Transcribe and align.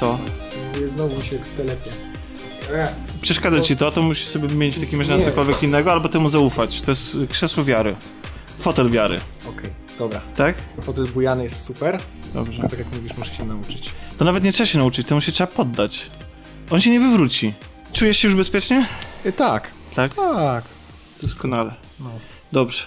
Co? 0.00 0.18
Znowu 0.96 1.22
się 1.22 1.38
telepie. 1.56 1.90
Przeszkadza 3.20 3.60
ci 3.60 3.76
to, 3.76 3.90
to 3.92 4.02
musisz 4.02 4.26
sobie 4.26 4.48
mieć 4.48 4.76
w 4.76 4.80
takim 4.80 4.98
razie 4.98 5.16
na 5.16 5.24
cokolwiek 5.24 5.62
innego, 5.62 5.92
albo 5.92 6.08
temu 6.08 6.28
zaufać. 6.28 6.80
To 6.82 6.90
jest 6.90 7.16
krzesło 7.30 7.64
wiary. 7.64 7.96
Fotel 8.58 8.90
wiary, 8.90 9.20
Okej, 9.48 9.70
dobra. 9.98 10.20
tak? 10.36 10.54
Fotel 10.82 11.06
bujany 11.06 11.42
jest 11.42 11.64
super, 11.64 11.98
Dobrze. 12.34 12.52
tylko 12.52 12.68
tak 12.68 12.78
jak 12.78 12.92
mówisz, 12.92 13.16
muszę 13.16 13.34
się 13.34 13.44
nauczyć. 13.44 13.90
To 14.18 14.24
nawet 14.24 14.44
nie 14.44 14.52
trzeba 14.52 14.66
się 14.66 14.78
nauczyć, 14.78 15.06
temu 15.06 15.20
się 15.20 15.32
trzeba 15.32 15.52
poddać. 15.52 16.10
On 16.70 16.80
się 16.80 16.90
nie 16.90 17.00
wywróci. 17.00 17.54
Czujesz 17.92 18.18
się 18.18 18.28
już 18.28 18.34
bezpiecznie? 18.36 18.86
Y, 19.26 19.32
tak, 19.32 19.70
Tak. 19.94 20.14
tak. 20.14 20.64
Doskonale. 21.22 21.74
No. 22.00 22.10
Dobrze. 22.52 22.82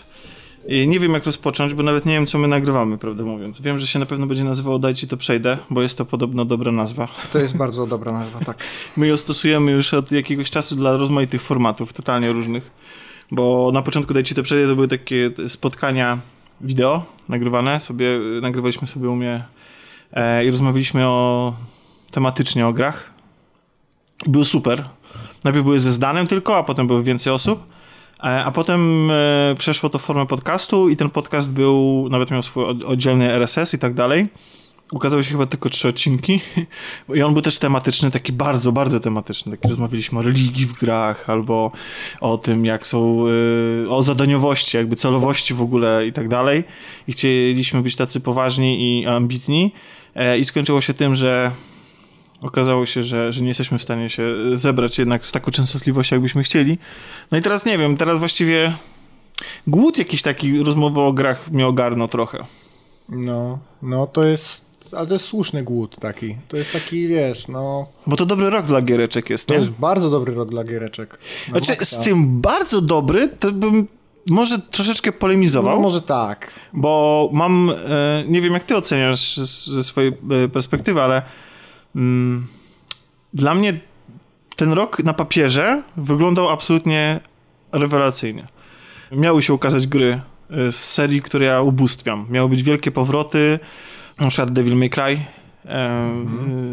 I 0.68 0.88
nie 0.88 1.00
wiem 1.00 1.14
jak 1.14 1.26
rozpocząć, 1.26 1.74
bo 1.74 1.84
nawet 1.84 2.06
nie 2.06 2.14
wiem 2.14 2.28
co 2.28 2.38
my 2.38 2.48
nagrywamy, 2.48 2.98
prawdę 2.98 3.24
mówiąc. 3.24 3.62
Wiem, 3.62 3.80
że 3.80 3.88
się 3.88 4.00
na 4.00 4.06
pewno 4.06 4.28
będzie 4.28 4.44
nazywało 4.44 4.80
Daj 4.80 4.94
Ci 4.94 5.08
to 5.08 5.18
przejdę, 5.18 5.58
bo 5.70 5.82
jest 5.82 5.98
to 5.98 6.06
podobno 6.06 6.46
dobra 6.46 6.72
nazwa. 6.72 7.08
To 7.32 7.40
jest 7.40 7.58
bardzo 7.58 7.88
dobra 7.88 8.12
nazwa, 8.12 8.40
tak. 8.40 8.58
My 8.98 9.08
ją 9.08 9.18
stosujemy 9.18 9.72
już 9.72 9.94
od 9.94 10.12
jakiegoś 10.12 10.52
czasu 10.52 10.76
dla 10.76 10.98
rozmaitych 10.98 11.42
formatów, 11.42 11.94
totalnie 11.94 12.32
różnych. 12.32 12.72
Bo 13.32 13.72
na 13.74 13.82
początku 13.82 14.14
Daj 14.14 14.24
Ci 14.24 14.36
to 14.36 14.44
przejdę 14.44 14.68
to 14.68 14.76
były 14.76 14.88
takie 14.88 15.32
spotkania 15.48 16.20
wideo 16.62 17.06
nagrywane, 17.30 17.82
sobie, 17.82 18.20
nagrywaliśmy 18.42 18.88
sobie 18.88 19.10
u 19.10 19.16
mnie 19.16 19.44
e, 20.14 20.46
i 20.46 20.52
rozmawialiśmy 20.52 21.08
o 21.08 21.54
tematycznie 22.12 22.68
o 22.68 22.74
grach. 22.74 23.14
I 24.26 24.30
Było 24.30 24.46
super. 24.46 24.90
Najpierw 25.44 25.66
były 25.66 25.80
ze 25.80 25.92
Zdanem 25.92 26.28
tylko, 26.28 26.58
a 26.58 26.64
potem 26.64 26.88
było 26.88 27.04
więcej 27.04 27.34
osób. 27.34 27.73
E, 28.24 28.44
A 28.46 28.52
potem 28.52 29.12
e, 29.12 29.56
przeszło 29.58 29.90
to 29.90 30.00
w 30.00 30.02
formę 30.02 30.26
podcastu 30.26 30.90
i 30.90 30.96
ten 30.96 31.10
podcast 31.10 31.52
był, 31.52 32.08
nawet 32.12 32.32
miał 32.32 32.44
swój 32.44 32.66
od- 32.66 32.84
oddzielny 32.84 33.32
RSS 33.32 33.74
i 33.74 33.80
tak 33.80 33.94
dalej. 33.94 34.28
Ukazały 34.92 35.24
się 35.24 35.32
chyba 35.32 35.46
tylko 35.46 35.70
trzy 35.70 35.88
odcinki 35.88 36.40
i 37.16 37.22
on 37.22 37.34
był 37.34 37.42
też 37.42 37.60
tematyczny, 37.60 38.12
taki 38.12 38.34
bardzo, 38.34 38.72
bardzo 38.72 39.00
tematyczny. 39.00 39.52
Taki 39.58 39.68
rozmawialiśmy 39.70 40.20
o 40.20 40.22
religii 40.22 40.66
w 40.66 40.74
grach 40.74 41.30
albo 41.30 41.72
o 42.22 42.38
tym, 42.38 42.66
jak 42.66 42.88
są, 42.88 43.26
y, 43.86 43.90
o 43.90 44.04
zadaniowości, 44.04 44.78
jakby 44.78 44.96
celowości 44.96 45.54
w 45.54 45.62
ogóle 45.62 46.08
i 46.08 46.14
tak 46.14 46.28
dalej. 46.28 46.64
I 47.08 47.12
chcieliśmy 47.12 47.82
być 47.82 47.96
tacy 47.96 48.20
poważni 48.20 49.00
i 49.02 49.08
ambitni 49.08 49.72
E, 50.16 50.38
i 50.40 50.46
skończyło 50.46 50.82
się 50.82 50.94
tym, 50.94 51.16
że 51.16 51.52
okazało 52.44 52.86
się, 52.86 53.04
że, 53.04 53.32
że 53.32 53.42
nie 53.42 53.48
jesteśmy 53.48 53.78
w 53.78 53.84
stanie 53.84 54.10
się 54.10 54.24
zebrać 54.54 54.98
jednak 55.00 55.26
z 55.26 55.32
taką 55.32 55.52
częstotliwością, 55.52 56.16
jakbyśmy 56.16 56.44
chcieli. 56.44 56.78
No 57.32 57.38
i 57.38 57.42
teraz 57.42 57.66
nie 57.66 57.78
wiem, 57.78 57.98
teraz 57.98 58.20
właściwie 58.20 58.74
głód 59.68 59.98
jakiś 59.98 60.22
taki 60.22 60.64
rozmowy 60.64 61.02
o 61.02 61.14
grach 61.14 61.52
mnie 61.52 61.68
ogarnął 61.68 62.08
trochę. 62.08 62.46
No, 63.10 63.60
no 63.82 64.08
to 64.08 64.24
jest, 64.24 64.66
ale 64.98 65.08
to 65.08 65.14
jest 65.14 65.26
słuszny 65.26 65.64
głód 65.64 65.96
taki. 66.00 66.36
To 66.48 66.58
jest 66.58 66.72
taki, 66.74 67.08
wiesz, 67.08 67.48
no, 67.48 67.88
Bo 68.08 68.16
to 68.16 68.26
dobry 68.26 68.50
rok 68.50 68.66
dla 68.66 68.82
giereczek 68.82 69.30
jest, 69.30 69.48
to 69.48 69.54
nie? 69.54 69.60
jest 69.60 69.72
bardzo 69.72 70.10
dobry 70.10 70.34
rok 70.34 70.50
dla 70.50 70.64
giereczek. 70.64 71.20
Na 71.48 71.52
Znaczy, 71.52 71.72
maksa. 71.72 72.02
z 72.02 72.06
tym 72.06 72.42
bardzo 72.42 72.82
dobry, 72.82 73.28
to 73.40 73.52
bym 73.52 73.88
może 74.28 74.60
troszeczkę 74.60 75.12
polemizował, 75.12 75.76
No 75.76 75.82
może 75.82 76.02
tak. 76.02 76.54
bo 76.74 77.30
mam, 77.34 77.70
e, 77.70 78.24
nie 78.28 78.42
wiem 78.42 78.54
jak 78.54 78.64
ty 78.64 78.76
oceniasz 78.76 79.38
ze 79.66 79.84
swojej 79.84 80.14
e, 80.46 80.48
perspektywy, 80.50 81.02
ale 81.02 81.22
dla 83.34 83.56
mnie 83.56 83.80
ten 84.56 84.74
rok 84.74 85.04
na 85.04 85.14
papierze 85.14 85.84
wyglądał 85.98 86.50
absolutnie 86.50 87.20
rewelacyjnie. 87.72 88.48
Miały 89.12 89.44
się 89.44 89.54
ukazać 89.54 89.88
gry 89.88 90.22
e, 90.50 90.72
z 90.72 90.94
serii, 90.94 91.22
które 91.22 91.46
ja 91.46 91.62
ubóstwiam. 91.62 92.26
Miały 92.30 92.50
być 92.50 92.64
wielkie 92.64 92.92
powroty, 92.92 93.60
na 94.20 94.28
przykład 94.28 94.52
Devil 94.52 94.76
May 94.76 94.90
Cry. 94.90 95.02
E, 95.04 95.20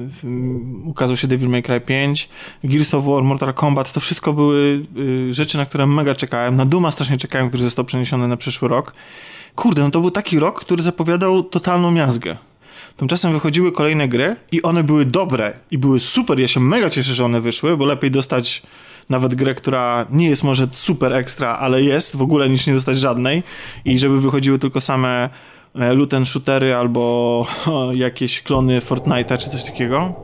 w, 0.06 0.24
ukazał 0.84 1.16
się 1.16 1.28
Devil 1.28 1.48
May 1.48 1.62
Cry 1.62 1.80
5, 1.80 2.28
Gears 2.64 2.94
of 2.94 3.04
War, 3.04 3.22
Mortal 3.22 3.54
Kombat, 3.54 3.92
to 3.92 4.00
wszystko 4.00 4.32
były 4.32 4.82
y, 4.98 5.34
rzeczy, 5.34 5.58
na 5.58 5.66
które 5.66 5.86
mega 5.86 6.14
czekałem. 6.14 6.56
Na 6.56 6.64
Duma 6.64 6.92
strasznie 6.92 7.16
czekałem, 7.16 7.48
który 7.48 7.62
został 7.62 7.84
przeniesiony 7.84 8.28
na 8.28 8.36
przyszły 8.36 8.68
rok. 8.68 8.94
Kurde, 9.54 9.82
no 9.82 9.90
to 9.90 10.00
był 10.00 10.10
taki 10.10 10.38
rok, 10.38 10.60
który 10.60 10.82
zapowiadał 10.82 11.42
totalną 11.42 11.90
miazgę. 11.90 12.36
Tymczasem 13.00 13.32
wychodziły 13.32 13.72
kolejne 13.72 14.08
gry 14.08 14.36
i 14.52 14.62
one 14.62 14.84
były 14.84 15.04
dobre 15.04 15.56
i 15.70 15.78
były 15.78 16.00
super. 16.00 16.40
Ja 16.40 16.48
się 16.48 16.60
mega 16.60 16.90
cieszę, 16.90 17.14
że 17.14 17.24
one 17.24 17.40
wyszły, 17.40 17.76
bo 17.76 17.84
lepiej 17.84 18.10
dostać 18.10 18.62
nawet 19.08 19.34
grę, 19.34 19.54
która 19.54 20.06
nie 20.10 20.28
jest 20.28 20.44
może 20.44 20.68
super 20.70 21.14
ekstra, 21.14 21.48
ale 21.48 21.82
jest 21.82 22.16
w 22.16 22.22
ogóle 22.22 22.48
niż 22.48 22.66
nie 22.66 22.74
dostać 22.74 22.98
żadnej 22.98 23.42
i 23.84 23.98
żeby 23.98 24.20
wychodziły 24.20 24.58
tylko 24.58 24.80
same 24.80 25.30
e, 25.74 25.94
loot 25.94 26.14
and 26.14 26.28
shootery 26.28 26.74
albo 26.74 27.46
jakieś 27.92 28.42
klony 28.42 28.80
Fortnite'a 28.80 29.38
czy 29.38 29.50
coś 29.50 29.64
takiego. 29.64 30.14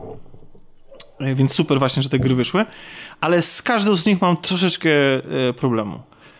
E, 1.19 1.35
Więc 1.35 1.53
super 1.53 1.79
właśnie, 1.79 2.03
że 2.03 2.09
te 2.09 2.19
gry 2.19 2.35
wyszły, 2.35 2.65
ale 3.21 3.41
z 3.41 3.61
każdą 3.61 3.95
z 3.95 4.05
nich 4.05 4.21
mam 4.21 4.37
troszeczkę 4.37 4.89
e, 4.89 5.53
problemu. 5.53 5.99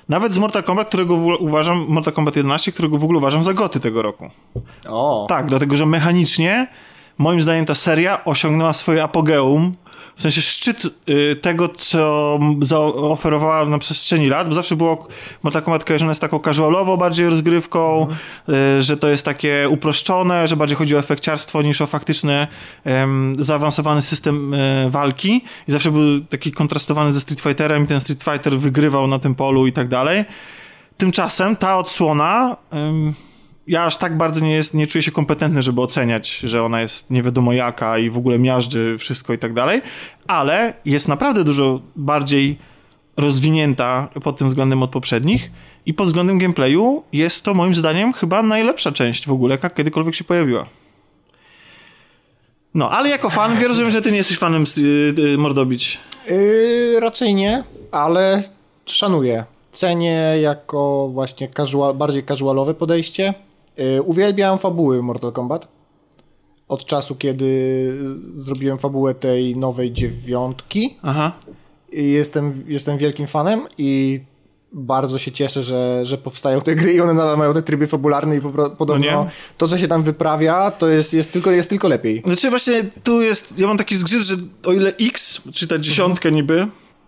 Nawet 0.09 0.33
z 0.33 0.37
Mortal 0.37 0.63
Kombat, 0.63 0.87
którego 0.87 1.15
uważam, 1.39 1.85
Mortal 1.89 2.13
Kombat 2.13 2.35
11, 2.35 2.71
którego 2.71 2.97
w 2.97 3.03
ogóle 3.03 3.17
uważam 3.19 3.43
za 3.43 3.53
goty 3.53 3.79
tego 3.79 4.01
roku. 4.01 4.29
O, 4.89 5.25
Tak, 5.29 5.45
dlatego 5.45 5.75
że 5.75 5.85
mechanicznie, 5.85 6.67
moim 7.17 7.41
zdaniem, 7.41 7.65
ta 7.65 7.75
seria 7.75 8.23
osiągnęła 8.25 8.73
swoje 8.73 9.03
apogeum. 9.03 9.71
W 10.17 10.21
sensie 10.21 10.41
szczyt 10.41 10.85
y, 11.09 11.35
tego, 11.35 11.69
co 11.69 12.39
zaoferowała 12.61 13.65
na 13.65 13.77
przestrzeni 13.77 14.27
lat, 14.27 14.47
bo 14.49 14.55
zawsze 14.55 14.75
było 14.75 15.07
Mortal 15.43 15.63
kojarzone 15.85 16.15
z 16.15 16.19
taką 16.19 16.39
casualowo 16.39 16.97
bardziej 16.97 17.29
rozgrywką, 17.29 18.07
y, 18.49 18.81
że 18.81 18.97
to 18.97 19.09
jest 19.09 19.25
takie 19.25 19.67
uproszczone, 19.69 20.47
że 20.47 20.55
bardziej 20.55 20.77
chodzi 20.77 20.95
o 20.95 20.99
efekciarstwo 20.99 21.61
niż 21.61 21.81
o 21.81 21.87
faktyczny 21.87 22.47
zaawansowany 23.39 24.01
system 24.01 24.53
e, 24.53 24.89
walki 24.89 25.43
i 25.67 25.71
zawsze 25.71 25.91
był 25.91 26.21
taki 26.21 26.51
kontrastowany 26.51 27.11
ze 27.11 27.21
Street 27.21 27.41
Fighterem 27.41 27.83
i 27.83 27.87
ten 27.87 28.01
Street 28.01 28.23
Fighter 28.23 28.59
wygrywał 28.59 29.07
na 29.07 29.19
tym 29.19 29.35
polu 29.35 29.67
i 29.67 29.73
tak 29.73 29.87
dalej. 29.87 30.25
Tymczasem 30.97 31.55
ta 31.55 31.77
odsłona 31.77 32.55
ja 33.67 33.85
aż 33.85 33.97
tak 33.97 34.17
bardzo 34.17 34.39
nie, 34.39 34.53
jest, 34.53 34.73
nie 34.73 34.87
czuję 34.87 35.01
się 35.01 35.11
kompetentny, 35.11 35.61
żeby 35.61 35.81
oceniać, 35.81 36.39
że 36.39 36.63
ona 36.63 36.81
jest 36.81 37.11
nie 37.11 37.23
wiadomo 37.23 37.53
jaka 37.53 37.97
i 37.97 38.09
w 38.09 38.17
ogóle 38.17 38.39
miażdży 38.39 38.95
wszystko 38.97 39.33
i 39.33 39.37
tak 39.37 39.53
dalej, 39.53 39.81
ale 40.27 40.73
jest 40.85 41.07
naprawdę 41.07 41.43
dużo 41.43 41.81
bardziej 41.95 42.57
rozwinięta 43.17 44.09
pod 44.23 44.37
tym 44.37 44.47
względem 44.47 44.83
od 44.83 44.89
poprzednich 44.89 45.51
i 45.85 45.93
pod 45.93 46.07
względem 46.07 46.37
gameplayu 46.37 47.03
jest 47.13 47.45
to 47.45 47.53
moim 47.53 47.75
zdaniem 47.75 48.13
chyba 48.13 48.43
najlepsza 48.43 48.91
część 48.91 49.27
w 49.27 49.31
ogóle, 49.31 49.53
jaka 49.53 49.69
kiedykolwiek 49.69 50.15
się 50.15 50.23
pojawiła. 50.23 50.65
No, 52.73 52.89
ale 52.89 53.09
jako 53.09 53.29
fan, 53.29 53.57
wiem, 53.57 53.67
rozumiem, 53.71 53.91
że 53.91 54.01
ty 54.01 54.11
nie 54.11 54.17
jesteś 54.17 54.37
fanem 54.37 54.65
yy, 55.17 55.37
Mordobić. 55.37 55.97
Yy, 56.29 56.99
raczej 56.99 57.35
nie, 57.35 57.63
ale 57.91 58.43
szanuję. 58.85 59.43
Cenię 59.71 60.21
jako 60.41 61.09
właśnie 61.13 61.47
casual, 61.57 61.93
bardziej 61.93 62.23
casualowe 62.23 62.73
podejście. 62.73 63.33
Yy, 63.77 64.01
uwielbiam 64.01 64.59
fabuły 64.59 65.03
Mortal 65.03 65.31
Kombat. 65.31 65.67
Od 66.67 66.85
czasu, 66.85 67.15
kiedy 67.15 67.93
zrobiłem 68.35 68.77
fabułę 68.77 69.15
tej 69.15 69.57
nowej 69.57 69.91
dziewiątki. 69.91 70.97
Aha. 71.01 71.31
Jestem, 71.91 72.63
jestem 72.67 72.97
wielkim 72.97 73.27
fanem 73.27 73.61
i 73.77 74.21
bardzo 74.73 75.17
się 75.17 75.31
cieszę, 75.31 75.63
że, 75.63 76.05
że 76.05 76.17
powstają 76.17 76.61
te 76.61 76.75
gry 76.75 76.93
i 76.93 77.01
one 77.01 77.13
nadal 77.13 77.37
mają 77.37 77.53
te 77.53 77.61
tryby 77.61 77.87
fabularne 77.87 78.37
i 78.37 78.41
po, 78.41 78.69
podobno 78.69 79.11
No 79.11 79.27
to, 79.57 79.67
co 79.67 79.77
się 79.77 79.87
tam 79.87 80.03
wyprawia, 80.03 80.71
to 80.71 80.87
jest, 80.87 81.13
jest, 81.13 81.31
tylko, 81.31 81.51
jest 81.51 81.69
tylko 81.69 81.87
lepiej. 81.87 82.21
Znaczy 82.25 82.49
właśnie 82.49 82.83
tu 83.03 83.21
jest, 83.21 83.53
ja 83.59 83.67
mam 83.67 83.77
taki 83.77 83.95
zgrzyt, 83.95 84.21
że 84.21 84.35
o 84.65 84.73
ile 84.73 84.91
X, 85.01 85.41
czy 85.53 85.67
ta 85.67 85.77
dziesiątka 85.77 86.29
niby, 86.29 86.67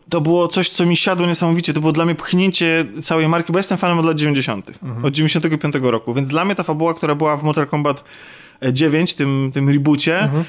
to 0.09 0.21
było 0.21 0.47
coś, 0.47 0.69
co 0.69 0.85
mi 0.85 0.97
siadło 0.97 1.27
niesamowicie. 1.27 1.73
To 1.73 1.79
było 1.79 1.91
dla 1.91 2.05
mnie 2.05 2.15
pchnięcie 2.15 2.85
całej 3.01 3.27
marki, 3.27 3.53
bo 3.53 3.59
jestem 3.59 3.77
fanem 3.77 3.99
od 3.99 4.05
lat 4.05 4.17
90. 4.17 4.71
Od 5.03 5.13
95 5.13 5.75
roku, 5.81 6.13
więc 6.13 6.27
dla 6.29 6.45
mnie 6.45 6.55
ta 6.55 6.63
fabuła, 6.63 6.93
która 6.93 7.15
była 7.15 7.37
w 7.37 7.43
Mortal 7.43 7.67
Kombat 7.67 8.03
9, 8.71 9.13
tym, 9.13 9.51
tym 9.53 9.69
reboocie, 9.69 10.19
em, 10.21 10.43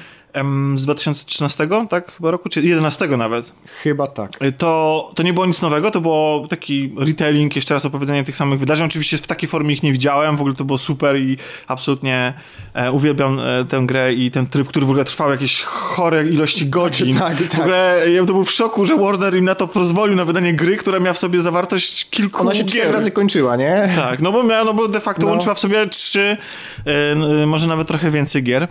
z 0.75 0.83
2013, 0.83 1.67
tak 1.89 2.11
chyba 2.11 2.31
roku, 2.31 2.49
czy 2.49 2.61
11 2.61 3.07
nawet, 3.07 3.53
Chyba 3.83 4.07
tak. 4.07 4.31
to, 4.57 5.11
to 5.15 5.23
nie 5.23 5.33
było 5.33 5.45
nic 5.45 5.61
nowego, 5.61 5.91
to 5.91 6.01
było 6.01 6.47
taki 6.49 6.93
retelling, 6.97 7.55
jeszcze 7.55 7.73
raz 7.73 7.85
opowiedzenie 7.85 8.23
tych 8.23 8.35
samych 8.35 8.59
wydarzeń. 8.59 8.87
Oczywiście 8.87 9.17
w 9.17 9.27
takiej 9.27 9.49
formie 9.49 9.73
ich 9.73 9.83
nie 9.83 9.91
widziałem, 9.91 10.37
w 10.37 10.41
ogóle 10.41 10.55
to 10.55 10.65
było 10.65 10.77
super 10.79 11.17
i 11.17 11.37
absolutnie 11.67 12.33
e, 12.73 12.91
uwielbiam 12.91 13.39
e, 13.39 13.65
tę 13.65 13.81
grę 13.85 14.13
i 14.13 14.31
ten 14.31 14.47
tryb, 14.47 14.67
który 14.67 14.85
w 14.85 14.89
ogóle 14.89 15.05
trwał 15.05 15.29
jakieś 15.31 15.61
chore 15.61 16.27
ilości 16.27 16.65
godzin. 16.79 17.17
Tak, 17.19 17.37
tak. 17.37 17.47
W 17.55 17.59
ogóle 17.59 18.03
ja 18.13 18.25
to 18.25 18.33
był 18.33 18.43
w 18.43 18.51
szoku, 18.51 18.85
że 18.85 18.97
Warner 18.97 19.35
im 19.35 19.45
na 19.45 19.55
to 19.55 19.67
pozwolił, 19.67 20.15
na 20.15 20.25
wydanie 20.25 20.53
gry, 20.53 20.77
która 20.77 20.99
miała 20.99 21.13
w 21.13 21.17
sobie 21.17 21.41
zawartość 21.41 22.09
kilku 22.09 22.41
Ona 22.41 22.55
się 22.55 22.63
gier. 22.63 22.69
cztery 22.69 22.91
razy 22.91 23.11
kończyła, 23.11 23.55
nie? 23.55 23.89
Tak, 23.95 24.19
no 24.21 24.31
bo 24.31 24.43
miała, 24.43 24.63
no 24.63 24.73
bo 24.73 24.87
de 24.87 24.99
facto 24.99 25.25
No. 25.25 25.31
łączyła 25.31 25.55
w 25.55 25.59
sobie 25.59 25.87
trzy, 25.87 26.37
e, 26.85 27.11
n- 27.11 27.47
może 27.47 27.67
nawet 27.67 27.87
trochę 27.87 28.11
więcej 28.11 28.43
gier. 28.43 28.67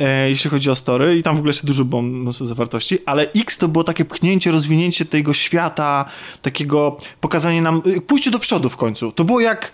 E, 0.00 0.30
jeśli 0.30 0.50
chodzi 0.50 0.70
o 0.70 0.76
story 0.76 1.16
i 1.16 1.22
tam 1.22 1.34
w 1.34 1.38
ogóle 1.38 1.48
jeszcze 1.48 1.66
dużo 1.66 1.84
było 1.84 2.02
mnóstwo 2.02 2.46
zawartości, 2.46 2.98
ale 3.06 3.26
X 3.32 3.58
to 3.58 3.68
było 3.68 3.84
takie 3.84 4.04
pchnięcie, 4.04 4.50
rozwinięcie 4.50 5.04
tego 5.04 5.32
świata, 5.32 6.04
takiego 6.42 6.96
pokazanie 7.20 7.62
nam, 7.62 7.82
y, 7.86 8.00
pójście 8.00 8.30
do 8.30 8.38
przodu 8.38 8.70
w 8.70 8.76
końcu. 8.76 9.12
To 9.12 9.24
było 9.24 9.40
jak 9.40 9.72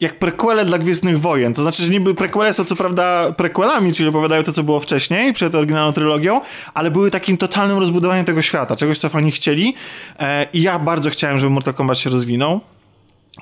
jak 0.00 0.18
prequele 0.18 0.64
dla 0.64 0.78
Gwiezdnych 0.78 1.20
Wojen. 1.20 1.54
To 1.54 1.62
znaczy, 1.62 1.84
że 1.84 1.92
niby 1.92 2.14
prequele 2.14 2.54
są 2.54 2.64
co 2.64 2.76
prawda 2.76 3.32
prequelami, 3.36 3.92
czyli 3.92 4.08
opowiadają 4.08 4.42
to, 4.42 4.52
co 4.52 4.62
było 4.62 4.80
wcześniej, 4.80 5.32
przed 5.32 5.54
oryginalną 5.54 5.92
trylogią, 5.92 6.40
ale 6.74 6.90
były 6.90 7.10
takim 7.10 7.36
totalnym 7.36 7.78
rozbudowaniem 7.78 8.24
tego 8.24 8.42
świata, 8.42 8.76
czegoś, 8.76 8.98
co 8.98 9.08
fani 9.08 9.30
chcieli. 9.30 9.74
E, 10.18 10.46
I 10.52 10.62
ja 10.62 10.78
bardzo 10.78 11.10
chciałem, 11.10 11.38
żeby 11.38 11.50
Mortal 11.50 11.74
Kombat 11.74 11.98
się 11.98 12.10
rozwinął 12.10 12.60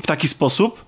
w 0.02 0.06
taki 0.06 0.28
sposób. 0.28 0.84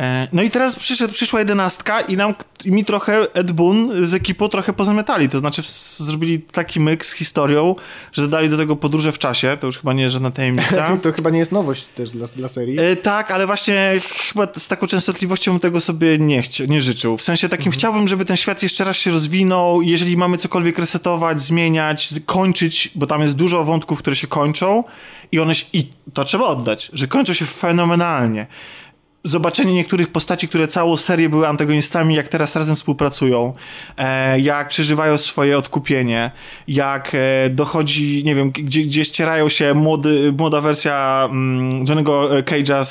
E, 0.00 0.28
no 0.32 0.42
i 0.42 0.50
teraz 0.50 0.76
przyszedł, 0.76 1.12
przyszła 1.12 1.38
jedenastka 1.38 2.00
i 2.00 2.16
nam, 2.16 2.34
i 2.64 2.72
mi 2.72 2.84
trochę 2.84 3.34
Ed 3.34 3.52
Boon 3.52 4.06
z 4.06 4.14
ekipą 4.14 4.48
trochę 4.48 4.72
pozamiatali, 4.72 5.28
to 5.28 5.38
znaczy 5.38 5.62
zrobili 5.96 6.40
taki 6.40 6.80
myk 6.80 7.06
z 7.06 7.12
historią, 7.12 7.74
że 8.12 8.22
dodali 8.22 8.50
do 8.50 8.56
tego 8.56 8.76
podróże 8.76 9.12
w 9.12 9.18
czasie, 9.18 9.56
to 9.60 9.66
już 9.66 9.78
chyba 9.78 9.92
nie 9.92 10.02
jest 10.02 10.12
żadna 10.12 10.30
tajemnica. 10.30 10.96
to 11.02 11.12
chyba 11.12 11.30
nie 11.30 11.38
jest 11.38 11.52
nowość 11.52 11.86
też 11.94 12.10
dla, 12.10 12.26
dla 12.26 12.48
serii. 12.48 12.80
E, 12.80 12.96
tak, 12.96 13.30
ale 13.30 13.46
właśnie 13.46 14.00
chyba 14.28 14.48
z 14.56 14.68
taką 14.68 14.86
częstotliwością 14.86 15.60
tego 15.60 15.80
sobie 15.80 16.18
nie, 16.18 16.42
chci- 16.42 16.68
nie 16.68 16.80
życzył. 16.80 17.16
W 17.16 17.22
sensie 17.22 17.48
takim 17.48 17.66
mhm. 17.66 17.78
chciałbym, 17.78 18.08
żeby 18.08 18.24
ten 18.24 18.36
świat 18.36 18.62
jeszcze 18.62 18.84
raz 18.84 18.96
się 18.96 19.10
rozwinął, 19.10 19.82
jeżeli 19.82 20.16
mamy 20.16 20.38
cokolwiek 20.38 20.78
resetować, 20.78 21.40
zmieniać, 21.40 22.08
kończyć, 22.26 22.90
bo 22.94 23.06
tam 23.06 23.22
jest 23.22 23.36
dużo 23.36 23.64
wątków, 23.64 23.98
które 23.98 24.16
się 24.16 24.26
kończą 24.26 24.84
i 25.32 25.40
one 25.40 25.54
się, 25.54 25.66
i 25.72 25.86
to 26.14 26.24
trzeba 26.24 26.46
oddać, 26.46 26.90
że 26.92 27.06
kończą 27.06 27.32
się 27.32 27.46
fenomenalnie 27.46 28.46
zobaczenie 29.24 29.74
niektórych 29.74 30.08
postaci, 30.08 30.48
które 30.48 30.66
całą 30.66 30.96
serię 30.96 31.28
były 31.28 31.48
antagonistami, 31.48 32.14
jak 32.14 32.28
teraz 32.28 32.56
razem 32.56 32.76
współpracują, 32.76 33.52
e, 33.98 34.40
jak 34.40 34.68
przeżywają 34.68 35.18
swoje 35.18 35.58
odkupienie, 35.58 36.30
jak 36.68 37.12
e, 37.14 37.50
dochodzi, 37.50 38.24
nie 38.24 38.34
wiem, 38.34 38.50
gdzie, 38.50 38.82
gdzie 38.82 39.04
ścierają 39.04 39.48
się 39.48 39.74
młody, 39.74 40.34
młoda 40.38 40.60
wersja 40.60 41.28
mm, 41.30 41.84
Johnny'ego 41.84 42.36
e, 42.36 42.42
Cage'a 42.42 42.84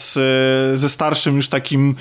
ze 0.74 0.90
starszym 0.90 1.36
już 1.36 1.50
takim 1.50 1.96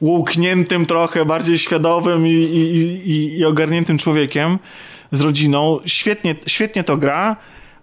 łukniętym 0.00 0.86
trochę, 0.86 1.24
bardziej 1.24 1.58
świadomym 1.58 2.26
i, 2.26 2.30
i, 2.30 3.10
i, 3.10 3.38
i 3.38 3.44
ogarniętym 3.44 3.98
człowiekiem 3.98 4.58
z 5.12 5.20
rodziną. 5.20 5.78
Świetnie, 5.84 6.34
świetnie 6.46 6.84
to 6.84 6.96
gra, 6.96 7.36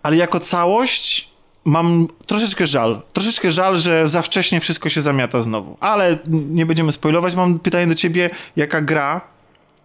ale 0.04 0.16
jako 0.18 0.40
całość 0.40 1.31
mam 1.66 2.08
troszeczkę 2.26 2.68
żal. 2.68 3.02
Troszeczkę 3.14 3.52
żal, 3.52 3.78
że 3.78 4.08
za 4.08 4.22
wcześnie 4.22 4.60
wszystko 4.60 4.90
się 4.90 5.02
zamiata 5.02 5.42
znowu. 5.42 5.78
Ale 5.80 6.18
nie 6.30 6.66
będziemy 6.66 6.92
spoilować. 6.92 7.36
Mam 7.36 7.60
pytanie 7.60 7.88
do 7.88 7.96
ciebie, 7.96 8.30
jaka 8.56 8.82
gra 8.82 9.22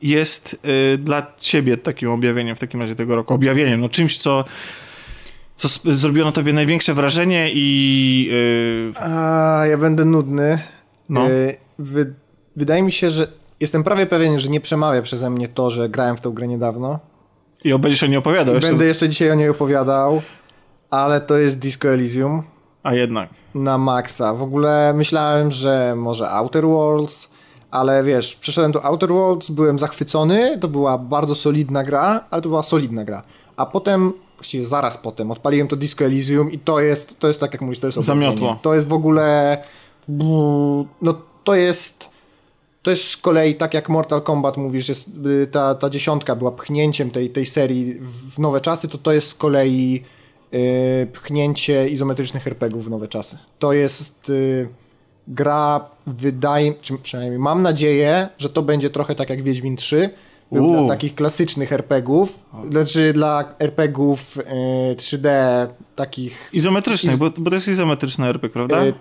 jest 0.02 0.60
y, 0.94 0.98
dla 0.98 1.26
ciebie 1.38 1.76
takim 1.76 2.10
objawieniem 2.10 2.56
w 2.56 2.58
takim 2.58 2.80
razie 2.80 2.94
tego 2.94 3.16
roku? 3.16 3.34
Objawieniem, 3.34 3.80
no 3.80 3.88
czymś, 3.88 4.18
co 4.18 4.44
co 5.56 5.68
zrobiło 5.84 6.26
na 6.26 6.32
tobie 6.32 6.52
największe 6.52 6.94
wrażenie 6.94 7.50
i... 7.52 8.28
Yy... 8.30 8.92
A, 9.00 9.66
ja 9.70 9.78
będę 9.78 10.04
nudny. 10.04 10.58
No. 11.08 11.28
Yy, 11.28 11.56
wy, 11.78 12.14
wydaje 12.56 12.82
mi 12.82 12.92
się, 12.92 13.10
że 13.10 13.28
jestem 13.60 13.84
prawie 13.84 14.06
pewien, 14.06 14.40
że 14.40 14.48
nie 14.48 14.60
przemawia 14.60 15.02
przeze 15.02 15.30
mnie 15.30 15.48
to, 15.48 15.70
że 15.70 15.88
grałem 15.88 16.16
w 16.16 16.20
tą 16.20 16.30
grę 16.30 16.46
niedawno. 16.46 16.98
I 17.64 17.78
będziesz 17.78 18.02
o 18.02 18.06
niej 18.06 18.16
opowiadał. 18.16 18.56
I 18.56 18.60
będę 18.60 18.84
jeszcze 18.84 19.08
dzisiaj 19.08 19.30
o 19.30 19.34
niej 19.34 19.48
opowiadał 19.48 20.22
ale 20.96 21.20
to 21.20 21.36
jest 21.36 21.58
Disco 21.58 21.88
Elysium. 21.88 22.42
A 22.82 22.94
jednak. 22.94 23.30
Na 23.54 23.78
maksa. 23.78 24.34
W 24.34 24.42
ogóle 24.42 24.92
myślałem, 24.94 25.50
że 25.50 25.94
może 25.96 26.30
Outer 26.30 26.66
Worlds, 26.66 27.30
ale 27.70 28.04
wiesz, 28.04 28.36
przeszedłem 28.36 28.72
do 28.72 28.84
Outer 28.84 29.08
Worlds, 29.08 29.50
byłem 29.50 29.78
zachwycony, 29.78 30.58
to 30.58 30.68
była 30.68 30.98
bardzo 30.98 31.34
solidna 31.34 31.84
gra, 31.84 32.24
ale 32.30 32.42
to 32.42 32.48
była 32.48 32.62
solidna 32.62 33.04
gra. 33.04 33.22
A 33.56 33.66
potem, 33.66 34.12
właściwie 34.36 34.64
zaraz 34.64 34.98
potem, 34.98 35.30
odpaliłem 35.30 35.68
to 35.68 35.76
Disco 35.76 36.04
Elysium 36.04 36.52
i 36.52 36.58
to 36.58 36.80
jest, 36.80 37.18
to 37.18 37.28
jest 37.28 37.40
tak 37.40 37.52
jak 37.52 37.62
mówisz, 37.62 37.78
to 37.78 37.86
jest 37.86 37.98
Zamiotło. 37.98 38.58
To 38.62 38.74
jest 38.74 38.88
w 38.88 38.92
ogóle, 38.92 39.58
no 41.02 41.14
to 41.44 41.54
jest... 41.54 42.16
To 42.82 42.90
jest 42.90 43.04
z 43.04 43.16
kolei 43.16 43.54
tak 43.54 43.74
jak 43.74 43.88
Mortal 43.88 44.22
Kombat 44.22 44.56
mówisz, 44.56 44.88
jest, 44.88 45.10
y, 45.26 45.46
ta, 45.46 45.74
ta 45.74 45.90
dziesiątka 45.90 46.36
była 46.36 46.52
pchnięciem 46.52 47.10
tej, 47.10 47.30
tej 47.30 47.46
serii 47.46 47.94
w 48.30 48.38
nowe 48.38 48.60
czasy, 48.60 48.88
to 48.88 48.98
to 48.98 49.12
jest 49.12 49.28
z 49.28 49.34
kolei 49.34 50.02
pchnięcie 51.12 51.88
izometrycznych 51.88 52.46
RPGów 52.46 52.84
w 52.84 52.90
nowe 52.90 53.08
czasy. 53.08 53.38
To 53.58 53.72
jest 53.72 54.28
yy, 54.28 54.68
gra, 55.28 55.90
wydaje, 56.06 56.74
czy 56.80 56.98
przynajmniej 56.98 57.38
mam 57.38 57.62
nadzieję, 57.62 58.28
że 58.38 58.48
to 58.48 58.62
będzie 58.62 58.90
trochę 58.90 59.14
tak 59.14 59.30
jak 59.30 59.42
Wiedźmin 59.42 59.76
3, 59.76 60.10
był 60.52 60.72
dla 60.72 60.88
takich 60.88 61.14
klasycznych 61.14 61.72
RPGów, 61.72 62.44
znaczy 62.70 63.12
dla 63.12 63.54
RPGów 63.58 64.36
yy, 64.36 64.42
3D 64.94 65.28
takich... 65.96 66.50
Izometrycznych, 66.52 67.12
iz... 67.12 67.18
bo, 67.18 67.30
bo 67.38 67.50
to 67.50 67.56
jest 67.56 67.68
izometryczny 67.68 68.26
RPG, 68.26 68.52
prawda? 68.52 68.84
Yy, 68.84 68.92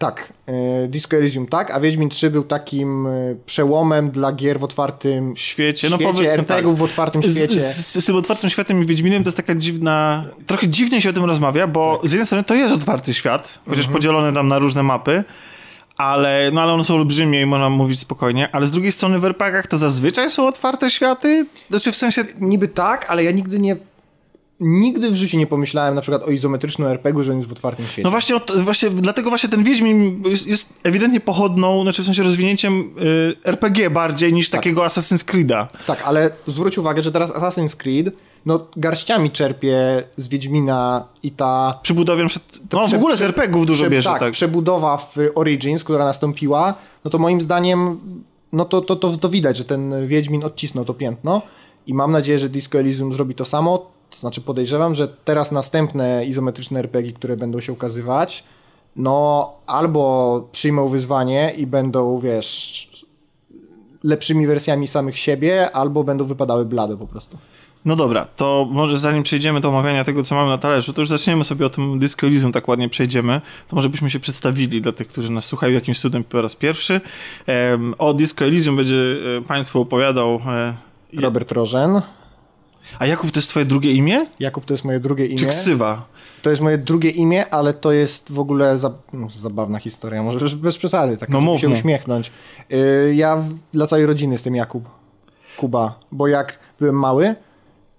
tak, 0.00 0.32
e, 0.46 0.88
Disco 0.88 1.16
Elysium 1.16 1.46
tak, 1.46 1.70
a 1.70 1.80
Wiedźmin 1.80 2.08
3 2.08 2.30
był 2.30 2.44
takim 2.44 3.06
e, 3.06 3.10
przełomem 3.46 4.10
dla 4.10 4.32
gier 4.32 4.60
w 4.60 4.64
otwartym 4.64 5.36
świecie, 5.36 5.88
no 5.90 5.96
świecie 5.96 6.32
RPGów 6.32 6.74
tak. 6.74 6.80
w 6.80 6.82
otwartym 6.82 7.22
świecie. 7.22 7.60
Z, 7.60 7.76
z, 7.76 8.04
z, 8.04 8.06
tym 8.06 8.16
otwartym 8.16 8.50
światem 8.50 8.82
i 8.82 8.86
Wiedźminem 8.86 9.22
to 9.22 9.28
jest 9.28 9.36
taka 9.36 9.54
dziwna, 9.54 10.24
trochę 10.46 10.68
dziwnie 10.68 11.00
się 11.00 11.10
o 11.10 11.12
tym 11.12 11.24
rozmawia, 11.24 11.66
bo 11.66 11.96
tak. 11.96 12.08
z 12.08 12.12
jednej 12.12 12.26
strony 12.26 12.44
to 12.44 12.54
jest 12.54 12.74
otwarty 12.74 13.14
świat, 13.14 13.58
chociaż 13.64 13.78
mhm. 13.78 13.92
podzielony 13.92 14.32
tam 14.32 14.48
na 14.48 14.58
różne 14.58 14.82
mapy, 14.82 15.24
ale, 15.96 16.50
no 16.54 16.62
ale 16.62 16.72
one 16.72 16.84
są 16.84 16.94
olbrzymie 16.94 17.40
i 17.40 17.46
można 17.46 17.68
mówić 17.68 18.00
spokojnie, 18.00 18.48
ale 18.52 18.66
z 18.66 18.70
drugiej 18.70 18.92
strony 18.92 19.18
w 19.18 19.24
RPGach 19.24 19.66
to 19.66 19.78
zazwyczaj 19.78 20.30
są 20.30 20.48
otwarte 20.48 20.90
światy? 20.90 21.46
Znaczy 21.70 21.92
w 21.92 21.96
sensie... 21.96 22.22
Niby 22.40 22.68
tak, 22.68 23.06
ale 23.08 23.24
ja 23.24 23.30
nigdy 23.30 23.58
nie 23.58 23.76
nigdy 24.60 25.10
w 25.10 25.14
życiu 25.14 25.38
nie 25.38 25.46
pomyślałem 25.46 25.94
na 25.94 26.00
przykład 26.00 26.22
o 26.22 26.30
izometrycznym 26.30 26.88
RPG, 26.88 27.24
że 27.24 27.32
on 27.32 27.36
jest 27.36 27.48
w 27.48 27.52
otwartym 27.52 27.86
świecie. 27.86 28.02
No 28.02 28.10
właśnie, 28.10 28.36
właśnie 28.56 28.90
dlatego 28.90 29.30
właśnie 29.30 29.48
ten 29.48 29.64
Wiedźmin 29.64 30.22
jest, 30.26 30.46
jest 30.46 30.68
ewidentnie 30.82 31.20
pochodną, 31.20 31.82
znaczy 31.82 32.02
w 32.02 32.06
sensie 32.06 32.22
rozwinięciem 32.22 32.94
y, 33.00 33.36
RPG 33.44 33.90
bardziej 33.90 34.32
niż 34.32 34.50
tak. 34.50 34.60
takiego 34.60 34.82
Assassin's 34.82 35.24
Creed'a. 35.24 35.66
Tak, 35.86 36.02
ale 36.02 36.30
zwróć 36.46 36.78
uwagę, 36.78 37.02
że 37.02 37.12
teraz 37.12 37.30
Assassin's 37.30 37.76
Creed 37.76 38.14
no 38.46 38.66
garściami 38.76 39.30
czerpie 39.30 40.02
z 40.16 40.28
Wiedźmina 40.28 41.04
i 41.22 41.30
ta... 41.30 41.78
Przybudowa, 41.82 42.22
no 42.72 42.88
w 42.88 42.94
ogóle 42.94 43.16
z 43.16 43.22
RPGów 43.22 43.66
dużo 43.66 43.84
prze, 43.84 43.90
bierze, 43.90 44.10
tak, 44.10 44.20
tak. 44.20 44.32
przebudowa 44.32 44.96
w 44.96 45.16
Origins, 45.34 45.84
która 45.84 46.04
nastąpiła, 46.04 46.74
no 47.04 47.10
to 47.10 47.18
moim 47.18 47.40
zdaniem, 47.40 47.98
no 48.52 48.64
to, 48.64 48.80
to, 48.80 48.96
to, 48.96 49.16
to 49.16 49.28
widać, 49.28 49.56
że 49.56 49.64
ten 49.64 50.06
Wiedźmin 50.06 50.44
odcisnął 50.44 50.84
to 50.84 50.94
piętno 50.94 51.42
i 51.86 51.94
mam 51.94 52.12
nadzieję, 52.12 52.38
że 52.38 52.48
Disco 52.48 52.78
Elysium 52.78 53.12
zrobi 53.12 53.34
to 53.34 53.44
samo 53.44 53.90
to 54.10 54.18
znaczy 54.18 54.40
podejrzewam, 54.40 54.94
że 54.94 55.08
teraz 55.08 55.52
następne 55.52 56.24
izometryczne 56.26 56.80
RPG, 56.80 57.12
które 57.12 57.36
będą 57.36 57.60
się 57.60 57.72
ukazywać, 57.72 58.44
no 58.96 59.52
albo 59.66 60.48
przyjmą 60.52 60.88
wyzwanie 60.88 61.54
i 61.56 61.66
będą, 61.66 62.18
wiesz, 62.18 62.90
lepszymi 64.04 64.46
wersjami 64.46 64.88
samych 64.88 65.18
siebie, 65.18 65.70
albo 65.70 66.04
będą 66.04 66.24
wypadały 66.24 66.64
blade 66.64 66.96
po 66.96 67.06
prostu. 67.06 67.38
No 67.84 67.96
dobra, 67.96 68.24
to 68.24 68.68
może 68.70 68.98
zanim 68.98 69.22
przejdziemy 69.22 69.60
do 69.60 69.68
omawiania 69.68 70.04
tego, 70.04 70.24
co 70.24 70.34
mamy 70.34 70.50
na 70.50 70.58
talerzu, 70.58 70.92
to 70.92 71.00
już 71.00 71.08
zaczniemy 71.08 71.44
sobie 71.44 71.66
o 71.66 71.70
tym 71.70 71.98
Disco 71.98 72.26
Elysium, 72.26 72.52
tak 72.52 72.68
ładnie 72.68 72.88
przejdziemy. 72.88 73.40
To 73.68 73.76
może 73.76 73.88
byśmy 73.88 74.10
się 74.10 74.20
przedstawili 74.20 74.80
dla 74.80 74.92
tych, 74.92 75.08
którzy 75.08 75.32
nas 75.32 75.44
słuchają 75.44 75.74
jakimś 75.74 76.00
cudem 76.00 76.24
po 76.24 76.42
raz 76.42 76.56
pierwszy. 76.56 77.00
o 77.98 78.14
Disco 78.14 78.44
Elysium 78.44 78.76
będzie 78.76 79.16
e, 79.38 79.42
Państwu 79.42 79.80
opowiadał... 79.80 80.40
E, 80.46 80.74
Robert 81.20 81.52
Rożen. 81.52 82.00
A 82.98 83.06
Jakub 83.06 83.30
to 83.30 83.38
jest 83.38 83.48
twoje 83.48 83.66
drugie 83.66 83.92
imię? 83.92 84.26
Jakub 84.40 84.64
to 84.64 84.74
jest 84.74 84.84
moje 84.84 85.00
drugie 85.00 85.26
imię. 85.26 85.38
Czy 85.38 85.46
ksywa? 85.46 86.06
To 86.42 86.50
jest 86.50 86.62
moje 86.62 86.78
drugie 86.78 87.10
imię, 87.10 87.48
ale 87.50 87.74
to 87.74 87.92
jest 87.92 88.32
w 88.32 88.38
ogóle 88.38 88.78
za, 88.78 88.94
no, 89.12 89.28
zabawna 89.30 89.78
historia, 89.78 90.22
może 90.22 90.38
bez, 90.38 90.54
bez 90.54 90.78
przesady, 90.78 91.16
tak 91.16 91.28
no, 91.28 91.58
się 91.58 91.68
uśmiechnąć. 91.68 92.32
Yy, 92.68 93.14
ja 93.14 93.44
dla 93.72 93.86
całej 93.86 94.06
rodziny 94.06 94.34
jestem 94.34 94.54
Jakub. 94.54 94.88
Kuba, 95.56 95.98
bo 96.12 96.28
jak 96.28 96.58
byłem 96.78 96.98
mały, 96.98 97.34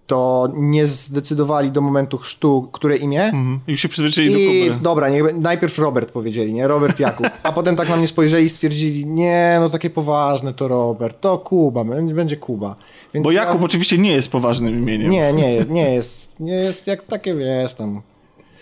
to 0.08 0.50
nie 0.54 0.88
zdecydowali 0.88 1.72
do 1.72 1.82
momentu 1.82 2.18
chrztu, 2.18 2.70
które 2.72 2.98
imię. 2.98 3.24
Mhm. 3.24 3.60
I 3.68 3.78
się 3.78 3.90
przyzwyczaili 3.90 4.34
I, 4.44 4.66
do 4.66 4.70
Kuby. 4.70 4.84
Dobra, 4.84 5.08
najpierw 5.34 5.80
Robert 5.80 6.12
powiedzieli, 6.12 6.54
nie? 6.54 6.68
Robert 6.68 7.00
Jakub. 7.00 7.28
A 7.44 7.52
potem 7.52 7.76
tak 7.76 7.90
na 7.90 7.96
mnie 7.96 8.08
spojrzeli 8.08 8.46
i 8.46 8.50
stwierdzili, 8.50 9.06
nie, 9.06 9.58
no 9.60 9.70
takie 9.70 9.90
poważne 9.90 10.54
to 10.54 10.68
Robert, 10.68 11.22
to 11.22 11.38
Kuba, 11.38 11.84
będzie 12.16 12.38
Kuba. 12.38 12.76
Więc 13.14 13.24
Bo 13.24 13.32
Jakub 13.32 13.60
ja... 13.60 13.66
oczywiście 13.66 13.98
nie 13.98 14.12
jest 14.12 14.32
poważnym 14.32 14.80
imieniem. 14.80 15.12
Nie, 15.12 15.34
nie 15.34 15.54
jest, 15.54 15.70
nie 15.70 15.94
jest, 15.94 16.40
nie 16.40 16.54
jest 16.54 16.88
jak 16.88 17.04
takie, 17.04 17.36
wiesz, 17.36 17.74
tam 17.74 18.02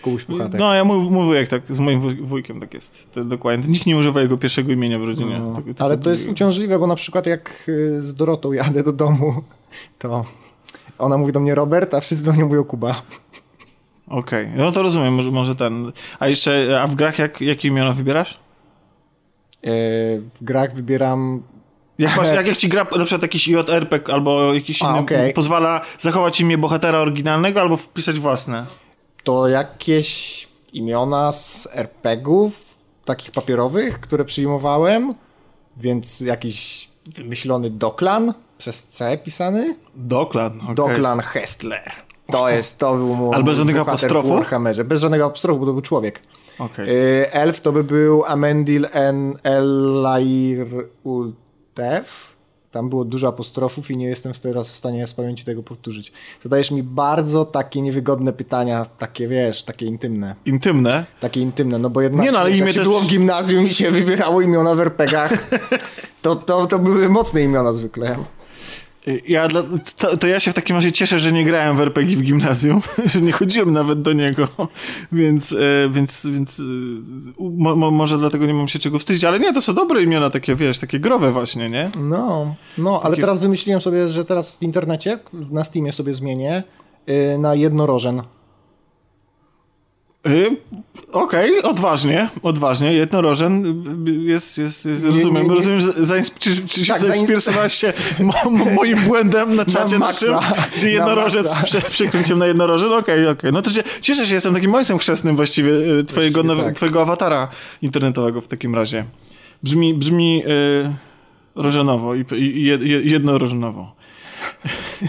Kubuś 0.02 0.24
Puchatek. 0.24 0.60
No, 0.60 0.74
ja 0.74 0.84
mówię 0.84 1.38
jak 1.38 1.48
tak, 1.48 1.62
z 1.68 1.80
moim 1.80 2.26
wujkiem 2.26 2.60
tak 2.60 2.74
jest. 2.74 3.12
To 3.12 3.24
dokładnie. 3.24 3.72
Nikt 3.72 3.86
nie 3.86 3.96
używa 3.96 4.20
jego 4.20 4.38
pierwszego 4.38 4.72
imienia 4.72 4.98
w 4.98 5.04
rodzinie. 5.04 5.38
No, 5.38 5.62
ale 5.78 5.98
to 5.98 6.10
jest 6.10 6.28
uciążliwe, 6.28 6.78
bo 6.78 6.86
na 6.86 6.96
przykład 6.96 7.26
jak 7.26 7.64
y, 7.68 8.02
z 8.02 8.14
Dorotą 8.14 8.52
jadę 8.52 8.82
do 8.82 8.92
domu, 8.92 9.34
to 9.98 10.24
ona 10.98 11.16
mówi 11.18 11.32
do 11.32 11.40
mnie 11.40 11.54
Robert, 11.54 11.94
a 11.94 12.00
wszyscy 12.00 12.24
do 12.24 12.32
mnie 12.32 12.44
mówią 12.44 12.64
Kuba. 12.64 13.02
Okej, 14.08 14.46
okay. 14.46 14.56
no 14.56 14.72
to 14.72 14.82
rozumiem, 14.82 15.14
może, 15.14 15.30
może 15.30 15.56
ten. 15.56 15.92
A 16.18 16.28
jeszcze, 16.28 16.80
a 16.82 16.86
w 16.86 16.94
grach 16.94 17.18
jak, 17.18 17.40
jakie 17.40 17.68
imiona 17.68 17.92
wybierasz? 17.92 18.38
Yy, 19.62 19.70
w 20.34 20.38
grach 20.42 20.74
wybieram 20.74 21.42
jak, 22.00 22.16
masz, 22.16 22.32
jak, 22.32 22.46
jak 22.46 22.56
ci 22.56 22.68
gra 22.68 22.86
na 22.96 23.04
przykład 23.04 23.22
jakiś 23.22 23.48
JRPG 23.48 24.12
albo 24.12 24.54
jakiś 24.54 24.82
A, 24.82 24.90
inny 24.90 25.00
okay. 25.00 25.32
pozwala 25.32 25.80
zachować 25.98 26.40
imię 26.40 26.58
bohatera 26.58 26.98
oryginalnego 26.98 27.60
albo 27.60 27.76
wpisać 27.76 28.18
własne? 28.18 28.66
To 29.24 29.48
jakieś 29.48 30.48
imiona 30.72 31.32
z 31.32 31.68
RPGów, 31.72 32.76
takich 33.04 33.30
papierowych, 33.30 34.00
które 34.00 34.24
przyjmowałem. 34.24 35.12
Więc 35.76 36.20
jakiś 36.20 36.88
wymyślony 37.06 37.70
Doklan 37.70 38.34
przez 38.58 38.84
C 38.84 39.18
pisany? 39.18 39.76
Doklan, 39.94 40.60
okay. 40.60 40.74
Doklan 40.74 41.20
Hestler. 41.20 41.92
To 42.32 42.48
jest, 42.48 42.78
to 42.78 42.96
był 42.96 43.14
mój 43.14 43.34
Ale 43.34 43.44
bez 43.44 43.58
żadnego 43.58 43.80
apostrofu? 43.80 44.28
w 44.28 44.30
Warhammerze. 44.30 44.84
Bez 44.84 45.00
żadnego 45.00 45.26
apostrofu, 45.26 45.60
bo 45.60 45.66
to 45.66 45.72
był 45.72 45.82
człowiek. 45.82 46.20
Okay. 46.58 46.86
Elf 47.32 47.60
to 47.60 47.72
by 47.72 47.84
był 47.84 48.24
Amendil 48.24 48.86
N. 48.92 49.34
Elair 49.42 50.66
Ultef. 51.70 52.30
Tam 52.70 52.88
było 52.88 53.04
dużo 53.04 53.28
apostrofów 53.28 53.90
i 53.90 53.96
nie 53.96 54.06
jestem 54.06 54.32
teraz 54.42 54.68
w 54.68 54.76
stanie 54.76 55.06
z 55.06 55.14
pamięci 55.14 55.44
tego 55.44 55.62
powtórzyć. 55.62 56.12
Zadajesz 56.42 56.70
mi 56.70 56.82
bardzo 56.82 57.44
takie 57.44 57.82
niewygodne 57.82 58.32
pytania, 58.32 58.86
takie 58.98 59.28
wiesz, 59.28 59.62
takie 59.62 59.86
intymne. 59.86 60.34
Intymne? 60.44 61.04
Takie 61.20 61.40
intymne, 61.40 61.78
no 61.78 61.90
bo 61.90 62.00
jednak 62.00 62.26
nie, 62.26 62.32
no, 62.32 62.38
ale 62.38 62.50
wiesz, 62.50 62.58
imię 62.58 62.66
jak 62.66 62.74
się 62.74 62.80
też... 62.80 62.88
było 62.88 63.00
w 63.00 63.06
gimnazjum 63.06 63.66
i 63.66 63.74
się 63.74 63.90
wybierało 63.90 64.40
imiona 64.40 64.74
w 64.74 64.80
RPGach, 64.80 65.48
to, 66.22 66.36
to, 66.36 66.66
to 66.66 66.78
były 66.78 67.08
mocne 67.08 67.42
imiona 67.42 67.72
zwykle. 67.72 68.16
Ja, 69.28 69.48
to, 69.96 70.16
to, 70.16 70.26
ja 70.26 70.40
się 70.40 70.50
w 70.50 70.54
takim 70.54 70.76
razie 70.76 70.92
cieszę, 70.92 71.18
że 71.18 71.32
nie 71.32 71.44
grałem 71.44 71.76
w 71.76 71.80
RPG 71.80 72.16
w 72.16 72.22
gimnazjum, 72.22 72.80
że 73.12 73.20
nie 73.20 73.32
chodziłem 73.32 73.72
nawet 73.72 74.02
do 74.02 74.12
niego, 74.12 74.48
więc, 75.12 75.52
e, 75.52 75.88
więc, 75.90 76.26
więc 76.26 76.60
e, 76.60 76.62
mo, 77.58 77.90
może 77.90 78.18
dlatego 78.18 78.46
nie 78.46 78.54
mam 78.54 78.68
się 78.68 78.78
czego 78.78 78.98
wstydzić, 78.98 79.24
ale 79.24 79.38
nie, 79.38 79.52
to 79.52 79.62
są 79.62 79.74
dobre 79.74 80.02
imiona, 80.02 80.30
takie 80.30 80.54
wiesz, 80.54 80.78
takie 80.78 81.00
growe 81.00 81.32
właśnie, 81.32 81.70
nie? 81.70 81.88
No, 82.00 82.54
no, 82.78 83.00
ale 83.02 83.10
takie... 83.10 83.20
teraz 83.20 83.40
wymyśliłem 83.40 83.80
sobie, 83.80 84.08
że 84.08 84.24
teraz 84.24 84.56
w 84.56 84.62
internecie, 84.62 85.18
na 85.50 85.64
Steamie 85.64 85.92
sobie 85.92 86.14
zmienię 86.14 86.62
yy, 87.06 87.38
na 87.38 87.54
jednorożen. 87.54 88.22
Y, 90.28 90.56
okej, 91.12 91.58
okay, 91.58 91.70
odważnie, 91.70 92.28
odważnie. 92.42 92.92
Jednorożen 92.92 93.84
jest, 94.06 94.58
jest, 94.58 94.86
jest 94.86 95.04
nie, 95.04 95.10
rozumiem, 95.10 95.42
nie, 95.42 95.48
nie. 95.48 95.54
rozumiem, 95.54 95.80
że 95.80 95.92
zains- 95.92 96.38
czy, 96.38 96.68
czy 96.68 96.86
tak, 96.86 97.00
zainspirowałeś 97.00 97.74
się 97.74 97.92
mo, 98.44 98.50
moim 98.74 99.00
błędem 99.00 99.56
na 99.56 99.64
czacie 99.64 99.98
na 99.98 100.06
naszym, 100.06 100.34
gdzie 100.76 100.90
jednorożec 100.90 101.56
prze, 101.64 101.80
przekręcił 101.80 102.36
na 102.36 102.46
jednorożen? 102.46 102.88
Okej, 102.88 103.00
okay, 103.00 103.22
okej. 103.22 103.32
Okay. 103.32 103.52
No 103.52 103.62
to 103.62 103.70
się, 103.70 103.82
cieszę 104.00 104.22
się, 104.22 104.26
że 104.26 104.34
jestem 104.34 104.54
takim 104.54 104.74
ojcem 104.74 104.98
chrzestnym 104.98 105.36
właściwie 105.36 105.72
y, 105.72 106.04
twojego, 106.04 106.42
właściwie 106.42 106.66
tak. 106.66 106.76
twojego 106.76 107.02
awatara 107.02 107.48
internetowego 107.82 108.40
w 108.40 108.48
takim 108.48 108.74
razie. 108.74 109.04
Brzmi, 109.62 109.94
brzmi 109.94 110.38
yy, 110.38 110.94
rożenowo 111.54 112.14
i, 112.14 112.24
i, 112.32 112.64
jednorożenowo. 113.10 113.94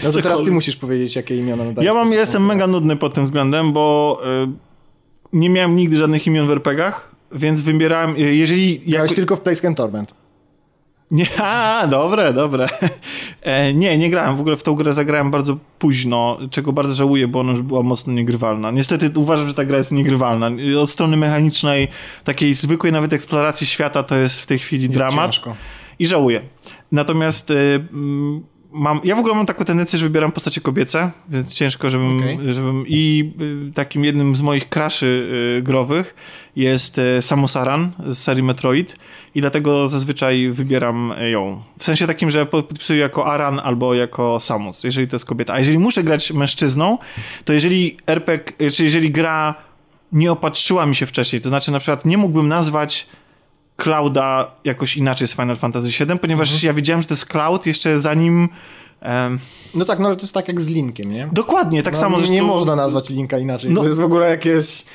No 0.04 0.12
to 0.12 0.22
teraz 0.24 0.44
ty 0.44 0.52
musisz 0.52 0.76
powiedzieć, 0.76 1.16
jakie 1.16 1.38
imiona 1.38 1.64
nadajesz. 1.64 1.86
Ja 1.88 1.94
mam, 1.94 2.14
jestem 2.14 2.46
mega 2.46 2.68
nudny 2.68 2.96
pod 2.96 3.14
tym 3.14 3.24
względem, 3.24 3.74
bo... 3.74 4.22
Yy, 4.26 4.71
nie 5.34 5.50
miałem 5.50 5.76
nigdy 5.76 5.98
żadnych 5.98 6.28
imion 6.28 6.48
w 6.48 6.52
RPGach, 6.52 7.12
więc 7.32 7.62
wybierałem, 7.62 8.18
jeżeli... 8.18 8.80
Grałeś 8.80 9.12
jako... 9.12 9.16
tylko 9.16 9.36
w 9.36 9.42
Plague 9.42 9.76
Torment. 9.76 10.14
Nie, 11.12 11.26
a, 11.44 11.88
dobre, 11.88 12.34
dobre. 12.34 12.68
E, 13.42 13.74
nie, 13.74 13.98
nie 13.98 14.10
grałem. 14.10 14.36
W 14.36 14.40
ogóle 14.40 14.56
w 14.56 14.64
tą 14.64 14.76
grę 14.76 14.94
zagrałem 14.94 15.32
bardzo 15.32 15.58
późno, 15.80 16.38
czego 16.52 16.74
bardzo 16.74 16.96
żałuję, 16.96 17.28
bo 17.28 17.40
ona 17.40 17.52
już 17.52 17.62
była 17.62 17.84
mocno 17.84 18.14
niegrywalna. 18.14 18.72
Niestety 18.72 19.12
uważam, 19.20 19.48
że 19.48 19.54
ta 19.54 19.66
gra 19.66 19.78
jest 19.78 19.92
niegrywalna. 19.92 20.52
Od 20.82 20.90
strony 20.90 21.18
mechanicznej, 21.18 21.88
takiej 22.24 22.54
zwykłej 22.54 22.94
nawet 22.94 23.14
eksploracji 23.14 23.68
świata, 23.68 24.04
to 24.04 24.16
jest 24.16 24.40
w 24.40 24.46
tej 24.46 24.60
chwili 24.60 24.84
jest 24.84 24.94
dramat. 24.94 25.32
Ciężko. 25.32 25.56
I 26.00 26.08
żałuję. 26.08 26.42
Natomiast 26.92 27.52
y, 27.52 27.84
mam, 28.72 29.02
ja 29.04 29.16
w 29.16 29.20
ogóle 29.20 29.36
mam 29.36 29.46
taką 29.46 29.66
tendencję, 29.66 30.00
że 30.00 30.06
wybieram 30.06 30.32
postacie 30.32 30.62
kobiece, 30.62 31.12
więc 31.30 31.54
ciężko, 31.54 31.90
żebym, 31.90 32.18
okay. 32.18 32.54
żebym 32.54 32.84
i 32.88 33.32
y, 33.70 33.74
takim 33.74 34.06
jednym 34.06 34.36
z 34.36 34.42
moich 34.42 34.70
kraszy 34.70 35.28
y, 35.58 35.62
growych 35.62 36.16
jest 36.56 36.98
y, 36.98 37.22
Samus 37.22 37.56
Aran 37.56 37.92
z 38.08 38.18
serii 38.18 38.44
Metroid 38.44 38.96
i 39.36 39.42
dlatego 39.42 39.88
zazwyczaj 39.88 40.50
wybieram 40.50 41.14
ją. 41.32 41.62
W 41.78 41.84
sensie 41.84 42.08
takim, 42.08 42.32
że 42.32 42.46
podpisuję 42.46 43.00
jako 43.00 43.26
Aran 43.26 43.60
albo 43.64 43.94
jako 43.94 44.40
Samus, 44.40 44.84
jeżeli 44.84 45.08
to 45.08 45.16
jest 45.16 45.26
kobieta. 45.26 45.54
A 45.54 45.60
jeżeli 45.60 45.80
muszę 45.80 46.04
grać 46.04 46.32
mężczyzną, 46.32 46.98
to 47.46 47.54
jeżeli 47.54 47.98
RPG, 48.08 48.72
czy 48.72 48.84
jeżeli 48.84 49.12
gra 49.12 49.56
nie 50.12 50.32
opatrzyła 50.32 50.86
mi 50.86 50.96
się 50.96 51.06
wcześniej, 51.06 51.42
to 51.42 51.50
znaczy 51.50 51.72
na 51.72 51.80
przykład 51.80 52.06
nie 52.06 52.18
mógłbym 52.18 52.48
nazwać 52.48 53.08
Clouda 53.84 54.52
jakoś 54.64 54.98
inaczej 54.98 55.28
z 55.28 55.36
Final 55.36 55.56
Fantasy 55.56 56.06
VII, 56.06 56.20
ponieważ 56.20 56.50
mhm. 56.52 56.68
ja 56.68 56.74
wiedziałem, 56.74 57.02
że 57.02 57.08
to 57.08 57.14
jest 57.14 57.26
Cloud 57.26 57.66
jeszcze 57.66 58.00
zanim... 58.00 58.50
Um... 59.02 59.40
No 59.76 59.86
tak, 59.86 60.00
no 60.00 60.08
ale 60.08 60.16
to 60.16 60.22
jest 60.22 60.34
tak 60.34 60.48
jak 60.48 60.62
z 60.62 60.68
Linkiem, 60.68 61.12
nie? 61.12 61.30
Dokładnie, 61.32 61.84
tak 61.84 61.94
no, 61.94 62.00
samo. 62.00 62.22
Nie, 62.22 62.30
nie 62.30 62.44
można 62.44 62.76
nazwać 62.76 63.10
Linka 63.10 63.38
inaczej, 63.38 63.72
no, 63.72 63.82
to 63.82 63.88
jest 63.88 64.00
w 64.00 64.04
ogóle 64.04 64.30
jakieś... 64.30 64.86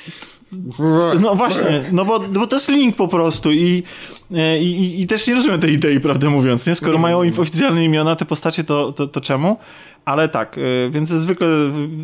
No 1.21 1.35
właśnie, 1.35 1.83
no 1.91 2.05
bo, 2.05 2.19
bo 2.19 2.47
to 2.47 2.55
jest 2.55 2.69
link 2.69 2.95
po 2.95 3.07
prostu 3.07 3.51
i, 3.51 3.83
e, 4.35 4.59
i, 4.59 5.01
i 5.01 5.07
też 5.07 5.27
nie 5.27 5.35
rozumiem 5.35 5.59
tej 5.59 5.73
idei, 5.73 5.99
prawdę 5.99 6.29
mówiąc, 6.29 6.67
nie? 6.67 6.75
Skoro 6.75 6.93
nie 6.93 6.99
mają 6.99 7.19
oficjalne 7.39 7.83
imiona, 7.83 8.15
te 8.15 8.25
postacie, 8.25 8.63
to, 8.63 8.91
to, 8.91 9.07
to 9.07 9.21
czemu? 9.21 9.57
Ale 10.07 10.29
tak, 10.29 10.57
y, 10.57 10.89
więc 10.91 11.09
zwykle 11.09 11.47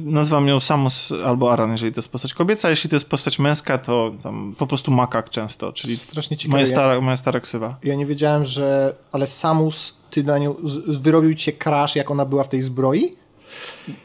nazywam 0.04 0.48
ją 0.48 0.60
Samus 0.60 1.14
albo 1.26 1.54
Aran, 1.54 1.72
jeżeli 1.72 1.92
to 1.92 2.00
jest 2.00 2.10
postać 2.10 2.34
kobieca, 2.34 2.70
jeśli 2.70 2.90
to 2.90 2.96
jest 2.96 3.10
postać 3.10 3.40
męska, 3.40 3.78
to 3.78 4.12
tam 4.24 4.56
po 4.58 4.68
prostu 4.68 4.92
makak 4.92 5.30
często, 5.30 5.74
czyli 5.74 5.96
Strasznie 5.96 6.38
ciekawe. 6.38 6.58
Moja 6.58 6.68
stara, 6.68 7.02
moja 7.02 7.18
stara 7.18 7.40
ksywa. 7.40 7.78
Ja 7.84 7.96
nie 7.96 8.06
wiedziałem, 8.06 8.46
że... 8.46 8.96
Ale 9.12 9.28
Samus, 9.28 9.96
ty 10.10 10.24
na 10.24 10.38
nią... 10.38 10.56
Wyrobił 10.88 11.34
ci 11.34 11.44
się 11.44 11.52
crash, 11.52 11.96
jak 11.96 12.12
ona 12.12 12.26
była 12.26 12.44
w 12.44 12.50
tej 12.50 12.62
zbroi? 12.62 13.16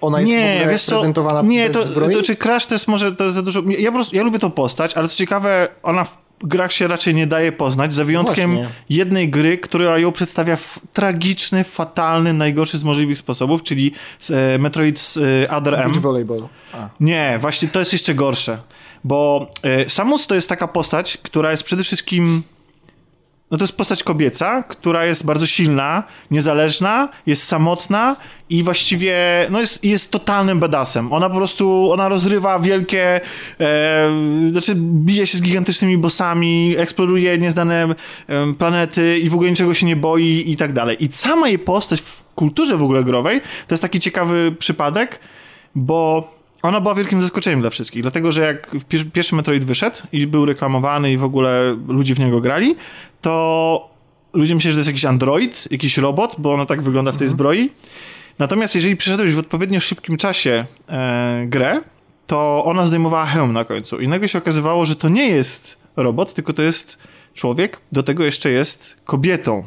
Ona 0.00 0.21
jest 0.21 0.31
nie, 0.33 0.67
wiesz 0.71 0.87
prezentowana 0.87 1.40
co, 1.40 1.47
Nie, 1.47 1.71
to, 1.71 1.85
zbroi? 1.85 2.14
to 2.14 2.23
czy 2.23 2.37
Crash 2.37 2.67
to 2.67 2.75
jest 2.75 2.88
może 2.88 3.12
to 3.12 3.25
jest 3.25 3.37
za 3.37 3.43
dużo... 3.43 3.62
Ja, 3.78 3.90
po 3.90 3.95
prostu, 3.95 4.17
ja 4.17 4.23
lubię 4.23 4.38
tą 4.38 4.50
postać, 4.50 4.95
ale 4.95 5.09
co 5.09 5.17
ciekawe, 5.17 5.69
ona 5.83 6.05
w 6.05 6.17
grach 6.40 6.73
się 6.73 6.87
raczej 6.87 7.14
nie 7.14 7.26
daje 7.26 7.52
poznać, 7.52 7.95
za 7.95 8.05
wyjątkiem 8.05 8.55
Właśnie. 8.55 8.71
jednej 8.88 9.28
gry, 9.28 9.59
która 9.59 9.99
ją 9.99 10.12
przedstawia 10.12 10.57
w 10.57 10.81
tragiczny, 10.93 11.64
fatalny, 11.64 12.33
najgorszy 12.33 12.78
z 12.78 12.85
możliwych 12.85 13.19
sposobów, 13.19 13.62
czyli 13.62 13.93
e, 14.31 14.59
Metroid 14.59 15.14
e, 15.45 15.50
Other 15.50 15.75
M. 15.75 15.93
Volleyball. 15.93 16.49
A. 16.73 16.88
Nie, 17.00 17.38
właśnie 17.40 17.69
to 17.69 17.78
jest 17.78 17.93
jeszcze 17.93 18.14
gorsze, 18.14 18.59
bo 19.05 19.50
e, 19.62 19.88
Samus 19.88 20.26
to 20.26 20.35
jest 20.35 20.49
taka 20.49 20.69
postać, 20.69 21.19
która 21.23 21.50
jest 21.50 21.62
przede 21.62 21.83
wszystkim 21.83 22.43
no 23.50 23.59
to 23.59 23.64
jest 23.64 23.76
postać 23.76 24.02
kobieca, 24.02 24.62
która 24.62 25.05
jest 25.05 25.26
bardzo 25.26 25.47
silna, 25.47 26.02
niezależna, 26.31 27.09
jest 27.26 27.43
samotna 27.43 28.17
i 28.50 28.62
właściwie 28.62 29.17
no 29.50 29.61
jest, 29.61 29.85
jest 29.85 30.11
totalnym 30.11 30.61
badassem. 30.61 31.12
Ona 31.12 31.31
po 31.31 31.37
prostu, 31.37 31.93
ona 31.93 32.09
rozrywa 32.09 32.59
wielkie, 32.59 33.21
e, 33.61 34.11
znaczy 34.50 34.75
bije 34.76 35.26
się 35.26 35.38
z 35.38 35.43
gigantycznymi 35.43 35.99
bossami, 35.99 36.75
eksploruje 36.78 37.38
nieznane 37.38 37.95
e, 38.28 38.55
planety 38.55 39.19
i 39.19 39.28
w 39.28 39.35
ogóle 39.35 39.50
niczego 39.50 39.75
się 39.75 39.87
nie 39.87 39.97
boi 39.97 40.45
i 40.47 40.57
tak 40.57 40.73
dalej. 40.73 41.05
I 41.05 41.12
sama 41.12 41.49
jej 41.49 41.59
postać 41.59 42.00
w 42.00 42.25
kulturze 42.35 42.76
w 42.76 42.83
ogóle 42.83 43.05
growej 43.05 43.40
to 43.40 43.75
jest 43.75 43.83
taki 43.83 44.00
ciekawy 44.00 44.55
przypadek, 44.59 45.21
bo 45.75 46.38
ona 46.62 46.81
była 46.81 46.95
wielkim 46.95 47.21
zaskoczeniem 47.21 47.61
dla 47.61 47.71
wszystkich, 47.71 48.03
dlatego 48.03 48.33
że 48.33 48.43
jak 48.43 48.77
pierwszy 49.12 49.35
Metroid 49.35 49.65
wyszedł 49.65 49.97
i 50.12 50.27
był 50.27 50.47
reklamowany 50.47 51.12
i 51.12 51.17
w 51.17 51.25
ogóle 51.25 51.77
ludzie 51.88 52.15
w 52.15 52.19
niego 52.19 52.41
grali, 52.41 52.77
to 53.21 53.91
ludzie 54.35 54.55
myśleli, 54.55 54.73
że 54.73 54.77
to 54.77 54.81
jest 54.81 54.88
jakiś 54.88 55.05
android, 55.05 55.69
jakiś 55.71 55.99
robot, 55.99 56.35
bo 56.38 56.53
ono 56.53 56.67
tak 56.67 56.83
wygląda 56.83 57.12
w 57.12 57.17
tej 57.17 57.25
mhm. 57.25 57.37
zbroi. 57.37 57.71
Natomiast 58.38 58.75
jeżeli 58.75 58.97
przeszedłeś 58.97 59.33
w 59.33 59.38
odpowiednio 59.38 59.81
szybkim 59.81 60.17
czasie 60.17 60.65
e, 60.88 61.45
grę, 61.47 61.81
to 62.27 62.65
ona 62.65 62.85
zdejmowała 62.85 63.27
hełm 63.27 63.53
na 63.53 63.65
końcu. 63.65 64.00
I 64.00 64.09
nagle 64.09 64.29
się 64.29 64.38
okazywało, 64.38 64.87
że 64.87 64.97
to 64.97 65.09
nie 65.09 65.29
jest 65.29 65.79
robot, 65.97 66.35
tylko 66.35 66.53
to 66.53 66.62
jest 66.62 66.99
człowiek, 67.35 67.81
do 67.93 68.03
tego 68.03 68.25
jeszcze 68.25 68.50
jest 68.50 68.97
kobietą. 69.05 69.67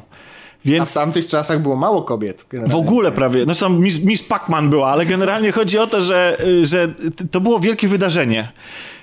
Więc... 0.65 0.81
A 0.81 0.85
w 0.85 0.93
tamtych 0.93 1.27
czasach 1.27 1.61
było 1.61 1.75
mało 1.75 2.01
kobiet. 2.01 2.45
Generalnie. 2.49 2.75
W 2.75 2.87
ogóle 2.87 3.11
prawie. 3.11 3.43
Znaczy 3.43 3.59
tam 3.59 3.79
Miss, 3.79 3.99
Miss 3.99 4.23
Pac-Man 4.23 4.69
była, 4.69 4.89
ale 4.89 5.05
generalnie 5.05 5.51
chodzi 5.61 5.77
o 5.77 5.87
to, 5.87 6.01
że, 6.01 6.37
że 6.63 6.87
to 7.31 7.41
było 7.41 7.59
wielkie 7.59 7.87
wydarzenie. 7.87 8.51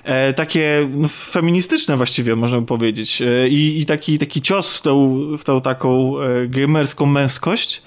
E, 0.03 0.33
takie 0.33 0.89
no, 0.93 1.07
feministyczne 1.07 1.97
właściwie, 1.97 2.35
można 2.35 2.61
powiedzieć. 2.61 3.21
E, 3.21 3.49
i, 3.49 3.81
I 3.81 3.85
taki, 3.85 4.17
taki 4.17 4.41
cios 4.41 4.77
w 4.77 4.81
tą, 4.81 5.19
w 5.37 5.43
tą 5.43 5.61
taką 5.61 6.19
e, 6.19 6.47
gamerską 6.47 7.05
męskość 7.05 7.81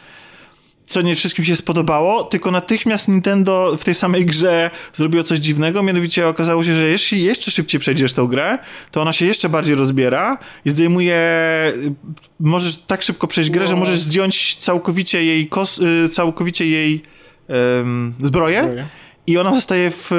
co 0.93 1.03
nie 1.03 1.15
wszystkim 1.15 1.45
się 1.45 1.57
spodobało, 1.57 2.25
tylko 2.25 2.51
natychmiast 2.51 3.09
Nintendo 3.09 3.77
w 3.77 3.85
tej 3.85 3.95
samej 3.95 4.27
grze 4.27 4.71
zrobiło 4.93 5.25
coś 5.25 5.39
dziwnego, 5.39 5.83
mianowicie 5.83 6.29
okazało 6.29 6.65
się, 6.65 6.75
że 6.75 6.89
jeśli 6.89 7.25
jeszcze 7.25 7.51
szybciej 7.51 7.81
przejdziesz 7.81 8.13
tą 8.13 8.27
grę, 8.27 8.59
to 8.91 9.03
ona 9.03 9.13
się 9.13 9.27
jeszcze 9.27 9.49
bardziej 9.49 9.75
rozbiera 9.75 10.39
i 10.65 10.71
zdejmuje, 10.71 11.19
możesz 12.41 12.77
tak 12.77 13.03
szybko 13.03 13.27
przejść 13.27 13.51
grę, 13.51 13.67
że 13.67 13.77
możesz 13.77 13.99
zdjąć 13.99 14.55
całkowicie 14.55 15.25
jej, 15.25 15.49
kos, 15.49 15.79
y, 15.79 16.09
całkowicie 16.09 16.67
jej 16.67 17.03
um, 17.49 18.15
zbroję, 18.19 18.61
zbroję. 18.61 18.87
i 19.27 19.39
ona 19.39 19.55
zostaje 19.55 19.91
w 19.91 20.11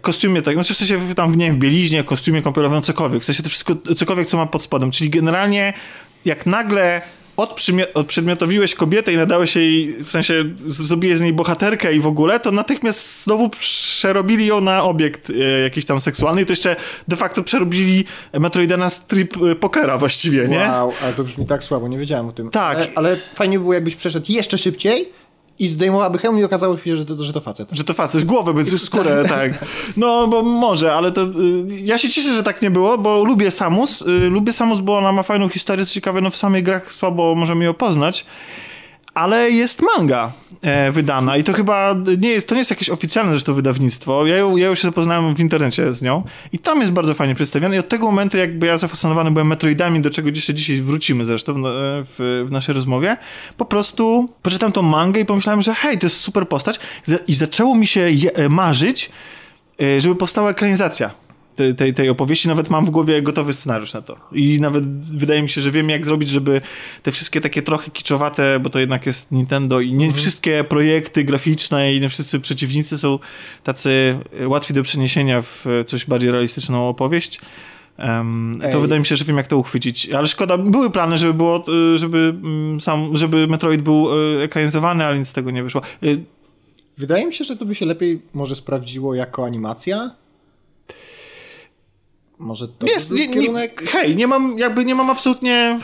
kostiumie, 0.00 0.42
tak, 0.42 0.54
znaczy 0.54 0.74
w 0.74 0.76
sensie 0.76 1.14
tam, 1.14 1.34
nie 1.34 1.46
wiem, 1.46 1.54
w 1.54 1.58
bieliźnie, 1.58 2.04
kostiumie 2.04 2.42
kąpielowym, 2.42 2.82
cokolwiek, 2.82 3.22
w 3.22 3.24
sensie 3.24 3.42
to 3.42 3.48
wszystko, 3.48 3.74
cokolwiek, 3.96 4.26
co 4.26 4.36
ma 4.36 4.46
pod 4.46 4.62
spodem, 4.62 4.90
czyli 4.90 5.10
generalnie 5.10 5.72
jak 6.24 6.46
nagle 6.46 7.02
odprzymio- 7.36 7.86
odprzedmiotowiłeś 7.94 8.74
kobietę 8.74 9.12
i 9.12 9.16
nadałeś 9.16 9.56
jej, 9.56 9.92
w 9.92 10.10
sensie 10.10 10.44
zrobiłeś 10.66 11.18
z 11.18 11.22
niej 11.22 11.32
bohaterkę 11.32 11.94
i 11.94 12.00
w 12.00 12.06
ogóle, 12.06 12.40
to 12.40 12.50
natychmiast 12.50 13.22
znowu 13.22 13.48
przerobili 13.48 14.46
ją 14.46 14.60
na 14.60 14.84
obiekt 14.84 15.30
e, 15.30 15.60
jakiś 15.60 15.84
tam 15.84 16.00
seksualny 16.00 16.42
i 16.42 16.46
to 16.46 16.52
jeszcze 16.52 16.76
de 17.08 17.16
facto 17.16 17.42
przerobili 17.42 18.04
Metroida 18.32 18.76
na 18.76 18.90
strip 18.90 19.34
e, 19.36 19.54
pokera 19.54 19.98
właściwie, 19.98 20.48
nie? 20.48 20.58
Wow, 20.58 20.92
ale 21.02 21.12
to 21.12 21.24
brzmi 21.24 21.46
tak 21.46 21.64
słabo, 21.64 21.88
nie 21.88 21.98
wiedziałem 21.98 22.28
o 22.28 22.32
tym. 22.32 22.50
Tak. 22.50 22.76
Ale, 22.76 22.86
ale 22.94 23.16
fajnie 23.34 23.58
było, 23.58 23.74
jakbyś 23.74 23.96
przeszedł 23.96 24.26
jeszcze 24.28 24.58
szybciej 24.58 25.12
i 25.58 25.68
zdejmowałaby 25.68 26.18
hełm 26.18 26.38
i 26.38 26.44
okazało 26.44 26.78
się, 26.78 26.96
że 26.96 27.04
to, 27.04 27.22
że 27.22 27.32
to 27.32 27.40
facet. 27.40 27.68
Że 27.72 27.84
to 27.84 27.94
facet, 27.94 28.24
głowę, 28.24 28.54
bez 28.54 28.82
skórę, 28.82 29.24
tak. 29.28 29.64
No, 29.96 30.28
bo 30.28 30.42
może, 30.42 30.92
ale 30.92 31.12
to... 31.12 31.22
Y, 31.22 31.80
ja 31.80 31.98
się 31.98 32.08
cieszę, 32.08 32.34
że 32.34 32.42
tak 32.42 32.62
nie 32.62 32.70
było, 32.70 32.98
bo 32.98 33.24
lubię 33.24 33.50
Samus. 33.50 34.02
Y, 34.02 34.06
lubię 34.06 34.52
Samus, 34.52 34.80
bo 34.80 34.98
ona 34.98 35.12
ma 35.12 35.22
fajną 35.22 35.48
historię, 35.48 35.86
co 35.86 35.94
ciekawe, 35.94 36.20
no 36.20 36.30
w 36.30 36.36
samych 36.36 36.62
grach 36.62 36.92
słabo 36.92 37.34
możemy 37.34 37.64
ją 37.64 37.74
poznać. 37.74 38.24
Ale 39.14 39.50
jest 39.50 39.82
manga 39.82 40.32
e, 40.62 40.92
wydana 40.92 41.36
i 41.36 41.44
to 41.44 41.52
chyba 41.52 41.94
nie 42.18 42.28
jest, 42.28 42.48
to 42.48 42.54
nie 42.54 42.60
jest 42.60 42.70
jakieś 42.70 42.90
oficjalne 42.90 43.32
zresztą 43.32 43.54
wydawnictwo. 43.54 44.26
Ja, 44.26 44.36
ją, 44.36 44.56
ja 44.56 44.66
już 44.66 44.78
się 44.78 44.88
zapoznałem 44.88 45.34
w 45.34 45.40
internecie 45.40 45.94
z 45.94 46.02
nią 46.02 46.22
i 46.52 46.58
tam 46.58 46.80
jest 46.80 46.92
bardzo 46.92 47.14
fajnie 47.14 47.34
przedstawione 47.34 47.76
i 47.76 47.78
od 47.78 47.88
tego 47.88 48.06
momentu 48.06 48.36
jakby 48.36 48.66
ja 48.66 48.78
zafascynowany 48.78 49.30
byłem 49.30 49.46
Metroidami, 49.46 50.00
do 50.00 50.10
czego 50.10 50.30
dzisiaj, 50.30 50.54
dzisiaj 50.54 50.76
wrócimy 50.76 51.24
zresztą 51.24 51.54
w, 51.54 51.66
w, 52.18 52.44
w 52.48 52.52
naszej 52.52 52.74
rozmowie, 52.74 53.16
po 53.56 53.64
prostu 53.64 54.28
poczytałem 54.42 54.72
tą 54.72 54.82
mangę 54.82 55.20
i 55.20 55.24
pomyślałem, 55.24 55.62
że 55.62 55.74
hej, 55.74 55.98
to 55.98 56.06
jest 56.06 56.20
super 56.20 56.48
postać 56.48 56.80
i 57.28 57.34
zaczęło 57.34 57.74
mi 57.74 57.86
się 57.86 58.00
je, 58.10 58.34
e, 58.34 58.48
marzyć, 58.48 59.10
e, 59.82 60.00
żeby 60.00 60.16
powstała 60.16 60.50
ekranizacja 60.50 61.23
tej, 61.56 61.74
tej, 61.74 61.94
tej 61.94 62.08
opowieści. 62.08 62.48
Nawet 62.48 62.70
mam 62.70 62.84
w 62.84 62.90
głowie 62.90 63.22
gotowy 63.22 63.52
scenariusz 63.52 63.92
na 63.92 64.02
to. 64.02 64.16
I 64.32 64.60
nawet 64.60 64.84
wydaje 65.00 65.42
mi 65.42 65.48
się, 65.48 65.60
że 65.60 65.70
wiem, 65.70 65.90
jak 65.90 66.06
zrobić, 66.06 66.28
żeby 66.28 66.60
te 67.02 67.12
wszystkie 67.12 67.40
takie 67.40 67.62
trochę 67.62 67.90
kiczowate, 67.90 68.60
bo 68.60 68.70
to 68.70 68.78
jednak 68.78 69.06
jest 69.06 69.32
Nintendo 69.32 69.80
i 69.80 69.92
nie 69.92 70.06
mhm. 70.06 70.22
wszystkie 70.22 70.64
projekty 70.64 71.24
graficzne 71.24 71.94
i 71.94 72.00
nie 72.00 72.08
wszyscy 72.08 72.40
przeciwnicy 72.40 72.98
są 72.98 73.18
tacy 73.62 74.18
łatwi 74.46 74.74
do 74.74 74.82
przeniesienia 74.82 75.42
w 75.42 75.66
coś 75.86 76.06
bardziej 76.06 76.30
realistyczną 76.30 76.88
opowieść. 76.88 77.40
Um, 77.98 78.60
to 78.72 78.80
wydaje 78.80 79.00
mi 79.00 79.06
się, 79.06 79.16
że 79.16 79.24
wiem, 79.24 79.36
jak 79.36 79.46
to 79.46 79.58
uchwycić. 79.58 80.10
Ale 80.10 80.26
szkoda, 80.26 80.58
były 80.58 80.90
plany, 80.90 81.18
żeby 81.18 81.34
było, 81.34 81.64
y, 81.94 81.98
żeby 81.98 82.18
mm, 82.18 82.80
sam, 82.80 83.16
żeby 83.16 83.46
Metroid 83.46 83.82
był 83.82 84.08
y, 84.38 84.42
ekranizowany, 84.42 85.04
ale 85.04 85.18
nic 85.18 85.28
z 85.28 85.32
tego 85.32 85.50
nie 85.50 85.62
wyszło. 85.62 85.82
Y, 86.02 86.24
wydaje 86.98 87.26
mi 87.26 87.34
się, 87.34 87.44
że 87.44 87.56
to 87.56 87.64
by 87.64 87.74
się 87.74 87.86
lepiej 87.86 88.22
może 88.34 88.54
sprawdziło 88.54 89.14
jako 89.14 89.44
animacja 89.44 90.10
może 92.44 92.68
to 92.68 92.86
jest 92.86 93.10
nie, 93.10 93.28
kierunek? 93.28 93.80
Nie, 93.82 93.86
hej, 93.86 94.16
nie 94.16 94.26
mam, 94.26 94.58
jakby 94.58 94.84
nie 94.84 94.94
mam 94.94 95.10
absolutnie 95.10 95.80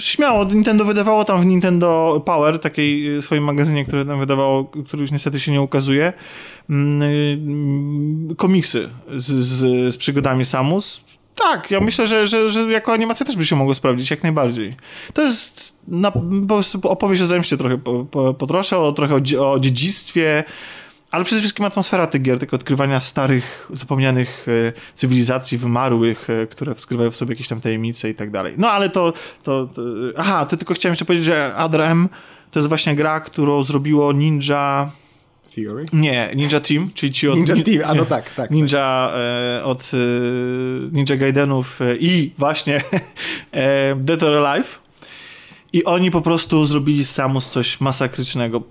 śmiało. 0.00 0.44
Nintendo 0.44 0.84
wydawało 0.84 1.24
tam 1.24 1.42
w 1.42 1.46
Nintendo 1.46 2.22
Power, 2.24 2.58
takiej 2.58 3.16
e, 3.16 3.22
swoim 3.22 3.44
magazynie, 3.44 3.84
które 3.84 4.04
tam 4.04 4.18
wydawało, 4.18 4.64
który 4.64 5.00
już 5.00 5.12
niestety 5.12 5.40
się 5.40 5.52
nie 5.52 5.62
ukazuje, 5.62 6.12
mm, 6.70 7.02
e, 8.30 8.34
komiksy 8.34 8.88
z, 9.16 9.32
z, 9.32 9.94
z 9.94 9.96
przygodami 9.96 10.44
Samus. 10.44 11.04
Tak, 11.34 11.70
ja 11.70 11.80
myślę, 11.80 12.06
że, 12.06 12.26
że, 12.26 12.50
że 12.50 12.60
jako 12.60 12.92
animacja 12.92 13.26
też 13.26 13.36
by 13.36 13.46
się 13.46 13.56
mogło 13.56 13.74
sprawdzić, 13.74 14.10
jak 14.10 14.22
najbardziej. 14.22 14.76
To 15.12 15.22
jest 15.22 15.76
na, 15.88 16.12
po 16.82 16.90
opowieść 16.90 17.22
o 17.22 17.26
zemście 17.26 17.56
trochę 17.56 17.78
po, 17.78 18.04
po, 18.04 18.34
potroszę, 18.34 18.78
o, 18.78 18.92
trochę 18.92 19.14
o, 19.38 19.52
o 19.52 19.60
dziedzictwie, 19.60 20.44
ale 21.14 21.24
przede 21.24 21.40
wszystkim 21.40 21.64
atmosfera 21.64 22.06
tych 22.06 22.22
gier, 22.22 22.38
tego 22.38 22.56
odkrywania 22.56 23.00
starych, 23.00 23.68
zapomnianych 23.72 24.46
e, 24.48 24.72
cywilizacji, 24.94 25.58
wymarłych, 25.58 26.30
e, 26.30 26.46
które 26.46 26.74
skrywają 26.74 27.10
w 27.10 27.16
sobie 27.16 27.32
jakieś 27.32 27.48
tam 27.48 27.60
tajemnice 27.60 28.10
i 28.10 28.14
tak 28.14 28.30
dalej. 28.30 28.54
No 28.58 28.70
ale 28.70 28.88
to, 28.88 29.12
to, 29.42 29.66
to... 29.66 29.82
Aha, 30.16 30.46
to 30.46 30.56
tylko 30.56 30.74
chciałem 30.74 30.92
jeszcze 30.92 31.04
powiedzieć, 31.04 31.26
że 31.26 31.54
Adrem 31.54 32.08
to 32.50 32.58
jest 32.58 32.68
właśnie 32.68 32.96
gra, 32.96 33.20
którą 33.20 33.62
zrobiło 33.62 34.12
Ninja... 34.12 34.90
Theory? 35.54 35.84
Nie, 35.92 36.30
Ninja 36.34 36.60
Team, 36.60 36.90
czyli 36.94 37.12
ci 37.12 37.28
od... 37.28 37.36
Ninja 37.36 37.64
Team, 37.64 37.90
a 37.90 37.94
no 37.94 38.04
tak, 38.04 38.34
tak. 38.34 38.50
Ninja 38.50 39.08
tak. 39.12 39.20
E, 39.60 39.64
od 39.64 39.90
e, 39.94 39.96
Ninja 40.92 41.16
Gaidenów 41.16 41.82
e, 41.82 41.96
i 41.96 42.32
właśnie 42.38 42.82
e, 43.52 43.96
Dead 43.96 44.22
or 44.22 44.46
Alive. 44.46 44.78
I 45.72 45.84
oni 45.84 46.10
po 46.10 46.20
prostu 46.20 46.64
zrobili 46.64 47.04
z 47.04 47.10
Samus 47.10 47.50
coś 47.50 47.80
masakrycznego. 47.80 48.62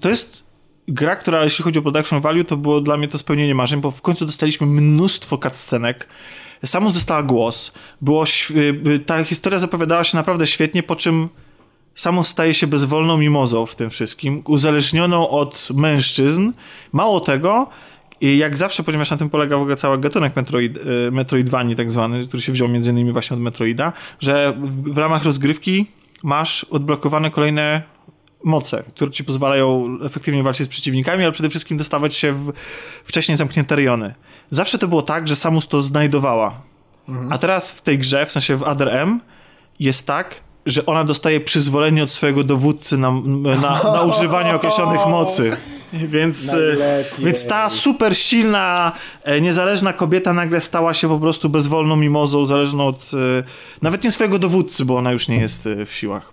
to 0.00 0.08
jest 0.08 0.47
gra, 0.88 1.16
która 1.16 1.44
jeśli 1.44 1.64
chodzi 1.64 1.78
o 1.78 1.82
production 1.82 2.20
value, 2.20 2.44
to 2.44 2.56
było 2.56 2.80
dla 2.80 2.96
mnie 2.96 3.08
to 3.08 3.18
spełnienie 3.18 3.54
marzeń, 3.54 3.80
bo 3.80 3.90
w 3.90 4.02
końcu 4.02 4.26
dostaliśmy 4.26 4.66
mnóstwo 4.66 5.38
cutscenek. 5.38 6.08
Samus 6.64 6.94
dostała 6.94 7.22
głos. 7.22 7.72
Było, 8.00 8.24
y, 8.86 9.00
ta 9.06 9.24
historia 9.24 9.58
zapowiadała 9.58 10.04
się 10.04 10.16
naprawdę 10.16 10.46
świetnie, 10.46 10.82
po 10.82 10.96
czym 10.96 11.28
Samus 11.94 12.28
staje 12.28 12.54
się 12.54 12.66
bezwolną 12.66 13.18
mimozą 13.18 13.66
w 13.66 13.74
tym 13.74 13.90
wszystkim, 13.90 14.42
uzależnioną 14.46 15.28
od 15.28 15.68
mężczyzn. 15.74 16.52
Mało 16.92 17.20
tego, 17.20 17.68
jak 18.20 18.56
zawsze, 18.56 18.82
ponieważ 18.82 19.10
na 19.10 19.16
tym 19.16 19.30
polega 19.30 19.56
w 19.56 19.60
ogóle 19.60 19.76
cały 19.76 19.98
gatunek 19.98 20.36
Metroid, 20.36 20.76
y, 20.76 21.10
Metroidvanii 21.12 21.76
tak 21.76 21.90
zwany, 21.90 22.26
który 22.26 22.42
się 22.42 22.52
wziął 22.52 22.68
między 22.68 22.90
innymi 22.90 23.12
właśnie 23.12 23.34
od 23.34 23.42
Metroida, 23.42 23.92
że 24.20 24.56
w 24.66 24.98
ramach 24.98 25.24
rozgrywki 25.24 25.86
masz 26.22 26.64
odblokowane 26.64 27.30
kolejne 27.30 27.82
moce, 28.44 28.82
które 28.94 29.10
ci 29.10 29.24
pozwalają 29.24 29.98
efektywnie 30.04 30.42
walczyć 30.42 30.66
z 30.66 30.68
przeciwnikami, 30.68 31.24
ale 31.24 31.32
przede 31.32 31.50
wszystkim 31.50 31.76
dostawać 31.76 32.14
się 32.14 32.32
w 32.32 32.52
wcześniej 33.04 33.36
zamknięte 33.36 33.76
rejony. 33.76 34.14
Zawsze 34.50 34.78
to 34.78 34.88
było 34.88 35.02
tak, 35.02 35.28
że 35.28 35.36
Samus 35.36 35.68
to 35.68 35.82
znajdowała. 35.82 36.60
Mhm. 37.08 37.32
A 37.32 37.38
teraz 37.38 37.72
w 37.72 37.82
tej 37.82 37.98
grze, 37.98 38.26
w 38.26 38.32
sensie 38.32 38.56
w 38.56 38.62
Other 38.62 38.88
M, 38.88 39.20
jest 39.80 40.06
tak, 40.06 40.40
że 40.66 40.86
ona 40.86 41.04
dostaje 41.04 41.40
przyzwolenie 41.40 42.02
od 42.02 42.10
swojego 42.10 42.44
dowódcy 42.44 42.98
na, 42.98 43.12
na, 43.26 43.82
na 43.82 44.02
używanie 44.02 44.54
określonych 44.54 45.06
mocy. 45.06 45.56
Więc, 45.92 46.54
e, 46.54 47.04
więc 47.18 47.46
ta 47.46 47.70
super 47.70 48.16
silna, 48.16 48.92
e, 49.24 49.40
niezależna 49.40 49.92
kobieta 49.92 50.32
nagle 50.32 50.60
stała 50.60 50.94
się 50.94 51.08
po 51.08 51.18
prostu 51.18 51.48
bezwolną 51.48 51.96
mimozą, 51.96 52.46
zależną 52.46 52.86
od 52.86 53.10
e, 53.14 53.42
nawet 53.82 54.04
nie 54.04 54.12
swojego 54.12 54.38
dowódcy, 54.38 54.84
bo 54.84 54.96
ona 54.96 55.12
już 55.12 55.28
nie 55.28 55.36
jest 55.36 55.68
w 55.86 55.92
siłach 55.92 56.32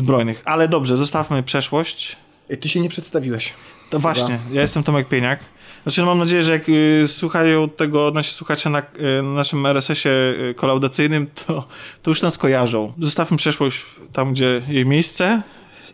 zbrojnych. 0.00 0.42
Ale 0.44 0.68
dobrze, 0.68 0.96
zostawmy 0.96 1.42
przeszłość. 1.42 2.16
Ty 2.60 2.68
się 2.68 2.80
nie 2.80 2.88
przedstawiłeś. 2.88 3.54
To 3.90 3.98
właśnie, 3.98 4.38
ja 4.52 4.62
jestem 4.62 4.82
Tomek 4.82 5.08
Pieniak. 5.08 5.40
Znaczy, 5.82 6.00
no 6.00 6.06
mam 6.06 6.18
nadzieję, 6.18 6.42
że 6.42 6.52
jak 6.52 6.68
y, 6.68 7.04
słuchają 7.08 7.68
tego 7.68 8.10
nasi 8.14 8.34
słuchacze 8.34 8.70
na 8.70 8.78
y, 8.80 9.22
naszym 9.22 9.66
RSS-ie 9.66 10.14
y, 10.50 10.54
kolaudacyjnym, 10.54 11.26
to, 11.46 11.68
to 12.02 12.10
już 12.10 12.22
nas 12.22 12.38
kojarzą. 12.38 12.92
Zostawmy 12.98 13.36
przeszłość 13.36 13.86
tam, 14.12 14.32
gdzie 14.32 14.62
jej 14.68 14.86
miejsce 14.86 15.42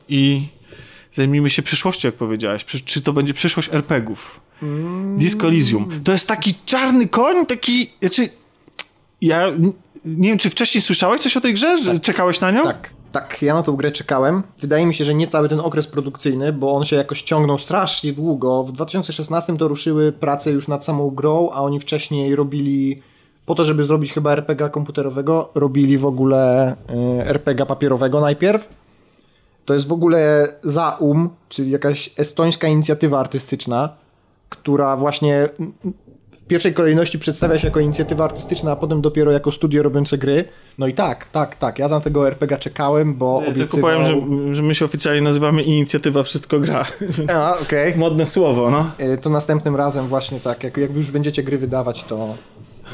i 0.08 0.42
zajmijmy 1.12 1.50
się 1.50 1.62
przyszłością, 1.62 2.08
jak 2.08 2.14
powiedziałeś. 2.14 2.64
Czy, 2.64 2.80
czy 2.80 3.00
to 3.00 3.12
będzie 3.12 3.34
przyszłość 3.34 3.68
RPGów? 3.72 4.40
Mm. 4.62 5.18
Disco 5.18 5.48
Elysium. 5.48 6.00
To 6.04 6.12
jest 6.12 6.28
taki 6.28 6.54
czarny 6.66 7.08
koń, 7.08 7.46
taki... 7.46 7.90
Znaczy, 8.00 8.28
ja 9.20 9.50
nie 10.04 10.28
wiem, 10.28 10.38
czy 10.38 10.50
wcześniej 10.50 10.82
słyszałeś 10.82 11.20
coś 11.20 11.36
o 11.36 11.40
tej 11.40 11.54
grze? 11.54 11.78
Że 11.78 11.92
tak. 11.92 12.02
Czekałeś 12.02 12.40
na 12.40 12.50
nią? 12.50 12.64
Tak. 12.64 12.95
Tak, 13.16 13.42
ja 13.42 13.54
na 13.54 13.62
tą 13.62 13.76
grę 13.76 13.90
czekałem. 13.90 14.42
Wydaje 14.58 14.86
mi 14.86 14.94
się, 14.94 15.04
że 15.04 15.14
nie 15.14 15.26
cały 15.26 15.48
ten 15.48 15.60
okres 15.60 15.86
produkcyjny, 15.86 16.52
bo 16.52 16.74
on 16.74 16.84
się 16.84 16.96
jakoś 16.96 17.22
ciągnął 17.22 17.58
strasznie 17.58 18.12
długo. 18.12 18.64
W 18.64 18.72
2016 18.72 19.56
to 19.56 19.68
ruszyły 19.68 20.12
prace 20.12 20.50
już 20.50 20.68
nad 20.68 20.84
samą 20.84 21.10
grą, 21.10 21.50
a 21.52 21.62
oni 21.62 21.80
wcześniej 21.80 22.36
robili 22.36 23.02
po 23.46 23.54
to, 23.54 23.64
żeby 23.64 23.84
zrobić 23.84 24.12
chyba 24.12 24.32
RPG 24.32 24.68
komputerowego, 24.68 25.50
robili 25.54 25.98
w 25.98 26.06
ogóle 26.06 26.72
y, 26.72 27.26
RPG 27.26 27.66
papierowego 27.66 28.20
najpierw. 28.20 28.68
To 29.64 29.74
jest 29.74 29.86
w 29.86 29.92
ogóle 29.92 30.48
Zaum, 30.62 31.30
czyli 31.48 31.70
jakaś 31.70 32.10
estońska 32.16 32.68
inicjatywa 32.68 33.20
artystyczna, 33.20 33.88
która 34.48 34.96
właśnie 34.96 35.48
w 36.46 36.48
pierwszej 36.48 36.74
kolejności 36.74 37.18
przedstawia 37.18 37.58
się 37.58 37.66
jako 37.66 37.80
inicjatywa 37.80 38.24
artystyczna, 38.24 38.72
a 38.72 38.76
potem 38.76 39.00
dopiero 39.00 39.32
jako 39.32 39.52
studio 39.52 39.82
robiące 39.82 40.18
gry. 40.18 40.44
No 40.78 40.86
i 40.86 40.94
tak, 40.94 41.28
tak, 41.28 41.56
tak. 41.56 41.78
Ja 41.78 41.88
na 41.88 42.00
tego 42.00 42.28
RPG 42.28 42.58
czekałem, 42.58 43.14
bo 43.14 43.42
ja 43.42 43.48
obiecywał... 43.48 43.90
Tylko 43.90 44.10
powiem, 44.10 44.46
że, 44.46 44.54
że 44.54 44.62
my 44.62 44.74
się 44.74 44.84
oficjalnie 44.84 45.20
nazywamy 45.20 45.62
Inicjatywa 45.62 46.22
Wszystko 46.22 46.60
Gra. 46.60 46.86
A, 47.34 47.58
okej. 47.58 47.88
Okay. 47.88 47.98
Modne 47.98 48.26
słowo, 48.26 48.70
no. 48.70 48.90
E, 48.98 49.16
to 49.16 49.30
następnym 49.30 49.76
razem 49.76 50.08
właśnie 50.08 50.40
tak, 50.40 50.64
jak, 50.64 50.76
jak 50.76 50.94
już 50.94 51.10
będziecie 51.10 51.42
gry 51.42 51.58
wydawać, 51.58 52.04
to 52.04 52.34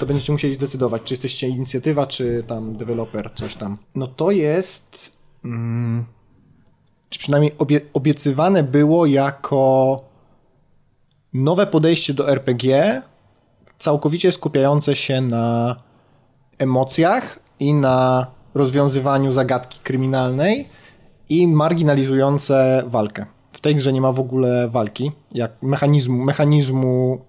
to 0.00 0.06
będziecie 0.06 0.32
musieli 0.32 0.54
zdecydować, 0.54 1.02
czy 1.02 1.14
jesteście 1.14 1.48
inicjatywa, 1.48 2.06
czy 2.06 2.44
tam 2.46 2.76
deweloper, 2.76 3.30
coś 3.34 3.54
tam. 3.54 3.78
No 3.94 4.06
to 4.06 4.30
jest... 4.30 5.10
Mm, 5.44 6.04
czy 7.08 7.18
przynajmniej 7.18 7.52
obie, 7.58 7.80
obiecywane 7.92 8.62
było 8.62 9.06
jako 9.06 10.00
nowe 11.34 11.66
podejście 11.66 12.14
do 12.14 12.30
RPG, 12.30 13.02
całkowicie 13.82 14.32
skupiające 14.32 14.96
się 14.96 15.20
na 15.20 15.76
emocjach 16.58 17.38
i 17.60 17.74
na 17.74 18.26
rozwiązywaniu 18.54 19.32
zagadki 19.32 19.80
kryminalnej 19.82 20.68
i 21.28 21.46
marginalizujące 21.46 22.82
walkę. 22.86 23.26
W 23.52 23.60
tej 23.60 23.74
grze 23.74 23.92
nie 23.92 24.00
ma 24.00 24.12
w 24.12 24.20
ogóle 24.20 24.68
walki, 24.68 25.12
jak 25.32 25.62
mechanizmu, 25.62 26.24
mechanizmu 26.24 27.20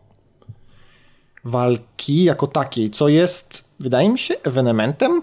walki 1.43 2.23
jako 2.23 2.47
takiej, 2.47 2.91
co 2.91 3.07
jest, 3.07 3.63
wydaje 3.79 4.09
mi 4.09 4.19
się, 4.19 4.35
ewenementem, 4.43 5.21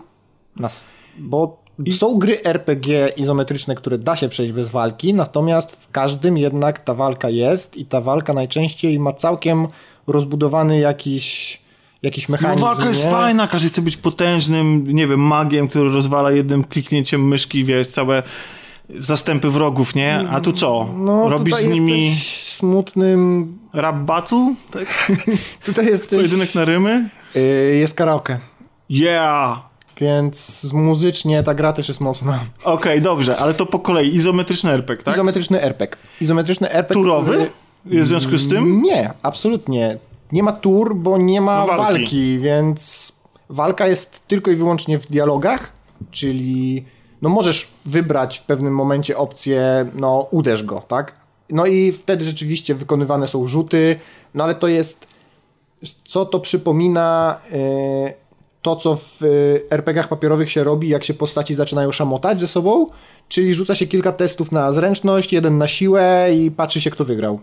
bo. 1.18 1.60
Są 1.90 2.18
gry 2.18 2.42
RPG 2.42 3.08
izometryczne, 3.16 3.74
które 3.74 3.98
da 3.98 4.16
się 4.16 4.28
przejść 4.28 4.52
bez 4.52 4.68
walki, 4.68 5.14
natomiast 5.14 5.76
w 5.76 5.90
każdym 5.90 6.38
jednak 6.38 6.78
ta 6.78 6.94
walka 6.94 7.28
jest 7.28 7.76
i 7.76 7.84
ta 7.84 8.00
walka 8.00 8.32
najczęściej 8.34 8.98
ma 8.98 9.12
całkiem 9.12 9.66
rozbudowany 10.06 10.78
jakiś 10.78 11.60
jakiś 12.02 12.28
no, 12.28 12.32
mechanizm. 12.32 12.60
No 12.60 12.66
walka 12.66 12.88
jest 12.88 13.04
nie? 13.04 13.10
fajna, 13.10 13.48
każdy 13.48 13.68
chce 13.68 13.82
być 13.82 13.96
potężnym, 13.96 14.84
nie 14.86 15.06
wiem, 15.06 15.20
magiem, 15.20 15.68
który 15.68 15.90
rozwala 15.90 16.30
jednym 16.30 16.64
kliknięciem 16.64 17.28
myszki, 17.28 17.64
wiesz, 17.64 17.90
całe 17.90 18.22
zastępy 18.98 19.50
wrogów, 19.50 19.94
nie? 19.94 20.28
A 20.30 20.40
tu 20.40 20.52
co? 20.52 20.88
No, 20.96 21.28
Robisz 21.28 21.54
z 21.54 21.66
nimi 21.66 22.14
smutnym 22.44 23.52
rap 23.72 23.96
battle? 23.96 24.54
Tak? 24.72 25.12
tutaj 25.66 25.86
jest 25.86 26.10
pojedynek 26.10 26.54
na 26.54 26.64
rymy? 26.64 27.08
Yy, 27.34 27.76
jest 27.76 27.94
karaoke. 27.94 28.38
Yeah! 28.90 29.69
Więc 30.00 30.66
muzycznie 30.72 31.42
ta 31.42 31.54
gra 31.54 31.72
też 31.72 31.88
jest 31.88 32.00
mocna. 32.00 32.40
Okej, 32.58 32.74
okay, 32.74 33.00
dobrze, 33.00 33.36
ale 33.36 33.54
to 33.54 33.66
po 33.66 33.78
kolei. 33.78 34.14
Izometryczny 34.14 34.70
RPG, 34.72 35.04
tak? 35.04 35.14
Izometryczny 35.14 35.62
RPG. 35.62 35.96
Izometryczny 36.20 36.70
RPG. 36.70 37.02
Turowy? 37.02 37.32
Który... 37.32 38.02
W 38.02 38.06
związku 38.06 38.38
z 38.38 38.48
tym? 38.48 38.82
Nie, 38.82 39.10
absolutnie. 39.22 39.98
Nie 40.32 40.42
ma 40.42 40.52
tur, 40.52 40.96
bo 40.96 41.18
nie 41.18 41.40
ma 41.40 41.66
walki. 41.66 41.82
walki, 41.82 42.38
więc 42.38 43.12
walka 43.48 43.86
jest 43.86 44.28
tylko 44.28 44.50
i 44.50 44.56
wyłącznie 44.56 44.98
w 44.98 45.06
dialogach, 45.06 45.72
czyli 46.10 46.84
no 47.22 47.28
możesz 47.28 47.68
wybrać 47.84 48.38
w 48.38 48.42
pewnym 48.42 48.74
momencie 48.74 49.16
opcję, 49.16 49.86
no 49.94 50.28
uderz 50.30 50.62
go, 50.62 50.82
tak? 50.88 51.14
No 51.50 51.66
i 51.66 51.92
wtedy 51.92 52.24
rzeczywiście 52.24 52.74
wykonywane 52.74 53.28
są 53.28 53.48
rzuty, 53.48 54.00
no 54.34 54.44
ale 54.44 54.54
to 54.54 54.68
jest, 54.68 55.06
co 56.04 56.26
to 56.26 56.40
przypomina 56.40 57.38
yy, 57.52 58.14
to, 58.62 58.76
co 58.76 58.96
w 58.96 59.20
yy, 59.20 59.64
RPGach 59.70 60.08
papierowych 60.08 60.50
się 60.50 60.64
robi, 60.64 60.88
jak 60.88 61.04
się 61.04 61.14
postaci 61.14 61.54
zaczynają 61.54 61.92
szamotać 61.92 62.40
ze 62.40 62.46
sobą, 62.46 62.86
czyli 63.28 63.54
rzuca 63.54 63.74
się 63.74 63.86
kilka 63.86 64.12
testów 64.12 64.52
na 64.52 64.72
zręczność, 64.72 65.32
jeden 65.32 65.58
na 65.58 65.68
siłę 65.68 66.28
i 66.34 66.50
patrzy 66.50 66.80
się, 66.80 66.90
kto 66.90 67.04
wygrał. 67.04 67.40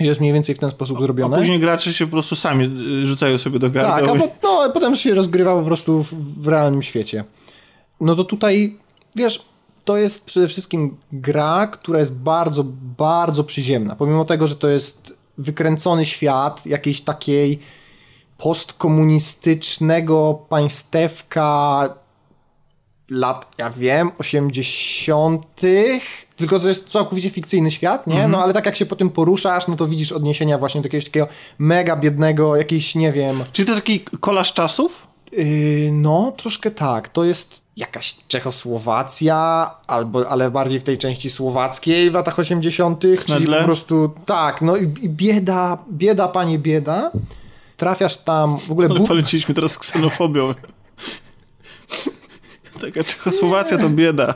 Jest 0.00 0.20
mniej 0.20 0.32
więcej 0.32 0.54
w 0.54 0.58
ten 0.58 0.70
sposób 0.70 1.00
zrobione. 1.00 1.36
A 1.36 1.38
później 1.38 1.60
gracze 1.60 1.92
się 1.92 2.06
po 2.06 2.10
prostu 2.10 2.36
sami 2.36 2.64
y, 3.02 3.06
rzucają 3.06 3.38
sobie 3.38 3.58
do 3.58 3.70
gardła. 3.70 4.00
Tak, 4.00 4.16
a 4.16 4.18
po, 4.18 4.28
no, 4.42 4.72
potem 4.74 4.96
się 4.96 5.14
rozgrywa 5.14 5.54
po 5.54 5.62
prostu 5.62 6.02
w, 6.02 6.42
w 6.42 6.48
realnym 6.48 6.82
świecie. 6.82 7.24
No 8.00 8.14
to 8.14 8.24
tutaj, 8.24 8.76
wiesz, 9.16 9.42
to 9.84 9.96
jest 9.96 10.24
przede 10.24 10.48
wszystkim 10.48 10.96
gra, 11.12 11.66
która 11.66 11.98
jest 11.98 12.14
bardzo, 12.14 12.64
bardzo 12.98 13.44
przyziemna. 13.44 13.96
Pomimo 13.96 14.24
tego, 14.24 14.48
że 14.48 14.56
to 14.56 14.68
jest 14.68 15.12
wykręcony 15.38 16.06
świat 16.06 16.66
jakiejś 16.66 17.00
takiej 17.00 17.58
postkomunistycznego 18.38 20.34
państewka 20.48 21.88
lat, 23.10 23.46
ja 23.58 23.70
wiem, 23.70 24.10
80. 24.18 25.46
Tylko 26.36 26.60
to 26.60 26.68
jest 26.68 26.88
całkowicie 26.88 27.30
fikcyjny 27.30 27.70
świat, 27.70 28.06
nie? 28.06 28.14
Mhm. 28.14 28.30
No 28.30 28.42
ale 28.42 28.52
tak 28.52 28.66
jak 28.66 28.76
się 28.76 28.86
po 28.86 28.96
tym 28.96 29.10
poruszasz, 29.10 29.68
no 29.68 29.76
to 29.76 29.86
widzisz 29.86 30.12
odniesienia 30.12 30.58
właśnie 30.58 30.80
do 30.80 30.86
jakiegoś 30.86 31.04
takiego 31.04 31.28
mega 31.58 31.96
biednego, 31.96 32.56
jakiś, 32.56 32.94
nie 32.94 33.12
wiem. 33.12 33.44
Czyli 33.52 33.68
to 33.68 33.74
taki 33.74 34.00
kolaż 34.00 34.52
czasów? 34.52 35.06
Yy, 35.32 35.90
no, 35.92 36.32
troszkę 36.36 36.70
tak. 36.70 37.08
To 37.08 37.24
jest 37.24 37.62
jakaś 37.76 38.16
Czechosłowacja, 38.28 39.70
albo, 39.86 40.28
ale 40.28 40.50
bardziej 40.50 40.80
w 40.80 40.84
tej 40.84 40.98
części 40.98 41.30
słowackiej 41.30 42.10
w 42.10 42.14
latach 42.14 42.38
80., 42.38 43.02
czyli 43.26 43.46
po 43.46 43.64
prostu 43.64 44.10
tak, 44.26 44.62
no 44.62 44.76
i, 44.76 44.82
i 44.82 45.08
bieda, 45.08 45.78
bieda, 45.92 46.28
panie 46.28 46.58
bieda. 46.58 47.10
Trafiasz 47.78 48.16
tam 48.16 48.58
w 48.58 48.70
ogóle. 48.70 48.88
Ale 48.90 49.06
poleciliśmy 49.06 49.54
teraz 49.54 49.78
ksenofobią. 49.78 50.54
Taka 52.80 53.04
Czechosłowacja 53.04 53.78
to 53.78 53.88
bieda. 53.88 54.34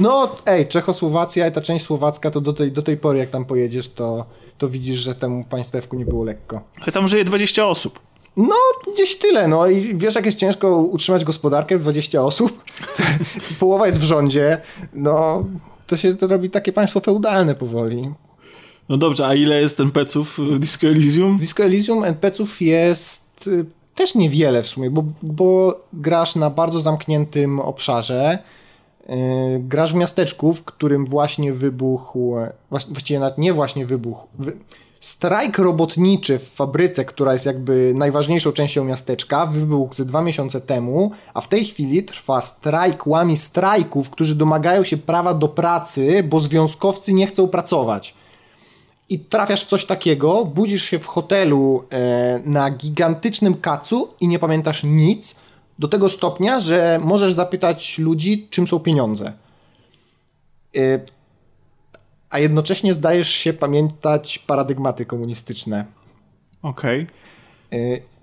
No, 0.00 0.36
ej, 0.46 0.68
Czechosłowacja 0.68 1.48
i 1.48 1.52
ta 1.52 1.60
część 1.60 1.84
słowacka, 1.84 2.30
to 2.30 2.40
do 2.40 2.52
tej, 2.52 2.72
do 2.72 2.82
tej 2.82 2.96
pory, 2.96 3.18
jak 3.18 3.30
tam 3.30 3.44
pojedziesz, 3.44 3.88
to, 3.88 4.26
to 4.58 4.68
widzisz, 4.68 4.98
że 4.98 5.14
temu 5.14 5.44
państewku 5.44 5.96
nie 5.96 6.04
było 6.04 6.24
lekko. 6.24 6.60
Ale 6.82 6.92
tam 6.92 7.08
żyje 7.08 7.24
20 7.24 7.66
osób. 7.66 8.00
No, 8.36 8.56
gdzieś 8.92 9.18
tyle, 9.18 9.48
no 9.48 9.66
i 9.66 9.96
wiesz, 9.96 10.14
jak 10.14 10.26
jest 10.26 10.38
ciężko 10.38 10.76
utrzymać 10.76 11.24
gospodarkę 11.24 11.78
w 11.78 11.82
20 11.82 12.22
osób? 12.22 12.64
Połowa 13.60 13.86
jest 13.86 14.00
w 14.00 14.04
rządzie, 14.04 14.60
no, 14.92 15.44
to 15.86 15.96
się 15.96 16.14
to 16.14 16.26
robi 16.26 16.50
takie 16.50 16.72
państwo 16.72 17.00
feudalne 17.00 17.54
powoli. 17.54 18.14
No 18.88 18.96
dobrze, 18.96 19.26
a 19.26 19.34
ile 19.34 19.60
jest 19.60 19.80
NPC-ów 19.80 20.38
w 20.38 20.58
Disco 20.58 20.86
Elysium? 20.86 21.38
W 21.38 21.40
Disco 21.40 21.64
Elysium 21.64 22.04
NPC-ów 22.04 22.60
jest 22.60 23.46
y, 23.46 23.64
też 23.94 24.14
niewiele 24.14 24.62
w 24.62 24.66
sumie, 24.66 24.90
bo, 24.90 25.04
bo 25.22 25.80
grasz 25.92 26.36
na 26.36 26.50
bardzo 26.50 26.80
zamkniętym 26.80 27.60
obszarze. 27.60 28.38
Yy, 29.08 29.16
grasz 29.60 29.92
w 29.92 29.96
miasteczku, 29.96 30.54
w 30.54 30.64
którym 30.64 31.06
właśnie 31.06 31.52
wybuchł, 31.52 32.34
właściwie 32.70 33.20
nawet 33.20 33.38
nie 33.38 33.52
właśnie 33.52 33.86
wybuchł, 33.86 34.26
wy, 34.38 34.56
strajk 35.00 35.58
robotniczy 35.58 36.38
w 36.38 36.48
fabryce, 36.48 37.04
która 37.04 37.32
jest 37.32 37.46
jakby 37.46 37.94
najważniejszą 37.96 38.52
częścią 38.52 38.84
miasteczka, 38.84 39.46
wybuchł 39.46 39.94
ze 39.94 40.04
dwa 40.04 40.22
miesiące 40.22 40.60
temu, 40.60 41.10
a 41.34 41.40
w 41.40 41.48
tej 41.48 41.64
chwili 41.64 42.02
trwa 42.02 42.40
strajk 42.40 43.06
łami 43.06 43.36
strajków, 43.36 44.10
którzy 44.10 44.34
domagają 44.34 44.84
się 44.84 44.96
prawa 44.96 45.34
do 45.34 45.48
pracy, 45.48 46.22
bo 46.22 46.40
związkowcy 46.40 47.12
nie 47.12 47.26
chcą 47.26 47.48
pracować 47.48 48.14
i 49.08 49.18
trafiasz 49.18 49.64
w 49.64 49.68
coś 49.68 49.84
takiego, 49.84 50.44
budzisz 50.44 50.84
się 50.84 50.98
w 50.98 51.06
hotelu 51.06 51.84
e, 51.90 52.40
na 52.44 52.70
gigantycznym 52.70 53.54
kacu 53.54 54.14
i 54.20 54.28
nie 54.28 54.38
pamiętasz 54.38 54.82
nic, 54.84 55.36
do 55.78 55.88
tego 55.88 56.08
stopnia, 56.08 56.60
że 56.60 57.00
możesz 57.02 57.32
zapytać 57.32 57.98
ludzi, 57.98 58.48
czym 58.50 58.66
są 58.66 58.80
pieniądze. 58.80 59.32
E, 60.76 61.00
a 62.30 62.38
jednocześnie 62.38 62.94
zdajesz 62.94 63.28
się 63.28 63.52
pamiętać 63.52 64.38
paradygmaty 64.38 65.06
komunistyczne. 65.06 65.84
Okej. 66.62 67.06
Okay. 67.70 68.13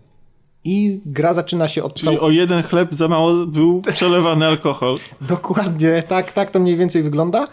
E, 0.65 0.69
I 0.69 1.01
gra 1.05 1.33
zaczyna 1.33 1.67
się 1.67 1.83
od... 1.83 1.93
Czyli 1.93 2.17
cał... 2.17 2.25
o 2.25 2.29
jeden 2.29 2.63
chleb 2.63 2.93
za 2.93 3.07
mało 3.07 3.45
był 3.45 3.81
przelewany 3.93 4.45
alkohol. 4.45 4.97
Dokładnie, 5.21 6.03
tak, 6.07 6.31
tak 6.31 6.51
to 6.51 6.59
mniej 6.59 6.77
więcej 6.77 7.03
wygląda. 7.03 7.47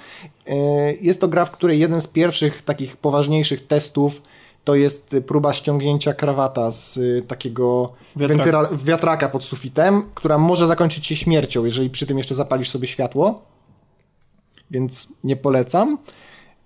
E, 0.46 0.56
jest 0.92 1.20
to 1.20 1.28
gra, 1.28 1.44
w 1.44 1.50
której 1.50 1.78
jeden 1.78 2.00
z 2.00 2.06
pierwszych 2.06 2.62
takich 2.62 2.96
poważniejszych 2.96 3.66
testów 3.66 4.22
to 4.68 4.74
jest 4.74 5.16
próba 5.26 5.52
ściągnięcia 5.52 6.14
krawata 6.14 6.70
z 6.70 6.96
y, 6.96 7.22
takiego 7.28 7.92
wiatraka. 8.16 8.68
wiatraka 8.84 9.28
pod 9.28 9.44
sufitem, 9.44 10.02
która 10.14 10.38
może 10.38 10.66
zakończyć 10.66 11.06
się 11.06 11.16
śmiercią, 11.16 11.64
jeżeli 11.64 11.90
przy 11.90 12.06
tym 12.06 12.18
jeszcze 12.18 12.34
zapalisz 12.34 12.70
sobie 12.70 12.86
światło. 12.86 13.42
Więc 14.70 15.12
nie 15.24 15.36
polecam. 15.36 15.98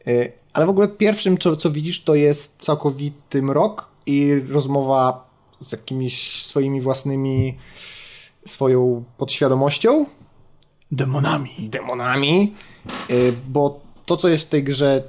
E, 0.07 0.33
ale 0.53 0.67
w 0.67 0.69
ogóle 0.69 0.89
pierwszym, 0.89 1.39
co, 1.39 1.57
co 1.57 1.71
widzisz, 1.71 2.05
to 2.05 2.15
jest 2.15 2.63
całkowity 2.63 3.43
mrok 3.43 3.89
i 4.07 4.43
rozmowa 4.49 5.32
z 5.63 5.73
jakimiś 5.73 6.45
swoimi 6.45 6.81
własnymi, 6.81 7.59
swoją 8.47 9.05
podświadomością. 9.19 10.07
Demonami. 10.91 11.51
Demonami. 11.59 12.55
Y, 13.11 13.35
bo 13.49 13.81
to, 14.07 14.17
co 14.17 14.29
jest 14.29 14.47
w 14.47 14.51
tej 14.51 14.65
grze 14.65 15.03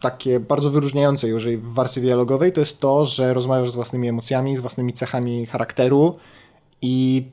takie 0.00 0.40
bardzo 0.40 0.70
wyróżniające 0.70 1.28
już 1.28 1.46
w 1.46 1.74
wersji 1.74 2.02
dialogowej, 2.02 2.52
to 2.52 2.60
jest 2.60 2.80
to, 2.80 3.06
że 3.06 3.34
rozmawiasz 3.34 3.70
z 3.70 3.74
własnymi 3.74 4.08
emocjami, 4.08 4.56
z 4.56 4.60
własnymi 4.60 4.92
cechami 4.92 5.46
charakteru 5.46 6.16
i 6.82 7.26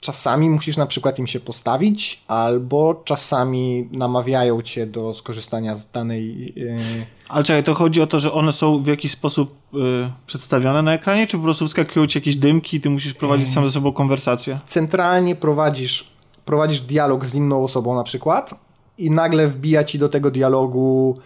czasami 0.00 0.50
musisz 0.50 0.76
na 0.76 0.86
przykład 0.86 1.18
im 1.18 1.26
się 1.26 1.40
postawić, 1.40 2.20
albo 2.28 3.02
czasami 3.04 3.88
namawiają 3.92 4.62
cię 4.62 4.86
do 4.86 5.14
skorzystania 5.14 5.76
z 5.76 5.90
danej... 5.90 6.52
Yy... 6.56 7.06
Ale 7.28 7.44
czekaj, 7.44 7.64
to 7.64 7.74
chodzi 7.74 8.02
o 8.02 8.06
to, 8.06 8.20
że 8.20 8.32
one 8.32 8.52
są 8.52 8.82
w 8.82 8.86
jakiś 8.86 9.12
sposób 9.12 9.54
yy, 9.72 10.10
przedstawione 10.26 10.82
na 10.82 10.94
ekranie, 10.94 11.26
czy 11.26 11.36
po 11.36 11.42
prostu 11.42 11.66
wskakują 11.66 12.06
ci 12.06 12.18
jakieś 12.18 12.36
dymki 12.36 12.76
i 12.76 12.80
ty 12.80 12.90
musisz 12.90 13.14
prowadzić 13.14 13.52
sam 13.52 13.66
ze 13.66 13.72
sobą 13.72 13.92
konwersację? 13.92 14.58
Centralnie 14.66 15.36
prowadzisz, 15.36 16.10
prowadzisz 16.44 16.80
dialog 16.80 17.26
z 17.26 17.34
inną 17.34 17.64
osobą 17.64 17.94
na 17.94 18.02
przykład 18.02 18.54
i 18.98 19.10
nagle 19.10 19.48
wbija 19.48 19.84
ci 19.84 19.98
do 19.98 20.08
tego 20.08 20.30
dialogu, 20.30 21.18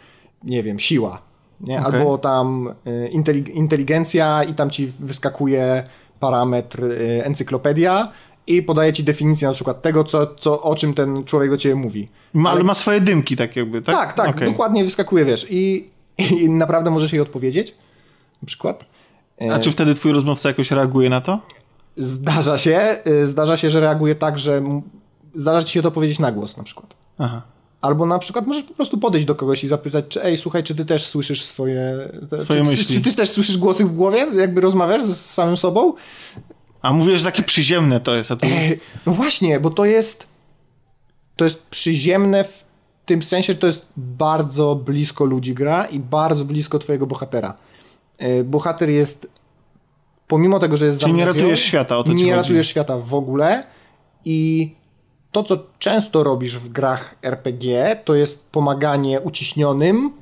nie 0.44 0.62
wiem, 0.62 0.78
siła. 0.78 1.22
Nie? 1.60 1.80
Okay. 1.80 1.92
Albo 1.92 2.18
tam 2.18 2.74
y, 2.86 3.08
inteligencja 3.54 4.44
i 4.44 4.54
tam 4.54 4.70
ci 4.70 4.92
wyskakuje 5.00 5.84
parametr 6.20 6.84
encyklopedia 7.22 8.08
i 8.46 8.62
podaje 8.62 8.92
ci 8.92 9.04
definicję 9.04 9.48
na 9.48 9.54
przykład 9.54 9.82
tego, 9.82 10.04
co, 10.04 10.26
co, 10.26 10.62
o 10.62 10.74
czym 10.74 10.94
ten 10.94 11.24
człowiek 11.24 11.50
do 11.50 11.56
ciebie 11.56 11.74
mówi. 11.74 12.08
Ma, 12.32 12.50
ale 12.50 12.62
ma 12.62 12.74
swoje 12.74 13.00
dymki 13.00 13.36
tak 13.36 13.56
jakby, 13.56 13.82
tak? 13.82 13.94
Tak, 13.94 14.12
tak, 14.12 14.36
okay. 14.36 14.48
dokładnie 14.48 14.84
wyskakuje, 14.84 15.24
wiesz. 15.24 15.46
I, 15.50 15.90
I 16.42 16.50
naprawdę 16.50 16.90
możesz 16.90 17.12
jej 17.12 17.22
odpowiedzieć, 17.22 17.74
na 18.42 18.46
przykład. 18.46 18.84
A 19.52 19.58
czy 19.58 19.72
wtedy 19.72 19.94
twój 19.94 20.12
rozmówca 20.12 20.48
jakoś 20.48 20.70
reaguje 20.70 21.10
na 21.10 21.20
to? 21.20 21.38
Zdarza 21.96 22.58
się. 22.58 22.98
Y, 23.06 23.26
zdarza 23.26 23.56
się, 23.56 23.70
że 23.70 23.80
reaguje 23.80 24.14
tak, 24.14 24.38
że 24.38 24.62
zdarza 25.34 25.64
ci 25.64 25.72
się 25.72 25.82
to 25.82 25.90
powiedzieć 25.90 26.18
na 26.18 26.32
głos 26.32 26.56
na 26.56 26.62
przykład. 26.62 26.94
Aha. 27.18 27.42
Albo 27.80 28.06
na 28.06 28.18
przykład 28.18 28.46
możesz 28.46 28.62
po 28.62 28.74
prostu 28.74 28.98
podejść 28.98 29.26
do 29.26 29.34
kogoś 29.34 29.64
i 29.64 29.68
zapytać, 29.68 30.04
czy 30.08 30.24
ej, 30.24 30.36
słuchaj, 30.36 30.62
czy 30.62 30.74
ty 30.74 30.84
też 30.84 31.06
słyszysz 31.06 31.44
swoje... 31.44 32.08
swoje 32.44 32.64
czy, 32.64 32.70
myśli. 32.70 32.84
Czy, 32.84 32.94
czy, 32.94 33.10
ty 33.10 33.16
też 33.16 33.30
słyszysz 33.30 33.58
głosy 33.58 33.84
w 33.84 33.94
głowie? 33.94 34.26
Jakby 34.36 34.60
rozmawiasz 34.60 35.04
z 35.04 35.30
samym 35.30 35.56
sobą? 35.56 35.92
A 36.82 36.92
mówisz, 36.92 37.18
że 37.18 37.24
takie 37.24 37.42
przyziemne 37.42 38.00
to 38.00 38.14
jest. 38.14 38.30
A 38.30 38.36
to... 38.36 38.46
E, 38.46 38.50
no 39.06 39.12
właśnie, 39.12 39.60
bo 39.60 39.70
to 39.70 39.84
jest... 39.84 40.26
to 41.36 41.44
jest 41.44 41.62
przyziemne 41.62 42.44
w 42.44 42.64
tym 43.06 43.22
sensie, 43.22 43.52
że 43.52 43.58
to 43.58 43.66
jest 43.66 43.86
bardzo 43.96 44.74
blisko 44.74 45.24
ludzi 45.24 45.54
gra 45.54 45.86
i 45.86 45.98
bardzo 45.98 46.44
blisko 46.44 46.78
twojego 46.78 47.06
bohatera. 47.06 47.54
Yy, 48.20 48.44
bohater 48.44 48.90
jest 48.90 49.30
pomimo 50.26 50.58
tego, 50.58 50.76
że 50.76 50.86
jest 50.86 51.00
Czyli 51.00 51.12
nie 51.12 51.24
ratujesz 51.24 51.60
świata, 51.60 51.98
o 51.98 52.04
to 52.04 52.12
Nie 52.12 52.36
ratujesz 52.36 52.68
świata 52.68 52.98
w 52.98 53.14
ogóle 53.14 53.62
i 54.24 54.70
to, 55.32 55.42
co 55.42 55.66
często 55.78 56.24
robisz 56.24 56.58
w 56.58 56.68
grach 56.68 57.14
RPG, 57.22 57.96
to 58.04 58.14
jest 58.14 58.50
pomaganie 58.50 59.20
uciśnionym, 59.20 60.12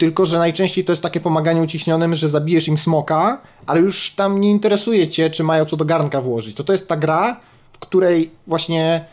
tylko 0.00 0.26
że 0.26 0.38
najczęściej 0.38 0.84
to 0.84 0.92
jest 0.92 1.02
takie 1.02 1.20
pomaganie 1.20 1.62
uciśnionym, 1.62 2.16
że 2.16 2.28
zabijesz 2.28 2.68
im 2.68 2.78
smoka, 2.78 3.40
ale 3.66 3.80
już 3.80 4.10
tam 4.10 4.40
nie 4.40 4.50
interesuje 4.50 5.08
cię, 5.08 5.30
czy 5.30 5.44
mają 5.44 5.64
co 5.64 5.76
do 5.76 5.84
garnka 5.84 6.20
włożyć. 6.20 6.56
To 6.56 6.64
to 6.64 6.72
jest 6.72 6.88
ta 6.88 6.96
gra, 6.96 7.40
w 7.72 7.78
której 7.78 8.30
właśnie 8.46 9.04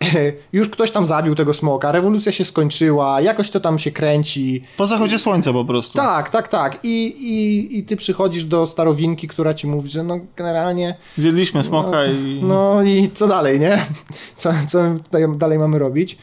już 0.52 0.68
ktoś 0.68 0.90
tam 0.90 1.06
zabił 1.06 1.34
tego 1.34 1.54
smoka, 1.54 1.92
rewolucja 1.92 2.32
się 2.32 2.44
skończyła, 2.44 3.20
jakoś 3.20 3.50
to 3.50 3.60
tam 3.60 3.78
się 3.78 3.90
kręci. 3.90 4.62
Po 4.76 4.86
zachodzie 4.86 5.18
słońca 5.18 5.52
po 5.52 5.64
prostu. 5.64 5.98
Tak, 5.98 6.30
tak, 6.30 6.48
tak. 6.48 6.78
I, 6.82 7.06
i, 7.06 7.78
I 7.78 7.84
ty 7.84 7.96
przychodzisz 7.96 8.44
do 8.44 8.66
starowinki, 8.66 9.28
która 9.28 9.54
ci 9.54 9.66
mówi, 9.66 9.90
że 9.90 10.02
no 10.02 10.20
generalnie 10.36 10.96
Zjedliśmy 11.18 11.64
smoka 11.64 12.06
i... 12.06 12.40
no 12.42 12.82
i 12.82 13.10
co 13.14 13.28
dalej, 13.28 13.60
nie? 13.60 13.86
Co, 14.36 14.52
co 14.68 14.78
tutaj 15.04 15.22
dalej 15.36 15.58
mamy 15.58 15.78
robić? 15.78 16.18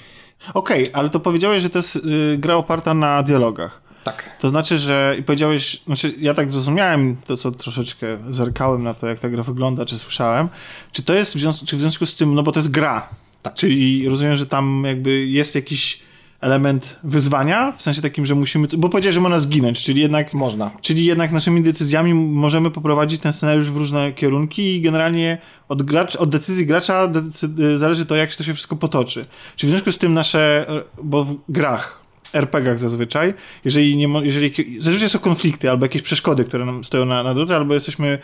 Okej, 0.53 0.89
ale 0.93 1.09
to 1.09 1.19
powiedziałeś, 1.19 1.63
że 1.63 1.69
to 1.69 1.79
jest 1.79 1.95
y, 1.95 2.01
gra 2.37 2.55
oparta 2.55 2.93
na 2.93 3.23
dialogach. 3.23 3.82
Tak. 4.03 4.37
To 4.39 4.49
znaczy, 4.49 4.77
że 4.77 5.15
i 5.19 5.23
powiedziałeś, 5.23 5.81
znaczy 5.85 6.13
ja 6.19 6.33
tak 6.33 6.51
zrozumiałem 6.51 7.17
to, 7.25 7.37
co 7.37 7.51
troszeczkę 7.51 8.07
zerkałem 8.29 8.83
na 8.83 8.93
to, 8.93 9.07
jak 9.07 9.19
ta 9.19 9.29
gra 9.29 9.43
wygląda, 9.43 9.85
czy 9.85 9.97
słyszałem, 9.97 10.49
czy 10.91 11.03
to 11.03 11.13
jest 11.13 11.35
w 11.35 11.39
związku, 11.39 11.65
czy 11.65 11.77
w 11.77 11.79
związku 11.79 12.05
z 12.05 12.15
tym, 12.15 12.35
no 12.35 12.43
bo 12.43 12.51
to 12.51 12.59
jest 12.59 12.71
gra, 12.71 13.09
Tak. 13.41 13.53
czyli 13.53 14.09
rozumiem, 14.09 14.35
że 14.35 14.45
tam 14.45 14.83
jakby 14.85 15.25
jest 15.25 15.55
jakiś 15.55 15.99
element 16.41 16.99
wyzwania, 17.03 17.71
w 17.71 17.81
sensie 17.81 18.01
takim, 18.01 18.25
że 18.25 18.35
musimy, 18.35 18.67
bo 18.77 18.89
powiedziałeś, 18.89 19.15
że 19.15 19.21
można 19.21 19.39
zginąć, 19.39 19.83
czyli 19.83 20.01
jednak 20.01 20.33
Można. 20.33 20.71
Czyli 20.81 21.05
jednak 21.05 21.31
naszymi 21.31 21.63
decyzjami 21.63 22.13
możemy 22.13 22.71
poprowadzić 22.71 23.21
ten 23.21 23.33
scenariusz 23.33 23.69
w 23.71 23.77
różne 23.77 24.11
kierunki 24.11 24.75
i 24.75 24.81
generalnie 24.81 25.37
od, 25.69 25.83
gracz, 25.83 26.15
od 26.15 26.29
decyzji 26.29 26.65
gracza 26.65 27.07
decy- 27.07 27.77
zależy 27.77 28.05
to, 28.05 28.15
jak 28.15 28.31
się 28.31 28.37
to 28.37 28.43
się 28.43 28.53
wszystko 28.53 28.75
potoczy. 28.75 29.25
Czyli 29.55 29.67
w 29.67 29.71
związku 29.71 29.91
z 29.91 29.97
tym 29.97 30.13
nasze, 30.13 30.65
bo 31.03 31.23
w 31.23 31.35
grach, 31.49 32.02
RPG-ach 32.33 32.79
zazwyczaj, 32.79 33.33
jeżeli, 33.65 33.97
nie, 33.97 34.07
jeżeli 34.23 34.81
zazwyczaj 34.81 35.09
są 35.09 35.19
konflikty 35.19 35.69
albo 35.69 35.85
jakieś 35.85 36.01
przeszkody, 36.01 36.45
które 36.45 36.65
nam 36.65 36.83
stoją 36.83 37.05
na, 37.05 37.23
na 37.23 37.33
drodze, 37.33 37.55
albo 37.55 37.73
jesteśmy 37.73 38.19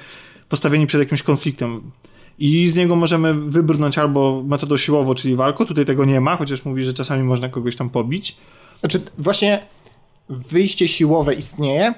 postawieni 0.49 0.87
przed 0.87 0.99
jakimś 0.99 1.23
konfliktem 1.23 1.81
i 2.39 2.69
z 2.69 2.75
niego 2.75 2.95
możemy 2.95 3.33
wybrnąć 3.33 3.97
albo 3.97 4.43
metodą 4.47 4.77
siłową, 4.77 5.13
czyli 5.13 5.35
walką, 5.35 5.65
tutaj 5.65 5.85
tego 5.85 6.05
nie 6.05 6.21
ma, 6.21 6.37
chociaż 6.37 6.65
mówi, 6.65 6.83
że 6.83 6.93
czasami 6.93 7.23
można 7.23 7.49
kogoś 7.49 7.75
tam 7.75 7.89
pobić. 7.89 8.35
Znaczy, 8.79 9.01
właśnie 9.17 9.59
wyjście 10.29 10.87
siłowe 10.87 11.33
istnieje, 11.33 11.93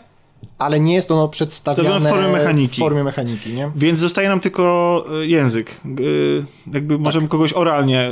ale 0.58 0.80
nie 0.80 0.94
jest 0.94 1.12
ono 1.12 1.28
przedstawiane 1.30 1.90
To 1.90 2.00
w 2.00 2.10
formie 2.10 2.28
mechaniki. 2.32 2.76
W 2.76 2.80
formie 2.80 3.04
mechaniki, 3.04 3.54
nie? 3.54 3.72
Więc 3.76 4.00
zostaje 4.00 4.30
nam 4.30 4.40
tylko 4.40 5.06
e, 5.22 5.26
język. 5.28 5.70
E, 5.86 6.74
Jakby 6.74 7.00
możemy 7.00 7.28
kogoś 7.28 7.54
oralnie. 7.54 8.00
e, 8.02 8.12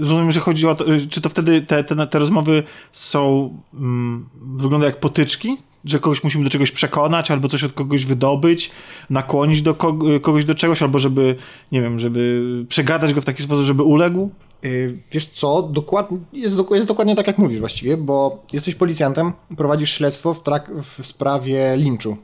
Rozumiem, 0.00 0.30
że 0.32 0.40
chodzi 0.40 0.66
o 0.66 0.74
to, 0.74 0.84
czy 1.10 1.20
to 1.20 1.28
wtedy 1.28 1.62
te, 1.62 1.84
te, 1.84 2.06
te 2.06 2.18
rozmowy 2.18 2.62
są. 2.92 3.50
Mm, 3.74 4.26
wygląda 4.56 4.86
jak 4.86 5.00
potyczki? 5.00 5.56
Że 5.84 5.98
kogoś 5.98 6.24
musimy 6.24 6.44
do 6.44 6.50
czegoś 6.50 6.70
przekonać, 6.70 7.30
albo 7.30 7.48
coś 7.48 7.64
od 7.64 7.72
kogoś 7.72 8.04
wydobyć, 8.04 8.70
nakłonić 9.10 9.62
do 9.62 9.74
ko- 9.74 9.98
kogoś 10.22 10.44
do 10.44 10.54
czegoś, 10.54 10.82
albo 10.82 10.98
żeby, 10.98 11.36
nie 11.72 11.82
wiem, 11.82 11.98
żeby 12.00 12.42
przegadać 12.68 13.14
go 13.14 13.20
w 13.20 13.24
taki 13.24 13.42
sposób, 13.42 13.64
żeby 13.64 13.82
uległ. 13.82 14.30
Yy, 14.62 14.98
Wiesz 15.12 15.26
co, 15.26 15.62
dokładnie, 15.62 16.18
jest, 16.32 16.58
jest 16.70 16.88
dokładnie 16.88 17.16
tak 17.16 17.26
jak 17.26 17.38
mówisz 17.38 17.60
właściwie, 17.60 17.96
bo 17.96 18.42
jesteś 18.52 18.74
policjantem, 18.74 19.32
prowadzisz 19.56 19.90
śledztwo 19.90 20.34
w, 20.34 20.42
trak- 20.42 20.82
w 20.82 21.06
sprawie 21.06 21.76
linczu 21.76 22.16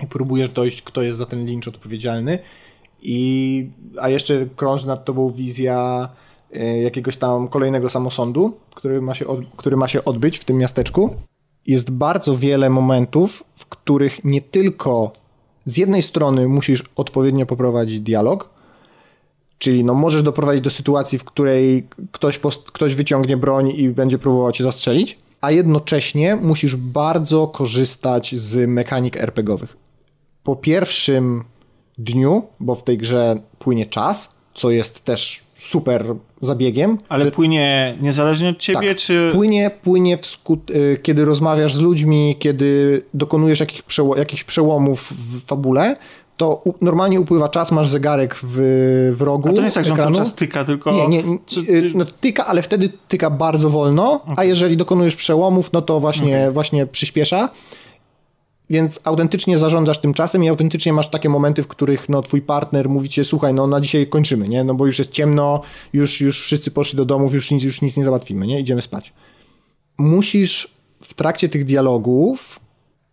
i 0.00 0.06
próbujesz 0.06 0.50
dojść, 0.50 0.82
kto 0.82 1.02
jest 1.02 1.18
za 1.18 1.26
ten 1.26 1.46
lincz 1.46 1.68
odpowiedzialny 1.68 2.38
i, 3.02 3.70
a 4.00 4.08
jeszcze 4.08 4.46
krąży 4.56 4.86
nad 4.86 5.04
tobą 5.04 5.30
wizja 5.30 6.08
yy, 6.52 6.78
jakiegoś 6.78 7.16
tam 7.16 7.48
kolejnego 7.48 7.90
samosądu, 7.90 8.56
który 8.74 9.02
ma, 9.02 9.14
się 9.14 9.26
od, 9.26 9.40
który 9.56 9.76
ma 9.76 9.88
się 9.88 10.04
odbyć 10.04 10.38
w 10.38 10.44
tym 10.44 10.56
miasteczku. 10.56 11.14
Jest 11.66 11.90
bardzo 11.90 12.36
wiele 12.36 12.70
momentów, 12.70 13.44
w 13.54 13.66
których 13.66 14.24
nie 14.24 14.40
tylko 14.40 15.12
z 15.64 15.76
jednej 15.76 16.02
strony 16.02 16.48
musisz 16.48 16.84
odpowiednio 16.96 17.46
poprowadzić 17.46 18.00
dialog, 18.00 18.59
Czyli 19.60 19.84
no, 19.84 19.94
możesz 19.94 20.22
doprowadzić 20.22 20.64
do 20.64 20.70
sytuacji, 20.70 21.18
w 21.18 21.24
której 21.24 21.86
ktoś, 22.12 22.38
ktoś 22.72 22.94
wyciągnie 22.94 23.36
broń 23.36 23.72
i 23.76 23.88
będzie 23.88 24.18
próbował 24.18 24.52
cię 24.52 24.64
zastrzelić, 24.64 25.18
a 25.40 25.50
jednocześnie 25.50 26.36
musisz 26.36 26.76
bardzo 26.76 27.46
korzystać 27.46 28.34
z 28.36 28.68
mechanik 28.68 29.16
RPGowych. 29.16 29.76
Po 30.42 30.56
pierwszym 30.56 31.44
dniu, 31.98 32.42
bo 32.60 32.74
w 32.74 32.84
tej 32.84 32.98
grze 32.98 33.36
płynie 33.58 33.86
czas, 33.86 34.34
co 34.54 34.70
jest 34.70 35.04
też 35.04 35.42
super 35.54 36.04
zabiegiem. 36.40 36.98
Ale 37.08 37.30
płynie 37.30 37.98
niezależnie 38.00 38.48
od 38.48 38.58
ciebie, 38.58 38.88
Tak. 38.88 38.96
czy. 38.98 39.30
Płynie, 39.32 39.70
płynie 39.82 40.16
w 40.18 40.20
skut- 40.20 40.70
y, 40.70 40.98
kiedy 41.02 41.24
rozmawiasz 41.24 41.74
z 41.74 41.80
ludźmi, 41.80 42.36
kiedy 42.38 43.02
dokonujesz 43.14 43.60
jakich 43.60 43.82
przeło- 43.82 44.18
jakichś 44.18 44.44
przełomów 44.44 45.12
w 45.12 45.46
fabule, 45.46 45.96
to 46.40 46.62
normalnie 46.80 47.20
upływa 47.20 47.48
czas, 47.48 47.72
masz 47.72 47.88
zegarek 47.88 48.34
w, 48.42 48.56
w 49.16 49.22
rogu 49.22 49.48
A 49.48 49.52
to 49.52 49.58
nie 49.58 49.64
jest 49.64 49.74
tak, 49.74 49.84
że 49.84 49.92
on 49.92 49.98
cały 49.98 50.14
czas 50.14 50.34
tyka, 50.34 50.64
tylko. 50.64 50.92
Nie, 50.92 51.08
nie, 51.08 51.20
y, 51.68 51.92
no, 51.94 52.04
tyka, 52.04 52.46
ale 52.46 52.62
wtedy 52.62 52.92
tyka 53.08 53.30
bardzo 53.30 53.70
wolno, 53.70 54.20
a 54.36 54.44
jeżeli 54.44 54.76
dokonujesz 54.76 55.16
przełomów, 55.16 55.72
no 55.72 55.82
to 55.82 56.00
właśnie, 56.00 56.50
właśnie 56.50 56.86
przyspiesza. 56.86 57.48
Więc 58.70 59.00
autentycznie 59.04 59.58
zarządzasz 59.58 59.98
tym 59.98 60.14
czasem 60.14 60.44
i 60.44 60.48
autentycznie 60.48 60.92
masz 60.92 61.10
takie 61.10 61.28
momenty, 61.28 61.62
w 61.62 61.68
których 61.68 62.08
no, 62.08 62.22
twój 62.22 62.42
partner 62.42 62.88
mówi 62.88 63.08
ci, 63.08 63.24
słuchaj, 63.24 63.54
no 63.54 63.66
na 63.66 63.80
dzisiaj 63.80 64.06
kończymy, 64.06 64.48
nie? 64.48 64.64
No 64.64 64.74
bo 64.74 64.86
już 64.86 64.98
jest 64.98 65.10
ciemno, 65.10 65.60
już, 65.92 66.20
już 66.20 66.42
wszyscy 66.42 66.70
poszli 66.70 66.96
do 66.96 67.04
domów, 67.04 67.34
już 67.34 67.50
nic, 67.50 67.64
już 67.64 67.82
nic 67.82 67.96
nie 67.96 68.04
załatwimy, 68.04 68.46
nie? 68.46 68.60
Idziemy 68.60 68.82
spać. 68.82 69.12
Musisz 69.98 70.74
w 71.02 71.14
trakcie 71.14 71.48
tych 71.48 71.64
dialogów 71.64 72.60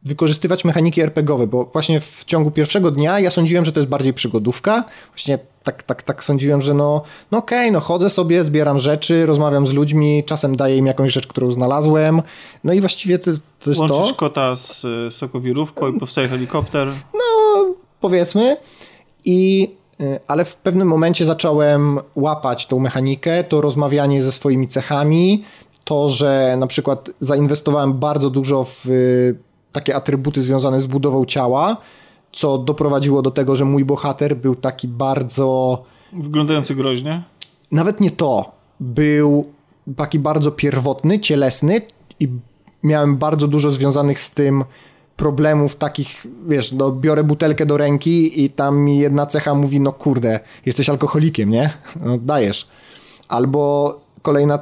wykorzystywać 0.03 0.65
mechaniki 0.65 1.01
RPGowe, 1.01 1.47
bo 1.47 1.65
właśnie 1.65 1.99
w 1.99 2.23
ciągu 2.25 2.51
pierwszego 2.51 2.91
dnia 2.91 3.19
ja 3.19 3.29
sądziłem, 3.29 3.65
że 3.65 3.71
to 3.71 3.79
jest 3.79 3.89
bardziej 3.89 4.13
przygodówka. 4.13 4.83
Właśnie 5.07 5.39
tak, 5.63 5.83
tak, 5.83 6.03
tak 6.03 6.23
sądziłem, 6.23 6.61
że 6.61 6.73
no, 6.73 7.01
no 7.31 7.37
okej, 7.37 7.71
no 7.71 7.79
chodzę 7.79 8.09
sobie, 8.09 8.43
zbieram 8.43 8.79
rzeczy, 8.79 9.25
rozmawiam 9.25 9.67
z 9.67 9.73
ludźmi, 9.73 10.23
czasem 10.23 10.55
daję 10.55 10.77
im 10.77 10.85
jakąś 10.85 11.13
rzecz, 11.13 11.27
którą 11.27 11.51
znalazłem. 11.51 12.21
No 12.63 12.73
i 12.73 12.79
właściwie 12.79 13.19
to, 13.19 13.31
to 13.63 13.69
jest 13.69 13.81
Łączysz 13.81 14.09
to. 14.09 14.15
kota 14.15 14.55
z 14.55 14.85
y, 14.85 15.11
sokowirówką 15.11 15.87
i 15.87 15.99
powstaje 15.99 16.27
helikopter. 16.27 16.87
No, 17.13 17.65
powiedzmy. 18.01 18.57
I, 19.25 19.73
y, 20.01 20.19
ale 20.27 20.45
w 20.45 20.55
pewnym 20.55 20.87
momencie 20.87 21.25
zacząłem 21.25 21.99
łapać 22.15 22.65
tą 22.65 22.79
mechanikę, 22.79 23.43
to 23.43 23.61
rozmawianie 23.61 24.23
ze 24.23 24.31
swoimi 24.31 24.67
cechami, 24.67 25.43
to, 25.83 26.09
że 26.09 26.55
na 26.59 26.67
przykład 26.67 27.09
zainwestowałem 27.19 27.93
bardzo 27.93 28.29
dużo 28.29 28.63
w 28.63 28.85
takie 29.77 29.95
atrybuty 29.95 30.41
związane 30.41 30.81
z 30.81 30.85
budową 30.85 31.25
ciała, 31.25 31.77
co 32.31 32.57
doprowadziło 32.57 33.21
do 33.21 33.31
tego, 33.31 33.55
że 33.55 33.65
mój 33.65 33.85
bohater 33.85 34.35
był 34.35 34.55
taki 34.55 34.87
bardzo 34.87 35.83
Wyglądający 36.13 36.75
groźnie. 36.75 37.23
nawet 37.71 37.99
nie 37.99 38.11
to. 38.11 38.51
Był 38.79 39.45
taki 39.95 40.19
bardzo 40.19 40.51
pierwotny, 40.51 41.19
cielesny 41.19 41.81
i 42.19 42.29
miałem 42.83 43.17
bardzo 43.17 43.47
dużo 43.47 43.71
związanych 43.71 44.21
z 44.21 44.31
tym 44.31 44.63
problemów 45.15 45.75
takich, 45.75 46.27
wiesz, 46.47 46.71
no 46.71 46.91
biorę 46.91 47.23
butelkę 47.23 47.65
do 47.65 47.77
ręki 47.77 48.43
i 48.43 48.49
tam 48.49 48.77
mi 48.77 48.97
jedna 48.99 49.25
cecha 49.25 49.53
mówi, 49.55 49.79
no 49.79 49.91
kurde, 49.93 50.39
jesteś 50.65 50.89
alkoholikiem, 50.89 51.49
nie? 51.49 51.69
No 52.05 52.17
dajesz. 52.17 52.67
Albo 53.27 53.95
kolejna, 54.21 54.59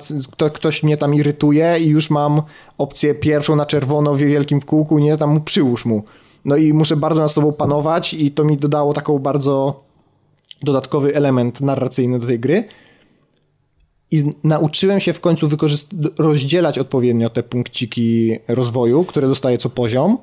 ktoś 0.54 0.84
mnie 0.84 0.98
tam 0.98 1.16
irytuje 1.16 1.78
i 1.80 1.88
już 1.88 2.10
mam 2.10 2.42
opcję 2.78 3.16
pierwszą 3.16 3.56
na 3.56 3.66
czerwono 3.66 4.16
w 4.16 4.18
wielkim 4.18 4.62
kółku, 4.62 5.00
nie? 5.00 5.18
Tam 5.18 5.42
przyłóż 5.42 5.86
mu. 5.86 6.04
No 6.46 6.56
i 6.56 6.74
muszę 6.74 6.96
bardzo 6.96 7.22
nad 7.22 7.32
sobą 7.32 7.54
panować 7.54 8.14
i 8.14 8.32
to 8.32 8.44
mi 8.44 8.58
dodało 8.58 8.94
taką 8.94 9.20
bardzo 9.20 9.84
dodatkowy 10.64 11.16
element 11.16 11.62
narracyjny 11.62 12.20
do 12.20 12.28
tej 12.28 12.40
gry. 12.40 12.64
I 14.12 14.24
nauczyłem 14.44 15.00
się 15.00 15.14
w 15.14 15.20
końcu 15.20 15.50
rozdzielać 16.18 16.80
odpowiednio 16.80 17.30
te 17.30 17.44
punkciki 17.44 18.38
rozwoju, 18.48 19.06
które 19.06 19.28
dostaję 19.28 19.58
co 19.58 19.70
poziom, 19.70 20.18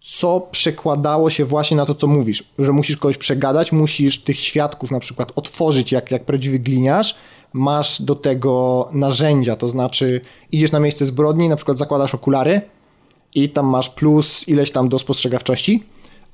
co 0.00 0.48
przekładało 0.50 1.30
się 1.30 1.44
właśnie 1.44 1.76
na 1.76 1.86
to, 1.86 1.94
co 1.94 2.06
mówisz, 2.06 2.44
że 2.58 2.72
musisz 2.72 2.96
kogoś 2.96 3.16
przegadać, 3.16 3.72
musisz 3.72 4.22
tych 4.22 4.40
świadków 4.40 4.90
na 4.90 5.00
przykład 5.00 5.32
otworzyć 5.36 5.92
jak, 5.92 6.10
jak 6.10 6.24
prawdziwy 6.24 6.58
gliniarz, 6.58 7.14
masz 7.52 8.02
do 8.02 8.14
tego 8.14 8.88
narzędzia, 8.92 9.56
to 9.56 9.68
znaczy 9.68 10.20
idziesz 10.52 10.72
na 10.72 10.80
miejsce 10.80 11.04
zbrodni, 11.04 11.48
na 11.48 11.56
przykład 11.56 11.78
zakładasz 11.78 12.14
okulary 12.14 12.60
i 13.34 13.48
tam 13.48 13.66
masz 13.66 13.90
plus 13.90 14.48
ileś 14.48 14.70
tam 14.70 14.88
do 14.88 14.98
spostrzegawczości, 14.98 15.84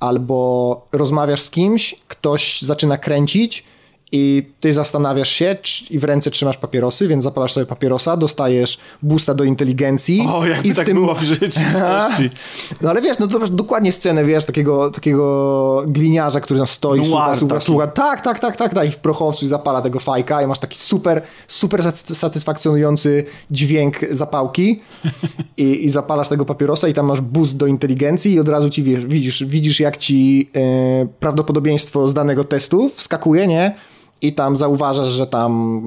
albo 0.01 0.87
rozmawiasz 0.93 1.41
z 1.41 1.51
kimś, 1.51 1.95
ktoś 2.09 2.63
zaczyna 2.63 2.99
kręcić 2.99 3.65
i 4.13 4.51
ty 4.61 4.73
zastanawiasz 4.73 5.29
się 5.29 5.57
i 5.91 5.99
w 5.99 6.05
ręce 6.05 6.31
trzymasz 6.31 6.57
papierosy, 6.57 7.09
więc 7.09 7.25
zapalasz 7.25 7.53
sobie 7.53 7.67
papierosa, 7.67 8.17
dostajesz 8.17 8.79
boosta 9.03 9.35
do 9.35 9.45
inteligencji. 9.45 10.27
O, 10.33 10.47
jakby 10.47 10.69
i 10.69 10.75
tak 10.75 10.87
tym... 10.87 10.97
było 10.97 11.15
w 11.15 11.23
rzeczywistości. 11.23 12.31
No 12.81 12.91
ale 12.91 13.03
wiesz, 13.03 13.19
no 13.19 13.27
to 13.27 13.39
masz 13.39 13.51
dokładnie 13.51 13.93
scenę, 13.93 14.25
wiesz, 14.25 14.45
takiego, 14.45 14.91
takiego 14.91 15.83
gliniarza, 15.87 16.41
który 16.41 16.61
tam 16.61 16.67
stoi, 16.67 16.99
Noir 16.99 17.11
słucha, 17.11 17.37
słucha, 17.37 17.55
taki. 17.55 17.67
słucha. 17.67 17.87
Tak, 17.87 18.21
tak, 18.21 18.39
tak, 18.39 18.57
tak, 18.57 18.75
tak. 18.75 18.89
I 18.89 18.91
w 18.93 18.97
prochowcu 18.97 19.47
zapala 19.47 19.83
tego 19.83 20.01
fajka 20.01 20.43
i 20.43 20.47
masz 20.47 20.59
taki 20.59 20.79
super, 20.79 21.23
super 21.49 21.81
saty- 21.81 22.15
satysfakcjonujący 22.15 23.25
dźwięk 23.51 23.99
zapałki 24.11 24.81
i, 25.57 25.85
i 25.85 25.91
zapalasz 25.91 26.29
tego 26.29 26.45
papierosa 26.45 26.89
i 26.89 26.95
tam 26.95 27.07
masz 27.07 27.21
boost 27.21 27.57
do 27.57 27.67
inteligencji 27.67 28.33
i 28.33 28.41
od 28.41 28.49
razu 28.49 28.71
ci 28.71 28.83
wiesz, 28.83 29.07
widzisz, 29.07 29.45
widzisz 29.45 29.81
jak 29.81 29.97
ci 29.97 30.51
e, 30.57 31.07
prawdopodobieństwo 31.21 32.09
z 32.09 32.15
danego 32.15 32.45
testu 32.45 32.91
wskakuje, 32.95 33.47
nie? 33.47 33.75
I 34.23 34.33
tam 34.33 34.57
zauważasz, 34.59 35.13
że 35.13 35.27
tam 35.27 35.83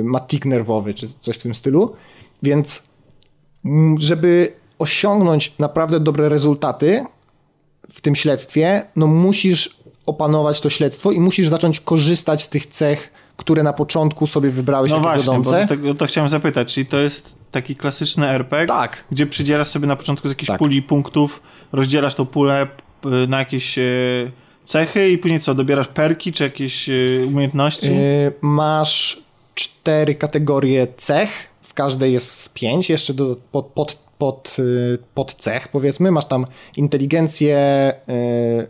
e, 0.00 0.02
ma 0.02 0.20
tik 0.20 0.44
nerwowy 0.46 0.94
czy 0.94 1.08
coś 1.20 1.36
w 1.36 1.42
tym 1.42 1.54
stylu. 1.54 1.92
Więc 2.42 2.82
m, 3.64 3.96
żeby 3.98 4.52
osiągnąć 4.78 5.54
naprawdę 5.58 6.00
dobre 6.00 6.28
rezultaty 6.28 7.04
w 7.90 8.00
tym 8.00 8.16
śledztwie, 8.16 8.82
no 8.96 9.06
musisz 9.06 9.76
opanować 10.06 10.60
to 10.60 10.70
śledztwo 10.70 11.10
i 11.12 11.20
musisz 11.20 11.48
zacząć 11.48 11.80
korzystać 11.80 12.42
z 12.42 12.48
tych 12.48 12.66
cech, 12.66 13.12
które 13.36 13.62
na 13.62 13.72
początku 13.72 14.26
sobie 14.26 14.50
wybrałeś 14.50 14.90
No 14.90 14.96
jako 14.96 15.08
właśnie, 15.08 15.22
wiodące. 15.24 15.60
to, 15.62 15.66
tego- 15.68 15.94
to 15.94 16.06
chciałem 16.06 16.30
zapytać, 16.30 16.74
czyli 16.74 16.86
to 16.86 16.98
jest 16.98 17.36
taki 17.50 17.76
klasyczny 17.76 18.28
RPG, 18.28 18.66
Tak. 18.66 19.04
gdzie 19.10 19.26
przydzielasz 19.26 19.68
sobie 19.68 19.86
na 19.86 19.96
początku 19.96 20.28
z 20.28 20.30
jakiejś 20.30 20.46
Tak. 20.48 20.58
puli 20.58 20.82
punktów, 20.82 21.42
rozdzielasz 21.72 22.14
tą 22.14 22.26
pulę 22.26 22.66
p- 23.00 23.08
na 23.28 23.38
jakieś 23.38 23.78
e, 23.78 23.82
cechy 24.72 25.10
i 25.10 25.18
później 25.18 25.40
co, 25.40 25.54
dobierasz 25.54 25.88
perki 25.88 26.32
czy 26.32 26.42
jakieś 26.44 26.88
e, 26.88 26.92
umiejętności? 27.26 27.86
Yy, 27.86 28.32
masz 28.40 29.22
cztery 29.54 30.14
kategorie 30.14 30.86
cech, 30.96 31.30
w 31.62 31.74
każdej 31.74 32.12
jest 32.12 32.40
z 32.40 32.48
pięć, 32.48 32.90
jeszcze 32.90 33.14
do, 33.14 33.36
pod, 33.52 33.66
pod, 33.66 33.98
pod, 34.18 34.56
yy, 34.58 34.98
pod 35.14 35.34
cech 35.34 35.68
powiedzmy. 35.68 36.10
Masz 36.10 36.24
tam 36.24 36.44
inteligencję, 36.76 37.56
yy, 38.08 38.14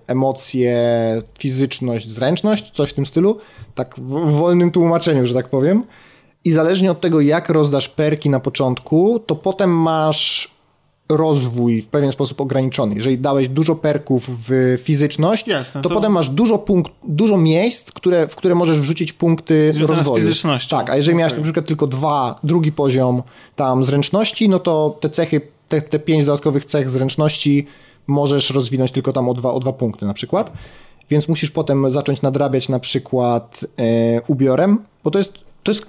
emocje, 0.07 0.77
fizyczność, 1.39 2.11
zręczność, 2.11 2.71
coś 2.71 2.91
w 2.91 2.95
tym 2.95 3.07
stylu. 3.07 3.39
Tak 3.75 3.95
w 3.99 4.33
wolnym 4.33 4.71
tłumaczeniu, 4.71 5.27
że 5.27 5.35
tak 5.35 5.49
powiem. 5.49 5.85
I 6.45 6.51
zależnie 6.51 6.91
od 6.91 7.01
tego, 7.01 7.21
jak 7.21 7.49
rozdasz 7.49 7.89
perki 7.89 8.31
na 8.31 8.41
początku, 8.41 9.19
to 9.19 9.37
potem 9.37 9.71
masz 9.71 10.55
rozwój 11.09 11.83
w 11.83 11.89
pewien 11.89 12.13
sposób 12.13 12.41
ograniczony. 12.41 12.95
Jeżeli 12.95 13.19
dałeś 13.19 13.49
dużo 13.49 13.75
perków 13.75 14.31
w 14.49 14.79
fizyczność, 14.83 15.47
Jasne, 15.47 15.83
to, 15.83 15.89
to- 15.89 15.95
potem 15.95 16.13
masz 16.13 16.29
dużo, 16.29 16.59
punkt, 16.59 16.93
dużo 17.09 17.37
miejsc, 17.37 17.93
które, 17.93 18.29
w 18.29 18.37
które 18.37 18.55
możesz 18.55 18.79
wrzucić 18.79 19.13
punkty 19.13 19.73
rozwoju. 19.87 20.27
Tak, 20.71 20.91
a 20.91 20.97
jeżeli 20.97 21.17
miałeś 21.17 21.33
Okej. 21.33 21.41
na 21.41 21.45
przykład 21.45 21.67
tylko 21.67 21.87
dwa, 21.87 22.41
drugi 22.45 22.73
poziom 22.73 23.23
tam 23.57 23.85
zręczności, 23.85 24.49
no 24.49 24.59
to 24.59 24.97
te 25.01 25.11
cechy, 25.11 25.41
te, 25.69 25.83
te 25.83 25.99
pięć 25.99 26.25
dodatkowych 26.25 26.65
cech 26.65 26.91
zręczności 26.91 27.67
możesz 28.07 28.51
rozwinąć 28.51 28.93
tylko 28.93 29.13
tam 29.13 29.29
o 29.29 29.35
dwa, 29.35 29.53
o 29.53 29.61
dwa 29.61 29.73
punkty 29.73 30.07
na 30.07 30.15
przykład. 30.15 30.53
Więc 31.11 31.29
musisz 31.29 31.51
potem 31.51 31.93
zacząć 31.93 32.23
nadrabiać 32.23 32.69
na 32.69 32.79
przykład 32.81 33.65
e, 33.77 34.21
ubiorem, 34.27 34.79
bo 35.05 35.11
to 35.11 35.19
jest, 35.19 35.33
to 35.63 35.71
jest 35.73 35.87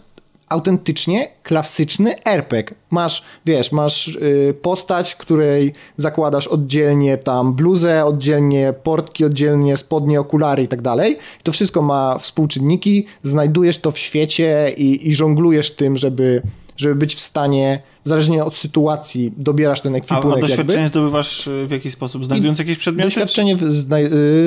autentycznie 0.53 1.27
klasyczny 1.43 2.23
RPG. 2.25 2.75
Masz, 2.89 3.23
wiesz, 3.45 3.71
masz 3.71 4.07
y, 4.07 4.55
postać, 4.61 5.15
której 5.15 5.73
zakładasz 5.97 6.47
oddzielnie 6.47 7.17
tam 7.17 7.53
bluzę, 7.53 8.05
oddzielnie 8.05 8.73
portki, 8.83 9.25
oddzielnie 9.25 9.77
spodnie, 9.77 10.19
okulary 10.19 10.63
i 10.63 10.67
tak 10.67 10.81
dalej. 10.81 11.15
To 11.43 11.51
wszystko 11.51 11.81
ma 11.81 12.17
współczynniki, 12.17 13.05
znajdujesz 13.23 13.77
to 13.77 13.91
w 13.91 13.97
świecie 13.97 14.73
i, 14.77 15.09
i 15.09 15.15
żonglujesz 15.15 15.75
tym, 15.75 15.97
żeby, 15.97 16.41
żeby 16.77 16.95
być 16.95 17.15
w 17.15 17.19
stanie, 17.19 17.81
zależnie 18.03 18.43
od 18.43 18.55
sytuacji, 18.55 19.33
dobierasz 19.37 19.81
ten 19.81 19.93
a, 19.93 19.95
a 19.95 19.97
ekwipunek 19.97 20.41
doświadczenie 20.41 20.73
jakby. 20.73 20.87
zdobywasz 20.87 21.47
e, 21.47 21.67
w 21.67 21.71
jaki 21.71 21.91
sposób? 21.91 22.25
Znajdując 22.25 22.59
jakieś 22.59 22.77
przedmioty? 22.77 23.07
Doświadczenie 23.07 23.57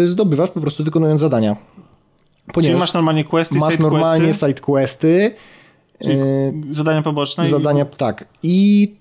y, 0.04 0.08
zdobywasz 0.08 0.50
po 0.50 0.60
prostu 0.60 0.84
wykonując 0.84 1.20
zadania. 1.20 1.56
Ponieważ 2.52 2.70
czyli 2.70 2.80
masz 2.80 2.92
normalnie 2.92 3.24
questy, 3.24 3.58
masz 3.58 3.72
side 3.72 3.82
normalnie 3.82 4.24
questy, 4.26 4.46
side 4.46 4.60
questy, 4.60 5.34
czyli 6.02 6.14
y, 6.18 6.52
zadania 6.70 7.02
poboczne? 7.02 7.44
i- 7.44 7.48
zadania, 7.48 7.84
tak. 7.84 8.28
I 8.42 8.94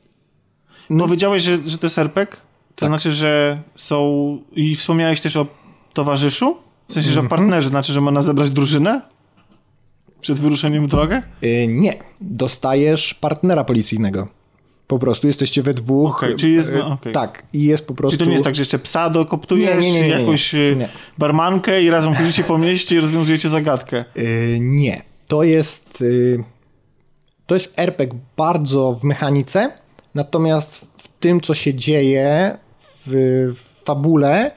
Powiedziałeś, 1.00 1.44
że, 1.44 1.58
że 1.66 1.78
to 1.78 1.86
jest 1.86 1.98
RPG? 1.98 2.36
To 2.36 2.40
Tak. 2.76 2.90
znaczy, 2.90 3.12
że 3.12 3.62
są... 3.76 4.38
I 4.56 4.76
wspomniałeś 4.76 5.22
też 5.22 5.36
o 5.36 5.48
towarzyszu? 5.94 6.58
W 6.88 6.94
sensie, 6.94 7.12
że 7.12 7.20
o 7.20 7.24
partnerze, 7.24 7.70
znaczy, 7.70 7.94
że 7.94 8.02
można 8.02 8.22
zebrać 8.22 8.50
drużynę? 8.50 9.02
Przed 10.22 10.40
wyruszeniem 10.40 10.86
w 10.86 10.90
drogę? 10.90 11.22
y, 11.44 11.68
nie, 11.70 11.94
dostajesz 12.22 13.14
partnera 13.14 13.64
policyjnego. 13.64 14.28
Po 14.88 15.00
prostu 15.00 15.28
jesteście 15.28 15.62
we 15.62 15.74
dwóch. 15.74 16.24
Okej, 16.24 16.36
czyli 16.36 16.54
jest- 16.54 16.72
no, 16.78 16.88
okej. 16.88 17.14
Tak, 17.14 17.44
i 17.54 17.64
jest 17.64 17.86
po 17.88 17.94
prostu. 17.94 18.18
Czyli 18.18 18.26
to 18.26 18.30
nie 18.30 18.34
jest 18.34 18.44
tak, 18.44 18.56
że 18.56 18.62
jeszcze 18.62 18.80
psa 18.80 19.10
dokoptujesz, 19.10 19.82
Nie, 19.86 19.92
nie, 19.92 20.02
nie, 20.02 20.08
jakąś 20.08 20.56
e, 20.56 20.60
barmankę 21.18 21.84
i 21.84 21.90
razem 21.90 22.14
chodzicie 22.14 22.44
po 22.44 22.58
mieście 22.58 22.96
i 22.96 23.00
rozwiązujecie 23.00 23.50
zagadkę. 23.50 24.06
Nie. 24.60 25.02
To 25.28 25.44
jest. 25.44 26.04
To 27.48 27.54
jest 27.56 27.80
RPG 27.80 28.20
bardzo 28.38 28.94
w 28.94 29.04
mechanice, 29.04 29.72
natomiast 30.16 30.88
w 30.98 31.08
tym, 31.08 31.42
co 31.42 31.54
się 31.54 31.74
dzieje 31.74 32.58
w, 33.06 33.12
w 33.56 33.84
fabule, 33.86 34.52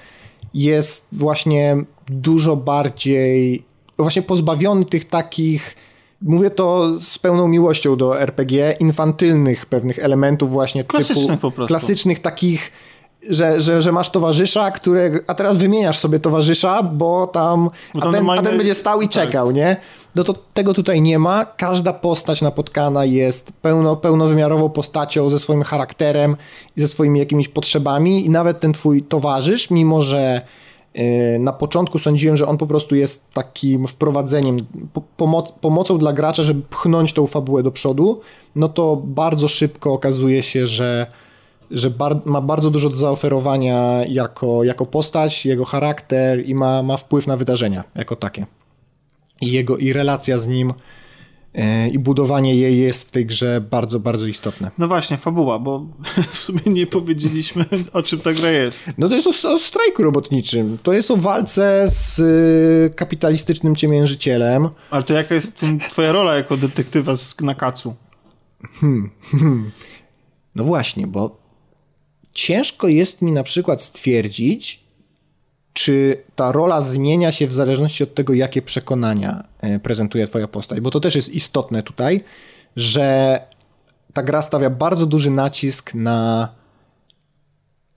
jest 0.54 1.06
właśnie 1.12 1.76
dużo 2.06 2.56
bardziej. 2.56 3.64
Właśnie 3.98 4.22
pozbawiony 4.22 4.84
tych 4.84 5.04
takich. 5.04 5.76
Mówię 6.22 6.50
to 6.50 6.98
z 6.98 7.18
pełną 7.18 7.48
miłością 7.48 7.96
do 7.96 8.20
RPG, 8.20 8.76
infantylnych 8.80 9.66
pewnych 9.66 9.98
elementów, 9.98 10.50
właśnie 10.50 10.84
Klasycznych 10.84 11.26
typu. 11.26 11.40
po 11.40 11.50
prostu. 11.50 11.68
Klasycznych 11.68 12.18
takich. 12.18 12.72
Że, 13.30 13.62
że, 13.62 13.82
że 13.82 13.92
masz 13.92 14.10
towarzysza, 14.10 14.70
które, 14.70 15.10
a 15.26 15.34
teraz 15.34 15.56
wymieniasz 15.56 15.98
sobie 15.98 16.20
towarzysza, 16.20 16.82
bo 16.82 17.26
tam, 17.26 17.68
Bo 17.94 18.00
a, 18.00 18.02
tam 18.02 18.12
ten, 18.12 18.20
a 18.20 18.22
normalnie- 18.22 18.42
ten 18.48 18.58
będzie 18.58 18.74
stał 18.74 19.00
i 19.02 19.08
tak. 19.08 19.12
czekał, 19.12 19.50
nie? 19.50 19.76
No 20.14 20.24
to 20.24 20.34
tego 20.54 20.74
tutaj 20.74 21.02
nie 21.02 21.18
ma. 21.18 21.44
Każda 21.44 21.92
postać 21.92 22.42
napotkana 22.42 23.04
jest 23.04 23.52
pełno, 23.62 23.96
pełnowymiarową 23.96 24.68
postacią 24.68 25.30
ze 25.30 25.38
swoim 25.38 25.62
charakterem 25.62 26.36
i 26.76 26.80
ze 26.80 26.88
swoimi 26.88 27.18
jakimiś 27.18 27.48
potrzebami 27.48 28.26
i 28.26 28.30
nawet 28.30 28.60
ten 28.60 28.72
twój 28.72 29.02
towarzysz, 29.02 29.70
mimo 29.70 30.02
że 30.02 30.40
yy, 30.94 31.02
na 31.38 31.52
początku 31.52 31.98
sądziłem, 31.98 32.36
że 32.36 32.46
on 32.46 32.56
po 32.58 32.66
prostu 32.66 32.94
jest 32.94 33.30
takim 33.34 33.86
wprowadzeniem, 33.86 34.56
po, 34.92 35.02
pomo- 35.18 35.52
pomocą 35.60 35.98
dla 35.98 36.12
gracza, 36.12 36.42
żeby 36.42 36.62
pchnąć 36.70 37.12
tą 37.12 37.26
fabułę 37.26 37.62
do 37.62 37.70
przodu, 37.70 38.20
no 38.56 38.68
to 38.68 38.96
bardzo 39.04 39.48
szybko 39.48 39.92
okazuje 39.92 40.42
się, 40.42 40.66
że 40.66 41.06
że 41.70 41.90
bar- 41.90 42.20
ma 42.24 42.40
bardzo 42.40 42.70
dużo 42.70 42.90
do 42.90 42.96
zaoferowania 42.96 44.04
jako, 44.08 44.64
jako 44.64 44.86
postać, 44.86 45.46
jego 45.46 45.64
charakter 45.64 46.48
i 46.48 46.54
ma, 46.54 46.82
ma 46.82 46.96
wpływ 46.96 47.26
na 47.26 47.36
wydarzenia 47.36 47.84
jako 47.94 48.16
takie. 48.16 48.46
I 49.40 49.52
jego 49.52 49.76
i 49.76 49.92
relacja 49.92 50.38
z 50.38 50.46
nim 50.46 50.72
e, 51.54 51.88
i 51.88 51.98
budowanie 51.98 52.54
jej 52.54 52.78
jest 52.78 53.08
w 53.08 53.10
tej 53.10 53.26
grze 53.26 53.60
bardzo, 53.70 54.00
bardzo 54.00 54.26
istotne. 54.26 54.70
No 54.78 54.88
właśnie, 54.88 55.16
fabuła, 55.16 55.58
bo 55.58 55.86
w 56.30 56.38
sumie 56.38 56.60
nie 56.66 56.86
powiedzieliśmy, 56.86 57.64
o 57.92 58.02
czym 58.02 58.20
ta 58.20 58.32
gra 58.32 58.50
jest. 58.50 58.86
No 58.98 59.08
to 59.08 59.14
jest 59.14 59.44
o, 59.44 59.52
o 59.52 59.58
strajku 59.58 60.02
robotniczym. 60.02 60.78
To 60.82 60.92
jest 60.92 61.10
o 61.10 61.16
walce 61.16 61.84
z 61.88 62.18
y, 62.18 62.94
kapitalistycznym 62.94 63.76
ciemiężycielem. 63.76 64.68
Ale 64.90 65.02
to 65.02 65.14
jaka 65.14 65.34
jest 65.34 65.56
tym, 65.56 65.80
twoja 65.80 66.12
rola 66.12 66.34
jako 66.34 66.56
detektywa 66.56 67.16
z, 67.16 67.40
na 67.40 67.54
kacu? 67.54 67.94
No 70.54 70.64
właśnie, 70.64 71.06
bo 71.06 71.47
ciężko 72.38 72.88
jest 72.88 73.22
mi 73.22 73.32
na 73.32 73.42
przykład 73.42 73.82
stwierdzić, 73.82 74.80
czy 75.72 76.22
ta 76.36 76.52
rola 76.52 76.80
zmienia 76.80 77.32
się 77.32 77.46
w 77.46 77.52
zależności 77.52 78.04
od 78.04 78.14
tego, 78.14 78.34
jakie 78.34 78.62
przekonania 78.62 79.44
e, 79.60 79.78
prezentuje 79.78 80.26
twoja 80.26 80.48
postać, 80.48 80.80
bo 80.80 80.90
to 80.90 81.00
też 81.00 81.14
jest 81.14 81.28
istotne 81.28 81.82
tutaj, 81.82 82.24
że 82.76 83.40
ta 84.12 84.22
gra 84.22 84.42
stawia 84.42 84.70
bardzo 84.70 85.06
duży 85.06 85.30
nacisk 85.30 85.94
na 85.94 86.48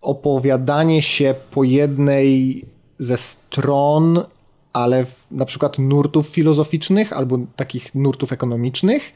opowiadanie 0.01 1.01
się 1.01 1.35
po 1.51 1.63
jednej 1.63 2.65
ze 2.97 3.17
stron, 3.17 4.23
ale 4.73 5.05
w, 5.05 5.25
na 5.31 5.45
przykład 5.45 5.79
nurtów 5.79 6.27
filozoficznych 6.27 7.13
albo 7.13 7.39
takich 7.55 7.95
nurtów 7.95 8.31
ekonomicznych. 8.31 9.13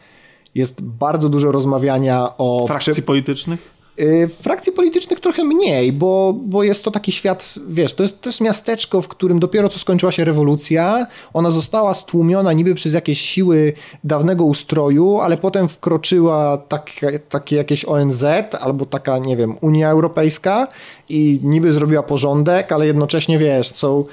Jest 0.56 0.82
bardzo 0.82 1.30
dużo 1.30 1.52
rozmawiania 1.52 2.38
o 2.38 2.68
Frakcji 2.68 3.04
politycznych? 3.04 3.75
Y, 4.00 4.28
Frakcji 4.28 4.72
politycznych 4.72 5.20
trochę 5.20 5.44
mniej, 5.44 5.94
bo, 5.94 6.34
bo 6.34 6.64
jest 6.64 6.84
to 6.84 6.92
taki 6.92 7.12
świat, 7.12 7.56
wiesz, 7.68 7.94
to 7.94 8.04
jest, 8.04 8.22
to 8.22 8.30
jest 8.30 8.42
miasteczko, 8.42 9.02
w 9.02 9.08
którym 9.08 9.40
dopiero 9.40 9.70
co 9.70 9.80
skończyła 9.80 10.12
się 10.12 10.26
rewolucja. 10.26 11.08
Ona 11.34 11.52
została 11.52 11.94
stłumiona 11.94 12.54
niby 12.54 12.76
przez 12.76 12.94
jakieś 12.94 13.22
siły 13.22 13.74
dawnego 14.04 14.46
ustroju, 14.46 15.20
ale 15.20 15.38
potem 15.38 15.70
wkroczyła 15.70 16.58
takie, 16.58 17.20
takie 17.20 17.56
jakieś 17.56 17.86
ONZ 17.86 18.26
albo 18.60 18.86
taka, 18.86 19.18
nie 19.18 19.38
wiem, 19.38 19.58
Unia 19.62 19.90
Europejska 19.90 20.68
i 21.10 21.40
niby 21.44 21.72
zrobiła 21.72 22.04
porządek, 22.04 22.72
ale 22.72 22.88
jednocześnie, 22.88 23.40
wiesz, 23.40 23.72
są 23.74 24.04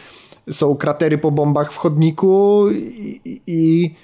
są 0.50 0.76
kratery 0.76 1.18
po 1.18 1.30
bombach 1.30 1.72
w 1.72 1.76
chodniku 1.76 2.66
i, 2.70 3.40
i, 3.46 3.94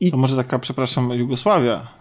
i... 0.00 0.10
To 0.10 0.16
może 0.16 0.36
taka, 0.36 0.58
przepraszam, 0.58 1.10
Jugosławia? 1.10 1.95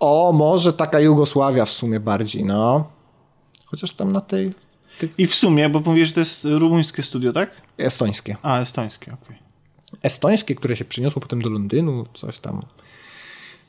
O, 0.00 0.32
może 0.32 0.72
taka 0.72 1.00
Jugosławia 1.00 1.64
w 1.64 1.70
sumie 1.70 2.00
bardziej, 2.00 2.44
no. 2.44 2.84
Chociaż 3.64 3.92
tam 3.92 4.12
na 4.12 4.20
tej... 4.20 4.54
I 5.18 5.26
w 5.26 5.34
sumie, 5.34 5.68
bo 5.68 5.80
mówisz, 5.80 6.08
że 6.08 6.14
to 6.14 6.20
jest 6.20 6.44
rumuńskie 6.44 7.02
studio, 7.02 7.32
tak? 7.32 7.50
Estońskie. 7.78 8.36
A, 8.42 8.60
estońskie, 8.60 9.12
okej. 9.12 9.36
Okay. 9.36 10.00
Estońskie, 10.02 10.54
które 10.54 10.76
się 10.76 10.84
przyniosło 10.84 11.22
potem 11.22 11.42
do 11.42 11.50
Londynu, 11.50 12.06
coś 12.14 12.38
tam. 12.38 12.62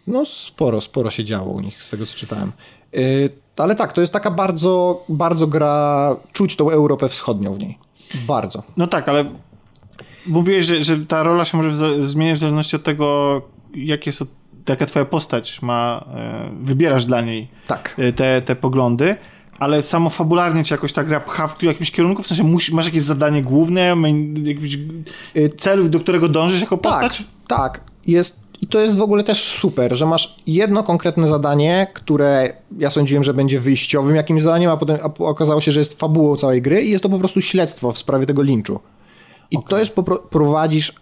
No 0.07 0.25
sporo, 0.25 0.81
sporo 0.81 1.11
się 1.11 1.23
działo 1.23 1.51
u 1.51 1.59
nich, 1.59 1.83
z 1.83 1.89
tego 1.89 2.05
co 2.05 2.17
czytałem. 2.17 2.51
Yy, 2.93 3.29
ale 3.57 3.75
tak, 3.75 3.93
to 3.93 4.01
jest 4.01 4.13
taka 4.13 4.31
bardzo, 4.31 5.03
bardzo 5.09 5.47
gra, 5.47 6.15
czuć 6.33 6.55
tą 6.55 6.69
Europę 6.69 7.09
Wschodnią 7.09 7.53
w 7.53 7.59
niej. 7.59 7.77
Bardzo. 8.27 8.63
No 8.77 8.87
tak, 8.87 9.09
ale 9.09 9.31
mówiłeś, 10.25 10.65
że, 10.65 10.83
że 10.83 10.97
ta 10.97 11.23
rola 11.23 11.45
się 11.45 11.57
może 11.57 12.03
zmieniać 12.03 12.37
w 12.37 12.41
zależności 12.41 12.75
od 12.75 12.83
tego, 12.83 13.41
jakie 13.75 14.11
są, 14.11 14.25
jaka 14.67 14.85
twoja 14.85 15.05
postać 15.05 15.61
ma, 15.61 16.05
e, 16.15 16.49
wybierasz 16.61 17.05
dla 17.05 17.21
niej 17.21 17.47
tak. 17.67 17.95
E, 17.97 18.13
te, 18.13 18.41
te 18.41 18.55
poglądy 18.55 19.15
ale 19.59 19.81
samo 19.81 20.09
fabularnie 20.09 20.63
cię 20.63 20.75
jakoś 20.75 20.93
ta 20.93 21.03
gra 21.03 21.19
pcha 21.19 21.47
w 21.47 21.63
jakimś 21.63 21.91
kierunku? 21.91 22.23
W 22.23 22.27
sensie 22.27 22.57
masz 22.71 22.85
jakieś 22.85 23.01
zadanie 23.01 23.41
główne, 23.41 23.95
jakiś 24.43 24.77
y, 25.35 25.49
cel, 25.57 25.89
do 25.89 25.99
którego 25.99 26.29
dążysz 26.29 26.61
jako 26.61 26.77
tak, 26.77 26.93
postać? 26.93 27.23
Tak, 27.47 27.59
tak. 27.59 27.83
Jest, 28.07 28.39
I 28.61 28.67
to 28.67 28.79
jest 28.79 28.97
w 28.97 29.01
ogóle 29.01 29.23
też 29.23 29.43
super, 29.43 29.97
że 29.97 30.05
masz 30.05 30.35
jedno 30.47 30.83
konkretne 30.83 31.27
zadanie, 31.27 31.87
które 31.93 32.53
ja 32.77 32.91
sądziłem, 32.91 33.23
że 33.23 33.33
będzie 33.33 33.59
wyjściowym 33.59 34.15
jakimś 34.15 34.41
zadaniem, 34.41 34.71
a 34.71 34.77
potem 34.77 34.97
okazało 35.19 35.61
się, 35.61 35.71
że 35.71 35.79
jest 35.79 35.99
fabułą 35.99 36.35
całej 36.35 36.61
gry 36.61 36.81
i 36.81 36.91
jest 36.91 37.03
to 37.03 37.09
po 37.09 37.19
prostu 37.19 37.41
śledztwo 37.41 37.91
w 37.91 37.97
sprawie 37.97 38.25
tego 38.25 38.41
linczu. 38.41 38.79
I 39.51 39.57
okay. 39.57 39.69
to 39.69 39.79
jest, 39.79 39.95
prowadzisz 40.29 40.93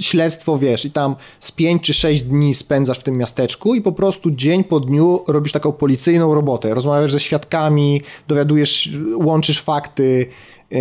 śledztwo, 0.00 0.58
wiesz, 0.58 0.84
i 0.84 0.90
tam 0.90 1.16
z 1.40 1.52
5 1.52 1.82
czy 1.82 1.94
6 1.94 2.22
dni 2.22 2.54
spędzasz 2.54 2.98
w 2.98 3.02
tym 3.02 3.16
miasteczku 3.16 3.74
i 3.74 3.82
po 3.82 3.92
prostu 3.92 4.30
dzień 4.30 4.64
po 4.64 4.80
dniu 4.80 5.24
robisz 5.28 5.52
taką 5.52 5.72
policyjną 5.72 6.34
robotę. 6.34 6.74
Rozmawiasz 6.74 7.12
ze 7.12 7.20
świadkami, 7.20 8.02
dowiadujesz, 8.28 8.90
łączysz 9.14 9.60
fakty. 9.62 10.26
Yy, 10.70 10.80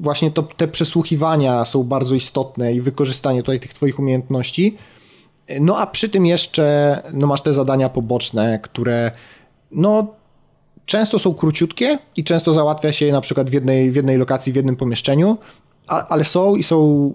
właśnie 0.00 0.30
to, 0.30 0.42
te 0.42 0.68
przesłuchiwania 0.68 1.64
są 1.64 1.84
bardzo 1.84 2.14
istotne 2.14 2.72
i 2.74 2.80
wykorzystanie 2.80 3.42
tutaj 3.42 3.60
tych 3.60 3.72
twoich 3.72 3.98
umiejętności. 3.98 4.76
No 5.60 5.78
a 5.78 5.86
przy 5.86 6.08
tym 6.08 6.26
jeszcze 6.26 7.02
no 7.12 7.26
masz 7.26 7.42
te 7.42 7.52
zadania 7.52 7.88
poboczne, 7.88 8.58
które 8.62 9.10
no 9.70 10.06
często 10.86 11.18
są 11.18 11.34
króciutkie 11.34 11.98
i 12.16 12.24
często 12.24 12.52
załatwia 12.52 12.92
się 12.92 13.06
je 13.06 13.12
na 13.12 13.20
przykład 13.20 13.50
w 13.50 13.52
jednej, 13.52 13.90
w 13.90 13.96
jednej 13.96 14.16
lokacji, 14.16 14.52
w 14.52 14.56
jednym 14.56 14.76
pomieszczeniu, 14.76 15.38
ale 15.86 16.24
są 16.24 16.56
i 16.56 16.62
są 16.62 17.14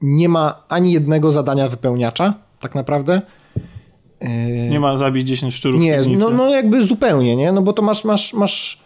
nie 0.00 0.28
ma 0.28 0.62
ani 0.68 0.92
jednego 0.92 1.32
zadania 1.32 1.68
wypełniacza, 1.68 2.34
tak 2.60 2.74
naprawdę. 2.74 3.22
Nie 4.70 4.80
ma 4.80 4.96
zabić 4.96 5.28
10 5.28 5.54
szczurów. 5.54 5.80
Nie, 5.80 6.02
no, 6.18 6.30
no 6.30 6.48
jakby 6.54 6.86
zupełnie, 6.86 7.36
nie? 7.36 7.52
No 7.52 7.62
bo 7.62 7.72
to 7.72 7.82
masz, 7.82 8.04
masz, 8.04 8.34
masz 8.34 8.82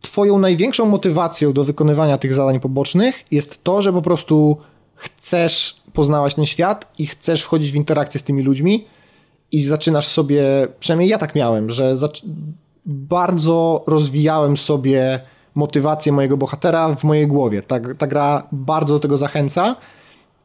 twoją 0.00 0.38
największą 0.38 0.86
motywacją 0.86 1.52
do 1.52 1.64
wykonywania 1.64 2.18
tych 2.18 2.34
zadań 2.34 2.60
pobocznych 2.60 3.24
jest 3.30 3.64
to, 3.64 3.82
że 3.82 3.92
po 3.92 4.02
prostu 4.02 4.56
chcesz 4.94 5.76
poznawać 5.92 6.34
ten 6.34 6.46
świat 6.46 6.92
i 6.98 7.06
chcesz 7.06 7.42
wchodzić 7.42 7.72
w 7.72 7.74
interakcję 7.74 8.20
z 8.20 8.22
tymi 8.22 8.42
ludźmi 8.42 8.84
i 9.52 9.62
zaczynasz 9.62 10.06
sobie, 10.06 10.42
przynajmniej 10.80 11.08
ja 11.08 11.18
tak 11.18 11.34
miałem, 11.34 11.70
że 11.70 11.96
bardzo 12.86 13.84
rozwijałem 13.86 14.56
sobie 14.56 15.20
motywację 15.58 16.12
mojego 16.12 16.36
bohatera 16.36 16.94
w 16.94 17.04
mojej 17.04 17.26
głowie. 17.26 17.62
Ta, 17.62 17.76
ta 17.98 18.06
gra 18.06 18.42
bardzo 18.52 18.94
do 18.94 19.00
tego 19.00 19.18
zachęca 19.18 19.76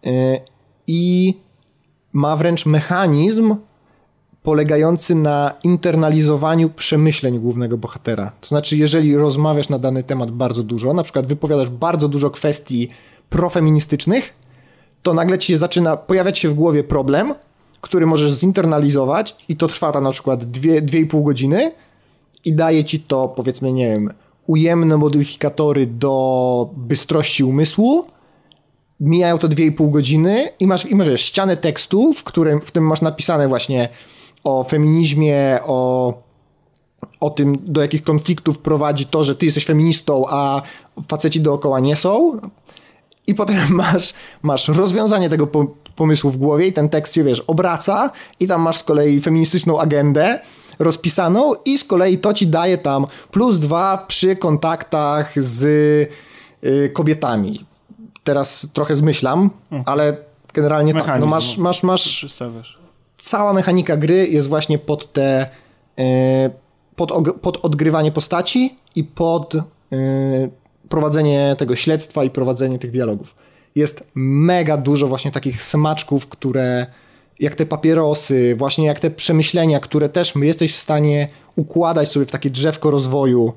yy, 0.03 0.11
i 0.87 1.33
ma 2.13 2.35
wręcz 2.35 2.65
mechanizm 2.65 3.55
polegający 4.43 5.15
na 5.15 5.53
internalizowaniu 5.63 6.69
przemyśleń 6.69 7.39
głównego 7.39 7.77
bohatera. 7.77 8.31
To 8.41 8.47
znaczy, 8.47 8.77
jeżeli 8.77 9.17
rozmawiasz 9.17 9.69
na 9.69 9.79
dany 9.79 10.03
temat 10.03 10.31
bardzo 10.31 10.63
dużo, 10.63 10.93
na 10.93 11.03
przykład 11.03 11.27
wypowiadasz 11.27 11.69
bardzo 11.69 12.07
dużo 12.07 12.29
kwestii 12.29 12.87
profeministycznych, 13.29 14.33
to 15.03 15.13
nagle 15.13 15.39
ci 15.39 15.57
zaczyna 15.57 15.97
pojawiać 15.97 16.39
się 16.39 16.49
w 16.49 16.53
głowie 16.53 16.83
problem, 16.83 17.33
który 17.81 18.05
możesz 18.05 18.31
zinternalizować 18.31 19.35
i 19.49 19.57
to 19.57 19.67
trwa 19.67 19.91
tam 19.91 20.03
na 20.03 20.11
przykład 20.11 20.43
2,5 20.43 21.23
godziny 21.23 21.71
i 22.45 22.53
daje 22.53 22.83
ci 22.83 22.99
to, 22.99 23.27
powiedzmy, 23.27 23.73
nie 23.73 23.87
wiem, 23.87 24.13
ujemne 24.47 24.97
modyfikatory 24.97 25.85
do 25.85 26.69
bystrości 26.77 27.43
umysłu, 27.43 28.05
mijają 28.99 29.37
to 29.37 29.49
2,5 29.49 29.91
godziny 29.91 30.49
i 30.59 30.67
masz, 30.67 30.85
i 30.85 30.95
masz 30.95 31.21
ścianę 31.21 31.57
tekstu, 31.57 32.13
w 32.13 32.23
którym 32.23 32.61
w 32.61 32.71
tym 32.71 32.87
masz 32.87 33.01
napisane 33.01 33.47
właśnie 33.47 33.89
o 34.43 34.63
feminizmie, 34.63 35.59
o, 35.65 36.13
o 37.19 37.29
tym, 37.29 37.57
do 37.61 37.81
jakich 37.81 38.03
konfliktów 38.03 38.59
prowadzi 38.59 39.05
to, 39.05 39.25
że 39.25 39.35
ty 39.35 39.45
jesteś 39.45 39.65
feministą, 39.65 40.25
a 40.29 40.61
faceci 41.07 41.41
dookoła 41.41 41.79
nie 41.79 41.95
są. 41.95 42.39
I 43.27 43.35
potem 43.35 43.57
masz, 43.83 44.13
masz 44.41 44.67
rozwiązanie 44.67 45.29
tego 45.29 45.47
pomysłu 45.95 46.31
w 46.31 46.37
głowie 46.37 46.67
i 46.67 46.73
ten 46.73 46.89
tekst 46.89 47.13
się, 47.13 47.23
wiesz, 47.23 47.39
obraca 47.39 48.11
i 48.39 48.47
tam 48.47 48.61
masz 48.61 48.77
z 48.77 48.83
kolei 48.83 49.21
feministyczną 49.21 49.79
agendę, 49.79 50.39
rozpisaną 50.79 51.53
i 51.65 51.77
z 51.77 51.83
kolei 51.83 52.17
to 52.17 52.33
ci 52.33 52.47
daje 52.47 52.77
tam 52.77 53.05
plus 53.31 53.59
dwa 53.59 54.05
przy 54.07 54.35
kontaktach 54.35 55.41
z 55.41 55.63
y, 56.63 56.89
kobietami. 56.93 57.65
Teraz 58.23 58.67
trochę 58.73 58.95
zmyślam, 58.95 59.49
mhm. 59.71 59.83
ale 59.85 60.17
generalnie 60.53 60.93
tak. 60.93 61.19
No 61.19 61.25
masz, 61.25 61.57
masz, 61.57 61.83
masz 61.83 62.25
cała 63.23 63.53
mechanika 63.53 63.97
gry 63.97 64.27
jest 64.27 64.49
właśnie 64.49 64.79
pod 64.79 65.13
te 65.13 65.47
y, 65.99 66.03
pod, 66.95 67.11
pod 67.41 67.65
odgrywanie 67.65 68.11
postaci 68.11 68.75
i 68.95 69.03
pod 69.03 69.55
y, 69.55 69.61
prowadzenie 70.89 71.55
tego 71.57 71.75
śledztwa 71.75 72.23
i 72.23 72.29
prowadzenie 72.29 72.79
tych 72.79 72.91
dialogów. 72.91 73.35
Jest 73.75 74.03
mega 74.15 74.77
dużo 74.77 75.07
właśnie 75.07 75.31
takich 75.31 75.63
smaczków, 75.63 76.27
które 76.27 76.87
jak 77.39 77.55
te 77.55 77.65
papierosy, 77.65 78.55
właśnie 78.55 78.85
jak 78.85 78.99
te 78.99 79.11
przemyślenia, 79.11 79.79
które 79.79 80.09
też 80.09 80.33
jesteś 80.35 80.75
w 80.75 80.79
stanie 80.79 81.27
układać 81.55 82.11
sobie 82.11 82.25
w 82.25 82.31
takie 82.31 82.49
drzewko 82.49 82.91
rozwoju. 82.91 83.53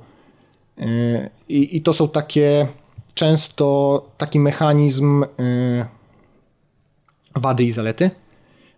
Yy, 0.79 0.87
I, 1.49 1.77
i 1.77 1.83
to 1.83 1.93
są 1.93 2.09
takie 2.09 2.67
często 3.15 4.07
taki 4.19 4.41
mechanizm 4.41 5.25
yy, 5.39 5.85
wady 7.35 7.65
i 7.65 7.71
zalety, 7.71 8.11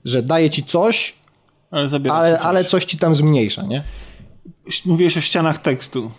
że 0.05 0.23
daje 0.23 0.51
ci 0.51 0.65
coś, 0.65 1.15
ale, 1.71 1.89
ale, 2.11 2.37
coś. 2.37 2.47
ale 2.47 2.65
coś 2.65 2.85
ci 2.85 2.99
tam 2.99 3.15
zmniejsza, 3.15 3.63
nie? 3.63 3.85
Mówiłeś 4.85 5.17
o 5.17 5.21
ścianach 5.21 5.59
tekstu. 5.59 6.11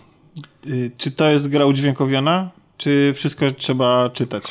Yy, 0.66 0.92
czy 0.98 1.12
to 1.12 1.30
jest 1.30 1.48
gra 1.48 1.66
udźwiękowiona? 1.66 2.52
Czy 2.78 3.14
wszystko 3.16 3.52
trzeba 3.52 4.10
czytać? 4.10 4.44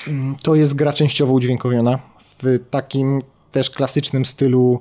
To 0.42 0.54
jest 0.54 0.74
gra 0.74 0.92
częściowo 0.92 1.32
udźwiękowiona. 1.32 1.98
W 2.42 2.58
takim 2.70 3.22
też 3.52 3.70
klasycznym 3.70 4.24
stylu 4.24 4.80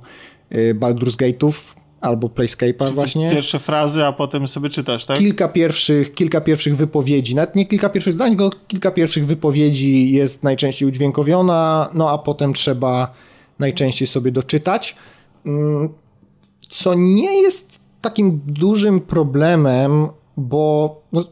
y, 0.52 0.74
Baldur's 0.74 1.16
Gate'ów 1.16 1.52
albo 2.00 2.28
Playscape'a 2.28 2.92
właśnie. 2.94 3.30
Pierwsze 3.30 3.58
frazy, 3.58 4.04
a 4.04 4.12
potem 4.12 4.48
sobie 4.48 4.68
czytasz, 4.68 5.04
tak? 5.04 5.18
Kilka 5.18 5.48
pierwszych, 5.48 6.14
kilka 6.14 6.40
pierwszych 6.40 6.76
wypowiedzi, 6.76 7.34
nawet 7.34 7.54
nie 7.54 7.66
kilka 7.66 7.88
pierwszych 7.88 8.14
zdań, 8.14 8.36
tylko 8.36 8.56
kilka 8.68 8.90
pierwszych 8.90 9.26
wypowiedzi 9.26 10.12
jest 10.12 10.42
najczęściej 10.42 10.88
udźwiękowiona, 10.88 11.88
no 11.94 12.10
a 12.10 12.18
potem 12.18 12.52
trzeba 12.52 13.14
najczęściej 13.58 14.08
sobie 14.08 14.32
doczytać. 14.32 14.96
Mm, 15.46 15.88
co 16.68 16.94
nie 16.94 17.42
jest 17.42 17.80
takim 18.00 18.40
dużym 18.46 19.00
problemem, 19.00 20.08
bo 20.36 20.96
no, 21.12 21.24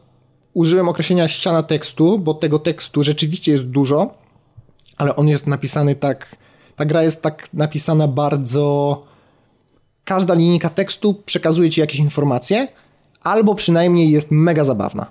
użyłem 0.53 0.89
określenia 0.89 1.27
ściana 1.27 1.63
tekstu, 1.63 2.19
bo 2.19 2.33
tego 2.33 2.59
tekstu 2.59 3.03
rzeczywiście 3.03 3.51
jest 3.51 3.65
dużo, 3.65 4.13
ale 4.97 5.15
on 5.15 5.27
jest 5.27 5.47
napisany 5.47 5.95
tak 5.95 6.35
ta 6.77 6.85
gra 6.85 7.03
jest 7.03 7.21
tak 7.21 7.49
napisana 7.53 8.07
bardzo. 8.07 9.03
Każda 10.03 10.33
linijka 10.33 10.69
tekstu 10.69 11.13
przekazuje 11.13 11.69
ci 11.69 11.81
jakieś 11.81 11.99
informacje, 11.99 12.67
albo 13.23 13.55
przynajmniej 13.55 14.11
jest 14.11 14.31
mega 14.31 14.63
zabawna. 14.63 15.05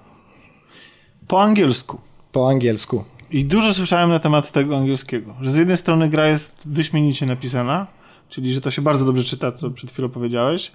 Po 1.28 1.42
angielsku. 1.42 1.98
Po 2.32 2.48
angielsku. 2.48 3.04
I 3.30 3.44
dużo 3.44 3.74
słyszałem 3.74 4.10
na 4.10 4.18
temat 4.18 4.52
tego 4.52 4.76
angielskiego, 4.76 5.34
że 5.40 5.50
z 5.50 5.56
jednej 5.56 5.76
strony 5.76 6.08
gra 6.08 6.26
jest 6.26 6.68
wyśmienicie 6.68 7.26
napisana, 7.26 7.86
czyli 8.28 8.52
że 8.52 8.60
to 8.60 8.70
się 8.70 8.82
bardzo 8.82 9.04
dobrze 9.04 9.24
czyta, 9.24 9.52
co 9.52 9.70
przed 9.70 9.90
chwilą 9.90 10.08
powiedziałeś, 10.08 10.72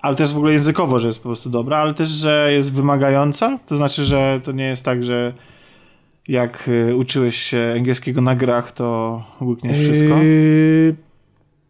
ale 0.00 0.16
też 0.16 0.32
w 0.32 0.36
ogóle 0.36 0.52
językowo, 0.52 0.98
że 0.98 1.06
jest 1.06 1.18
po 1.18 1.28
prostu 1.28 1.50
dobra, 1.50 1.76
ale 1.76 1.94
też, 1.94 2.08
że 2.08 2.52
jest 2.52 2.72
wymagająca, 2.72 3.58
to 3.66 3.76
znaczy, 3.76 4.04
że 4.04 4.40
to 4.44 4.52
nie 4.52 4.64
jest 4.64 4.84
tak, 4.84 5.04
że 5.04 5.32
jak 6.28 6.68
y, 6.68 6.96
uczyłeś 6.96 7.36
się 7.36 7.72
angielskiego 7.76 8.20
na 8.20 8.34
grach, 8.34 8.72
to 8.72 9.22
łykniesz 9.40 9.78
wszystko? 9.78 10.22
Yy, 10.22 10.96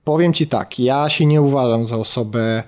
powiem 0.05 0.33
ci 0.33 0.47
tak, 0.47 0.79
ja 0.79 1.09
się 1.09 1.27
nie 1.27 1.43
uważam 1.43 1.87
za 1.87 1.97
osobę 1.97 2.63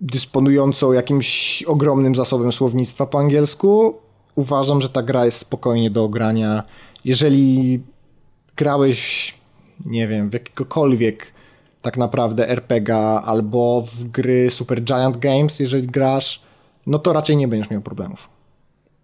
dysponującą 0.00 0.92
jakimś 0.92 1.62
ogromnym 1.62 2.14
zasobem 2.14 2.52
słownictwa 2.52 3.06
po 3.06 3.18
angielsku. 3.18 3.98
Uważam, 4.34 4.82
że 4.82 4.88
ta 4.88 5.02
gra 5.02 5.24
jest 5.24 5.38
spokojnie 5.38 5.90
do 5.90 6.04
ogrania 6.04 6.62
jeżeli 7.04 7.80
grałeś, 8.56 9.34
nie 9.86 10.08
wiem, 10.08 10.30
w 10.30 10.32
jakiegokolwiek 10.32 11.32
tak 11.82 11.96
naprawdę 11.96 12.48
RPG 12.48 12.96
albo 13.24 13.84
w 13.86 14.04
gry 14.04 14.50
Super 14.50 14.82
Giant 14.82 15.16
Games, 15.16 15.60
jeżeli 15.60 15.86
grasz, 15.86 16.42
no 16.86 16.98
to 16.98 17.12
raczej 17.12 17.36
nie 17.36 17.48
będziesz 17.48 17.70
miał 17.70 17.80
problemów. 17.80 18.28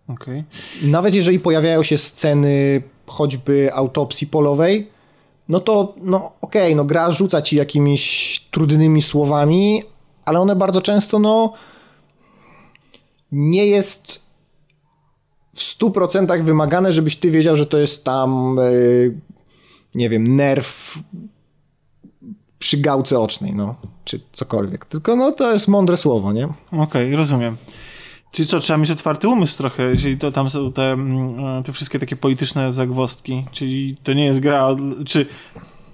Okay. 0.09 0.45
Nawet 0.83 1.15
jeżeli 1.15 1.41
pojawiają 1.41 1.83
się 1.83 1.99
sceny 1.99 2.83
choćby 3.07 3.71
autopsji 3.75 4.27
polowej, 4.27 4.91
no 5.49 5.61
to 5.61 5.95
no 6.03 6.33
okej, 6.41 6.63
okay, 6.63 6.75
no 6.75 6.85
gra 6.85 7.11
rzuca 7.11 7.43
ci 7.43 7.57
jakimiś 7.57 8.41
trudnymi 8.51 9.03
słowami, 9.03 9.83
ale 10.27 10.41
one 10.41 10.57
bardzo 10.57 10.83
często 10.83 11.19
no 11.19 11.53
nie 13.33 13.67
jest 13.67 14.23
w 15.55 15.61
100% 15.61 16.43
wymagane, 16.43 16.93
żebyś 16.93 17.17
ty 17.17 17.31
wiedział, 17.31 17.57
że 17.57 17.67
to 17.67 17.79
jest 17.79 18.05
tam 18.05 18.57
yy, 18.73 19.21
nie 19.95 20.09
wiem, 20.09 20.37
nerw 20.37 20.99
przy 22.59 22.77
gałce 22.77 23.19
ocznej, 23.19 23.53
no, 23.55 23.75
czy 24.05 24.21
cokolwiek. 24.33 24.85
Tylko 24.85 25.17
no 25.17 25.33
to 25.33 25.53
jest 25.53 25.69
mądre 25.69 25.97
słowo, 25.97 26.33
nie? 26.33 26.45
Okej, 26.45 26.83
okay, 26.83 27.17
rozumiem. 27.17 27.57
Czyli 28.33 28.49
co, 28.49 28.61
trzeba 28.61 28.77
mieć 28.77 28.91
otwarty 28.91 29.29
umysł 29.29 29.57
trochę, 29.57 29.83
jeżeli 29.83 30.19
to 30.19 30.33
tam 30.33 30.51
są 30.51 30.73
te, 30.73 30.93
mm, 30.93 31.63
te 31.63 31.73
wszystkie 31.73 31.99
takie 31.99 32.17
polityczne 32.17 32.73
zagwozdki, 32.73 33.45
czyli 33.53 33.97
to 34.03 34.13
nie 34.13 34.25
jest 34.25 34.41
gra, 34.41 34.69
czy 35.07 35.27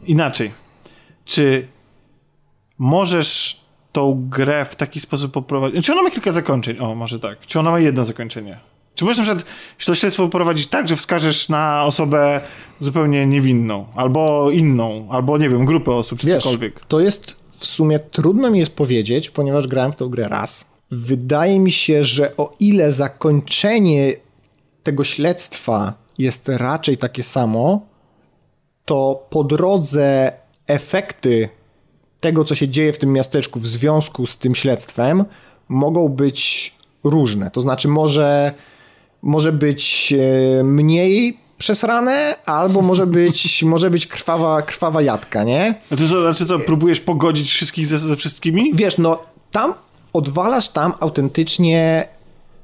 inaczej, 0.06 0.50
czy 1.24 1.68
możesz 2.78 3.60
tą 3.92 4.28
grę 4.28 4.64
w 4.64 4.76
taki 4.76 5.00
sposób 5.00 5.32
poprowadzić, 5.32 5.86
czy 5.86 5.92
ona 5.92 6.02
ma 6.02 6.10
kilka 6.10 6.32
zakończeń, 6.32 6.78
o 6.78 6.94
może 6.94 7.20
tak, 7.20 7.40
czy 7.40 7.60
ona 7.60 7.70
ma 7.70 7.80
jedno 7.80 8.04
zakończenie? 8.04 8.60
Czy 8.94 9.04
możesz 9.04 9.18
na 9.18 9.34
przykład 9.34 9.54
to 9.86 9.94
śledztwo 9.94 10.22
poprowadzić 10.22 10.66
tak, 10.66 10.88
że 10.88 10.96
wskażesz 10.96 11.48
na 11.48 11.84
osobę 11.84 12.40
zupełnie 12.80 13.26
niewinną, 13.26 13.86
albo 13.94 14.50
inną, 14.50 15.08
albo 15.10 15.38
nie 15.38 15.48
wiem, 15.48 15.64
grupę 15.64 15.92
osób, 15.92 16.18
czy 16.18 16.26
Wiesz, 16.26 16.42
cokolwiek? 16.42 16.84
To 16.84 17.00
jest 17.00 17.36
w 17.58 17.66
sumie 17.66 17.98
trudno 17.98 18.50
mi 18.50 18.58
jest 18.58 18.76
powiedzieć, 18.76 19.30
ponieważ 19.30 19.66
grałem 19.66 19.92
w 19.92 19.96
tą 19.96 20.08
grę 20.08 20.28
raz. 20.28 20.73
Wydaje 20.94 21.60
mi 21.60 21.72
się, 21.72 22.04
że 22.04 22.36
o 22.36 22.54
ile 22.60 22.92
zakończenie 22.92 24.12
tego 24.82 25.04
śledztwa 25.04 25.94
jest 26.18 26.48
raczej 26.48 26.98
takie 26.98 27.22
samo, 27.22 27.86
to 28.84 29.26
po 29.30 29.44
drodze 29.44 30.32
efekty 30.66 31.48
tego, 32.20 32.44
co 32.44 32.54
się 32.54 32.68
dzieje 32.68 32.92
w 32.92 32.98
tym 32.98 33.10
miasteczku 33.10 33.60
w 33.60 33.66
związku 33.66 34.26
z 34.26 34.36
tym 34.36 34.54
śledztwem, 34.54 35.24
mogą 35.68 36.08
być 36.08 36.74
różne. 37.04 37.50
To 37.50 37.60
znaczy, 37.60 37.88
może 37.88 38.54
może 39.22 39.52
być 39.52 40.14
e, 40.60 40.64
mniej 40.64 41.38
przesrane, 41.58 42.36
albo 42.46 42.82
może 42.82 43.06
być, 43.06 43.62
może 43.74 43.90
być 43.90 44.06
krwawa, 44.06 44.62
krwawa 44.62 45.02
jadka, 45.02 45.44
nie? 45.44 45.74
A 45.90 45.96
to 45.96 46.06
znaczy 46.06 46.46
co, 46.46 46.58
próbujesz 46.58 47.00
pogodzić 47.00 47.50
wszystkich 47.50 47.86
ze, 47.86 47.98
ze 47.98 48.16
wszystkimi? 48.16 48.70
Wiesz, 48.74 48.98
no 48.98 49.22
tam 49.50 49.74
odwalasz 50.14 50.68
tam 50.68 50.92
autentycznie 51.00 52.08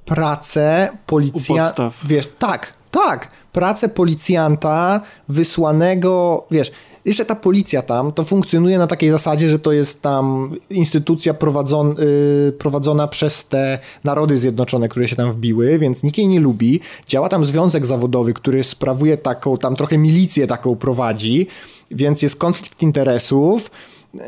pracę 0.04 0.88
policjanta. 1.06 1.90
Wiesz, 2.04 2.28
tak, 2.38 2.72
tak, 2.90 3.32
pracę 3.52 3.88
policjanta 3.88 5.00
wysłanego, 5.28 6.44
wiesz, 6.50 6.72
jeszcze 7.04 7.24
ta 7.24 7.34
policja 7.34 7.82
tam, 7.82 8.12
to 8.12 8.24
funkcjonuje 8.24 8.78
na 8.78 8.86
takiej 8.86 9.10
zasadzie, 9.10 9.50
że 9.50 9.58
to 9.58 9.72
jest 9.72 10.02
tam 10.02 10.54
instytucja 10.70 11.34
prowadzon, 11.34 11.94
yy, 11.98 12.52
prowadzona 12.52 13.08
przez 13.08 13.44
te 13.44 13.78
narody 14.04 14.36
zjednoczone, 14.36 14.88
które 14.88 15.08
się 15.08 15.16
tam 15.16 15.32
wbiły, 15.32 15.78
więc 15.78 16.02
nikt 16.02 16.18
jej 16.18 16.28
nie 16.28 16.40
lubi. 16.40 16.80
Działa 17.06 17.28
tam 17.28 17.44
związek 17.44 17.86
zawodowy, 17.86 18.32
który 18.34 18.64
sprawuje 18.64 19.16
taką, 19.16 19.56
tam 19.56 19.76
trochę 19.76 19.98
milicję 19.98 20.46
taką 20.46 20.76
prowadzi, 20.76 21.46
więc 21.90 22.22
jest 22.22 22.36
konflikt 22.36 22.82
interesów. 22.82 23.70
Yy, 24.14 24.20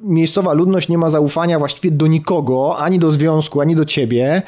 miejscowa 0.00 0.52
ludność 0.52 0.88
nie 0.88 0.98
ma 0.98 1.10
zaufania 1.10 1.58
właściwie 1.58 1.90
do 1.90 2.06
nikogo, 2.06 2.78
ani 2.78 2.98
do 2.98 3.12
związku, 3.12 3.60
ani 3.60 3.76
do 3.76 3.84
ciebie. 3.84 4.42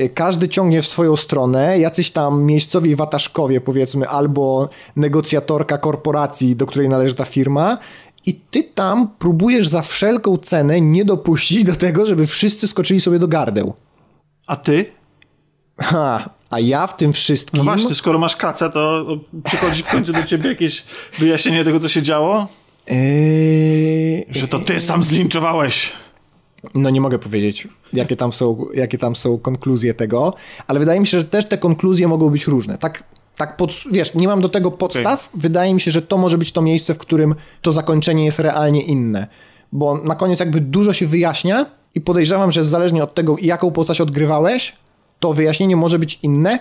Y, 0.00 0.08
każdy 0.08 0.48
ciągnie 0.48 0.82
w 0.82 0.86
swoją 0.86 1.16
stronę, 1.16 1.78
jacyś 1.78 2.10
tam 2.10 2.42
miejscowi 2.42 2.96
wataszkowie, 2.96 3.60
powiedzmy, 3.60 4.08
albo 4.08 4.68
negocjatorka 4.96 5.78
korporacji, 5.78 6.56
do 6.56 6.66
której 6.66 6.88
należy 6.88 7.14
ta 7.14 7.24
firma, 7.24 7.78
i 8.26 8.34
ty 8.34 8.64
tam 8.64 9.08
próbujesz 9.18 9.68
za 9.68 9.82
wszelką 9.82 10.36
cenę 10.36 10.80
nie 10.80 11.04
dopuścić 11.04 11.64
do 11.64 11.76
tego, 11.76 12.06
żeby 12.06 12.26
wszyscy 12.26 12.68
skoczyli 12.68 13.00
sobie 13.00 13.18
do 13.18 13.28
gardeł. 13.28 13.74
A 14.46 14.56
ty? 14.56 14.86
Ha, 15.78 16.30
a 16.50 16.60
ja 16.60 16.86
w 16.86 16.96
tym 16.96 17.12
wszystkim... 17.12 17.58
No 17.58 17.64
właśnie, 17.64 17.94
skoro 17.94 18.18
masz 18.18 18.36
kacę, 18.36 18.70
to 18.70 19.06
przychodzi 19.44 19.82
w 19.82 19.88
końcu 19.88 20.12
do 20.12 20.22
ciebie 20.22 20.48
jakieś 20.48 20.84
wyjaśnienie 21.18 21.64
tego, 21.64 21.80
co 21.80 21.88
się 21.88 22.02
działo? 22.02 22.46
Eee... 22.88 24.26
Że 24.30 24.48
to 24.48 24.58
ty 24.58 24.80
sam 24.80 25.02
zlinczowałeś. 25.02 25.92
No 26.74 26.90
nie 26.90 27.00
mogę 27.00 27.18
powiedzieć, 27.18 27.68
jakie 27.92 28.16
tam, 28.16 28.32
są, 28.32 28.66
jakie 28.74 28.98
tam 28.98 29.16
są 29.16 29.38
konkluzje 29.38 29.94
tego, 29.94 30.34
ale 30.66 30.80
wydaje 30.80 31.00
mi 31.00 31.06
się, 31.06 31.18
że 31.18 31.24
też 31.24 31.48
te 31.48 31.58
konkluzje 31.58 32.08
mogą 32.08 32.30
być 32.30 32.46
różne. 32.46 32.78
Tak, 32.78 33.04
tak 33.36 33.56
pod, 33.56 33.72
wiesz, 33.92 34.14
nie 34.14 34.28
mam 34.28 34.40
do 34.40 34.48
tego 34.48 34.70
podstaw. 34.70 35.28
Okay. 35.28 35.40
Wydaje 35.40 35.74
mi 35.74 35.80
się, 35.80 35.90
że 35.90 36.02
to 36.02 36.18
może 36.18 36.38
być 36.38 36.52
to 36.52 36.62
miejsce, 36.62 36.94
w 36.94 36.98
którym 36.98 37.34
to 37.62 37.72
zakończenie 37.72 38.24
jest 38.24 38.38
realnie 38.38 38.82
inne. 38.82 39.26
Bo 39.72 39.98
na 39.98 40.14
koniec 40.14 40.40
jakby 40.40 40.60
dużo 40.60 40.92
się 40.92 41.06
wyjaśnia 41.06 41.66
i 41.94 42.00
podejrzewam, 42.00 42.52
że 42.52 42.64
zależnie 42.64 43.04
od 43.04 43.14
tego, 43.14 43.36
jaką 43.42 43.70
postać 43.70 44.00
odgrywałeś, 44.00 44.76
to 45.20 45.32
wyjaśnienie 45.32 45.76
może 45.76 45.98
być 45.98 46.18
inne. 46.22 46.58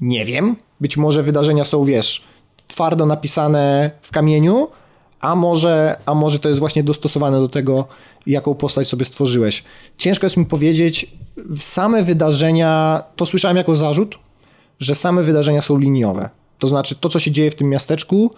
Nie 0.00 0.24
wiem. 0.24 0.56
Być 0.80 0.96
może 0.96 1.22
wydarzenia 1.22 1.64
są, 1.64 1.84
wiesz, 1.84 2.24
twardo 2.66 3.06
napisane 3.06 3.90
w 4.02 4.10
kamieniu, 4.10 4.68
a 5.22 5.34
może, 5.34 5.96
a 6.06 6.14
może 6.14 6.38
to 6.38 6.48
jest 6.48 6.58
właśnie 6.58 6.84
dostosowane 6.84 7.38
do 7.38 7.48
tego, 7.48 7.88
jaką 8.26 8.54
postać 8.54 8.88
sobie 8.88 9.04
stworzyłeś. 9.04 9.64
Ciężko 9.98 10.26
jest 10.26 10.36
mi 10.36 10.46
powiedzieć, 10.46 11.10
same 11.58 12.02
wydarzenia, 12.02 13.02
to 13.16 13.26
słyszałem 13.26 13.56
jako 13.56 13.76
zarzut, 13.76 14.18
że 14.80 14.94
same 14.94 15.22
wydarzenia 15.22 15.62
są 15.62 15.78
liniowe. 15.78 16.30
To 16.58 16.68
znaczy 16.68 16.94
to, 16.94 17.08
co 17.08 17.18
się 17.18 17.30
dzieje 17.30 17.50
w 17.50 17.54
tym 17.54 17.68
miasteczku 17.68 18.30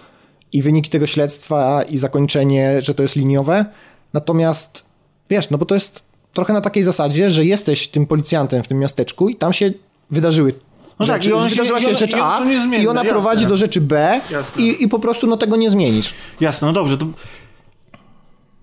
i 0.53 0.63
wyniki 0.63 0.91
tego 0.91 1.07
śledztwa 1.07 1.83
i 1.83 1.99
zakończenie, 1.99 2.83
że 2.83 2.95
to 2.95 3.03
jest 3.03 3.17
liniowe. 3.17 3.65
Natomiast 4.13 4.85
wiesz, 5.31 5.51
no 5.51 5.59
bo 5.59 5.67
to 5.67 5.75
jest 5.75 6.03
trochę 6.33 6.53
na 6.53 6.61
takiej 6.61 6.83
zasadzie, 6.83 7.31
że 7.31 7.45
jesteś 7.45 7.89
tym 7.89 8.07
policjantem 8.07 8.63
w 8.63 8.69
tym 8.69 8.79
miasteczku 8.79 9.29
i 9.29 9.37
tam 9.37 9.53
się 9.53 9.73
wydarzyły 10.11 10.55
no 10.99 11.07
tak, 11.07 11.25
i 11.25 11.33
on 11.33 11.49
wydarzyła 11.49 11.81
się, 11.81 11.87
się 11.87 11.95
rzecz 11.95 12.15
A 12.15 12.41
i 12.81 12.87
ona 12.87 13.01
jasne. 13.01 13.11
prowadzi 13.11 13.47
do 13.47 13.57
rzeczy 13.57 13.81
B 13.81 14.21
i, 14.57 14.83
i 14.83 14.89
po 14.89 14.99
prostu 14.99 15.27
no, 15.27 15.37
tego 15.37 15.57
nie 15.57 15.71
zmienisz. 15.71 16.15
Jasne, 16.41 16.67
no 16.67 16.73
dobrze, 16.73 16.99
to 16.99 17.07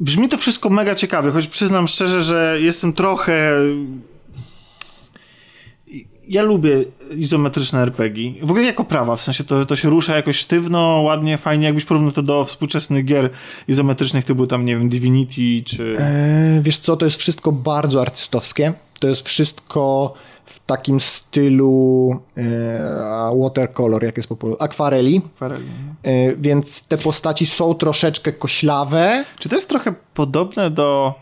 brzmi 0.01 0.29
to 0.29 0.37
wszystko 0.37 0.69
mega 0.69 0.95
ciekawe, 0.95 1.31
choć 1.31 1.47
przyznam 1.47 1.87
szczerze, 1.87 2.21
że 2.21 2.57
jestem 2.61 2.93
trochę... 2.93 3.53
Ja 6.27 6.41
lubię 6.41 6.85
izometryczne 7.17 7.79
RPG. 7.79 8.33
W 8.41 8.51
ogóle 8.51 8.65
jako 8.65 8.83
prawa, 8.83 9.15
w 9.15 9.21
sensie 9.21 9.43
to, 9.43 9.65
to 9.65 9.75
się 9.75 9.89
rusza 9.89 10.15
jakoś 10.15 10.37
sztywno, 10.37 11.01
ładnie, 11.05 11.37
fajnie. 11.37 11.65
Jakbyś 11.65 11.85
porównał 11.85 12.11
to 12.11 12.21
do 12.21 12.45
współczesnych 12.45 13.05
gier 13.05 13.29
izometrycznych 13.67 14.25
typu 14.25 14.47
tam, 14.47 14.65
nie 14.65 14.77
wiem, 14.77 14.89
Divinity 14.89 15.63
czy... 15.65 15.95
Eee, 15.99 16.61
wiesz 16.61 16.77
co, 16.77 16.97
to 16.97 17.05
jest 17.05 17.19
wszystko 17.19 17.51
bardzo 17.51 18.01
artystowskie. 18.01 18.73
To 18.99 19.07
jest 19.07 19.27
wszystko 19.29 20.13
w 20.51 20.59
takim 20.59 20.99
stylu 20.99 22.19
e, 22.37 23.39
watercolor, 23.41 24.03
jak 24.03 24.17
jest 24.17 24.29
popularny, 24.29 24.65
akwareli. 24.65 25.21
akwareli. 25.33 25.65
No. 25.65 26.09
E, 26.11 26.35
więc 26.35 26.87
te 26.87 26.97
postaci 26.97 27.45
są 27.45 27.73
troszeczkę 27.73 28.33
koślawe. 28.33 29.25
Czy 29.39 29.49
to 29.49 29.55
jest 29.55 29.69
trochę 29.69 29.93
podobne 30.13 30.69
do 30.69 31.13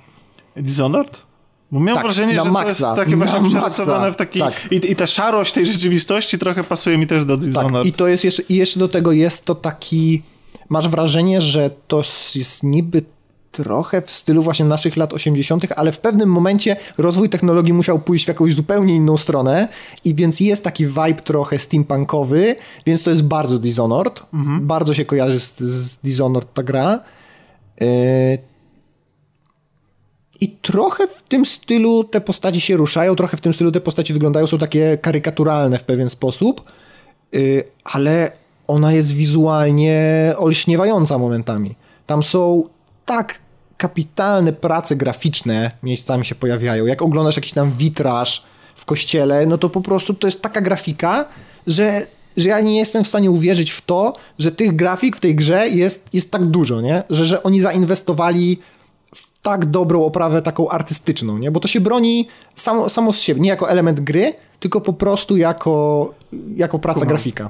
Dishonored? 0.55 1.25
Bo 1.71 1.79
miałem 1.79 1.95
tak, 1.95 2.03
wrażenie, 2.03 2.33
że 2.43 2.51
maksa, 2.51 2.83
to 2.83 2.89
jest 2.89 3.05
takie 3.05 3.15
właśnie 3.15 3.49
przerysowane 3.49 4.13
w 4.13 4.15
taki... 4.15 4.39
Tak. 4.39 4.53
I, 4.71 4.91
I 4.91 4.95
ta 4.95 5.07
szarość 5.07 5.53
tej 5.53 5.65
rzeczywistości 5.65 6.39
trochę 6.39 6.63
pasuje 6.63 6.97
mi 6.97 7.07
też 7.07 7.25
do 7.25 7.37
Dishonored. 7.37 7.73
Tak, 7.73 7.85
i 7.85 7.91
to 7.91 8.07
jest 8.07 8.23
jeszcze, 8.23 8.43
i 8.49 8.55
jeszcze 8.55 8.79
do 8.79 8.87
tego 8.87 9.11
jest 9.11 9.45
to 9.45 9.55
taki... 9.55 10.23
Masz 10.69 10.89
wrażenie, 10.89 11.41
że 11.41 11.69
to 11.87 12.03
jest 12.35 12.63
niby 12.63 13.01
trochę 13.51 14.01
w 14.01 14.11
stylu 14.11 14.43
właśnie 14.43 14.65
naszych 14.65 14.97
lat 14.97 15.13
80., 15.13 15.65
ale 15.75 15.91
w 15.91 15.99
pewnym 15.99 16.29
momencie 16.29 16.75
rozwój 16.97 17.29
technologii 17.29 17.73
musiał 17.73 17.99
pójść 17.99 18.25
w 18.25 18.27
jakąś 18.27 18.53
zupełnie 18.53 18.95
inną 18.95 19.17
stronę 19.17 19.67
i 20.05 20.15
więc 20.15 20.39
jest 20.39 20.63
taki 20.63 20.85
vibe 20.85 21.21
trochę 21.23 21.59
steampunkowy, 21.59 22.55
więc 22.85 23.03
to 23.03 23.09
jest 23.09 23.23
bardzo 23.23 23.59
Dishonored. 23.59 24.21
Mhm. 24.33 24.67
Bardzo 24.67 24.93
się 24.93 25.05
kojarzy 25.05 25.39
z, 25.39 25.59
z 25.59 25.97
Dishonored 25.97 26.53
ta 26.53 26.63
gra. 26.63 26.99
Yy... 27.81 27.87
I 30.41 30.49
trochę 30.49 31.07
w 31.07 31.23
tym 31.23 31.45
stylu 31.45 32.03
te 32.03 32.21
postaci 32.21 32.61
się 32.61 32.77
ruszają, 32.77 33.15
trochę 33.15 33.37
w 33.37 33.41
tym 33.41 33.53
stylu 33.53 33.71
te 33.71 33.81
postaci 33.81 34.13
wyglądają, 34.13 34.47
są 34.47 34.57
takie 34.57 34.97
karykaturalne 35.01 35.77
w 35.77 35.83
pewien 35.83 36.09
sposób, 36.09 36.71
yy, 37.31 37.63
ale 37.83 38.31
ona 38.67 38.93
jest 38.93 39.11
wizualnie 39.11 40.33
olśniewająca 40.37 41.17
momentami. 41.17 41.75
Tam 42.05 42.23
są 42.23 42.63
tak 43.09 43.39
kapitalne 43.77 44.53
prace 44.53 44.95
graficzne 44.95 45.71
miejscami 45.83 46.25
się 46.25 46.35
pojawiają. 46.35 46.85
Jak 46.85 47.01
oglądasz 47.01 47.35
jakiś 47.35 47.53
tam 47.53 47.71
witraż 47.71 48.43
w 48.75 48.85
kościele, 48.85 49.45
no 49.45 49.57
to 49.57 49.69
po 49.69 49.81
prostu 49.81 50.13
to 50.13 50.27
jest 50.27 50.41
taka 50.41 50.61
grafika, 50.61 51.25
że 51.67 52.07
że 52.37 52.49
ja 52.49 52.59
nie 52.59 52.77
jestem 52.77 53.03
w 53.03 53.07
stanie 53.07 53.31
uwierzyć 53.31 53.71
w 53.71 53.81
to, 53.81 54.13
że 54.39 54.51
tych 54.51 54.75
grafik 54.75 55.17
w 55.17 55.19
tej 55.19 55.35
grze 55.35 55.69
jest, 55.69 56.09
jest 56.13 56.31
tak 56.31 56.45
dużo, 56.45 56.81
nie? 56.81 57.03
Że, 57.09 57.25
że 57.25 57.43
oni 57.43 57.61
zainwestowali 57.61 58.59
w 59.15 59.39
tak 59.41 59.65
dobrą 59.65 60.05
oprawę 60.05 60.41
taką 60.41 60.69
artystyczną, 60.69 61.37
nie? 61.37 61.51
Bo 61.51 61.59
to 61.59 61.67
się 61.67 61.81
broni 61.81 62.27
samo, 62.55 62.89
samo 62.89 63.13
z 63.13 63.19
siebie, 63.19 63.41
nie 63.41 63.49
jako 63.49 63.69
element 63.69 63.99
gry, 63.99 64.33
tylko 64.59 64.81
po 64.81 64.93
prostu 64.93 65.37
jako, 65.37 66.13
jako 66.55 66.79
praca 66.79 67.05
grafika. 67.05 67.49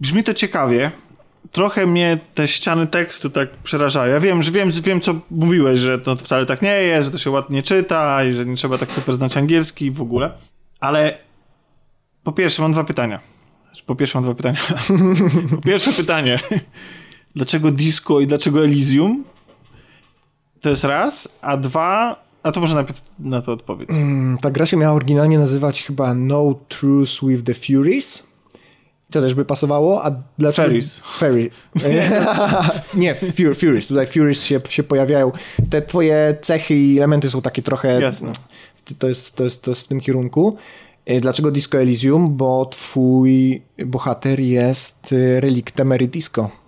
Brzmi 0.00 0.24
to 0.24 0.34
ciekawie. 0.34 0.90
Trochę 1.50 1.86
mnie 1.86 2.18
te 2.34 2.48
ściany 2.48 2.86
tekstu 2.86 3.30
tak 3.30 3.50
przerażają. 3.50 4.14
Ja 4.14 4.20
wiem, 4.20 4.42
że 4.42 4.50
wiem, 4.50 4.70
wiem, 4.70 5.00
co 5.00 5.14
mówiłeś, 5.30 5.78
że 5.78 5.98
to 5.98 6.16
wcale 6.16 6.46
tak 6.46 6.62
nie 6.62 6.68
jest, 6.82 7.04
że 7.04 7.12
to 7.12 7.18
się 7.18 7.30
ładnie 7.30 7.62
czyta 7.62 8.24
i 8.24 8.34
że 8.34 8.46
nie 8.46 8.56
trzeba 8.56 8.78
tak 8.78 8.92
super 8.92 9.14
znać 9.14 9.36
angielski 9.36 9.90
w 9.90 10.02
ogóle. 10.02 10.30
Ale 10.80 11.18
po 12.22 12.32
pierwsze 12.32 12.62
mam 12.62 12.72
dwa 12.72 12.84
pytania. 12.84 13.20
Znaczy, 13.66 13.82
Po 13.86 13.96
pierwsze 13.96 14.18
mam 14.18 14.24
dwa 14.24 14.34
pytania. 14.34 14.58
po 15.56 15.62
pierwsze 15.62 15.92
pytanie. 15.92 16.38
Dlaczego 17.36 17.70
disco 17.70 18.20
i 18.20 18.26
dlaczego 18.26 18.64
Elysium? 18.64 19.24
To 20.60 20.68
jest 20.70 20.84
raz. 20.84 21.28
A 21.42 21.56
dwa... 21.56 22.22
A 22.42 22.52
to 22.52 22.60
może 22.60 22.74
najpierw 22.74 23.02
na 23.18 23.42
to 23.42 23.52
odpowiedz. 23.52 23.90
Mm, 23.90 24.38
Ta 24.38 24.50
gra 24.50 24.66
się 24.66 24.76
miała 24.76 24.94
oryginalnie 24.94 25.38
nazywać 25.38 25.82
chyba 25.82 26.14
No 26.14 26.54
Truce 26.68 27.26
with 27.26 27.44
the 27.44 27.54
Furies. 27.54 28.26
To 29.12 29.20
też 29.20 29.34
by 29.34 29.44
pasowało, 29.44 30.04
a 30.04 30.10
dlaczego... 30.38 30.68
Fairies. 30.68 31.00
Fairy. 31.04 31.50
nie, 32.94 33.14
Fur, 33.14 33.56
Furies. 33.56 33.86
Tutaj 33.86 34.06
Furies 34.06 34.44
się, 34.44 34.60
się 34.68 34.82
pojawiają. 34.82 35.32
Te 35.70 35.82
twoje 35.82 36.36
cechy 36.42 36.74
i 36.74 36.98
elementy 36.98 37.30
są 37.30 37.42
takie 37.42 37.62
trochę... 37.62 38.00
Jasne. 38.00 38.32
To 38.98 39.08
jest, 39.08 39.36
to, 39.36 39.44
jest, 39.44 39.62
to 39.62 39.70
jest 39.70 39.84
w 39.84 39.88
tym 39.88 40.00
kierunku. 40.00 40.56
E, 41.06 41.20
Dlaczego 41.20 41.50
Disco 41.50 41.78
Elysium? 41.78 42.36
Bo 42.36 42.66
twój 42.66 43.62
bohater 43.86 44.40
jest 44.40 45.12
e, 45.12 45.40
reliktem 45.40 45.92
Disco. 45.98 46.61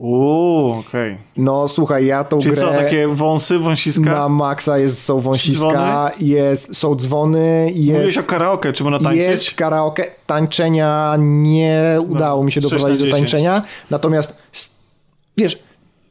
Uuu, 0.00 0.72
okej. 0.72 1.18
No 1.36 1.68
słuchaj, 1.68 2.06
ja 2.06 2.24
tą 2.24 2.38
Czyli 2.38 2.54
grę... 2.54 2.62
co, 2.62 2.72
takie 2.72 3.08
wąsy, 3.08 3.58
wąsiska? 3.58 4.00
Na 4.00 4.28
maksa 4.28 4.78
jest, 4.78 5.02
są 5.02 5.18
wąsiska, 5.18 6.10
jest, 6.20 6.76
są 6.76 6.96
dzwony, 6.96 7.66
Mówiłeś 7.68 8.06
jest... 8.06 8.18
o 8.18 8.22
karaoke, 8.22 8.72
czy 8.72 8.84
można 8.84 8.98
tańczyć? 8.98 9.26
Jest 9.26 9.54
karaoke. 9.54 10.04
Tańczenia 10.26 11.14
nie 11.18 11.98
udało 12.08 12.44
mi 12.44 12.52
się 12.52 12.60
6 12.60 12.72
na 12.72 12.78
doprowadzić 12.78 13.00
do 13.00 13.06
10. 13.06 13.20
tańczenia. 13.20 13.62
Natomiast 13.90 14.42
wiesz, 15.36 15.58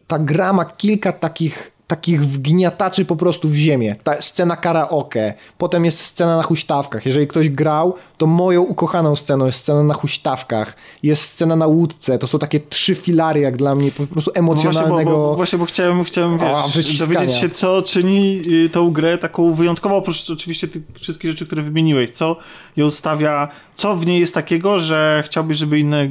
ta 0.07 0.19
gra 0.19 0.53
ma 0.53 0.65
kilka 0.65 1.11
takich, 1.11 1.71
takich 1.89 2.25
wgniataczy 2.25 3.05
po 3.05 3.15
prostu 3.15 3.47
w 3.47 3.55
ziemię. 3.55 3.95
Ta 4.03 4.21
scena 4.21 4.55
karaoke, 4.55 5.33
potem 5.57 5.85
jest 5.85 5.99
scena 5.99 6.37
na 6.37 6.43
huśtawkach. 6.43 7.05
Jeżeli 7.05 7.27
ktoś 7.27 7.49
grał, 7.49 7.95
to 8.17 8.27
moją 8.27 8.61
ukochaną 8.61 9.15
sceną 9.15 9.45
jest 9.45 9.59
scena 9.59 9.83
na 9.83 9.93
huśtawkach. 9.93 10.75
Jest 11.03 11.21
scena 11.21 11.55
na 11.55 11.67
łódce. 11.67 12.19
To 12.19 12.27
są 12.27 12.39
takie 12.39 12.59
trzy 12.59 12.95
filary, 12.95 13.39
jak 13.39 13.57
dla 13.57 13.75
mnie, 13.75 13.91
po 13.91 14.07
prostu 14.07 14.31
No 14.35 14.43
właśnie, 14.43 14.69
emocjonalnego... 14.69 15.11
bo, 15.11 15.17
bo, 15.17 15.35
właśnie, 15.35 15.59
bo 15.59 15.65
chciałem, 15.65 16.03
chciałem 16.03 16.39
wiesz, 16.75 16.99
dowiedzieć 16.99 17.35
się, 17.35 17.49
co 17.49 17.81
czyni 17.81 18.41
y, 18.65 18.69
tą 18.69 18.91
grę 18.91 19.17
taką 19.17 19.53
wyjątkową, 19.53 19.95
oprócz 19.95 20.29
oczywiście 20.29 20.67
tych 20.67 20.83
wszystkich 20.95 21.31
rzeczy, 21.31 21.45
które 21.45 21.61
wymieniłeś. 21.61 22.09
Co 22.09 22.37
ją 22.77 22.91
stawia, 22.91 23.47
co 23.75 23.95
w 23.95 24.05
niej 24.05 24.19
jest 24.19 24.33
takiego, 24.33 24.79
że 24.79 25.23
chciałbyś, 25.25 25.57
żeby 25.57 25.79
inne 25.79 26.09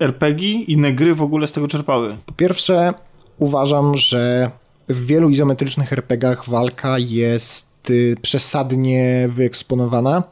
RPG, 0.00 0.48
inne 0.48 0.92
gry 0.92 1.14
w 1.14 1.22
ogóle 1.22 1.48
z 1.48 1.52
tego 1.52 1.68
czerpały? 1.68 2.16
Po 2.26 2.32
pierwsze, 2.32 2.94
uważam, 3.38 3.96
że 3.96 4.50
w 4.88 5.06
wielu 5.06 5.30
izometrycznych 5.30 5.92
RPGach 5.92 6.48
walka 6.48 6.98
jest 6.98 7.90
y, 7.90 8.16
przesadnie 8.22 9.28
wyeksponowana 9.28 10.22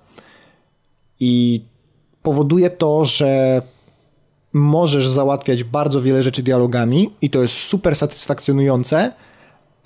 i 1.21 1.65
powoduje 2.23 2.71
to, 2.71 3.05
że 3.05 3.63
możesz 4.53 5.09
załatwiać 5.09 5.65
bardzo 5.65 6.01
wiele 6.01 6.23
rzeczy 6.23 6.43
dialogami 6.43 7.11
i 7.23 7.31
to 7.31 7.43
jest 7.43 7.55
super 7.55 7.97
satysfakcjonujące, 7.97 9.13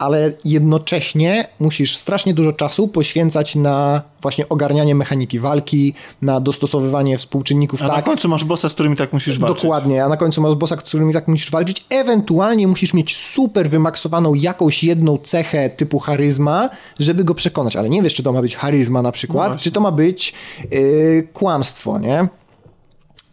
ale 0.00 0.32
jednocześnie 0.44 1.48
musisz 1.58 1.96
strasznie 1.96 2.34
dużo 2.34 2.52
czasu 2.52 2.88
poświęcać 2.88 3.54
na 3.54 4.02
właśnie 4.22 4.48
ogarnianie 4.48 4.94
mechaniki 4.94 5.38
walki, 5.38 5.94
na 6.22 6.40
dostosowywanie 6.40 7.18
współczynników 7.18 7.82
A 7.82 7.86
na 7.86 7.94
tak, 7.94 8.04
końcu 8.04 8.28
masz 8.28 8.44
bossa, 8.44 8.68
z 8.68 8.74
którym 8.74 8.92
i 8.92 8.96
tak 8.96 9.12
musisz 9.12 9.38
walczyć. 9.38 9.62
Dokładnie, 9.62 10.04
a 10.04 10.08
na 10.08 10.16
końcu 10.16 10.40
masz 10.40 10.54
bossa, 10.54 10.76
z 10.76 10.78
którym 10.78 11.10
i 11.10 11.12
tak 11.12 11.28
musisz 11.28 11.50
walczyć. 11.50 11.84
Ewentualnie 11.90 12.68
musisz 12.68 12.94
mieć 12.94 13.16
super 13.16 13.70
wymaksowaną 13.70 14.34
jakąś 14.34 14.84
jedną 14.84 15.18
cechę 15.18 15.70
typu 15.70 15.98
charyzma, 15.98 16.70
żeby 16.98 17.24
go 17.24 17.34
przekonać, 17.34 17.76
ale 17.76 17.90
nie 17.90 18.02
wiesz, 18.02 18.14
czy 18.14 18.22
to 18.22 18.32
ma 18.32 18.42
być 18.42 18.56
charyzma 18.56 19.02
na 19.02 19.12
przykład, 19.12 19.48
właśnie. 19.48 19.62
czy 19.62 19.72
to 19.72 19.80
ma 19.80 19.92
być 19.92 20.34
yy, 20.70 21.28
kłamstwo, 21.32 21.98
nie? 21.98 22.28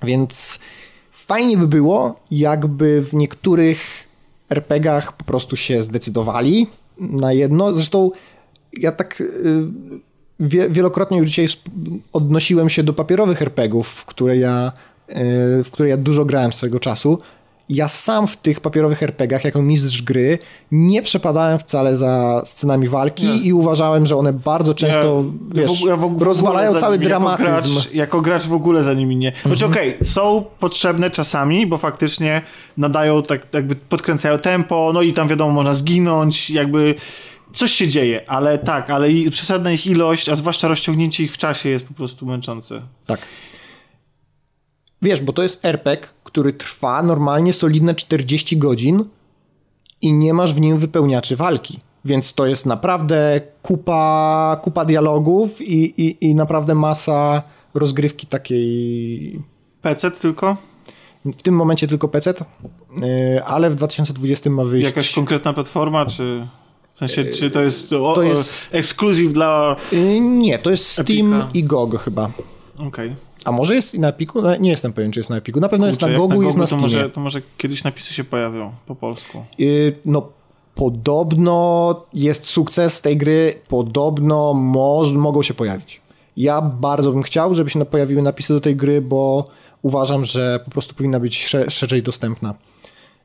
Więc 0.03 0.59
fajnie 1.11 1.57
by 1.57 1.67
było, 1.67 2.19
jakby 2.31 3.01
w 3.01 3.13
niektórych 3.13 4.06
RPGach 4.49 5.13
po 5.13 5.23
prostu 5.23 5.55
się 5.55 5.81
zdecydowali 5.81 6.67
na 6.99 7.33
jedno. 7.33 7.73
Zresztą 7.73 8.11
ja 8.73 8.91
tak 8.91 9.19
yy, 9.19 9.67
wie, 10.39 10.69
wielokrotnie 10.69 11.17
już 11.17 11.27
dzisiaj 11.27 11.47
odnosiłem 12.13 12.69
się 12.69 12.83
do 12.83 12.93
papierowych 12.93 13.41
RPGów, 13.41 13.87
w 13.87 14.05
które 14.05 14.37
ja, 14.37 14.71
yy, 15.09 15.15
w 15.63 15.69
które 15.71 15.89
ja 15.89 15.97
dużo 15.97 16.25
grałem 16.25 16.53
swego 16.53 16.79
czasu. 16.79 17.19
Ja 17.69 17.87
sam 17.87 18.27
w 18.27 18.37
tych 18.37 18.59
papierowych 18.59 19.03
RPGach, 19.03 19.43
jako 19.45 19.61
mistrz 19.61 20.01
gry, 20.01 20.39
nie 20.71 21.01
przepadałem 21.01 21.59
wcale 21.59 21.97
za 21.97 22.41
scenami 22.45 22.87
walki 22.87 23.25
Nie. 23.25 23.37
i 23.37 23.53
uważałem, 23.53 24.05
że 24.05 24.15
one 24.15 24.33
bardzo 24.33 24.73
często 24.73 25.23
wiesz, 25.55 25.71
w, 25.71 25.87
ja 25.87 25.95
w, 25.97 26.21
rozwalają 26.21 26.75
cały 26.75 26.97
dramatyzm. 26.97 27.43
Jako 27.49 27.61
gracz, 27.61 27.93
jako 27.93 28.21
gracz 28.21 28.43
w 28.43 28.53
ogóle 28.53 28.83
za 28.83 28.93
nimi 28.93 29.15
nie. 29.15 29.31
Znaczy 29.45 29.65
Mhm. 29.65 29.71
okej, 29.71 29.97
są 30.03 30.45
potrzebne 30.59 31.11
czasami, 31.11 31.67
bo 31.67 31.77
faktycznie 31.77 32.41
nadają, 32.77 33.23
tak 33.23 33.41
jakby 33.53 33.75
podkręcają 33.75 34.39
tempo, 34.39 34.91
no 34.93 35.01
i 35.01 35.13
tam 35.13 35.27
wiadomo, 35.27 35.51
można 35.51 35.73
zginąć, 35.73 36.49
jakby 36.49 36.95
coś 37.53 37.71
się 37.71 37.87
dzieje, 37.87 38.21
ale 38.29 38.57
tak, 38.57 38.89
ale 38.89 39.11
i 39.11 39.31
przesadna 39.31 39.71
ich 39.71 39.87
ilość, 39.87 40.29
a 40.29 40.35
zwłaszcza 40.35 40.67
rozciągnięcie 40.67 41.23
ich 41.23 41.33
w 41.33 41.37
czasie 41.37 41.69
jest 41.69 41.85
po 41.85 41.93
prostu 41.93 42.25
męczące. 42.25 42.81
Tak. 43.05 43.19
Wiesz, 45.01 45.21
bo 45.21 45.33
to 45.33 45.43
jest 45.43 45.65
RPG, 45.65 46.07
który 46.23 46.53
trwa 46.53 47.03
normalnie 47.03 47.53
solidne 47.53 47.95
40 47.95 48.57
godzin 48.57 49.03
i 50.01 50.13
nie 50.13 50.33
masz 50.33 50.53
w 50.53 50.59
nim 50.61 50.77
wypełniaczy 50.77 51.35
walki. 51.35 51.79
Więc 52.05 52.33
to 52.33 52.47
jest 52.47 52.65
naprawdę 52.65 53.41
kupa, 53.61 54.59
kupa 54.63 54.85
dialogów 54.85 55.61
i, 55.61 56.01
i, 56.07 56.25
i 56.25 56.35
naprawdę 56.35 56.75
masa 56.75 57.43
rozgrywki 57.73 58.27
takiej. 58.27 59.41
PC 59.81 60.11
tylko? 60.11 60.57
W 61.25 61.41
tym 61.41 61.55
momencie 61.55 61.87
tylko 61.87 62.07
PC, 62.07 62.33
yy, 63.01 63.43
ale 63.43 63.69
w 63.69 63.75
2020 63.75 64.49
ma 64.49 64.63
wyjść. 64.63 64.85
Jakaś 64.85 65.15
konkretna 65.15 65.53
platforma, 65.53 66.05
czy... 66.05 66.47
W 66.93 66.99
sensie, 66.99 67.25
czy 67.25 67.51
to 67.51 67.61
jest, 67.61 67.93
o, 67.93 68.15
to 68.15 68.23
jest- 68.23 68.75
ekskluzyw 68.75 69.33
dla... 69.33 69.75
Yy, 69.91 70.19
nie, 70.19 70.59
to 70.59 70.69
jest 70.69 70.87
Steam 70.91 71.33
Epika. 71.33 71.49
i 71.53 71.63
GOG 71.63 71.99
chyba. 71.99 72.29
Okej. 72.77 73.15
A 73.47 73.51
może 73.51 73.75
jest 73.75 73.93
i 73.93 73.99
na 73.99 74.07
Epiku? 74.07 74.41
No, 74.41 74.55
Nie 74.55 74.69
jestem 74.69 74.93
pewien, 74.93 75.11
czy 75.11 75.19
jest 75.19 75.29
na 75.29 75.37
Epiku. 75.37 75.59
Na 75.59 75.69
pewno 75.69 75.87
jest 75.87 75.99
Kurczę, 75.99 76.13
na 76.13 76.19
jak 76.19 76.29
GOGu 76.29 76.41
i 76.41 76.45
jest 76.45 76.57
na 76.57 76.63
to 76.63 76.67
Steamie. 76.67 76.81
może, 76.81 77.09
to 77.09 77.19
może 77.21 77.41
kiedyś 77.57 77.83
napisy 77.83 78.13
się 78.13 78.23
pojawią 78.23 78.71
po 78.85 78.95
polsku. 78.95 79.43
Yy, 79.57 79.95
no, 80.05 80.29
podobno 80.75 81.95
jest 82.13 82.45
sukces 82.45 83.01
tej 83.01 83.17
gry, 83.17 83.53
podobno 83.67 84.53
moż, 84.53 85.11
mogą 85.11 85.43
się 85.43 85.53
pojawić. 85.53 86.01
Ja 86.37 86.61
bardzo 86.61 87.11
bym 87.11 87.23
chciał, 87.23 87.55
żeby 87.55 87.69
się 87.69 87.79
na- 87.79 87.85
pojawiły 87.85 88.21
napisy 88.21 88.53
do 88.53 88.61
tej 88.61 88.75
gry, 88.75 89.01
bo 89.01 89.45
uważam, 89.81 90.25
że 90.25 90.59
po 90.65 90.71
prostu 90.71 90.95
powinna 90.95 91.19
być 91.19 91.45
sze- 91.47 91.71
szerzej 91.71 92.03
dostępna 92.03 92.53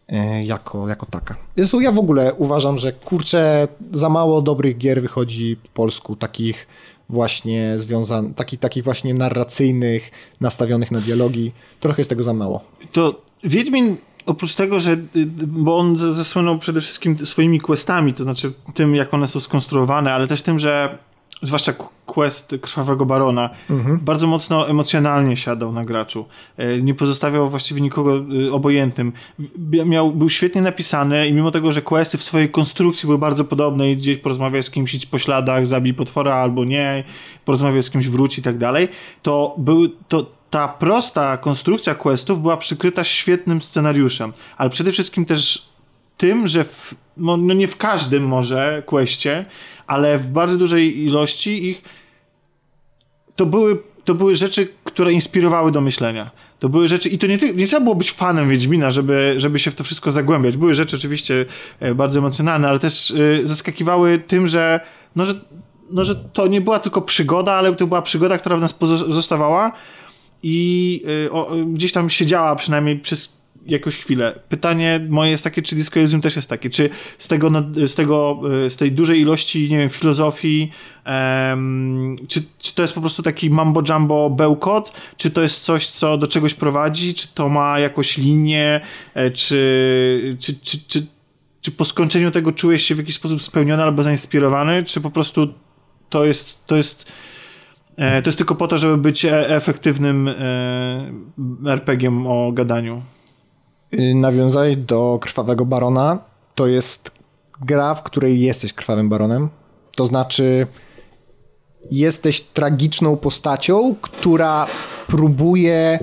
yy, 0.08 0.44
jako, 0.44 0.88
jako 0.88 1.06
taka. 1.06 1.36
Zresztą 1.56 1.80
ja 1.80 1.92
w 1.92 1.98
ogóle 1.98 2.34
uważam, 2.34 2.78
że 2.78 2.92
kurczę, 2.92 3.68
za 3.92 4.08
mało 4.08 4.42
dobrych 4.42 4.78
gier 4.78 5.02
wychodzi 5.02 5.56
po 5.62 5.68
polsku, 5.74 6.16
takich 6.16 6.66
właśnie 7.12 7.78
związanych, 7.78 8.34
takich, 8.34 8.60
takich 8.60 8.84
właśnie 8.84 9.14
narracyjnych, 9.14 10.10
nastawionych 10.40 10.90
na 10.90 11.00
dialogi. 11.00 11.52
Trochę 11.80 12.00
jest 12.00 12.10
tego 12.10 12.22
za 12.24 12.32
mało. 12.32 12.60
To 12.92 13.22
Wiedźmin, 13.44 13.96
oprócz 14.26 14.54
tego, 14.54 14.80
że. 14.80 14.92
y, 14.92 15.26
Bo 15.46 15.78
on 15.78 15.96
zasłynął 15.96 16.58
przede 16.58 16.80
wszystkim 16.80 17.26
swoimi 17.26 17.60
questami, 17.60 18.14
to 18.14 18.22
znaczy 18.22 18.52
tym, 18.74 18.94
jak 18.94 19.14
one 19.14 19.28
są 19.28 19.40
skonstruowane, 19.40 20.14
ale 20.14 20.26
też 20.26 20.42
tym, 20.42 20.58
że. 20.58 20.98
Zwłaszcza 21.42 21.72
quest 22.06 22.56
Krwawego 22.60 23.06
Barona, 23.06 23.50
bardzo 24.02 24.26
mocno 24.26 24.68
emocjonalnie 24.68 25.36
siadał 25.36 25.72
na 25.72 25.84
graczu. 25.84 26.26
E, 26.56 26.82
Nie 26.82 26.94
pozostawiał 26.94 27.50
właściwie 27.50 27.80
nikogo 27.80 28.16
y, 28.46 28.52
obojętnym. 28.52 29.12
Miał, 29.86 30.12
był 30.12 30.30
świetnie 30.30 30.62
napisany 30.62 31.28
i 31.28 31.32
mimo 31.32 31.50
tego, 31.50 31.72
że 31.72 31.82
questy 31.82 32.18
w 32.18 32.22
swojej 32.22 32.50
konstrukcji 32.50 33.06
były 33.06 33.18
bardzo 33.18 33.44
podobne 33.44 33.90
i 33.90 33.96
gdzieś 33.96 34.18
porozmawiać 34.18 34.66
z 34.66 34.70
kimś, 34.70 34.94
idź 34.94 35.06
po 35.06 35.18
śladach, 35.18 35.66
zabij 35.66 35.94
potwora 35.94 36.34
albo 36.34 36.64
nie, 36.64 37.04
porozmawiać 37.44 37.84
z 37.84 37.90
kimś, 37.90 38.08
wróć 38.08 38.38
i 38.38 38.42
tak 38.42 38.58
dalej, 38.58 38.88
to 39.22 39.54
były, 39.58 39.90
to 40.08 40.26
ta 40.50 40.68
prosta 40.68 41.36
konstrukcja 41.36 41.94
questów 41.94 42.42
była 42.42 42.56
przykryta 42.56 43.04
świetnym 43.04 43.62
scenariuszem, 43.62 44.32
ale 44.56 44.70
przede 44.70 44.92
wszystkim 44.92 45.24
też 45.24 45.71
tym, 46.22 46.48
że 46.48 46.64
w, 46.64 46.94
no, 47.16 47.36
no 47.36 47.54
nie 47.54 47.68
w 47.68 47.76
każdym 47.76 48.26
może 48.26 48.82
questie, 48.86 49.44
ale 49.86 50.18
w 50.18 50.30
bardzo 50.30 50.56
dużej 50.58 51.04
ilości 51.04 51.68
ich 51.68 51.82
to 53.36 53.46
były 53.46 53.82
to 54.04 54.14
były 54.14 54.34
rzeczy, 54.34 54.68
które 54.84 55.12
inspirowały 55.12 55.72
do 55.72 55.80
myślenia. 55.80 56.30
To 56.58 56.68
były 56.68 56.88
rzeczy, 56.88 57.08
i 57.08 57.18
to 57.18 57.26
nie, 57.26 57.38
nie 57.54 57.66
trzeba 57.66 57.82
było 57.82 57.94
być 57.94 58.12
fanem 58.12 58.48
Wiedźmina, 58.48 58.90
żeby, 58.90 59.34
żeby 59.36 59.58
się 59.58 59.70
w 59.70 59.74
to 59.74 59.84
wszystko 59.84 60.10
zagłębiać. 60.10 60.56
Były 60.56 60.74
rzeczy 60.74 60.96
oczywiście 60.96 61.46
e, 61.80 61.94
bardzo 61.94 62.18
emocjonalne, 62.18 62.68
ale 62.68 62.78
też 62.78 63.10
y, 63.10 63.40
zaskakiwały 63.44 64.18
tym, 64.18 64.48
że, 64.48 64.80
no, 65.16 65.24
że, 65.24 65.34
no, 65.90 66.04
że 66.04 66.14
to 66.14 66.46
nie 66.46 66.60
była 66.60 66.78
tylko 66.78 67.02
przygoda, 67.02 67.52
ale 67.52 67.74
to 67.74 67.86
była 67.86 68.02
przygoda, 68.02 68.38
która 68.38 68.56
w 68.56 68.60
nas 68.60 68.72
pozostawała 68.72 69.72
i 70.42 71.02
y, 71.26 71.32
o, 71.32 71.50
gdzieś 71.66 71.92
tam 71.92 72.10
siedziała 72.10 72.56
przynajmniej 72.56 72.98
przez 72.98 73.41
jakąś 73.66 73.96
chwilę. 73.96 74.40
Pytanie 74.48 75.06
moje 75.08 75.30
jest 75.30 75.44
takie, 75.44 75.62
czy 75.62 75.76
Disco 75.76 76.00
Elysium 76.00 76.20
też 76.20 76.36
jest 76.36 76.48
takie, 76.48 76.70
czy 76.70 76.90
z 77.18 77.28
tego, 77.28 77.50
z 77.86 77.94
tego, 77.94 78.40
e, 78.66 78.70
z 78.70 78.76
tej 78.76 78.92
dużej 78.92 79.20
ilości, 79.20 79.70
nie 79.70 79.78
wiem, 79.78 79.88
filozofii, 79.88 80.70
um, 81.06 82.16
czy, 82.28 82.42
czy 82.58 82.74
to 82.74 82.82
jest 82.82 82.94
po 82.94 83.00
prostu 83.00 83.22
taki 83.22 83.50
mambo 83.50 83.82
jumbo 83.88 84.30
bełkot, 84.30 84.92
czy 85.16 85.30
to 85.30 85.42
jest 85.42 85.62
coś, 85.62 85.88
co 85.88 86.18
do 86.18 86.26
czegoś 86.26 86.54
prowadzi, 86.54 87.14
czy 87.14 87.28
to 87.34 87.48
ma 87.48 87.78
jakąś 87.78 88.18
linię, 88.18 88.80
e, 89.14 89.30
czy, 89.30 90.36
czy, 90.40 90.54
czy, 90.54 90.78
czy, 90.88 91.06
czy 91.60 91.70
po 91.70 91.84
skończeniu 91.84 92.30
tego 92.30 92.52
czułeś 92.52 92.86
się 92.86 92.94
w 92.94 92.98
jakiś 92.98 93.14
sposób 93.14 93.42
spełniony 93.42 93.82
albo 93.82 94.02
zainspirowany, 94.02 94.82
czy 94.82 95.00
po 95.00 95.10
prostu 95.10 95.48
to 96.08 96.24
jest, 96.24 96.66
to 96.66 96.76
jest 96.76 97.12
e, 97.96 98.22
to 98.22 98.28
jest 98.28 98.38
tylko 98.38 98.54
po 98.54 98.68
to, 98.68 98.78
żeby 98.78 98.96
być 98.96 99.26
efektywnym 99.30 100.30
RPG-iem 101.64 102.26
o 102.26 102.52
gadaniu. 102.52 103.02
Y, 103.94 104.14
nawiązałeś 104.14 104.76
do 104.76 105.18
Krwawego 105.20 105.64
Barona. 105.64 106.18
To 106.54 106.66
jest 106.66 107.10
gra, 107.60 107.94
w 107.94 108.02
której 108.02 108.40
jesteś 108.40 108.72
Krwawym 108.72 109.08
Baronem. 109.08 109.48
To 109.96 110.06
znaczy 110.06 110.66
jesteś 111.90 112.40
tragiczną 112.40 113.16
postacią, 113.16 113.94
która 114.00 114.66
próbuje 115.06 115.98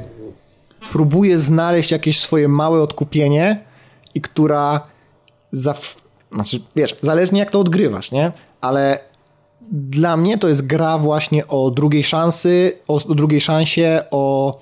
próbuje 0.92 1.38
znaleźć 1.38 1.92
jakieś 1.92 2.20
swoje 2.20 2.48
małe 2.48 2.82
odkupienie 2.82 3.66
i 4.16 4.22
która 4.22 4.82
za, 5.52 5.76
znaczy 6.32 6.62
wiesz, 6.76 6.96
zależnie 7.02 7.40
jak 7.40 7.52
to 7.52 7.60
odgrywasz, 7.60 8.12
nie? 8.12 8.32
Ale 8.62 9.00
dla 9.72 10.18
mnie 10.18 10.38
to 10.38 10.48
jest 10.48 10.68
gra 10.68 10.98
właśnie 10.98 11.48
o 11.48 11.72
drugiej 11.72 12.04
szansy, 12.04 12.80
o, 12.88 12.96
o 12.96 13.16
drugiej 13.16 13.42
szansie, 13.42 14.04
o 14.12 14.58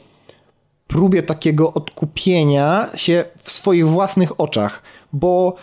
próbie 0.87 1.23
takiego 1.23 1.73
odkupienia 1.73 2.87
się 2.95 3.25
w 3.43 3.51
swoich 3.51 3.87
własnych 3.87 4.39
oczach, 4.41 4.81
bo 5.13 5.55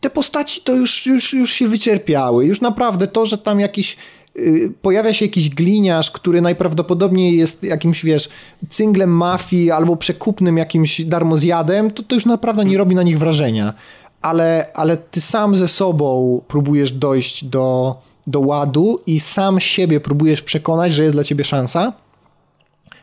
te 0.00 0.10
postaci 0.10 0.60
to 0.60 0.72
już, 0.72 1.06
już, 1.06 1.32
już 1.32 1.52
się 1.52 1.68
wycierpiały. 1.68 2.46
Już 2.46 2.60
naprawdę 2.60 3.06
to, 3.06 3.26
że 3.26 3.38
tam 3.38 3.60
jakiś 3.60 3.96
yy, 4.34 4.72
pojawia 4.82 5.12
się 5.12 5.24
jakiś 5.24 5.50
gliniarz, 5.50 6.10
który 6.10 6.40
najprawdopodobniej 6.40 7.36
jest 7.36 7.62
jakimś, 7.62 8.04
wiesz, 8.04 8.28
cynglem 8.68 9.10
mafii 9.10 9.70
albo 9.70 9.96
przekupnym 9.96 10.58
jakimś 10.58 11.00
darmozjadem, 11.04 11.90
to 11.90 12.02
to 12.02 12.14
już 12.14 12.26
naprawdę 12.26 12.64
nie 12.64 12.78
robi 12.78 12.94
na 12.94 13.02
nich 13.02 13.18
wrażenia. 13.18 13.74
Ale, 14.22 14.70
ale 14.74 14.96
ty 14.96 15.20
sam 15.20 15.56
ze 15.56 15.68
sobą 15.68 16.40
próbujesz 16.48 16.92
dojść 16.92 17.44
do, 17.44 17.96
do 18.26 18.40
ładu 18.40 19.00
i 19.06 19.20
sam 19.20 19.60
siebie 19.60 20.00
próbujesz 20.00 20.42
przekonać, 20.42 20.92
że 20.92 21.02
jest 21.02 21.14
dla 21.14 21.24
ciebie 21.24 21.44
szansa. 21.44 21.92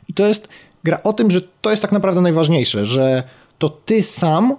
I 0.08 0.14
to 0.14 0.28
jest 0.28 0.48
gra 0.84 1.04
o 1.04 1.14
tym, 1.14 1.32
że 1.32 1.42
to 1.62 1.70
jest 1.70 1.82
tak 1.82 1.92
naprawdę 1.92 2.22
najważniejsze, 2.22 2.86
że 2.86 3.24
to 3.58 3.70
ty 3.70 4.04
sam 4.04 4.56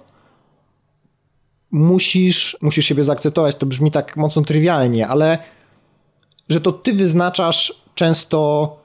musisz, 1.71 2.57
musisz 2.61 2.85
siebie 2.85 3.03
zaakceptować. 3.03 3.55
To 3.55 3.65
brzmi 3.65 3.91
tak 3.91 4.17
mocno 4.17 4.41
trywialnie, 4.41 5.07
ale 5.07 5.37
że 6.49 6.61
to 6.61 6.71
ty 6.71 6.93
wyznaczasz 6.93 7.83
często 7.95 8.77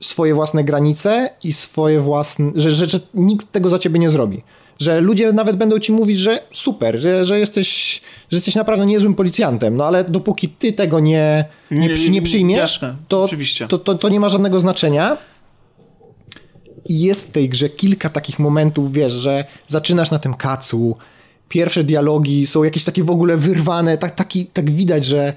swoje 0.00 0.34
własne 0.34 0.64
granice 0.64 1.30
i 1.44 1.52
swoje 1.52 2.00
własne, 2.00 2.50
że, 2.54 2.70
że, 2.70 2.86
że 2.86 3.00
nikt 3.14 3.52
tego 3.52 3.70
za 3.70 3.78
ciebie 3.78 3.98
nie 3.98 4.10
zrobi. 4.10 4.42
Że 4.78 5.00
ludzie 5.00 5.32
nawet 5.32 5.56
będą 5.56 5.78
ci 5.78 5.92
mówić, 5.92 6.18
że 6.18 6.40
super, 6.52 6.98
że, 6.98 7.24
że, 7.24 7.38
jesteś, 7.38 8.00
że 8.30 8.36
jesteś 8.36 8.54
naprawdę 8.54 8.86
niezłym 8.86 9.14
policjantem, 9.14 9.76
no 9.76 9.86
ale 9.86 10.04
dopóki 10.04 10.48
ty 10.48 10.72
tego 10.72 11.00
nie, 11.00 11.44
nie, 11.70 11.88
nie 12.10 12.22
przyjmiesz, 12.22 12.58
Jasne, 12.58 12.96
to, 13.08 13.26
to, 13.68 13.78
to, 13.78 13.94
to 13.94 14.08
nie 14.08 14.20
ma 14.20 14.28
żadnego 14.28 14.60
znaczenia. 14.60 15.16
I 16.88 17.00
jest 17.00 17.28
w 17.28 17.30
tej 17.30 17.48
grze 17.48 17.68
kilka 17.68 18.08
takich 18.08 18.38
momentów, 18.38 18.92
wiesz, 18.92 19.12
że 19.12 19.44
zaczynasz 19.66 20.10
na 20.10 20.18
tym 20.18 20.34
kacu, 20.34 20.96
pierwsze 21.48 21.84
dialogi 21.84 22.46
są 22.46 22.64
jakieś 22.64 22.84
takie 22.84 23.04
w 23.04 23.10
ogóle 23.10 23.36
wyrwane, 23.36 23.98
tak, 23.98 24.14
taki, 24.14 24.46
tak 24.46 24.70
widać, 24.70 25.04
że, 25.04 25.32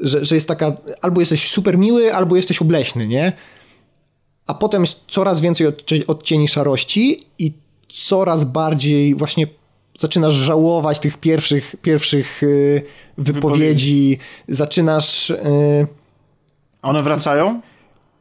że, 0.00 0.24
że 0.24 0.34
jest 0.34 0.48
taka, 0.48 0.76
albo 1.02 1.20
jesteś 1.20 1.50
super 1.50 1.78
miły, 1.78 2.14
albo 2.14 2.36
jesteś 2.36 2.62
obleśny, 2.62 3.06
nie? 3.06 3.32
A 4.46 4.54
potem 4.54 4.82
jest 4.82 5.00
coraz 5.08 5.40
więcej 5.40 5.66
odcieni 6.06 6.48
szarości 6.48 7.22
i 7.38 7.52
coraz 7.88 8.44
bardziej 8.44 9.14
właśnie 9.14 9.46
zaczynasz 9.98 10.34
żałować 10.34 10.98
tych 10.98 11.18
pierwszych, 11.18 11.76
pierwszych 11.82 12.42
yy, 12.42 12.82
wypowiedzi, 13.18 13.34
wypowiedzi, 13.34 14.18
zaczynasz... 14.48 15.28
Yy, 15.28 15.86
One 16.82 17.02
wracają? 17.02 17.60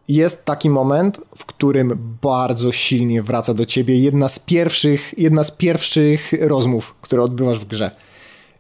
Jest 0.07 0.45
taki 0.45 0.69
moment, 0.69 1.21
w 1.35 1.45
którym 1.45 2.17
bardzo 2.21 2.71
silnie 2.71 3.23
wraca 3.23 3.53
do 3.53 3.65
ciebie 3.65 3.99
jedna 3.99 4.27
z 4.27 4.39
pierwszych, 4.39 5.13
jedna 5.17 5.43
z 5.43 5.51
pierwszych 5.51 6.33
rozmów, 6.41 6.95
które 7.01 7.21
odbywasz 7.21 7.59
w 7.59 7.65
grze. 7.65 7.91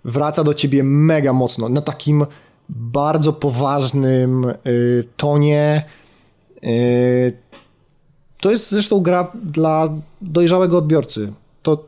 Wraca 0.05 0.43
do 0.43 0.53
ciebie 0.53 0.83
mega 0.83 1.33
mocno, 1.33 1.69
na 1.69 1.81
takim 1.81 2.25
bardzo 2.69 3.33
poważnym 3.33 4.45
y, 4.45 5.03
tonie. 5.17 5.85
Y, 6.63 7.37
to 8.41 8.51
jest 8.51 8.71
zresztą 8.71 8.99
gra 8.99 9.31
dla 9.43 9.89
dojrzałego 10.21 10.77
odbiorcy. 10.77 11.33
To, 11.63 11.85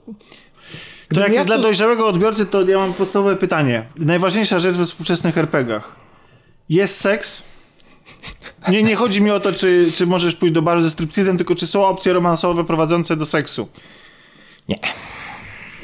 to 1.10 1.20
jak 1.20 1.34
jest 1.34 1.47
to... 1.47 1.53
dla 1.53 1.64
dojrzałego 1.64 2.07
odbiorcy, 2.07 2.45
to 2.45 2.62
ja 2.62 2.78
mam 2.78 2.93
podstawowe 2.93 3.36
pytanie. 3.36 3.86
Najważniejsza 3.95 4.60
rzecz 4.60 4.76
we 4.76 4.86
współczesnych 4.86 5.38
RPGach. 5.38 5.95
Jest 6.70 6.99
seks? 6.99 7.43
Nie, 8.68 8.84
nie 8.84 8.95
chodzi 8.95 9.22
mi 9.22 9.32
o 9.32 9.39
to, 9.39 9.51
czy, 9.51 9.91
czy 9.95 10.07
możesz 10.07 10.36
pójść 10.36 10.53
do 10.53 10.62
baru 10.62 10.82
ze 10.82 10.89
striptizem, 10.89 11.38
tylko 11.38 11.55
czy 11.55 11.68
są 11.68 11.86
opcje 11.86 12.14
romansowe 12.14 12.64
prowadzące 12.64 13.16
do 13.16 13.26
seksu. 13.26 13.68
Nie. 14.70 14.80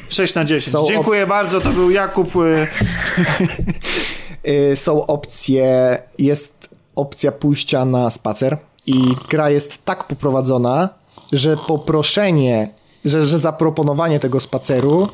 6 0.08 0.34
na 0.34 0.44
10. 0.44 0.72
Są 0.72 0.86
Dziękuję 0.86 1.22
op... 1.22 1.28
bardzo, 1.28 1.60
to 1.60 1.70
był 1.70 1.90
Jakub. 1.90 2.36
Y. 2.36 2.66
Y, 4.48 4.76
są 4.76 5.06
opcje, 5.06 5.98
jest 6.18 6.68
opcja 6.96 7.32
pójścia 7.32 7.84
na 7.84 8.10
spacer 8.10 8.58
i 8.86 9.02
gra 9.28 9.50
jest 9.50 9.84
tak 9.84 10.06
poprowadzona, 10.06 10.88
że 11.32 11.56
poproszenie, 11.56 12.68
że, 13.04 13.24
że 13.24 13.38
zaproponowanie 13.38 14.18
tego 14.20 14.40
spaceru 14.40 15.08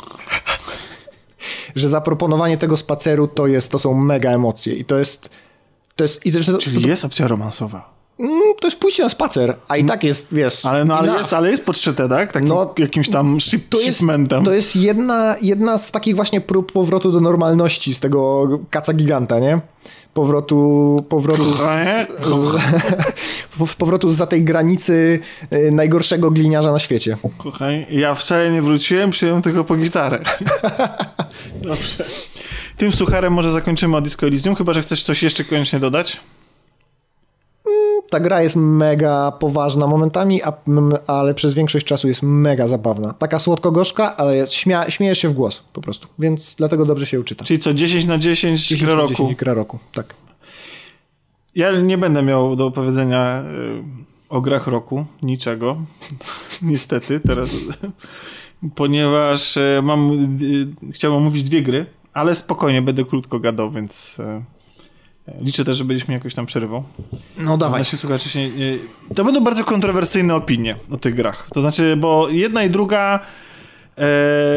że 1.75 1.89
zaproponowanie 1.89 2.59
tego 2.59 2.77
spaceru 2.77 3.29
to 3.29 3.47
jest, 3.47 3.71
to 3.73 3.79
są 3.79 3.95
mega 3.95 4.31
emocje 4.31 4.75
i 4.75 4.85
to 4.85 4.99
jest 4.99 5.31
to 5.97 6.05
jest, 6.05 6.27
i 6.27 6.33
Czyli 6.61 6.83
to, 6.83 6.89
jest 6.89 7.05
opcja 7.05 7.29
romansowa. 7.29 7.93
Mm, 8.19 8.41
to 8.61 8.67
jest 8.67 8.79
pójście 8.79 9.03
na 9.03 9.09
spacer, 9.09 9.57
a 9.69 9.77
i 9.77 9.85
tak 9.85 10.05
jest, 10.05 10.29
wiesz... 10.33 10.67
Ale, 10.67 10.85
no, 10.85 10.99
ale, 10.99 11.13
jest, 11.13 11.33
ale 11.33 11.51
jest 11.51 11.65
podszyte, 11.65 12.09
tak? 12.09 12.33
Takim, 12.33 12.49
no, 12.49 12.75
jakimś 12.79 13.09
tam 13.09 13.41
ship, 13.41 13.69
to 13.69 13.81
jest, 13.81 14.05
To 14.45 14.53
jest 14.53 14.77
jedna, 14.77 15.37
jedna 15.43 15.79
z 15.79 15.93
takich 15.93 16.17
właśnie 16.17 16.41
prób 16.41 16.73
powrotu 16.73 17.13
do 17.13 17.21
normalności 17.21 17.95
z 17.95 18.01
tego 18.01 18.49
kaca 18.71 18.93
giganta, 18.93 19.39
nie? 19.39 19.61
Powrotu, 20.15 21.05
powrotu, 21.09 21.45
z, 21.45 21.59
z, 23.71 23.75
powrotu 23.75 24.13
za 24.13 24.27
tej 24.27 24.45
granicy 24.45 25.21
y, 25.53 25.71
najgorszego 25.73 26.31
gliniarza 26.31 26.73
na 26.73 26.79
świecie. 26.79 27.17
Kochaj, 27.39 27.87
ja 27.91 28.15
wcale 28.15 28.51
nie 28.51 28.63
wróciłem, 28.63 29.11
przyjąłem 29.11 29.43
tylko 29.43 29.65
po 29.65 29.77
gitarę. 29.77 30.19
Dobrze. 31.63 32.05
Tym 32.83 32.93
sucharem 32.93 33.33
może 33.33 33.53
zakończymy 33.53 33.97
o 33.97 34.01
Disco 34.01 34.27
Elysium, 34.27 34.55
chyba 34.55 34.73
że 34.73 34.83
chcesz 34.83 35.03
coś 35.03 35.23
jeszcze 35.23 35.45
koniecznie 35.45 35.79
dodać? 35.79 36.21
Mm, 37.67 38.03
ta 38.11 38.21
gra 38.21 38.43
jest 38.43 38.57
mega 38.57 39.33
poważna 39.33 39.87
momentami, 39.87 40.43
a, 40.43 40.53
ale 41.07 41.35
przez 41.35 41.55
większość 41.55 41.87
czasu 41.87 42.09
jest 42.09 42.23
mega 42.23 42.69
zabawna. 42.69 43.13
Taka 43.13 43.39
słodko-gorzka, 43.39 44.17
ale 44.17 44.47
śmia, 44.47 44.91
śmiejesz 44.91 45.19
się 45.19 45.29
w 45.29 45.33
głos 45.33 45.63
po 45.73 45.81
prostu, 45.81 46.09
więc 46.19 46.55
dlatego 46.59 46.85
dobrze 46.85 47.07
się 47.07 47.21
uczyta. 47.21 47.45
Czyli 47.45 47.59
co, 47.59 47.75
10 47.75 48.07
na 48.07 48.19
10, 48.19 48.69
10 48.69 48.85
gra 48.85 48.95
roku? 48.95 49.09
10 49.09 49.35
gra 49.35 49.55
roku, 49.55 49.79
tak. 49.95 50.15
Ja 51.55 51.73
nie 51.73 51.99
będę 51.99 52.23
miał 52.23 52.57
do 52.57 52.67
opowiedzenia 52.67 53.43
y, 53.43 53.83
o 54.29 54.41
grach 54.41 54.67
roku 54.67 55.05
niczego, 55.23 55.77
niestety 56.63 57.21
teraz, 57.21 57.51
ponieważ 58.75 59.57
y, 59.57 59.81
mam, 59.83 60.13
y, 60.43 60.93
chciałem 60.93 61.17
omówić 61.17 61.43
dwie 61.43 61.63
gry, 61.63 61.87
ale 62.13 62.35
spokojnie, 62.35 62.83
będę 62.83 63.05
krótko 63.05 63.39
gadał, 63.39 63.71
więc 63.71 64.21
e, 64.21 64.43
liczę 65.41 65.65
też, 65.65 65.77
że 65.77 65.85
będziesz 65.85 66.09
mi 66.09 66.15
jakoś 66.15 66.35
tam 66.35 66.47
przerywał. 66.47 66.85
No 67.39 67.59
dawaj. 67.59 67.81
Nasi 67.81 67.97
słuchacze 67.97 68.29
się, 68.29 68.41
to 69.15 69.25
będą 69.25 69.41
bardzo 69.41 69.65
kontrowersyjne 69.65 70.35
opinie 70.35 70.77
o 70.91 70.97
tych 70.97 71.15
grach. 71.15 71.49
To 71.55 71.61
znaczy, 71.61 71.97
bo 71.97 72.29
jedna 72.29 72.63
i 72.63 72.71
druga 72.71 73.21
e, 73.21 73.52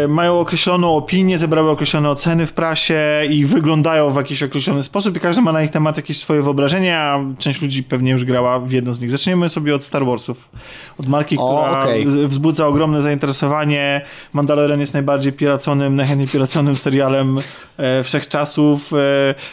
mają 0.07 0.39
określoną 0.39 0.95
opinię, 0.95 1.38
zebrały 1.38 1.69
określone 1.71 2.09
oceny 2.09 2.45
w 2.45 2.53
prasie 2.53 3.01
i 3.29 3.45
wyglądają 3.45 4.09
w 4.11 4.15
jakiś 4.15 4.43
określony 4.43 4.83
sposób 4.83 5.17
i 5.17 5.19
każdy 5.19 5.41
ma 5.41 5.51
na 5.51 5.63
ich 5.63 5.71
temat 5.71 5.97
jakieś 5.97 6.17
swoje 6.17 6.41
wyobrażenia, 6.41 6.99
a 6.99 7.19
część 7.39 7.61
ludzi 7.61 7.83
pewnie 7.83 8.11
już 8.11 8.23
grała 8.25 8.59
w 8.59 8.71
jedną 8.71 8.93
z 8.93 9.01
nich. 9.01 9.11
Zaczniemy 9.11 9.49
sobie 9.49 9.75
od 9.75 9.83
Star 9.83 10.05
Warsów. 10.05 10.51
Od 10.99 11.07
marki, 11.07 11.38
O, 11.38 11.61
która 11.63 11.81
okej. 11.83 12.05
wzbudza 12.27 12.67
ogromne 12.67 13.01
zainteresowanie. 13.01 14.01
Mandalorian 14.33 14.79
jest 14.79 14.93
najbardziej 14.93 15.33
piraconym, 15.33 15.95
najchętniej 15.95 16.27
piraconym 16.27 16.75
serialem 16.75 17.39
e, 17.77 18.03
wszechczasów. 18.03 18.93
E, 18.93 18.97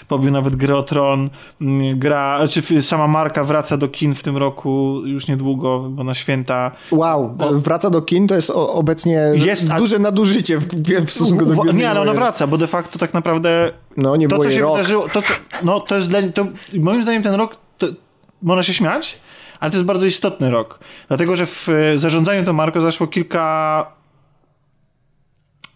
pobił 0.09 0.31
nawet 0.31 0.57
grę 0.57 0.77
o 0.77 0.83
Tron. 0.83 1.31
Mm, 1.61 1.99
Gra, 1.99 2.39
czy 2.51 2.61
f- 2.61 2.85
sama 2.87 3.07
marka 3.09 3.45
wraca 3.45 3.77
do 3.77 3.89
kin 3.89 4.15
w 4.15 4.23
tym 4.23 4.37
roku 4.37 5.01
już 5.05 5.29
niedługo, 5.29 5.79
bo 5.81 6.05
na 6.05 6.15
święta. 6.15 6.71
Wow, 6.93 7.37
wraca 7.53 7.91
do 7.91 8.03
kin, 8.03 8.27
to 8.29 8.35
jest 8.35 8.51
o, 8.51 8.73
obecnie 8.73 9.27
Jest, 9.35 9.72
a- 9.73 9.79
duże 9.79 9.99
nadużycie 9.99 10.59
w, 10.59 10.69
w 11.07 11.11
stosunku 11.11 11.47
do 11.47 11.53
Gwiezdnych 11.53 11.77
Nie, 11.77 11.91
ale 11.91 12.01
ona 12.01 12.11
Wojen. 12.11 12.25
wraca, 12.25 12.47
bo 12.47 12.59
de 12.59 12.67
facto 12.67 12.99
tak 12.99 13.15
naprawdę 13.15 13.73
No, 13.97 14.17
nie 14.17 14.29
to, 14.29 14.35
było 14.37 14.45
co 14.45 14.51
się 14.51 14.61
rok. 14.61 14.73
wydarzyło, 14.77 15.09
to, 15.09 15.23
co, 15.23 15.33
no 15.63 15.81
to 15.81 15.95
jest 15.97 16.09
dla 16.09 16.19
to, 16.35 16.47
moim 16.75 17.03
zdaniem 17.03 17.23
ten 17.23 17.35
rok, 17.35 17.57
to, 17.79 17.87
można 18.43 18.63
się 18.63 18.75
śmiać, 18.75 19.19
ale 19.61 19.71
to 19.71 19.77
jest 19.77 19.87
bardzo 19.87 20.07
istotny 20.07 20.51
rok, 20.51 20.79
dlatego, 21.09 21.37
że 21.37 21.47
w 21.47 21.69
e, 21.69 21.99
zarządzaniu 21.99 22.45
tą 22.45 22.53
marką 22.53 22.81
zaszło 22.81 23.07
kilka 23.07 23.87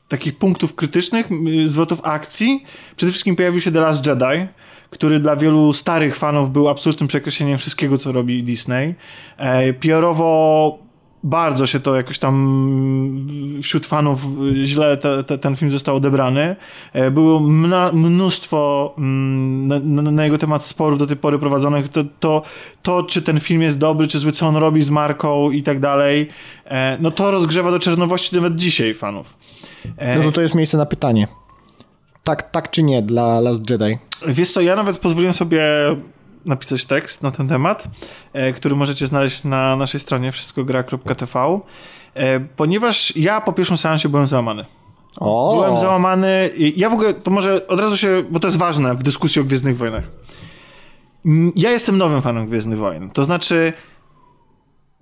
takich 0.08 0.38
punktów 0.38 0.74
krytycznych, 0.74 1.26
m, 1.32 1.68
zwrotów 1.68 2.00
akcji. 2.02 2.64
Przede 2.96 3.12
wszystkim 3.12 3.36
pojawił 3.36 3.60
się 3.60 3.72
The 3.72 3.80
Last 3.80 4.06
Jedi, 4.06 4.46
który 4.90 5.20
dla 5.20 5.36
wielu 5.36 5.72
starych 5.72 6.16
fanów 6.16 6.50
był 6.52 6.68
absolutnym 6.68 7.08
przekreśleniem 7.08 7.58
wszystkiego, 7.58 7.98
co 7.98 8.12
robi 8.12 8.42
Disney. 8.44 8.94
E, 9.38 9.72
PR-owo 9.72 10.78
bardzo 11.26 11.66
się 11.66 11.80
to 11.80 11.96
jakoś 11.96 12.18
tam 12.18 13.26
wśród 13.62 13.86
fanów 13.86 14.20
źle 14.64 14.96
te, 14.96 15.24
te, 15.24 15.38
ten 15.38 15.56
film 15.56 15.70
został 15.70 15.96
odebrany. 15.96 16.56
E, 16.92 17.10
Było 17.10 17.40
mna, 17.40 17.90
mnóstwo 17.92 18.94
mm, 18.98 19.94
na, 19.94 20.02
na, 20.02 20.24
jego 20.24 20.38
temat 20.38 20.64
sporów 20.64 20.98
do 20.98 21.06
tej 21.06 21.16
pory 21.16 21.38
prowadzonych. 21.38 21.88
To, 21.88 22.04
to, 22.20 22.42
to, 22.82 23.02
czy 23.02 23.22
ten 23.22 23.40
film 23.40 23.62
jest 23.62 23.78
dobry, 23.78 24.08
czy 24.08 24.18
zły, 24.18 24.32
co 24.32 24.46
on 24.46 24.56
robi 24.56 24.82
z 24.82 24.90
marką 24.90 25.50
i 25.50 25.62
tak 25.62 25.80
dalej, 25.80 26.28
e, 26.64 26.98
no 27.00 27.10
to 27.10 27.30
rozgrzewa 27.30 27.70
do 27.70 27.78
czernowości 27.78 28.36
nawet 28.36 28.56
dzisiaj 28.56 28.94
fanów. 28.94 29.36
E, 29.96 30.16
No 30.18 30.22
to 30.22 30.32
to 30.32 30.40
jest 30.40 30.54
miejsce 30.54 30.78
na 30.78 30.86
pytanie. 30.86 31.28
Tak, 32.24 32.50
tak 32.50 32.70
czy 32.70 32.82
nie 32.82 33.02
dla 33.02 33.40
Last 33.40 33.70
Jedi? 33.70 33.98
Wiesz 34.28 34.52
co, 34.52 34.60
ja 34.60 34.76
nawet 34.76 34.98
pozwoliłem 34.98 35.34
sobie 35.34 35.62
napisać 36.46 36.84
tekst 36.84 37.22
na 37.22 37.30
ten 37.30 37.48
temat, 37.48 37.88
e, 38.32 38.52
który 38.52 38.76
możecie 38.76 39.06
znaleźć 39.06 39.44
na 39.44 39.76
naszej 39.76 40.00
stronie 40.00 40.32
wszystkogra.tv, 40.32 41.60
e, 42.14 42.40
ponieważ 42.40 43.16
ja 43.16 43.40
po 43.40 43.52
pierwszym 43.52 43.76
seansie 43.76 44.08
byłem 44.08 44.26
załamany. 44.26 44.64
O, 45.20 45.52
Byłem 45.54 45.78
załamany. 45.78 46.50
i 46.56 46.80
Ja 46.80 46.90
w 46.90 46.92
ogóle, 46.92 47.14
to 47.14 47.30
może 47.30 47.66
od 47.66 47.80
razu 47.80 47.96
się, 47.96 48.24
bo 48.30 48.40
to 48.40 48.48
jest 48.48 48.58
ważne 48.58 48.94
w 48.94 49.02
dyskusji 49.02 49.40
o 49.42 49.44
Gwiezdnych 49.44 49.76
Wojnach. 49.76 50.04
Ja 51.56 51.70
jestem 51.70 51.98
nowym 51.98 52.22
fanem 52.22 52.46
Gwiezdnych 52.46 52.78
Wojen. 52.78 53.10
To 53.10 53.24
znaczy, 53.24 53.72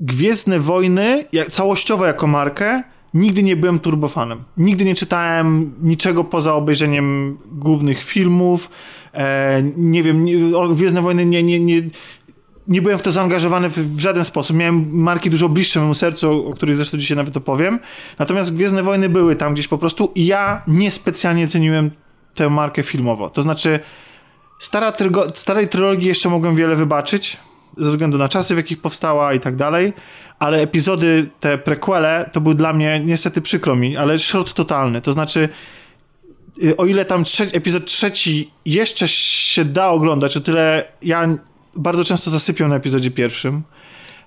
Gwiezdne 0.01 0.61
Wojny, 0.61 1.24
całościowo 1.51 2.07
jako 2.07 2.26
markę, 2.26 2.82
nigdy 3.14 3.42
nie 3.42 3.57
byłem 3.57 3.80
turbofanem. 3.80 4.45
Nigdy 4.57 4.84
nie 4.84 4.95
czytałem 4.95 5.74
niczego 5.82 6.24
poza 6.24 6.55
obejrzeniem 6.55 7.38
głównych 7.53 8.05
filmów. 8.05 8.70
E, 9.15 9.62
nie 9.77 10.03
wiem, 10.03 10.27
Gwiezdne 10.75 11.03
Wojny 11.03 11.27
nie, 11.27 11.43
nie, 11.43 11.61
nie, 11.61 11.83
nie 12.69 12.83
byłem 12.83 12.99
w 12.99 13.03
to 13.03 13.12
zaangażowany 13.12 13.69
w, 13.69 14.01
żaden 14.01 14.25
sposób. 14.25 14.57
Miałem 14.57 14.87
marki 14.91 15.31
dużo 15.31 15.49
bliższe 15.49 15.81
memu 15.81 15.95
sercu, 15.95 16.49
o 16.49 16.53
których 16.53 16.77
zresztą 16.77 16.99
dzisiaj 16.99 17.17
nawet 17.17 17.37
opowiem. 17.37 17.79
Natomiast 18.19 18.55
Gwiezdne 18.55 18.83
Wojny 18.83 19.09
były 19.09 19.37
tam 19.37 19.55
gdzieś 19.55 19.69
po 19.69 19.79
prostu 19.79 20.12
i 20.15 20.27
ja 20.27 20.62
niespecjalnie 20.67 21.49
ceniłem 21.49 21.91
tę 22.35 22.51
markę 22.51 22.83
filmowo. 22.83 23.31
To 23.31 23.43
znaczy, 23.43 23.81
stara 24.59 24.93
trygo, 24.93 25.33
starej 25.35 25.69
trylogii 25.69 26.09
jeszcze 26.09 26.29
mogłem 26.29 26.57
wiele 26.57 26.77
wybaczyć, 26.77 27.37
ze 27.77 27.91
względu 27.91 28.19
na 28.19 28.29
czasy, 28.29 28.55
w 28.55 28.57
jakich 28.57 28.81
powstała 28.81 29.35
i 29.35 29.41
tak 29.41 29.57
dalej, 29.57 29.93
ale 30.39 30.61
epizody, 30.61 31.31
te 31.41 31.59
prequele, 31.59 32.31
to 32.33 32.41
był 32.41 32.55
dla 32.55 32.73
mnie, 32.73 33.01
niestety 33.05 33.43
przykro 33.43 33.77
mi, 33.77 33.97
ale 33.97 34.19
szrot 34.19 34.55
totalny. 34.55 35.01
To 35.01 35.12
znaczy, 35.12 35.49
o 36.76 36.86
ile 36.86 37.05
tam 37.05 37.24
trze- 37.24 37.57
epizod 37.57 37.84
trzeci 37.86 38.50
jeszcze 38.64 39.09
się 39.09 39.64
da 39.64 39.88
oglądać, 39.90 40.36
o 40.36 40.40
tyle 40.40 40.84
ja 41.02 41.28
bardzo 41.76 42.05
często 42.05 42.30
zasypiam 42.30 42.68
na 42.68 42.76
epizodzie 42.76 43.11
pierwszym. 43.11 43.62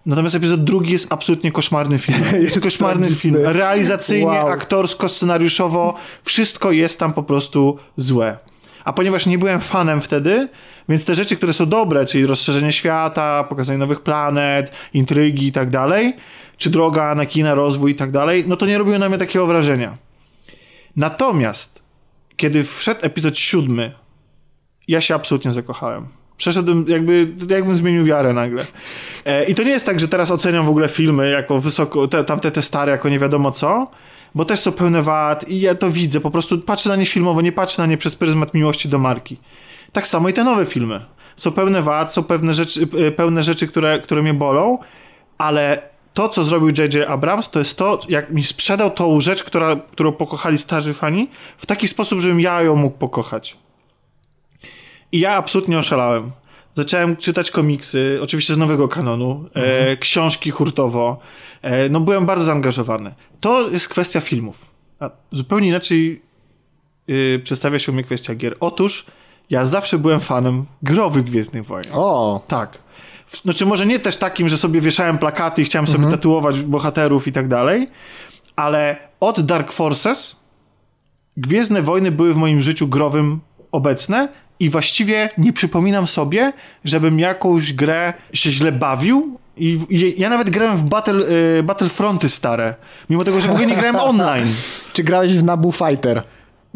Natomiast 0.06 0.36
epizod 0.36 0.64
drugi 0.64 0.92
jest 0.92 1.08
absolutnie 1.14 1.52
koszmarny 1.52 2.00
film. 2.00 2.18
Jest, 2.44 2.60
koszmarny 2.62 3.08
tragiczny. 3.08 3.32
film. 3.32 3.44
Realizacyjnie, 3.46 4.26
Wow. 4.26 4.48
aktorsko, 4.48 5.10
scenariuszowo, 5.10 5.94
wszystko 6.24 6.72
jest 6.72 7.00
tam 7.00 7.14
po 7.14 7.24
prostu 7.24 7.78
złe. 7.98 8.38
A 8.84 8.94
ponieważ 8.94 9.26
nie 9.26 9.38
byłem 9.38 9.62
fanem 9.62 10.02
wtedy, 10.02 10.48
więc 10.90 11.06
te 11.06 11.16
rzeczy, 11.16 11.36
które 11.38 11.54
są 11.54 11.66
dobre, 11.66 12.06
czyli 12.06 12.26
rozszerzenie 12.26 12.72
świata, 12.72 13.44
pokazanie 13.50 13.80
nowych 13.80 14.02
planet, 14.02 14.72
intrygi 14.94 15.48
i 15.48 15.52
tak 15.52 15.70
dalej, 15.70 16.14
czy 16.58 16.70
droga 16.70 17.16
na 17.16 17.26
kina, 17.26 17.56
rozwój 17.56 17.92
i 17.92 17.96
tak 17.96 18.12
dalej, 18.12 18.44
no 18.48 18.58
to 18.58 18.66
nie 18.66 18.78
robiły 18.78 19.00
na 19.00 19.10
mnie 19.10 19.18
takiego 19.18 19.48
wrażenia. 19.48 19.98
Natomiast, 20.96 21.84
kiedy 22.38 22.64
wszedł 22.64 23.00
epizod 23.04 23.38
siódmy, 23.38 23.92
ja 24.88 25.02
się 25.02 25.16
absolutnie 25.16 25.52
zakochałem. 25.52 26.08
Przeszedłem, 26.38 26.86
jakby, 26.88 27.28
jakbym 27.50 27.76
zmienił 27.76 28.04
wiarę 28.04 28.34
nagle. 28.34 28.66
E, 29.26 29.46
I 29.46 29.56
to 29.56 29.64
nie 29.64 29.70
jest 29.70 29.86
tak, 29.86 30.00
że 30.00 30.08
teraz 30.08 30.32
oceniam 30.32 30.66
w 30.66 30.70
ogóle 30.70 30.90
filmy 30.90 31.30
jako 31.30 31.60
wysoko, 31.60 32.08
te, 32.08 32.24
tamte 32.24 32.52
te 32.52 32.62
stare 32.62 32.92
jako 32.92 33.10
nie 33.10 33.20
wiadomo 33.20 33.52
co, 33.52 33.88
bo 34.36 34.46
też 34.46 34.60
są 34.60 34.72
pełne 34.72 35.04
wad 35.04 35.50
i 35.50 35.62
ja 35.62 35.76
to 35.76 35.92
widzę, 35.92 36.22
po 36.22 36.32
prostu 36.32 36.60
patrzę 36.60 36.90
na 36.90 36.96
nie 36.96 37.06
filmowo, 37.06 37.42
nie 37.42 37.52
patrzę 37.52 37.82
na 37.82 37.86
nie 37.86 37.98
przez 37.98 38.16
pryzmat 38.16 38.54
miłości 38.54 38.90
do 38.90 39.00
marki. 39.00 39.38
Tak 39.92 40.08
samo 40.08 40.30
i 40.30 40.34
te 40.34 40.44
nowe 40.44 40.66
filmy. 40.66 41.02
Są 41.36 41.52
pełne 41.52 41.82
wad, 41.82 42.14
są 42.14 42.24
pewne 42.24 42.54
rzeczy, 42.54 42.88
e, 43.08 43.12
pełne 43.12 43.44
rzeczy 43.44 43.68
które, 43.68 44.00
które 44.00 44.22
mnie 44.22 44.34
bolą, 44.34 44.78
ale 45.38 45.82
to, 46.18 46.30
co 46.30 46.44
zrobił 46.44 46.68
J.J. 46.68 47.10
Abrams, 47.10 47.50
to 47.50 47.60
jest 47.60 47.78
to, 47.78 48.00
jak 48.10 48.32
mi 48.32 48.44
sprzedał 48.44 48.92
tą 48.92 49.22
rzecz, 49.22 49.44
która, 49.44 49.76
którą 49.76 50.12
pokochali 50.12 50.58
starzy 50.58 50.94
fani, 50.94 51.30
w 51.58 51.66
taki 51.66 51.88
sposób, 51.88 52.20
żebym 52.20 52.40
ja 52.40 52.62
ją 52.62 52.76
mógł 52.76 52.98
pokochać. 52.98 53.58
I 55.12 55.20
ja 55.20 55.36
absolutnie 55.36 55.80
oszalałem. 55.80 56.32
Zacząłem 56.76 57.18
czytać 57.18 57.52
komiksy, 57.52 58.20
oczywiście 58.22 58.54
z 58.54 58.58
nowego 58.58 58.88
kanonu, 58.88 59.46
e, 59.54 59.98
książki 59.98 60.52
hurtowo. 60.52 61.20
E, 61.62 61.90
no 61.90 62.00
byłem 62.00 62.26
bardzo 62.26 62.44
zaangażowany. 62.44 63.14
To 63.40 63.70
jest 63.70 63.90
kwestia 63.90 64.22
filmów. 64.22 64.66
A 65.00 65.10
zupełnie 65.32 65.68
inaczej 65.68 66.22
y, 67.10 67.42
przedstawia 67.44 67.80
się 67.80 67.92
u 67.92 67.96
mnie 67.96 68.04
kwestia 68.04 68.36
gier. 68.36 68.56
Otóż 68.60 69.06
ja 69.50 69.66
zawsze 69.66 69.98
byłem 69.98 70.20
fanem 70.20 70.66
growych 70.82 71.24
Gwiezdnych 71.24 71.66
Wojen. 71.66 71.92
o, 71.94 72.42
Tak. 72.48 72.87
Znaczy 73.28 73.66
może 73.66 73.86
nie 73.86 74.00
też 74.00 74.18
takim, 74.18 74.50
że 74.50 74.58
sobie 74.58 74.82
wieszałem 74.82 75.18
plakaty 75.18 75.62
i 75.62 75.66
chciałem 75.66 75.88
sobie 75.88 76.12
tatuować 76.12 76.60
bohaterów 76.60 77.28
i 77.28 77.32
tak 77.32 77.48
dalej, 77.48 77.88
ale 78.56 78.98
od 79.20 79.42
Dark 79.42 79.72
Forces 79.72 80.48
Gwiezdne 81.38 81.82
Wojny 81.82 82.12
były 82.12 82.34
w 82.34 82.38
moim 82.38 82.62
życiu 82.62 82.88
growym 82.88 83.40
obecne 83.72 84.30
i 84.60 84.70
właściwie 84.70 85.30
nie 85.38 85.54
przypominam 85.54 86.08
sobie, 86.08 86.54
żebym 86.86 87.20
jakąś 87.20 87.74
grę 87.74 88.14
się 88.34 88.52
źle 88.52 88.72
bawił 88.72 89.40
i, 89.58 89.80
i 89.90 90.22
ja 90.22 90.30
nawet 90.30 90.50
grałem 90.50 90.78
w 90.78 90.84
Battle, 90.84 91.26
y, 91.60 91.64
Battlefronty 91.64 92.30
stare, 92.30 92.76
mimo 93.10 93.24
tego, 93.24 93.42
że 93.42 93.48
w 93.48 93.52
ogóle 93.52 93.66
nie 93.66 93.76
grałem 93.76 93.96
online. 94.12 94.48
czy 94.94 95.04
grałeś 95.04 95.34
w 95.38 95.44
Nabu 95.44 95.72
Fighter? 95.72 96.24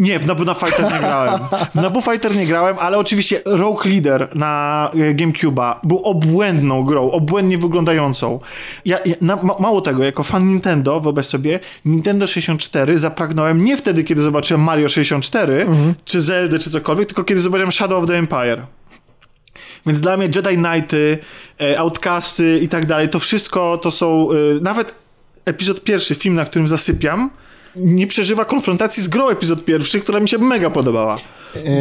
Nie, 0.02 0.20
w 0.20 0.26
Nabu 0.26 0.46
na 0.46 0.54
Fighter 0.54 0.92
nie 0.94 1.00
grałem. 1.00 1.40
W 1.76 1.82
Nabu 1.82 2.02
Fighter 2.02 2.36
nie 2.36 2.46
grałem, 2.46 2.76
ale 2.80 2.98
oczywiście 2.98 3.42
Rogue 3.46 3.82
Leader 3.86 4.36
na 4.36 4.90
e, 4.94 5.14
GameCube'a 5.14 5.76
był 5.84 5.98
obłędną 5.98 6.84
grą, 6.84 7.12
obłędnie 7.12 7.58
wyglądającą. 7.58 8.40
Ja, 8.86 8.98
ja 9.06 9.16
na, 9.22 9.36
ma, 9.36 9.54
mało 9.60 9.82
tego, 9.82 10.04
jako 10.04 10.24
fan 10.24 10.48
Nintendo, 10.48 11.00
wyobraź 11.00 11.26
sobie, 11.26 11.60
Nintendo 11.86 12.28
64 12.28 12.98
zapragnąłem 12.98 13.66
nie 13.66 13.78
wtedy, 13.78 14.04
kiedy 14.04 14.22
zobaczyłem 14.22 14.62
Mario 14.62 14.90
64, 14.90 15.66
czy 16.06 16.22
Zelda, 16.22 16.58
czy 16.58 16.70
cokolwiek, 16.70 17.08
tylko 17.08 17.24
kiedy 17.24 17.42
zobaczyłem 17.42 17.72
Shadow 17.72 18.04
of 18.04 18.10
the 18.10 18.18
Empire. 18.18 18.66
Więc 19.86 20.02
dla 20.02 20.18
mnie 20.18 20.30
Jedi 20.36 20.58
Knighty, 20.58 21.18
e, 21.62 21.80
Outcasty 21.80 22.60
i 22.60 22.68
tak 22.68 22.86
dalej, 22.86 23.10
to 23.10 23.20
wszystko 23.20 23.78
to 23.78 23.92
są, 23.92 24.28
e, 24.32 24.36
nawet 24.62 24.94
epizod 25.46 25.84
pierwszy, 25.84 26.16
film, 26.16 26.36
na 26.36 26.46
którym 26.46 26.68
zasypiam, 26.68 27.30
nie 27.76 28.08
przeżywa 28.08 28.46
konfrontacji 28.46 29.04
z 29.04 29.08
grą 29.08 29.30
epizod 29.30 29.66
pierwszy, 29.66 30.02
która 30.02 30.20
mi 30.20 30.30
się 30.30 30.38
mega 30.38 30.70
podobała. 30.70 31.18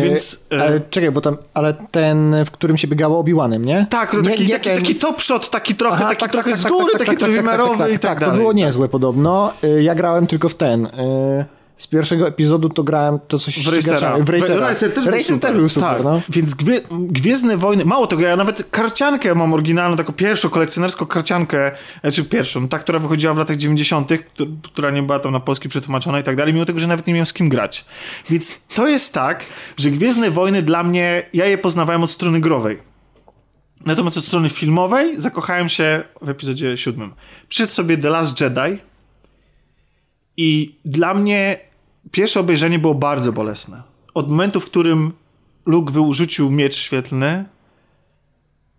Więc... 0.03 0.45
E, 0.53 0.57
E, 0.57 0.63
ale, 0.63 0.81
czekaj, 0.91 1.11
bo 1.11 1.21
tam, 1.21 1.37
ale 1.55 1.75
ten, 1.91 2.35
w 2.45 2.51
którym 2.51 2.77
się 2.79 2.89
biegało 2.89 3.23
Obi-Wanem, 3.23 3.65
nie? 3.65 3.87
tak, 3.91 4.13
no 4.13 4.23
taki, 4.23 4.43
nie 4.45 4.49
taki, 4.55 4.65
ten- 4.71 4.79
taki 4.81 4.95
top 4.95 5.21
shot, 5.23 5.51
taki 5.51 5.75
trochę, 5.75 5.97
Aha, 5.97 6.09
taki 6.09 6.21
tak, 6.21 6.33
trochę 6.33 6.51
tak, 6.51 6.59
z 6.61 6.63
tak, 6.63 6.73
góry, 6.73 6.93
tak, 6.93 6.99
taki 7.07 7.17
tak, 7.17 7.31
tak, 7.47 7.47
tak, 7.47 7.79
tak, 7.79 7.89
i 7.91 7.93
tak, 7.93 8.01
tak, 8.03 8.21
dalej. 8.21 8.35
to 8.35 8.39
było 8.41 8.53
niezłe 8.53 8.89
podobno. 8.89 9.53
Y, 9.65 9.83
Ja 9.83 9.95
grałem 9.95 10.27
tylko 10.27 10.49
w 10.49 10.55
ten. 10.55 10.87
y, 10.87 10.91
z 11.81 11.87
pierwszego 11.87 12.29
epizodu 12.29 12.69
to 12.69 12.83
grałem 12.83 13.19
to 13.29 13.39
coś 13.39 13.67
w 13.67 13.73
Racera. 13.73 14.19
W 14.19 14.29
Racera. 14.29 14.69
Racer 14.69 14.95
też, 14.95 15.07
Racer 15.07 15.31
był 15.31 15.39
też 15.39 15.57
był 15.57 15.69
super, 15.69 15.91
tak. 15.91 16.05
no. 16.05 16.21
Więc 16.29 16.55
gwie, 16.55 16.81
Gwiezdne 16.91 17.57
Wojny, 17.57 17.85
mało 17.85 18.07
tego, 18.07 18.23
ja 18.23 18.37
nawet 18.37 18.71
karciankę 18.71 19.35
mam 19.35 19.55
oryginalną, 19.55 19.97
taką 19.97 20.13
pierwszą 20.13 20.49
kolekcjonerską 20.49 21.07
karciankę, 21.07 21.73
znaczy 22.01 22.25
pierwszą, 22.25 22.69
ta, 22.69 22.79
która 22.79 22.99
wychodziła 22.99 23.35
w 23.35 23.39
latach 23.39 23.57
90., 23.57 24.11
która 24.63 24.91
nie 24.91 25.03
była 25.03 25.19
tam 25.19 25.33
na 25.33 25.41
polski 25.41 25.69
przetłumaczona 25.69 26.21
i 26.21 26.23
tak 26.23 26.37
dalej, 26.37 26.55
mimo 26.55 26.67
tego, 26.67 26.81
że 26.81 26.87
nawet 26.87 27.07
nie 27.07 27.13
miałem 27.13 27.27
z 27.27 27.33
kim 27.33 27.49
grać. 27.49 27.85
Więc 28.31 28.61
to 28.75 28.89
jest 28.89 29.15
tak, 29.15 29.45
że 29.77 29.91
Gwiezdne 29.91 30.31
Wojny 30.31 30.63
dla 30.63 30.83
mnie, 30.83 31.23
ja 31.33 31.47
je 31.47 31.59
poznawałem 31.59 32.03
od 32.03 32.11
strony 32.11 32.41
growej. 32.41 32.79
Natomiast 33.87 34.19
od 34.19 34.25
strony 34.25 34.49
filmowej 34.49 35.21
zakochałem 35.21 35.69
się 35.69 36.03
w 36.23 36.29
epizodzie 36.29 36.77
siódmym. 36.77 37.13
Przyszedł 37.49 37.73
sobie 37.73 37.99
The 37.99 38.11
Last 38.11 38.41
Jedi 38.41 38.79
i 40.37 40.75
dla 40.85 41.15
mnie 41.15 41.70
pierwsze 42.11 42.41
obejrzenie 42.41 42.79
było 42.79 42.95
bardzo 42.95 43.33
bolesne. 43.33 43.83
Od 44.15 44.31
momentu, 44.31 44.61
w 44.61 44.67
którym 44.67 45.13
Luke 45.67 45.93
wyrzucił 45.93 46.51
miecz 46.51 46.77
świetlny 46.77 47.45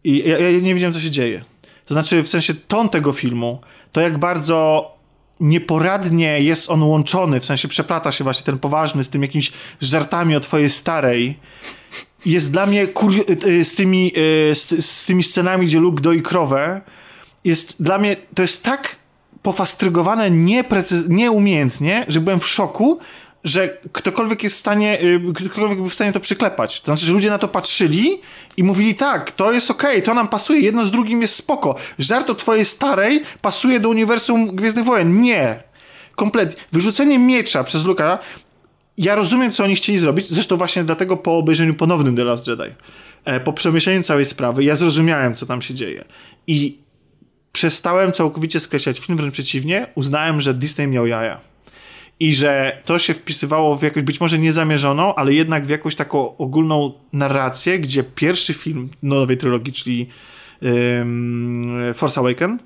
i 0.04 0.30
ja, 0.30 0.38
ja 0.38 0.60
nie 0.60 0.74
wiedziałem, 0.74 0.94
co 0.94 1.02
się 1.02 1.12
dzieje. 1.12 1.44
To 1.86 1.94
znaczy, 1.94 2.24
w 2.24 2.30
sensie 2.30 2.54
ton 2.54 2.90
tego 2.90 3.12
filmu, 3.12 3.62
to 3.92 4.02
jak 4.02 4.18
bardzo 4.18 4.92
nieporadnie 5.40 6.42
jest 6.42 6.70
on 6.70 6.84
łączony, 6.84 7.40
w 7.40 7.46
sensie 7.46 7.68
przeplata 7.68 8.12
się 8.12 8.24
właśnie 8.24 8.44
ten 8.44 8.60
poważny 8.60 9.04
z 9.04 9.10
tym 9.10 9.22
jakimiś 9.22 9.52
żartami 9.82 10.36
o 10.36 10.40
twojej 10.40 10.70
starej, 10.70 11.40
jest 12.26 12.52
dla 12.52 12.66
mnie 12.66 12.88
kurio- 12.88 13.46
y, 13.48 13.66
z, 13.66 13.76
tymi, 13.76 14.12
y, 14.18 14.56
z, 14.56 14.86
z, 14.86 15.06
tymi 15.06 15.24
scenami, 15.24 15.66
gdzie 15.66 15.80
Luke 15.80 16.02
doi 16.02 16.22
krowę, 16.22 16.82
jest 17.44 17.84
dla 17.84 17.98
mnie, 17.98 18.16
to 18.36 18.42
jest 18.42 18.64
tak 18.64 19.01
pofastrygowane 19.44 20.32
nieprecyz- 20.32 21.10
nieumiejętnie, 21.10 22.06
że 22.08 22.20
byłem 22.20 22.40
w 22.40 22.48
szoku, 22.48 23.00
że 23.44 23.78
ktokolwiek 23.92 24.44
jest 24.44 24.56
w 24.56 24.60
stanie, 24.60 25.02
y, 25.02 25.34
ktokolwiek 25.36 25.78
był 25.78 25.90
w 25.90 25.94
stanie 25.94 26.12
to 26.12 26.20
przyklepać. 26.20 26.82
To 26.82 26.86
znaczy, 26.86 27.06
że 27.06 27.14
ludzie 27.14 27.30
na 27.30 27.38
to 27.38 27.48
patrzyli 27.48 28.20
i 28.58 28.64
mówili 28.64 28.96
tak, 28.96 29.32
to 29.32 29.52
jest 29.52 29.72
okej, 29.72 29.92
okay, 29.92 30.02
to 30.02 30.14
nam 30.14 30.28
pasuje, 30.28 30.60
jedno 30.60 30.86
z 30.86 30.92
drugim 30.92 31.22
jest 31.22 31.36
spoko. 31.36 31.76
Żart 32.00 32.30
o 32.30 32.36
twojej 32.36 32.66
starej 32.66 33.24
pasuje 33.42 33.80
do 33.80 33.90
uniwersum 33.90 34.56
Gwiezdnych 34.56 34.86
Wojen. 34.86 35.22
Nie. 35.22 35.64
Kompletnie. 36.16 36.64
Wyrzucenie 36.72 37.20
miecza 37.20 37.64
przez 37.64 37.86
Luka 37.86 38.20
ja 38.98 39.16
rozumiem, 39.16 39.52
co 39.52 39.64
oni 39.64 39.76
chcieli 39.76 40.00
zrobić, 40.00 40.28
zresztą 40.28 40.58
właśnie 40.58 40.84
dlatego 40.84 41.18
po 41.18 41.38
obejrzeniu 41.38 41.74
ponownym 41.74 42.16
The 42.16 42.24
Last 42.24 42.48
Jedi, 42.48 42.64
e, 43.26 43.40
po 43.40 43.54
przemyśleniu 43.54 44.04
całej 44.04 44.26
sprawy, 44.26 44.64
ja 44.64 44.76
zrozumiałem, 44.76 45.36
co 45.36 45.46
tam 45.46 45.62
się 45.62 45.74
dzieje. 45.74 46.06
I 46.48 46.78
przestałem 47.52 48.12
całkowicie 48.12 48.60
skreślać 48.60 49.00
film, 49.00 49.18
wręcz 49.18 49.34
przeciwnie, 49.34 49.88
uznałem, 49.96 50.42
że 50.42 50.54
Disney 50.54 50.88
miał 50.88 51.08
jaja. 51.08 51.40
I 52.20 52.36
że 52.36 52.82
to 52.86 53.00
się 53.00 53.14
wpisywało 53.14 53.76
w 53.76 53.84
jakąś, 53.84 54.04
być 54.04 54.22
może 54.22 54.40
niezamierzoną, 54.40 55.16
ale 55.16 55.34
jednak 55.34 55.66
w 55.66 55.70
jakąś 55.70 55.96
taką 55.96 56.38
ogólną 56.38 56.94
narrację, 57.14 57.80
gdzie 57.80 58.04
pierwszy 58.04 58.54
film 58.54 58.90
nowej 59.04 59.38
trylogii, 59.38 59.74
czyli 59.74 60.08
um, 60.62 61.94
Force 61.94 62.20
Awaken, 62.20 62.60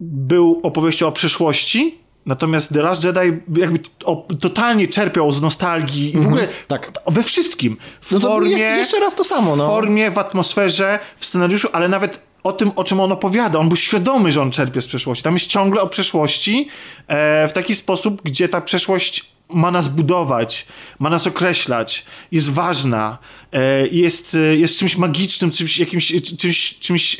był 0.00 0.60
opowieścią 0.62 1.06
o 1.06 1.12
przyszłości, 1.12 2.00
Natomiast 2.26 2.72
The 2.72 2.82
Last 2.82 3.04
Jedi 3.04 3.20
jakby 3.56 3.78
o, 4.04 4.26
totalnie 4.40 4.88
czerpiał 4.88 5.32
z 5.32 5.42
nostalgii 5.42 6.14
i 6.16 6.18
w 6.18 6.26
ogóle 6.26 6.48
tak. 6.68 6.92
we 7.06 7.22
wszystkim. 7.22 7.76
W 8.00 8.12
no 8.12 8.20
formie, 8.20 8.58
jeszcze 8.58 9.00
raz 9.00 9.14
to 9.14 9.24
samo. 9.24 9.56
No. 9.56 9.64
W 9.64 9.70
formie, 9.70 10.10
w 10.10 10.18
atmosferze, 10.18 10.98
w 11.16 11.26
scenariuszu, 11.26 11.68
ale 11.72 11.88
nawet 11.88 12.20
o 12.42 12.52
tym, 12.52 12.72
o 12.76 12.84
czym 12.84 13.00
on 13.00 13.12
opowiada. 13.12 13.58
On 13.58 13.68
był 13.68 13.76
świadomy, 13.76 14.32
że 14.32 14.42
on 14.42 14.50
czerpie 14.50 14.82
z 14.82 14.86
przeszłości. 14.86 15.24
Tam 15.24 15.34
jest 15.34 15.46
ciągle 15.46 15.80
o 15.80 15.86
przeszłości 15.86 16.68
e, 17.06 17.48
w 17.48 17.52
taki 17.52 17.74
sposób, 17.74 18.22
gdzie 18.22 18.48
ta 18.48 18.60
przeszłość 18.60 19.24
ma 19.48 19.70
nas 19.70 19.88
budować, 19.88 20.66
ma 20.98 21.10
nas 21.10 21.26
określać, 21.26 22.04
jest 22.32 22.52
ważna, 22.52 23.18
e, 23.52 23.86
jest, 23.86 24.36
jest 24.52 24.78
czymś 24.78 24.96
magicznym, 24.96 25.50
czymś, 25.50 25.78
jakimś, 25.78 26.12
czymś, 26.38 26.78
czymś 26.78 27.16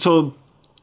co 0.00 0.30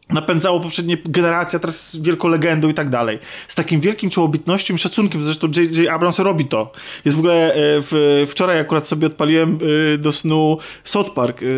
napędzało 0.10 0.60
poprzednie 0.60 0.98
generacje, 1.06 1.58
a 1.58 1.60
teraz 1.60 1.94
jest 1.94 2.06
wielką 2.06 2.28
legendą 2.28 2.70
i 2.70 2.74
tak 2.74 2.90
dalej. 2.90 3.20
Z 3.48 3.56
takim 3.56 3.82
wielkim 3.82 4.10
czołobitnością 4.10 4.74
i 4.74 4.78
szacunkiem, 4.78 5.24
zresztą 5.24 5.48
J.J. 5.48 5.90
Abrams 5.90 6.20
robi 6.20 6.46
to. 6.46 6.72
Jest 7.06 7.18
w 7.18 7.20
ogóle, 7.20 7.54
e, 7.54 7.54
w, 7.58 8.26
wczoraj 8.30 8.60
akurat 8.60 8.88
sobie 8.88 9.08
odpaliłem 9.08 9.58
e, 9.94 9.98
do 9.98 10.12
snu 10.12 10.58
South 10.84 11.12
Park. 11.12 11.42
Yy, 11.42 11.50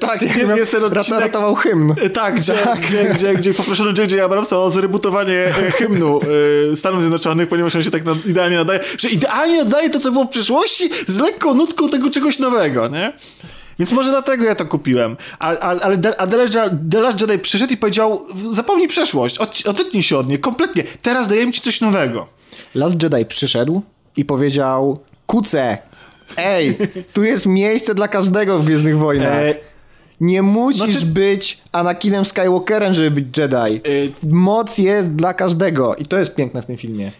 tak, 0.00 0.22
jest, 0.36 0.56
jest 0.56 0.72
ten 0.72 0.84
odcinek, 0.84 1.20
ratował 1.20 1.54
hymn. 1.54 1.94
Tak, 2.14 2.34
gdzie, 2.34 2.52
tak. 2.52 2.80
Gdzie, 2.80 3.04
gdzie, 3.04 3.34
gdzie 3.34 3.54
poproszono 3.54 3.90
J.J. 3.98 4.20
Abramsa 4.20 4.58
o 4.58 4.70
zrebutowanie 4.70 5.52
hymnu 5.72 6.20
Stanów 6.74 7.00
Zjednoczonych, 7.00 7.48
ponieważ 7.48 7.76
on 7.76 7.82
się 7.82 7.90
tak 7.90 8.02
idealnie 8.26 8.56
nadaje, 8.56 8.80
że 8.98 9.08
idealnie 9.08 9.62
oddaje 9.62 9.90
to, 9.90 10.00
co 10.00 10.12
było 10.12 10.24
w 10.24 10.28
przyszłości 10.28 10.90
z 11.06 11.18
lekką 11.18 11.54
nutką 11.54 11.88
tego 11.88 12.10
czegoś 12.10 12.38
nowego, 12.38 12.88
nie? 12.88 13.12
Więc 13.78 13.92
może 13.92 14.10
dlatego 14.10 14.44
ja 14.44 14.54
to 14.54 14.66
kupiłem. 14.66 15.16
A, 15.38 15.48
a, 15.50 15.80
ale 15.80 15.98
a 16.18 16.26
The 16.90 17.00
Last 17.00 17.20
Jedi 17.20 17.38
przyszedł 17.38 17.72
i 17.72 17.76
powiedział, 17.76 18.26
zapomnij 18.50 18.88
przeszłość, 18.88 19.38
od, 19.38 19.62
odetnij 19.66 20.02
się 20.02 20.16
od 20.16 20.28
niej 20.28 20.38
kompletnie. 20.38 20.84
Teraz 21.02 21.28
dajemy 21.28 21.52
ci 21.52 21.60
coś 21.60 21.80
nowego. 21.80 22.28
Last 22.74 23.02
Jedi 23.02 23.26
przyszedł 23.26 23.82
i 24.16 24.24
powiedział, 24.24 24.98
kuce, 25.26 25.78
ej, 26.36 26.78
tu 27.12 27.24
jest 27.24 27.46
miejsce 27.46 27.94
dla 27.94 28.08
każdego 28.08 28.58
w 28.58 28.64
Gwiezdnych 28.64 28.98
Wojnach. 28.98 29.34
E... 29.34 29.54
Nie 30.20 30.42
musisz 30.42 30.90
znaczy... 30.90 31.06
być 31.06 31.58
Anakinem 31.72 32.24
Skywalkerem, 32.24 32.94
żeby 32.94 33.10
być 33.10 33.38
Jedi. 33.38 33.54
E... 33.54 33.80
Moc 34.28 34.78
jest 34.78 35.10
dla 35.10 35.34
każdego. 35.34 35.94
I 35.94 36.06
to 36.06 36.18
jest 36.18 36.34
piękne 36.34 36.62
w 36.62 36.66
tym 36.66 36.76
filmie. 36.76 37.12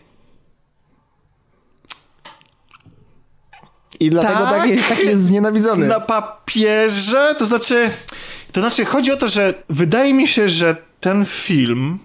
I 4.00 4.10
dlatego 4.10 4.38
tak, 4.38 4.62
taki, 4.62 4.78
taki 4.88 5.06
jest 5.06 5.26
znienawidzony. 5.26 5.86
Na 5.96 6.00
papierze, 6.00 7.34
to 7.38 7.46
znaczy, 7.46 7.90
to 8.52 8.60
znaczy 8.60 8.84
chodzi 8.84 9.12
o 9.12 9.16
to, 9.16 9.28
że 9.28 9.54
wydaje 9.68 10.14
mi 10.14 10.28
się, 10.28 10.48
że 10.48 10.76
ten 11.00 11.24
film 11.24 11.98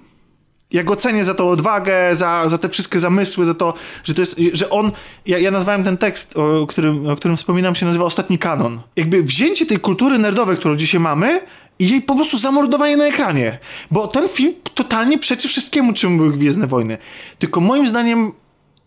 ja 0.72 0.84
go 0.84 0.96
cenię 0.96 1.24
za 1.24 1.34
tą 1.34 1.50
odwagę, 1.50 2.16
za, 2.16 2.50
za 2.50 2.58
te 2.58 2.70
wszystkie 2.70 3.00
zamysły, 3.00 3.46
za 3.46 3.54
to, 3.54 3.74
że 4.04 4.14
to 4.14 4.22
jest, 4.22 4.36
że 4.54 4.70
on, 4.70 4.92
ja, 5.26 5.38
ja 5.38 5.52
nazwałem 5.52 5.84
ten 5.84 5.98
tekst, 5.98 6.38
o 6.38 6.68
którym, 6.68 7.08
o 7.08 7.16
którym 7.16 7.38
wspominam, 7.38 7.76
się 7.76 7.86
nazywa 7.86 8.06
Ostatni 8.06 8.38
Kanon. 8.38 8.82
Jakby 8.96 9.24
wzięcie 9.24 9.66
tej 9.66 9.80
kultury 9.80 10.20
nerdowej, 10.20 10.58
którą 10.58 10.76
dzisiaj 10.76 11.00
mamy 11.00 11.42
i 11.80 11.90
jej 11.90 12.02
po 12.02 12.16
prostu 12.16 12.38
zamordowanie 12.38 12.98
na 12.98 13.06
ekranie. 13.06 13.60
Bo 13.92 14.08
ten 14.08 14.30
film 14.30 14.54
totalnie 14.74 15.20
przeczy 15.20 15.48
wszystkiemu, 15.48 15.94
czym 15.94 16.18
były 16.18 16.34
Gwiezdne 16.34 16.68
Wojny. 16.68 16.98
Tylko 17.40 17.62
moim 17.62 17.88
zdaniem 17.88 18.32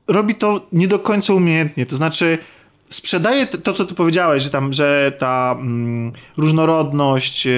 robi 0.08 0.34
to 0.34 0.66
nie 0.72 0.88
do 0.88 0.98
końca 0.98 1.34
umiejętnie. 1.34 1.86
To 1.86 1.96
znaczy, 1.96 2.38
sprzedaje 2.92 3.46
to, 3.46 3.72
co 3.72 3.84
ty 3.84 3.94
powiedziałeś, 3.94 4.42
że 4.42 4.50
tam, 4.50 4.72
że 4.72 5.12
ta 5.18 5.56
mm, 5.58 6.12
różnorodność, 6.36 7.46
yy, 7.46 7.52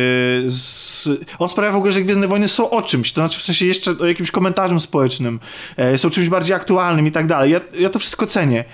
z, 0.46 1.08
on 1.38 1.48
sprawia 1.48 1.72
w 1.72 1.76
ogóle, 1.76 1.92
że 1.92 2.00
Gwiezdne 2.00 2.28
Wojny 2.28 2.48
są 2.48 2.70
o 2.70 2.82
czymś, 2.82 3.12
to 3.12 3.20
znaczy 3.20 3.38
w 3.38 3.42
sensie 3.42 3.66
jeszcze 3.66 3.90
o 4.00 4.06
jakimś 4.06 4.30
komentarzem 4.30 4.80
społecznym, 4.80 5.40
yy, 5.78 5.98
są 5.98 6.10
czymś 6.10 6.28
bardziej 6.28 6.56
aktualnym 6.56 7.06
i 7.06 7.10
tak 7.10 7.26
dalej. 7.26 7.52
Ja, 7.52 7.60
ja 7.78 7.90
to 7.90 7.98
wszystko 7.98 8.26
cenię, 8.26 8.64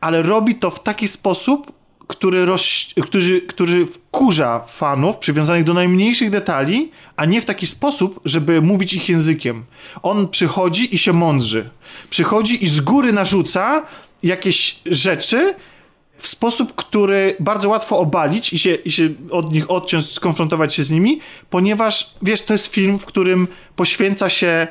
ale 0.00 0.22
robi 0.22 0.54
to 0.54 0.70
w 0.70 0.82
taki 0.82 1.08
sposób, 1.08 1.72
który, 2.06 2.44
roz, 2.44 2.86
który, 3.02 3.40
który 3.40 3.86
wkurza 3.86 4.64
fanów 4.66 5.18
przywiązanych 5.18 5.64
do 5.64 5.74
najmniejszych 5.74 6.30
detali, 6.30 6.90
a 7.16 7.24
nie 7.24 7.40
w 7.40 7.44
taki 7.44 7.66
sposób, 7.66 8.20
żeby 8.24 8.62
mówić 8.62 8.94
ich 8.94 9.08
językiem. 9.08 9.64
On 10.02 10.28
przychodzi 10.28 10.94
i 10.94 10.98
się 10.98 11.12
mądrzy. 11.12 11.70
Przychodzi 12.10 12.64
i 12.64 12.68
z 12.68 12.80
góry 12.80 13.12
narzuca 13.12 13.86
jakieś 14.22 14.78
rzeczy, 14.86 15.54
w 16.22 16.26
sposób, 16.26 16.74
który 16.74 17.36
bardzo 17.40 17.68
łatwo 17.68 17.98
obalić 17.98 18.52
i 18.52 18.58
się, 18.58 18.74
i 18.74 18.92
się 18.92 19.08
od 19.30 19.52
nich 19.52 19.70
odciąć, 19.70 20.10
skonfrontować 20.10 20.74
się 20.74 20.82
z 20.84 20.90
nimi, 20.90 21.20
ponieważ 21.50 22.14
wiesz, 22.22 22.42
to 22.42 22.54
jest 22.54 22.66
film, 22.66 22.98
w 22.98 23.06
którym 23.06 23.48
poświęca 23.76 24.28
się 24.28 24.66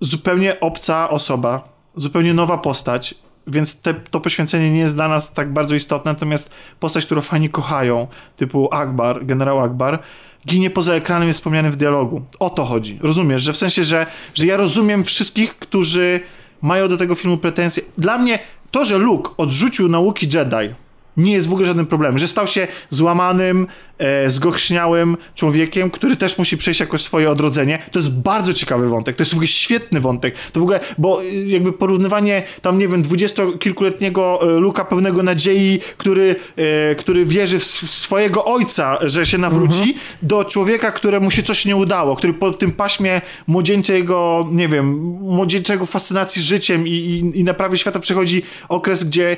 zupełnie 0.00 0.60
obca 0.60 1.10
osoba, 1.10 1.68
zupełnie 1.96 2.34
nowa 2.34 2.58
postać, 2.58 3.14
więc 3.46 3.80
te, 3.80 3.94
to 3.94 4.20
poświęcenie 4.20 4.70
nie 4.72 4.78
jest 4.78 4.94
dla 4.94 5.08
nas 5.08 5.34
tak 5.34 5.52
bardzo 5.52 5.74
istotne, 5.74 6.12
natomiast 6.12 6.50
postać, 6.80 7.06
którą 7.06 7.20
fani 7.20 7.48
kochają, 7.48 8.06
typu 8.36 8.68
Akbar, 8.72 9.26
generał 9.26 9.60
Akbar, 9.60 9.98
ginie 10.46 10.70
poza 10.70 10.94
ekranem, 10.94 11.28
jest 11.28 11.40
wspomniany 11.40 11.70
w 11.70 11.76
dialogu. 11.76 12.22
O 12.38 12.50
to 12.50 12.64
chodzi. 12.64 12.98
Rozumiesz, 13.02 13.42
że 13.42 13.52
w 13.52 13.56
sensie, 13.56 13.84
że, 13.84 14.06
że 14.34 14.46
ja 14.46 14.56
rozumiem 14.56 15.04
wszystkich, 15.04 15.58
którzy 15.58 16.20
mają 16.62 16.88
do 16.88 16.96
tego 16.96 17.14
filmu 17.14 17.36
pretensje. 17.36 17.82
Dla 17.98 18.18
mnie 18.18 18.38
to, 18.70 18.84
że 18.84 18.98
Luke 18.98 19.30
odrzucił 19.36 19.88
nauki 19.88 20.28
Jedi 20.32 20.74
Nie 21.16 21.32
jest 21.32 21.48
w 21.48 21.52
ogóle 21.52 21.66
żadnym 21.66 21.86
problemem, 21.86 22.18
że 22.18 22.28
stał 22.28 22.46
się 22.46 22.68
złamanym, 22.90 23.66
e, 23.98 24.30
zgochrzniałym 24.30 25.16
człowiekiem, 25.34 25.90
który 25.90 26.16
też 26.16 26.38
musi 26.38 26.56
przejść 26.56 26.80
jakoś 26.80 27.02
swoje 27.02 27.30
odrodzenie. 27.30 27.78
To 27.92 27.98
jest 27.98 28.12
bardzo 28.12 28.54
ciekawy 28.54 28.88
wątek, 28.88 29.16
to 29.16 29.22
jest 29.22 29.30
w 29.30 29.34
ogóle 29.34 29.46
świetny 29.46 30.00
wątek. 30.00 30.34
To 30.52 30.60
w 30.60 30.62
ogóle, 30.62 30.80
bo 30.98 31.22
y, 31.22 31.26
jakby 31.46 31.72
porównywanie 31.72 32.42
tam, 32.62 32.78
nie 32.78 32.88
wiem, 32.88 33.02
dwudziestokilkuletniego 33.02 34.40
e, 34.42 34.60
Luka 34.60 34.84
pełnego 34.84 35.22
nadziei, 35.22 35.80
który, 35.96 36.36
e, 36.56 36.94
który 36.94 37.24
wierzy 37.24 37.58
w 37.58 37.64
swojego 37.64 38.44
ojca, 38.44 38.98
że 39.00 39.26
się 39.26 39.38
nawróci, 39.38 39.80
mhm. 39.80 39.98
do 40.22 40.44
człowieka, 40.44 40.92
któremu 40.92 41.30
się 41.30 41.42
coś 41.42 41.64
nie 41.64 41.76
udało, 41.76 42.16
który 42.16 42.34
po 42.34 42.52
tym 42.52 42.72
paśmie 42.72 43.20
młodzieńczego, 43.46 44.48
nie 44.52 44.68
wiem, 44.68 44.94
młodzieńczego 45.20 45.86
fascynacji 45.86 46.42
życiem 46.42 46.88
i, 46.88 46.90
i, 46.90 47.38
i 47.40 47.44
na 47.44 47.54
prawie 47.54 47.78
świata 47.78 48.00
przechodzi 48.00 48.42
okres, 48.68 49.04
gdzie 49.04 49.36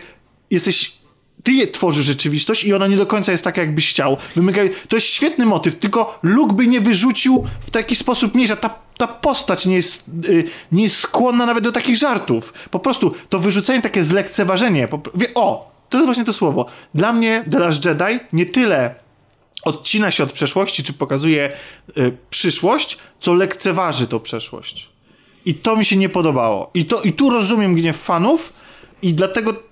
jesteś 0.50 1.01
ty 1.42 1.52
je 1.52 1.66
tworzysz 1.66 2.06
rzeczywistość 2.06 2.64
i 2.64 2.74
ona 2.74 2.86
nie 2.86 2.96
do 2.96 3.06
końca 3.06 3.32
jest 3.32 3.44
taka, 3.44 3.60
jakbyś 3.60 3.90
chciał. 3.90 4.16
Wymyka... 4.36 4.60
To 4.88 4.96
jest 4.96 5.06
świetny 5.06 5.46
motyw, 5.46 5.74
tylko 5.74 6.18
Luke 6.22 6.52
by 6.52 6.66
nie 6.66 6.80
wyrzucił 6.80 7.46
w 7.60 7.70
taki 7.70 7.96
sposób 7.96 8.34
mniejsza. 8.34 8.56
Ta, 8.56 8.74
ta 8.96 9.06
postać 9.06 9.66
nie 9.66 9.74
jest, 9.74 10.04
yy, 10.28 10.44
nie 10.72 10.82
jest 10.82 10.96
skłonna 10.96 11.46
nawet 11.46 11.64
do 11.64 11.72
takich 11.72 11.96
żartów. 11.96 12.52
Po 12.70 12.78
prostu 12.78 13.14
to 13.28 13.38
wyrzucenie, 13.38 13.82
takie 13.82 14.04
zlekceważenie. 14.04 14.88
Po... 14.88 15.00
Wie, 15.14 15.26
o, 15.34 15.72
to 15.88 15.98
jest 15.98 16.06
właśnie 16.06 16.24
to 16.24 16.32
słowo. 16.32 16.66
Dla 16.94 17.12
mnie 17.12 17.44
The 17.50 17.58
Last 17.58 17.84
Jedi 17.84 18.20
nie 18.32 18.46
tyle 18.46 18.94
odcina 19.64 20.10
się 20.10 20.24
od 20.24 20.32
przeszłości, 20.32 20.82
czy 20.82 20.92
pokazuje 20.92 21.52
yy, 21.96 22.16
przyszłość, 22.30 22.98
co 23.20 23.34
lekceważy 23.34 24.06
tą 24.06 24.20
przeszłość. 24.20 24.90
I 25.44 25.54
to 25.54 25.76
mi 25.76 25.84
się 25.84 25.96
nie 25.96 26.08
podobało. 26.08 26.70
I, 26.74 26.84
to, 26.84 27.02
I 27.02 27.12
tu 27.12 27.30
rozumiem 27.30 27.74
gniew 27.74 27.96
fanów 27.96 28.52
i 29.02 29.14
dlatego 29.14 29.71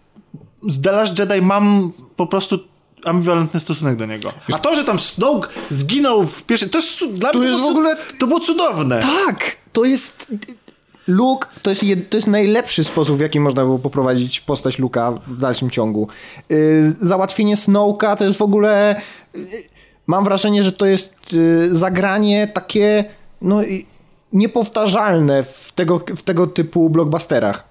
z 0.69 0.83
The 0.83 0.93
Last 0.93 1.19
Jedi 1.19 1.43
mam 1.43 1.93
po 2.17 2.27
prostu 2.27 2.59
ambiwalentny 3.05 3.61
stosunek 3.61 3.97
do 3.97 4.07
niego. 4.07 4.33
A 4.53 4.59
to, 4.59 4.77
że 4.77 4.85
tam 4.85 4.99
Snoke 4.99 5.49
zginął 5.69 6.27
w 6.27 6.43
pierwszej... 6.43 6.71
To 6.71 6.79
jest 6.79 7.05
dla 7.13 7.31
to 7.31 7.39
mnie... 7.39 7.49
Jest 7.49 7.63
w 7.63 7.67
ogóle... 7.67 7.97
To 8.21 8.27
było 8.27 8.41
cudowne. 8.41 9.01
Tak! 9.01 9.57
To 9.73 9.85
jest... 9.85 10.33
Luke 11.07 11.49
to 11.63 11.71
jest, 11.71 11.83
jed, 11.83 12.11
to 12.11 12.17
jest 12.17 12.29
najlepszy 12.29 12.85
sposób, 12.85 13.17
w 13.17 13.21
jaki 13.21 13.41
można 13.41 13.65
było 13.65 13.79
poprowadzić 13.79 14.41
postać 14.41 14.79
Luka 14.79 15.13
w 15.27 15.39
dalszym 15.39 15.71
ciągu. 15.71 16.09
Yy, 16.49 16.95
załatwienie 17.01 17.57
Snowka 17.57 18.17
to 18.17 18.25
jest 18.25 18.39
w 18.39 18.43
ogóle... 18.43 19.01
Yy, 19.35 19.45
mam 20.07 20.25
wrażenie, 20.25 20.63
że 20.63 20.73
to 20.73 20.87
jest 20.87 21.33
yy, 21.33 21.77
zagranie 21.77 22.49
takie 22.55 23.05
no, 23.43 23.61
niepowtarzalne 24.33 25.43
w 25.43 25.73
tego, 25.75 25.99
w 25.99 26.23
tego 26.23 26.47
typu 26.47 26.91
blockbusterach. 26.91 27.65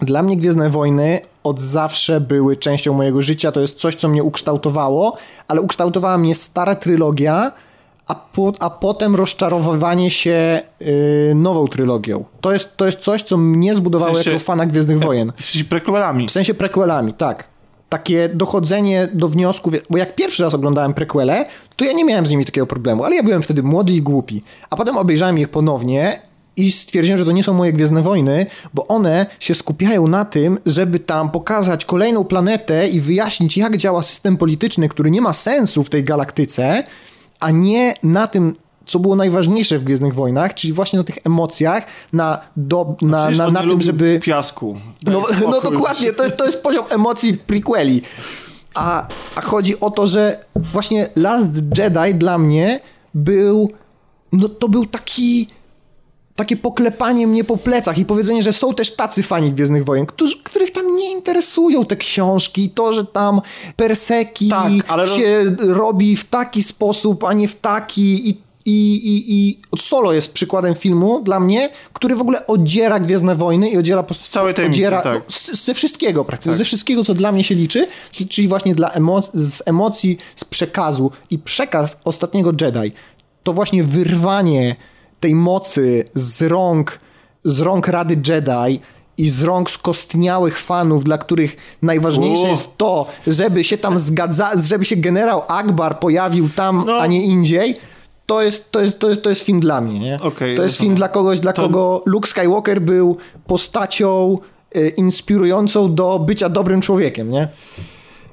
Dla 0.00 0.22
mnie 0.22 0.36
Gwiezdne 0.36 0.70
Wojny 0.70 1.20
od 1.44 1.60
zawsze 1.60 2.20
były 2.20 2.56
częścią 2.56 2.94
mojego 2.94 3.22
życia. 3.22 3.52
To 3.52 3.60
jest 3.60 3.74
coś, 3.74 3.94
co 3.94 4.08
mnie 4.08 4.22
ukształtowało, 4.22 5.16
ale 5.48 5.60
ukształtowała 5.60 6.18
mnie 6.18 6.34
stara 6.34 6.74
trylogia, 6.74 7.52
a, 8.08 8.14
po, 8.14 8.52
a 8.60 8.70
potem 8.70 9.16
rozczarowywanie 9.16 10.10
się 10.10 10.62
yy, 10.80 11.34
nową 11.34 11.68
trylogią. 11.68 12.24
To 12.40 12.52
jest, 12.52 12.76
to 12.76 12.86
jest 12.86 12.98
coś, 12.98 13.22
co 13.22 13.36
mnie 13.36 13.74
zbudowało 13.74 14.12
w 14.12 14.14
sensie, 14.14 14.30
jako 14.30 14.44
fana 14.44 14.66
Gwiezdnych 14.66 14.98
Wojen. 14.98 15.32
W 15.36 15.44
sensie 15.44 15.64
prequelami. 15.64 16.28
W 16.28 16.30
sensie 16.30 16.54
prequelami, 16.54 17.12
tak. 17.12 17.44
Takie 17.88 18.28
dochodzenie 18.28 19.08
do 19.12 19.28
wniosku, 19.28 19.70
bo 19.90 19.98
jak 19.98 20.14
pierwszy 20.14 20.42
raz 20.42 20.54
oglądałem 20.54 20.94
prequele, 20.94 21.46
to 21.76 21.84
ja 21.84 21.92
nie 21.92 22.04
miałem 22.04 22.26
z 22.26 22.30
nimi 22.30 22.44
takiego 22.44 22.66
problemu, 22.66 23.04
ale 23.04 23.16
ja 23.16 23.22
byłem 23.22 23.42
wtedy 23.42 23.62
młody 23.62 23.92
i 23.92 24.02
głupi. 24.02 24.42
A 24.70 24.76
potem 24.76 24.96
obejrzałem 24.96 25.38
ich 25.38 25.48
ponownie 25.48 26.22
i 26.56 26.72
stwierdziłem, 26.72 27.18
że 27.18 27.24
to 27.24 27.32
nie 27.32 27.44
są 27.44 27.54
moje 27.54 27.72
Gwiezdne 27.72 28.02
Wojny, 28.02 28.46
bo 28.74 28.86
one 28.86 29.26
się 29.40 29.54
skupiają 29.54 30.08
na 30.08 30.24
tym, 30.24 30.58
żeby 30.66 30.98
tam 30.98 31.30
pokazać 31.30 31.84
kolejną 31.84 32.24
planetę 32.24 32.88
i 32.88 33.00
wyjaśnić, 33.00 33.56
jak 33.56 33.76
działa 33.76 34.02
system 34.02 34.36
polityczny, 34.36 34.88
który 34.88 35.10
nie 35.10 35.20
ma 35.20 35.32
sensu 35.32 35.82
w 35.82 35.90
tej 35.90 36.04
galaktyce, 36.04 36.84
a 37.40 37.50
nie 37.50 37.94
na 38.02 38.26
tym, 38.26 38.54
co 38.86 38.98
było 38.98 39.16
najważniejsze 39.16 39.78
w 39.78 39.84
Gwiezdnych 39.84 40.14
Wojnach, 40.14 40.54
czyli 40.54 40.72
właśnie 40.72 40.98
na 40.98 41.04
tych 41.04 41.18
emocjach, 41.24 41.86
na, 42.12 42.40
do, 42.56 42.96
na, 43.02 43.30
na, 43.30 43.50
na 43.50 43.60
tym, 43.60 43.82
żeby... 43.82 44.20
piasku. 44.22 44.78
No, 45.06 45.22
no 45.50 45.60
dokładnie, 45.60 46.12
to, 46.12 46.30
to 46.30 46.46
jest 46.46 46.62
poziom 46.62 46.84
emocji 46.90 47.34
prequeli. 47.34 48.02
A, 48.74 49.06
a 49.34 49.40
chodzi 49.40 49.80
o 49.80 49.90
to, 49.90 50.06
że 50.06 50.44
właśnie 50.72 51.08
Last 51.16 51.50
Jedi 51.78 52.14
dla 52.14 52.38
mnie 52.38 52.80
był... 53.14 53.70
No 54.32 54.48
to 54.48 54.68
był 54.68 54.86
taki 54.86 55.48
takie 56.36 56.56
poklepanie 56.56 57.26
mnie 57.26 57.44
po 57.44 57.56
plecach 57.56 57.98
i 57.98 58.04
powiedzenie, 58.04 58.42
że 58.42 58.52
są 58.52 58.74
też 58.74 58.94
tacy 58.94 59.22
fani 59.22 59.52
Gwiezdnych 59.52 59.84
Wojen, 59.84 60.06
którzy, 60.06 60.42
których 60.42 60.70
tam 60.70 60.96
nie 60.96 61.12
interesują 61.12 61.86
te 61.86 61.96
książki, 61.96 62.70
to, 62.70 62.94
że 62.94 63.04
tam 63.04 63.40
perseki 63.76 64.48
tak, 64.48 64.72
ale... 64.88 65.08
się 65.08 65.56
robi 65.58 66.16
w 66.16 66.24
taki 66.24 66.62
sposób, 66.62 67.24
a 67.24 67.32
nie 67.32 67.48
w 67.48 67.54
taki 67.56 68.30
i 68.30 68.44
i, 68.66 68.94
i, 68.94 69.34
I 69.36 69.58
Solo 69.78 70.12
jest 70.12 70.32
przykładem 70.32 70.74
filmu 70.74 71.20
dla 71.20 71.40
mnie, 71.40 71.70
który 71.92 72.16
w 72.16 72.20
ogóle 72.20 72.46
odziera 72.46 73.00
Gwiezdne 73.00 73.34
Wojny 73.34 73.70
i 73.70 73.76
odziera... 73.76 74.04
Z 74.18 74.30
całej 74.30 74.54
tej 74.54 74.66
odziera, 74.66 75.02
tak. 75.02 75.22
z, 75.28 75.64
ze 75.64 75.74
wszystkiego 75.74 76.24
praktycznie, 76.24 76.52
tak. 76.52 76.58
ze 76.58 76.64
wszystkiego, 76.64 77.04
co 77.04 77.14
dla 77.14 77.32
mnie 77.32 77.44
się 77.44 77.54
liczy, 77.54 77.86
czyli 78.28 78.48
właśnie 78.48 78.74
dla 78.74 78.90
emoc 78.90 79.30
z 79.34 79.62
emocji, 79.66 80.18
z 80.36 80.44
przekazu 80.44 81.10
i 81.30 81.38
przekaz 81.38 82.00
ostatniego 82.04 82.52
Jedi, 82.60 82.92
to 83.42 83.52
właśnie 83.52 83.84
wyrwanie 83.84 84.76
tej 85.20 85.34
mocy 85.34 86.04
z 86.14 86.42
rąk, 86.42 86.98
z 87.44 87.60
rąk 87.60 87.88
Rady 87.88 88.20
Jedi 88.28 88.80
i 89.18 89.28
z 89.28 89.42
rąk 89.42 89.70
skostniałych 89.70 90.58
fanów, 90.58 91.04
dla 91.04 91.18
których 91.18 91.56
najważniejsze 91.82 92.48
jest 92.48 92.76
to, 92.76 93.06
żeby 93.26 93.64
się 93.64 93.78
tam 93.78 93.98
zgadza, 93.98 94.50
żeby 94.56 94.84
się 94.84 94.96
generał 94.96 95.42
Akbar 95.48 95.98
pojawił 95.98 96.48
tam, 96.48 96.84
no. 96.86 96.98
a 96.98 97.06
nie 97.06 97.24
indziej, 97.24 97.78
to 98.26 98.42
jest, 98.42 98.70
to 98.70 98.80
jest, 98.80 98.98
to 98.98 99.08
jest, 99.08 99.22
to 99.22 99.30
jest 99.30 99.42
film 99.42 99.60
dla 99.60 99.80
mnie, 99.80 99.98
nie? 99.98 100.18
Okay, 100.22 100.54
to 100.54 100.62
jest 100.62 100.76
film 100.76 100.94
dla 100.94 101.08
kogoś, 101.08 101.40
dla 101.40 101.52
to... 101.52 101.62
kogo 101.62 102.02
Luke 102.06 102.28
Skywalker 102.28 102.82
był 102.82 103.16
postacią 103.46 104.38
y, 104.76 104.88
inspirującą 104.88 105.94
do 105.94 106.18
bycia 106.18 106.48
dobrym 106.48 106.80
człowiekiem, 106.80 107.30
nie? 107.30 107.48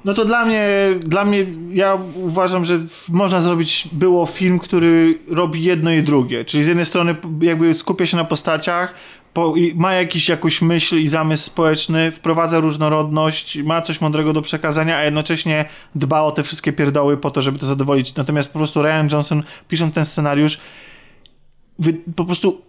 No 0.04 0.14
to 0.14 0.24
dla 0.24 0.44
mnie, 0.44 0.68
dla 1.04 1.24
mnie, 1.24 1.46
ja 1.72 1.98
uważam, 2.14 2.64
że 2.64 2.78
można 3.08 3.42
zrobić, 3.42 3.88
było 3.92 4.26
film, 4.26 4.58
który 4.58 5.18
robi 5.30 5.64
jedno 5.64 5.90
i 5.92 6.02
drugie. 6.02 6.44
Czyli 6.44 6.64
z 6.64 6.66
jednej 6.66 6.86
strony 6.86 7.16
jakby 7.40 7.74
skupia 7.74 8.06
się 8.06 8.16
na 8.16 8.24
postaciach, 8.24 8.94
po, 9.34 9.54
ma 9.74 9.94
jakiś, 9.94 10.28
jakąś 10.28 10.62
myśl 10.62 10.98
i 10.98 11.08
zamysł 11.08 11.44
społeczny, 11.44 12.10
wprowadza 12.10 12.60
różnorodność, 12.60 13.62
ma 13.62 13.82
coś 13.82 14.00
mądrego 14.00 14.32
do 14.32 14.42
przekazania, 14.42 14.96
a 14.96 15.04
jednocześnie 15.04 15.64
dba 15.94 16.20
o 16.22 16.32
te 16.32 16.42
wszystkie 16.42 16.72
pierdoły 16.72 17.16
po 17.16 17.30
to, 17.30 17.42
żeby 17.42 17.58
to 17.58 17.66
zadowolić. 17.66 18.14
Natomiast 18.14 18.52
po 18.52 18.58
prostu 18.58 18.82
Ryan 18.82 19.08
Johnson, 19.12 19.42
pisząc 19.68 19.94
ten 19.94 20.06
scenariusz, 20.06 20.58
wy, 21.78 21.92
po 22.16 22.24
prostu 22.24 22.62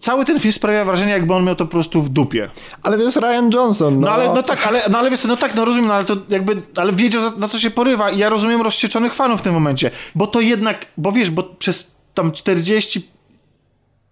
cały 0.00 0.24
ten 0.24 0.40
film 0.40 0.52
sprawia 0.52 0.84
wrażenie, 0.84 1.12
jakby 1.12 1.34
on 1.34 1.44
miał 1.44 1.56
to 1.56 1.64
po 1.64 1.70
prostu 1.70 2.02
w 2.02 2.08
dupie. 2.08 2.50
Ale 2.82 2.98
to 2.98 3.02
jest 3.02 3.16
Ryan 3.16 3.50
Johnson. 3.54 3.94
No, 3.94 4.00
no 4.00 4.12
ale 4.12 4.26
no 4.34 4.42
tak, 4.42 4.66
ale, 4.66 4.82
no 4.90 4.98
ale 4.98 5.10
wiesz, 5.10 5.24
no 5.24 5.36
tak, 5.36 5.54
no 5.54 5.64
rozumiem, 5.64 5.88
no 5.88 5.94
ale 5.94 6.04
to 6.04 6.16
jakby, 6.28 6.62
ale 6.76 6.92
wiedział 6.92 7.38
na 7.38 7.48
co 7.48 7.58
się 7.58 7.70
porywa 7.70 8.10
i 8.10 8.18
ja 8.18 8.28
rozumiem 8.28 8.62
rozścieczonych 8.62 9.14
fanów 9.14 9.40
w 9.40 9.42
tym 9.42 9.54
momencie, 9.54 9.90
bo 10.14 10.26
to 10.26 10.40
jednak, 10.40 10.86
bo 10.96 11.12
wiesz, 11.12 11.30
bo 11.30 11.42
przez 11.42 11.90
tam 12.14 12.32
40 12.32 13.10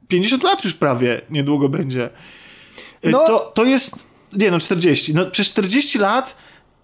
50 0.09 0.43
lat 0.43 0.65
już 0.65 0.75
prawie 0.75 1.21
niedługo 1.31 1.69
będzie. 1.69 2.11
Y, 3.05 3.11
no. 3.11 3.27
To, 3.27 3.39
to 3.39 3.65
jest, 3.65 4.07
nie 4.33 4.51
no 4.51 4.61
40, 4.61 5.15
no 5.15 5.27
przez 5.27 5.49
40 5.49 5.99
lat 5.99 6.37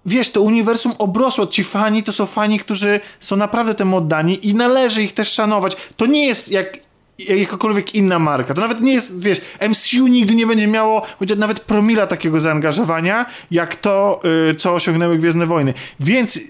wiesz, 0.06 0.30
to 0.30 0.42
uniwersum 0.42 0.92
obrosło. 0.98 1.46
Ci 1.46 1.64
fani 1.64 2.02
to 2.02 2.12
są 2.12 2.26
fani, 2.26 2.58
którzy 2.58 3.00
są 3.20 3.36
naprawdę 3.36 3.74
temu 3.74 3.96
oddani 3.96 4.48
i 4.48 4.54
należy 4.54 5.02
ich 5.02 5.12
też 5.12 5.32
szanować. 5.32 5.76
To 5.96 6.06
nie 6.06 6.26
jest 6.26 6.50
jak 6.50 6.76
jakakolwiek 7.18 7.94
inna 7.94 8.18
marka. 8.18 8.54
To 8.54 8.60
nawet 8.60 8.80
nie 8.80 8.92
jest, 8.92 9.20
wiesz, 9.20 9.40
MCU 9.68 10.06
nigdy 10.06 10.34
nie 10.34 10.46
będzie 10.46 10.66
miało 10.66 11.02
chociaż 11.18 11.38
nawet 11.38 11.60
promila 11.60 12.06
takiego 12.06 12.40
zaangażowania, 12.40 13.26
jak 13.50 13.76
to, 13.76 14.20
yy, 14.48 14.54
co 14.54 14.74
osiągnęły 14.74 15.18
Gwiezdne 15.18 15.46
Wojny. 15.46 15.74
Więc 16.00 16.40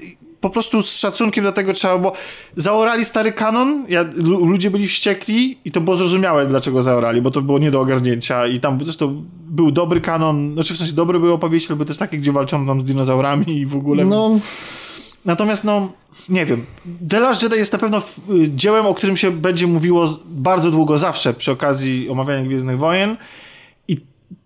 po 0.41 0.51
prostu 0.51 0.83
z 0.83 0.99
szacunkiem 0.99 1.45
do 1.45 1.53
tego 1.53 1.73
trzeba, 1.73 1.99
bo 1.99 2.13
zaorali 2.57 3.05
stary 3.05 3.33
kanon, 3.33 3.85
ja, 3.89 4.05
ludzie 4.17 4.71
byli 4.71 4.89
wściekli 4.89 5.59
i 5.65 5.71
to 5.71 5.81
było 5.81 5.97
zrozumiałe, 5.97 6.47
dlaczego 6.47 6.83
zaorali, 6.83 7.23
bo 7.23 7.31
to 7.31 7.43
było 7.43 7.59
nie 7.59 7.71
do 7.71 7.81
ogarnięcia 7.81 8.47
i 8.47 8.61
tam 8.61 8.79
zresztą 8.83 9.25
był 9.47 9.71
dobry 9.71 10.01
kanon, 10.01 10.53
znaczy 10.55 10.75
w 10.75 10.77
sensie 10.77 10.93
dobry 10.93 11.21
był 11.21 11.35
opowieści, 11.35 11.69
były 11.75 11.87
też 11.87 11.99
takie, 11.99 12.19
gdzie 12.19 12.33
walczono 12.33 12.67
tam 12.67 12.81
z 12.81 12.85
dinozaurami 12.85 13.59
i 13.59 13.67
w 13.67 13.77
ogóle... 13.77 14.05
No... 14.05 14.39
Natomiast 15.25 15.65
no, 15.65 15.93
nie 16.29 16.47
wiem. 16.47 16.67
The 17.09 17.21
Last 17.21 17.43
Jedi 17.43 17.57
jest 17.57 17.73
na 17.73 17.79
pewno 17.79 18.03
dziełem, 18.49 18.87
o 18.87 18.95
którym 18.95 19.17
się 19.17 19.31
będzie 19.31 19.67
mówiło 19.67 20.19
bardzo 20.27 20.71
długo 20.71 20.99
zawsze 20.99 21.35
przy 21.35 21.53
okazji 21.53 22.09
omawiania 22.09 22.45
Gwiezdnych 22.47 22.79
Wojen. 22.79 23.17
I 23.89 24.01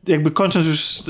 jakby 0.07 0.31
kończąc 0.31 0.67
już 0.67 1.03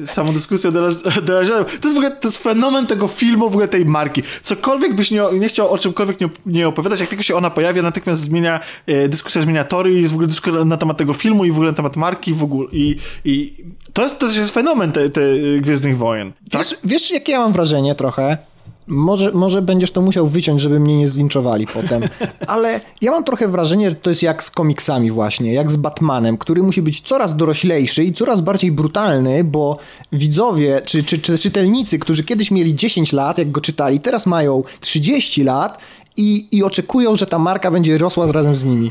yy, 0.00 0.06
samą 0.06 0.32
dyskusję 0.32 0.70
o 0.70 0.72
The 0.76 0.80
Last 0.80 1.06
Jedi, 1.06 1.20
to 1.30 1.48
jest 1.68 1.82
w 1.82 1.86
ogóle 1.86 2.10
to 2.10 2.28
jest 2.28 2.38
fenomen 2.38 2.86
tego 2.86 3.08
filmu, 3.08 3.50
w 3.50 3.52
ogóle 3.52 3.68
tej 3.68 3.86
marki. 3.86 4.22
Cokolwiek 4.42 4.94
byś 4.94 5.10
nie, 5.10 5.22
nie 5.38 5.48
chciał 5.48 5.70
o 5.70 5.78
czymkolwiek 5.78 6.20
nie, 6.20 6.28
nie 6.46 6.68
opowiadać, 6.68 7.00
jak 7.00 7.08
tylko 7.08 7.22
się 7.22 7.34
ona 7.34 7.50
pojawia, 7.50 7.82
natychmiast 7.82 8.20
zmienia, 8.20 8.60
yy, 8.86 9.08
dyskusja 9.08 9.42
zmienia 9.42 9.64
tory, 9.64 9.92
jest 9.92 10.12
w 10.12 10.16
ogóle 10.16 10.28
dyskusja 10.28 10.64
na 10.64 10.76
temat 10.76 10.96
tego 10.96 11.12
filmu 11.12 11.44
i 11.44 11.50
w 11.50 11.54
ogóle 11.54 11.70
na 11.70 11.76
temat 11.76 11.96
marki 11.96 12.34
w 12.34 12.42
ogóle. 12.42 12.68
I, 12.72 12.96
i 13.24 13.64
to, 13.92 14.02
jest, 14.02 14.18
to 14.18 14.26
jest 14.26 14.54
fenomen 14.54 14.92
te, 14.92 15.10
te 15.10 15.20
Gwiezdnych 15.60 15.96
Wojen. 15.96 16.32
Tak? 16.50 16.62
Wiesz, 16.62 16.76
wiesz, 16.84 17.10
jakie 17.10 17.32
ja 17.32 17.38
mam 17.38 17.52
wrażenie 17.52 17.94
trochę? 17.94 18.51
Może, 18.92 19.32
może 19.32 19.62
będziesz 19.62 19.90
to 19.90 20.02
musiał 20.02 20.26
wyciąć, 20.26 20.60
żeby 20.60 20.80
mnie 20.80 20.98
nie 20.98 21.08
zlinczowali 21.08 21.66
potem. 21.66 22.02
Ale 22.46 22.80
ja 23.00 23.10
mam 23.10 23.24
trochę 23.24 23.48
wrażenie, 23.48 23.90
że 23.90 23.96
to 23.96 24.10
jest 24.10 24.22
jak 24.22 24.44
z 24.44 24.50
komiksami 24.50 25.10
właśnie, 25.10 25.52
jak 25.52 25.70
z 25.70 25.76
Batmanem, 25.76 26.38
który 26.38 26.62
musi 26.62 26.82
być 26.82 27.00
coraz 27.00 27.36
doroślejszy 27.36 28.04
i 28.04 28.12
coraz 28.12 28.40
bardziej 28.40 28.72
brutalny, 28.72 29.44
bo 29.44 29.78
widzowie 30.12 30.82
czy, 30.84 31.02
czy, 31.02 31.18
czy 31.18 31.38
czytelnicy, 31.38 31.98
którzy 31.98 32.24
kiedyś 32.24 32.50
mieli 32.50 32.74
10 32.74 33.12
lat, 33.12 33.38
jak 33.38 33.50
go 33.50 33.60
czytali, 33.60 34.00
teraz 34.00 34.26
mają 34.26 34.62
30 34.80 35.44
lat 35.44 35.78
i, 36.16 36.48
i 36.52 36.62
oczekują, 36.62 37.16
że 37.16 37.26
ta 37.26 37.38
marka 37.38 37.70
będzie 37.70 37.98
rosła 37.98 38.32
razem 38.32 38.56
z 38.56 38.64
nimi 38.64 38.90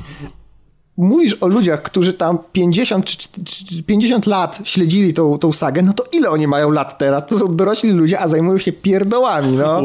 mówisz 0.98 1.38
o 1.42 1.48
ludziach, 1.48 1.82
którzy 1.82 2.14
tam 2.14 2.38
50 2.52 3.06
czy 3.06 3.84
50 3.84 4.26
lat 4.26 4.60
śledzili 4.64 5.14
tą, 5.14 5.38
tą 5.38 5.54
sagę, 5.54 5.82
no 5.82 5.94
to 5.94 6.04
ile 6.12 6.30
oni 6.30 6.48
mają 6.48 6.72
lat 6.72 6.98
teraz? 6.98 7.26
To 7.26 7.40
są 7.40 7.56
dorośli 7.56 7.92
ludzie, 7.92 8.20
a 8.20 8.28
zajmują 8.28 8.58
się 8.58 8.72
pierdołami, 8.72 9.58
no. 9.58 9.82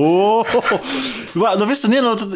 no 1.59 1.67
wiesz 1.67 1.81
co, 1.81 1.89
nie 1.89 2.03
no, 2.03 2.17
to, 2.17 2.27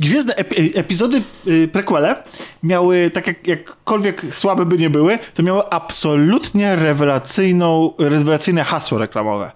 Gwiezdne 0.00 0.34
epizody 0.74 1.22
y, 1.46 1.68
prequele 1.68 2.22
miały, 2.62 3.10
tak 3.14 3.26
jak 3.26 3.46
jakkolwiek 3.46 4.22
słabe 4.30 4.66
by 4.66 4.78
nie 4.78 4.90
były, 4.90 5.18
to 5.34 5.42
miały 5.42 5.62
absolutnie 5.70 6.76
rewelacyjną, 6.76 7.92
rewelacyjne 7.98 8.64
hasło 8.64 8.98
reklamowe 8.98 9.52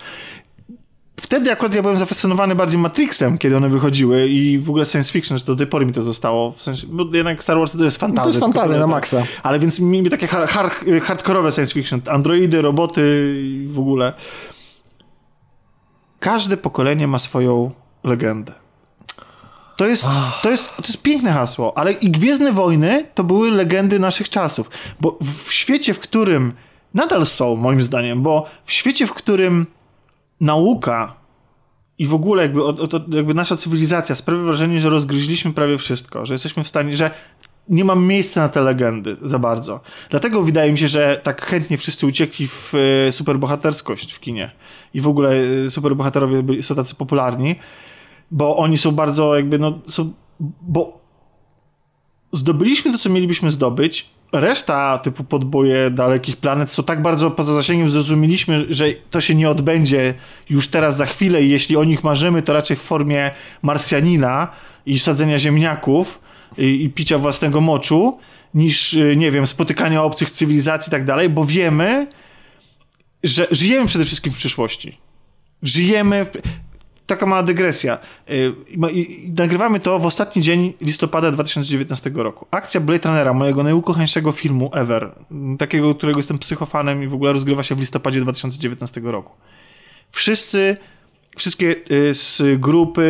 wtedy 1.26 1.52
akurat 1.52 1.74
ja 1.74 1.82
byłem 1.82 1.96
zafascynowany 1.96 2.54
bardziej 2.54 2.80
Matrixem, 2.80 3.38
kiedy 3.38 3.56
one 3.56 3.68
wychodziły 3.68 4.28
i 4.28 4.58
w 4.58 4.70
ogóle 4.70 4.84
science 4.84 5.12
fiction, 5.12 5.38
że 5.38 5.44
do 5.44 5.56
tej 5.56 5.66
pory 5.66 5.86
mi 5.86 5.92
to 5.92 6.02
zostało. 6.02 6.50
W 6.52 6.62
sensie, 6.62 6.86
bo 6.90 7.04
jednak 7.12 7.42
Star 7.42 7.58
Wars 7.58 7.72
to 7.72 7.84
jest 7.84 7.96
fantazja. 7.96 8.20
No 8.20 8.24
to 8.24 8.28
jest 8.28 8.40
fantazja 8.40 8.78
na 8.78 8.86
maksa. 8.86 9.22
Ale 9.42 9.58
więc 9.58 9.80
mi 9.80 10.10
takie 10.10 10.26
hard, 10.26 10.50
hard, 10.50 10.84
hardkorowe 11.02 11.52
science 11.52 11.72
fiction, 11.72 12.00
androidy, 12.10 12.62
roboty 12.62 13.34
i 13.42 13.66
w 13.66 13.78
ogóle. 13.78 14.12
Każde 16.20 16.56
pokolenie 16.56 17.06
ma 17.06 17.18
swoją 17.18 17.70
legendę. 18.04 18.52
To 19.76 19.86
jest, 19.86 20.06
to, 20.42 20.50
jest, 20.50 20.68
to 20.76 20.82
jest 20.82 21.02
piękne 21.02 21.32
hasło, 21.32 21.78
ale 21.78 21.92
i 21.92 22.10
Gwiezdne 22.10 22.52
Wojny 22.52 23.06
to 23.14 23.24
były 23.24 23.50
legendy 23.50 23.98
naszych 23.98 24.28
czasów, 24.28 24.70
bo 25.00 25.18
w 25.46 25.52
świecie, 25.52 25.94
w 25.94 25.98
którym 25.98 26.52
nadal 26.94 27.26
są, 27.26 27.56
moim 27.56 27.82
zdaniem, 27.82 28.22
bo 28.22 28.46
w 28.64 28.72
świecie, 28.72 29.06
w 29.06 29.12
którym 29.12 29.66
nauka 30.40 31.14
i 31.98 32.06
w 32.06 32.14
ogóle 32.14 32.42
jakby, 32.42 32.60
jakby 33.08 33.34
nasza 33.34 33.56
cywilizacja 33.56 34.14
sprawia 34.14 34.42
wrażenie, 34.42 34.80
że 34.80 34.90
rozgryźliśmy 34.90 35.52
prawie 35.52 35.78
wszystko, 35.78 36.26
że 36.26 36.34
jesteśmy 36.34 36.64
w 36.64 36.68
stanie, 36.68 36.96
że 36.96 37.10
nie 37.68 37.84
mam 37.84 38.06
miejsca 38.06 38.40
na 38.40 38.48
te 38.48 38.60
legendy 38.60 39.16
za 39.22 39.38
bardzo. 39.38 39.80
Dlatego 40.10 40.42
wydaje 40.42 40.72
mi 40.72 40.78
się, 40.78 40.88
że 40.88 41.20
tak 41.22 41.42
chętnie 41.42 41.78
wszyscy 41.78 42.06
uciekli 42.06 42.48
w 42.48 42.72
e, 43.08 43.12
superbohaterskość 43.12 44.12
w 44.12 44.20
kinie. 44.20 44.50
I 44.94 45.00
w 45.00 45.08
ogóle 45.08 45.34
e, 45.66 45.70
superbohaterowie 45.70 46.42
byli, 46.42 46.62
są 46.62 46.74
tacy 46.74 46.94
popularni, 46.94 47.56
bo 48.30 48.56
oni 48.56 48.78
są 48.78 48.92
bardzo 48.92 49.36
jakby, 49.36 49.58
no, 49.58 49.78
są, 49.88 50.12
bo 50.60 51.00
zdobyliśmy 52.32 52.92
to, 52.92 52.98
co 52.98 53.10
mielibyśmy 53.10 53.50
zdobyć, 53.50 54.10
reszta 54.32 54.98
typu 54.98 55.24
podboje 55.24 55.90
dalekich 55.90 56.36
planet 56.36 56.70
są 56.70 56.82
tak 56.82 57.02
bardzo 57.02 57.30
poza 57.30 57.54
zasięgiem, 57.54 57.88
zrozumieliśmy, 57.88 58.66
że 58.70 58.86
to 59.10 59.20
się 59.20 59.34
nie 59.34 59.50
odbędzie 59.50 60.14
już 60.50 60.68
teraz 60.68 60.96
za 60.96 61.06
chwilę 61.06 61.42
i 61.42 61.50
jeśli 61.50 61.76
o 61.76 61.84
nich 61.84 62.04
marzymy, 62.04 62.42
to 62.42 62.52
raczej 62.52 62.76
w 62.76 62.80
formie 62.80 63.30
Marsjanina 63.62 64.48
i 64.86 64.98
sadzenia 64.98 65.38
ziemniaków 65.38 66.20
i, 66.58 66.84
i 66.84 66.90
picia 66.90 67.18
własnego 67.18 67.60
moczu, 67.60 68.18
niż, 68.54 68.94
y, 68.94 69.16
nie 69.16 69.30
wiem, 69.30 69.46
spotykania 69.46 70.02
obcych 70.02 70.30
cywilizacji 70.30 70.90
i 70.90 70.92
tak 70.92 71.04
dalej, 71.04 71.28
bo 71.28 71.44
wiemy, 71.44 72.06
że 73.22 73.46
żyjemy 73.50 73.86
przede 73.86 74.04
wszystkim 74.04 74.32
w 74.32 74.36
przyszłości. 74.36 74.98
Żyjemy. 75.62 76.24
W 76.24 76.30
taka 77.06 77.26
mała 77.26 77.42
dygresja. 77.42 77.98
Y, 78.30 78.52
nagrywamy 79.36 79.80
to 79.80 79.98
w 79.98 80.06
ostatni 80.06 80.42
dzień 80.42 80.72
listopada 80.80 81.30
2019 81.30 82.10
roku. 82.14 82.46
Akcja 82.50 82.80
Blade 82.80 83.08
Runnera, 83.08 83.32
mojego 83.32 83.62
najukochańszego 83.62 84.32
filmu 84.32 84.70
ever, 84.74 85.12
takiego, 85.58 85.94
którego 85.94 86.18
jestem 86.18 86.38
psychofanem 86.38 87.02
i 87.02 87.06
w 87.06 87.14
ogóle 87.14 87.32
rozgrywa 87.32 87.62
się 87.62 87.74
w 87.74 87.80
listopadzie 87.80 88.20
2019 88.20 89.00
roku. 89.04 89.32
Wszyscy 90.10 90.76
wszystkie 91.36 91.74
y, 91.90 92.14
z 92.14 92.42
grupy 92.60 93.02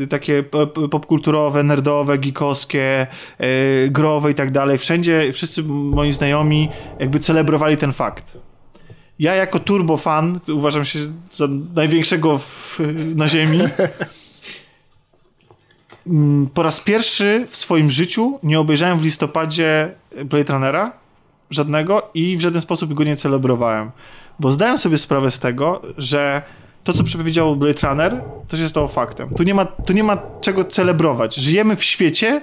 y, 0.00 0.06
takie 0.06 0.42
popkulturowe, 0.90 1.62
nerdowe, 1.62 2.18
geekowskie, 2.18 3.06
growe 3.90 4.30
i 4.30 4.34
tak 4.34 4.50
dalej, 4.50 4.78
wszędzie, 4.78 5.32
wszyscy 5.32 5.62
moi 5.64 6.12
znajomi 6.12 6.68
jakby 7.00 7.20
celebrowali 7.20 7.76
ten 7.76 7.92
fakt 7.92 8.45
ja 9.18 9.34
jako 9.34 9.58
turbo 9.58 9.96
fan, 9.96 10.40
uważam 10.48 10.84
się 10.84 10.98
za 11.32 11.48
największego 11.74 12.38
w, 12.38 12.80
na 13.14 13.28
ziemi, 13.28 13.60
mm, 16.06 16.48
po 16.54 16.62
raz 16.62 16.80
pierwszy 16.80 17.46
w 17.48 17.56
swoim 17.56 17.90
życiu 17.90 18.38
nie 18.42 18.60
obejrzałem 18.60 18.98
w 18.98 19.04
listopadzie 19.04 19.90
Blade 20.24 20.52
Runnera 20.52 20.92
żadnego 21.50 22.10
i 22.14 22.36
w 22.36 22.40
żaden 22.40 22.60
sposób 22.60 22.94
go 22.94 23.04
nie 23.04 23.16
celebrowałem. 23.16 23.90
Bo 24.40 24.52
zdałem 24.52 24.78
sobie 24.78 24.98
sprawę 24.98 25.30
z 25.30 25.38
tego, 25.38 25.82
że 25.98 26.42
to, 26.84 26.92
co 26.92 27.04
przepowiedział 27.04 27.56
Blade 27.56 27.88
Runner, 27.88 28.22
to 28.48 28.56
się 28.56 28.68
stało 28.68 28.88
faktem. 28.88 29.34
Tu 29.34 29.42
nie 29.42 29.54
ma, 29.54 29.64
tu 29.64 29.92
nie 29.92 30.04
ma 30.04 30.18
czego 30.40 30.64
celebrować. 30.64 31.34
Żyjemy 31.34 31.76
w 31.76 31.84
świecie, 31.84 32.40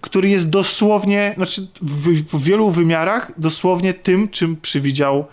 który 0.00 0.28
jest 0.28 0.50
dosłownie, 0.50 1.32
znaczy 1.36 1.66
w, 1.82 2.36
w 2.36 2.42
wielu 2.42 2.70
wymiarach 2.70 3.32
dosłownie 3.38 3.94
tym, 3.94 4.28
czym 4.28 4.56
przewidział 4.56 5.26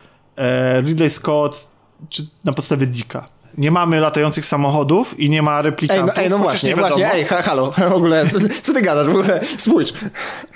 Ridley 0.82 1.10
Scott, 1.10 1.68
czy 2.10 2.28
na 2.44 2.54
podstawie 2.54 2.88
Dicka. 2.88 3.26
Nie 3.58 3.72
mamy 3.72 4.00
latających 4.00 4.46
samochodów 4.46 5.20
i 5.20 5.30
nie 5.30 5.42
ma 5.42 5.62
replikantów. 5.62 6.10
Ej, 6.10 6.16
no, 6.16 6.24
ej, 6.24 6.30
no 6.30 6.38
właśnie, 6.38 6.76
właśnie, 6.76 7.14
ej, 7.14 7.26
halo, 7.26 7.72
w 7.72 7.94
ogóle, 7.94 8.30
co 8.62 8.74
ty 8.74 8.82
gadasz, 8.82 9.08
w 9.08 9.10
ogóle, 9.10 9.42
spójrz. 9.58 9.94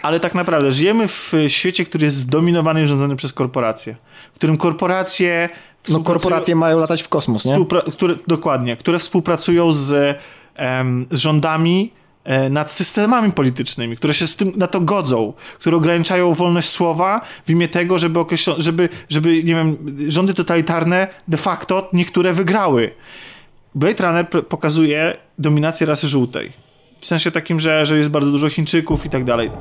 Ale 0.02 0.20
tak 0.20 0.36
naprawdę 0.36 0.72
żyjemy 0.72 1.08
w 1.08 1.34
świecie, 1.48 1.86
który 1.86 2.06
jest 2.06 2.18
zdominowany 2.18 2.84
i 2.84 2.88
rządzony 2.88 3.16
przez 3.16 3.34
korporacje, 3.34 3.96
w 4.34 4.36
którym 4.36 4.58
korporacje... 4.58 5.50
No 5.90 6.00
korporacje 6.00 6.56
mają 6.56 6.78
latać 6.78 7.04
w 7.04 7.10
kosmos, 7.10 7.46
nie? 7.46 7.58
Które, 7.92 8.16
dokładnie, 8.28 8.78
które 8.78 9.00
współpracują 9.00 9.74
z, 9.74 10.18
em, 10.56 11.06
z 11.12 11.18
rządami, 11.18 11.92
E, 11.94 12.03
nad 12.50 12.72
systemami 12.72 13.32
politycznymi, 13.32 13.98
które 13.98 14.14
się 14.14 14.28
z 14.28 14.36
tym 14.36 14.54
na 14.56 14.68
to 14.68 14.82
godzą, 14.82 15.34
które 15.60 15.78
ograniczają 15.78 16.34
wolność 16.34 16.70
słowa 16.70 17.22
w 17.46 17.50
imię 17.50 17.68
tego, 17.68 18.00
żeby, 18.00 18.20
żeby, 18.58 18.90
żeby 19.10 19.44
nie 19.44 19.56
wiem, 19.56 19.78
rządy 20.08 20.34
totalitarne 20.34 21.08
de 21.28 21.38
facto 21.38 21.90
niektóre 21.94 22.34
wygrały. 22.34 22.92
Blade 23.76 24.08
Runner 24.08 24.28
pokazuje 24.48 25.18
dominację 25.38 25.88
rasy 25.88 26.08
żółtej. 26.08 26.52
W 27.00 27.06
sensie 27.06 27.32
takim, 27.32 27.60
że, 27.60 27.86
że 27.86 27.98
jest 27.98 28.10
bardzo 28.10 28.32
dużo 28.32 28.50
Chińczyków 28.50 29.06
i 29.06 29.10
tak 29.10 29.24
dalej. 29.24 29.52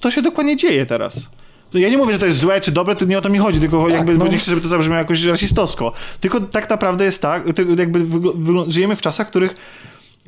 To 0.00 0.10
się 0.10 0.22
dokładnie 0.22 0.56
dzieje 0.56 0.86
teraz. 0.86 1.28
Ja 1.74 1.88
nie 1.88 1.96
mówię, 1.96 2.12
że 2.12 2.18
to 2.18 2.26
jest 2.26 2.38
złe 2.38 2.60
czy 2.60 2.72
dobre, 2.72 2.96
to 2.96 3.04
nie 3.04 3.18
o 3.18 3.20
to 3.20 3.28
mi 3.28 3.38
chodzi, 3.38 3.60
tylko 3.60 3.84
tak, 3.84 3.92
jakby, 3.92 4.18
no. 4.18 4.28
nie 4.28 4.38
chcę, 4.38 4.50
żeby 4.50 4.62
to 4.62 4.68
zabrzmiało 4.68 4.98
jakoś 4.98 5.24
rasistowsko. 5.24 5.92
Tylko 6.20 6.40
tak 6.40 6.70
naprawdę 6.70 7.04
jest 7.04 7.22
tak, 7.22 7.44
jakby 7.78 8.00
żyjemy 8.68 8.96
w 8.96 9.00
czasach, 9.00 9.26
w 9.26 9.30
których 9.30 9.56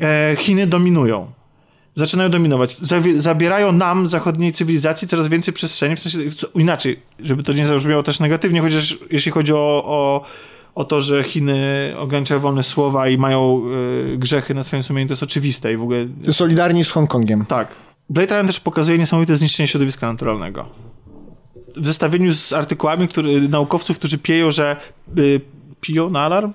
e, 0.01 0.37
Chiny 0.39 0.67
dominują 0.67 1.33
zaczynają 1.95 2.31
dominować. 2.31 2.77
Zabierają 3.17 3.73
nam, 3.73 4.07
zachodniej 4.07 4.53
cywilizacji, 4.53 5.09
coraz 5.09 5.29
więcej 5.29 5.55
przestrzeni, 5.55 5.97
w 5.97 6.01
sensie 6.01 6.19
inaczej, 6.55 7.01
żeby 7.21 7.43
to 7.43 7.53
nie 7.53 7.67
zabrzmiało 7.67 8.03
też 8.03 8.21
negatywnie, 8.21 8.61
chociaż 8.61 8.99
jeśli 9.11 9.33
chodzi 9.33 9.53
o, 9.53 9.83
o, 9.85 10.25
o 10.75 10.85
to, 10.85 11.03
że 11.03 11.25
Chiny 11.25 11.93
ograniczają 11.99 12.41
wolne 12.41 12.63
słowa 12.63 13.09
i 13.09 13.19
mają 13.19 13.63
y, 14.13 14.17
grzechy 14.19 14.55
na 14.55 14.63
swoim 14.63 14.83
sumieniu, 14.83 15.09
to 15.09 15.13
jest 15.13 15.23
oczywiste 15.23 15.73
i 15.73 15.77
w 15.77 15.83
ogóle... 15.83 16.07
Solidarni 16.33 16.85
z 16.85 16.91
Hongkongiem. 16.91 17.47
Tak. 17.47 17.69
Blade 18.11 18.37
Runner 18.37 18.47
też 18.47 18.61
pokazuje 18.61 18.99
niesamowite 18.99 19.37
zniszczenie 19.37 19.67
środowiska 19.69 20.13
naturalnego. 20.13 20.69
W 21.77 21.87
zestawieniu 21.87 22.35
z 22.35 22.53
artykułami 22.53 23.09
który, 23.09 23.49
naukowców, 23.49 23.99
którzy 23.99 24.19
pieją, 24.19 24.51
że 24.51 24.77
y, 25.19 25.41
piją 25.81 26.11
na 26.11 26.21
alarm? 26.21 26.53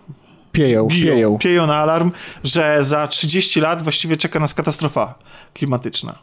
Pieją, 0.60 0.88
biją, 0.88 1.14
pieją. 1.14 1.38
Pieją 1.38 1.68
na 1.68 1.76
alarm, 1.76 2.12
że 2.44 2.84
za 2.84 3.08
30 3.08 3.62
lat 3.62 3.84
właściwie 3.84 4.18
czeka 4.18 4.40
nas 4.40 4.54
katastrofa 4.54 5.16
klimatyczna. 5.54 6.20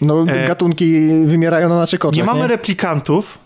No, 0.00 0.22
e, 0.22 0.48
gatunki 0.48 1.08
wymierają 1.24 1.68
na 1.68 1.76
naszych 1.78 2.04
oczach. 2.04 2.16
Nie 2.16 2.24
mamy 2.24 2.40
nie? 2.40 2.46
replikantów, 2.46 3.38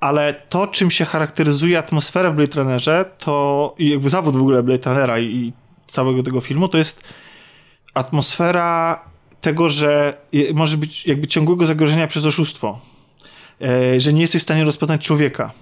ale 0.00 0.34
to, 0.48 0.66
czym 0.66 0.90
się 0.90 1.04
charakteryzuje 1.04 1.78
atmosfera 1.78 2.30
w 2.30 2.34
Blade 2.34 2.60
Runnerze, 2.60 3.04
to 3.18 3.74
i 3.78 3.98
zawód 4.00 4.36
w 4.36 4.40
ogóle 4.40 4.62
Blade 4.62 4.90
Runnera 4.90 5.20
i, 5.20 5.52
całego 5.86 6.22
tego 6.22 6.40
filmu, 6.40 6.68
to 6.68 6.78
jest 6.78 7.02
atmosfera 7.94 9.00
tego, 9.40 9.68
że 9.68 10.16
może 10.54 10.76
być 10.76 11.06
jakby 11.06 11.26
ciągłego 11.26 11.66
zagrożenia 11.66 12.06
przez 12.06 12.26
oszustwo. 12.26 12.78
E, 13.60 14.00
że 14.00 14.12
nie 14.12 14.20
jesteś 14.20 14.40
w 14.40 14.44
stanie 14.44 14.64
rozpoznać 14.64 15.06
człowieka 15.06 15.52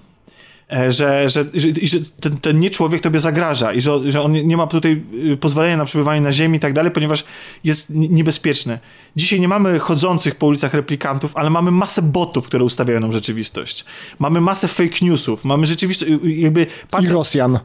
że, 0.70 1.28
że, 1.28 1.44
że, 1.55 1.68
że 1.82 1.98
ten, 2.20 2.36
ten 2.36 2.60
nie 2.60 2.70
człowiek 2.70 3.01
tobie 3.01 3.20
zagraża 3.20 3.72
i 3.72 3.80
że, 3.80 4.10
że 4.10 4.22
on 4.22 4.32
nie 4.32 4.56
ma 4.56 4.66
tutaj 4.66 5.02
y, 5.32 5.36
pozwolenia 5.36 5.76
na 5.76 5.84
przebywanie 5.84 6.20
na 6.20 6.32
ziemi 6.32 6.56
i 6.56 6.60
tak 6.60 6.72
dalej, 6.72 6.92
ponieważ 6.92 7.24
jest 7.64 7.90
niebezpieczny. 7.90 8.78
Dzisiaj 9.16 9.40
nie 9.40 9.48
mamy 9.48 9.78
chodzących 9.78 10.34
po 10.34 10.47
ulicach 10.47 10.74
replikantów, 10.74 11.36
ale 11.36 11.51
mamy 11.51 11.70
masę 11.70 12.02
botów, 12.02 12.47
które 12.47 12.64
ustawiają 12.64 13.01
nam 13.01 13.12
rzeczywistość. 13.12 13.84
Mamy 14.18 14.40
masę 14.40 14.68
fake 14.68 14.97
newsów, 15.02 15.44
mamy 15.44 15.66
rzeczywistość, 15.66 16.12
y, 16.12 16.26
y, 16.26 16.32
jakby... 16.32 16.66
I 17.02 17.09
Rosjan. 17.09 17.59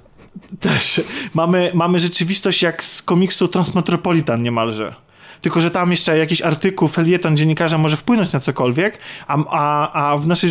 Też. 0.59 1.01
Mamy, 1.33 1.71
mamy 1.73 1.99
rzeczywistość 1.99 2.61
jak 2.61 2.83
z 2.83 3.01
komiksu 3.01 3.47
Transmetropolitan 3.47 4.43
niemalże 4.43 5.05
tylko 5.41 5.61
że 5.61 5.71
tam 5.71 5.91
jeszcze 5.91 6.17
jakiś 6.17 6.41
artykuł, 6.41 6.87
felieton 6.87 7.37
dziennikarza 7.37 7.77
może 7.77 7.97
wpłynąć 7.97 8.33
na 8.33 8.39
cokolwiek, 8.39 8.97
a, 9.27 9.37
a, 9.49 10.11
a 10.11 10.17
w 10.17 10.27
naszej 10.27 10.49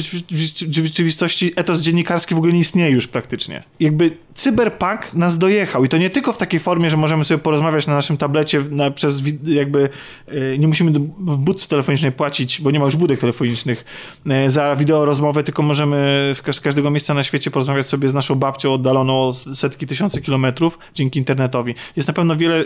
rzeczywistości 0.71 1.53
etos 1.57 1.81
dziennikarski 1.81 2.35
w 2.35 2.39
ogóle 2.39 2.53
nie 2.53 2.61
istnieje 2.61 2.91
już 2.91 3.07
praktycznie. 3.07 3.63
Jakby 3.81 4.17
cyberpunk 4.35 5.15
nas 5.15 5.39
dojechał 5.39 5.85
i 5.85 5.89
to 5.89 5.99
nie 5.99 6.11
tylko 6.11 6.33
w 6.33 6.39
takiej 6.39 6.61
formie, 6.61 6.91
że 6.91 6.97
możemy 6.97 7.25
sobie 7.25 7.39
porozmawiać 7.39 7.87
na 7.87 7.95
naszym 7.95 8.17
tablecie 8.17 8.61
na, 8.71 8.91
przez 8.91 9.23
jakby 9.45 9.89
yy, 10.29 10.59
nie 10.59 10.69
musimy 10.69 10.91
w 11.19 11.39
budce 11.39 11.69
telefonicznej 11.69 12.13
płacić, 12.13 12.61
bo 12.61 12.71
nie 12.71 12.79
ma 12.79 12.85
już 12.85 12.97
budek 12.97 13.21
telefonicznych 13.21 13.85
yy, 14.27 14.51
za 14.51 14.77
wideo 14.77 15.05
rozmowę, 15.05 15.45
tylko 15.45 15.63
możemy 15.63 16.33
z 16.53 16.61
każdego 16.61 16.91
miejsca 16.91 17.15
na 17.15 17.25
świecie 17.25 17.51
porozmawiać 17.51 17.87
sobie 17.87 18.09
z 18.09 18.15
naszą 18.15 18.35
babcią 18.35 18.73
oddaloną 18.73 19.33
setki 19.33 19.87
tysięcy 19.87 20.23
kilometrów 20.23 20.79
dzięki 20.95 21.19
internetowi. 21.19 21.75
Jest 21.97 22.09
na 22.09 22.15
pewno 22.15 22.37
wiele 22.37 22.65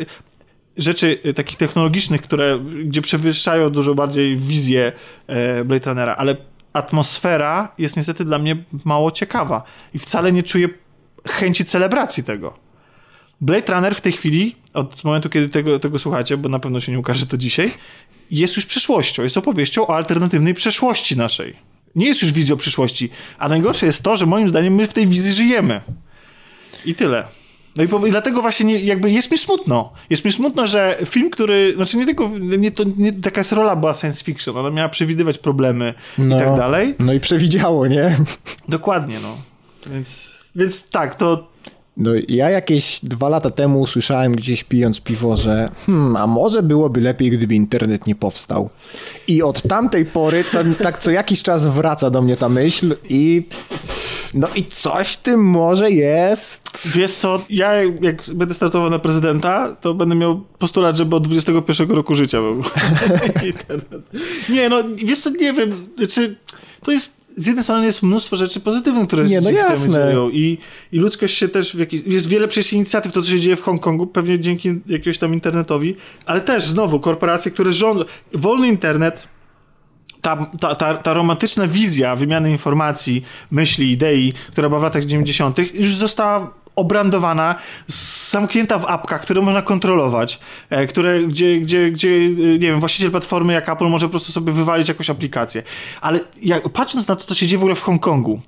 rzeczy 0.79 1.19
y, 1.27 1.35
takich 1.35 1.59
technologicznych, 1.59 2.23
które, 2.23 2.59
gdzie 2.85 3.03
przewyższają 3.03 3.71
dużo 3.71 3.95
bardziej 3.95 4.37
wizję 4.37 4.93
e, 5.27 5.65
Blade 5.65 5.91
Runnera, 5.91 6.17
ale 6.17 6.37
atmosfera 6.73 7.75
jest 7.79 7.97
niestety 7.97 8.25
dla 8.25 8.39
mnie 8.39 8.65
mało 8.85 9.11
ciekawa 9.11 9.63
i 9.95 9.99
wcale 9.99 10.33
nie 10.33 10.43
czuję 10.43 10.69
chęci 11.27 11.65
celebracji 11.65 12.25
tego. 12.25 12.55
Blade 13.41 13.73
Runner 13.73 13.95
w 13.95 14.01
tej 14.01 14.13
chwili, 14.13 14.57
od 14.75 15.05
momentu, 15.05 15.29
kiedy 15.29 15.49
tego, 15.49 15.79
tego 15.79 15.99
słuchacie, 15.99 16.37
bo 16.37 16.49
na 16.49 16.59
pewno 16.59 16.81
się 16.81 16.93
nie 16.93 16.99
ukaże 16.99 17.27
to 17.27 17.37
dzisiaj, 17.37 17.71
jest 18.31 18.57
już 18.57 18.67
przeszłością, 18.67 19.23
jest 19.23 19.37
opowieścią 19.37 19.87
o 19.87 19.97
alternatywnej 19.97 20.55
przeszłości 20.55 21.17
naszej. 21.17 21.57
Nie 21.95 22.07
jest 22.07 22.23
już 22.23 22.33
wizją 22.33 22.57
przyszłości, 22.57 23.11
a 23.39 23.49
najgorsze 23.49 23.87
jest 23.87 24.03
to, 24.03 24.17
że 24.17 24.27
moim 24.27 24.49
zdaniem 24.49 24.75
my 24.75 24.87
w 24.87 24.95
tej 24.95 25.07
wizji 25.07 25.33
żyjemy. 25.33 25.81
I 26.85 26.95
tyle. 26.95 27.38
No 27.79 27.85
i, 27.85 27.89
po, 27.89 28.07
i, 28.07 28.11
dlatego 28.11 28.43
właśnie 28.43 28.67
nie, 28.67 28.79
jakby 28.79 29.11
jest 29.11 29.31
mi 29.31 29.39
smutno. 29.39 29.93
Jest 30.11 30.25
mi 30.25 30.33
smutno, 30.33 30.67
że 30.67 30.99
film, 31.05 31.31
który, 31.31 31.75
znaczy 31.75 31.97
nie 31.97 32.07
tylko, 32.07 32.31
nie, 32.59 32.71
to, 32.71 32.85
nie, 32.97 33.13
taka 33.13 33.41
jest 33.41 33.53
rola 33.53 33.77
była 33.77 33.95
science 33.95 34.25
fiction, 34.25 34.57
ona 34.57 34.71
miała 34.71 34.89
przewidywać 34.89 35.39
problemy 35.39 35.95
no, 36.19 36.37
i 36.37 36.45
tak 36.45 36.57
dalej. 36.57 36.95
No 36.99 37.13
i 37.13 37.21
przewidziało, 37.21 37.87
nie? 37.87 38.17
Dokładnie, 38.69 39.17
no. 39.23 39.37
Więc, 39.93 40.39
więc 40.57 40.89
tak, 40.89 41.15
to 41.15 41.49
no, 41.99 42.11
ja 42.29 42.51
jakieś 42.51 43.01
dwa 43.03 43.29
lata 43.29 43.51
temu 43.51 43.81
usłyszałem 43.81 44.33
gdzieś 44.33 44.65
pijąc 44.65 45.01
piwo, 45.01 45.37
że 45.37 45.71
hmm, 45.87 46.17
a 46.17 46.27
może 46.27 46.63
byłoby 46.63 47.01
lepiej, 47.01 47.31
gdyby 47.31 47.55
internet 47.55 48.07
nie 48.07 48.15
powstał. 48.15 48.71
I 49.29 49.43
od 49.43 49.63
tamtej 49.63 50.05
pory 50.05 50.45
tak 50.83 50.99
co 50.99 51.11
jakiś 51.11 51.43
czas 51.43 51.67
wraca 51.67 52.11
do 52.11 52.23
mnie 52.23 52.37
ta 52.37 52.49
myśl 52.49 52.97
i 53.09 53.43
no 54.35 54.49
i 54.55 54.65
coś 54.65 55.09
w 55.09 55.17
tym 55.17 55.45
może 55.45 55.91
jest. 55.91 56.89
Wiesz 56.95 57.15
co, 57.15 57.43
ja 57.51 57.73
jak 57.83 58.35
będę 58.35 58.55
startował 58.55 58.91
na 58.91 58.99
prezydenta, 58.99 59.77
to 59.81 59.95
będę 59.95 60.15
miał 60.15 60.41
postulat, 60.59 60.97
żeby 60.97 61.17
od 61.17 61.29
21 61.29 61.91
roku 61.91 62.15
życia 62.15 62.39
był 62.41 62.63
internet. 63.55 64.11
Nie, 64.49 64.69
no 64.69 64.83
wiesz 64.97 65.21
co, 65.21 65.31
nie 65.31 65.53
wiem, 65.53 65.89
czy 66.09 66.37
to 66.85 66.93
jest 66.93 67.19
z 67.39 67.47
jednej 67.47 67.65
strony 67.65 67.87
jest 67.87 68.03
mnóstwo 68.03 68.37
rzeczy 68.37 68.61
pozytywnych, 68.61 69.07
które 69.07 69.25
nie, 69.25 69.41
no 69.41 69.51
się 69.51 69.91
dzieją 69.91 70.31
i, 70.31 70.59
i 70.93 70.99
ludzkość 70.99 71.39
się 71.39 71.49
też 71.49 71.77
w 71.77 71.79
jakiś, 71.79 72.03
jest 72.07 72.29
wiele 72.29 72.49
przecież 72.49 72.73
inicjatyw, 72.73 73.13
to 73.13 73.23
co 73.23 73.31
się 73.31 73.41
dzieje 73.41 73.57
w 73.57 73.63
Hongkongu, 73.63 74.07
pewnie 74.07 74.41
dzięki 74.41 74.69
jakiegoś 74.87 75.19
tam 75.19 75.35
internetowi, 75.35 75.97
ale 76.27 76.41
też 76.41 76.65
znowu 76.65 77.01
korporacje, 77.01 77.51
które 77.51 77.73
rządzą, 77.73 78.05
wolny 78.33 78.69
internet, 78.69 79.29
ta, 80.21 80.51
ta, 80.61 80.75
ta, 80.75 80.95
ta, 80.95 81.15
romantyczna 81.15 81.67
wizja 81.67 82.17
wymiany 82.17 82.51
informacji, 82.51 83.25
myśli, 83.51 83.93
idei, 83.93 84.33
która 84.53 84.69
była 84.69 84.81
w 84.81 84.83
latach 84.83 85.05
90., 85.05 85.59
już 85.75 85.95
została 85.95 86.55
obrandowana, 86.79 87.55
zamknięta 88.31 88.79
w 88.79 88.87
apkach, 88.87 89.23
które 89.23 89.43
można 89.43 89.63
kontrolować, 89.63 90.41
e, 90.71 90.87
które, 90.87 91.23
gdzie, 91.23 91.61
gdzie, 91.61 91.91
gdzie, 91.91 92.09
e, 92.09 92.59
nie 92.59 92.59
wiem, 92.59 92.81
właściciel 92.81 93.11
platformy 93.11 93.53
jak 93.53 93.69
Apple 93.69 93.85
może 93.87 94.07
po 94.07 94.11
prostu 94.11 94.33
sobie 94.33 94.53
wywalić 94.53 94.89
jakąś 94.89 95.11
aplikację. 95.11 95.63
Ale 96.01 96.21
jak, 96.43 96.69
patrząc 96.69 97.09
na 97.09 97.17
to, 97.17 97.25
co 97.25 97.35
się 97.35 97.47
dzieje 97.47 97.59
w 97.59 97.63
ogóle 97.63 97.75
w 97.75 97.83
Hongkongu, 97.83 98.41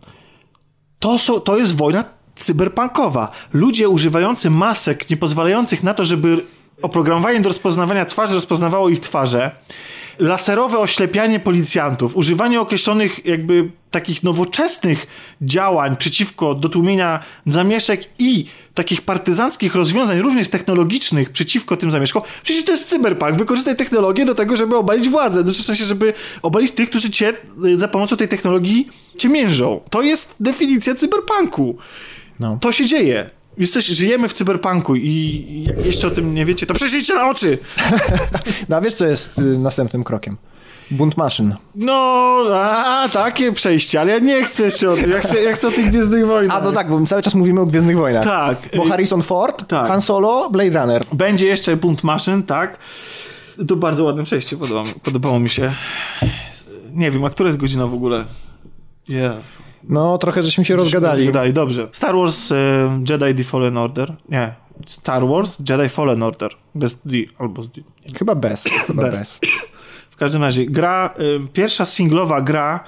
to, 0.99 1.19
są, 1.19 1.41
to 1.41 1.59
jest 1.59 1.77
wojna 1.77 2.05
cyberpunkowa. 2.35 3.31
Ludzie 3.53 3.89
używający 3.89 4.51
masek, 4.51 5.11
nie 5.11 5.17
pozwalających 5.17 5.83
na 5.83 5.95
to, 5.95 6.05
żeby 6.05 6.45
oprogramowanie 6.83 7.41
do 7.41 7.49
rozpoznawania 7.49 8.05
twarzy 8.05 8.35
rozpoznawało 8.35 8.89
ich 8.89 9.01
twarze, 9.01 9.51
laserowe 10.21 10.79
oślepianie 10.79 11.41
policjantów, 11.41 12.17
używanie 12.17 12.61
określonych 12.61 13.27
jakby 13.27 13.71
takich 13.91 14.23
nowoczesnych 14.23 15.07
działań 15.43 15.97
przeciwko 15.97 16.55
do 16.55 16.69
tłumienia 16.69 17.21
zamieszek 17.47 18.05
i 18.19 18.47
takich 18.75 19.03
partyzanckich 19.03 19.75
rozwiązań, 19.75 20.21
również 20.21 20.49
technologicznych 20.49 21.31
przeciwko 21.31 21.77
tym 21.77 21.91
zamieszkom, 21.91 22.23
przecież 22.43 22.65
to 22.65 22.73
jest 22.73 22.89
cyberpunk. 22.89 23.37
Wykorzystaj 23.37 23.77
technologię 23.77 24.25
do 24.25 24.35
tego, 24.35 24.57
żeby 24.57 24.77
obalić 24.77 25.09
władzę. 25.09 25.43
Znaczy 25.43 25.63
w 25.63 25.67
sensie, 25.67 25.85
żeby 25.85 26.13
obalić 26.43 26.71
tych, 26.71 26.91
którzy 26.91 27.11
cię 27.11 27.33
y, 27.65 27.79
za 27.79 27.89
pomocą 27.89 28.17
tej 28.17 28.29
technologii 28.29 28.89
cię 29.19 29.29
miężą. 29.29 29.81
To 29.91 30.03
jest 30.03 30.35
definicja 30.41 30.95
cyberpunku. 30.95 31.77
No. 32.41 32.59
To 32.61 32.73
się 32.73 32.87
dzieje. 32.87 33.31
Jesteś, 33.61 33.87
żyjemy 33.87 34.29
w 34.29 34.33
cyberpunku 34.33 34.97
i 34.97 35.65
jak 35.67 35.87
jeszcze 35.87 36.09
o 36.09 36.11
tym 36.11 36.35
nie 36.35 36.45
wiecie, 36.45 36.67
to 36.67 36.75
przejrzyjcie 36.75 37.15
na 37.15 37.31
oczy! 37.31 37.59
no 38.69 38.77
a 38.77 38.81
wiesz, 38.81 38.95
co 38.95 39.07
jest 39.07 39.39
y, 39.39 39.43
następnym 39.43 40.05
krokiem? 40.05 40.37
Bunt 40.91 41.17
maszyn. 41.17 41.55
No, 41.75 41.93
a, 42.53 43.09
takie 43.13 43.53
przejście, 43.53 44.01
ale 44.01 44.13
ja 44.13 44.19
nie 44.19 44.45
chcę 44.45 44.63
jeszcze 44.63 44.91
o 44.91 44.97
tym, 44.97 45.11
ja 45.11 45.21
chcę, 45.21 45.43
ja 45.43 45.53
chcę 45.53 45.69
o 45.69 45.71
tych 45.71 45.91
Gwiezdnych 45.91 46.27
Wojnach. 46.27 46.57
A 46.57 46.61
no 46.61 46.73
tak, 46.73 46.89
bo 46.91 47.01
my 47.01 47.07
cały 47.07 47.23
czas 47.23 47.35
mówimy 47.35 47.61
o 47.61 47.67
Gwiezdnych 47.67 47.99
Wojnach. 47.99 48.25
Tak. 48.25 48.59
Bo 48.77 48.85
Harrison 48.85 49.23
Ford, 49.23 49.69
tak. 49.69 49.89
Han 49.89 50.03
Solo, 50.03 50.51
Blade 50.51 50.81
Runner. 50.81 51.05
Będzie 51.13 51.47
jeszcze 51.47 51.77
bunt 51.77 52.05
maszyn, 52.05 52.43
tak. 52.43 52.79
To 53.69 53.77
bardzo 53.77 54.05
ładne 54.05 54.25
przejście, 54.25 54.57
podobało, 54.57 54.87
podobało 55.03 55.41
mi 55.41 55.49
się. 55.49 55.75
Nie 56.93 57.11
wiem, 57.11 57.25
a 57.25 57.31
która 57.31 57.47
jest 57.47 57.59
godzina 57.59 57.87
w 57.87 57.95
ogóle? 57.95 58.25
Jezu. 59.09 59.70
No, 59.85 60.19
trochę 60.19 60.43
żeśmy 60.43 60.65
się 60.65 60.77
rozgadali. 60.77 61.25
rozgadali. 61.25 61.53
Dobrze. 61.53 61.89
Star 61.93 62.15
Wars 62.15 62.51
y, 62.51 62.55
Jedi 63.09 63.35
The 63.35 63.45
Fallen 63.45 63.77
Order. 63.77 64.17
Nie. 64.29 64.55
Star 64.87 65.27
Wars 65.27 65.59
Jedi 65.69 65.89
Fallen 65.89 66.23
Order. 66.23 66.51
Bez 66.75 67.03
D 67.05 67.17
albo 67.39 67.63
z 67.63 67.71
D. 67.71 67.81
Chyba 68.19 68.35
bez. 68.35 68.65
Chyba 68.65 69.03
bez. 69.03 69.13
bez. 69.15 69.41
W 70.11 70.17
każdym 70.17 70.43
razie, 70.43 70.67
gra, 70.67 71.15
y, 71.21 71.49
pierwsza 71.53 71.85
singlowa 71.85 72.41
gra 72.41 72.85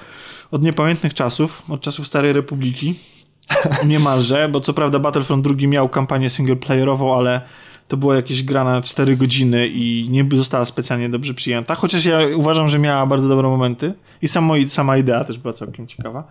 od 0.51 0.63
niepamiętnych 0.63 1.13
czasów, 1.13 1.63
od 1.69 1.81
czasów 1.81 2.07
Starej 2.07 2.33
Republiki. 2.33 2.95
Niemalże, 3.85 4.49
bo 4.49 4.59
co 4.61 4.73
prawda 4.73 4.99
Battlefront 4.99 5.43
2 5.47 5.67
miał 5.67 5.89
kampanię 5.89 6.29
singleplayerową, 6.29 7.15
ale 7.15 7.41
to 7.87 7.97
była 7.97 8.15
jakieś 8.15 8.43
gra 8.43 8.63
na 8.63 8.81
4 8.81 9.17
godziny 9.17 9.67
i 9.67 10.07
nie 10.09 10.25
została 10.33 10.65
specjalnie 10.65 11.09
dobrze 11.09 11.33
przyjęta, 11.33 11.75
chociaż 11.75 12.05
ja 12.05 12.19
uważam, 12.35 12.67
że 12.67 12.79
miała 12.79 13.05
bardzo 13.05 13.29
dobre 13.29 13.47
momenty 13.47 13.93
i 14.21 14.27
samo, 14.27 14.53
sama 14.67 14.97
idea 14.97 15.23
też 15.23 15.37
była 15.37 15.53
całkiem 15.53 15.87
ciekawa. 15.87 16.23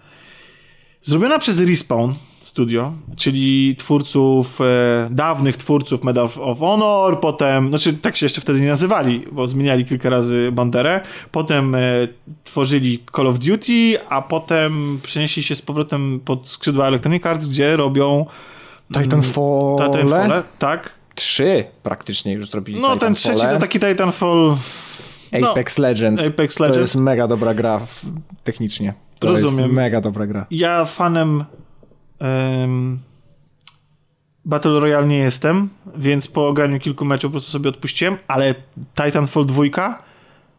Zrobiona 1.02 1.38
przez 1.38 1.60
Respawn 1.60 2.12
Studio, 2.40 2.92
czyli 3.16 3.76
twórców, 3.78 4.60
e, 4.60 5.08
dawnych 5.10 5.56
twórców 5.56 6.04
Medal 6.04 6.28
of 6.40 6.58
Honor, 6.58 7.20
potem, 7.20 7.68
znaczy 7.68 7.92
tak 7.94 8.16
się 8.16 8.26
jeszcze 8.26 8.40
wtedy 8.40 8.60
nie 8.60 8.68
nazywali, 8.68 9.26
bo 9.32 9.46
zmieniali 9.46 9.84
kilka 9.84 10.08
razy 10.08 10.52
banderę, 10.52 11.00
potem 11.32 11.74
e, 11.74 11.80
tworzyli 12.44 13.04
Call 13.16 13.26
of 13.26 13.38
Duty, 13.38 13.96
a 14.08 14.22
potem 14.22 15.00
przenieśli 15.02 15.42
się 15.42 15.54
z 15.54 15.62
powrotem 15.62 16.20
pod 16.24 16.48
skrzydła 16.48 16.86
Electronic 16.86 17.26
Arts, 17.26 17.46
gdzie 17.46 17.76
robią 17.76 18.26
Titanfall, 18.94 19.76
Titanfall 19.78 20.42
tak. 20.58 21.02
Trzy 21.14 21.64
praktycznie 21.82 22.32
już 22.32 22.50
zrobili 22.50 22.80
No 22.80 22.96
ten 22.96 23.14
trzeci 23.14 23.40
to 23.40 23.58
taki 23.58 23.80
Titanfall... 23.80 24.56
Apex 25.50 25.78
no, 25.78 25.82
Legends. 25.82 26.26
Apex 26.26 26.60
Legends. 26.60 26.76
To 26.76 26.82
jest 26.82 26.96
mega 26.96 27.28
dobra 27.28 27.54
gra 27.54 27.80
technicznie. 28.44 28.94
To 29.22 29.28
Rozumiem. 29.28 29.64
jest 29.64 29.74
mega 29.74 30.00
dobra 30.00 30.26
gra. 30.26 30.46
Ja 30.50 30.84
fanem 30.84 31.44
um, 32.20 32.98
Battle 34.44 34.80
Royale 34.80 35.06
nie 35.06 35.18
jestem, 35.18 35.68
więc 35.96 36.28
po 36.28 36.48
ograniu 36.48 36.80
kilku 36.80 37.04
meczów 37.04 37.28
po 37.28 37.32
prostu 37.32 37.50
sobie 37.52 37.68
odpuściłem, 37.70 38.16
ale 38.28 38.54
Titanfall 38.94 39.46
2 39.46 39.62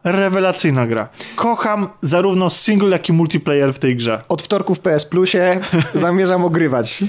rewelacyjna 0.03 0.87
gra. 0.87 1.09
Kocham 1.35 1.89
zarówno 2.01 2.49
single, 2.49 2.89
jak 2.89 3.09
i 3.09 3.13
multiplayer 3.13 3.73
w 3.73 3.79
tej 3.79 3.95
grze. 3.95 4.21
Od 4.29 4.41
wtorku 4.41 4.75
w 4.75 4.79
PS 4.79 5.05
Plusie 5.05 5.59
zamierzam 5.93 6.45
ogrywać. 6.49 7.03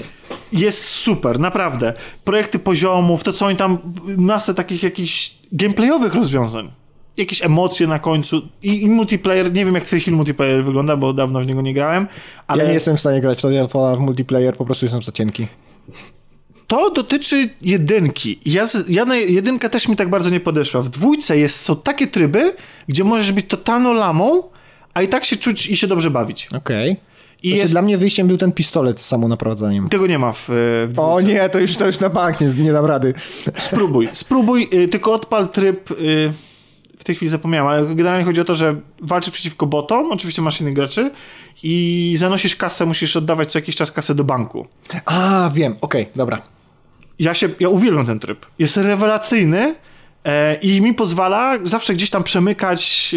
Jest 0.51 0.85
super, 0.85 1.39
naprawdę. 1.39 1.93
Projekty 2.23 2.59
poziomów, 2.59 3.23
to 3.23 3.33
co 3.33 3.45
oni 3.45 3.57
tam, 3.57 3.77
masę 4.17 4.53
takich 4.53 4.83
jakichś 4.83 5.33
gameplayowych 5.51 6.13
rozwiązań 6.13 6.71
jakieś 7.17 7.45
emocje 7.45 7.87
na 7.87 7.99
końcu 7.99 8.41
i, 8.63 8.81
i 8.81 8.87
multiplayer, 8.89 9.53
nie 9.53 9.65
wiem 9.65 9.75
jak 9.75 9.83
twój 9.83 9.99
film 9.99 10.15
multiplayer 10.15 10.65
wygląda, 10.65 10.97
bo 10.97 11.13
dawno 11.13 11.39
w 11.41 11.45
niego 11.45 11.61
nie 11.61 11.73
grałem, 11.73 12.07
ale... 12.47 12.63
Ja 12.63 12.67
nie 12.69 12.73
jestem 12.73 12.97
w 12.97 12.99
stanie 12.99 13.21
grać 13.21 13.37
w 13.37 13.41
Titanfalla 13.41 13.95
w 13.95 13.99
multiplayer, 13.99 14.55
po 14.55 14.65
prostu 14.65 14.85
jestem 14.85 15.03
za 15.03 15.11
cienki. 15.11 15.47
To 16.67 16.89
dotyczy 16.89 17.49
jedynki. 17.61 18.39
Ja, 18.45 18.65
ja 18.89 19.05
na 19.05 19.15
jedynka 19.15 19.69
też 19.69 19.87
mi 19.87 19.95
tak 19.95 20.09
bardzo 20.09 20.29
nie 20.29 20.39
podeszła. 20.39 20.81
W 20.81 20.89
dwójce 20.89 21.37
jest, 21.37 21.59
są 21.61 21.75
takie 21.75 22.07
tryby, 22.07 22.55
gdzie 22.87 23.03
możesz 23.03 23.31
być 23.31 23.45
totalną 23.47 23.93
lamą, 23.93 24.43
a 24.93 25.01
i 25.01 25.07
tak 25.07 25.25
się 25.25 25.35
czuć 25.35 25.67
i 25.67 25.77
się 25.77 25.87
dobrze 25.87 26.11
bawić. 26.11 26.47
Okej. 26.57 26.97
I 27.43 27.49
Znaczy, 27.49 27.61
jest, 27.61 27.73
Dla 27.73 27.81
mnie 27.81 27.97
wyjściem 27.97 28.27
był 28.27 28.37
ten 28.37 28.51
pistolet 28.51 29.01
z 29.01 29.05
samonaprowadzaniem. 29.05 29.89
tego 29.89 30.07
nie 30.07 30.19
ma 30.19 30.31
w, 30.31 30.45
w 30.87 30.93
dwójce. 30.93 31.11
O 31.11 31.21
nie, 31.21 31.49
to 31.49 31.59
już, 31.59 31.75
to 31.75 31.87
już 31.87 31.99
na 31.99 32.09
bank 32.09 32.41
nie, 32.41 32.47
nie 32.47 32.73
dam 32.73 32.85
rady. 32.85 33.13
Spróbuj, 33.57 34.09
spróbuj, 34.13 34.67
y, 34.73 34.87
tylko 34.87 35.13
odpal 35.13 35.49
tryb. 35.49 35.91
Y, 35.91 36.33
tej 37.05 37.15
chwili 37.15 37.29
zapomniałem, 37.29 37.67
ale 37.67 37.95
generalnie 37.95 38.25
chodzi 38.25 38.41
o 38.41 38.45
to, 38.45 38.55
że 38.55 38.75
walczysz 39.01 39.33
przeciwko 39.33 39.65
botom, 39.65 40.11
oczywiście 40.11 40.41
masz 40.41 40.61
innych 40.61 40.73
graczy 40.73 41.11
i 41.63 42.15
zanosisz 42.17 42.55
kasę, 42.55 42.85
musisz 42.85 43.15
oddawać 43.15 43.51
co 43.51 43.59
jakiś 43.59 43.75
czas 43.75 43.91
kasę 43.91 44.15
do 44.15 44.23
banku. 44.23 44.67
A, 45.05 45.49
wiem, 45.53 45.75
okej, 45.81 46.07
dobra. 46.15 46.41
Ja 47.19 47.33
się, 47.33 47.49
ja 47.59 47.69
uwielbiam 47.69 48.05
ten 48.05 48.19
tryb. 48.19 48.45
Jest 48.59 48.77
rewelacyjny 48.77 49.75
e, 50.25 50.55
i 50.55 50.81
mi 50.81 50.93
pozwala 50.93 51.57
zawsze 51.63 51.93
gdzieś 51.93 52.09
tam 52.09 52.23
przemykać. 52.23 53.15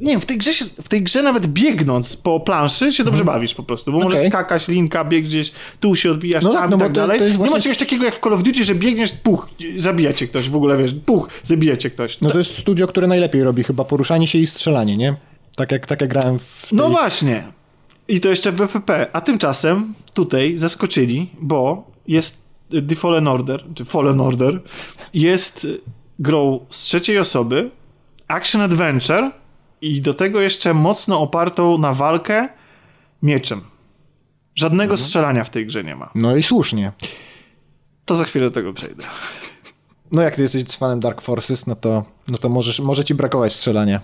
Nie 0.00 0.10
wiem, 0.10 0.20
w 0.20 0.26
tej, 0.26 0.38
grze 0.38 0.54
się, 0.54 0.64
w 0.64 0.88
tej 0.88 1.02
grze 1.02 1.22
nawet 1.22 1.46
biegnąc 1.46 2.16
po 2.16 2.40
planszy 2.40 2.92
się 2.92 3.04
dobrze 3.04 3.24
bawisz 3.24 3.54
po 3.54 3.62
prostu, 3.62 3.92
bo 3.92 3.98
możesz 3.98 4.18
Okej. 4.18 4.30
skakać, 4.30 4.68
linka, 4.68 5.04
bieg 5.04 5.24
gdzieś, 5.24 5.52
tu 5.80 5.96
się 5.96 6.10
odbijasz, 6.10 6.44
No 6.44 6.52
tam 6.52 6.62
tak, 6.62 6.70
no 6.70 6.78
tak 6.78 6.88
to- 6.88 6.92
dalej. 6.94 7.18
to 7.20 7.44
Nie 7.44 7.50
ma 7.50 7.60
czegoś 7.60 7.78
takiego 7.78 8.04
jak 8.04 8.14
w 8.14 8.20
Call 8.20 8.32
of 8.32 8.42
Duty, 8.42 8.64
że 8.64 8.74
biegniesz, 8.74 9.12
puch, 9.12 9.48
zabija 9.76 10.12
cię 10.12 10.26
ktoś, 10.28 10.48
w 10.50 10.56
ogóle 10.56 10.76
wiesz, 10.76 10.94
puch, 11.06 11.28
zabija 11.42 11.76
cię 11.76 11.90
ktoś. 11.90 12.20
No 12.20 12.30
to 12.30 12.38
jest 12.38 12.58
studio, 12.58 12.86
które 12.86 13.06
najlepiej 13.06 13.42
robi 13.42 13.64
chyba 13.64 13.84
poruszanie 13.84 14.26
się 14.28 14.38
i 14.38 14.46
strzelanie, 14.46 14.96
nie? 14.96 15.14
Tak 15.56 15.72
jak, 15.72 15.86
tak 15.86 16.00
jak 16.00 16.10
grałem 16.10 16.38
w 16.38 16.66
tej... 16.70 16.78
No 16.78 16.88
właśnie. 16.88 17.44
I 18.08 18.20
to 18.20 18.28
jeszcze 18.28 18.52
w 18.52 18.56
WPP. 18.56 19.06
A 19.12 19.20
tymczasem 19.20 19.94
tutaj 20.14 20.58
zaskoczyli, 20.58 21.30
bo 21.40 21.90
jest 22.08 22.38
y, 22.74 22.82
The 22.82 22.94
Fallen 22.94 23.28
Order, 23.28 23.64
czy 23.74 23.84
Fallen 23.84 24.20
Order, 24.20 24.60
jest 25.14 25.64
y, 25.64 25.80
grą 26.18 26.60
z 26.70 26.82
trzeciej 26.82 27.18
osoby, 27.18 27.70
action 28.28 28.62
adventure 28.62 29.30
i 29.84 30.00
do 30.02 30.14
tego 30.14 30.40
jeszcze 30.40 30.74
mocno 30.74 31.20
opartą 31.20 31.78
na 31.78 31.92
walkę 31.92 32.48
mieczem. 33.22 33.60
Żadnego 34.54 34.96
strzelania 34.96 35.44
w 35.44 35.50
tej 35.50 35.66
grze 35.66 35.84
nie 35.84 35.96
ma. 35.96 36.10
No 36.14 36.36
i 36.36 36.42
słusznie. 36.42 36.92
To 38.04 38.16
za 38.16 38.24
chwilę 38.24 38.46
do 38.46 38.50
tego 38.50 38.72
przejdę. 38.72 39.04
No 40.12 40.22
jak 40.22 40.36
ty 40.36 40.42
jesteś 40.42 40.64
fanem 40.64 41.00
Dark 41.00 41.20
Forces, 41.20 41.66
no 41.66 41.74
to, 41.74 42.04
no 42.28 42.38
to 42.38 42.48
możesz, 42.48 42.80
może 42.80 43.04
ci 43.04 43.14
brakować 43.14 43.54
strzelania. 43.54 44.00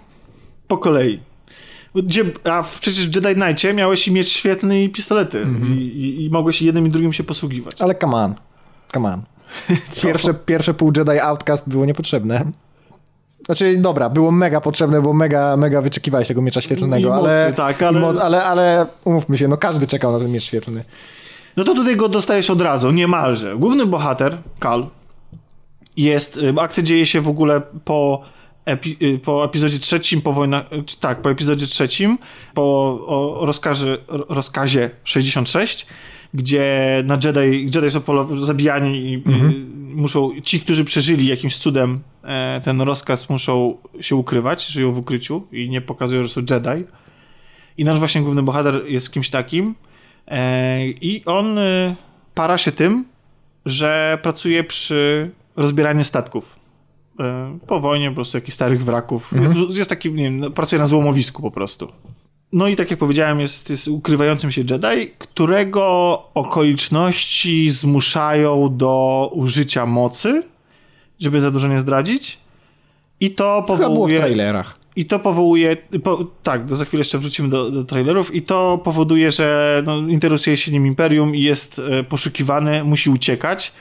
Po 0.68 0.78
kolei. 0.78 1.20
Gdzie, 1.94 2.24
a 2.44 2.64
przecież 2.80 3.08
w 3.08 3.14
Jedi 3.14 3.40
Knightie 3.40 3.74
miałeś 3.74 4.08
i 4.08 4.12
miecz 4.12 4.28
świetlny 4.28 4.82
i 4.82 4.88
pistolety. 4.88 5.46
I, 5.68 5.82
i, 5.82 6.24
I 6.24 6.30
mogłeś 6.30 6.62
jednym 6.62 6.86
i 6.86 6.90
drugim 6.90 7.12
się 7.12 7.24
posługiwać. 7.24 7.82
Ale 7.82 7.94
come 7.94 8.16
on, 8.16 8.34
come 8.92 9.14
on. 9.14 9.22
Pierwsze, 10.02 10.34
pierwsze 10.34 10.74
pół 10.74 10.92
Jedi 10.96 11.20
Outcast 11.20 11.68
było 11.68 11.86
niepotrzebne. 11.86 12.52
Znaczy, 13.46 13.76
dobra, 13.78 14.10
było 14.10 14.30
mega 14.30 14.60
potrzebne, 14.60 15.02
bo 15.02 15.12
mega, 15.12 15.56
mega 15.56 15.82
wyczekiwałeś 15.82 16.28
tego 16.28 16.42
miecza 16.42 16.60
świetlnego, 16.60 17.08
I 17.08 17.12
ale, 17.12 17.52
tak, 17.56 17.82
ale- 17.82 18.00
mo- 18.00 18.22
ale... 18.22 18.44
Ale 18.44 18.86
umówmy 19.04 19.38
się, 19.38 19.48
no 19.48 19.56
każdy 19.56 19.86
czekał 19.86 20.12
na 20.12 20.18
ten 20.18 20.32
miecz 20.32 20.44
świetlny. 20.44 20.84
No 21.56 21.64
to 21.64 21.74
tutaj 21.74 21.96
go 21.96 22.08
dostajesz 22.08 22.50
od 22.50 22.60
razu, 22.60 22.90
niemalże. 22.90 23.56
Główny 23.56 23.86
bohater, 23.86 24.36
Kal, 24.58 24.86
jest, 25.96 26.36
y, 26.36 26.54
akcja 26.60 26.82
dzieje 26.82 27.06
się 27.06 27.20
w 27.20 27.28
ogóle 27.28 27.62
po, 27.84 28.22
epi, 28.64 28.96
y, 29.02 29.18
po 29.18 29.44
epizodzie 29.44 29.78
trzecim, 29.78 30.22
po 30.22 30.32
wojna, 30.32 30.60
y, 30.60 30.98
tak, 31.00 31.22
po 31.22 31.30
epizodzie 31.30 31.66
trzecim, 31.66 32.18
po 32.54 32.62
o, 33.06 33.38
rozkazie, 33.46 33.96
ro- 34.08 34.26
rozkazie 34.28 34.90
66, 35.04 35.86
gdzie 36.34 37.02
na 37.06 37.14
Jedi, 37.24 37.68
Jedi 37.74 37.90
są 37.90 38.00
polo- 38.00 38.44
zabijani 38.44 38.98
i 38.98 39.14
y, 39.14 39.20
muszą, 39.94 40.30
ci, 40.44 40.60
którzy 40.60 40.84
przeżyli 40.84 41.26
jakimś 41.26 41.58
cudem 41.58 42.00
ten 42.62 42.80
rozkaz, 42.80 43.30
muszą 43.30 43.76
się 44.00 44.16
ukrywać, 44.16 44.66
żyją 44.66 44.92
w 44.92 44.98
ukryciu 44.98 45.46
i 45.52 45.70
nie 45.70 45.80
pokazują, 45.80 46.22
że 46.22 46.28
są 46.28 46.40
Jedi. 46.40 46.84
I 47.78 47.84
nasz 47.84 47.98
właśnie 47.98 48.22
główny 48.22 48.42
bohater 48.42 48.82
jest 48.86 49.12
kimś 49.12 49.30
takim. 49.30 49.74
E, 50.28 50.86
I 50.86 51.22
on 51.24 51.58
y, 51.58 51.94
para 52.34 52.58
się 52.58 52.72
tym, 52.72 53.04
że 53.66 54.18
pracuje 54.22 54.64
przy 54.64 55.30
rozbieraniu 55.56 56.04
statków. 56.04 56.58
E, 57.20 57.58
po 57.66 57.80
wojnie 57.80 58.08
po 58.08 58.14
prostu 58.14 58.36
jakichś 58.36 58.54
starych 58.54 58.84
wraków. 58.84 59.32
Jest, 59.40 59.54
jest 59.76 59.90
taki, 59.90 60.12
nie 60.12 60.24
wiem, 60.24 60.40
no, 60.40 60.50
pracuje 60.50 60.80
na 60.80 60.86
złomowisku 60.86 61.42
po 61.42 61.50
prostu. 61.50 61.92
No 62.52 62.68
i 62.68 62.76
tak 62.76 62.90
jak 62.90 62.98
powiedziałem, 62.98 63.40
jest, 63.40 63.70
jest 63.70 63.88
ukrywającym 63.88 64.50
się 64.50 64.60
Jedi, 64.60 65.10
którego 65.18 65.82
okoliczności 66.34 67.70
zmuszają 67.70 68.76
do 68.76 69.30
użycia 69.34 69.86
mocy, 69.86 70.42
żeby 71.20 71.40
za 71.40 71.50
dużo 71.50 71.68
nie 71.68 71.80
zdradzić. 71.80 72.38
I 73.20 73.30
to 73.30 73.64
Chyba 73.66 73.76
było 73.76 73.88
w 73.88 73.90
powołuje... 73.90 74.18
trailerach. 74.18 74.80
I 74.96 75.06
to 75.06 75.18
powoduje, 75.18 75.76
po, 76.02 76.24
tak, 76.42 76.64
do, 76.66 76.76
za 76.76 76.84
chwilę 76.84 77.00
jeszcze 77.00 77.18
wrócimy 77.18 77.48
do, 77.48 77.70
do 77.70 77.84
trailerów, 77.84 78.34
i 78.34 78.42
to 78.42 78.80
powoduje, 78.84 79.30
że 79.30 79.82
no, 79.86 79.98
interesuje 79.98 80.56
się 80.56 80.72
nim 80.72 80.86
Imperium 80.86 81.34
i 81.34 81.42
jest 81.42 81.78
e, 81.78 82.04
poszukiwany, 82.04 82.84
musi 82.84 83.10
uciekać. 83.10 83.72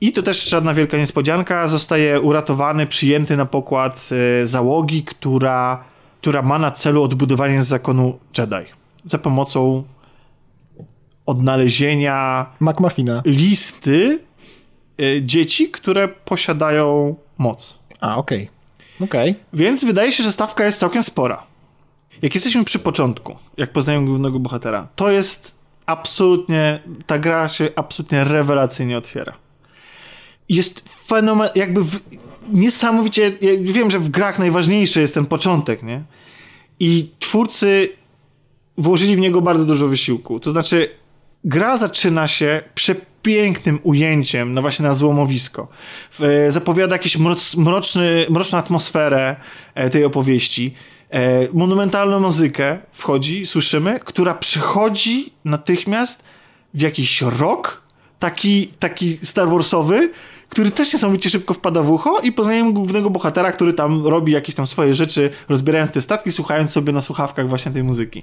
I 0.00 0.12
to 0.12 0.22
też 0.22 0.48
żadna 0.48 0.74
wielka 0.74 0.96
niespodzianka, 0.96 1.68
zostaje 1.68 2.20
uratowany, 2.20 2.86
przyjęty 2.86 3.36
na 3.36 3.46
pokład 3.46 4.08
e, 4.42 4.46
załogi, 4.46 5.02
która, 5.02 5.84
która 6.20 6.42
ma 6.42 6.58
na 6.58 6.70
celu 6.70 7.02
odbudowanie 7.02 7.62
zakonu 7.62 8.18
Jedi. 8.38 8.66
Za 9.04 9.18
pomocą 9.18 9.84
odnalezienia 11.26 12.46
McMuffina. 12.60 13.22
listy 13.24 14.18
dzieci, 15.22 15.70
które 15.70 16.08
posiadają 16.08 17.16
moc. 17.38 17.78
A, 18.00 18.16
okej. 18.16 18.48
Okej. 19.00 19.34
Więc 19.52 19.84
wydaje 19.84 20.12
się, 20.12 20.22
że 20.22 20.32
stawka 20.32 20.64
jest 20.64 20.78
całkiem 20.78 21.02
spora. 21.02 21.42
Jak 22.22 22.34
jesteśmy 22.34 22.64
przy 22.64 22.78
początku, 22.78 23.36
jak 23.56 23.72
poznajemy 23.72 24.06
głównego 24.06 24.38
bohatera, 24.38 24.88
to 24.96 25.10
jest 25.10 25.54
absolutnie, 25.86 26.82
ta 27.06 27.18
gra 27.18 27.48
się 27.48 27.68
absolutnie 27.76 28.24
rewelacyjnie 28.24 28.98
otwiera. 28.98 29.32
Jest 30.48 30.88
fenomen, 31.06 31.48
jakby 31.54 31.82
w, 31.84 32.00
niesamowicie, 32.52 33.32
ja 33.40 33.50
wiem, 33.60 33.90
że 33.90 33.98
w 33.98 34.10
grach 34.10 34.38
najważniejszy 34.38 35.00
jest 35.00 35.14
ten 35.14 35.26
początek, 35.26 35.82
nie? 35.82 36.02
I 36.80 37.10
twórcy 37.18 37.92
włożyli 38.78 39.16
w 39.16 39.20
niego 39.20 39.40
bardzo 39.40 39.64
dużo 39.64 39.88
wysiłku. 39.88 40.40
To 40.40 40.50
znaczy, 40.50 40.90
gra 41.44 41.76
zaczyna 41.76 42.28
się 42.28 42.62
przepięknym 43.22 43.78
ujęciem, 43.82 44.54
no 44.54 44.62
właśnie 44.62 44.82
na 44.86 44.94
złomowisko. 44.94 45.68
W- 46.18 46.46
Zapowiada 46.48 46.94
jakąś 46.94 47.16
mroc, 47.18 47.56
mroczny, 47.56 48.26
mroczną 48.30 48.58
atmosferę 48.58 49.36
e, 49.74 49.90
tej 49.90 50.04
opowieści. 50.04 50.74
E, 51.10 51.20
Monumentalną 51.52 52.20
muzykę 52.20 52.78
wchodzi, 52.92 53.46
słyszymy, 53.46 54.00
która 54.04 54.34
przychodzi 54.34 55.32
natychmiast 55.44 56.24
w 56.74 56.80
jakiś 56.80 57.22
rok, 57.22 57.82
taki, 58.18 58.66
taki 58.78 59.18
Star 59.22 59.48
Warsowy, 59.48 60.10
który 60.48 60.70
też 60.70 60.92
niesamowicie 60.92 61.30
szybko 61.30 61.54
wpada 61.54 61.82
w 61.82 61.90
ucho 61.90 62.20
i 62.20 62.32
poznajemy 62.32 62.72
głównego 62.72 63.10
bohatera, 63.10 63.52
który 63.52 63.72
tam 63.72 64.06
robi 64.06 64.32
jakieś 64.32 64.54
tam 64.54 64.66
swoje 64.66 64.94
rzeczy, 64.94 65.30
rozbierając 65.48 65.92
te 65.92 66.00
statki, 66.02 66.32
słuchając 66.32 66.70
sobie 66.70 66.92
na 66.92 67.00
słuchawkach 67.00 67.48
właśnie 67.48 67.72
tej 67.72 67.84
muzyki. 67.84 68.22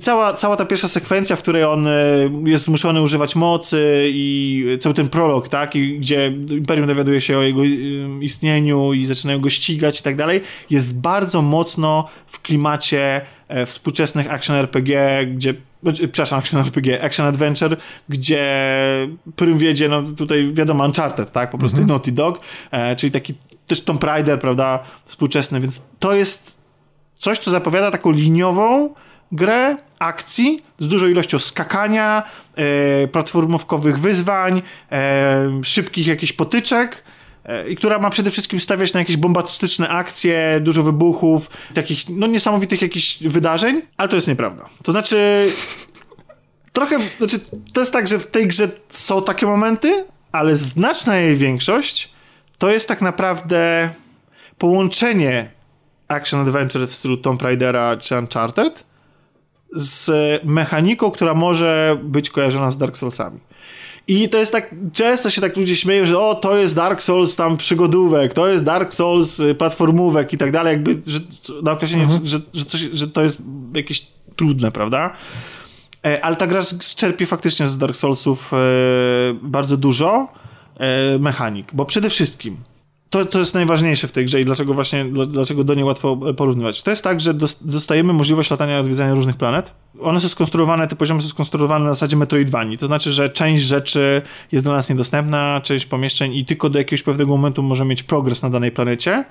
Cała, 0.00 0.32
cała 0.32 0.56
ta 0.56 0.64
pierwsza 0.64 0.88
sekwencja, 0.88 1.36
w 1.36 1.42
której 1.42 1.64
on 1.64 1.86
e, 1.86 1.92
jest 2.44 2.64
zmuszony 2.64 3.02
używać 3.02 3.36
mocy 3.36 4.08
i 4.08 4.66
cały 4.80 4.94
ten 4.94 5.08
prolog, 5.08 5.48
tak, 5.48 5.76
i 5.76 5.98
gdzie 5.98 6.26
Imperium 6.50 6.86
dowiaduje 6.86 7.20
się 7.20 7.38
o 7.38 7.42
jego 7.42 7.62
e, 7.62 7.66
istnieniu 8.20 8.92
i 8.92 9.06
zaczynają 9.06 9.40
go 9.40 9.50
ścigać 9.50 10.00
i 10.00 10.02
tak 10.02 10.16
dalej, 10.16 10.40
jest 10.70 11.00
bardzo 11.00 11.42
mocno 11.42 12.08
w 12.26 12.42
klimacie 12.42 13.20
e, 13.48 13.66
współczesnych 13.66 14.30
action 14.30 14.56
RPG, 14.56 15.26
gdzie 15.26 15.54
znaczy, 15.82 16.08
przepraszam, 16.08 16.38
action 16.38 16.60
RPG, 16.60 17.02
action 17.02 17.26
adventure, 17.26 17.76
gdzie 18.08 18.44
prym 19.36 19.58
wiedzie, 19.58 19.88
no 19.88 20.02
tutaj 20.02 20.52
wiadomo, 20.52 20.84
Uncharted, 20.84 21.32
tak, 21.32 21.50
po 21.50 21.58
prostu 21.58 21.86
Naughty 21.86 22.12
Dog, 22.12 22.40
e, 22.70 22.96
czyli 22.96 23.12
taki 23.12 23.34
też 23.66 23.80
Tomb 23.80 24.04
Raider, 24.04 24.40
prawda, 24.40 24.78
współczesny, 25.04 25.60
więc 25.60 25.82
to 25.98 26.14
jest 26.14 26.58
coś, 27.14 27.38
co 27.38 27.50
zapowiada 27.50 27.90
taką 27.90 28.10
liniową 28.10 28.94
grę 29.32 29.76
akcji 29.98 30.62
z 30.78 30.88
dużą 30.88 31.06
ilością 31.06 31.38
skakania, 31.38 32.22
e, 32.56 33.08
platformówkowych 33.08 33.98
wyzwań, 33.98 34.62
e, 34.92 35.60
szybkich 35.64 36.06
jakichś 36.06 36.32
potyczek 36.32 37.04
e, 37.44 37.68
i 37.68 37.76
która 37.76 37.98
ma 37.98 38.10
przede 38.10 38.30
wszystkim 38.30 38.60
stawiać 38.60 38.92
na 38.92 39.00
jakieś 39.00 39.16
bombastyczne 39.16 39.88
akcje, 39.88 40.60
dużo 40.60 40.82
wybuchów, 40.82 41.50
takich 41.74 42.08
no 42.08 42.26
niesamowitych 42.26 42.82
jakichś 42.82 43.22
wydarzeń, 43.22 43.82
ale 43.96 44.08
to 44.08 44.16
jest 44.16 44.28
nieprawda. 44.28 44.68
To 44.82 44.92
znaczy 44.92 45.48
trochę, 46.72 46.98
znaczy 47.18 47.40
to 47.72 47.80
jest 47.80 47.92
tak, 47.92 48.08
że 48.08 48.18
w 48.18 48.26
tej 48.26 48.46
grze 48.46 48.68
są 48.88 49.22
takie 49.22 49.46
momenty, 49.46 50.04
ale 50.32 50.56
znaczna 50.56 51.16
jej 51.16 51.36
większość 51.36 52.10
to 52.58 52.70
jest 52.70 52.88
tak 52.88 53.00
naprawdę 53.00 53.90
połączenie 54.58 55.50
action 56.08 56.40
adventure 56.40 56.88
w 56.88 56.94
stylu 56.94 57.16
Tomb 57.16 57.42
Raidera 57.42 57.96
czy 57.96 58.18
Uncharted 58.18 58.84
z 59.74 60.10
mechaniką, 60.44 61.10
która 61.10 61.34
może 61.34 61.98
być 62.02 62.30
kojarzona 62.30 62.70
z 62.70 62.78
Dark 62.78 62.96
Soulsami. 62.96 63.40
I 64.08 64.28
to 64.28 64.38
jest 64.38 64.52
tak, 64.52 64.74
często 64.92 65.30
się 65.30 65.40
tak 65.40 65.56
ludzie 65.56 65.76
śmieją, 65.76 66.06
że 66.06 66.18
o, 66.18 66.34
to 66.34 66.58
jest 66.58 66.74
Dark 66.74 67.02
Souls 67.02 67.36
tam 67.36 67.56
przygodówek, 67.56 68.32
to 68.32 68.48
jest 68.48 68.64
Dark 68.64 68.94
Souls 68.94 69.40
y, 69.40 69.54
platformówek 69.54 70.32
i 70.32 70.38
tak 70.38 70.52
dalej, 70.52 70.72
jakby, 70.72 71.02
że, 71.06 71.18
na 71.62 71.72
określenie, 71.72 72.04
mhm. 72.04 72.26
że, 72.26 72.40
że, 72.54 72.64
coś, 72.64 72.80
że 72.80 73.08
to 73.08 73.22
jest 73.22 73.38
jakieś 73.74 74.06
trudne, 74.36 74.72
prawda? 74.72 75.12
E, 76.06 76.24
ale 76.24 76.36
ta 76.36 76.46
gra 76.46 76.62
czerpie 76.96 77.26
faktycznie 77.26 77.68
z 77.68 77.78
Dark 77.78 77.96
Soulsów 77.96 78.52
e, 78.52 78.56
bardzo 79.42 79.76
dużo 79.76 80.28
e, 80.76 81.18
mechanik, 81.18 81.70
bo 81.72 81.84
przede 81.84 82.10
wszystkim 82.10 82.56
to, 83.14 83.24
to 83.24 83.38
jest 83.38 83.54
najważniejsze 83.54 84.08
w 84.08 84.12
tej 84.12 84.24
grze 84.24 84.40
i 84.40 84.44
dlaczego 84.44 84.74
właśnie, 84.74 85.04
dlaczego 85.26 85.64
do 85.64 85.74
niej 85.74 85.84
łatwo 85.84 86.16
porównywać. 86.16 86.82
To 86.82 86.90
jest 86.90 87.04
tak, 87.04 87.20
że 87.20 87.34
dostajemy 87.60 88.12
możliwość 88.12 88.50
latania 88.50 88.76
i 88.76 88.80
odwiedzania 88.80 89.14
różnych 89.14 89.36
planet. 89.36 89.74
One 90.00 90.20
są 90.20 90.28
skonstruowane, 90.28 90.88
te 90.88 90.96
poziomy 90.96 91.22
są 91.22 91.28
skonstruowane 91.28 91.84
na 91.84 91.94
zasadzie 91.94 92.16
Metroidvanii. 92.16 92.78
To 92.78 92.86
znaczy, 92.86 93.10
że 93.10 93.30
część 93.30 93.62
rzeczy 93.62 94.22
jest 94.52 94.64
dla 94.64 94.74
nas 94.74 94.90
niedostępna, 94.90 95.60
część 95.64 95.86
pomieszczeń 95.86 96.34
i 96.34 96.44
tylko 96.44 96.70
do 96.70 96.78
jakiegoś 96.78 97.02
pewnego 97.02 97.30
momentu 97.30 97.62
możemy 97.62 97.90
mieć 97.90 98.02
progres 98.02 98.42
na 98.42 98.50
danej 98.50 98.72
planecie. 98.72 99.24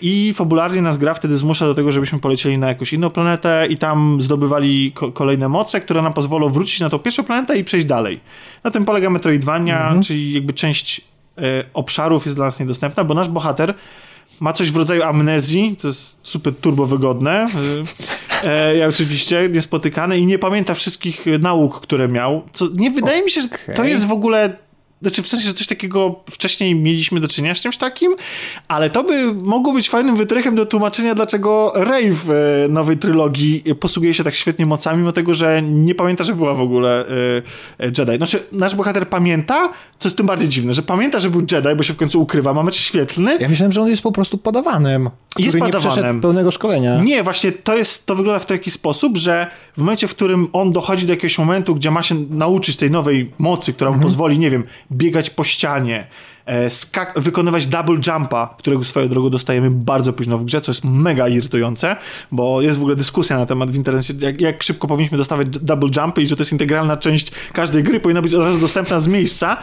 I 0.00 0.32
fabularnie 0.32 0.82
nas 0.82 0.98
gra 0.98 1.14
wtedy 1.14 1.36
zmusza 1.36 1.66
do 1.66 1.74
tego, 1.74 1.92
żebyśmy 1.92 2.18
polecieli 2.18 2.58
na 2.58 2.68
jakąś 2.68 2.92
inną 2.92 3.10
planetę 3.10 3.66
i 3.70 3.76
tam 3.76 4.20
zdobywali 4.20 4.92
ko 4.92 5.12
kolejne 5.12 5.48
moce, 5.48 5.80
które 5.80 6.02
nam 6.02 6.12
pozwolą 6.12 6.48
wrócić 6.48 6.80
na 6.80 6.90
tą 6.90 6.98
pierwszą 6.98 7.24
planetę 7.24 7.58
i 7.58 7.64
przejść 7.64 7.86
dalej. 7.86 8.20
Na 8.64 8.70
tym 8.70 8.84
polega 8.84 9.10
Metroidvania, 9.10 9.82
mhm. 9.82 10.02
czyli 10.02 10.32
jakby 10.32 10.52
część 10.52 11.00
obszarów 11.74 12.24
jest 12.24 12.38
dla 12.38 12.44
nas 12.46 12.60
niedostępna, 12.60 13.04
bo 13.04 13.14
nasz 13.14 13.28
bohater 13.28 13.74
ma 14.40 14.52
coś 14.52 14.70
w 14.70 14.76
rodzaju 14.76 15.02
amnezji, 15.02 15.76
co 15.78 15.88
jest 15.88 16.16
super 16.22 16.54
turbo 16.54 16.86
wygodne. 16.86 17.46
E, 18.44 18.76
ja 18.76 18.88
oczywiście 18.88 19.48
niespotykane 19.50 20.18
i 20.18 20.26
nie 20.26 20.38
pamięta 20.38 20.74
wszystkich 20.74 21.26
nauk, 21.40 21.80
które 21.80 22.08
miał. 22.08 22.42
Co 22.52 22.68
nie 22.76 22.90
wydaje 22.90 23.14
okay. 23.14 23.24
mi 23.24 23.30
się, 23.30 23.40
że 23.42 23.74
to 23.74 23.84
jest 23.84 24.06
w 24.06 24.12
ogóle 24.12 24.56
znaczy 25.02 25.22
w 25.22 25.28
sensie, 25.28 25.46
że 25.46 25.54
coś 25.54 25.66
takiego 25.66 26.20
wcześniej 26.30 26.74
mieliśmy 26.74 27.20
do 27.20 27.28
czynienia 27.28 27.54
z 27.54 27.60
czymś 27.60 27.76
takim, 27.76 28.16
ale 28.68 28.90
to 28.90 29.04
by 29.04 29.34
mogło 29.34 29.72
być 29.72 29.90
fajnym 29.90 30.16
wytrychem 30.16 30.54
do 30.54 30.66
tłumaczenia, 30.66 31.14
dlaczego 31.14 31.72
Rey 31.74 32.12
w 32.12 32.30
e, 32.30 32.68
nowej 32.68 32.96
trylogii 32.96 33.62
posługuje 33.80 34.14
się 34.14 34.24
tak 34.24 34.34
świetnie 34.34 34.66
mocami, 34.66 34.98
mimo 34.98 35.12
tego, 35.12 35.34
że 35.34 35.62
nie 35.62 35.94
pamięta, 35.94 36.24
że 36.24 36.34
była 36.34 36.54
w 36.54 36.60
ogóle 36.60 37.04
Jedi. 37.80 38.16
Znaczy, 38.16 38.42
nasz 38.52 38.74
bohater 38.74 39.08
pamięta, 39.08 39.72
co 39.98 40.08
jest 40.08 40.16
tym 40.16 40.26
bardziej 40.26 40.48
dziwne, 40.48 40.74
że 40.74 40.82
pamięta, 40.82 41.18
że 41.18 41.30
był 41.30 41.40
Jedi, 41.40 41.68
bo 41.76 41.82
się 41.82 41.92
w 41.92 41.96
końcu 41.96 42.22
ukrywa, 42.22 42.54
ma 42.54 42.62
mecz 42.62 42.74
świetlny. 42.74 43.36
Ja 43.40 43.48
myślałem, 43.48 43.72
że 43.72 43.82
on 43.82 43.88
jest 43.88 44.02
po 44.02 44.12
prostu 44.12 44.38
podawanym. 44.38 45.10
Jest 45.38 45.58
podawanym. 45.58 46.16
Nie 46.16 46.22
pełnego 46.22 46.50
szkolenia. 46.50 47.02
Nie, 47.02 47.22
właśnie 47.22 47.52
to 47.52 47.76
jest, 47.76 48.06
to 48.06 48.14
wygląda 48.14 48.38
w 48.38 48.46
taki 48.46 48.70
sposób, 48.70 49.16
że 49.16 49.50
w 49.76 49.80
momencie, 49.80 50.08
w 50.08 50.14
którym 50.14 50.48
on 50.52 50.72
dochodzi 50.72 51.06
do 51.06 51.12
jakiegoś 51.12 51.38
momentu, 51.38 51.74
gdzie 51.74 51.90
ma 51.90 52.02
się 52.02 52.14
nauczyć 52.30 52.76
tej 52.76 52.90
nowej 52.90 53.32
mocy, 53.38 53.72
która 53.72 53.90
mu 53.90 53.94
mhm. 53.94 54.10
pozwoli, 54.10 54.38
nie 54.38 54.50
wiem, 54.50 54.64
biegać 54.92 55.30
po 55.30 55.44
ścianie, 55.44 56.06
wykonywać 57.16 57.66
double 57.66 58.00
jumpa, 58.06 58.54
którego 58.58 58.84
swoją 58.84 59.08
drogą 59.08 59.30
dostajemy 59.30 59.70
bardzo 59.70 60.12
późno 60.12 60.38
w 60.38 60.44
grze, 60.44 60.60
co 60.60 60.70
jest 60.70 60.84
mega 60.84 61.28
irytujące, 61.28 61.96
bo 62.32 62.62
jest 62.62 62.78
w 62.78 62.80
ogóle 62.80 62.96
dyskusja 62.96 63.38
na 63.38 63.46
temat 63.46 63.70
w 63.70 63.74
internecie, 63.74 64.14
jak, 64.20 64.40
jak 64.40 64.62
szybko 64.62 64.88
powinniśmy 64.88 65.18
dostawać 65.18 65.48
double 65.48 65.90
jumpy 65.96 66.22
i 66.22 66.26
że 66.26 66.36
to 66.36 66.40
jest 66.40 66.52
integralna 66.52 66.96
część 66.96 67.30
każdej 67.52 67.82
gry, 67.82 68.00
powinna 68.00 68.22
być 68.22 68.34
od 68.34 68.42
razu 68.42 68.58
dostępna 68.58 69.00
z 69.00 69.08
miejsca. 69.08 69.56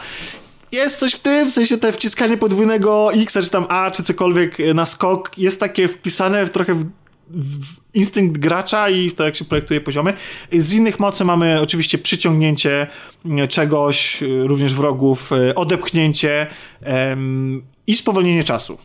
Jest 0.72 0.98
coś 0.98 1.14
w 1.14 1.18
tym, 1.18 1.50
w 1.50 1.52
sensie 1.52 1.78
te 1.78 1.92
wciskanie 1.92 2.36
podwójnego 2.36 3.12
X, 3.14 3.38
czy 3.42 3.50
tam 3.50 3.66
A, 3.68 3.90
czy 3.90 4.02
cokolwiek 4.02 4.58
na 4.74 4.86
skok 4.86 5.30
jest 5.38 5.60
takie 5.60 5.88
wpisane 5.88 6.46
w 6.46 6.50
trochę 6.50 6.74
w 6.74 6.86
instynkt 7.94 8.38
gracza 8.38 8.90
i 8.90 9.12
to, 9.12 9.24
jak 9.24 9.36
się 9.36 9.44
projektuje 9.44 9.80
poziomy. 9.80 10.12
Z 10.52 10.72
innych 10.72 11.00
mocy 11.00 11.24
mamy 11.24 11.60
oczywiście 11.60 11.98
przyciągnięcie 11.98 12.86
e, 13.38 13.48
czegoś, 13.48 14.22
e, 14.22 14.26
również 14.26 14.74
wrogów, 14.74 15.32
e, 15.32 15.54
odepchnięcie 15.54 16.46
em, 16.80 17.62
i 17.86 17.96
spowolnienie 17.96 18.44
czasu. 18.44 18.78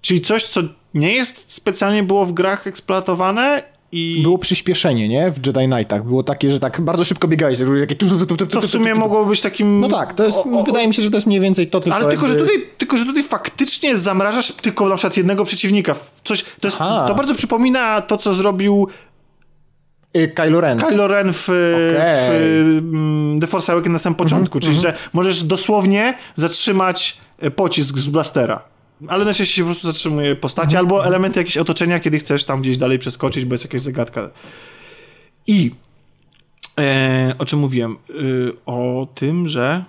Czyli 0.00 0.20
coś, 0.20 0.44
co 0.44 0.60
nie 0.94 1.12
jest 1.12 1.52
specjalnie 1.52 2.02
było 2.02 2.26
w 2.26 2.32
grach 2.32 2.66
eksploatowane 2.66 3.75
i... 3.92 4.22
Było 4.22 4.38
przyspieszenie, 4.38 5.08
nie? 5.08 5.30
W 5.30 5.46
Jedi 5.46 5.68
Knightach. 5.68 6.04
Było 6.04 6.22
takie, 6.22 6.50
że 6.50 6.60
tak 6.60 6.80
bardzo 6.80 7.04
szybko 7.04 7.28
biegałeś. 7.28 7.58
Co 8.48 8.60
w 8.60 8.66
sumie 8.66 8.94
mogło 8.94 9.26
być 9.26 9.40
takim... 9.40 9.80
No 9.80 9.88
tak, 9.88 10.14
to 10.14 10.24
jest, 10.24 10.36
o, 10.36 10.60
o, 10.60 10.62
wydaje 10.62 10.88
mi 10.88 10.94
się, 10.94 11.02
że 11.02 11.10
to 11.10 11.16
jest 11.16 11.26
mniej 11.26 11.40
więcej 11.40 11.66
to 11.66 11.80
tylko... 11.80 11.96
Ale 11.96 12.08
tylko, 12.08 12.26
jakby... 12.26 12.40
że 12.40 12.46
tutaj, 12.46 12.68
tylko, 12.78 12.96
że 12.96 13.04
tutaj 13.04 13.22
faktycznie 13.22 13.96
zamrażasz 13.96 14.52
tylko 14.52 14.88
na 14.88 14.96
przykład 14.96 15.16
jednego 15.16 15.44
przeciwnika. 15.44 15.94
Coś, 16.24 16.44
to, 16.60 16.68
jest, 16.68 16.78
to 16.78 17.14
bardzo 17.16 17.34
przypomina 17.34 18.00
to, 18.00 18.18
co 18.18 18.34
zrobił 18.34 18.88
y, 20.16 20.28
Kylo 20.28 20.60
Ren. 20.60 20.78
Kylo 20.78 21.08
Ren 21.08 21.32
w, 21.32 21.42
okay. 21.42 21.50
w 21.50 22.78
mm, 22.78 23.40
The 23.40 23.46
Force 23.46 23.72
Awakens 23.72 23.92
na 23.92 23.98
samym 23.98 24.16
początku, 24.16 24.58
mm 24.58 24.60
-hmm, 24.60 24.64
czyli 24.64 24.78
mm 24.78 24.94
-hmm. 24.94 25.00
że 25.00 25.08
możesz 25.12 25.42
dosłownie 25.42 26.14
zatrzymać 26.36 27.16
e, 27.38 27.50
pocisk 27.50 27.98
z 27.98 28.08
blastera 28.08 28.75
ale 29.08 29.24
najczęściej 29.24 29.56
się 29.56 29.62
po 29.62 29.66
prostu 29.66 29.86
zatrzymuje 29.86 30.36
postacie 30.36 30.78
albo 30.78 31.06
elementy 31.06 31.40
jakieś 31.40 31.56
otoczenia, 31.56 32.00
kiedy 32.00 32.18
chcesz 32.18 32.44
tam 32.44 32.62
gdzieś 32.62 32.76
dalej 32.76 32.98
przeskoczyć, 32.98 33.44
bo 33.44 33.54
jest 33.54 33.64
jakaś 33.64 33.80
zagadka. 33.80 34.30
I 35.46 35.70
e, 36.78 37.34
o 37.38 37.44
czym 37.44 37.58
mówiłem? 37.58 37.96
E, 38.10 38.14
o 38.66 39.08
tym, 39.14 39.48
że 39.48 39.84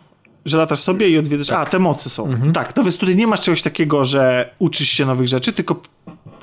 że 0.46 0.58
latasz 0.58 0.80
sobie 0.80 1.10
i 1.10 1.18
odwiedzasz. 1.18 1.48
Tak. 1.48 1.68
A, 1.68 1.72
te 1.72 1.80
mocy 1.80 2.10
są. 2.10 2.26
Mhm. 2.26 2.54
Tak, 2.54 2.74
to 2.74 2.84
więc 2.84 2.98
tutaj 2.98 3.16
nie 3.16 3.28
masz 3.28 3.42
czegoś 3.42 3.62
takiego, 3.62 4.06
że 4.06 4.50
uczysz 4.60 4.90
się 4.90 5.06
nowych 5.06 5.28
rzeczy, 5.28 5.54
tylko 5.54 5.82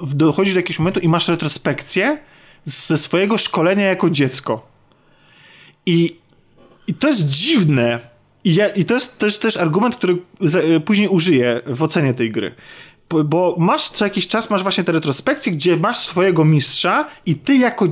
dochodzisz 0.03 0.55
do 0.55 0.59
jakiegoś 0.59 0.79
momentu 0.79 1.01
i 1.01 1.09
masz 1.09 1.29
retrospekcję 1.29 2.19
ze 2.65 2.99
swojego 2.99 3.39
szkolenia 3.39 3.85
jako 3.85 4.11
dziecko. 4.11 4.67
I, 5.87 6.17
i 6.87 6.95
to 6.95 7.09
jest 7.09 7.29
dziwne, 7.29 8.01
i, 8.45 8.55
ja, 8.55 8.69
i 8.69 8.85
to, 8.85 8.95
jest, 8.95 9.23
jest 9.23 9.43
też 9.43 9.57
argument, 9.57 9.97
który 9.97 10.17
z, 10.41 10.85
później 10.85 11.09
użyję 11.09 11.61
w 11.67 11.83
ocenie 11.83 12.15
tej 12.15 12.31
gry. 12.31 12.55
Bo, 13.25 13.57
masz 13.59 13.89
co 13.89 14.05
jakiś 14.05 14.29
czas, 14.29 14.51
masz 14.51 14.63
właśnie 14.63 14.85
te 14.85 14.93
retrospekcje, 14.93 15.53
gdzie 15.53 15.77
masz 15.77 15.99
swojego 15.99 16.45
mistrza 16.45 17.09
i 17.27 17.35
ty 17.35 17.57
jako 17.57 17.87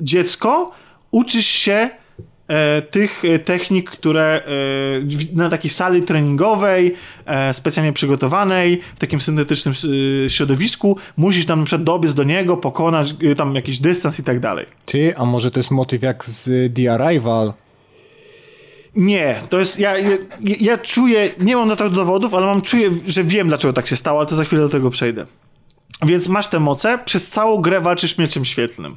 dziecko 0.00 0.70
uczysz 1.10 1.46
się 1.46 1.90
e, 2.48 2.82
tych 2.82 3.24
e, 3.24 3.38
technik, 3.38 3.90
które 3.90 4.42
e, 4.42 5.36
na 5.36 5.48
takiej 5.48 5.70
sali 5.70 6.02
treningowej, 6.02 6.94
e, 7.26 7.54
specjalnie 7.54 7.92
przygotowanej, 7.92 8.80
w 8.96 8.98
takim 8.98 9.20
syntetycznym 9.20 9.74
e, 10.24 10.28
środowisku, 10.28 10.96
musisz 11.16 11.46
tam 11.46 11.64
przykład 11.64 11.84
dobiec 11.84 12.14
do 12.14 12.24
niego, 12.24 12.56
pokonać 12.56 13.14
e, 13.22 13.34
tam 13.34 13.54
jakiś 13.54 13.78
dystans 13.78 14.20
i 14.20 14.24
tak 14.24 14.40
dalej. 14.40 14.66
Ty, 14.84 15.16
a 15.16 15.24
może 15.24 15.50
to 15.50 15.60
jest 15.60 15.70
motyw 15.70 16.02
jak 16.02 16.24
z 16.24 16.74
The 16.74 16.92
Arrival? 16.92 17.52
Nie, 18.96 19.42
to 19.48 19.58
jest, 19.58 19.78
ja, 19.78 19.98
ja, 19.98 20.16
ja, 20.40 20.78
czuję, 20.78 21.30
nie 21.40 21.56
mam 21.56 21.68
na 21.68 21.76
to 21.76 21.90
dowodów, 21.90 22.34
ale 22.34 22.46
mam, 22.46 22.62
czuję, 22.62 22.90
że 23.06 23.24
wiem 23.24 23.48
dlaczego 23.48 23.72
tak 23.72 23.86
się 23.86 23.96
stało, 23.96 24.18
ale 24.18 24.26
to 24.26 24.36
za 24.36 24.44
chwilę 24.44 24.62
do 24.62 24.68
tego 24.68 24.90
przejdę. 24.90 25.26
Więc 26.06 26.28
masz 26.28 26.48
tę 26.48 26.60
moce, 26.60 26.98
przez 27.04 27.30
całą 27.30 27.60
grę 27.60 27.80
walczysz 27.80 28.18
mieczem 28.18 28.44
świetlnym. 28.44 28.96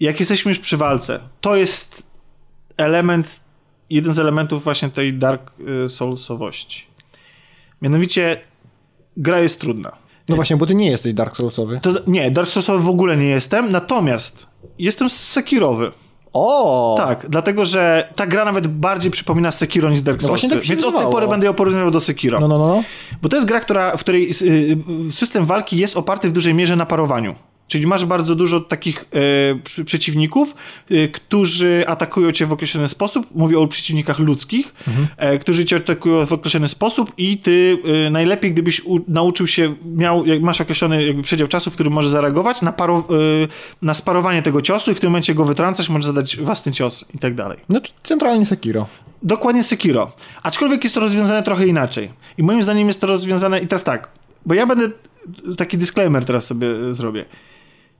Jak 0.00 0.20
jesteśmy 0.20 0.48
już 0.48 0.58
przy 0.58 0.76
walce, 0.76 1.20
to 1.40 1.56
jest 1.56 2.02
element, 2.76 3.40
jeden 3.90 4.12
z 4.12 4.18
elementów 4.18 4.64
właśnie 4.64 4.90
tej 4.90 5.14
Dark 5.14 5.52
y, 5.84 5.88
Soulsowości. 5.88 6.86
Mianowicie 7.82 8.40
gra 9.16 9.40
jest 9.40 9.60
trudna. 9.60 9.96
No 10.28 10.36
właśnie, 10.36 10.56
bo 10.56 10.66
ty 10.66 10.74
nie 10.74 10.90
jesteś 10.90 11.14
Dark 11.14 11.36
Soulsowy. 11.36 11.80
To, 11.82 11.92
nie, 12.06 12.30
Dark 12.30 12.48
Soulsowy 12.48 12.84
w 12.84 12.88
ogóle 12.88 13.16
nie 13.16 13.28
jestem, 13.28 13.72
natomiast 13.72 14.46
jestem 14.78 15.10
Sekirowy. 15.10 15.92
O! 16.36 16.94
Tak, 16.98 17.26
dlatego 17.28 17.64
że 17.64 18.08
ta 18.16 18.26
gra 18.26 18.44
nawet 18.44 18.66
bardziej 18.66 19.10
przypomina 19.10 19.50
Sekiro 19.50 19.90
niż 19.90 20.02
Dark 20.02 20.22
Souls. 20.22 20.42
No 20.42 20.48
tak 20.48 20.64
Więc 20.64 20.84
od 20.84 20.96
tej 20.96 21.06
pory 21.06 21.28
będę 21.28 21.46
ją 21.46 21.54
porównywał 21.54 21.90
do 21.90 22.00
Sekiro. 22.00 22.40
No, 22.40 22.48
no, 22.48 22.58
no. 22.58 22.82
Bo 23.22 23.28
to 23.28 23.36
jest 23.36 23.48
gra, 23.48 23.60
która, 23.60 23.96
w 23.96 24.00
której 24.00 24.30
y, 24.30 24.76
system 25.12 25.46
walki 25.46 25.76
jest 25.76 25.96
oparty 25.96 26.28
w 26.28 26.32
dużej 26.32 26.54
mierze 26.54 26.76
na 26.76 26.86
parowaniu. 26.86 27.34
Czyli 27.68 27.86
masz 27.86 28.04
bardzo 28.04 28.34
dużo 28.34 28.60
takich 28.60 29.04
e, 29.78 29.84
przeciwników, 29.84 30.54
e, 30.90 31.08
którzy 31.08 31.84
atakują 31.86 32.32
cię 32.32 32.46
w 32.46 32.52
określony 32.52 32.88
sposób. 32.88 33.26
Mówię 33.34 33.58
o 33.58 33.66
przeciwnikach 33.66 34.18
ludzkich, 34.18 34.74
mhm. 34.88 35.06
e, 35.16 35.38
którzy 35.38 35.64
cię 35.64 35.76
atakują 35.76 36.26
w 36.26 36.32
określony 36.32 36.68
sposób 36.68 37.12
i 37.18 37.38
ty 37.38 37.78
najlepiej, 38.10 38.52
gdybyś 38.52 38.80
u, 38.84 38.96
nauczył 39.08 39.46
się, 39.46 39.74
miał, 39.84 40.26
jak 40.26 40.42
masz 40.42 40.60
określony 40.60 41.04
jakby 41.06 41.22
przedział 41.22 41.48
czasu, 41.48 41.70
w 41.70 41.74
którym 41.74 41.92
możesz 41.92 42.10
zareagować 42.10 42.62
na, 42.62 42.72
paro, 42.72 43.08
na 43.82 43.94
sparowanie 43.94 44.42
tego 44.42 44.62
ciosu 44.62 44.90
i 44.90 44.94
w 44.94 45.00
tym 45.00 45.10
momencie 45.10 45.34
go 45.34 45.44
wytrącasz, 45.44 45.88
możesz 45.88 46.06
zadać 46.06 46.36
własny 46.36 46.72
cios 46.72 47.04
i 47.14 47.18
tak 47.18 47.34
dalej. 47.34 47.58
No, 47.68 47.80
centralnie 48.02 48.46
Sekiro. 48.46 48.86
Dokładnie 49.22 49.62
Sekiro. 49.62 50.12
Aczkolwiek 50.42 50.84
jest 50.84 50.94
to 50.94 51.00
rozwiązane 51.00 51.42
trochę 51.42 51.66
inaczej. 51.66 52.10
I 52.38 52.42
moim 52.42 52.62
zdaniem 52.62 52.86
jest 52.86 53.00
to 53.00 53.06
rozwiązane, 53.06 53.60
i 53.60 53.66
teraz 53.66 53.84
tak, 53.84 54.08
bo 54.46 54.54
ja 54.54 54.66
będę, 54.66 54.90
taki 55.56 55.78
disclaimer 55.78 56.24
teraz 56.24 56.46
sobie 56.46 56.68
zrobię 56.92 57.24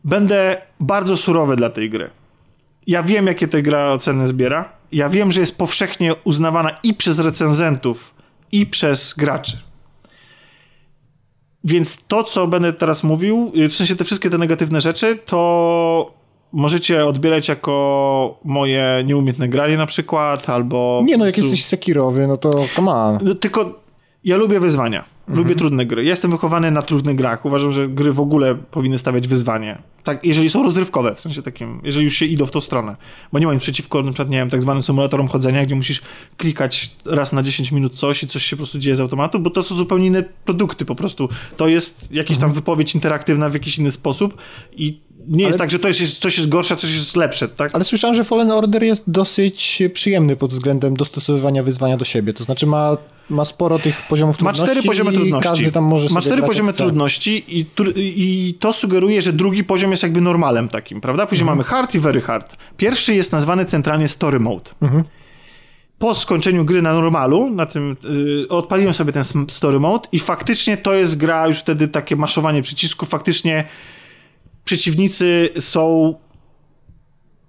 będę 0.04 0.62
bardzo 0.80 1.16
surowy 1.16 1.56
dla 1.56 1.70
tej 1.70 1.90
gry. 1.90 2.10
Ja 2.86 3.02
wiem, 3.02 3.26
jakie 3.26 3.48
ta 3.48 3.62
gra 3.62 3.92
oceny 3.92 4.26
zbiera. 4.26 4.68
Ja 4.92 5.08
wiem, 5.08 5.32
że 5.32 5.40
jest 5.40 5.58
powszechnie 5.58 6.14
uznawana 6.24 6.70
i 6.82 6.94
przez 6.94 7.18
recenzentów, 7.18 8.14
i 8.52 8.66
przez 8.66 9.14
graczy. 9.14 9.58
Więc 11.64 12.06
to, 12.06 12.24
co 12.24 12.46
będę 12.46 12.72
teraz 12.72 13.04
mówił, 13.04 13.52
w 13.68 13.72
sensie 13.72 13.96
te 13.96 14.04
wszystkie 14.04 14.30
te 14.30 14.38
negatywne 14.38 14.80
rzeczy, 14.80 15.18
to 15.26 16.14
możecie 16.52 17.06
odbierać 17.06 17.48
jako 17.48 18.40
moje 18.44 19.04
nieumiejętne 19.06 19.48
granie 19.48 19.76
na 19.76 19.86
przykład, 19.86 20.50
albo... 20.50 21.02
Nie 21.04 21.16
no, 21.16 21.26
jak 21.26 21.38
jesteś 21.38 21.64
Sekirowy, 21.64 22.26
no 22.26 22.36
to 22.36 22.64
come 22.76 22.90
on. 22.92 23.18
No, 23.22 23.34
tylko 23.34 23.80
ja 24.24 24.36
lubię 24.36 24.60
wyzwania. 24.60 25.04
Mhm. 25.28 25.38
Lubię 25.38 25.54
trudne 25.54 25.86
gry. 25.86 26.04
Ja 26.04 26.10
jestem 26.10 26.30
wychowany 26.30 26.70
na 26.70 26.82
trudnych 26.82 27.16
grach. 27.16 27.44
Uważam, 27.46 27.72
że 27.72 27.88
gry 27.88 28.12
w 28.12 28.20
ogóle 28.20 28.54
powinny 28.54 28.98
stawiać 28.98 29.28
wyzwanie. 29.28 29.78
Tak, 30.04 30.24
jeżeli 30.24 30.50
są 30.50 30.62
rozrywkowe, 30.62 31.14
w 31.14 31.20
sensie 31.20 31.42
takim, 31.42 31.80
jeżeli 31.84 32.04
już 32.04 32.14
się 32.14 32.24
idą 32.24 32.46
w 32.46 32.50
tą 32.50 32.60
stronę. 32.60 32.96
Bo 33.32 33.38
nie 33.38 33.46
mam 33.46 33.54
nic 33.54 33.62
przeciwko, 33.62 34.02
na 34.02 34.12
przykład, 34.12 34.30
nie 34.30 34.38
wiem, 34.38 34.50
tak 34.50 34.62
zwanym 34.62 34.82
symulatorom 34.82 35.28
chodzenia, 35.28 35.64
gdzie 35.64 35.74
musisz 35.74 36.02
klikać 36.36 36.90
raz 37.06 37.32
na 37.32 37.42
10 37.42 37.72
minut 37.72 37.94
coś 37.94 38.22
i 38.22 38.26
coś 38.26 38.42
się 38.42 38.56
po 38.56 38.60
prostu 38.60 38.78
dzieje 38.78 38.96
z 38.96 39.00
automatu, 39.00 39.40
bo 39.40 39.50
to 39.50 39.62
są 39.62 39.74
zupełnie 39.74 40.06
inne 40.06 40.24
produkty 40.44 40.84
po 40.84 40.94
prostu. 40.94 41.28
To 41.56 41.68
jest 41.68 42.12
jakaś 42.12 42.36
tam 42.36 42.44
mhm. 42.44 42.52
wypowiedź 42.52 42.94
interaktywna 42.94 43.48
w 43.48 43.54
jakiś 43.54 43.78
inny 43.78 43.90
sposób 43.90 44.36
i 44.72 45.00
nie 45.28 45.44
jest 45.44 45.58
tak, 45.58 45.70
że 45.70 45.78
to 45.78 45.88
jest, 45.88 46.18
coś 46.18 46.36
jest 46.36 46.48
gorsze, 46.48 46.76
coś 46.76 46.94
jest 46.94 47.16
lepsze, 47.16 47.48
tak? 47.48 47.74
Ale 47.74 47.84
słyszałem, 47.84 48.16
że 48.16 48.24
Fallen 48.24 48.50
Order 48.50 48.82
jest 48.82 49.02
dosyć 49.06 49.82
przyjemny 49.94 50.36
pod 50.36 50.50
względem 50.50 50.96
dostosowywania 50.96 51.62
wyzwania 51.62 51.96
do 51.96 52.04
siebie. 52.04 52.32
To 52.32 52.44
znaczy 52.44 52.66
ma, 52.66 52.96
ma 53.30 53.44
sporo 53.44 53.78
tych 53.78 54.02
poziomów 54.08 54.36
trudności. 54.36 54.62
Ma 54.62 54.66
cztery 54.66 54.86
poziomy 54.86 55.12
trudności. 55.12 55.48
Każdy 55.48 55.72
tam 55.72 55.84
może 55.84 56.14
ma 56.14 56.20
cztery 56.20 56.42
poziomy 56.42 56.72
trudności 56.72 57.44
i, 57.48 57.66
i 57.96 58.54
to 58.54 58.72
sugeruje, 58.72 59.22
że 59.22 59.32
drugi 59.32 59.64
poziom 59.64 59.90
jest 59.90 60.02
jakby 60.02 60.20
normalem 60.20 60.68
takim, 60.68 61.00
prawda? 61.00 61.26
Później 61.26 61.42
mhm. 61.42 61.58
mamy 61.58 61.68
hard 61.68 61.94
i 61.94 61.98
very 61.98 62.20
hard. 62.20 62.56
Pierwszy 62.76 63.14
jest 63.14 63.32
nazwany 63.32 63.64
centralnie 63.64 64.08
story 64.08 64.40
mode. 64.40 64.70
Mhm. 64.82 65.04
Po 65.98 66.14
skończeniu 66.14 66.64
gry 66.64 66.82
na 66.82 66.92
normalu, 66.92 67.50
na 67.50 67.66
tym 67.66 67.96
yy, 68.02 68.48
odpaliłem 68.48 68.94
sobie 68.94 69.12
ten 69.12 69.24
story 69.48 69.80
mode 69.80 70.08
i 70.12 70.18
faktycznie 70.18 70.76
to 70.76 70.94
jest 70.94 71.16
gra 71.16 71.46
już 71.46 71.58
wtedy 71.58 71.88
takie 71.88 72.16
maszowanie 72.16 72.62
przycisków, 72.62 73.08
faktycznie 73.08 73.64
przeciwnicy 74.66 75.48
są 75.58 76.14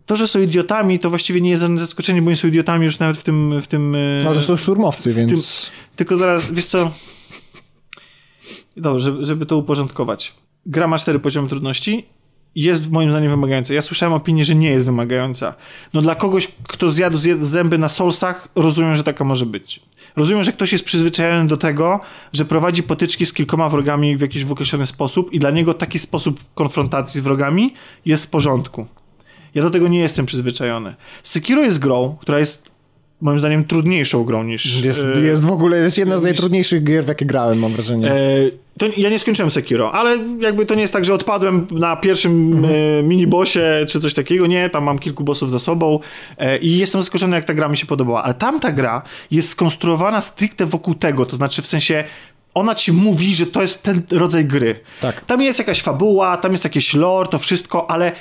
to, 0.06 0.16
że 0.16 0.28
są 0.28 0.40
idiotami, 0.40 1.00
to 1.00 1.10
właściwie 1.10 1.42
nie 1.42 1.50
jest 1.50 1.62
żadne 1.62 1.80
zaskoczenie, 1.80 2.22
bo 2.22 2.28
oni 2.28 2.38
są 2.38 2.48
idiotami 2.48 2.86
już 2.86 3.00
nawet 3.00 3.18
w 3.18 3.24
tym... 3.24 3.62
W 3.62 3.68
tym 3.68 3.98
no 4.24 4.34
to 4.34 4.42
są 4.42 4.58
szturmowcy, 4.58 5.14
więc... 5.14 5.32
Tym, 5.32 5.72
tylko 5.96 6.18
zaraz, 6.18 6.52
wiesz 6.52 6.66
co... 6.66 6.92
Dobrze, 8.78 9.26
żeby, 9.26 9.46
to 9.46 9.58
uporządkować. 9.58 10.34
Gra 10.66 10.88
ma 10.88 10.98
cztery 10.98 11.20
poziomy 11.20 11.50
trudności 11.50 12.06
jest 12.56 12.92
moim 12.92 13.10
zdaniem 13.10 13.32
wymagająca. 13.32 13.74
Ja 13.74 13.82
słyszałem 13.82 14.14
opinię, 14.14 14.46
że 14.46 14.56
nie 14.56 14.70
jest 14.70 14.86
wymagająca. 14.86 15.54
No 15.94 16.02
dla 16.02 16.16
kogoś, 16.16 16.48
kto 16.64 16.90
zjadł 16.90 17.18
zęby 17.40 17.78
na 17.78 17.90
solsach, 17.90 18.48
rozumiem, 18.56 18.96
że 18.96 19.04
taka 19.04 19.24
może 19.24 19.46
być. 19.46 19.80
Rozumiem, 20.18 20.44
że 20.44 20.54
ktoś 20.54 20.72
jest 20.72 20.86
przyzwyczajony 20.86 21.48
do 21.48 21.58
tego, 21.58 22.00
że 22.34 22.46
prowadzi 22.46 22.84
potyczki 22.84 23.26
z 23.26 23.34
kilkoma 23.34 23.70
wrogami 23.70 24.18
w 24.18 24.22
jakiś 24.22 24.46
w 24.46 24.52
określony 24.52 24.86
sposób 24.86 25.34
i 25.34 25.40
dla 25.40 25.52
niego 25.52 25.74
taki 25.74 26.00
sposób 26.00 26.40
konfrontacji 26.56 27.22
z 27.22 27.24
wrogami 27.24 27.74
jest 28.06 28.26
w 28.26 28.30
porządku. 28.30 28.88
Ja 29.56 29.62
do 29.62 29.70
tego 29.70 29.88
nie 29.88 30.00
jestem 30.00 30.26
przyzwyczajony. 30.26 30.96
Sekiro 31.24 31.64
jest 31.64 31.80
grą, 31.80 32.18
która 32.20 32.40
jest 32.40 32.72
moim 33.22 33.40
zdaniem 33.40 33.66
trudniejszą 33.66 34.24
grą 34.24 34.44
niż... 34.44 34.82
Jest, 34.82 35.08
e, 35.16 35.20
jest 35.20 35.46
w 35.46 35.52
ogóle, 35.52 35.78
jest 35.78 35.98
jedna 35.98 36.18
z 36.18 36.24
najtrudniejszych 36.24 36.84
gier, 36.84 37.06
w 37.06 37.08
jakie 37.08 37.26
grałem, 37.26 37.60
mam 37.60 37.72
wrażenie. 37.72 38.12
E, 38.12 38.18
to 38.78 38.86
ja 38.98 39.10
nie 39.10 39.20
skończyłem 39.20 39.52
Sekiro, 39.52 39.92
ale 39.92 40.18
jakby 40.40 40.66
to 40.66 40.76
nie 40.76 40.82
jest 40.82 40.94
tak, 40.94 41.06
że 41.06 41.14
odpadłem 41.14 41.68
na 41.72 41.96
pierwszym 41.96 42.54
mhm. 42.54 42.76
e, 42.76 43.04
minibosie 43.04 43.86
czy 43.90 44.00
coś 44.00 44.14
takiego, 44.14 44.48
nie, 44.48 44.70
tam 44.70 44.84
mam 44.84 45.00
kilku 45.00 45.24
bossów 45.24 45.52
za 45.52 45.60
sobą 45.60 46.00
e, 46.38 46.58
i 46.58 46.78
jestem 46.78 47.02
zaskoczony, 47.02 47.36
jak 47.36 47.46
ta 47.46 47.54
gra 47.54 47.68
mi 47.68 47.78
się 47.78 47.86
podobała, 47.86 48.24
ale 48.24 48.34
tamta 48.34 48.72
gra 48.72 49.02
jest 49.32 49.50
skonstruowana 49.50 50.22
stricte 50.22 50.66
wokół 50.66 50.96
tego, 50.96 51.26
to 51.26 51.36
znaczy 51.36 51.62
w 51.62 51.68
sensie 51.68 52.04
ona 52.54 52.76
ci 52.76 52.94
mówi, 52.94 53.36
że 53.36 53.46
to 53.46 53.62
jest 53.62 53.84
ten 53.84 54.02
rodzaj 54.12 54.46
gry. 54.46 54.80
Tak. 55.02 55.26
Tam 55.26 55.42
jest 55.42 55.60
jakaś 55.60 55.82
fabuła, 55.82 56.38
tam 56.38 56.52
jest 56.52 56.64
jakieś 56.64 56.94
lore, 56.94 57.30
to 57.30 57.40
wszystko, 57.40 57.92
ale 57.92 58.12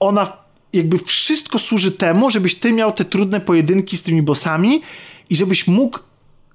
ona 0.00 0.41
jakby 0.72 0.98
wszystko 0.98 1.58
służy 1.58 1.92
temu, 1.92 2.30
żebyś 2.30 2.54
ty 2.54 2.72
miał 2.72 2.92
te 2.92 3.04
trudne 3.04 3.40
pojedynki 3.40 3.96
z 3.96 4.02
tymi 4.02 4.22
bossami 4.22 4.80
i 5.30 5.36
żebyś 5.36 5.66
mógł 5.66 5.98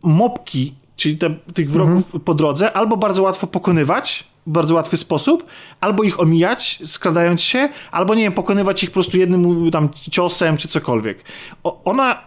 mopki, 0.04 0.74
czyli 0.96 1.18
te, 1.18 1.30
tych 1.54 1.72
wrogów 1.72 2.06
mhm. 2.06 2.24
po 2.24 2.34
drodze, 2.34 2.74
albo 2.74 2.98
bardzo 2.98 3.24
łatwo 3.24 3.48
pokonywać, 3.48 4.24
w 4.48 4.52
bardzo 4.52 4.76
łatwy 4.76 4.98
sposób, 4.98 5.46
albo 5.82 6.04
ich 6.04 6.20
omijać, 6.20 6.80
skradając 6.86 7.42
się, 7.42 7.70
albo 7.92 8.16
nie 8.16 8.24
wiem, 8.24 8.34
pokonywać 8.34 8.84
ich 8.84 8.90
po 8.90 8.94
prostu 8.94 9.18
jednym 9.18 9.72
tam 9.72 9.90
ciosem, 10.12 10.58
czy 10.58 10.68
cokolwiek. 10.68 11.24
O, 11.64 11.84
ona 11.84 12.22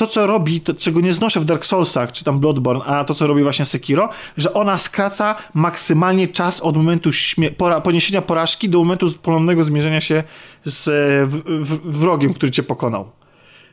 to, 0.00 0.06
co 0.06 0.26
robi, 0.26 0.60
to, 0.60 0.74
czego 0.74 1.00
nie 1.00 1.12
znoszę 1.12 1.40
w 1.40 1.44
Dark 1.44 1.64
Soulsach, 1.64 2.12
czy 2.12 2.24
tam 2.24 2.40
Bloodborne, 2.40 2.84
a 2.84 3.04
to, 3.04 3.14
co 3.14 3.26
robi 3.26 3.42
właśnie 3.42 3.64
Sekiro, 3.64 4.08
że 4.36 4.54
ona 4.54 4.78
skraca 4.78 5.36
maksymalnie 5.54 6.28
czas 6.28 6.60
od 6.60 6.76
momentu 6.76 7.10
pora 7.56 7.80
poniesienia 7.80 8.22
porażki 8.22 8.68
do 8.68 8.78
momentu 8.78 9.12
ponownego 9.22 9.64
zmierzenia 9.64 10.00
się 10.00 10.22
z 10.64 10.84
w, 11.30 11.80
wrogiem, 11.84 12.34
który 12.34 12.52
cię 12.52 12.62
pokonał. 12.62 13.10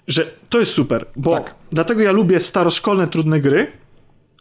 Że 0.07 0.31
to 0.49 0.59
jest 0.59 0.71
super, 0.71 1.05
bo 1.15 1.31
tak. 1.31 1.55
dlatego 1.71 2.01
ja 2.01 2.11
lubię 2.11 2.39
staroszkolne, 2.39 3.07
trudne 3.07 3.39
gry, 3.39 3.71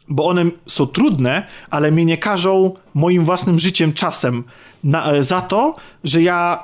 bo 0.09 0.27
one 0.27 0.45
są 0.65 0.87
trudne, 0.87 1.47
ale 1.69 1.91
mnie 1.91 2.05
nie 2.05 2.17
każą 2.17 2.73
moim 2.93 3.23
własnym 3.23 3.59
życiem, 3.59 3.93
czasem 3.93 4.43
na, 4.83 5.23
za 5.23 5.41
to, 5.41 5.75
że 6.03 6.21
ja 6.21 6.63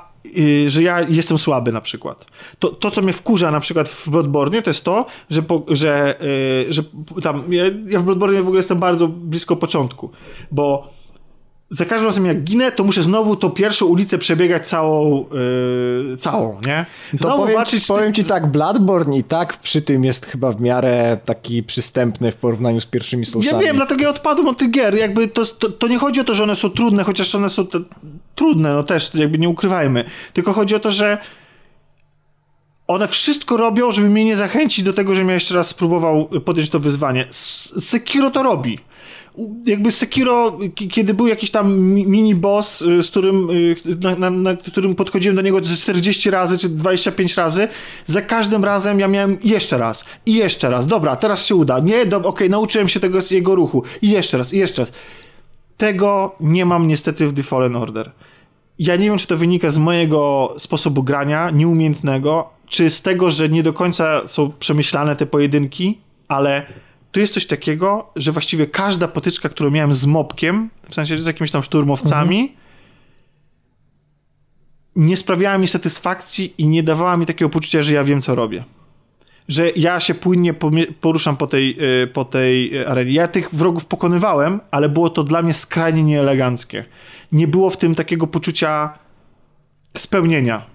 że 0.66 0.82
ja 0.82 1.00
jestem 1.08 1.38
słaby 1.38 1.72
na 1.72 1.80
przykład. 1.80 2.26
To, 2.58 2.68
to 2.68 2.90
co 2.90 3.02
mnie 3.02 3.12
wkurza 3.12 3.50
na 3.50 3.60
przykład 3.60 3.88
w 3.88 4.08
Bloodborne 4.08 4.62
to 4.62 4.70
jest 4.70 4.84
to, 4.84 5.06
że, 5.30 5.42
po, 5.42 5.62
że, 5.68 6.14
yy, 6.66 6.72
że 6.72 6.82
tam, 7.22 7.52
ja, 7.52 7.64
ja 7.86 8.00
w 8.00 8.04
Bloodborne 8.04 8.42
w 8.42 8.46
ogóle 8.46 8.58
jestem 8.58 8.78
bardzo 8.78 9.08
blisko 9.08 9.56
początku, 9.56 10.10
bo 10.50 10.88
za 11.70 11.84
każdym 11.84 12.06
razem 12.06 12.26
jak 12.26 12.44
ginę, 12.44 12.72
to 12.72 12.84
muszę 12.84 13.02
znowu 13.02 13.36
tą 13.36 13.50
pierwszą 13.50 13.86
ulicę 13.86 14.18
przebiegać 14.18 14.68
całą, 14.68 15.24
yy, 16.10 16.16
całą, 16.16 16.60
nie? 16.66 16.86
Znowu 17.14 17.34
to 17.34 17.42
powiem, 17.42 17.56
walczyć 17.56 17.86
powiem 17.86 18.12
ci 18.12 18.24
tak, 18.24 18.46
Bloodborne 18.46 19.18
i 19.18 19.24
tak 19.24 19.56
przy 19.56 19.82
tym 19.82 20.04
jest 20.04 20.26
chyba 20.26 20.52
w 20.52 20.60
miarę 20.60 21.18
taki 21.24 21.62
przystępny 21.62 22.32
w 22.32 22.36
porównaniu 22.36 22.80
z 22.80 22.86
pierwszymi 22.86 23.26
Soulsami. 23.26 23.56
Ja 23.56 23.66
wiem, 23.66 23.76
dlatego 23.76 24.02
ja 24.02 24.10
odpadłem 24.10 24.48
od 24.48 24.58
tych 24.58 24.70
gier. 24.70 24.94
Jakby 24.94 25.28
to, 25.28 25.46
to, 25.46 25.70
to 25.70 25.88
nie 25.88 25.98
chodzi 25.98 26.20
o 26.20 26.24
to, 26.24 26.34
że 26.34 26.42
one 26.42 26.54
są 26.54 26.70
trudne, 26.70 27.04
chociaż 27.04 27.34
one 27.34 27.48
są 27.48 27.66
te, 27.66 27.78
trudne, 28.34 28.74
no 28.74 28.82
też, 28.82 29.14
jakby 29.14 29.38
nie 29.38 29.48
ukrywajmy. 29.48 30.04
Tylko 30.32 30.52
chodzi 30.52 30.74
o 30.74 30.80
to, 30.80 30.90
że 30.90 31.18
one 32.86 33.08
wszystko 33.08 33.56
robią, 33.56 33.92
żeby 33.92 34.08
mnie 34.08 34.24
nie 34.24 34.36
zachęcić 34.36 34.84
do 34.84 34.92
tego, 34.92 35.14
żebym 35.14 35.28
ja 35.28 35.34
jeszcze 35.34 35.54
raz 35.54 35.68
spróbował 35.68 36.28
podjąć 36.44 36.70
to 36.70 36.80
wyzwanie. 36.80 37.26
Sekiro 37.30 38.30
to 38.30 38.42
robi 38.42 38.78
jakby 39.66 39.90
Sekiro, 39.90 40.58
kiedy 40.90 41.14
był 41.14 41.26
jakiś 41.26 41.50
tam 41.50 41.78
mini 41.88 42.34
boss, 42.34 42.82
y, 42.82 43.02
z 43.02 43.10
którym, 43.10 43.50
y, 43.50 43.76
na, 44.00 44.16
na, 44.16 44.30
na, 44.30 44.56
którym 44.56 44.94
podchodziłem 44.94 45.36
do 45.36 45.42
niego 45.42 45.60
40 45.60 46.30
razy 46.30 46.58
czy 46.58 46.68
25 46.68 47.36
razy, 47.36 47.68
za 48.06 48.22
każdym 48.22 48.64
razem 48.64 49.00
ja 49.00 49.08
miałem 49.08 49.38
jeszcze 49.44 49.78
raz 49.78 50.04
i 50.26 50.34
jeszcze 50.34 50.70
raz. 50.70 50.86
Dobra, 50.86 51.16
teraz 51.16 51.46
się 51.46 51.54
uda. 51.54 51.78
Nie, 51.78 52.02
okej, 52.02 52.22
okay, 52.22 52.48
nauczyłem 52.48 52.88
się 52.88 53.00
tego 53.00 53.22
z 53.22 53.30
jego 53.30 53.54
ruchu. 53.54 53.82
I 54.02 54.10
jeszcze 54.10 54.38
raz, 54.38 54.52
i 54.52 54.58
jeszcze 54.58 54.82
raz. 54.82 54.92
Tego 55.76 56.36
nie 56.40 56.66
mam 56.66 56.88
niestety 56.88 57.28
w 57.28 57.32
The 57.32 57.42
Fallen 57.42 57.76
Order. 57.76 58.10
Ja 58.78 58.96
nie 58.96 59.06
wiem, 59.06 59.18
czy 59.18 59.26
to 59.26 59.36
wynika 59.36 59.70
z 59.70 59.78
mojego 59.78 60.54
sposobu 60.58 61.02
grania, 61.02 61.50
nieumiejętnego, 61.50 62.50
czy 62.66 62.90
z 62.90 63.02
tego, 63.02 63.30
że 63.30 63.48
nie 63.48 63.62
do 63.62 63.72
końca 63.72 64.28
są 64.28 64.52
przemyślane 64.58 65.16
te 65.16 65.26
pojedynki, 65.26 65.98
ale 66.28 66.66
tu 67.14 67.20
jest 67.20 67.34
coś 67.34 67.46
takiego, 67.46 68.10
że 68.16 68.32
właściwie 68.32 68.66
każda 68.66 69.08
potyczka, 69.08 69.48
którą 69.48 69.70
miałem 69.70 69.94
z 69.94 70.06
mopkiem, 70.06 70.70
w 70.90 70.94
sensie 70.94 71.18
z 71.18 71.26
jakimiś 71.26 71.50
tam 71.50 71.62
szturmowcami, 71.62 72.40
mhm. 72.40 72.58
nie 74.96 75.16
sprawiała 75.16 75.58
mi 75.58 75.66
satysfakcji 75.66 76.54
i 76.58 76.66
nie 76.66 76.82
dawała 76.82 77.16
mi 77.16 77.26
takiego 77.26 77.48
poczucia, 77.48 77.82
że 77.82 77.94
ja 77.94 78.04
wiem, 78.04 78.22
co 78.22 78.34
robię. 78.34 78.64
Że 79.48 79.70
ja 79.76 80.00
się 80.00 80.14
płynnie 80.14 80.54
poruszam 81.00 81.36
po 81.36 81.46
tej, 81.46 81.76
y, 82.02 82.06
po 82.06 82.24
tej 82.24 82.78
y, 82.80 82.88
arenie. 82.88 83.12
Ja 83.12 83.28
tych 83.28 83.54
wrogów 83.54 83.86
pokonywałem, 83.86 84.60
ale 84.70 84.88
było 84.88 85.10
to 85.10 85.24
dla 85.24 85.42
mnie 85.42 85.54
skrajnie 85.54 86.02
nieeleganckie. 86.02 86.84
Nie 87.32 87.48
było 87.48 87.70
w 87.70 87.76
tym 87.76 87.94
takiego 87.94 88.26
poczucia 88.26 88.98
spełnienia 89.96 90.73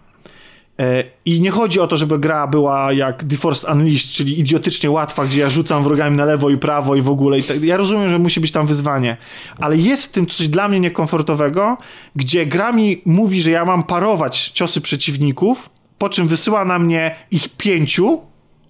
I 1.25 1.41
nie 1.41 1.51
chodzi 1.51 1.79
o 1.79 1.87
to, 1.87 1.97
żeby 1.97 2.19
gra 2.19 2.47
była 2.47 2.93
jak 2.93 3.23
The 3.23 3.37
Force 3.37 3.73
Unleashed, 3.73 4.11
czyli 4.11 4.39
idiotycznie 4.39 4.91
łatwa, 4.91 5.25
gdzie 5.25 5.39
ja 5.39 5.49
rzucam 5.49 5.83
wrogami 5.83 6.17
na 6.17 6.25
lewo 6.25 6.49
i 6.49 6.57
prawo 6.57 6.95
i 6.95 7.01
w 7.01 7.09
ogóle. 7.09 7.39
I 7.39 7.43
tak. 7.43 7.63
Ja 7.63 7.77
rozumiem, 7.77 8.09
że 8.09 8.19
musi 8.19 8.39
być 8.39 8.51
tam 8.51 8.67
wyzwanie, 8.67 9.17
ale 9.57 9.77
jest 9.77 10.05
w 10.05 10.11
tym 10.11 10.25
coś 10.25 10.47
dla 10.47 10.67
mnie 10.67 10.79
niekomfortowego, 10.79 11.77
gdzie 12.15 12.45
gra 12.45 12.71
mi 12.71 13.01
mówi, 13.05 13.41
że 13.41 13.51
ja 13.51 13.65
mam 13.65 13.83
parować 13.83 14.49
ciosy 14.49 14.81
przeciwników, 14.81 15.69
po 15.97 16.09
czym 16.09 16.27
wysyła 16.27 16.65
na 16.65 16.79
mnie 16.79 17.15
ich 17.31 17.49
pięciu, 17.49 18.21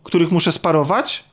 których 0.04 0.32
muszę 0.32 0.52
sparować, 0.52 1.24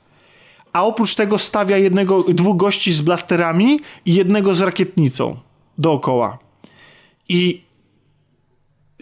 a 0.73 0.85
oprócz 0.85 1.15
tego 1.15 1.39
stawia 1.39 1.77
jednego, 1.77 2.23
dwóch 2.23 2.57
gości 2.57 2.93
z 2.93 3.01
blasterami 3.01 3.81
i 4.05 4.15
jednego 4.15 4.55
z 4.55 4.61
rakietnicą 4.61 5.37
dookoła. 5.79 6.39
I 7.29 7.66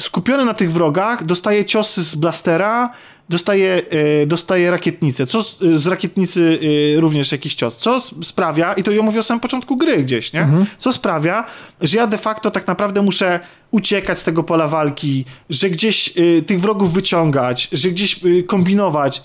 skupiony 0.01 0.45
na 0.45 0.55
tych 0.55 0.73
wrogach, 0.73 1.25
dostaje 1.25 1.65
ciosy 1.65 2.05
z 2.05 2.15
blastera, 2.15 2.91
dostaje, 3.29 3.83
e, 4.23 4.27
dostaje 4.27 4.71
rakietnicę, 4.71 5.27
co 5.27 5.43
z, 5.43 5.59
z 5.61 5.87
rakietnicy 5.87 6.59
e, 6.97 7.01
również 7.01 7.33
jakiś 7.33 7.55
cios, 7.55 7.77
co 7.77 8.01
sprawia, 8.23 8.73
i 8.73 8.83
to 8.83 8.91
ja 8.91 9.03
mówię 9.03 9.21
o 9.21 9.23
samym 9.23 9.41
początku 9.41 9.77
gry 9.77 10.03
gdzieś, 10.05 10.33
nie? 10.33 10.41
Mhm. 10.41 10.67
Co 10.79 10.93
sprawia, 10.93 11.47
że 11.81 11.99
ja 11.99 12.07
de 12.07 12.19
facto 12.19 12.51
tak 12.51 12.67
naprawdę 12.67 13.03
muszę 13.03 13.41
uciekać 13.71 14.19
z 14.19 14.25
tego 14.25 14.43
pola 14.43 14.69
walki, 14.69 15.25
że 15.51 15.71
gdzieś 15.71 16.09
e, 16.09 16.43
tych 16.43 16.61
wrogów 16.61 16.93
wyciągać, 16.93 17.69
że 17.73 17.89
gdzieś 17.89 18.21
kombinować. 18.47 19.23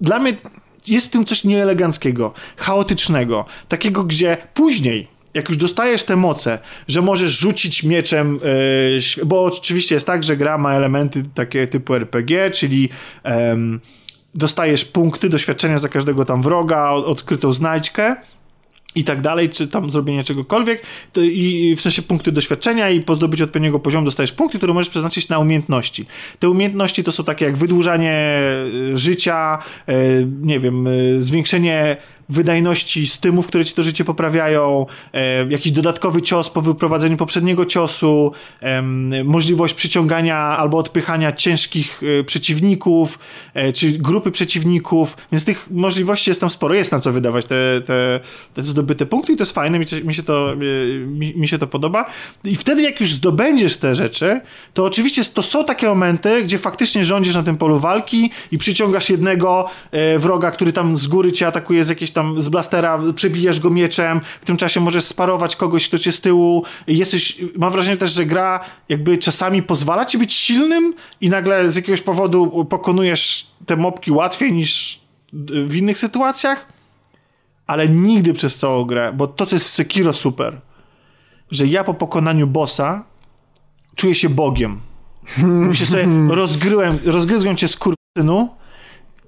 Dla 0.00 0.18
mnie 0.18 0.36
jest 0.86 1.06
w 1.06 1.10
tym 1.10 1.24
coś 1.24 1.44
nieeleganckiego, 1.44 2.32
chaotycznego, 2.56 3.44
takiego, 3.68 4.04
gdzie 4.04 4.36
później 4.54 5.11
jak 5.34 5.48
już 5.48 5.58
dostajesz 5.58 6.04
te 6.04 6.16
moce, 6.16 6.58
że 6.88 7.02
możesz 7.02 7.38
rzucić 7.38 7.82
mieczem, 7.82 8.40
yy, 9.16 9.24
bo 9.24 9.44
oczywiście 9.44 9.94
jest 9.94 10.06
tak, 10.06 10.24
że 10.24 10.36
gra 10.36 10.58
ma 10.58 10.74
elementy 10.74 11.24
takie 11.34 11.66
typu 11.66 11.94
RPG, 11.94 12.50
czyli 12.50 12.88
dostajesz 14.34 14.84
punkty 14.84 15.28
doświadczenia 15.28 15.78
za 15.78 15.88
każdego 15.88 16.24
tam 16.24 16.42
wroga, 16.42 16.90
odkrytą 16.90 17.52
znajdźkę 17.52 18.16
i 18.94 19.04
tak 19.04 19.20
dalej, 19.20 19.50
czy 19.50 19.68
tam 19.68 19.90
zrobienie 19.90 20.24
czegokolwiek, 20.24 20.82
to 21.12 21.20
i 21.20 21.74
w 21.76 21.80
sensie 21.80 22.02
punkty 22.02 22.32
doświadczenia 22.32 22.90
i 22.90 23.00
po 23.00 23.14
zdobyciu 23.14 23.44
odpowiedniego 23.44 23.78
poziomu 23.78 24.04
dostajesz 24.04 24.32
punkty, 24.32 24.58
które 24.58 24.74
możesz 24.74 24.90
przeznaczyć 24.90 25.28
na 25.28 25.38
umiejętności. 25.38 26.06
Te 26.38 26.50
umiejętności 26.50 27.04
to 27.04 27.12
są 27.12 27.24
takie 27.24 27.44
jak 27.44 27.56
wydłużanie 27.56 28.12
e, 28.12 28.96
życia, 28.96 29.58
e, 29.86 29.94
nie 30.42 30.60
wiem, 30.60 30.86
e, 30.86 30.90
zwiększenie 31.18 31.96
wydajności 32.28 33.06
stymów, 33.06 33.46
które 33.46 33.64
ci 33.64 33.74
to 33.74 33.82
życie 33.82 34.04
poprawiają, 34.04 34.86
e, 35.12 35.46
jakiś 35.48 35.72
dodatkowy 35.72 36.22
cios 36.22 36.50
po 36.50 36.62
wyprowadzeniu 36.62 37.16
poprzedniego 37.16 37.66
ciosu, 37.66 38.32
e, 38.60 38.82
możliwość 39.24 39.74
przyciągania 39.74 40.36
albo 40.36 40.78
odpychania 40.78 41.32
ciężkich 41.32 42.00
e, 42.20 42.24
przeciwników, 42.24 43.18
e, 43.54 43.72
czy 43.72 43.90
grupy 43.90 44.30
przeciwników, 44.30 45.16
więc 45.32 45.44
tych 45.44 45.70
możliwości 45.70 46.30
jest 46.30 46.40
tam 46.40 46.50
sporo, 46.50 46.74
jest 46.74 46.92
na 46.92 47.00
co 47.00 47.12
wydawać 47.12 47.46
te, 47.46 47.80
te, 47.86 48.20
te 48.54 48.62
zdobyte 48.62 49.06
punkty 49.06 49.32
i 49.32 49.36
to 49.36 49.42
jest 49.42 49.52
fajne, 49.52 49.78
mi, 49.78 49.86
mi, 50.04 50.14
się 50.14 50.22
to, 50.22 50.52
e, 50.52 50.56
mi, 51.06 51.34
mi 51.36 51.48
się 51.48 51.58
to 51.58 51.66
podoba. 51.66 52.06
I 52.44 52.56
wtedy 52.56 52.82
jak 52.82 53.00
już 53.00 53.14
zdobędziesz 53.14 53.76
te 53.76 53.94
rzeczy, 53.94 54.40
to 54.74 54.84
oczywiście 54.84 55.24
to 55.24 55.42
są 55.42 55.64
takie 55.64 55.86
momenty, 55.86 56.44
gdzie 56.44 56.58
faktycznie 56.58 57.04
rządzisz 57.04 57.34
na 57.34 57.42
tym 57.42 57.56
polu 57.56 57.78
walki 57.78 58.30
i 58.52 58.58
przyciągasz 58.58 59.10
jednego 59.10 59.70
e, 59.90 60.18
wroga, 60.18 60.50
który 60.50 60.72
tam 60.72 60.96
z 60.96 61.06
góry 61.06 61.32
cię 61.32 61.46
atakuje 61.46 61.84
z 61.84 61.88
jakiejś 61.88 62.10
tam 62.12 62.22
tam 62.22 62.42
z 62.42 62.48
blastera 62.48 62.98
przebijasz 63.14 63.60
go 63.60 63.70
mieczem, 63.70 64.20
w 64.40 64.44
tym 64.44 64.56
czasie 64.56 64.80
możesz 64.80 65.04
sparować 65.04 65.56
kogoś, 65.56 65.88
kto 65.88 65.98
cię 65.98 66.12
z 66.12 66.20
tyłu. 66.20 66.64
Jesteś, 66.86 67.40
mam 67.58 67.72
wrażenie 67.72 67.96
też, 67.96 68.12
że 68.12 68.26
gra 68.26 68.60
jakby 68.88 69.18
czasami 69.18 69.62
pozwala 69.62 70.04
ci 70.04 70.18
być 70.18 70.32
silnym 70.32 70.94
i 71.20 71.28
nagle 71.28 71.70
z 71.70 71.76
jakiegoś 71.76 72.00
powodu 72.00 72.64
pokonujesz 72.64 73.46
te 73.66 73.76
mopki 73.76 74.10
łatwiej 74.10 74.52
niż 74.52 75.00
w 75.66 75.76
innych 75.76 75.98
sytuacjach, 75.98 76.66
ale 77.66 77.88
nigdy 77.88 78.32
przez 78.32 78.58
całą 78.58 78.84
grę, 78.84 79.12
bo 79.16 79.26
to, 79.26 79.46
co 79.46 79.56
jest 79.56 79.66
w 79.66 79.70
Sekiro 79.70 80.12
super, 80.12 80.60
że 81.50 81.66
ja 81.66 81.84
po 81.84 81.94
pokonaniu 81.94 82.46
bossa 82.46 83.04
czuję 83.94 84.14
się 84.14 84.28
Bogiem. 84.28 84.80
Myślę 85.68 85.86
sobie, 85.86 86.06
rozgryłem, 86.28 86.98
rozgryzłem 87.04 87.56
cię 87.56 87.68
z 87.68 87.76
kursynu, 87.76 88.48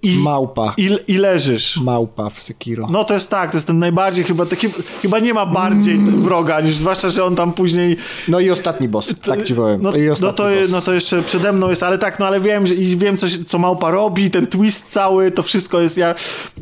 i, 0.05 0.19
Małpa. 0.19 0.75
I, 0.77 0.99
I 1.07 1.17
leżysz. 1.17 1.77
Małpa 1.77 2.31
w 2.31 2.41
Sekiro. 2.41 2.87
No 2.91 3.05
to 3.05 3.15
jest 3.15 3.31
tak, 3.31 3.51
to 3.51 3.57
jest 3.57 3.67
ten 3.67 3.79
najbardziej 3.79 4.25
chyba 4.25 4.47
taki, 4.47 4.69
chyba 5.03 5.19
nie 5.19 5.35
ma 5.35 5.47
bardziej 5.47 5.95
mm. 5.95 6.23
wroga 6.23 6.61
niż 6.61 6.77
zwłaszcza, 6.77 7.11
że 7.11 7.25
on 7.25 7.37
tam 7.37 7.53
później... 7.53 7.97
No 8.29 8.41
i 8.41 8.51
ostatni 8.51 8.89
boss, 8.89 9.15
tak 9.23 9.43
ci 9.43 9.55
powiem. 9.55 9.83
No, 9.83 9.93
no, 10.21 10.33
to, 10.33 10.45
no 10.71 10.81
to 10.81 10.93
jeszcze 10.93 11.23
przede 11.23 11.53
mną 11.53 11.71
jest, 11.71 11.83
ale 11.83 11.99
tak, 11.99 12.19
no 12.19 12.27
ale 12.27 12.41
wiem, 12.41 12.67
że, 12.67 12.75
i 12.75 12.97
wiem 12.97 13.17
co, 13.17 13.27
co 13.47 13.59
Małpa 13.59 13.91
robi, 13.91 14.31
ten 14.31 14.47
twist 14.47 14.85
cały, 14.89 15.31
to 15.31 15.43
wszystko 15.43 15.81
jest, 15.81 15.99
ja, 15.99 16.15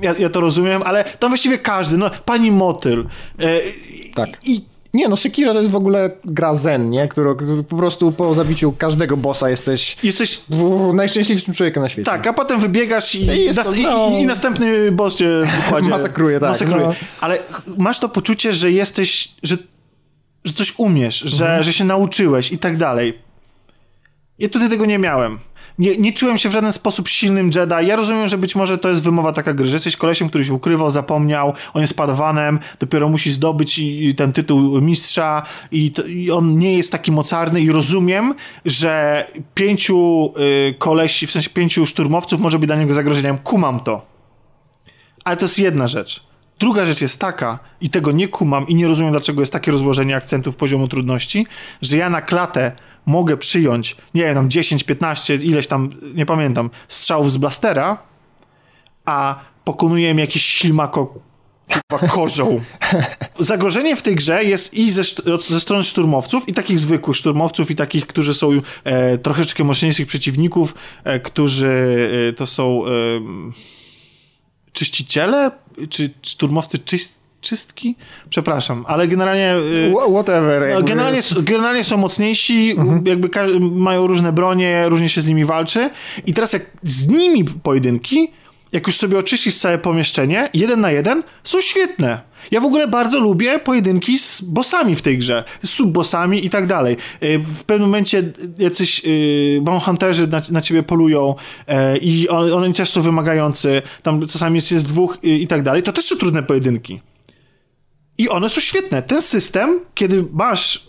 ja, 0.03 0.15
ja 0.19 0.31
to 0.31 0.41
rozumiem, 0.41 0.83
ale 0.85 1.05
tam 1.05 1.31
właściwie 1.31 1.59
każdy, 1.59 1.97
no 1.97 2.11
pani 2.25 2.51
Motyl. 2.51 3.07
E, 3.39 3.61
tak. 4.15 4.29
I, 4.45 4.72
nie, 4.95 5.09
no 5.09 5.17
Sekiro 5.17 5.53
to 5.53 5.59
jest 5.59 5.71
w 5.71 5.77
ogóle 5.77 6.11
gra 6.25 6.55
zen, 6.55 6.91
nie? 6.91 7.09
Którą, 7.09 7.37
po 7.69 7.77
prostu 7.77 8.13
po 8.13 8.35
zabiciu 8.35 8.73
każdego 8.73 9.17
bossa 9.17 9.51
jesteś, 9.51 9.97
jesteś 10.03 10.41
najszczęśliwszym 10.95 11.55
człowiekiem 11.55 11.83
na 11.83 11.89
świecie. 11.89 12.11
Tak, 12.11 12.27
a 12.27 12.33
potem 12.33 12.61
wybiegasz 12.61 13.15
i, 13.15 13.27
I, 13.27 13.53
nas, 13.55 13.77
no... 13.83 14.11
i, 14.11 14.21
i 14.21 14.27
następny 14.27 14.93
boss 14.93 15.17
cię 15.17 15.43
kładzie. 15.69 15.91
Masakruje, 15.97 16.41
tak. 16.41 16.49
Masakruje. 16.49 16.87
No. 16.87 16.95
Ale 17.21 17.39
masz 17.79 18.01
to 18.01 18.09
poczucie, 18.09 18.53
że 18.53 18.71
jesteś, 18.71 19.33
że, 19.43 19.57
że 20.45 20.53
coś 20.53 20.75
umiesz, 20.79 21.19
że, 21.19 21.45
mhm. 21.45 21.63
że 21.63 21.73
się 21.73 21.85
nauczyłeś 21.85 22.53
i 22.53 22.59
tak 22.59 22.77
dalej. 22.77 23.19
Ja 24.39 24.49
tutaj 24.49 24.71
tego 24.71 24.87
nie 24.87 24.99
miałem 24.99 25.39
nie, 25.79 25.97
nie 25.97 26.13
czułem 26.13 26.39
się 26.39 26.49
w 26.49 26.53
żaden 26.53 26.73
sposób 26.73 27.09
silnym 27.09 27.51
Jedi. 27.55 27.87
Ja 27.87 27.97
rozumiem, 27.97 28.29
że 28.29 28.39
być 28.39 28.57
może 28.57 28.79
to 28.79 28.89
jest 28.89 29.03
wymowa 29.03 29.33
taka 29.33 29.55
gry, 29.55 29.67
że 29.67 29.77
jesteś 29.77 29.97
kolesiem, 29.97 30.29
który 30.29 30.45
się 30.45 30.55
ukrywał, 30.55 30.91
zapomniał, 30.91 31.55
on 31.75 31.81
jest 31.81 31.97
padawanem, 31.97 32.59
dopiero 32.81 33.09
musi 33.09 33.31
zdobyć 33.31 33.79
i, 33.79 34.15
ten 34.15 34.33
tytuł 34.33 34.81
mistrza 34.81 35.43
i, 35.71 35.91
to, 35.91 36.03
i, 36.07 36.31
on 36.31 36.59
nie 36.59 36.77
jest 36.77 36.93
taki 36.93 37.13
mocarny 37.13 37.61
i 37.61 37.71
rozumiem, 37.71 38.35
że 38.65 39.25
pięciu 39.55 40.33
y, 40.71 40.75
kolesi, 40.79 41.27
w 41.27 41.31
sensie 41.31 41.51
pięciu 41.51 41.87
szturmowców 41.87 42.41
może 42.41 42.59
być 42.59 42.67
dla 42.67 42.77
niego 42.77 42.95
zagrożeniem. 42.95 43.39
Kumam 43.39 43.81
to. 43.81 44.07
Ale 45.25 45.37
to 45.37 45.45
jest 45.45 45.59
jedna 45.59 45.89
rzecz. 45.89 46.33
Druga 46.59 46.87
rzecz 46.87 47.01
jest 47.01 47.21
taka, 47.21 47.59
i 47.81 47.91
tego 47.91 48.13
nie 48.13 48.29
kumam 48.29 48.69
i 48.69 48.75
nie 48.75 48.89
rozumiem, 48.89 49.13
dlaczego 49.13 49.43
jest 49.43 49.53
takie 49.53 49.71
rozłożenie 49.71 50.17
akcentów 50.17 50.57
poziomu 50.57 50.89
trudności, 50.89 51.47
że 51.83 51.97
ja 51.97 52.11
na 52.11 52.21
klatę 52.21 52.73
mogę 53.07 53.37
przyjąć, 53.37 53.97
nie 54.15 54.23
wiem, 54.23 54.35
tam 54.35 54.51
10, 54.51 54.85
15, 54.85 55.35
ileś 55.35 55.67
tam, 55.67 55.91
nie 56.15 56.27
pamiętam, 56.27 56.71
strzałów 56.89 57.33
z 57.33 57.37
blastera, 57.37 57.99
a 59.05 59.41
pokonuję 59.65 60.15
jakiś 60.15 60.45
ślimako 60.45 61.15
kozioł. 62.15 62.61
Zagrożenie 63.39 63.97
w 63.97 64.03
tej 64.03 64.15
grze 64.15 64.45
jest 64.45 64.75
i 64.75 64.91
ze, 64.91 65.03
ze 65.49 65.61
strony 65.61 65.85
szturmowców, 65.85 66.49
i 66.49 66.53
takich 66.53 66.79
zwykłych 66.79 67.17
szturmowców, 67.17 67.71
i 67.71 67.77
takich, 67.77 68.07
którzy 68.07 68.35
są 68.35 68.51
e, 68.85 69.19
troszeczkę 69.19 69.65
mocniejszych 69.65 70.07
przeciwników, 70.07 70.75
e, 71.05 71.21
którzy 71.21 72.09
e, 72.29 72.33
to 72.33 72.47
są 72.47 72.83
czyściciele, 74.73 75.51
czy 75.91 76.11
szturmowcy 76.23 76.79
czyst 76.79 77.22
czystki? 77.43 77.97
Przepraszam, 78.31 78.85
ale 78.89 79.09
generalnie... 79.09 79.55
Y, 79.55 79.93
whatever. 80.13 80.69
Jakby. 80.69 80.89
Generalnie, 80.89 81.21
generalnie 81.43 81.85
są 81.85 81.97
mocniejsi, 81.97 82.71
mhm. 82.71 83.07
jakby 83.07 83.29
mają 83.61 84.07
różne 84.07 84.33
bronie, 84.33 84.89
różnie 84.89 85.09
się 85.09 85.21
z 85.21 85.27
nimi 85.27 85.45
walczy 85.45 85.91
i 86.27 86.35
teraz 86.35 86.53
jak 86.53 86.63
z 86.83 87.09
nimi 87.09 87.45
pojedynki, 87.63 88.31
jak 88.73 88.87
już 88.87 88.97
sobie 88.97 89.19
oczyścisz 89.19 89.57
całe 89.57 89.79
pomieszczenie, 89.79 90.49
jeden 90.55 90.81
na 90.81 90.91
jeden, 90.91 91.23
są 91.45 91.61
świetne. 91.61 92.21
Ja 92.51 92.61
w 92.61 92.65
ogóle 92.65 92.89
bardzo 92.89 93.21
lubię 93.21 93.59
pojedynki 93.59 94.19
z 94.19 94.41
bossami 94.41 94.95
w 94.95 95.03
tej 95.03 95.19
grze, 95.19 95.45
z 95.63 95.71
subbossami 95.71 96.47
i 96.47 96.51
tak 96.51 96.67
dalej. 96.67 96.97
Y, 97.23 97.39
w 97.39 97.65
pewnym 97.65 97.89
momencie 97.89 98.33
jacyś 98.59 99.05
yy, 99.05 99.81
hunterzy 99.81 100.27
na, 100.27 100.43
na 100.51 100.61
ciebie 100.61 100.83
polują 100.83 101.35
yy, 101.69 101.75
i 101.99 102.29
on, 102.29 102.53
oni 102.53 102.75
też 102.75 102.91
są 102.91 103.01
wymagający, 103.01 103.83
tam 104.03 104.27
czasami 104.27 104.55
jest, 104.55 104.73
jest 104.73 104.87
dwóch 104.87 105.19
i 105.23 105.47
tak 105.47 105.63
dalej. 105.63 105.83
To 105.83 105.93
też 105.93 106.05
są 106.05 106.17
trudne 106.17 106.43
pojedynki. 106.43 107.01
I 108.23 108.29
one 108.29 108.49
są 108.49 108.61
świetne. 108.61 109.03
Ten 109.03 109.23
system, 109.23 109.81
kiedy 109.95 110.25
masz 110.33 110.87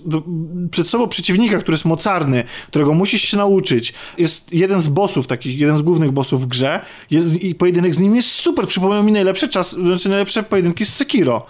przed 0.72 0.88
sobą 0.88 1.07
przeciwnika, 1.07 1.57
który 1.57 1.73
jest 1.73 1.85
mocarny, 1.85 2.43
którego 2.68 2.93
musisz 2.93 3.22
się 3.22 3.38
nauczyć, 3.38 3.93
jest 4.18 4.53
jeden 4.53 4.80
z 4.80 4.89
bossów, 4.89 5.27
takich, 5.27 5.60
jeden 5.60 5.77
z 5.77 5.81
głównych 5.81 6.11
bossów 6.11 6.41
w 6.41 6.47
grze, 6.47 6.80
jest, 7.11 7.43
i 7.43 7.55
pojedynek 7.55 7.95
z 7.95 7.99
nim 7.99 8.15
jest 8.15 8.30
super. 8.30 8.68
Przypomniał 8.68 9.03
mi 9.03 9.11
najlepsze 9.11 9.47
czas, 9.47 9.72
znaczy 9.72 10.10
najlepsze 10.10 10.43
pojedynki 10.43 10.85
z 10.85 10.95
Sekiro. 10.95 11.45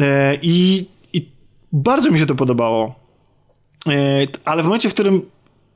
E, 0.00 0.38
i, 0.42 0.86
I 1.12 1.28
bardzo 1.72 2.10
mi 2.10 2.18
się 2.18 2.26
to 2.26 2.34
podobało. 2.34 2.94
E, 3.86 3.92
ale 4.44 4.62
w 4.62 4.66
momencie, 4.66 4.88
w 4.88 4.94
którym 4.94 5.22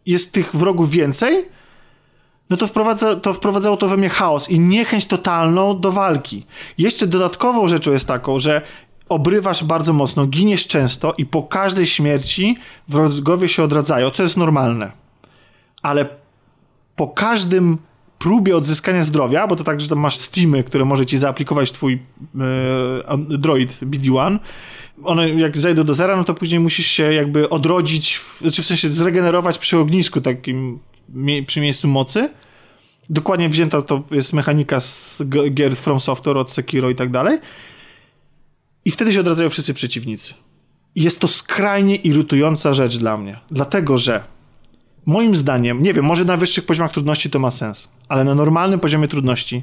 jest 0.07 0.33
tych 0.33 0.57
wrogów 0.57 0.91
więcej, 0.91 1.45
no 2.51 2.57
to, 2.57 2.67
wprowadza, 2.67 3.17
to 3.17 3.33
wprowadzało 3.33 3.77
to 3.77 3.89
we 3.89 3.97
mnie 3.97 4.09
chaos 4.09 4.51
i 4.51 4.61
niechęć 4.61 5.07
totalną 5.07 5.81
do 5.81 5.93
walki. 5.93 6.47
Jeszcze 6.79 7.07
dodatkową 7.07 7.69
rzeczą 7.69 7.93
jest 7.93 8.09
taką, 8.09 8.39
że 8.39 8.63
obrywasz 9.09 9.65
bardzo 9.65 9.93
mocno, 9.93 10.27
giniesz 10.27 10.67
często 10.67 11.15
i 11.19 11.27
po 11.27 11.43
każdej 11.43 11.87
śmierci 11.87 12.57
wrogowie 12.89 13.49
się 13.49 13.63
odradzają, 13.63 14.11
co 14.11 14.23
jest 14.23 14.37
normalne. 14.37 14.93
Ale 15.83 16.09
po 16.97 17.09
każdym 17.09 17.79
próbie 18.19 18.57
odzyskania 18.57 19.03
zdrowia, 19.03 19.47
bo 19.47 19.57
to 19.57 19.65
tak, 19.65 19.81
że 19.81 19.89
tam 19.89 19.99
masz 19.99 20.19
steamy, 20.19 20.65
które 20.65 20.85
może 20.85 21.07
ci 21.07 21.19
zaaplikować 21.19 21.73
twój 21.73 21.95
e, 21.95 23.19
droid 23.19 23.79
BD-1, 23.83 24.39
one 25.05 25.31
jak 25.31 25.59
zejdą 25.59 25.85
do 25.85 25.95
zera, 25.95 26.17
no 26.17 26.25
to 26.25 26.35
później 26.35 26.61
musisz 26.61 26.87
się 26.87 27.13
jakby 27.13 27.49
odrodzić, 27.49 28.17
w, 28.17 28.41
znaczy 28.41 28.63
w 28.63 28.67
sensie 28.67 28.89
zregenerować 28.89 29.59
przy 29.59 29.79
ognisku 29.79 30.21
takim 30.21 30.79
przy 31.47 31.61
miejscu 31.61 31.89
mocy. 31.89 32.31
Dokładnie 33.11 33.49
wzięta 33.49 33.83
to 33.83 34.03
jest 34.11 34.33
mechanika 34.33 34.81
z 34.81 35.23
gier 35.51 35.77
From 35.77 36.01
Software 36.01 36.39
od 36.39 36.51
Sekiro 36.51 36.91
i 36.91 36.95
tak 36.95 37.11
dalej. 37.11 37.39
I 38.85 38.91
wtedy 38.91 39.13
się 39.13 39.21
odradzają 39.21 39.51
wszyscy 39.51 39.75
przeciwnicy. 39.75 40.35
I 40.95 41.03
jest 41.03 41.21
to 41.21 41.29
skrajnie 41.29 41.97
irytująca 41.97 42.75
rzecz 42.75 42.97
dla 42.97 43.17
mnie. 43.17 43.41
Dlatego, 43.51 43.99
że 43.99 44.25
moim 45.07 45.37
zdaniem, 45.37 45.83
nie 45.83 45.95
wiem, 45.95 46.05
może 46.05 46.25
na 46.25 46.37
wyższych 46.37 46.67
poziomach 46.67 46.93
trudności 46.93 47.31
to 47.31 47.39
ma 47.39 47.51
sens, 47.51 47.89
ale 48.09 48.25
na 48.25 48.35
normalnym 48.35 48.81
poziomie 48.81 49.09
trudności 49.09 49.63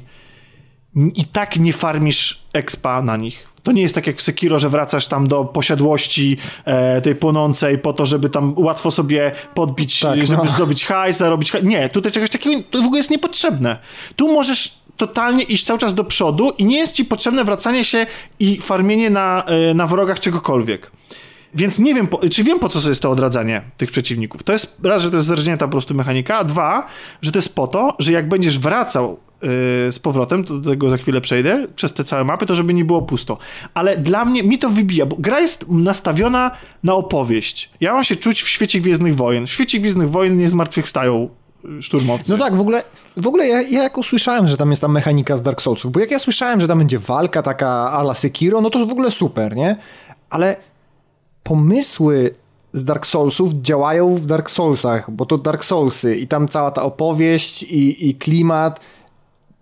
i 0.94 1.24
tak 1.24 1.56
nie 1.56 1.72
farmisz 1.72 2.42
expa 2.52 3.02
na 3.02 3.16
nich. 3.16 3.48
To 3.62 3.72
nie 3.72 3.82
jest 3.82 3.94
tak 3.94 4.06
jak 4.06 4.16
w 4.16 4.22
Sekiro, 4.22 4.58
że 4.58 4.68
wracasz 4.68 5.06
tam 5.06 5.28
do 5.28 5.44
posiadłości 5.44 6.36
e, 6.64 7.00
tej 7.00 7.14
płonącej 7.14 7.78
po 7.78 7.92
to, 7.92 8.06
żeby 8.06 8.30
tam 8.30 8.54
łatwo 8.56 8.90
sobie 8.90 9.32
podbić, 9.54 10.00
tak, 10.00 10.26
żeby 10.26 10.44
no. 10.44 10.50
zdobyć 10.50 10.84
hajs, 10.84 11.16
zarobić 11.16 11.52
hajs. 11.52 11.64
Nie, 11.64 11.88
tutaj 11.88 12.12
czegoś 12.12 12.30
takiego 12.30 12.62
to 12.70 12.82
w 12.82 12.84
ogóle 12.84 12.98
jest 12.98 13.10
niepotrzebne. 13.10 13.78
Tu 14.16 14.32
możesz 14.32 14.81
totalnie 15.06 15.42
iść 15.42 15.64
cały 15.64 15.78
czas 15.78 15.94
do 15.94 16.04
przodu 16.04 16.50
i 16.58 16.64
nie 16.64 16.78
jest 16.78 16.92
ci 16.92 17.04
potrzebne 17.04 17.44
wracanie 17.44 17.84
się 17.84 18.06
i 18.40 18.60
farmienie 18.60 19.10
na, 19.10 19.44
e, 19.44 19.74
na 19.74 19.86
wrogach 19.86 20.20
czegokolwiek. 20.20 20.90
Więc 21.54 21.78
nie 21.78 21.94
wiem, 21.94 22.06
po, 22.06 22.28
czy 22.28 22.44
wiem 22.44 22.58
po 22.58 22.68
co 22.68 22.88
jest 22.88 23.02
to 23.02 23.10
odradzanie 23.10 23.62
tych 23.76 23.90
przeciwników. 23.90 24.42
To 24.42 24.52
jest 24.52 24.76
raz, 24.82 25.02
że 25.02 25.10
to 25.10 25.16
jest 25.16 25.28
zerżnięta 25.28 25.60
ta 25.60 25.66
po 25.66 25.72
prostu 25.72 25.94
mechanika, 25.94 26.38
a 26.38 26.44
dwa, 26.44 26.86
że 27.22 27.32
to 27.32 27.38
jest 27.38 27.54
po 27.54 27.66
to, 27.66 27.96
że 27.98 28.12
jak 28.12 28.28
będziesz 28.28 28.58
wracał 28.58 29.18
yy, 29.42 29.48
z 29.92 29.98
powrotem, 29.98 30.44
to 30.44 30.58
do 30.58 30.70
tego 30.70 30.90
za 30.90 30.96
chwilę 30.96 31.20
przejdę, 31.20 31.66
przez 31.76 31.92
te 31.92 32.04
całe 32.04 32.24
mapy, 32.24 32.46
to 32.46 32.54
żeby 32.54 32.74
nie 32.74 32.84
było 32.84 33.02
pusto. 33.02 33.38
Ale 33.74 33.96
dla 33.96 34.24
mnie, 34.24 34.42
mi 34.42 34.58
to 34.58 34.70
wybija, 34.70 35.06
bo 35.06 35.16
gra 35.18 35.40
jest 35.40 35.68
nastawiona 35.68 36.50
na 36.84 36.94
opowieść. 36.94 37.70
Ja 37.80 37.94
mam 37.94 38.04
się 38.04 38.16
czuć 38.16 38.42
w 38.42 38.48
świecie 38.48 38.80
Gwiezdnych 38.80 39.16
Wojen. 39.16 39.46
W 39.46 39.50
świecie 39.50 39.78
Gwiezdnych 39.78 40.10
Wojen 40.10 40.38
nie 40.38 40.48
zmartwychwstają 40.48 41.28
szturmowcy. 41.80 42.32
No 42.32 42.38
tak, 42.38 42.56
w 42.56 42.60
ogóle, 42.60 42.82
w 43.16 43.26
ogóle 43.26 43.48
ja, 43.48 43.62
ja 43.62 43.82
jak 43.82 43.98
usłyszałem, 43.98 44.48
że 44.48 44.56
tam 44.56 44.70
jest 44.70 44.82
ta 44.82 44.88
mechanika 44.88 45.36
z 45.36 45.42
Dark 45.42 45.62
Soulsów, 45.62 45.92
bo 45.92 46.00
jak 46.00 46.10
ja 46.10 46.18
słyszałem, 46.18 46.60
że 46.60 46.68
tam 46.68 46.78
będzie 46.78 46.98
walka 46.98 47.42
taka 47.42 47.68
ala 47.68 48.14
Sekiro, 48.14 48.60
no 48.60 48.70
to 48.70 48.86
w 48.86 48.92
ogóle 48.92 49.10
super, 49.10 49.56
nie? 49.56 49.76
Ale 50.30 50.56
pomysły 51.42 52.34
z 52.72 52.84
Dark 52.84 53.06
Soulsów 53.06 53.52
działają 53.52 54.14
w 54.14 54.26
Dark 54.26 54.50
Soulsach, 54.50 55.10
bo 55.10 55.26
to 55.26 55.38
Dark 55.38 55.64
Soulsy 55.64 56.16
i 56.16 56.26
tam 56.26 56.48
cała 56.48 56.70
ta 56.70 56.82
opowieść 56.82 57.62
i, 57.62 58.08
i 58.08 58.14
klimat 58.14 58.80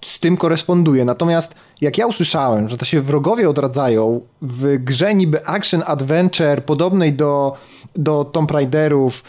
z 0.03 0.21
tym 0.21 0.37
koresponduje. 0.37 1.05
Natomiast 1.05 1.55
jak 1.81 1.99
ja 1.99 2.07
usłyszałem, 2.07 2.69
że 2.69 2.77
to 2.77 2.85
się 2.85 3.01
wrogowie 3.01 3.49
odradzają 3.49 4.21
w 4.43 4.77
grze 4.85 5.15
niby 5.15 5.47
action 5.47 5.83
adventure 5.87 6.65
podobnej 6.65 7.13
do, 7.13 7.57
do 7.97 8.25
Tomb 8.25 8.51
Raiderów 8.51 9.23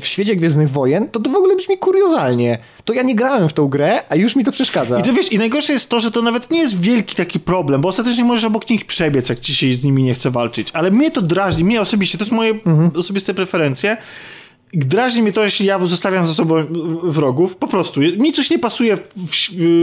w 0.00 0.06
świecie 0.06 0.36
Gwiezdnych 0.36 0.70
Wojen, 0.70 1.08
to 1.10 1.20
to 1.20 1.30
w 1.30 1.34
ogóle 1.34 1.56
brzmi 1.56 1.78
kuriozalnie. 1.78 2.58
To 2.84 2.92
ja 2.92 3.02
nie 3.02 3.14
grałem 3.14 3.48
w 3.48 3.52
tą 3.52 3.68
grę, 3.68 4.02
a 4.08 4.16
już 4.16 4.36
mi 4.36 4.44
to 4.44 4.52
przeszkadza. 4.52 5.00
I 5.00 5.02
to 5.02 5.12
wiesz, 5.12 5.32
i 5.32 5.38
najgorsze 5.38 5.72
jest 5.72 5.88
to, 5.88 6.00
że 6.00 6.10
to 6.10 6.22
nawet 6.22 6.50
nie 6.50 6.60
jest 6.60 6.80
wielki 6.80 7.16
taki 7.16 7.40
problem, 7.40 7.80
bo 7.80 7.88
ostatecznie 7.88 8.24
możesz 8.24 8.44
obok 8.44 8.70
nich 8.70 8.84
przebiec, 8.84 9.28
jak 9.28 9.40
ci 9.40 9.54
się 9.54 9.74
z 9.74 9.84
nimi 9.84 10.02
nie 10.02 10.14
chce 10.14 10.30
walczyć. 10.30 10.70
Ale 10.72 10.90
mnie 10.90 11.10
to 11.10 11.22
drażni, 11.22 11.64
mnie 11.64 11.80
osobiście, 11.80 12.18
to 12.18 12.24
jest 12.24 12.32
moje 12.32 12.50
mhm. 12.50 12.90
osobiste 12.96 13.34
preferencje, 13.34 13.96
drażni 14.72 15.22
mnie 15.22 15.32
to, 15.32 15.44
jeśli 15.44 15.66
ja 15.66 15.86
zostawiam 15.86 16.24
za 16.24 16.34
sobą 16.34 16.64
wrogów, 17.02 17.56
po 17.56 17.66
prostu. 17.66 18.00
Mi 18.00 18.32
coś 18.32 18.50
nie 18.50 18.58
pasuje, 18.58 18.96
w, 18.96 19.02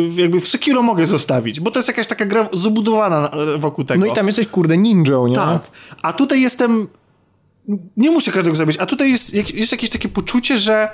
w, 0.10 0.18
jakby 0.18 0.40
w 0.40 0.48
Sekiro 0.48 0.82
mogę 0.82 1.06
zostawić, 1.06 1.60
bo 1.60 1.72
to 1.72 1.80
jest 1.80 1.88
jakaś 1.88 2.08
taka 2.08 2.26
gra 2.26 2.50
zabudowana 2.54 3.32
wokół 3.58 3.86
tego. 3.86 4.00
No 4.00 4.12
i 4.12 4.16
tam 4.16 4.28
jesteś, 4.28 4.48
kurde, 4.48 4.78
ninją, 4.78 5.28
nie? 5.28 5.36
Tak. 5.36 5.68
A 6.02 6.14
tutaj 6.14 6.42
jestem 6.42 6.88
nie 7.98 8.12
muszę 8.12 8.32
każdego 8.32 8.56
zabić, 8.56 8.78
a 8.80 8.86
tutaj 8.86 9.12
jest, 9.12 9.34
jest 9.34 9.72
jakieś 9.72 9.90
takie 9.90 10.10
poczucie, 10.10 10.60
że 10.60 10.90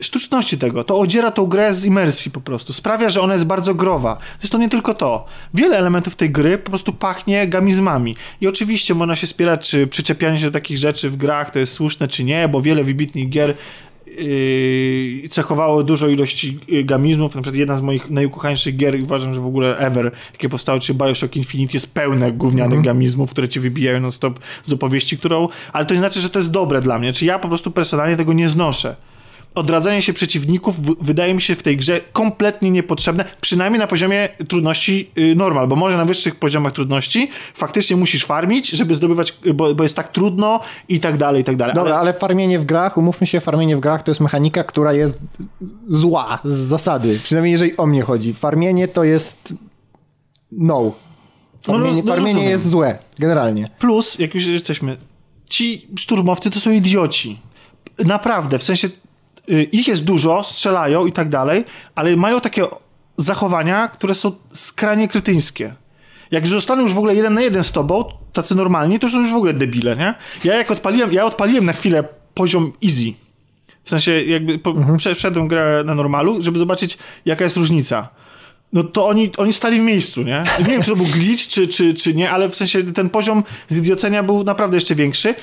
sztuczności 0.00 0.58
tego, 0.58 0.84
to 0.84 0.98
odziera 0.98 1.30
tą 1.30 1.46
grę 1.46 1.74
z 1.74 1.84
imersji 1.84 2.30
po 2.30 2.40
prostu, 2.40 2.72
sprawia, 2.72 3.10
że 3.10 3.20
ona 3.20 3.32
jest 3.32 3.46
bardzo 3.46 3.74
growa. 3.74 4.18
Zresztą 4.38 4.58
nie 4.58 4.68
tylko 4.68 4.94
to. 4.94 5.24
Wiele 5.54 5.78
elementów 5.78 6.16
tej 6.16 6.30
gry 6.30 6.58
po 6.58 6.70
prostu 6.70 6.92
pachnie 6.92 7.48
gamizmami. 7.48 8.16
I 8.40 8.46
oczywiście 8.48 8.94
można 8.94 9.14
się 9.14 9.26
spierać, 9.26 9.70
czy 9.70 9.86
przyczepianie 9.86 10.38
się 10.38 10.44
do 10.44 10.50
takich 10.50 10.78
rzeczy 10.78 11.10
w 11.10 11.16
grach 11.16 11.50
to 11.50 11.58
jest 11.58 11.72
słuszne, 11.72 12.08
czy 12.08 12.24
nie, 12.24 12.48
bo 12.48 12.62
wiele 12.62 12.84
wybitnych 12.84 13.28
gier 13.28 13.54
yy, 14.06 15.28
cechowało 15.28 15.82
dużo 15.82 16.08
ilości 16.08 16.58
yy, 16.68 16.84
gamizmów. 16.84 17.34
Na 17.34 17.42
przykład 17.42 17.58
jedna 17.58 17.76
z 17.76 17.80
moich 17.80 18.10
najukochańszych 18.10 18.76
gier, 18.76 19.02
uważam, 19.02 19.34
że 19.34 19.40
w 19.40 19.46
ogóle 19.46 19.78
ever, 19.78 20.12
jakie 20.32 20.48
powstały, 20.48 20.80
czy 20.80 20.94
Bioshock 20.94 21.36
Infinite, 21.36 21.72
jest 21.74 21.94
pełne 21.94 22.32
gównianych 22.32 22.72
mm 22.72 22.82
-hmm. 22.82 22.86
gamizmów, 22.86 23.30
które 23.30 23.48
cię 23.48 23.60
wybijają 23.60 24.00
non 24.00 24.12
stop 24.12 24.38
z 24.62 24.72
opowieści, 24.72 25.18
którą... 25.18 25.48
Ale 25.72 25.86
to 25.86 25.94
nie 25.94 26.00
znaczy, 26.00 26.20
że 26.20 26.30
to 26.30 26.38
jest 26.38 26.50
dobre 26.50 26.80
dla 26.80 26.98
mnie. 26.98 27.12
Czy 27.12 27.24
ja 27.24 27.38
po 27.38 27.48
prostu 27.48 27.70
personalnie 27.70 28.16
tego 28.16 28.32
nie 28.32 28.48
znoszę 28.48 28.96
odradzanie 29.56 30.02
się 30.02 30.12
przeciwników 30.12 31.04
wydaje 31.04 31.34
mi 31.34 31.42
się 31.42 31.54
w 31.54 31.62
tej 31.62 31.76
grze 31.76 32.00
kompletnie 32.12 32.70
niepotrzebne, 32.70 33.24
przynajmniej 33.40 33.80
na 33.80 33.86
poziomie 33.86 34.28
trudności 34.48 35.10
y, 35.18 35.34
normal, 35.34 35.68
bo 35.68 35.76
może 35.76 35.96
na 35.96 36.04
wyższych 36.04 36.34
poziomach 36.34 36.72
trudności 36.72 37.28
faktycznie 37.54 37.96
musisz 37.96 38.24
farmić, 38.24 38.70
żeby 38.70 38.94
zdobywać, 38.94 39.38
bo, 39.54 39.74
bo 39.74 39.82
jest 39.82 39.96
tak 39.96 40.12
trudno 40.12 40.60
i 40.88 41.00
tak 41.00 41.16
dalej, 41.16 41.40
i 41.40 41.44
tak 41.44 41.56
dalej. 41.56 41.74
Dobra, 41.74 41.92
ale... 41.92 42.00
ale 42.00 42.12
farmienie 42.12 42.58
w 42.58 42.64
grach, 42.64 42.98
umówmy 42.98 43.26
się, 43.26 43.40
farmienie 43.40 43.76
w 43.76 43.80
grach 43.80 44.02
to 44.02 44.10
jest 44.10 44.20
mechanika, 44.20 44.64
która 44.64 44.92
jest 44.92 45.20
zła 45.88 46.38
z 46.44 46.56
zasady, 46.56 47.20
przynajmniej 47.22 47.52
jeżeli 47.52 47.76
o 47.76 47.86
mnie 47.86 48.02
chodzi. 48.02 48.34
Farmienie 48.34 48.88
to 48.88 49.04
jest 49.04 49.54
no. 50.52 50.92
Farmienie, 51.62 52.02
no, 52.02 52.02
no, 52.06 52.14
farmienie 52.14 52.44
jest 52.44 52.68
złe, 52.68 52.98
generalnie. 53.18 53.70
Plus, 53.78 54.18
jak 54.18 54.34
już 54.34 54.46
jesteśmy, 54.46 54.96
ci 55.46 55.88
szturmowcy 55.98 56.50
to 56.50 56.60
są 56.60 56.70
idioci. 56.70 57.38
Naprawdę, 58.04 58.58
w 58.58 58.62
sensie 58.62 58.88
Y, 58.88 59.05
ich 59.48 59.88
jest 59.88 60.04
dużo, 60.04 60.44
strzelają 60.44 61.06
i 61.06 61.12
tak 61.12 61.28
dalej, 61.28 61.64
ale 61.94 62.16
mają 62.16 62.40
takie 62.40 62.64
zachowania, 63.16 63.88
które 63.88 64.14
są 64.14 64.32
skrajnie 64.52 65.08
krytyńskie. 65.08 65.74
Jak 66.30 66.46
zostaną 66.46 66.82
już 66.82 66.94
w 66.94 66.98
ogóle 66.98 67.14
jeden 67.14 67.34
na 67.34 67.40
jeden 67.40 67.64
z 67.64 67.72
tobą, 67.72 68.04
tacy 68.32 68.54
normalni, 68.54 68.98
to 68.98 69.06
już 69.06 69.12
są 69.12 69.20
już 69.20 69.32
w 69.32 69.36
ogóle 69.36 69.52
debile, 69.52 69.96
nie? 69.96 70.14
Ja 70.44 70.56
jak 70.56 70.70
odpaliłem, 70.70 71.12
ja 71.12 71.24
odpaliłem 71.24 71.64
na 71.64 71.72
chwilę 71.72 72.04
poziom 72.34 72.72
easy. 72.84 73.12
W 73.84 73.90
sensie 73.90 74.22
jakby 74.22 74.58
po, 74.58 74.70
mhm. 74.70 74.96
przeszedłem 74.96 75.48
grę 75.48 75.82
na 75.86 75.94
normalu, 75.94 76.42
żeby 76.42 76.58
zobaczyć 76.58 76.98
jaka 77.24 77.44
jest 77.44 77.56
różnica. 77.56 78.08
No 78.72 78.84
to 78.84 79.06
oni, 79.06 79.32
oni 79.36 79.52
stali 79.52 79.80
w 79.80 79.84
miejscu, 79.84 80.22
nie? 80.22 80.44
Nie 80.58 80.64
wiem, 80.64 80.82
czy 80.82 80.90
to 80.90 80.96
był 80.96 81.06
glitch, 81.06 81.48
czy, 81.48 81.68
czy, 81.68 81.94
czy 81.94 82.14
nie, 82.14 82.30
ale 82.30 82.48
w 82.48 82.54
sensie 82.54 82.82
ten 82.92 83.10
poziom 83.10 83.44
zidiocenia 83.70 84.22
był 84.22 84.44
naprawdę 84.44 84.76
jeszcze 84.76 84.94
większy. 84.94 85.34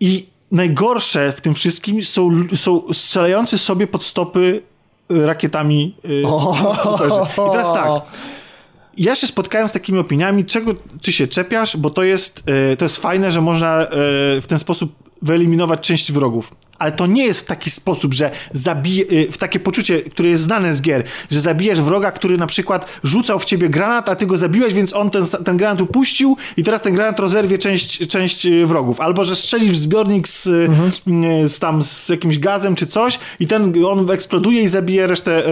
I 0.00 0.26
najgorsze 0.50 1.32
w 1.32 1.40
tym 1.40 1.54
wszystkim 1.54 2.02
są, 2.02 2.30
są 2.54 2.82
strzelający 2.92 3.58
sobie 3.58 3.86
pod 3.86 4.04
stopy 4.04 4.62
y, 5.12 5.26
rakietami. 5.26 5.96
Oh. 6.26 6.76
I 7.48 7.52
teraz 7.52 7.72
tak. 7.72 7.90
Ja 8.96 9.14
się 9.14 9.26
spotkałem 9.26 9.68
z 9.68 9.72
takimi 9.72 9.98
opiniami, 9.98 10.44
czego 10.44 10.72
ty 11.02 11.12
się 11.12 11.26
czepiasz, 11.26 11.76
bo 11.76 11.90
to 11.90 12.02
jest, 12.02 12.44
y, 12.72 12.76
to 12.76 12.84
jest 12.84 12.96
fajne, 12.96 13.30
że 13.30 13.40
można 13.40 13.86
w 14.40 14.44
ten 14.48 14.58
sposób 14.58 14.92
wyeliminować 15.22 15.80
część 15.80 16.12
wrogów 16.12 16.54
ale 16.78 16.92
to 16.92 17.06
nie 17.06 17.26
jest 17.26 17.40
w 17.40 17.44
taki 17.44 17.70
sposób, 17.70 18.14
że 18.14 18.30
zabije, 18.52 19.04
y, 19.12 19.32
w 19.32 19.38
takie 19.38 19.60
poczucie, 19.60 20.02
które 20.02 20.28
jest 20.28 20.42
znane 20.42 20.74
z 20.74 20.82
gier, 20.82 21.04
że 21.30 21.40
zabijesz 21.40 21.80
wroga, 21.80 22.12
który 22.12 22.36
na 22.36 22.46
przykład 22.46 23.00
rzucał 23.04 23.38
w 23.38 23.44
ciebie 23.44 23.68
granat, 23.68 24.08
a 24.08 24.16
ty 24.16 24.26
go 24.26 24.36
zabiłeś, 24.36 24.74
więc 24.74 24.92
on 24.92 25.10
ten, 25.10 25.26
ten 25.44 25.56
granat 25.56 25.80
upuścił 25.80 26.36
i 26.56 26.64
teraz 26.64 26.82
ten 26.82 26.94
granat 26.94 27.20
rozerwie 27.20 27.58
część, 27.58 28.08
część 28.08 28.46
y, 28.46 28.66
wrogów. 28.66 29.00
Albo, 29.00 29.24
że 29.24 29.36
strzelisz 29.36 29.72
w 29.72 29.76
zbiornik 29.76 30.28
z, 30.28 30.46
mhm. 30.46 30.90
z 31.48 31.58
tam 31.58 31.82
z 31.82 32.08
jakimś 32.08 32.38
gazem 32.38 32.74
czy 32.74 32.86
coś 32.86 33.18
i 33.40 33.46
ten, 33.46 33.72
on 33.86 34.10
eksploduje 34.10 34.62
i 34.62 34.68
zabije 34.68 35.06
resztę. 35.06 35.42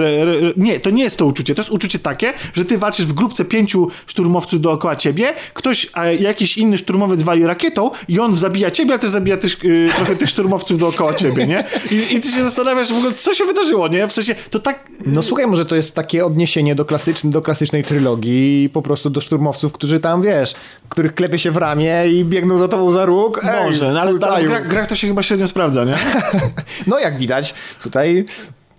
Nie, 0.57 0.81
to 0.81 0.90
nie 0.90 1.03
jest 1.03 1.16
to 1.16 1.27
uczucie. 1.27 1.55
To 1.55 1.62
jest 1.62 1.70
uczucie 1.70 1.99
takie, 1.99 2.32
że 2.55 2.65
ty 2.65 2.78
walczysz 2.78 3.07
w 3.07 3.12
grupce 3.12 3.44
pięciu 3.44 3.89
szturmowców 4.07 4.61
dookoła 4.61 4.97
ciebie, 4.97 5.35
ktoś, 5.55 5.89
a 5.93 6.07
jakiś 6.07 6.59
inny 6.59 6.78
szturmowiec 6.78 7.23
wali 7.23 7.47
rakietą 7.47 7.90
i 8.09 8.20
on 8.20 8.35
zabija 8.35 8.70
ciebie, 8.70 8.90
ale 8.90 8.99
też 8.99 9.11
zabija 9.11 9.36
też, 9.36 9.57
trochę 9.97 10.16
tych 10.16 10.31
szturmowców 10.35 10.78
dookoła 10.78 11.11
ciebie, 11.14 11.47
nie? 11.47 11.64
I, 11.90 12.14
I, 12.14 12.20
ty 12.20 12.30
się 12.30 12.43
zastanawiasz 12.43 12.93
w 12.93 12.97
ogóle, 12.97 13.12
co 13.14 13.34
się 13.34 13.44
wydarzyło, 13.44 13.89
nie? 13.89 14.09
W 14.09 14.12
sensie, 14.12 14.34
to 14.51 14.59
tak... 14.59 14.89
No 15.06 15.22
słuchaj, 15.22 15.47
może 15.47 15.66
to 15.66 15.76
jest 15.76 15.94
takie 15.94 16.26
odniesienie 16.26 16.74
do, 16.74 16.84
klasycz, 16.84 17.26
do 17.26 17.43
klasycznej 17.43 17.84
trylogii, 17.84 18.70
po 18.72 18.82
prostu 18.82 19.10
do 19.10 19.20
szturmowców, 19.20 19.72
którzy 19.72 20.01
tam, 20.01 20.22
wiesz, 20.22 20.55
których 20.89 21.14
klepie 21.14 21.39
się 21.39 21.51
w 21.51 21.56
ramię 21.56 22.09
i 22.09 22.24
biegną 22.24 22.59
za 22.59 22.68
tobą 22.68 22.93
za 22.93 23.05
róg. 23.06 23.40
Ej, 23.44 23.64
może, 23.64 23.93
no, 23.93 24.01
ale, 24.01 24.10
ale 24.20 24.43
w 24.43 24.47
grach, 24.47 24.68
grach 24.68 24.86
to 24.86 24.97
się 24.97 25.09
chyba 25.09 25.22
średnio 25.22 25.48
sprawdza, 25.48 25.84
nie? 25.84 25.94
no 26.86 26.98
jak 26.98 27.18
widać, 27.18 27.55
tutaj 27.82 28.24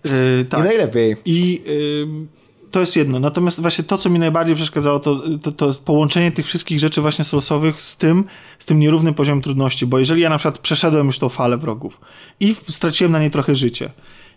yy, 0.05 0.45
tak. 0.49 0.59
nie 0.59 0.65
najlepiej. 0.65 1.15
I... 1.25 1.61
Yy 1.65 2.42
to 2.73 2.79
jest 2.79 2.95
jedno. 2.95 3.19
Natomiast 3.19 3.61
właśnie 3.61 3.83
to, 3.83 3.97
co 3.97 4.09
mi 4.09 4.19
najbardziej 4.19 4.55
przeszkadzało, 4.55 4.99
to, 4.99 5.21
to, 5.41 5.51
to 5.51 5.73
połączenie 5.85 6.31
tych 6.31 6.45
wszystkich 6.45 6.79
rzeczy 6.79 7.01
właśnie 7.01 7.25
sosowych 7.25 7.81
z 7.81 7.97
tym, 7.97 8.23
z 8.59 8.65
tym 8.65 8.79
nierównym 8.79 9.13
poziomem 9.13 9.41
trudności, 9.41 9.85
bo 9.85 9.99
jeżeli 9.99 10.21
ja 10.21 10.29
na 10.29 10.37
przykład 10.37 10.57
przeszedłem 10.57 11.07
już 11.07 11.19
tą 11.19 11.29
falę 11.29 11.57
wrogów 11.57 12.01
i 12.39 12.55
straciłem 12.55 13.11
na 13.11 13.19
niej 13.19 13.31
trochę 13.31 13.55
życie, 13.55 13.89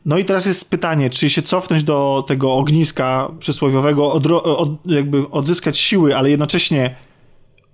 no 0.06 0.18
i 0.18 0.24
teraz 0.24 0.46
jest 0.46 0.70
pytanie, 0.70 1.10
czy 1.10 1.30
się 1.30 1.42
cofnąć 1.42 1.84
do 1.84 2.24
tego 2.28 2.54
ogniska 2.54 3.30
przysłowiowego, 3.38 4.12
od, 4.12 4.86
jakby 4.86 5.30
odzyskać 5.30 5.78
siły, 5.78 6.16
ale 6.16 6.30
jednocześnie 6.30 6.94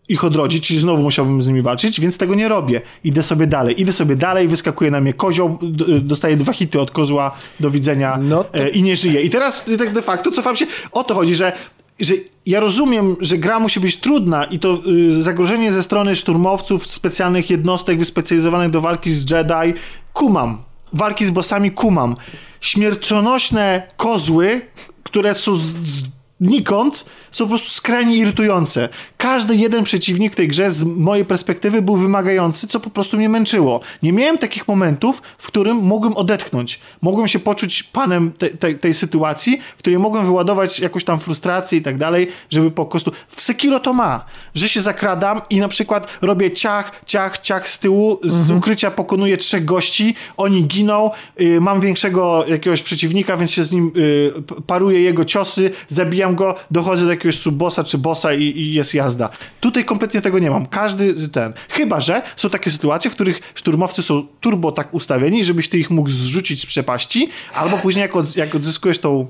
ich 0.08 0.24
odrodzić, 0.24 0.68
czyli 0.68 0.80
znowu 0.80 1.02
musiałbym 1.02 1.42
z 1.42 1.46
nimi 1.46 1.62
walczyć, 1.62 2.00
więc 2.00 2.18
tego 2.18 2.34
nie 2.34 2.48
robię. 2.48 2.80
Idę 3.04 3.22
sobie 3.22 3.46
dalej. 3.46 3.80
Idę 3.80 3.92
sobie 3.92 4.16
dalej, 4.16 4.48
wyskakuje 4.48 4.90
na 4.90 5.00
mnie 5.00 5.12
kozioł, 5.12 5.58
dostaję 6.00 6.36
dwa 6.36 6.52
hity 6.52 6.80
od 6.80 6.90
kozła, 6.90 7.36
do 7.60 7.70
widzenia 7.70 8.18
no 8.22 8.44
to... 8.44 8.58
e, 8.58 8.68
i 8.68 8.82
nie 8.82 8.96
żyję. 8.96 9.22
I 9.22 9.30
teraz 9.30 9.64
tak 9.78 9.92
de 9.92 10.02
facto 10.02 10.30
cofam 10.30 10.56
się. 10.56 10.66
O 10.92 11.04
to 11.04 11.14
chodzi, 11.14 11.34
że 11.34 11.52
że 12.00 12.14
ja 12.46 12.60
rozumiem, 12.60 13.16
że 13.20 13.38
gra 13.38 13.58
musi 13.58 13.80
być 13.80 13.96
trudna 13.96 14.44
i 14.44 14.58
to 14.58 14.78
y, 14.86 15.22
zagrożenie 15.22 15.72
ze 15.72 15.82
strony 15.82 16.16
szturmowców, 16.16 16.86
specjalnych 16.86 17.50
jednostek 17.50 17.98
wyspecjalizowanych 17.98 18.70
do 18.70 18.80
walki 18.80 19.12
z 19.12 19.30
Jedi, 19.30 19.78
kumam. 20.12 20.62
walki 20.92 21.24
z 21.24 21.30
bossami 21.30 21.70
kumam. 21.70 22.16
Śmiercionośne 22.60 23.82
kozły, 23.96 24.60
które 25.02 25.34
są 25.34 25.56
z, 25.56 25.60
z 25.62 26.02
nikąd 26.43 27.05
są 27.31 27.44
po 27.44 27.48
prostu 27.48 27.70
skrajnie 27.70 28.16
irytujące. 28.16 28.89
Każdy 29.16 29.56
jeden 29.56 29.85
przeciwnik 29.85 30.32
w 30.32 30.36
tej 30.36 30.48
grze 30.48 30.70
z 30.70 30.82
mojej 30.82 31.24
perspektywy 31.24 31.82
był 31.82 31.97
wymagający, 31.97 32.69
co 32.69 32.81
po 32.81 32.90
prostu 32.90 33.16
mnie 33.16 33.28
męczyło. 33.28 33.81
Nie 34.02 34.12
miałem 34.12 34.39
takich 34.39 34.69
momentów, 34.69 35.23
w 35.39 35.47
którym 35.47 35.77
mogłem 35.77 36.16
odetchnąć. 36.16 36.81
Mogłem 37.02 37.28
się 37.28 37.39
poczuć 37.39 37.82
panem 37.82 38.32
te, 38.39 38.51
te, 38.51 38.74
tej 38.74 38.94
sytuacji, 38.94 39.60
w 39.77 39.78
której 39.78 39.98
mogłem 39.98 40.27
wyładować 40.27 40.81
jakąś 40.81 41.05
tam 41.05 41.20
frustrację 41.20 41.78
i 41.78 41.82
tak 41.82 41.98
dalej, 41.98 42.28
żeby 42.51 42.70
po 42.70 42.86
prostu... 42.86 43.12
W 43.28 43.40
Sekiro 43.40 43.81
to 43.81 43.93
ma, 43.93 44.24
że 44.55 44.69
się 44.69 44.81
zakradam 44.81 45.40
i 45.51 45.60
na 45.60 45.69
przykład 45.69 46.19
robię 46.23 46.51
ciach, 46.51 47.02
ciach, 47.06 47.39
ciach 47.39 47.69
z 47.69 47.78
tyłu, 47.78 48.19
z 48.24 48.40
mhm. 48.40 48.59
ukrycia 48.59 48.90
pokonuję 48.90 49.36
trzech 49.36 49.64
gości, 49.64 50.14
oni 50.36 50.64
giną, 50.64 51.10
y, 51.40 51.60
mam 51.60 51.81
większego 51.81 52.44
jakiegoś 52.48 52.82
przeciwnika, 52.82 53.36
więc 53.36 53.51
się 53.51 53.64
z 53.64 53.73
nim 53.73 53.93
y, 53.97 54.32
paruję 54.66 55.01
jego 55.01 55.24
ciosy, 55.24 55.70
zabijam 55.89 56.31
go, 56.34 56.54
dochodzę 56.70 57.04
do 57.04 57.10
jakiegoś 57.10 57.38
subbossa 57.38 57.84
czy 57.84 57.98
bossa 57.98 58.34
i, 58.34 58.42
i, 58.42 58.74
jest 58.74 58.94
jazda. 58.94 59.30
Tutaj 59.60 59.84
kompletnie 59.84 60.20
tego 60.20 60.38
nie 60.38 60.50
mam. 60.50 60.66
Każdy 60.66 61.28
ten. 61.28 61.52
Chyba, 61.68 62.00
że 62.00 62.22
są 62.36 62.50
takie 62.50 62.70
sytuacje, 62.70 63.10
w 63.10 63.14
których 63.14 63.52
szturmowcy 63.54 64.02
są 64.02 64.26
turbo 64.40 64.72
tak 64.72 64.94
ustawieni, 64.94 65.44
żebyś 65.44 65.68
ty 65.68 65.78
ich 65.78 65.90
mógł 65.90 66.09
zrzucić 66.09 66.60
z 66.62 66.66
przepaści, 66.66 67.28
albo 67.54 67.78
później 67.78 68.02
jak, 68.02 68.16
od, 68.16 68.36
jak 68.36 68.54
odzyskujesz 68.54 68.98
tą 68.98 69.26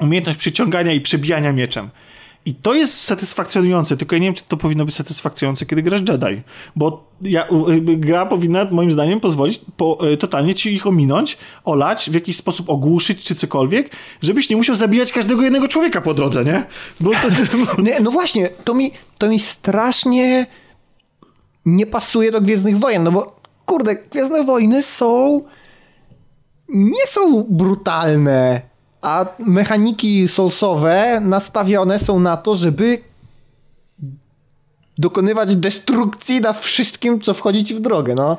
umiejętność 0.00 0.38
przyciągania 0.38 0.92
i 0.92 1.00
przebijania 1.00 1.52
mieczem. 1.52 1.90
I 2.44 2.54
to 2.54 2.74
jest 2.74 3.02
satysfakcjonujące, 3.02 3.96
tylko 3.96 4.16
ja 4.16 4.20
nie 4.20 4.26
wiem, 4.26 4.34
czy 4.34 4.44
to 4.48 4.56
powinno 4.56 4.84
być 4.84 4.94
satysfakcjonujące, 4.94 5.66
kiedy 5.66 5.82
grasz 5.82 6.00
Jedi. 6.00 6.42
Bo 6.76 7.10
ja, 7.20 7.46
gra 7.80 8.26
powinna, 8.26 8.66
moim 8.70 8.92
zdaniem, 8.92 9.20
pozwolić 9.20 9.60
po, 9.76 9.98
e, 10.12 10.16
totalnie 10.16 10.54
ci 10.54 10.74
ich 10.74 10.86
ominąć, 10.86 11.38
olać, 11.64 12.10
w 12.10 12.14
jakiś 12.14 12.36
sposób 12.36 12.70
ogłuszyć, 12.70 13.24
czy 13.24 13.34
cokolwiek, 13.34 13.90
żebyś 14.22 14.50
nie 14.50 14.56
musiał 14.56 14.74
zabijać 14.74 15.12
każdego 15.12 15.42
jednego 15.42 15.68
człowieka 15.68 16.00
po 16.00 16.14
drodze, 16.14 16.44
nie? 16.44 16.64
Bo 17.00 17.10
to... 17.10 17.28
nie 17.82 18.00
no 18.00 18.10
właśnie, 18.10 18.48
to 18.48 18.74
mi, 18.74 18.92
to 19.18 19.28
mi 19.28 19.40
strasznie 19.40 20.46
nie 21.64 21.86
pasuje 21.86 22.32
do 22.32 22.40
Gwiezdnych 22.40 22.78
Wojen, 22.78 23.02
no 23.02 23.12
bo 23.12 23.40
kurde, 23.66 23.96
Gwiezdne 23.96 24.44
Wojny 24.44 24.82
są 24.82 25.42
nie 26.68 27.06
są 27.06 27.46
brutalne 27.48 28.69
a 29.02 29.26
mechaniki 29.38 30.28
soulsowe 30.28 31.20
nastawione 31.20 31.98
są 31.98 32.20
na 32.20 32.36
to, 32.36 32.56
żeby 32.56 32.98
dokonywać 34.98 35.56
destrukcji 35.56 36.40
na 36.40 36.52
wszystkim, 36.52 37.20
co 37.20 37.34
wchodzi 37.34 37.64
ci 37.64 37.74
w 37.74 37.80
drogę, 37.80 38.14
no. 38.14 38.36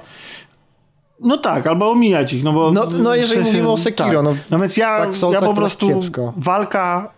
No 1.19 1.37
tak, 1.37 1.67
albo 1.67 1.91
omijać 1.91 2.33
ich, 2.33 2.43
no 2.43 2.53
bo... 2.53 2.71
No, 2.71 2.87
no 3.03 3.15
jeżeli 3.15 3.41
w 3.41 3.43
sensie, 3.43 3.51
mówimy 3.51 3.71
o 3.71 3.77
Sekiro, 3.77 4.09
tak. 4.09 4.23
no... 4.23 4.35
No 4.51 4.59
więc 4.59 4.77
ja, 4.77 4.99
tak, 4.99 5.33
ja 5.33 5.41
po 5.41 5.53
prostu... 5.53 5.99
Walka 6.37 7.11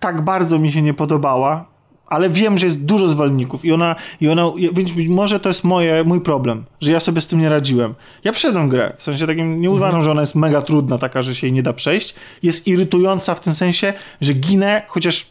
tak 0.00 0.22
bardzo 0.22 0.58
mi 0.58 0.72
się 0.72 0.82
nie 0.82 0.94
podobała, 0.94 1.64
ale 2.10 2.28
wiem, 2.28 2.58
że 2.58 2.66
jest 2.66 2.84
dużo 2.84 3.08
zwolników 3.08 3.64
i 3.64 3.72
ona, 3.72 3.96
i 4.20 4.28
ona, 4.28 4.44
więc 4.72 4.90
może 5.08 5.40
to 5.40 5.48
jest 5.48 5.64
moje, 5.64 6.04
mój 6.04 6.20
problem, 6.20 6.64
że 6.80 6.92
ja 6.92 7.00
sobie 7.00 7.20
z 7.20 7.26
tym 7.26 7.40
nie 7.40 7.48
radziłem. 7.48 7.94
Ja 8.24 8.32
przeszedłem 8.32 8.68
grę, 8.68 8.92
w 8.96 9.02
sensie 9.02 9.26
takim, 9.26 9.60
nie 9.60 9.70
uważam, 9.70 10.02
że 10.02 10.10
ona 10.10 10.20
jest 10.20 10.34
mega 10.34 10.62
trudna, 10.62 10.98
taka, 10.98 11.22
że 11.22 11.34
się 11.34 11.46
jej 11.46 11.52
nie 11.52 11.62
da 11.62 11.72
przejść. 11.72 12.14
Jest 12.42 12.66
irytująca 12.66 13.34
w 13.34 13.40
tym 13.40 13.54
sensie, 13.54 13.92
że 14.20 14.32
ginę, 14.32 14.82
chociaż 14.88 15.26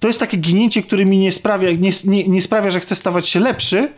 to 0.00 0.08
jest 0.08 0.20
takie 0.20 0.36
ginięcie, 0.36 0.82
które 0.82 1.04
mi 1.04 1.18
nie 1.18 1.32
sprawia, 1.32 1.70
nie, 1.70 1.90
nie, 2.04 2.28
nie 2.28 2.42
sprawia, 2.42 2.70
że 2.70 2.80
chcę 2.80 2.96
stawać 2.96 3.28
się 3.28 3.40
lepszy, 3.40 3.88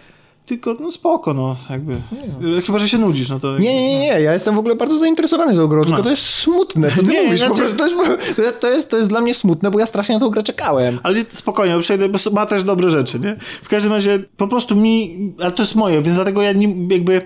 tylko 0.49 0.77
no 0.81 0.91
spoko, 0.91 1.35
no 1.35 1.57
jakby. 1.71 1.97
Nie. 2.41 2.61
Chyba, 2.63 2.79
że 2.79 2.89
się 2.89 2.99
nudzisz, 2.99 3.29
no 3.29 3.41
to... 3.41 3.59
Nie, 3.59 3.83
nie, 3.83 3.99
nie, 3.99 4.21
ja 4.21 4.33
jestem 4.33 4.55
w 4.55 4.59
ogóle 4.59 4.77
bardzo 4.77 4.99
zainteresowany 4.99 5.55
tą 5.55 5.67
grą, 5.67 5.79
no. 5.79 5.85
tylko 5.85 6.03
to 6.03 6.11
jest 6.11 6.23
smutne, 6.23 6.91
co 6.91 7.03
ty 7.03 7.09
nie, 7.13 7.23
mówisz, 7.23 7.41
znaczy... 7.41 7.55
to, 7.57 7.87
jest, 7.87 8.61
to, 8.61 8.69
jest, 8.71 8.91
to 8.91 8.97
jest 8.97 9.09
dla 9.09 9.21
mnie 9.21 9.35
smutne, 9.35 9.71
bo 9.71 9.79
ja 9.79 9.87
strasznie 9.87 10.15
na 10.15 10.21
tą 10.21 10.31
grę 10.31 10.43
czekałem. 10.43 11.01
Ale 11.03 11.17
spokojnie, 11.29 11.81
przejdę, 11.81 12.09
bo 12.09 12.19
ma 12.33 12.47
też 12.47 12.65
dobre 12.65 12.91
rzeczy, 12.91 13.21
nie? 13.21 13.37
W 13.63 13.69
każdym 13.69 13.93
razie 13.93 14.19
po 14.37 14.49
prostu 14.49 14.77
mi, 14.77 15.19
ale 15.41 15.53
to 15.53 15.63
jest 15.63 15.75
moje, 15.75 16.03
więc 16.03 16.17
dlatego 16.17 16.43
ja 16.43 16.53
nie, 16.53 16.87
jakby 16.95 17.23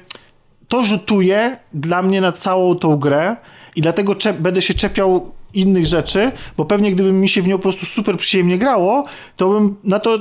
to 0.69 0.83
rzutuje 0.83 1.57
dla 1.75 2.03
mnie 2.03 2.21
na 2.21 2.33
całą 2.33 2.75
tą 2.75 2.97
grę 2.97 3.37
i 3.77 3.83
dlatego 3.83 4.17
będę 4.41 4.63
się 4.63 4.75
czepiał 4.75 5.33
innych 5.55 5.87
rzeczy, 5.87 6.33
bo 6.57 6.65
pewnie 6.65 6.93
gdyby 6.93 7.13
mi 7.13 7.29
się 7.29 7.43
w 7.43 7.49
nią 7.49 7.57
po 7.57 7.63
prostu 7.63 7.87
super 7.87 8.17
przyjemnie 8.17 8.59
grało, 8.59 9.05
to 9.37 9.49
bym 9.49 9.77
na 9.85 9.99
to 9.99 10.19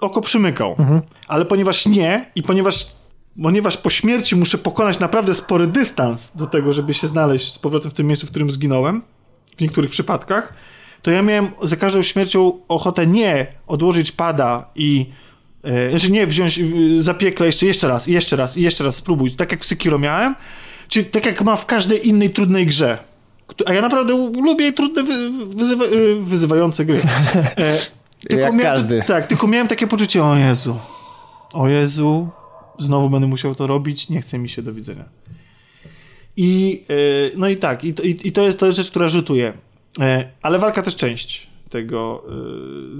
oko 0.00 0.20
przymykał. 0.20 0.76
Mhm. 0.78 1.00
Ale 1.28 1.44
ponieważ 1.44 1.86
nie 1.86 2.30
i 2.34 2.42
ponieważ, 2.42 2.86
ponieważ 3.42 3.76
po 3.76 3.90
śmierci 3.90 4.36
muszę 4.36 4.58
pokonać 4.58 4.98
naprawdę 4.98 5.34
spory 5.34 5.66
dystans 5.66 6.36
do 6.36 6.46
tego, 6.46 6.72
żeby 6.72 6.94
się 6.94 7.08
znaleźć 7.08 7.52
z 7.52 7.58
powrotem 7.58 7.90
w 7.90 7.94
tym 7.94 8.06
miejscu, 8.06 8.26
w 8.26 8.30
którym 8.30 8.50
zginąłem, 8.50 9.02
w 9.56 9.60
niektórych 9.60 9.90
przypadkach, 9.90 10.54
to 11.02 11.10
ja 11.10 11.22
miałem 11.22 11.48
za 11.62 11.76
każdą 11.76 12.02
śmiercią 12.02 12.52
ochotę 12.68 13.06
nie 13.06 13.46
odłożyć 13.66 14.12
pada 14.12 14.70
i 14.74 15.06
e, 15.62 15.90
znaczy 15.90 16.12
nie 16.12 16.26
wziąć 16.26 16.58
e, 16.58 16.62
zapiekla 16.98 17.46
jeszcze, 17.46 17.66
jeszcze 17.66 17.88
raz, 17.88 18.06
jeszcze 18.06 18.36
raz, 18.36 18.56
i 18.56 18.62
jeszcze 18.62 18.84
raz 18.84 18.96
spróbuj, 18.96 19.32
tak 19.32 19.52
jak 19.52 19.60
w 19.60 19.66
Sekiro 19.66 19.98
miałem, 19.98 20.34
czy 20.88 21.04
tak 21.04 21.26
jak 21.26 21.42
ma 21.42 21.56
w 21.56 21.66
każdej 21.66 22.08
innej 22.08 22.30
trudnej 22.30 22.66
grze. 22.66 22.98
A 23.66 23.72
ja 23.72 23.82
naprawdę 23.82 24.30
lubię 24.42 24.72
trudne, 24.72 25.02
wyzywa, 25.56 25.84
e, 25.84 25.88
wyzywające 26.20 26.84
gry. 26.84 27.00
E, 28.24 28.28
tylko 28.28 28.42
Jak 28.42 28.52
miałem, 28.54 28.72
każdy. 28.72 29.02
Tak, 29.02 29.26
tylko 29.26 29.46
miałem 29.46 29.68
takie 29.68 29.86
poczucie, 29.86 30.24
o 30.24 30.36
Jezu, 30.36 30.78
o 31.52 31.68
Jezu, 31.68 32.28
znowu 32.78 33.10
będę 33.10 33.26
musiał 33.26 33.54
to 33.54 33.66
robić, 33.66 34.08
nie 34.08 34.20
chce 34.20 34.38
mi 34.38 34.48
się 34.48 34.62
do 34.62 34.72
widzenia. 34.72 35.04
I, 36.36 36.82
yy, 36.88 37.32
no 37.36 37.48
i 37.48 37.56
tak, 37.56 37.84
i, 37.84 37.88
i, 37.88 38.28
i, 38.28 38.32
to, 38.32 38.42
jest, 38.42 38.58
to 38.58 38.66
jest 38.66 38.78
rzecz, 38.78 38.90
która 38.90 39.08
rzutuje. 39.08 39.52
Yy, 39.98 40.04
ale 40.42 40.58
walka 40.58 40.82
też 40.82 40.96
część 40.96 41.50
tego, 41.70 42.24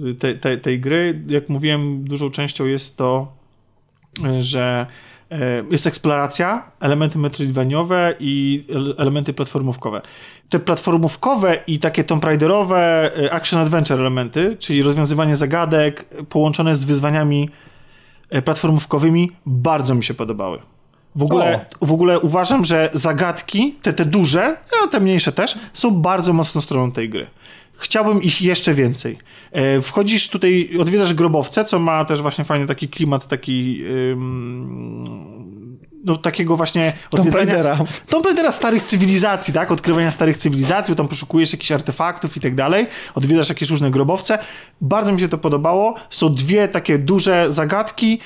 yy, 0.02 0.14
te, 0.14 0.34
te, 0.34 0.56
tej 0.56 0.80
gry. 0.80 1.22
Jak 1.28 1.48
mówiłem, 1.48 2.04
dużą 2.04 2.30
częścią 2.30 2.66
jest 2.66 2.96
to, 2.96 3.32
że 4.40 4.86
jest 5.70 5.86
eksploracja, 5.86 6.62
elementy 6.80 7.18
metroidvaniowe 7.18 8.14
i 8.20 8.64
elementy 8.98 9.32
platformówkowe 9.32 10.02
te 10.50 10.58
platformówkowe 10.58 11.58
i 11.66 11.78
takie 11.78 12.04
Tomb 12.04 12.24
Raiderowe 12.24 13.10
e, 13.16 13.32
action-adventure 13.32 14.00
elementy, 14.00 14.56
czyli 14.58 14.82
rozwiązywanie 14.82 15.36
zagadek 15.36 16.04
połączone 16.28 16.76
z 16.76 16.84
wyzwaniami 16.84 17.48
e, 18.30 18.42
platformówkowymi, 18.42 19.30
bardzo 19.46 19.94
mi 19.94 20.04
się 20.04 20.14
podobały. 20.14 20.58
W 21.14 21.22
ogóle, 21.22 21.64
w 21.80 21.92
ogóle 21.92 22.20
uważam, 22.20 22.64
że 22.64 22.90
zagadki, 22.94 23.74
te, 23.82 23.92
te 23.92 24.04
duże, 24.04 24.56
a 24.84 24.88
te 24.88 25.00
mniejsze 25.00 25.32
też, 25.32 25.58
są 25.72 25.90
bardzo 25.90 26.32
mocną 26.32 26.60
stroną 26.60 26.92
tej 26.92 27.08
gry. 27.08 27.26
Chciałbym 27.80 28.22
ich 28.22 28.42
jeszcze 28.42 28.74
więcej. 28.74 29.18
E, 29.52 29.80
wchodzisz 29.80 30.28
tutaj, 30.28 30.70
odwiedzasz 30.80 31.14
grobowce, 31.14 31.64
co 31.64 31.78
ma 31.78 32.04
też 32.04 32.22
właśnie 32.22 32.44
fajny 32.44 32.66
taki 32.66 32.88
klimat, 32.88 33.28
taki 33.28 33.84
no, 36.04 36.16
takiego 36.16 36.56
właśnie 36.56 36.92
Raidera. 37.32 37.78
Tomb 38.08 38.26
Raidera 38.26 38.52
starych 38.52 38.82
cywilizacji, 38.82 39.54
tak? 39.54 39.70
Odkrywania 39.70 40.10
starych 40.10 40.36
cywilizacji, 40.36 40.96
tam 40.96 41.08
poszukujesz 41.08 41.52
jakichś 41.52 41.72
artefaktów 41.72 42.36
i 42.36 42.40
tak 42.40 42.54
dalej, 42.54 42.86
odwiedzasz 43.14 43.48
jakieś 43.48 43.70
różne 43.70 43.90
grobowce. 43.90 44.38
Bardzo 44.80 45.12
mi 45.12 45.20
się 45.20 45.28
to 45.28 45.38
podobało. 45.38 45.94
Są 46.10 46.34
dwie 46.34 46.68
takie 46.68 46.98
duże 46.98 47.52
zagadki, 47.52 48.18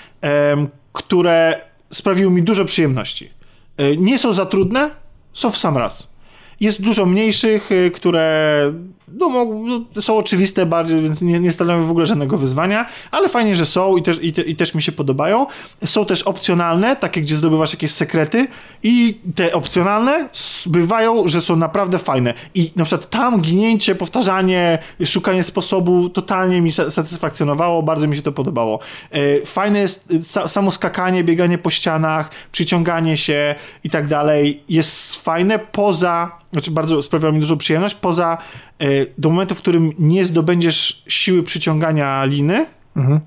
które 0.93 1.61
sprawiły 1.91 2.31
mi 2.31 2.43
dużo 2.43 2.65
przyjemności. 2.65 3.31
E, 3.77 3.97
nie 3.97 4.19
są 4.19 4.33
za 4.33 4.47
trudne, 4.47 4.91
są 5.33 5.51
w 5.51 5.57
sam 5.57 5.79
raz. 5.79 6.15
Jest 6.61 6.83
dużo 6.83 7.07
mniejszych, 7.07 7.73
y, 7.73 7.91
które 7.91 8.73
no, 9.19 9.47
no, 9.95 10.03
są 10.03 10.17
oczywiste 10.17 10.67
bardziej, 10.67 11.01
więc 11.01 11.21
nie, 11.21 11.41
nie 11.41 11.53
stanowią 11.53 11.87
w 11.87 11.91
ogóle 11.91 12.07
żadnego 12.07 12.39
wyzwania, 12.39 12.87
ale 13.11 13.29
fajnie, 13.29 13.57
że 13.57 13.67
są 13.67 13.97
i 13.97 14.03
też, 14.03 14.19
i, 14.23 14.33
te, 14.33 14.43
i 14.43 14.57
też 14.57 14.75
mi 14.75 14.83
się 14.83 14.93
podobają. 14.93 15.47
Są 15.85 16.07
też 16.07 16.23
opcjonalne, 16.23 16.97
takie, 16.97 17.21
gdzie 17.21 17.37
zdobywasz 17.37 17.73
jakieś 17.73 17.91
sekrety 17.91 18.47
i 18.83 19.19
te 19.35 19.53
opcjonalne 19.53 20.29
bywają, 20.67 21.29
że 21.29 21.41
są 21.41 21.57
naprawdę 21.57 21.99
fajne. 21.99 22.35
I 22.55 22.73
na 22.77 22.85
przykład 22.85 23.11
tam 23.11 23.41
ginięcie, 23.41 23.95
powtarzanie, 23.95 24.79
szukanie 25.05 25.43
sposobu 25.43 26.09
totalnie 26.09 26.61
mi 26.61 26.73
satysfakcjonowało, 26.73 27.83
bardzo 27.83 28.07
mi 28.07 28.17
się 28.17 28.23
to 28.23 28.33
podobało. 28.33 28.79
E, 29.11 29.47
fajne 29.47 29.79
jest 29.79 30.13
y, 30.13 30.49
samo 30.49 30.73
skakanie, 30.73 31.25
bieganie 31.25 31.59
po 31.59 31.71
ścianach, 31.71 32.31
przyciąganie 32.53 33.17
się 33.17 33.55
i 33.85 33.91
tak 33.91 34.07
dalej. 34.09 34.63
Jest 34.69 35.17
fajne 35.17 35.59
poza 35.59 36.45
znaczy 36.55 36.71
bardzo 36.71 37.03
sprawia 37.03 37.33
mi 37.33 37.41
dużą 37.41 37.59
przyjemność, 37.59 37.95
poza 37.95 38.39
e, 38.79 38.87
do 39.19 39.31
momentu, 39.31 39.55
w 39.55 39.59
którym 39.59 39.93
nie 39.99 40.25
zdobędziesz 40.25 41.03
siły 41.09 41.43
przyciągania 41.43 42.25
liny. 42.25 42.67
Mhm. 42.97 43.21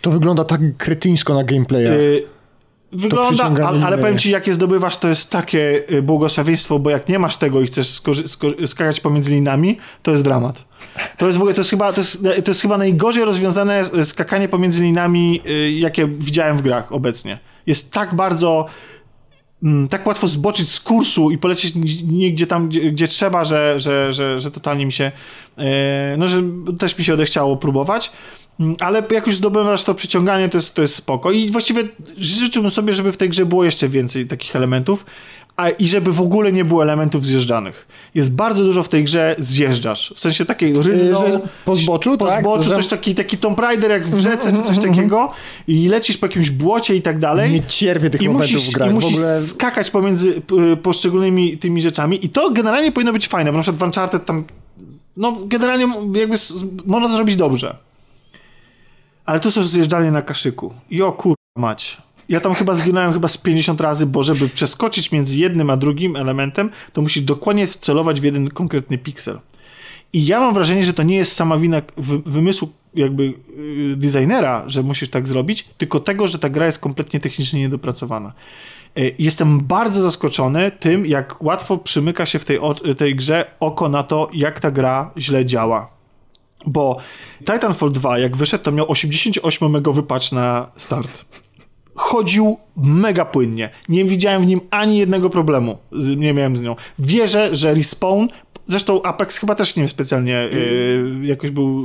To 0.00 0.10
wygląda 0.10 0.44
tak 0.44 0.60
kretyńsko 0.76 1.34
na 1.34 1.44
gameplayach. 1.44 1.92
E, 1.92 1.96
wygląda, 2.92 3.44
ale, 3.44 3.86
ale 3.86 3.98
powiem 3.98 4.18
ci, 4.18 4.30
jak 4.30 4.46
je 4.46 4.54
zdobywasz, 4.54 4.96
to 4.96 5.08
jest 5.08 5.30
takie 5.30 5.82
e, 5.88 6.02
błogosławieństwo, 6.02 6.78
bo 6.78 6.90
jak 6.90 7.08
nie 7.08 7.18
masz 7.18 7.36
tego 7.36 7.60
i 7.60 7.66
chcesz 7.66 8.00
skakać 8.66 9.00
pomiędzy 9.00 9.30
linami, 9.30 9.78
to 10.02 10.10
jest 10.10 10.24
dramat. 10.24 10.64
To 11.18 11.26
jest 11.26 11.38
w 11.38 11.40
ogóle, 11.40 11.54
to 11.54 11.60
jest 11.60 11.70
chyba, 11.70 11.92
to 11.92 12.00
jest, 12.00 12.22
to 12.22 12.50
jest 12.50 12.62
chyba 12.62 12.78
najgorzej 12.78 13.24
rozwiązane 13.24 13.84
skakanie 14.04 14.48
pomiędzy 14.48 14.82
linami, 14.82 15.42
jakie 15.70 16.06
widziałem 16.06 16.58
w 16.58 16.62
grach 16.62 16.92
obecnie. 16.92 17.38
Jest 17.66 17.92
tak 17.92 18.14
bardzo 18.14 18.66
tak 19.90 20.06
łatwo 20.06 20.28
zboczyć 20.28 20.70
z 20.70 20.80
kursu 20.80 21.30
i 21.30 21.38
polecieć 21.38 21.74
nigdzie 22.04 22.46
tam, 22.46 22.68
gdzie, 22.68 22.92
gdzie 22.92 23.08
trzeba, 23.08 23.44
że, 23.44 23.80
że, 23.80 24.12
że, 24.12 24.40
że 24.40 24.50
totalnie 24.50 24.86
mi 24.86 24.92
się, 24.92 25.12
e, 25.58 26.16
no, 26.18 26.28
że 26.28 26.42
też 26.78 26.98
mi 26.98 27.04
się 27.04 27.14
odechciało 27.14 27.56
próbować. 27.56 28.12
Mm, 28.60 28.76
ale 28.80 29.02
jak 29.10 29.26
już 29.26 29.36
zdobywasz 29.36 29.84
to 29.84 29.94
przyciąganie, 29.94 30.48
to 30.48 30.58
jest, 30.58 30.74
to 30.74 30.82
jest 30.82 30.94
spoko. 30.94 31.32
I 31.32 31.50
właściwie 31.50 31.82
życzyłbym 32.18 32.70
sobie, 32.70 32.92
żeby 32.92 33.12
w 33.12 33.16
tej 33.16 33.28
grze 33.28 33.46
było 33.46 33.64
jeszcze 33.64 33.88
więcej 33.88 34.26
takich 34.26 34.56
elementów 34.56 35.06
a, 35.60 35.70
i 35.70 35.88
żeby 35.88 36.12
w 36.12 36.20
ogóle 36.20 36.52
nie 36.52 36.64
było 36.64 36.82
elementów 36.82 37.24
zjeżdżanych. 37.26 37.86
Jest 38.14 38.34
bardzo 38.34 38.64
dużo 38.64 38.82
w 38.82 38.88
tej 38.88 39.04
grze 39.04 39.36
zjeżdżasz. 39.38 40.12
W 40.16 40.20
sensie 40.20 40.44
takiej 40.44 40.82
rynną, 40.82 41.26
Yy, 41.28 41.40
po 41.64 41.76
zboczu, 41.76 42.18
po 42.18 42.26
tak? 42.26 42.40
zboczu, 42.40 42.62
To, 42.62 42.68
że- 42.68 42.74
coś 42.74 42.86
taki, 42.86 43.14
taki 43.14 43.38
Tomb 43.38 43.60
Raider 43.60 43.90
jak 43.90 44.08
w 44.08 44.20
rzece, 44.20 44.52
czy 44.52 44.62
coś 44.62 44.78
takiego 44.88 45.32
i 45.66 45.88
lecisz 45.88 46.16
po 46.16 46.26
jakimś 46.26 46.50
błocie 46.50 46.96
i 46.96 47.02
tak 47.02 47.18
dalej. 47.18 47.50
Nie 47.50 47.62
cierpię 47.62 48.10
tych 48.10 48.22
I 48.22 48.28
momentów 48.28 48.52
musisz, 48.52 48.70
w 48.70 48.74
grach. 48.74 48.90
I 48.90 48.94
musisz 48.94 49.12
ogóle 49.12 49.40
skakać 49.40 49.90
pomiędzy 49.90 50.42
poszczególnymi 50.82 51.58
tymi 51.58 51.82
rzeczami 51.82 52.24
i 52.24 52.28
to 52.28 52.50
generalnie 52.50 52.92
powinno 52.92 53.12
być 53.12 53.28
fajne, 53.28 53.52
bo 53.52 53.56
na 53.58 53.62
przykład 53.62 53.80
w 53.80 53.82
Uncharted 53.82 54.24
tam 54.24 54.44
no 55.16 55.36
generalnie 55.46 55.86
jakby 56.14 56.36
można 56.86 57.08
to 57.08 57.14
zrobić 57.14 57.36
dobrze. 57.36 57.76
Ale 59.26 59.40
tu 59.40 59.50
są 59.50 59.62
zjeżdżalnie 59.62 60.10
na 60.10 60.22
kaszyku. 60.22 60.74
I 60.90 61.02
o 61.02 61.12
kur... 61.12 61.34
mać. 61.58 61.98
Ja 62.30 62.40
tam 62.40 62.54
chyba 62.54 62.74
zginąłem 62.74 63.12
chyba 63.12 63.28
z 63.28 63.36
50 63.36 63.80
razy, 63.80 64.06
bo 64.06 64.22
żeby 64.22 64.48
przeskoczyć 64.48 65.12
między 65.12 65.36
jednym 65.36 65.70
a 65.70 65.76
drugim 65.76 66.16
elementem, 66.16 66.70
to 66.92 67.02
musisz 67.02 67.22
dokładnie 67.22 67.66
wcelować 67.66 68.20
w 68.20 68.24
jeden 68.24 68.48
konkretny 68.50 68.98
piksel. 68.98 69.40
I 70.12 70.26
ja 70.26 70.40
mam 70.40 70.54
wrażenie, 70.54 70.84
że 70.84 70.92
to 70.92 71.02
nie 71.02 71.16
jest 71.16 71.32
sama 71.32 71.58
wina 71.58 71.82
wy- 71.96 72.18
wymysłu 72.18 72.68
jakby 72.94 73.24
yy, 73.24 73.96
designera, 73.96 74.64
że 74.66 74.82
musisz 74.82 75.10
tak 75.10 75.28
zrobić, 75.28 75.68
tylko 75.78 76.00
tego, 76.00 76.26
że 76.28 76.38
ta 76.38 76.48
gra 76.48 76.66
jest 76.66 76.78
kompletnie 76.78 77.20
technicznie 77.20 77.60
niedopracowana. 77.60 78.32
Yy, 78.96 79.14
Jestem 79.18 79.60
bardzo 79.60 80.02
zaskoczony 80.02 80.70
tym, 80.80 81.06
jak 81.06 81.42
łatwo 81.42 81.78
przymyka 81.78 82.26
się 82.26 82.38
w 82.38 82.44
tej, 82.44 82.58
tej 82.96 83.16
grze 83.16 83.50
oko 83.60 83.88
na 83.88 84.02
to, 84.02 84.28
jak 84.32 84.60
ta 84.60 84.70
gra 84.70 85.10
źle 85.18 85.46
działa. 85.46 85.90
Bo 86.66 86.96
Titanfall 87.38 87.92
2, 87.92 88.18
jak 88.18 88.36
wyszedł, 88.36 88.64
to 88.64 88.72
miał 88.72 88.86
88-megowy 88.86 90.02
patch 90.02 90.32
na 90.32 90.70
start. 90.76 91.24
Chodził 91.94 92.56
mega 92.76 93.24
płynnie. 93.24 93.70
Nie 93.88 94.04
widziałem 94.04 94.42
w 94.42 94.46
nim 94.46 94.60
ani 94.70 94.98
jednego 94.98 95.30
problemu. 95.30 95.78
Z, 95.92 96.16
nie 96.16 96.34
miałem 96.34 96.56
z 96.56 96.62
nią. 96.62 96.76
Wierzę, 96.98 97.56
że 97.56 97.74
respawn. 97.74 98.26
Zresztą 98.68 99.02
Apex 99.02 99.36
chyba 99.38 99.54
też 99.54 99.76
nie 99.76 99.88
specjalnie 99.88 100.32
yy, 100.52 101.26
jakoś 101.26 101.50
był. 101.50 101.84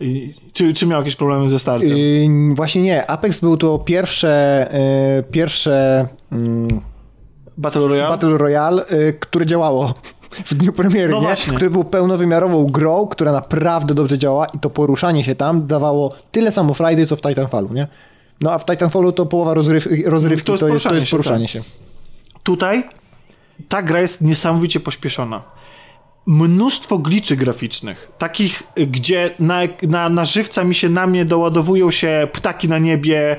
Yy, 0.00 0.28
czy, 0.52 0.74
czy 0.74 0.86
miał 0.86 1.00
jakieś 1.00 1.16
problemy 1.16 1.48
ze 1.48 1.58
startem? 1.58 1.88
Yy, 1.88 2.54
właśnie 2.54 2.82
nie. 2.82 3.10
Apex 3.10 3.40
był 3.40 3.56
to 3.56 3.78
pierwsze, 3.78 4.68
yy, 5.16 5.22
pierwsze 5.22 6.06
mm, 6.32 6.68
Battle 7.58 7.88
Royale? 7.88 8.08
Battle 8.08 8.38
Royale, 8.38 8.84
yy, 8.90 9.12
które 9.12 9.46
działało 9.46 9.94
w 10.44 10.54
dniu 10.54 10.72
premiery, 10.72 11.12
No 11.12 11.20
nie? 11.20 11.26
właśnie. 11.26 11.52
który 11.52 11.70
był 11.70 11.84
pełnowymiarową 11.84 12.66
grą, 12.66 13.06
która 13.06 13.32
naprawdę 13.32 13.94
dobrze 13.94 14.18
działa 14.18 14.46
i 14.46 14.58
to 14.58 14.70
poruszanie 14.70 15.24
się 15.24 15.34
tam 15.34 15.66
dawało 15.66 16.12
tyle 16.30 16.52
samo 16.52 16.74
frajdy, 16.74 17.06
co 17.06 17.16
w 17.16 17.22
Titanfallu, 17.22 17.72
nie? 17.72 17.86
No 18.40 18.52
a 18.52 18.58
w 18.58 18.66
Titanfallu 18.66 19.12
to 19.12 19.26
połowa 19.26 19.54
rozryw, 19.54 19.88
rozrywki 20.06 20.46
To 20.46 20.58
to 20.58 20.68
jest 20.68 20.74
jest, 20.74 20.88
to 20.88 20.94
jest 20.94 21.10
poruszanie 21.10 21.48
się, 21.48 21.58
się. 21.58 21.64
Tutaj 22.42 22.84
ta 23.68 23.82
gra 23.82 24.00
jest 24.00 24.20
niesamowicie 24.20 24.80
pośpieszona. 24.80 25.42
Mnóstwo 26.26 26.98
gliczy 26.98 27.36
graficznych, 27.36 28.12
takich, 28.18 28.62
gdzie 28.76 29.30
na, 29.38 29.58
na, 29.82 30.08
na 30.08 30.24
żywca 30.24 30.64
mi 30.64 30.74
się 30.74 30.88
na 30.88 31.06
mnie 31.06 31.24
doładowują 31.24 31.90
się 31.90 32.28
ptaki 32.32 32.68
na 32.68 32.78
niebie 32.78 33.32
e, 33.32 33.36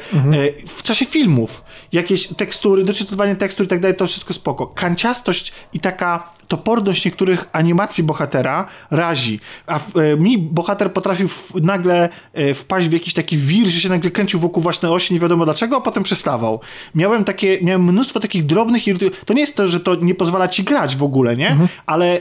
w 0.67 0.83
czasie 0.83 1.05
filmów. 1.05 1.63
Jakieś 1.91 2.27
tekstury, 2.27 2.83
doczytywanie 2.83 3.35
tekstur 3.35 3.65
i 3.65 3.69
tak 3.69 3.79
dalej, 3.79 3.97
to 3.97 4.07
wszystko 4.07 4.33
spoko. 4.33 4.67
Kanciastość 4.67 5.51
i 5.73 5.79
taka 5.79 6.31
toporność 6.47 7.05
niektórych 7.05 7.45
animacji 7.51 8.03
bohatera 8.03 8.65
razi. 8.91 9.39
A 9.67 9.77
e, 9.77 10.17
mi 10.17 10.37
bohater 10.37 10.93
potrafił 10.93 11.27
w, 11.27 11.51
nagle 11.61 12.09
e, 12.33 12.53
wpaść 12.53 12.87
w 12.87 12.93
jakiś 12.93 13.13
taki 13.13 13.37
wir, 13.37 13.67
że 13.67 13.79
się 13.81 13.89
nagle 13.89 14.11
kręcił 14.11 14.39
wokół 14.39 14.63
własnej 14.63 14.91
osi, 14.91 15.13
nie 15.13 15.19
wiadomo 15.19 15.45
dlaczego, 15.45 15.77
a 15.77 15.81
potem 15.81 16.03
przestawał. 16.03 16.59
Miałem 16.95 17.23
takie, 17.23 17.61
miałem 17.61 17.83
mnóstwo 17.83 18.19
takich 18.19 18.45
drobnych 18.45 18.83
irytu- 18.83 19.11
To 19.25 19.33
nie 19.33 19.41
jest 19.41 19.55
to, 19.55 19.67
że 19.67 19.79
to 19.79 19.95
nie 19.95 20.15
pozwala 20.15 20.47
ci 20.47 20.63
grać 20.63 20.95
w 20.95 21.03
ogóle, 21.03 21.35
nie? 21.35 21.57
Ale 21.85 22.19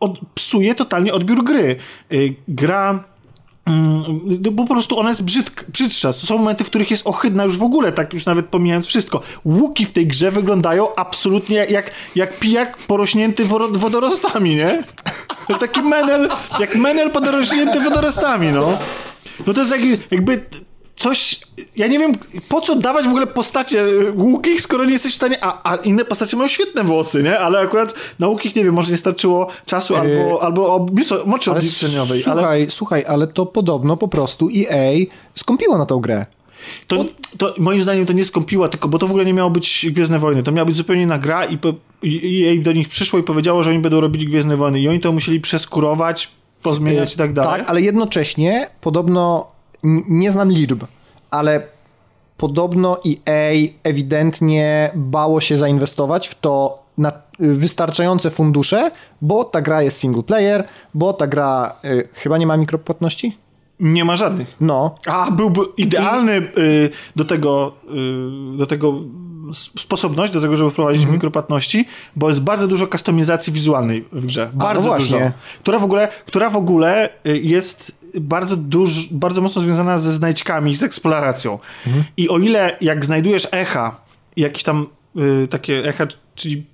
od, 0.00 0.18
psuje 0.34 0.74
totalnie 0.74 1.14
odbiór 1.14 1.44
gry. 1.44 1.76
Y, 2.12 2.34
gra. 2.48 3.04
Mm, 3.66 4.04
bo 4.52 4.64
po 4.64 4.74
prostu 4.74 4.98
ona 4.98 5.08
jest 5.08 5.22
brzydk, 5.22 5.64
brzydsza. 5.70 6.12
Są 6.12 6.38
momenty, 6.38 6.64
w 6.64 6.66
których 6.66 6.90
jest 6.90 7.06
ohydna 7.06 7.44
już 7.44 7.58
w 7.58 7.62
ogóle, 7.62 7.92
tak 7.92 8.14
już 8.14 8.26
nawet 8.26 8.46
pomijając 8.46 8.86
wszystko. 8.86 9.20
Łuki 9.44 9.86
w 9.86 9.92
tej 9.92 10.06
grze 10.06 10.30
wyglądają 10.30 10.94
absolutnie 10.94 11.56
jak, 11.56 11.90
jak 12.14 12.38
pijak 12.38 12.76
porośnięty 12.76 13.44
wodorostami, 13.72 14.54
nie? 14.54 14.84
Taki 15.60 15.82
menel, 15.82 16.28
jak 16.60 16.76
menel 16.76 17.10
podorośnięty 17.10 17.80
wodorostami, 17.80 18.52
no. 18.52 18.78
No 19.46 19.52
to 19.54 19.60
jest 19.60 19.72
jak, 19.72 20.12
jakby 20.12 20.46
coś, 20.96 21.40
ja 21.76 21.86
nie 21.86 21.98
wiem, 21.98 22.12
po 22.48 22.60
co 22.60 22.76
dawać 22.76 23.04
w 23.04 23.08
ogóle 23.08 23.26
postacie 23.26 23.84
łukich, 24.16 24.60
skoro 24.60 24.84
nie 24.84 24.92
jesteś 24.92 25.12
w 25.12 25.16
stanie, 25.16 25.36
a, 25.40 25.72
a 25.72 25.76
inne 25.76 26.04
postacie 26.04 26.36
mają 26.36 26.48
świetne 26.48 26.84
włosy, 26.84 27.22
nie? 27.22 27.38
Ale 27.38 27.60
akurat 27.60 27.94
na 28.18 28.28
łukich, 28.28 28.56
nie 28.56 28.64
wiem, 28.64 28.74
może 28.74 28.90
nie 28.90 28.98
starczyło 28.98 29.46
czasu 29.66 29.96
albo, 29.96 30.42
albo 30.42 30.74
oblico, 30.74 31.22
mocy 31.26 31.50
Ale 31.50 31.58
obliczeniowej, 31.58 32.24
ale 32.24 32.40
słuchaj, 32.40 32.66
słuchaj, 32.70 33.04
ale 33.08 33.26
to 33.26 33.46
podobno 33.46 33.96
po 33.96 34.08
prostu 34.08 34.48
EA 34.56 34.92
skąpiło 35.34 35.78
na 35.78 35.86
tą 35.86 35.98
grę. 35.98 36.26
to, 36.86 37.04
to 37.38 37.54
moim 37.58 37.82
zdaniem 37.82 38.06
to 38.06 38.12
nie 38.12 38.24
skąpiła, 38.24 38.68
tylko 38.68 38.88
bo 38.88 38.98
to 38.98 39.06
w 39.06 39.10
ogóle 39.10 39.24
nie 39.24 39.34
miało 39.34 39.50
być 39.50 39.86
Gwiezdne 39.90 40.18
Wojny, 40.18 40.42
to 40.42 40.52
miała 40.52 40.66
być 40.66 40.76
zupełnie 40.76 41.02
inna 41.02 41.18
gra 41.18 41.44
i, 41.44 41.58
po, 41.58 41.74
i 42.02 42.40
jej 42.40 42.60
do 42.60 42.72
nich 42.72 42.88
przyszło 42.88 43.18
i 43.18 43.22
powiedziało, 43.22 43.62
że 43.62 43.70
oni 43.70 43.78
będą 43.78 44.00
robili 44.00 44.26
Gwiezdne 44.26 44.56
Wojny 44.56 44.80
i 44.80 44.88
oni 44.88 45.00
to 45.00 45.12
musieli 45.12 45.40
przeskurować, 45.40 46.28
pozmieniać 46.62 47.14
i 47.14 47.16
tak 47.16 47.32
dalej. 47.32 47.60
Tak, 47.60 47.70
ale 47.70 47.80
jednocześnie 47.80 48.70
podobno, 48.80 49.51
nie 50.08 50.32
znam 50.32 50.50
liczb, 50.50 50.84
ale 51.30 51.66
podobno 52.36 53.00
EA 53.06 53.52
ewidentnie 53.82 54.90
bało 54.94 55.40
się 55.40 55.58
zainwestować 55.58 56.28
w 56.28 56.34
to 56.34 56.74
na 56.98 57.12
wystarczające 57.38 58.30
fundusze, 58.30 58.90
bo 59.22 59.44
ta 59.44 59.60
gra 59.62 59.82
jest 59.82 59.98
single 59.98 60.22
player, 60.22 60.68
bo 60.94 61.12
ta 61.12 61.26
gra 61.26 61.74
y, 61.84 62.08
chyba 62.12 62.38
nie 62.38 62.46
ma 62.46 62.56
mikropłatności? 62.56 63.36
Nie 63.80 64.04
ma 64.04 64.16
żadnych. 64.16 64.56
No. 64.60 64.94
A, 65.06 65.30
byłby 65.30 65.60
idealny 65.76 66.32
y, 66.32 66.90
do 67.16 67.24
tego, 67.24 67.72
y, 68.54 68.56
do 68.56 68.66
tego 68.66 68.94
sposobność, 69.78 70.32
do 70.32 70.40
tego, 70.40 70.56
żeby 70.56 70.70
wprowadzić 70.70 71.02
Mhm. 71.02 71.14
mikropłatności, 71.14 71.88
bo 72.16 72.28
jest 72.28 72.42
bardzo 72.42 72.68
dużo 72.68 72.86
kustomizacji 72.86 73.52
wizualnej 73.52 74.04
w 74.12 74.26
grze. 74.26 74.50
Bardzo 74.54 74.90
no 74.90 74.98
dużo. 74.98 75.18
Która 75.60 75.78
w 75.78 75.84
ogóle, 75.84 76.08
która 76.26 76.50
w 76.50 76.56
ogóle 76.56 77.08
y, 77.26 77.38
jest 77.38 78.01
bardzo 78.20 78.56
duż, 78.56 79.06
bardzo 79.10 79.40
mocno 79.40 79.62
związana 79.62 79.98
ze 79.98 80.12
znajdźkami, 80.12 80.76
z 80.76 80.82
eksploracją. 80.82 81.58
Mhm. 81.86 82.04
I 82.16 82.28
o 82.28 82.38
ile 82.38 82.76
jak 82.80 83.04
znajdujesz 83.04 83.48
echa, 83.52 84.00
jakieś 84.36 84.62
tam 84.62 84.86
y, 85.44 85.48
takie 85.48 85.84
echa, 85.84 86.06
czyli 86.34 86.66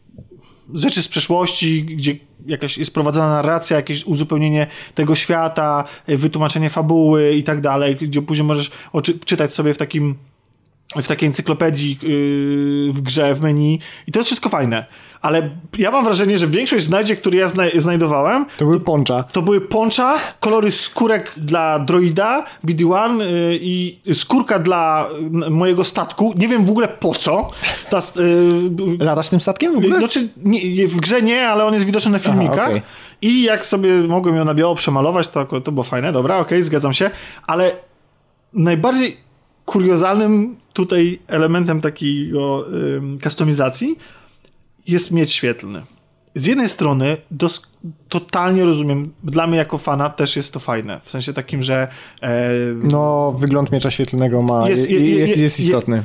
rzeczy 0.74 1.02
z 1.02 1.08
przeszłości, 1.08 1.84
gdzie 1.84 2.16
jakaś 2.46 2.78
jest 2.78 2.94
prowadzona 2.94 3.30
narracja, 3.30 3.76
jakieś 3.76 4.04
uzupełnienie 4.04 4.66
tego 4.94 5.14
świata, 5.14 5.84
y, 6.08 6.18
wytłumaczenie 6.18 6.70
fabuły 6.70 7.32
i 7.32 7.42
tak 7.42 7.60
dalej, 7.60 7.96
gdzie 7.96 8.22
później 8.22 8.46
możesz 8.46 8.70
oczy- 8.92 9.18
czytać 9.24 9.54
sobie 9.54 9.74
w 9.74 9.78
takim 9.78 10.14
w 10.96 11.06
takiej 11.06 11.26
encyklopedii 11.26 11.98
yy, 12.02 12.92
w 12.92 13.00
grze, 13.00 13.34
w 13.34 13.40
menu 13.40 13.80
i 14.06 14.12
to 14.12 14.18
jest 14.18 14.28
wszystko 14.28 14.48
fajne. 14.48 14.86
Ale 15.20 15.50
ja 15.78 15.90
mam 15.90 16.04
wrażenie, 16.04 16.38
że 16.38 16.46
większość 16.46 16.84
znajdziek, 16.84 17.20
które 17.20 17.36
ja 17.38 17.48
zna- 17.48 17.80
znajdowałem, 17.80 18.46
To 18.56 18.64
były 18.64 18.80
poncza. 18.80 19.22
to 19.22 19.42
były 19.42 19.60
poncza, 19.60 20.18
kolory 20.40 20.72
skórek 20.72 21.32
dla 21.36 21.78
droida 21.78 22.44
BD-1 22.64 23.18
yy, 23.20 23.58
i 23.60 23.98
skórka 24.14 24.58
dla 24.58 25.06
y, 25.46 25.50
mojego 25.50 25.84
statku. 25.84 26.34
Nie 26.36 26.48
wiem 26.48 26.64
w 26.64 26.70
ogóle 26.70 26.88
po 26.88 27.14
co. 27.14 27.50
Ta, 27.90 28.02
yy, 28.16 29.04
Latasz 29.04 29.28
tym 29.28 29.40
statkiem 29.40 29.74
w 29.74 29.78
ogóle? 29.78 29.98
znaczy, 29.98 30.28
nie, 30.44 30.88
w 30.88 30.96
grze 30.96 31.22
nie, 31.22 31.48
ale 31.48 31.64
on 31.64 31.74
jest 31.74 31.86
widoczny 31.86 32.10
na 32.10 32.18
filmikach. 32.18 32.68
okej. 32.68 32.82
I 33.22 33.42
jak 33.42 33.66
sobie 33.66 33.98
mogłem 33.98 34.36
ją 34.36 34.44
na 34.44 34.54
biało 34.54 34.74
przemalować, 34.74 35.28
to, 35.28 35.44
to 35.60 35.72
było 35.72 35.84
fajne, 35.84 36.12
dobra, 36.12 36.36
okej, 36.38 36.62
zgadzam 36.62 36.92
się. 36.92 37.10
Ale 37.46 37.70
najbardziej 38.52 39.16
kuriozalnym 39.64 40.56
tutaj 40.72 41.18
elementem 41.28 41.80
takiego 41.80 42.64
ym, 42.96 43.18
kustomizacji 43.22 43.96
jest 44.88 45.10
miecz 45.10 45.30
świetlny. 45.30 45.82
Z 46.34 46.46
jednej 46.46 46.68
strony 46.68 47.16
dos- 47.30 47.62
totalnie 48.08 48.64
rozumiem, 48.64 49.12
dla 49.24 49.46
mnie 49.46 49.58
jako 49.58 49.78
fana 49.78 50.10
też 50.10 50.36
jest 50.36 50.52
to 50.52 50.60
fajne. 50.60 51.00
W 51.02 51.10
sensie 51.10 51.32
takim, 51.32 51.62
że 51.62 51.88
e, 52.22 52.50
No, 52.82 53.32
wygląd 53.38 53.72
miecza 53.72 53.90
świetlnego 53.90 54.42
ma, 54.42 54.68
Jest- 54.68 54.90
jest, 54.90 55.02
je- 55.04 55.10
je- 55.10 55.18
jest, 55.18 55.36
jest 55.36 55.60
je- 55.60 55.66
istotny. 55.66 56.04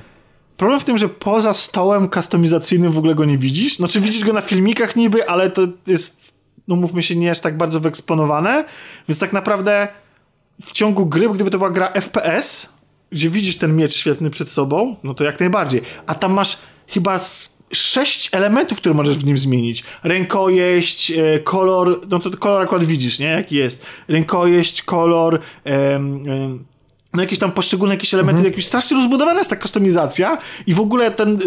Problem 0.57 0.80
w 0.80 0.84
tym, 0.84 0.97
że 0.97 1.10
poza 1.10 1.53
stołem 1.53 2.10
kustomizacyjnym 2.10 2.91
w 2.91 2.97
ogóle 2.97 3.15
go 3.15 3.26
nie 3.26 3.38
widzisz. 3.38 3.76
Znaczy 3.76 3.99
widzisz 3.99 4.23
go 4.26 4.34
na 4.34 4.41
filmikach 4.41 4.95
niby, 4.95 5.27
ale 5.30 5.49
to 5.49 5.61
jest, 5.88 6.34
no 6.68 6.76
mówmy 6.76 7.03
się, 7.03 7.15
nie 7.15 7.26
jest 7.27 7.43
tak 7.43 7.57
bardzo 7.57 7.80
wyeksponowane, 7.80 8.65
więc 9.10 9.19
tak 9.19 9.34
naprawdę 9.34 9.88
w 10.61 10.72
ciągu 10.72 11.05
gry, 11.05 11.30
gdyby 11.30 11.51
to 11.51 11.57
była 11.57 11.69
gra 11.72 11.88
FPS, 11.88 12.69
gdzie 13.11 13.30
widzisz 13.30 13.57
ten 13.57 13.76
miecz 13.76 13.93
świetny 13.93 14.30
przed 14.30 14.49
sobą, 14.49 14.95
no 15.03 15.14
to 15.14 15.23
jak 15.23 15.39
najbardziej. 15.39 15.81
A 16.05 16.15
tam 16.15 16.34
masz 16.34 16.57
chyba 16.88 17.19
z 17.19 17.62
sześć 17.73 18.29
elementów, 18.31 18.77
które 18.77 18.95
możesz 18.95 19.17
w 19.17 19.25
nim 19.25 19.37
zmienić. 19.37 19.83
Rękojeść, 20.03 21.11
e, 21.11 21.39
kolor, 21.39 22.01
no 22.09 22.19
to 22.19 22.37
kolor 22.37 22.61
akurat 22.61 22.83
widzisz, 22.83 23.19
nie? 23.19 23.25
Jaki 23.25 23.55
jest. 23.55 23.85
Rękojeść, 24.07 24.81
kolor, 24.81 25.39
em, 25.63 26.29
em, 26.29 26.65
no 27.14 27.22
jakieś 27.22 27.40
tam 27.40 27.52
poszczególne 27.52 27.95
jakieś 27.95 28.14
elementy, 28.14 28.40
Mhm. 28.40 28.52
jakieś 28.52 28.65
strasznie 28.65 28.98
rozbudowana 28.98 29.38
jest 29.38 29.49
ta 29.49 29.56
kustomizacja 29.56 30.38
i 30.68 30.73
w 30.73 30.80
ogóle 30.80 31.11
ten 31.11 31.38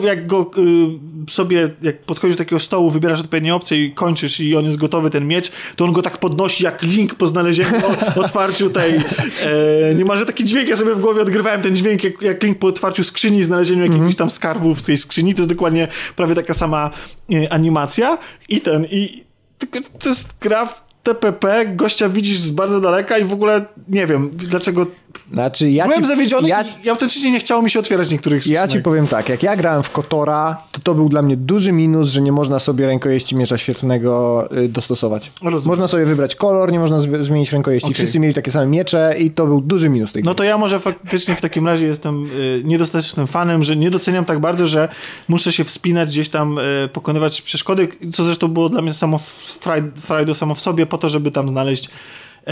y, 0.00 0.06
jak 0.06 0.26
go 0.26 0.50
y, 0.58 1.32
sobie, 1.32 1.68
jak 1.82 2.02
podchodzisz 2.02 2.36
do 2.36 2.44
takiego 2.44 2.60
stołu, 2.60 2.90
wybierasz 2.90 3.20
odpowiednie 3.20 3.54
opcje 3.54 3.84
i 3.84 3.92
kończysz 3.92 4.40
i 4.40 4.56
on 4.56 4.64
jest 4.64 4.76
gotowy, 4.76 5.10
ten 5.10 5.26
miecz, 5.26 5.50
to 5.76 5.84
on 5.84 5.92
go 5.92 6.02
tak 6.02 6.18
podnosi 6.18 6.64
jak 6.64 6.82
link 6.82 7.14
po 7.14 7.26
znalezieniu, 7.26 7.70
o, 8.16 8.20
otwarciu 8.24 8.70
tej, 8.70 8.94
e, 8.94 9.94
niemalże 9.94 10.26
taki 10.26 10.44
dźwięk, 10.44 10.68
ja 10.68 10.76
sobie 10.76 10.94
w 10.94 11.00
głowie 11.00 11.22
odgrywałem 11.22 11.62
ten 11.62 11.76
dźwięk, 11.76 12.04
jak, 12.04 12.22
jak 12.22 12.42
link 12.42 12.58
po 12.58 12.66
otwarciu 12.66 13.04
skrzyni 13.04 13.38
i 13.38 13.44
znalezieniu 13.44 13.82
Mhm. 13.82 14.02
jakichś 14.02 14.18
tam 14.18 14.30
skarbów 14.30 14.80
w 14.80 14.82
tej 14.82 14.98
skrzyni, 14.98 15.34
to 15.34 15.40
jest 15.42 15.48
dokładnie 15.50 15.88
prawie 16.16 16.34
taka 16.34 16.54
sama 16.54 16.90
e, 17.32 17.52
animacja 17.52 18.18
i 18.48 18.60
ten, 18.60 18.84
i 18.90 19.24
tylko 19.58 19.78
to 19.98 20.08
jest 20.08 20.28
gra 20.40 20.68
TPP, 21.02 21.66
gościa 21.66 22.08
widzisz 22.08 22.38
z 22.38 22.50
bardzo 22.50 22.80
daleka 22.80 23.18
i 23.18 23.24
w 23.24 23.32
ogóle 23.32 23.64
nie 23.88 24.06
wiem, 24.06 24.30
dlaczego 24.32 24.86
Znaczy, 25.32 25.70
ja 25.70 25.84
Byłem 25.84 26.02
ci, 26.02 26.08
zawiedziony 26.08 26.48
Ja, 26.48 26.64
i, 26.84 26.90
autentycznie 26.90 27.32
nie 27.32 27.40
chciało 27.40 27.62
mi 27.62 27.70
się 27.70 27.78
otwierać 27.78 28.10
niektórych 28.10 28.46
ja 28.46 28.68
ci 28.68 28.80
powiem 28.80 29.06
tak, 29.06 29.28
jak 29.28 29.42
ja 29.42 29.56
grałem 29.56 29.82
w 29.82 29.90
Kotora, 29.90 30.62
to 30.72 30.80
to 30.80 30.94
był 30.94 31.08
dla 31.08 31.22
mnie 31.22 31.36
duży 31.36 31.72
minus, 31.72 32.08
że 32.08 32.20
nie 32.20 32.32
można 32.32 32.58
sobie 32.58 32.86
rękojeści 32.86 33.36
miecza 33.36 33.58
świetlnego 33.58 34.44
y, 34.58 34.68
dostosować. 34.68 35.32
Rozumiem. 35.42 35.68
Można 35.68 35.88
sobie 35.88 36.06
wybrać 36.06 36.36
kolor, 36.36 36.72
nie 36.72 36.78
można 36.78 37.00
zmienić 37.00 37.52
rękojeści. 37.52 37.86
Okej. 37.86 37.94
Wszyscy 37.94 38.20
mieli 38.20 38.34
takie 38.34 38.50
same 38.50 38.66
miecze 38.66 39.14
i 39.18 39.30
to 39.30 39.46
był 39.46 39.60
duży 39.60 39.88
minus 39.88 40.12
tej 40.12 40.22
gry. 40.22 40.30
No 40.30 40.34
to 40.34 40.44
ja 40.44 40.58
może 40.58 40.80
faktycznie 40.80 41.34
w 41.34 41.40
takim 41.40 41.66
razie 41.66 41.86
jestem 41.86 42.26
y, 42.26 42.62
niedostatecznym 42.64 43.26
fanem, 43.26 43.64
że 43.64 43.76
nie 43.76 43.90
doceniam 43.90 44.24
tak 44.24 44.38
bardzo, 44.38 44.66
że 44.66 44.88
muszę 45.28 45.52
się 45.52 45.64
wspinać 45.64 46.08
gdzieś 46.08 46.28
tam, 46.28 46.58
y, 46.58 46.88
pokonywać 46.92 47.42
przeszkody, 47.42 47.88
co 48.14 48.24
zresztą 48.24 48.48
było 48.48 48.68
dla 48.68 48.82
mnie 48.82 48.94
samo 48.94 49.20
fraj- 49.64 49.90
frajdą 49.96 50.34
samo 50.34 50.54
w 50.54 50.60
sobie, 50.60 50.86
po 50.86 50.98
to, 50.98 51.08
żeby 51.08 51.30
tam 51.30 51.48
znaleźć 51.48 51.88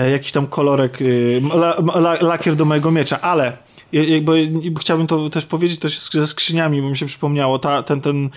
jakiś 0.05 0.32
tam 0.32 0.47
kolorek, 0.47 1.01
y, 1.01 1.43
la, 1.55 1.74
la, 2.01 2.14
lakier 2.20 2.56
do 2.56 2.64
mojego 2.64 2.90
miecza, 2.90 3.20
ale 3.20 3.52
y, 3.94 3.98
y, 3.98 4.20
bo 4.23 4.36
y, 4.36 4.51
chciałbym 4.81 5.06
to 5.06 5.31
też 5.31 5.47
powiedzieć 5.47 5.78
też 5.78 6.10
ze 6.10 6.27
skrzyniami, 6.27 6.82
bo 6.82 6.89
mi 6.89 6.97
się 6.97 7.06
przypomniało, 7.06 7.59
ta, 7.59 7.82
ten, 7.82 8.01
ten, 8.01 8.31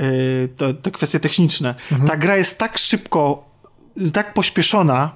y, 0.00 0.48
te, 0.56 0.74
te 0.74 0.90
kwestie 0.90 1.20
techniczne. 1.20 1.74
Ta 2.06 2.16
gra 2.16 2.36
jest 2.36 2.58
tak 2.58 2.78
szybko, 2.78 3.44
tak 4.12 4.34
pośpieszona, 4.34 5.10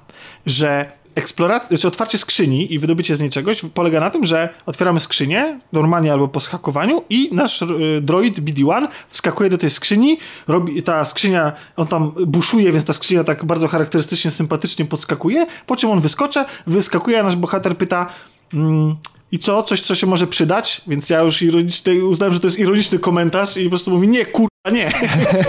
że 0.45 0.91
eksploracja, 1.17 1.67
znaczy 1.67 1.87
otwarcie 1.87 2.17
skrzyni 2.17 2.73
i 2.73 2.79
wydobycie 2.79 3.15
z 3.15 3.19
niej 3.19 3.29
czegoś 3.29 3.61
polega 3.73 3.99
na 3.99 4.09
tym, 4.09 4.25
że 4.25 4.49
otwieramy 4.65 4.99
skrzynię, 4.99 5.59
normalnie 5.71 6.13
albo 6.13 6.27
po 6.27 6.39
schakowaniu 6.39 7.03
i 7.09 7.29
nasz 7.31 7.61
y, 7.61 8.01
droid 8.01 8.39
BD-1 8.39 8.87
wskakuje 9.07 9.49
do 9.49 9.57
tej 9.57 9.69
skrzyni, 9.69 10.17
robi, 10.47 10.83
ta 10.83 11.05
skrzynia, 11.05 11.51
on 11.75 11.87
tam 11.87 12.11
buszuje, 12.27 12.71
więc 12.71 12.85
ta 12.85 12.93
skrzynia 12.93 13.23
tak 13.23 13.45
bardzo 13.45 13.67
charakterystycznie, 13.67 14.31
sympatycznie 14.31 14.85
podskakuje, 14.85 15.45
po 15.65 15.75
czym 15.75 15.89
on 15.89 15.99
wyskoczy, 15.99 16.45
wyskakuje, 16.67 17.19
a 17.19 17.23
nasz 17.23 17.35
bohater 17.35 17.77
pyta 17.77 18.07
mm, 18.53 18.95
i 19.31 19.39
co? 19.39 19.63
Coś, 19.63 19.81
co 19.81 19.95
się 19.95 20.07
może 20.07 20.27
przydać? 20.27 20.81
Więc 20.87 21.09
ja 21.09 21.21
już 21.21 21.41
ironicznie 21.41 22.05
uznałem, 22.05 22.33
że 22.33 22.39
to 22.39 22.47
jest 22.47 22.59
ironiczny 22.59 22.99
komentarz 22.99 23.57
i 23.57 23.63
po 23.63 23.69
prostu 23.69 23.91
mówi, 23.91 24.07
nie, 24.07 24.25
kur... 24.25 24.47
nie, 24.69 24.91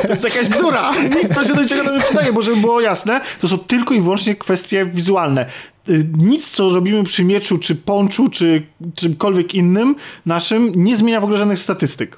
to 0.03 0.09
jest 0.09 0.25
jakaś 0.25 0.49
bzdura, 0.49 0.93
nic 1.23 1.35
to 1.35 1.45
się 1.45 1.55
do 1.55 1.63
niczego 1.63 1.95
nie 1.97 2.01
przydaje, 2.01 2.33
bo 2.33 2.43
żeby 2.43 2.57
było 2.57 2.81
jasne, 2.81 3.21
to 3.41 3.49
są 3.49 3.59
tylko 3.59 3.95
i 3.95 4.01
wyłącznie 4.01 4.35
kwestie 4.35 4.87
wizualne. 4.87 5.47
Y, 5.89 6.07
Nic, 6.23 6.51
co 6.51 6.69
robimy 6.71 7.05
przy 7.05 7.25
mieczu, 7.25 7.59
czy 7.59 7.75
ponczu, 7.75 8.29
czy 8.31 8.63
czymkolwiek 8.95 9.55
innym 9.55 9.95
naszym, 10.27 10.73
nie 10.77 10.97
zmienia 10.97 11.21
w 11.21 11.25
ogóle 11.25 11.39
żadnych 11.39 11.59
statystyk. 11.59 12.17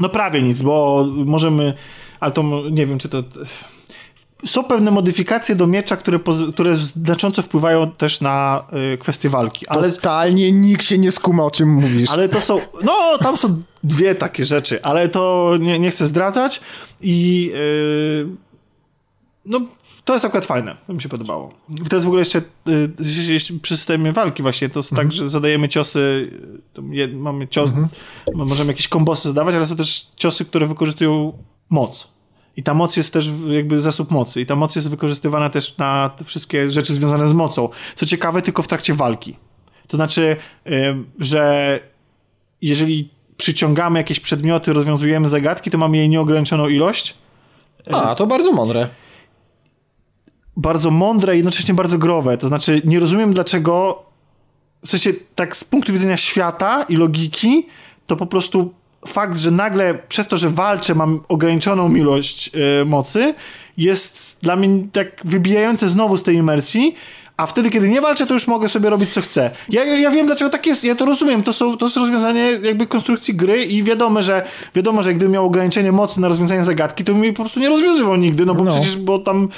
No 0.00 0.08
prawie 0.08 0.42
nic, 0.42 0.62
bo 0.62 1.06
możemy, 1.24 1.74
ale 2.20 2.32
to 2.32 2.42
nie 2.70 2.86
wiem, 2.86 2.98
czy 2.98 3.08
to... 3.08 3.22
Są 4.46 4.64
pewne 4.64 4.90
modyfikacje 4.90 5.54
do 5.54 5.66
miecza, 5.66 5.96
które, 5.96 6.18
które 6.52 6.76
znacząco 6.76 7.42
wpływają 7.42 7.90
też 7.90 8.20
na 8.20 8.64
y, 8.94 8.98
kwestie 8.98 9.28
walki, 9.28 9.68
ale 9.68 9.90
Totalnie 9.90 10.52
nikt 10.52 10.84
się 10.84 10.98
nie 10.98 11.12
skuma, 11.12 11.44
o 11.44 11.50
czym 11.50 11.68
mówisz. 11.74 12.10
ale 12.10 12.28
to 12.28 12.40
są, 12.40 12.60
no 12.84 13.18
tam 13.18 13.36
są 13.36 13.62
dwie 13.84 14.14
takie 14.14 14.44
rzeczy, 14.44 14.82
ale 14.82 15.08
to 15.08 15.52
nie, 15.60 15.78
nie 15.78 15.90
chcę 15.90 16.06
zdradzać 16.06 16.60
i 17.00 17.44
yy, 17.54 18.36
no 19.44 19.60
to 20.04 20.12
jest 20.12 20.24
akurat 20.24 20.46
fajne, 20.46 20.76
to 20.86 20.92
mi 20.92 21.02
się 21.02 21.08
podobało. 21.08 21.52
To 21.90 21.96
jest 21.96 22.04
w 22.04 22.08
ogóle 22.08 22.20
jeszcze 22.20 22.42
yy, 22.66 23.58
przy 23.62 23.76
systemie 23.76 24.12
walki 24.12 24.42
właśnie, 24.42 24.68
to 24.68 24.78
jest 24.78 24.90
tak, 24.90 25.12
że 25.12 25.28
zadajemy 25.28 25.68
ciosy, 25.68 26.30
mamy 27.12 27.48
cios, 27.48 27.70
mo- 28.34 28.44
możemy 28.44 28.70
jakieś 28.72 28.88
kombosy 28.88 29.28
zadawać, 29.28 29.54
ale 29.54 29.66
są 29.66 29.76
też 29.76 30.06
ciosy, 30.16 30.44
które 30.44 30.66
wykorzystują 30.66 31.32
moc. 31.70 32.12
I 32.56 32.62
ta 32.62 32.74
moc 32.74 32.96
jest 32.96 33.12
też 33.12 33.30
jakby 33.48 33.80
zasób 33.80 34.10
mocy. 34.10 34.40
I 34.40 34.46
ta 34.46 34.56
moc 34.56 34.76
jest 34.76 34.90
wykorzystywana 34.90 35.50
też 35.50 35.76
na 35.78 36.10
te 36.18 36.24
wszystkie 36.24 36.70
rzeczy 36.70 36.94
związane 36.94 37.28
z 37.28 37.32
mocą. 37.32 37.68
Co 37.94 38.06
ciekawe, 38.06 38.42
tylko 38.42 38.62
w 38.62 38.68
trakcie 38.68 38.94
walki. 38.94 39.36
To 39.86 39.96
znaczy, 39.96 40.36
yy, 40.64 41.04
że 41.18 41.80
jeżeli 42.62 43.10
przyciągamy 43.42 43.98
jakieś 43.98 44.20
przedmioty, 44.20 44.72
rozwiązujemy 44.72 45.28
zagadki, 45.28 45.70
to 45.70 45.78
mamy 45.78 45.96
jej 45.96 46.08
nieograniczoną 46.08 46.68
ilość. 46.68 47.14
A, 47.92 48.14
to 48.14 48.26
bardzo 48.26 48.52
mądre. 48.52 48.88
Bardzo 50.56 50.90
mądre 50.90 51.34
i 51.34 51.36
jednocześnie 51.36 51.74
bardzo 51.74 51.98
growe. 51.98 52.38
To 52.38 52.48
znaczy, 52.48 52.82
nie 52.84 53.00
rozumiem 53.00 53.34
dlaczego, 53.34 54.02
w 54.84 54.88
sensie 54.88 55.12
tak 55.34 55.56
z 55.56 55.64
punktu 55.64 55.92
widzenia 55.92 56.16
świata 56.16 56.82
i 56.88 56.96
logiki, 56.96 57.66
to 58.06 58.16
po 58.16 58.26
prostu 58.26 58.72
fakt, 59.06 59.38
że 59.38 59.50
nagle 59.50 59.94
przez 59.94 60.26
to, 60.26 60.36
że 60.36 60.50
walczę, 60.50 60.94
mam 60.94 61.20
ograniczoną 61.28 61.94
ilość 61.94 62.50
e, 62.80 62.84
mocy, 62.84 63.34
jest 63.76 64.38
dla 64.42 64.56
mnie 64.56 64.86
tak 64.92 65.22
wybijające 65.24 65.88
znowu 65.88 66.16
z 66.16 66.22
tej 66.22 66.36
imersji, 66.36 66.94
a 67.36 67.46
wtedy, 67.46 67.70
kiedy 67.70 67.88
nie 67.88 68.00
walczę, 68.00 68.26
to 68.26 68.34
już 68.34 68.46
mogę 68.46 68.68
sobie 68.68 68.90
robić, 68.90 69.12
co 69.12 69.20
chcę. 69.20 69.50
Ja, 69.68 69.84
ja 69.84 70.10
wiem, 70.10 70.26
dlaczego 70.26 70.50
tak 70.50 70.66
jest, 70.66 70.84
ja 70.84 70.94
to 70.94 71.04
rozumiem, 71.04 71.42
to, 71.42 71.52
są, 71.52 71.76
to 71.76 71.86
jest 71.86 71.96
rozwiązanie 71.96 72.58
jakby 72.62 72.86
konstrukcji 72.86 73.34
gry 73.34 73.64
i 73.64 73.82
wiadomo, 73.82 74.22
że 74.22 74.42
wiadomo, 74.74 75.02
że 75.02 75.14
gdybym 75.14 75.32
miał 75.32 75.46
ograniczenie 75.46 75.92
mocy 75.92 76.20
na 76.20 76.28
rozwiązanie 76.28 76.64
zagadki, 76.64 77.04
to 77.04 77.12
bym 77.12 77.24
jej 77.24 77.32
po 77.32 77.42
prostu 77.42 77.60
nie 77.60 77.68
rozwiązywał 77.68 78.16
nigdy, 78.16 78.46
no 78.46 78.54
bo 78.54 78.64
No. 78.64 78.72
przecież, 78.72 78.96
bo 78.96 79.18
tam 79.18 79.48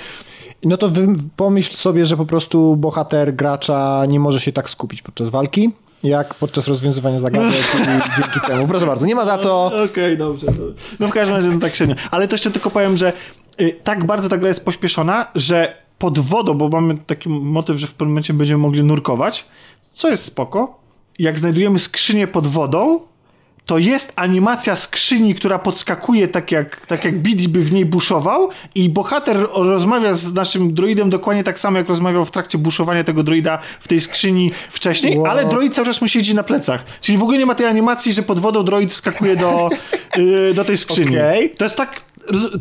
No 0.65 0.77
to 0.77 0.89
wy, 0.89 1.07
pomyśl 1.37 1.75
sobie, 1.75 2.07
że 2.07 2.17
po 2.17 2.27
prostu 2.27 2.77
bohater 2.77 3.35
gracza 3.35 4.03
nie 4.09 4.21
może 4.21 4.41
się 4.41 4.53
tak 4.53 4.71
skupić 4.71 5.03
podczas 5.03 5.31
walki, 5.31 5.73
jak 6.03 6.35
podczas 6.35 6.69
rozwiązywania 6.69 7.19
zagadek 7.19 7.53
i 7.75 7.77
dzięki 8.21 8.41
temu. 8.47 8.69
Proszę 8.69 8.87
bardzo, 8.87 9.07
nie 9.07 9.15
ma 9.15 9.25
za 9.25 9.39
co. 9.39 9.71
Okej, 9.85 10.19
dobrze. 10.19 10.47
dobrze. 10.47 10.63
No 11.01 11.09
w 11.09 11.11
każdym 11.13 11.37
razie 11.37 11.49
no 11.49 11.61
tak 11.61 11.77
średnio. 11.77 11.95
Ale 12.11 12.29
to 12.29 12.35
jeszcze 12.35 12.51
tylko 12.51 12.71
powiem, 12.71 12.97
że 12.97 13.13
y, 13.61 13.77
tak 13.85 14.05
bardzo 14.05 14.29
ta 14.29 14.37
gra 14.39 14.49
jest 14.49 14.65
pośpieszona, 14.65 15.27
że 15.35 15.84
pod 16.05 16.19
wodą, 16.19 16.55
bo 16.55 16.69
mamy 16.69 16.97
taki 17.07 17.29
motyw, 17.29 17.77
że 17.77 17.87
w 17.87 17.95
pewnym 17.95 18.09
momencie 18.09 18.35
będziemy 18.35 18.59
mogli 18.59 18.85
nurkować, 18.85 19.47
co 19.93 20.11
jest 20.11 20.25
spoko. 20.25 20.81
Jak 21.19 21.39
znajdujemy 21.39 21.79
skrzynię 21.79 22.27
pod 22.27 22.47
wodą, 22.47 23.01
to 23.67 23.79
jest 23.79 24.13
animacja 24.17 24.77
skrzyni, 24.77 25.35
która 25.35 25.59
podskakuje 25.59 26.29
tak 26.29 26.53
jak, 26.53 26.87
tak 26.87 27.05
jak 27.05 27.19
Bidi 27.19 27.49
by 27.49 27.61
w 27.61 27.73
niej 27.73 27.85
buszował 27.85 28.49
i 28.75 28.89
bohater 28.89 29.37
rozmawia 29.55 30.15
z 30.15 30.35
naszym 30.35 30.75
droidem 30.75 31.11
dokładnie 31.11 31.45
tak 31.45 31.59
samo, 31.59 31.79
jak 31.79 31.89
rozmawiał 31.89 32.25
w 32.25 32.31
trakcie 32.31 32.59
buszowania 32.59 33.05
tego 33.05 33.23
droida 33.23 33.59
w 33.81 33.89
tej 33.89 34.01
skrzyni 34.01 34.51
wcześniej, 34.71 35.19
Wow. 35.19 35.27
ale 35.27 35.45
droid 35.45 35.75
cały 35.75 35.87
czas 35.87 36.01
mu 36.01 36.09
siedzi 36.09 36.35
na 36.35 36.43
plecach. 36.43 36.85
Czyli 37.01 37.19
w 37.19 37.23
ogóle 37.23 37.39
nie 37.39 37.47
ma 37.47 37.55
tej 37.55 37.67
animacji, 37.67 38.13
że 38.13 38.23
pod 38.23 38.39
wodą 38.39 38.63
droid 38.65 38.93
wskakuje 38.93 39.37
do, 39.37 39.69
yy, 40.17 40.55
do 40.59 40.65
tej 40.65 40.77
skrzyni. 40.77 41.17
Okej. 41.17 41.51
To 41.51 41.65
jest 41.65 41.77
tak... 41.77 42.03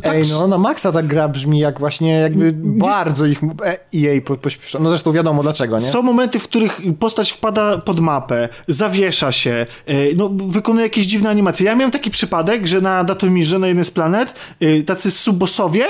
tak 0.02 0.14
Ej, 0.14 0.22
no 0.30 0.48
na 0.48 0.58
maksa 0.58 0.92
ta 0.92 1.02
gra 1.02 1.28
brzmi 1.28 1.58
jak 1.58 1.80
właśnie 1.80 2.12
jakby 2.12 2.52
bardzo 2.62 3.26
ich 3.26 3.40
e, 3.42 3.78
EA 3.94 4.20
po- 4.24 4.36
pośpieszono. 4.36 4.84
No 4.84 4.90
zresztą 4.90 5.12
wiadomo 5.12 5.42
dlaczego, 5.42 5.78
nie? 5.78 5.86
Są 5.86 6.02
momenty, 6.02 6.38
w 6.38 6.44
których 6.48 6.80
postać 6.98 7.32
wpada 7.32 7.78
pod 7.78 8.00
mapę, 8.00 8.48
zawiesza 8.68 9.32
się, 9.32 9.66
e, 9.86 9.94
no, 10.16 10.28
wykonuje 10.46 10.86
jakieś 10.86 11.06
dziwne 11.06 11.30
animacje. 11.30 11.66
Ja 11.66 11.74
miałem 11.74 11.90
taki 11.90 12.10
przypadek, 12.10 12.66
że 12.66 12.80
na 12.80 13.04
Datomirze, 13.04 13.58
na 13.58 13.66
jednej 13.66 13.84
z 13.84 13.90
planet, 13.90 14.34
e, 14.60 14.82
tacy 14.82 15.10
subosowie 15.10 15.84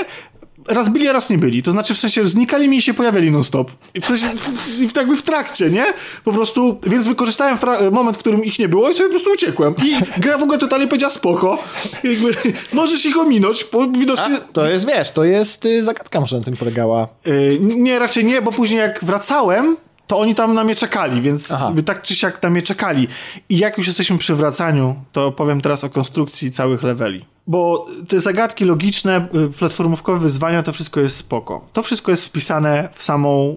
raz 0.68 0.88
byli, 0.88 1.08
a 1.08 1.12
raz 1.12 1.30
nie 1.30 1.38
byli. 1.38 1.62
To 1.62 1.70
znaczy 1.70 1.94
w 1.94 1.98
sensie 1.98 2.28
znikali 2.28 2.68
mi 2.68 2.76
i 2.76 2.82
się 2.82 2.94
pojawiali 2.94 3.30
non-stop. 3.30 3.72
I 3.94 4.00
w 4.00 4.06
sensie, 4.06 4.26
w, 4.26 4.92
w, 4.92 4.96
jakby 4.96 5.16
w 5.16 5.22
trakcie, 5.22 5.70
nie? 5.70 5.84
Po 6.24 6.32
prostu, 6.32 6.80
więc 6.86 7.06
wykorzystałem 7.06 7.58
moment, 7.92 8.16
w 8.16 8.20
którym 8.20 8.44
ich 8.44 8.58
nie 8.58 8.68
było 8.68 8.90
i 8.90 8.94
sobie 8.94 9.08
po 9.08 9.12
prostu 9.12 9.30
uciekłem. 9.30 9.74
I 9.84 10.20
gra 10.20 10.38
w 10.38 10.42
ogóle 10.42 10.58
totalnie 10.58 10.86
powiedziała 10.86 11.10
spoko. 11.10 11.58
Jakby, 12.04 12.34
możesz 12.72 13.06
ich 13.06 13.18
ominąć, 13.18 13.66
bo 13.72 13.88
widocznie... 13.88 14.34
A, 14.34 14.52
to 14.52 14.66
jest, 14.66 14.86
wiesz, 14.86 15.10
to 15.10 15.24
jest 15.24 15.64
y, 15.64 15.84
zagadka 15.84 16.20
może 16.20 16.38
na 16.38 16.44
tym 16.44 16.56
polegała. 16.56 17.08
Yy, 17.26 17.58
nie, 17.60 17.98
raczej 17.98 18.24
nie, 18.24 18.42
bo 18.42 18.52
później 18.52 18.80
jak 18.80 19.04
wracałem, 19.04 19.76
to 20.06 20.18
oni 20.18 20.34
tam 20.34 20.54
na 20.54 20.64
mnie 20.64 20.74
czekali, 20.74 21.20
więc 21.20 21.52
Aha. 21.52 21.72
tak 21.84 22.02
czy 22.02 22.16
siak 22.16 22.42
na 22.42 22.50
mnie 22.50 22.62
czekali. 22.62 23.08
I 23.48 23.58
jak 23.58 23.78
już 23.78 23.86
jesteśmy 23.86 24.18
przy 24.18 24.34
wracaniu, 24.34 24.96
to 25.12 25.32
powiem 25.32 25.60
teraz 25.60 25.84
o 25.84 25.90
konstrukcji 25.90 26.50
całych 26.50 26.82
leveli. 26.82 27.33
Bo 27.46 27.86
te 28.08 28.20
zagadki 28.20 28.64
logiczne, 28.64 29.28
y, 29.34 29.50
platformówkowe 29.50 30.18
wyzwania, 30.18 30.62
to 30.62 30.72
wszystko 30.72 31.00
jest 31.00 31.16
spoko. 31.16 31.66
To 31.72 31.82
wszystko 31.82 32.10
jest 32.10 32.26
wpisane 32.26 32.88
w 32.92 33.02
samą, 33.02 33.56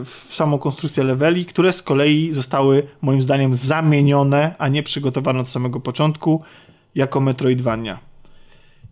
y, 0.00 0.04
w 0.04 0.28
samą 0.30 0.58
konstrukcję 0.58 1.04
leveli, 1.04 1.46
które 1.46 1.72
z 1.72 1.82
kolei 1.82 2.32
zostały 2.32 2.82
moim 3.02 3.22
zdaniem 3.22 3.54
zamienione, 3.54 4.54
a 4.58 4.68
nie 4.68 4.82
przygotowane 4.82 5.40
od 5.40 5.48
samego 5.48 5.80
początku 5.80 6.42
jako 6.94 7.20
Metroidvania. 7.20 7.98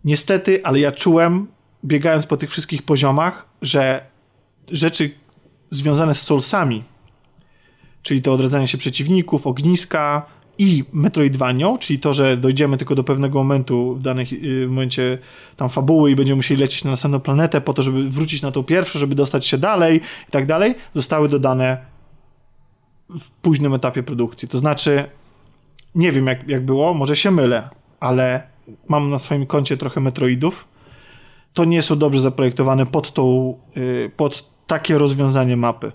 niestety, 0.03 0.63
ale 0.63 0.79
ja 0.79 0.91
czułem, 0.91 1.47
biegając 1.85 2.25
po 2.25 2.37
tych 2.37 2.51
wszystkich 2.51 2.83
poziomach, 2.83 3.49
że 3.61 4.05
rzeczy 4.71 5.11
związane 5.69 6.15
z 6.15 6.21
Soulsami, 6.21 6.83
czyli 8.01 8.21
to 8.21 8.33
odradzanie 8.33 8.67
się 8.67 8.77
przeciwników, 8.77 9.47
ogniska 9.47 10.25
i 10.57 10.83
Metroidvanią, 10.93 11.77
czyli 11.77 11.99
to, 11.99 12.13
że 12.13 12.37
dojdziemy 12.37 12.77
tylko 12.77 12.95
do 12.95 13.03
pewnego 13.03 13.39
momentu 13.39 13.95
w 13.95 14.01
danym 14.01 14.25
y, 14.43 14.67
momencie 14.67 15.17
tam 15.57 15.69
fabuły 15.69 16.11
i 16.11 16.15
będziemy 16.15 16.35
musieli 16.35 16.61
lecieć 16.61 16.83
na 16.83 16.91
następną 16.91 17.19
planetę 17.19 17.61
po 17.61 17.73
to, 17.73 17.83
żeby 17.83 18.03
wrócić 18.03 18.41
na 18.41 18.51
tą 18.51 18.63
pierwszą, 18.63 18.99
żeby 18.99 19.15
dostać 19.15 19.47
się 19.47 19.57
dalej 19.57 20.01
i 20.27 20.31
tak 20.31 20.45
dalej, 20.45 20.75
zostały 20.95 21.29
dodane 21.29 21.77
w 23.09 23.29
późnym 23.29 23.73
etapie 23.73 24.03
produkcji. 24.03 24.47
To 24.47 24.57
znaczy, 24.57 25.09
nie 25.95 26.11
wiem 26.11 26.27
jak, 26.27 26.47
jak 26.47 26.65
było, 26.65 26.93
może 26.93 27.15
się 27.15 27.31
mylę, 27.31 27.69
ale 27.99 28.43
mam 28.87 29.09
na 29.09 29.19
swoim 29.19 29.45
koncie 29.45 29.77
trochę 29.77 30.01
Metroidów. 30.01 30.67
To 31.53 31.65
nie 31.65 31.81
są 31.81 31.97
dobrze 31.97 32.19
zaprojektowane 32.19 32.85
pod 32.85 33.13
tą, 33.13 33.57
y, 33.77 34.11
pod 34.17 34.45
takie 34.67 34.97
rozwiązanie 34.97 35.57
mapy. 35.57 35.91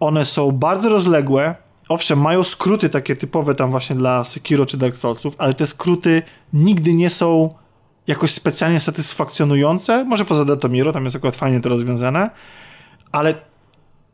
One 0.00 0.24
są 0.24 0.52
bardzo 0.52 0.88
rozległe, 0.88 1.54
owszem, 1.92 2.20
mają 2.20 2.44
skróty 2.44 2.88
takie 2.88 3.16
typowe 3.16 3.54
tam 3.54 3.70
właśnie 3.70 3.96
dla 3.96 4.24
Sekiro 4.24 4.66
czy 4.66 4.76
Dark 4.76 4.96
Soulsów, 4.96 5.34
ale 5.38 5.54
te 5.54 5.66
skróty 5.66 6.22
nigdy 6.52 6.94
nie 6.94 7.10
są 7.10 7.54
jakoś 8.06 8.30
specjalnie 8.30 8.80
satysfakcjonujące. 8.80 10.04
Może 10.04 10.24
poza 10.24 10.44
Datomiro, 10.44 10.92
tam 10.92 11.04
jest 11.04 11.16
akurat 11.16 11.36
fajnie 11.36 11.60
to 11.60 11.68
rozwiązane, 11.68 12.30
ale 13.12 13.34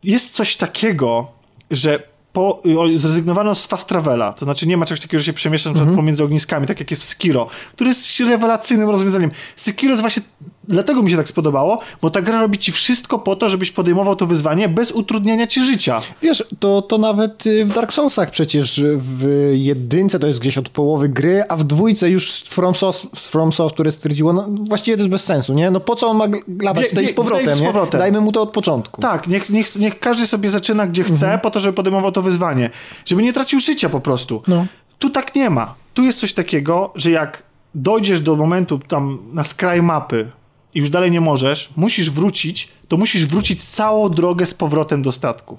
jest 0.02 0.34
coś 0.34 0.56
takiego, 0.56 1.32
że 1.70 2.02
po, 2.32 2.62
zrezygnowano 2.94 3.54
z 3.54 3.66
fast 3.66 3.88
travela, 3.88 4.32
to 4.32 4.44
znaczy 4.44 4.66
nie 4.66 4.76
ma 4.76 4.86
czegoś 4.86 5.00
takiego, 5.00 5.18
że 5.18 5.24
się 5.24 5.32
przemieszcza 5.32 5.70
mm 5.70 5.86
-hmm. 5.86 5.96
pomiędzy 5.96 6.24
ogniskami, 6.24 6.66
tak 6.66 6.80
jak 6.80 6.90
jest 6.90 7.02
w 7.02 7.04
Sekiro, 7.04 7.46
który 7.72 7.90
jest 7.90 8.20
rewelacyjnym 8.20 8.90
rozwiązaniem. 8.90 9.30
Sekiro 9.56 9.90
jest 9.90 10.00
właśnie 10.00 10.22
dlatego 10.68 11.02
mi 11.02 11.10
się 11.10 11.16
tak 11.16 11.28
spodobało, 11.28 11.80
bo 12.02 12.10
ta 12.10 12.22
gra 12.22 12.40
robi 12.40 12.58
ci 12.58 12.72
wszystko 12.72 13.18
po 13.18 13.36
to, 13.36 13.50
żebyś 13.50 13.70
podejmował 13.70 14.16
to 14.16 14.26
wyzwanie 14.26 14.68
bez 14.68 14.92
utrudniania 14.92 15.46
ci 15.46 15.64
życia. 15.64 16.00
Wiesz, 16.22 16.44
to, 16.60 16.82
to 16.82 16.98
nawet 16.98 17.46
y, 17.46 17.64
w 17.64 17.72
Dark 17.72 17.92
Soulsach 17.92 18.30
przecież 18.30 18.82
w 18.96 19.50
jedynce 19.54 20.18
to 20.18 20.26
jest 20.26 20.40
gdzieś 20.40 20.58
od 20.58 20.68
połowy 20.68 21.08
gry, 21.08 21.44
a 21.48 21.56
w 21.56 21.64
dwójce 21.64 22.10
już 22.10 22.42
From, 22.42 22.74
Soft, 22.74 23.28
From 23.28 23.52
Software 23.52 23.92
stwierdziło, 23.92 24.32
no 24.32 24.46
właściwie 24.50 24.96
to 24.96 25.00
jest 25.00 25.10
bez 25.10 25.24
sensu, 25.24 25.54
nie? 25.54 25.70
No 25.70 25.80
po 25.80 25.96
co 25.96 26.08
on 26.08 26.16
ma 26.16 26.24
latać 26.62 26.88
tutaj 26.88 27.08
z 27.08 27.12
powrotem, 27.12 27.56
z 27.56 27.62
powrotem. 27.62 28.00
Dajmy 28.00 28.20
mu 28.20 28.32
to 28.32 28.42
od 28.42 28.50
początku. 28.50 29.00
Tak, 29.00 29.28
niech, 29.28 29.50
niech, 29.50 29.76
niech 29.76 29.98
każdy 29.98 30.26
sobie 30.26 30.50
zaczyna 30.50 30.86
gdzie 30.86 31.04
chce, 31.04 31.26
mhm. 31.26 31.40
po 31.40 31.50
to, 31.50 31.60
żeby 31.60 31.74
podejmował 31.74 32.12
to 32.12 32.22
wyzwanie. 32.22 32.70
Żeby 33.04 33.22
nie 33.22 33.32
tracił 33.32 33.60
życia 33.60 33.88
po 33.88 34.00
prostu. 34.00 34.42
No. 34.48 34.66
Tu 34.98 35.10
tak 35.10 35.34
nie 35.34 35.50
ma. 35.50 35.74
Tu 35.94 36.02
jest 36.02 36.18
coś 36.18 36.32
takiego, 36.32 36.92
że 36.94 37.10
jak 37.10 37.42
dojdziesz 37.74 38.20
do 38.20 38.36
momentu 38.36 38.78
tam 38.78 39.18
na 39.32 39.44
skraj 39.44 39.82
mapy, 39.82 40.30
i 40.78 40.80
już 40.80 40.90
dalej 40.90 41.10
nie 41.10 41.20
możesz, 41.20 41.70
musisz 41.76 42.10
wrócić, 42.10 42.68
to 42.88 42.96
musisz 42.96 43.26
wrócić 43.26 43.64
całą 43.64 44.08
drogę 44.08 44.46
z 44.46 44.54
powrotem 44.54 45.02
do 45.02 45.12
statku. 45.12 45.58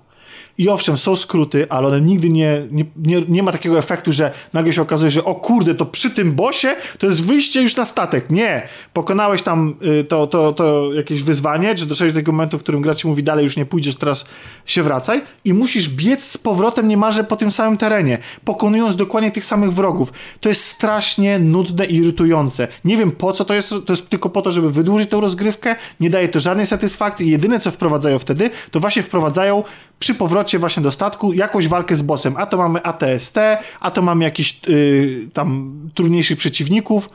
I 0.59 0.69
owszem, 0.69 0.97
są 0.97 1.15
skróty, 1.15 1.69
ale 1.69 1.87
one 1.87 2.01
nigdy 2.01 2.29
nie, 2.29 2.61
nie, 2.71 2.85
nie, 3.05 3.21
nie, 3.27 3.43
ma 3.43 3.51
takiego 3.51 3.77
efektu, 3.77 4.13
że 4.13 4.31
nagle 4.53 4.73
się 4.73 4.81
okazuje, 4.81 5.11
że 5.11 5.23
o 5.23 5.35
kurde, 5.35 5.75
to 5.75 5.85
przy 5.85 6.11
tym 6.11 6.31
bosie 6.31 6.75
to 6.97 7.07
jest 7.07 7.25
wyjście 7.25 7.61
już 7.61 7.75
na 7.75 7.85
statek. 7.85 8.29
Nie. 8.29 8.67
Pokonałeś 8.93 9.41
tam 9.41 9.75
y, 9.99 10.03
to, 10.03 10.27
to, 10.27 10.53
to 10.53 10.93
jakieś 10.93 11.23
wyzwanie, 11.23 11.75
czy 11.75 11.85
doszedłeś 11.85 12.13
do 12.13 12.19
tego 12.19 12.31
momentu, 12.31 12.57
w 12.57 12.63
którym 12.63 12.81
gra 12.81 12.95
ci 12.95 13.07
mówi 13.07 13.23
dalej 13.23 13.45
już 13.45 13.57
nie 13.57 13.65
pójdziesz, 13.65 13.95
teraz 13.95 14.25
się 14.65 14.83
wracaj 14.83 15.21
i 15.45 15.53
musisz 15.53 15.89
biec 15.89 16.23
z 16.23 16.37
powrotem 16.37 16.87
niemalże 16.87 17.23
po 17.23 17.35
tym 17.35 17.51
samym 17.51 17.77
terenie, 17.77 18.17
pokonując 18.45 18.95
dokładnie 18.95 19.31
tych 19.31 19.45
samych 19.45 19.73
wrogów. 19.73 20.13
To 20.39 20.49
jest 20.49 20.65
strasznie 20.65 21.39
nudne 21.39 21.85
i 21.85 21.95
irytujące. 21.95 22.67
Nie 22.85 22.97
wiem 22.97 23.11
po 23.11 23.33
co 23.33 23.45
to 23.45 23.53
jest, 23.53 23.69
to 23.69 23.93
jest 23.93 24.09
tylko 24.09 24.29
po 24.29 24.41
to, 24.41 24.51
żeby 24.51 24.71
wydłużyć 24.71 25.09
tą 25.09 25.21
rozgrywkę, 25.21 25.75
nie 25.99 26.09
daje 26.09 26.27
to 26.27 26.39
żadnej 26.39 26.65
satysfakcji. 26.65 27.31
Jedyne 27.31 27.59
co 27.59 27.71
wprowadzają 27.71 28.19
wtedy, 28.19 28.49
to 28.71 28.79
właśnie 28.79 29.03
wprowadzają 29.03 29.63
przy 29.99 30.15
powrocie 30.15 30.59
właśnie 30.59 30.83
do 30.83 30.91
statku 30.91 31.33
jakąś 31.33 31.67
walkę 31.67 31.95
z 31.95 32.01
bossem. 32.01 32.37
A 32.37 32.45
to 32.45 32.57
mamy 32.57 32.83
ATST, 32.83 33.37
a 33.79 33.91
to 33.91 34.01
mamy 34.01 34.23
jakiś 34.23 34.59
yy, 34.67 35.29
tam 35.33 35.79
trudniejszych 35.95 36.37
przeciwników. 36.37 37.09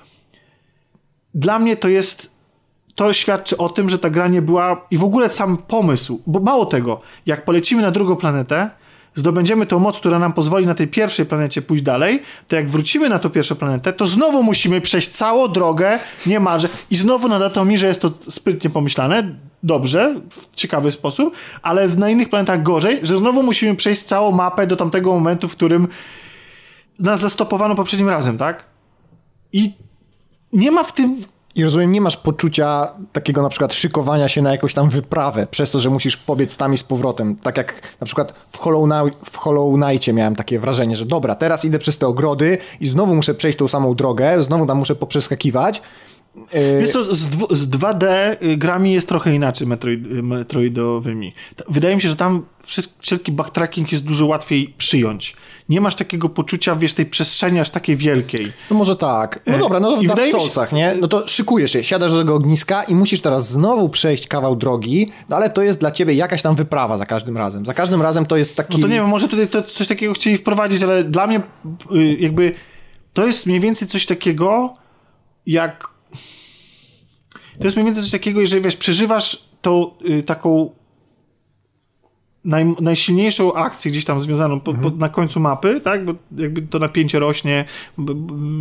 Dla 1.35 1.59
mnie 1.59 1.77
to 1.77 1.89
jest 1.89 2.35
to 2.95 3.13
świadczy 3.13 3.57
o 3.57 3.69
tym, 3.69 3.91
że 3.91 3.99
ta 3.99 4.11
gra 4.11 4.29
nie 4.29 4.43
była 4.43 4.87
i 4.91 4.97
w 4.97 5.05
ogóle 5.05 5.29
sam 5.29 5.57
pomysł, 5.57 6.23
bo 6.27 6.41
mało 6.41 6.67
tego, 6.67 7.01
jak 7.27 7.45
polecimy 7.45 7.83
na 7.83 7.91
drugą 7.91 8.17
planetę, 8.17 8.71
zdobędziemy 9.15 9.67
tą 9.67 9.79
moc, 9.79 9.99
która 9.99 10.19
nam 10.19 10.33
pozwoli 10.33 10.67
na 10.67 10.75
tej 10.75 10.89
pierwszej 10.89 11.27
planecie 11.27 11.63
pójść 11.63 11.83
dalej, 11.85 12.23
to 12.49 12.57
jak 12.57 12.69
wrócimy 12.69 13.09
na 13.09 13.19
tą 13.19 13.31
pierwszą 13.31 13.55
planetę, 13.55 13.93
to 13.93 14.07
znowu 14.07 14.43
musimy 14.43 14.81
przejść 14.81 15.09
całą 15.09 15.49
drogę 15.49 15.99
niemalże 16.27 16.69
i 16.91 16.97
znowu 16.97 17.29
na 17.29 17.39
Datomirze 17.39 17.87
jest 17.87 18.01
to 18.01 18.11
sprytnie 18.29 18.71
pomyślane, 18.71 19.35
dobrze, 19.63 20.21
w 20.31 20.57
ciekawy 20.57 20.93
sposób, 20.93 21.37
ale 21.63 21.89
na 21.89 22.11
innych 22.11 22.29
planetach 22.29 22.63
gorzej, 22.63 23.01
że 23.03 23.17
znowu 23.17 23.43
musimy 23.43 23.77
przejść 23.77 24.03
całą 24.03 24.33
mapę 24.33 24.67
do 24.67 24.77
tamtego 24.77 25.13
momentu, 25.13 25.49
w 25.49 25.53
którym 25.53 25.89
nas 26.99 27.21
zastopowano 27.21 27.75
poprzednim 27.75 28.09
razem, 28.09 28.39
tak? 28.39 28.65
I 29.53 29.73
nie 30.53 30.71
ma 30.71 30.83
w 30.83 30.93
tym 30.93 31.17
i 31.55 31.65
rozumiem, 31.65 31.93
nie 31.93 32.01
masz 32.01 32.17
poczucia 32.17 32.89
takiego 33.13 33.43
na 33.43 33.49
przykład 33.49 33.75
szykowania 33.75 34.29
się 34.29 34.43
na 34.43 34.53
jakąś 34.53 34.75
tam 34.75 34.89
wyprawę, 34.89 35.47
przez 35.51 35.71
to, 35.71 35.81
że 35.81 35.91
musisz 35.91 36.17
pobiec 36.17 36.57
tam 36.57 36.75
i 36.75 36.79
z 36.79 36.83
powrotem. 36.83 37.37
Tak 37.37 37.57
jak 37.57 37.97
na 38.01 38.05
przykład 38.05 38.35
w 38.49 38.59
Hollow, 38.59 39.11
w 39.25 39.37
Hollow 39.37 39.75
miałem 40.13 40.37
takie 40.37 40.61
wrażenie, 40.61 40.97
że 40.97 41.07
dobra, 41.07 41.35
teraz 41.35 41.65
idę 41.65 41.79
przez 41.79 41.99
te 41.99 42.07
ogrody 42.07 42.59
i 42.81 42.89
znowu 42.89 43.15
muszę 43.15 43.35
przejść 43.35 43.59
tą 43.59 43.69
samą 43.69 43.95
drogę, 43.95 44.45
znowu 44.45 44.67
tam 44.67 44.79
muszę 44.79 44.95
poprzeskakiwać 44.95 45.83
E, 46.53 46.81
Wiesz 46.81 46.91
co, 46.91 47.15
z, 47.15 47.19
z 47.51 47.71
2D 47.71 48.07
y, 48.43 48.57
grami 48.57 48.93
jest 48.93 49.09
trochę 49.09 49.35
inaczej 49.35 49.67
metroid, 49.67 50.07
y, 50.07 50.23
metroidowymi. 50.23 51.33
Wydaje 51.69 51.97
mi 51.97 52.03
się, 52.03 52.09
że 52.09 52.17
tam 52.17 52.47
wszelki 53.01 53.33
backtracking 53.33 53.93
jest 53.93 54.05
dużo 54.05 54.27
łatwiej 54.27 54.75
przyjąć. 54.79 55.37
Nie 55.69 55.81
masz 55.81 55.95
takiego 55.95 56.29
poczucia, 56.29 56.77
wiesz, 56.77 56.95
tej 56.95 57.07
przestrzeni 57.07 57.61
aż 57.61 57.71
takiej 57.71 57.97
wielkiej. 57.97 58.53
No 58.71 58.77
może 58.77 58.97
tak. 58.97 59.41
No 59.47 59.55
e, 59.55 59.59
dobra, 59.59 59.81
no 59.81 59.91
to 59.91 60.01
w 60.01 60.05
Dark 60.05 60.31
Soulsach, 60.31 60.71
się... 60.71 60.77
nie? 60.77 60.95
No 61.01 61.09
to 61.09 61.29
szykujesz 61.29 61.73
się, 61.73 61.85
siadasz 61.85 62.11
do 62.13 62.19
tego 62.19 62.35
ogniska 62.35 62.85
i 62.85 62.95
musisz 62.95 63.21
teraz 63.21 63.51
znowu 63.51 63.89
przejść 63.89 64.27
kawał 64.27 64.57
drogi, 64.57 65.13
no 65.29 65.37
ale 65.37 65.51
to 65.51 65.63
jest 65.63 65.81
dla 65.81 65.91
ciebie 65.91 66.15
jakaś 66.15 66.43
tam 66.43 66.55
wyprawa 66.55 66.99
za 66.99 67.07
każdym 67.07 67.37
razem. 67.37 67.67
Za 67.67 67.75
każdym 67.75 68.03
razem 68.03 68.27
to 68.27 68.37
jest 68.37 68.57
taki... 68.57 68.77
No 68.77 68.83
to 68.83 68.89
nie 68.89 68.95
wiem, 68.95 69.09
może 69.09 69.29
tutaj 69.29 69.49
to 69.49 69.63
coś 69.63 69.89
takiego 69.89 70.15
chcieli 70.15 70.37
wprowadzić, 70.37 70.83
ale 70.83 71.05
dla 71.05 71.27
mnie 71.27 71.41
y, 71.95 72.17
jakby 72.21 72.53
to 73.13 73.27
jest 73.27 73.47
mniej 73.47 73.61
więcej 73.61 73.89
coś 73.89 74.07
takiego 74.07 74.75
jak 75.47 75.95
to 77.59 77.65
jest 77.65 77.77
mniej 77.77 77.87
więcej 77.87 78.03
coś 78.03 78.13
takiego, 78.13 78.41
jeżeli 78.41 78.63
wiesz, 78.63 78.77
przeżywasz 78.77 79.45
tą 79.63 79.91
y, 80.09 80.23
taką 80.23 80.71
naj, 82.45 82.75
najsilniejszą 82.81 83.55
akcję 83.55 83.91
gdzieś 83.91 84.05
tam 84.05 84.21
związaną 84.21 84.61
po, 84.61 84.71
mhm. 84.71 84.93
po, 84.93 84.99
na 84.99 85.09
końcu 85.09 85.41
mapy, 85.41 85.81
tak? 85.81 86.05
Bo 86.05 86.15
jakby 86.37 86.63
to 86.63 86.79
napięcie 86.79 87.19
rośnie, 87.19 87.65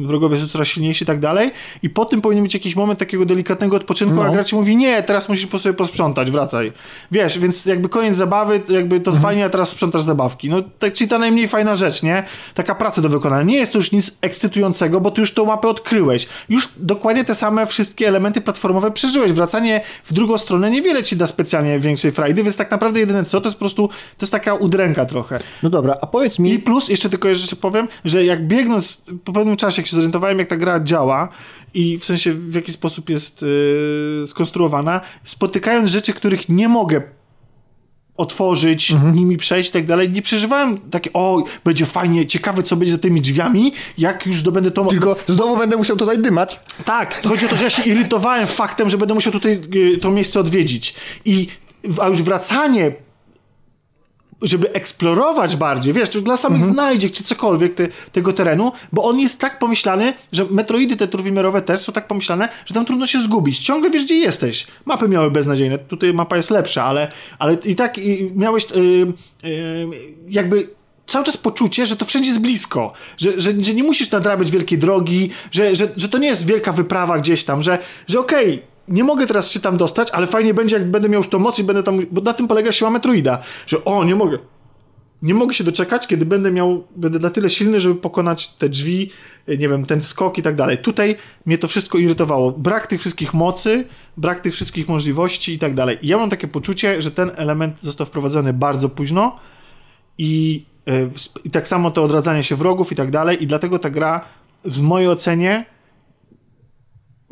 wrogowie 0.03 0.37
są 0.37 0.47
coraz 0.47 0.67
silniejsi 0.67 1.03
i 1.03 1.07
tak 1.07 1.19
dalej. 1.19 1.51
I 1.83 1.89
po 1.89 2.05
tym 2.05 2.21
powinien 2.21 2.43
być 2.43 2.53
jakiś 2.53 2.75
moment 2.75 2.99
takiego 2.99 3.25
delikatnego 3.25 3.77
odpoczynku, 3.77 4.15
no. 4.15 4.25
a 4.25 4.29
gra 4.29 4.43
ci 4.43 4.55
mówi, 4.55 4.75
nie, 4.75 5.03
teraz 5.03 5.29
musisz 5.29 5.47
po 5.47 5.59
sobie 5.59 5.73
posprzątać, 5.73 6.31
wracaj. 6.31 6.71
Wiesz, 7.11 7.39
więc 7.39 7.65
jakby 7.65 7.89
koniec 7.89 8.15
zabawy, 8.15 8.61
jakby 8.69 8.99
to 8.99 9.11
mhm. 9.11 9.21
fajnie, 9.21 9.45
a 9.45 9.49
teraz 9.49 9.69
sprzątasz 9.69 10.01
zabawki. 10.01 10.49
No, 10.49 10.61
tak, 10.79 10.93
czyli 10.93 11.09
ta 11.09 11.19
najmniej 11.19 11.47
fajna 11.47 11.75
rzecz, 11.75 12.03
nie? 12.03 12.23
Taka 12.53 12.75
praca 12.75 13.01
do 13.01 13.09
wykonania. 13.09 13.43
Nie 13.43 13.57
jest 13.57 13.73
to 13.73 13.79
już 13.79 13.91
nic 13.91 14.17
ekscytującego, 14.21 15.01
bo 15.01 15.11
ty 15.11 15.21
już 15.21 15.33
tą 15.33 15.45
mapę 15.45 15.67
odkryłeś. 15.67 16.27
Już 16.49 16.69
dokładnie 16.77 17.23
te 17.23 17.35
same 17.35 17.65
wszystkie 17.65 18.07
elementy 18.07 18.41
platformowe 18.41 18.91
przeżyłeś. 18.91 19.31
Wracanie 19.31 19.81
w 20.03 20.13
drugą 20.13 20.37
stronę 20.37 20.71
niewiele 20.71 21.03
ci 21.03 21.15
da 21.15 21.27
specjalnie 21.27 21.79
większej 21.79 22.11
frajdy, 22.11 22.43
więc 22.43 22.55
tak 22.55 22.71
naprawdę 22.71 22.99
jedyne 22.99 23.25
co, 23.25 23.41
to 23.41 23.47
jest 23.47 23.55
po 23.55 23.59
prostu 23.59 23.72
prostu 23.73 23.87
to 24.17 24.23
jest 24.23 24.31
taka 24.31 24.53
udręka 24.53 25.05
trochę. 25.05 25.39
No 25.63 25.69
dobra, 25.69 25.97
a 26.01 26.07
powiedz 26.07 26.39
mi... 26.39 26.53
I 26.53 26.59
plus, 26.59 26.89
jeszcze 26.89 27.09
tylko 27.09 27.27
jeszcze 27.27 27.55
powiem, 27.55 27.87
że 28.05 28.25
jak 28.25 28.47
biegnąc 28.47 29.01
po 29.23 29.33
pewnym 29.33 29.57
czasie, 29.57 29.81
jak 29.81 29.87
się 29.87 29.95
zorientowałem, 29.95 30.39
jak 30.39 30.47
ta 30.47 30.57
gra 30.57 30.79
działa 30.79 31.29
i 31.73 31.97
w 31.97 32.05
sensie 32.05 32.33
w 32.33 32.55
jaki 32.55 32.71
sposób 32.71 33.09
jest 33.09 33.41
yy, 33.41 34.27
skonstruowana, 34.27 35.01
spotykając 35.23 35.89
rzeczy, 35.89 36.13
których 36.13 36.49
nie 36.49 36.69
mogę 36.69 37.01
otworzyć, 38.17 38.91
mhm. 38.91 39.15
nimi 39.15 39.37
przejść 39.37 39.69
i 39.69 39.73
tak 39.73 39.85
dalej. 39.85 40.11
Nie 40.11 40.21
przeżywałem 40.21 40.77
takie, 40.91 41.13
o, 41.13 41.43
będzie 41.65 41.85
fajnie, 41.85 42.25
ciekawe, 42.25 42.63
co 42.63 42.75
będzie 42.75 42.91
za 42.91 42.97
tymi 42.97 43.21
drzwiami, 43.21 43.73
jak 43.97 44.25
już 44.25 44.37
zdobędę 44.37 44.71
to... 44.71 44.85
Tylko 44.85 45.15
znowu 45.27 45.57
będę 45.57 45.77
musiał 45.77 45.97
tutaj 45.97 46.19
dymać. 46.19 46.59
Tak, 46.85 47.21
chodzi 47.27 47.45
o 47.45 47.49
to, 47.49 47.55
że 47.55 47.63
ja 47.63 47.69
się 47.69 47.83
irytowałem 47.83 48.47
faktem, 48.47 48.89
że 48.89 48.97
będę 48.97 49.13
musiał 49.13 49.33
tutaj 49.33 49.61
y, 49.75 49.97
to 49.97 50.11
miejsce 50.11 50.39
odwiedzić. 50.39 50.95
I 51.25 51.47
a 52.01 52.07
już 52.07 52.21
wracanie 52.21 52.91
żeby 54.43 54.71
eksplorować 54.71 55.55
bardziej, 55.55 55.93
wiesz, 55.93 56.09
dla 56.09 56.37
samych 56.37 56.57
mhm. 56.57 56.73
znajdziek 56.73 57.11
czy 57.11 57.23
cokolwiek 57.23 57.75
te, 57.75 57.87
tego 58.11 58.33
terenu, 58.33 58.71
bo 58.91 59.03
on 59.03 59.19
jest 59.19 59.39
tak 59.39 59.59
pomyślany, 59.59 60.13
że 60.31 60.45
metroidy 60.49 60.95
te 60.95 61.07
trójwymiarowe 61.07 61.61
też 61.61 61.81
są 61.81 61.93
tak 61.93 62.07
pomyślane, 62.07 62.49
że 62.65 62.73
tam 62.73 62.85
trudno 62.85 63.05
się 63.05 63.23
zgubić. 63.23 63.59
Ciągle 63.59 63.89
wiesz, 63.89 64.05
gdzie 64.05 64.15
jesteś. 64.15 64.67
Mapy 64.85 65.07
miały 65.07 65.31
beznadziejne, 65.31 65.77
tutaj 65.77 66.13
mapa 66.13 66.37
jest 66.37 66.51
lepsza, 66.51 66.83
ale, 66.83 67.11
ale 67.39 67.57
i 67.65 67.75
tak 67.75 67.97
i 67.97 68.31
miałeś 68.35 68.67
yy, 68.75 69.13
yy, 69.49 69.89
jakby 70.29 70.69
cały 71.07 71.25
czas 71.25 71.37
poczucie, 71.37 71.87
że 71.87 71.95
to 71.95 72.05
wszędzie 72.05 72.29
jest 72.29 72.41
blisko, 72.41 72.93
że, 73.17 73.41
że, 73.41 73.51
że 73.61 73.73
nie 73.73 73.83
musisz 73.83 74.11
nadrabiać 74.11 74.51
wielkiej 74.51 74.77
drogi, 74.77 75.29
że, 75.51 75.75
że, 75.75 75.87
że 75.97 76.09
to 76.09 76.17
nie 76.17 76.27
jest 76.27 76.45
wielka 76.45 76.73
wyprawa 76.73 77.19
gdzieś 77.19 77.43
tam, 77.43 77.63
że, 77.63 77.77
że 78.07 78.19
okej, 78.19 78.53
okay, 78.53 78.72
nie 78.87 79.03
mogę 79.03 79.27
teraz 79.27 79.51
się 79.51 79.59
tam 79.59 79.77
dostać, 79.77 80.11
ale 80.11 80.27
fajnie 80.27 80.53
będzie, 80.53 80.75
jak 80.75 80.91
będę 80.91 81.09
miał 81.09 81.19
już 81.19 81.29
tą 81.29 81.39
moc 81.39 81.59
i 81.59 81.63
będę 81.63 81.83
tam, 81.83 81.99
bo 82.11 82.21
na 82.21 82.33
tym 82.33 82.47
polega 82.47 82.71
siła 82.71 82.89
Metroida, 82.89 83.39
że 83.67 83.85
o, 83.85 84.03
nie 84.03 84.15
mogę, 84.15 84.37
nie 85.23 85.33
mogę 85.33 85.53
się 85.53 85.63
doczekać, 85.63 86.07
kiedy 86.07 86.25
będę 86.25 86.51
miał, 86.51 86.83
będę 86.95 87.19
na 87.19 87.29
tyle 87.29 87.49
silny, 87.49 87.79
żeby 87.79 87.95
pokonać 87.95 88.47
te 88.47 88.69
drzwi, 88.69 89.09
nie 89.47 89.69
wiem, 89.69 89.85
ten 89.85 90.01
skok 90.01 90.37
i 90.37 90.41
tak 90.41 90.55
dalej. 90.55 90.77
Tutaj 90.77 91.15
mnie 91.45 91.57
to 91.57 91.67
wszystko 91.67 91.97
irytowało. 91.97 92.51
Brak 92.51 92.87
tych 92.87 92.99
wszystkich 92.99 93.33
mocy, 93.33 93.85
brak 94.17 94.39
tych 94.39 94.53
wszystkich 94.53 94.87
możliwości 94.87 95.53
i 95.53 95.59
tak 95.59 95.73
dalej. 95.73 95.97
Ja 96.01 96.17
mam 96.17 96.29
takie 96.29 96.47
poczucie, 96.47 97.01
że 97.01 97.11
ten 97.11 97.31
element 97.35 97.81
został 97.81 98.07
wprowadzony 98.07 98.53
bardzo 98.53 98.89
późno 98.89 99.39
i, 100.17 100.65
yy, 100.85 101.09
i 101.43 101.49
tak 101.49 101.67
samo 101.67 101.91
to 101.91 102.03
odradzanie 102.03 102.43
się 102.43 102.55
wrogów 102.55 102.91
i 102.91 102.95
tak 102.95 103.11
dalej 103.11 103.43
i 103.43 103.47
dlatego 103.47 103.79
ta 103.79 103.89
gra 103.89 104.25
w 104.65 104.81
mojej 104.81 105.09
ocenie 105.09 105.65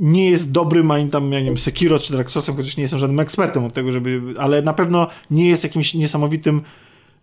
nie 0.01 0.29
jest 0.29 0.51
dobrym 0.51 0.91
ani 0.91 1.09
tam, 1.09 1.31
ja 1.31 1.39
nie 1.39 1.45
wiem, 1.45 1.57
Sekiro 1.57 1.99
czy 1.99 2.13
Dark 2.13 2.29
Soulsem, 2.29 2.55
chociaż 2.55 2.77
nie 2.77 2.81
jestem 2.81 2.99
żadnym 2.99 3.19
ekspertem 3.19 3.65
od 3.65 3.73
tego, 3.73 3.91
żeby, 3.91 4.21
ale 4.39 4.61
na 4.61 4.73
pewno 4.73 5.07
nie 5.31 5.49
jest 5.49 5.63
jakimś 5.63 5.93
niesamowitym 5.93 6.61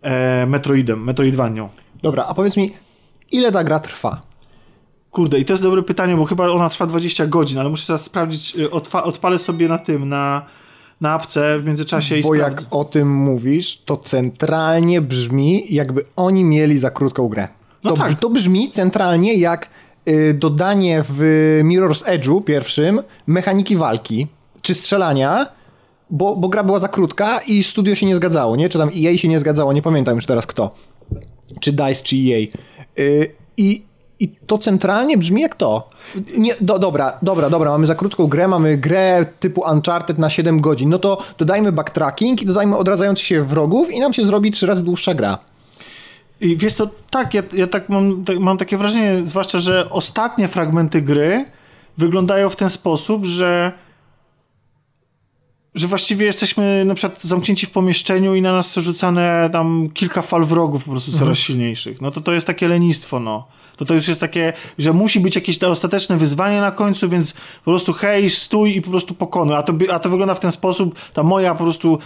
e, 0.01 0.45
Metroidem, 0.45 1.03
Metroidvanią. 1.03 1.69
Dobra, 2.03 2.25
a 2.25 2.33
powiedz 2.33 2.57
mi, 2.57 2.71
ile 3.31 3.51
ta 3.51 3.63
gra 3.63 3.79
trwa? 3.79 4.21
Kurde, 5.11 5.39
i 5.39 5.45
to 5.45 5.53
jest 5.53 5.63
dobre 5.63 5.83
pytanie, 5.83 6.15
bo 6.15 6.25
chyba 6.25 6.47
ona 6.47 6.69
trwa 6.69 6.85
20 6.85 7.27
godzin, 7.27 7.59
ale 7.59 7.69
muszę 7.69 7.87
teraz 7.87 8.03
sprawdzić, 8.03 8.55
y, 8.55 8.69
odfa- 8.69 9.03
odpalę 9.03 9.39
sobie 9.39 9.67
na 9.67 9.77
tym, 9.77 10.09
na, 10.09 10.45
na 11.01 11.13
apce 11.13 11.59
w 11.59 11.65
międzyczasie 11.65 12.17
i 12.17 12.23
Bo 12.23 12.35
jak 12.35 12.63
o 12.71 12.83
tym 12.83 13.13
mówisz, 13.13 13.81
to 13.85 13.97
centralnie 13.97 15.01
brzmi, 15.01 15.63
jakby 15.69 16.01
oni 16.15 16.43
mieli 16.43 16.77
za 16.77 16.91
krótką 16.91 17.27
grę. 17.27 17.47
No 17.83 17.91
to, 17.91 17.97
tak. 17.97 18.19
to 18.19 18.29
brzmi 18.29 18.69
centralnie 18.69 19.33
jak 19.33 19.69
dodanie 20.33 21.03
w 21.09 21.21
Mirror's 21.63 22.03
Edge'u 22.03 22.43
pierwszym 22.43 23.01
mechaniki 23.27 23.77
walki 23.77 24.27
czy 24.61 24.73
strzelania, 24.73 25.47
bo, 26.09 26.35
bo 26.35 26.49
gra 26.49 26.63
była 26.63 26.79
za 26.79 26.87
krótka 26.87 27.39
i 27.47 27.63
studio 27.63 27.95
się 27.95 28.05
nie 28.05 28.15
zgadzało, 28.15 28.55
nie? 28.55 28.69
Czy 28.69 28.77
tam 28.77 28.89
EA 28.89 29.17
się 29.17 29.27
nie 29.27 29.39
zgadzało, 29.39 29.73
nie 29.73 29.81
pamiętam 29.81 30.15
już 30.15 30.25
teraz 30.25 30.47
kto. 30.47 30.71
Czy 31.59 31.71
DICE, 31.71 32.03
czy 32.03 32.15
EA. 32.15 32.47
Y, 32.99 33.35
I, 33.57 33.85
I 34.19 34.29
to 34.47 34.57
centralnie 34.57 35.17
brzmi 35.17 35.41
jak 35.41 35.55
to. 35.55 35.87
Nie, 36.37 36.55
do, 36.61 36.79
dobra, 36.79 37.17
dobra, 37.21 37.49
dobra, 37.49 37.71
mamy 37.71 37.85
za 37.85 37.95
krótką 37.95 38.27
grę, 38.27 38.47
mamy 38.47 38.77
grę 38.77 39.25
typu 39.39 39.61
Uncharted 39.71 40.17
na 40.17 40.29
7 40.29 40.61
godzin, 40.61 40.89
no 40.89 40.99
to 40.99 41.23
dodajmy 41.37 41.71
backtracking 41.71 42.41
i 42.41 42.45
dodajmy 42.45 42.77
odradzając 42.77 43.19
się 43.19 43.43
wrogów 43.43 43.91
i 43.91 43.99
nam 43.99 44.13
się 44.13 44.25
zrobi 44.25 44.51
trzy 44.51 44.67
razy 44.67 44.83
dłuższa 44.83 45.13
gra. 45.13 45.37
I 46.41 46.57
wiesz 46.57 46.73
co, 46.73 46.89
tak, 47.09 47.33
ja, 47.33 47.43
ja 47.53 47.67
tak, 47.67 47.89
mam, 47.89 48.23
tak 48.23 48.39
mam 48.39 48.57
takie 48.57 48.77
wrażenie, 48.77 49.21
zwłaszcza, 49.25 49.59
że 49.59 49.89
ostatnie 49.89 50.47
fragmenty 50.47 51.01
gry 51.01 51.45
wyglądają 51.97 52.49
w 52.49 52.55
ten 52.55 52.69
sposób, 52.69 53.25
że 53.25 53.71
że 55.75 55.87
właściwie 55.87 56.25
jesteśmy 56.25 56.85
na 56.85 56.95
przykład 56.95 57.23
zamknięci 57.23 57.65
w 57.65 57.69
pomieszczeniu 57.69 58.35
i 58.35 58.41
na 58.41 58.51
nas 58.51 58.71
są 58.71 58.81
rzucane 58.81 59.49
tam 59.53 59.89
kilka 59.93 60.21
fal 60.21 60.45
wrogów 60.45 60.83
po 60.83 60.91
prostu 60.91 61.11
coraz 61.11 61.21
mhm. 61.21 61.35
silniejszych. 61.35 62.01
No 62.01 62.11
to 62.11 62.21
to 62.21 62.33
jest 62.33 62.47
takie 62.47 62.67
lenistwo, 62.67 63.19
no. 63.19 63.47
To 63.77 63.85
to 63.85 63.93
już 63.93 64.07
jest 64.07 64.19
takie, 64.19 64.53
że 64.77 64.93
musi 64.93 65.19
być 65.19 65.35
jakieś 65.35 65.63
ostateczne 65.63 66.17
wyzwanie 66.17 66.61
na 66.61 66.71
końcu, 66.71 67.09
więc 67.09 67.33
po 67.65 67.71
prostu 67.71 67.93
hej, 67.93 68.29
stój 68.29 68.75
i 68.75 68.81
po 68.81 68.89
prostu 68.89 69.13
pokonuj. 69.13 69.55
A 69.55 69.63
to, 69.63 69.73
a 69.91 69.99
to 69.99 70.09
wygląda 70.09 70.33
w 70.33 70.39
ten 70.39 70.51
sposób, 70.51 70.99
ta 71.13 71.23
moja 71.23 71.55
po 71.55 71.63
prostu 71.63 71.99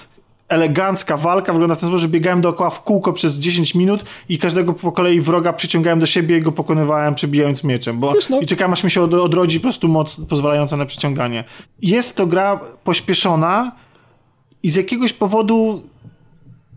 elegancka 0.53 1.17
walka 1.17 1.53
wygląda 1.53 1.75
w 1.75 1.79
ten 1.79 1.89
sposób, 1.89 2.01
że 2.01 2.07
biegałem 2.07 2.41
dookoła 2.41 2.69
w 2.69 2.83
kółko 2.83 3.13
przez 3.13 3.39
10 3.39 3.75
minut 3.75 4.05
i 4.29 4.37
każdego 4.37 4.73
po 4.73 4.91
kolei 4.91 5.21
wroga 5.21 5.53
przyciągałem 5.53 5.99
do 5.99 6.05
siebie 6.05 6.37
i 6.37 6.41
go 6.41 6.51
pokonywałem 6.51 7.15
przebijając 7.15 7.63
mieczem, 7.63 7.99
bo 7.99 8.13
no. 8.29 8.39
i 8.39 8.45
czekałem 8.45 8.73
aż 8.73 8.83
mi 8.83 8.91
się 8.91 9.01
od, 9.01 9.13
odrodzi 9.13 9.59
po 9.59 9.63
prostu 9.63 9.87
moc 9.87 10.15
pozwalająca 10.29 10.77
na 10.77 10.85
przyciąganie. 10.85 11.43
Jest 11.81 12.15
to 12.15 12.27
gra 12.27 12.59
pośpieszona 12.83 13.71
i 14.63 14.69
z 14.69 14.75
jakiegoś 14.75 15.13
powodu 15.13 15.83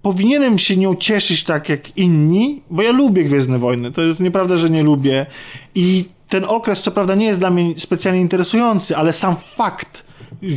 powinienem 0.02 0.58
się 0.58 0.76
nią 0.76 0.94
cieszyć 0.94 1.44
tak 1.44 1.68
jak 1.68 1.96
inni, 1.96 2.62
bo 2.70 2.82
ja 2.82 2.92
lubię 2.92 3.24
Gwiezdne 3.24 3.58
Wojny, 3.58 3.92
to 3.92 4.02
jest 4.02 4.20
nieprawda, 4.20 4.56
że 4.56 4.70
nie 4.70 4.82
lubię 4.82 5.26
i 5.74 6.04
ten 6.28 6.44
okres 6.44 6.82
co 6.82 6.90
prawda 6.90 7.14
nie 7.14 7.26
jest 7.26 7.40
dla 7.40 7.50
mnie 7.50 7.74
specjalnie 7.76 8.20
interesujący, 8.20 8.96
ale 8.96 9.12
sam 9.12 9.36
fakt 9.56 10.05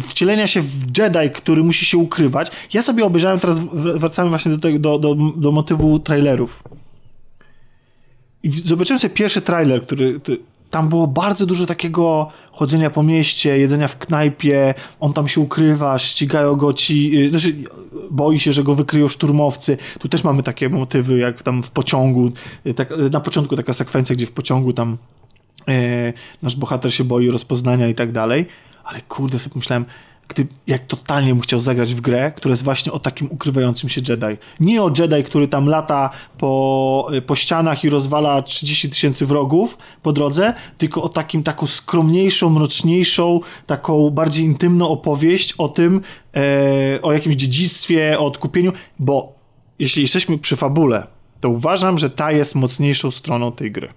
wcielenia 0.02 0.48
się 0.48 0.62
w 0.62 0.98
Jedi, 0.98 1.30
który 1.34 1.64
musi 1.64 1.86
się 1.86 1.98
ukrywać. 1.98 2.52
Ja 2.74 2.82
sobie 2.82 3.06
obejrzałem, 3.06 3.40
teraz 3.40 3.60
wracamy 3.74 4.30
właśnie 4.30 4.58
do, 4.58 4.80
do, 4.80 5.00
do, 5.00 5.16
do 5.16 5.52
motywu 5.52 6.00
trailerów. 6.00 6.64
I 8.44 8.50
zobaczyłem 8.50 9.00
sobie 9.00 9.14
pierwszy 9.14 9.42
trailer, 9.42 9.82
który, 9.82 10.20
który, 10.20 10.38
tam 10.70 10.90
było 10.90 11.08
bardzo 11.08 11.46
dużo 11.46 11.66
takiego 11.66 12.32
chodzenia 12.52 12.90
po 12.90 13.04
mieście, 13.04 13.58
jedzenia 13.58 13.88
w 13.88 13.98
knajpie, 13.98 14.74
on 15.00 15.14
tam 15.14 15.28
się 15.28 15.42
ukrywa, 15.42 16.00
ścigają 16.00 16.56
go 16.56 16.74
ci, 16.74 17.12
yy, 17.12 17.30
znaczy 17.30 17.56
boi 18.12 18.40
się, 18.40 18.54
że 18.54 18.64
go 18.64 18.76
wykryją 18.76 19.08
szturmowcy. 19.08 19.78
Tu 20.00 20.10
też 20.10 20.24
mamy 20.24 20.44
takie 20.44 20.70
motywy, 20.70 21.18
jak 21.18 21.44
tam 21.44 21.64
w 21.64 21.72
pociągu, 21.72 22.32
yy, 22.66 22.74
tak, 22.74 22.92
yy, 22.92 23.10
na 23.10 23.20
początku 23.20 23.56
taka 23.56 23.74
sekwencja, 23.74 24.16
gdzie 24.16 24.26
w 24.26 24.32
pociągu 24.32 24.74
tam 24.74 24.98
yy, 25.68 26.14
nasz 26.42 26.56
bohater 26.56 26.94
się 26.94 27.04
boi 27.04 27.30
rozpoznania 27.30 27.88
i 27.88 27.96
tak 27.96 28.12
dalej 28.12 28.46
ale 28.90 29.02
kurde 29.02 29.40
sobie 29.40 29.56
myślałem, 29.56 29.86
gdy, 30.28 30.48
jak 30.68 30.86
totalnie 30.86 31.34
bym 31.34 31.42
chciał 31.42 31.60
zagrać 31.60 31.94
w 31.94 32.02
grę, 32.02 32.32
która 32.36 32.52
jest 32.52 32.64
właśnie 32.64 32.92
o 32.92 33.00
takim 33.00 33.28
ukrywającym 33.32 33.90
się 33.90 34.02
Jedi. 34.10 34.38
Nie 34.60 34.84
o 34.84 34.92
Jedi, 34.98 35.24
który 35.24 35.48
tam 35.48 35.68
lata 35.68 36.10
po, 36.38 37.12
po 37.28 37.36
ścianach 37.36 37.84
i 37.84 37.90
rozwala 37.90 38.42
30 38.42 38.90
tysięcy 38.90 39.26
wrogów 39.26 39.78
po 40.02 40.14
drodze, 40.14 40.54
tylko 40.78 41.04
o 41.04 41.10
takim, 41.10 41.44
taką 41.44 41.68
skromniejszą, 41.68 42.50
mroczniejszą, 42.50 43.40
taką 43.66 44.10
bardziej 44.10 44.46
intymną 44.46 44.90
opowieść 44.90 45.54
o 45.58 45.68
tym, 45.68 46.02
e, 46.36 47.02
o 47.02 47.14
jakimś 47.14 47.36
dziedzictwie, 47.36 48.20
o 48.20 48.26
odkupieniu, 48.26 48.72
bo 49.00 49.36
jeśli 49.80 50.02
jesteśmy 50.02 50.38
przy 50.38 50.56
fabule, 50.56 51.08
to 51.42 51.50
uważam, 51.50 51.98
że 51.98 52.10
ta 52.10 52.32
jest 52.32 52.56
mocniejszą 52.56 53.12
stroną 53.12 53.52
tej 53.52 53.72
gry. 53.72 53.90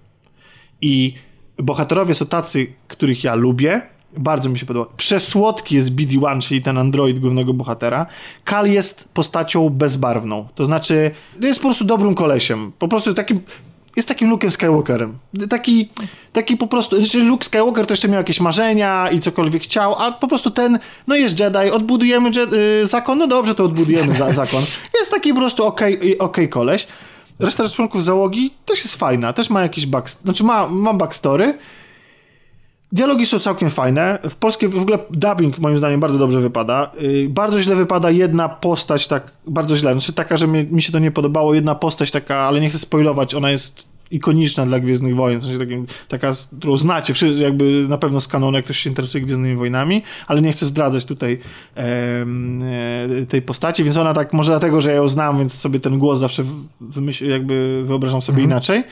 I 0.81 1.13
bohaterowie 1.57 2.13
są 2.15 2.25
tacy, 2.25 2.73
których 2.87 3.23
ja 3.23 3.35
lubię, 3.35 3.92
bardzo 4.17 4.49
mi 4.49 4.59
się 4.59 4.65
podoba. 4.65 4.91
Przesłodki 4.97 5.75
jest 5.75 5.91
BD-1, 5.91 6.41
czyli 6.41 6.61
ten 6.61 6.77
android 6.77 7.19
głównego 7.19 7.53
bohatera. 7.53 8.05
Kal 8.45 8.71
jest 8.71 9.09
postacią 9.13 9.69
bezbarwną. 9.69 10.47
To 10.55 10.65
znaczy, 10.65 11.11
jest 11.41 11.59
po 11.59 11.67
prostu 11.67 11.85
dobrym 11.85 12.15
kolesiem. 12.15 12.71
Po 12.79 12.87
prostu 12.87 13.13
takim 13.13 13.39
jest 13.95 14.07
takim 14.07 14.29
Luke'em 14.31 14.51
Skywalkerem. 14.51 15.17
Taki, 15.49 15.89
taki 16.33 16.57
po 16.57 16.67
prostu, 16.67 16.97
znaczy 16.97 17.19
Luke 17.19 17.45
Skywalker 17.45 17.85
to 17.85 17.93
jeszcze 17.93 18.07
miał 18.07 18.17
jakieś 18.17 18.39
marzenia 18.39 19.09
i 19.11 19.19
cokolwiek 19.19 19.63
chciał, 19.63 19.95
a 19.95 20.11
po 20.11 20.27
prostu 20.27 20.51
ten, 20.51 20.79
no 21.07 21.15
jest 21.15 21.39
Jedi, 21.39 21.71
odbudujemy 21.71 22.31
Jedi, 22.35 22.55
y, 22.55 22.87
zakon, 22.87 23.17
no 23.17 23.27
dobrze, 23.27 23.55
to 23.55 23.63
odbudujemy 23.63 24.13
za, 24.13 24.33
zakon. 24.43 24.63
Jest 24.99 25.11
taki 25.11 25.33
po 25.33 25.39
prostu 25.39 25.65
okej 25.65 25.97
okay, 25.97 26.17
okay 26.17 26.47
koleś. 26.47 26.87
Reszta 27.39 27.69
członków 27.69 28.03
załogi 28.03 28.53
też 28.65 28.83
jest 28.83 28.95
fajna, 28.95 29.33
też 29.33 29.49
ma 29.49 29.61
jakiś 29.61 29.85
back, 29.85 30.09
znaczy 30.09 30.43
ma, 30.43 30.67
ma 30.67 30.93
backstory, 30.93 31.57
Dialogi 32.93 33.25
są 33.25 33.39
całkiem 33.39 33.69
fajne. 33.69 34.19
W 34.29 34.35
polskiej 34.35 34.69
w 34.69 34.81
ogóle 34.81 34.97
dubbing 35.09 35.59
moim 35.59 35.77
zdaniem 35.77 35.99
bardzo 35.99 36.19
dobrze 36.19 36.39
wypada. 36.39 36.91
Yy, 37.01 37.29
bardzo 37.29 37.61
źle 37.61 37.75
wypada 37.75 38.11
jedna 38.11 38.49
postać, 38.49 39.07
tak 39.07 39.31
bardzo 39.47 39.77
źle. 39.77 39.91
Znaczy 39.91 40.13
taka, 40.13 40.37
że 40.37 40.47
mi, 40.47 40.63
mi 40.63 40.81
się 40.81 40.91
to 40.91 40.99
nie 40.99 41.11
podobało. 41.11 41.53
Jedna 41.53 41.75
postać 41.75 42.11
taka, 42.11 42.35
ale 42.35 42.61
nie 42.61 42.69
chcę 42.69 42.77
spoilować, 42.77 43.35
ona 43.35 43.51
jest 43.51 43.93
ikoniczna 44.11 44.65
dla 44.65 44.79
Gwiezdnych 44.79 45.15
Wojen, 45.15 45.39
w 45.39 45.43
sensie 45.43 45.59
takim, 45.59 45.85
taka, 46.07 46.31
którą 46.59 46.77
znacie, 46.77 47.13
jakby 47.35 47.85
na 47.89 47.97
pewno 47.97 48.21
z 48.21 48.27
kanonu, 48.27 48.57
jak 48.57 48.65
ktoś 48.65 48.77
się 48.77 48.89
interesuje 48.89 49.23
Gwiezdnymi 49.23 49.55
Wojnami, 49.55 50.01
ale 50.27 50.41
nie 50.41 50.51
chcę 50.51 50.65
zdradzać 50.65 51.05
tutaj 51.05 51.39
e, 51.77 51.81
e, 51.81 53.25
tej 53.25 53.41
postaci, 53.41 53.83
więc 53.83 53.97
ona 53.97 54.13
tak, 54.13 54.33
może 54.33 54.51
dlatego, 54.51 54.81
że 54.81 54.89
ja 54.89 54.95
ją 54.95 55.07
znam, 55.07 55.37
więc 55.37 55.53
sobie 55.53 55.79
ten 55.79 55.99
głos 55.99 56.19
zawsze 56.19 56.43
wymyśl, 56.81 57.29
jakby 57.29 57.83
wyobrażam 57.85 58.21
sobie 58.21 58.41
mhm. 58.41 58.51
inaczej. 58.51 58.83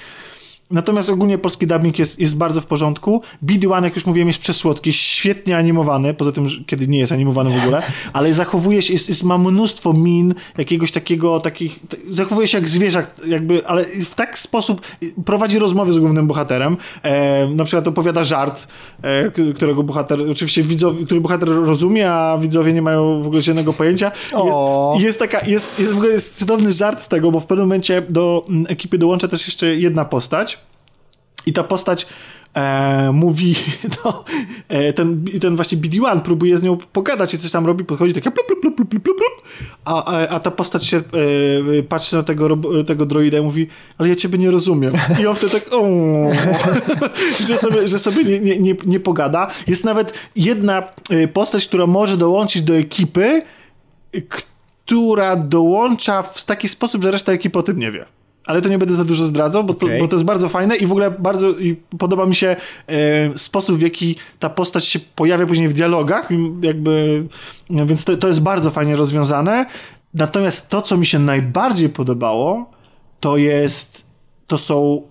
Natomiast 0.72 1.10
ogólnie 1.10 1.38
polski 1.38 1.68
dubbing 1.68 2.00
jest, 2.00 2.20
jest 2.20 2.38
bardzo 2.38 2.62
w 2.62 2.66
porządku. 2.66 3.22
BD-1, 3.46 3.84
jak 3.84 3.96
już 3.96 4.06
mówiłem, 4.06 4.28
jest 4.28 4.40
przesłodki, 4.40 4.90
jest 4.90 5.00
świetnie 5.00 5.58
animowany, 5.58 6.14
poza 6.14 6.32
tym, 6.32 6.48
kiedy 6.68 6.88
nie 6.88 7.00
jest 7.00 7.12
animowany 7.12 7.50
w 7.50 7.64
ogóle, 7.64 7.82
ale 8.14 8.34
zachowuje 8.34 8.82
się, 8.82 8.94
jest, 8.94 9.10
jest, 9.10 9.24
ma 9.24 9.38
mnóstwo 9.38 9.94
min, 9.94 10.34
jakiegoś 10.58 10.92
takiego, 10.92 11.40
takich, 11.40 11.80
zachowuje 12.10 12.48
się 12.48 12.58
jak 12.58 12.70
zwierzak, 12.70 13.12
jakby, 13.28 13.68
ale 13.68 13.84
w 13.84 14.16
taki 14.16 14.40
sposób 14.40 14.82
prowadzi 15.26 15.60
rozmowy 15.60 15.94
z 15.94 16.00
głównym 16.00 16.28
bohaterem. 16.28 16.78
E, 17.04 17.48
na 17.48 17.64
przykład 17.64 17.88
opowiada 17.88 18.24
żart, 18.24 18.68
e, 19.02 19.32
którego 19.56 19.84
bohater, 19.84 20.30
oczywiście 20.32 20.64
widzowie, 20.64 21.06
który 21.06 21.22
bohater 21.22 21.50
rozumie, 21.50 22.12
a 22.12 22.38
widzowie 22.38 22.74
nie 22.74 22.82
mają 22.82 23.24
w 23.24 23.28
ogóle 23.28 23.42
żadnego 23.42 23.74
pojęcia. 23.74 24.12
Jest, 24.46 25.06
jest 25.06 25.20
taka, 25.20 25.46
jest, 25.46 25.80
jest 25.80 25.94
w 25.94 25.98
ogóle 25.98 26.12
jest 26.12 26.40
cudowny 26.40 26.74
żart 26.74 27.02
z 27.02 27.08
tego, 27.08 27.32
bo 27.32 27.40
w 27.40 27.46
pewnym 27.46 27.68
momencie 27.68 28.02
do 28.10 28.46
ekipy 28.68 28.98
dołącza 28.98 29.28
też 29.28 29.48
jeszcze 29.48 29.76
jedna 29.76 30.06
postać, 30.06 30.60
i 31.46 31.54
ta 31.54 31.64
postać 31.64 32.08
e, 32.54 33.12
mówi, 33.14 33.56
no, 34.06 34.24
e, 34.70 34.94
ten, 34.94 35.26
ten 35.42 35.56
właśnie 35.56 35.78
BD-1 35.78 36.22
próbuje 36.22 36.58
z 36.58 36.64
nią 36.64 36.78
pogadać 36.78 37.34
i 37.34 37.38
coś 37.38 37.52
tam 37.52 37.66
robi, 37.66 37.84
podchodzi 37.84 38.14
takie 38.14 38.32
plup, 38.32 38.48
plup, 38.48 38.76
plup, 38.76 38.90
plup, 38.90 39.04
plup, 39.04 39.18
a, 39.86 40.06
a, 40.06 40.28
a 40.28 40.40
ta 40.40 40.52
postać 40.52 40.86
się 40.86 40.98
e, 40.98 41.84
patrzy 41.84 42.16
na 42.16 42.24
tego, 42.24 42.58
tego 42.88 43.06
droida 43.06 43.38
i 43.38 43.42
mówi, 43.42 43.68
ale 43.98 44.10
ja 44.10 44.16
ciebie 44.16 44.38
nie 44.38 44.52
rozumiem. 44.52 44.94
I 45.22 45.28
on 45.28 45.36
wtedy 45.36 45.52
tak, 45.52 45.64
że 47.48 47.58
sobie, 47.58 47.88
że 47.88 48.00
sobie 48.00 48.24
nie, 48.24 48.40
nie, 48.40 48.60
nie, 48.60 48.76
nie 48.86 49.00
pogada. 49.00 49.48
Jest 49.68 49.86
nawet 49.86 50.14
jedna 50.36 50.84
e, 51.10 51.28
postać, 51.28 51.68
która 51.68 51.88
może 51.88 52.18
dołączyć 52.18 52.62
do 52.62 52.76
ekipy, 52.76 53.42
która 54.86 55.36
dołącza 55.36 56.22
w 56.22 56.46
taki 56.46 56.70
sposób, 56.70 57.04
że 57.04 57.12
reszta 57.12 57.32
ekipy 57.32 57.60
o 57.60 57.64
tym 57.64 57.80
nie 57.80 57.92
wie 57.92 58.06
ale 58.46 58.62
to 58.62 58.70
nie 58.70 58.78
będę 58.78 58.94
za 58.94 59.04
dużo 59.04 59.26
zdradzał, 59.26 59.64
bo 59.64 59.74
to, 59.74 59.86
okay. 59.86 60.00
bo 60.00 60.08
to 60.08 60.16
jest 60.16 60.26
bardzo 60.26 60.50
fajne 60.50 60.76
i 60.76 60.86
w 60.86 60.92
ogóle 60.92 61.12
bardzo 61.12 61.50
i 61.50 61.76
podoba 61.76 62.26
mi 62.26 62.36
się 62.36 62.56
e, 62.88 63.38
sposób, 63.38 63.78
w 63.78 63.82
jaki 63.82 64.16
ta 64.40 64.50
postać 64.50 64.86
się 64.86 65.00
pojawia 65.16 65.46
później 65.46 65.68
w 65.68 65.74
dialogach, 65.74 66.30
jakby, 66.62 67.26
więc 67.70 68.04
to, 68.04 68.18
to 68.18 68.28
jest 68.28 68.42
bardzo 68.42 68.70
fajnie 68.72 68.96
rozwiązane. 68.96 69.66
Natomiast 70.14 70.70
to, 70.70 70.82
co 70.82 70.98
mi 70.98 71.06
się 71.06 71.20
najbardziej 71.20 71.90
podobało, 71.90 72.72
to 73.20 73.38
jest, 73.38 74.06
to 74.48 74.58
są 74.58 75.02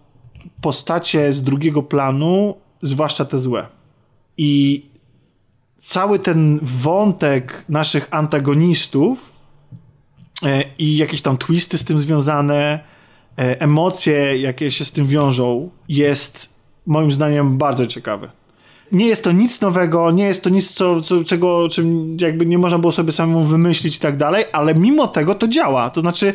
postacie 0.60 1.32
z 1.32 1.42
drugiego 1.42 1.82
planu, 1.82 2.54
zwłaszcza 2.82 3.24
te 3.24 3.38
złe. 3.38 3.66
I 4.36 4.86
cały 5.78 6.18
ten 6.18 6.60
wątek 6.62 7.64
naszych 7.68 8.08
antagonistów 8.10 9.32
e, 10.42 10.64
i 10.78 10.96
jakieś 10.96 11.22
tam 11.22 11.38
twisty 11.38 11.78
z 11.78 11.84
tym 11.84 12.00
związane, 12.00 12.80
emocje, 13.36 14.38
jakie 14.38 14.70
się 14.70 14.84
z 14.84 14.92
tym 14.92 15.06
wiążą, 15.06 15.70
jest 15.88 16.54
moim 16.86 17.12
zdaniem 17.12 17.58
bardzo 17.58 17.86
ciekawy. 17.86 18.28
Nie 18.92 19.06
jest 19.06 19.24
to 19.24 19.32
nic 19.32 19.60
nowego, 19.60 20.10
nie 20.10 20.24
jest 20.24 20.42
to 20.42 20.50
nic, 20.50 20.72
co, 20.72 21.00
co, 21.00 21.24
czego 21.24 21.68
czym 21.68 22.16
jakby 22.20 22.46
nie 22.46 22.58
można 22.58 22.78
było 22.78 22.92
sobie 22.92 23.12
samemu 23.12 23.44
wymyślić 23.44 23.96
i 23.96 24.00
tak 24.00 24.16
dalej, 24.16 24.44
ale 24.52 24.74
mimo 24.74 25.06
tego 25.06 25.34
to 25.34 25.48
działa. 25.48 25.90
To 25.90 26.00
znaczy, 26.00 26.34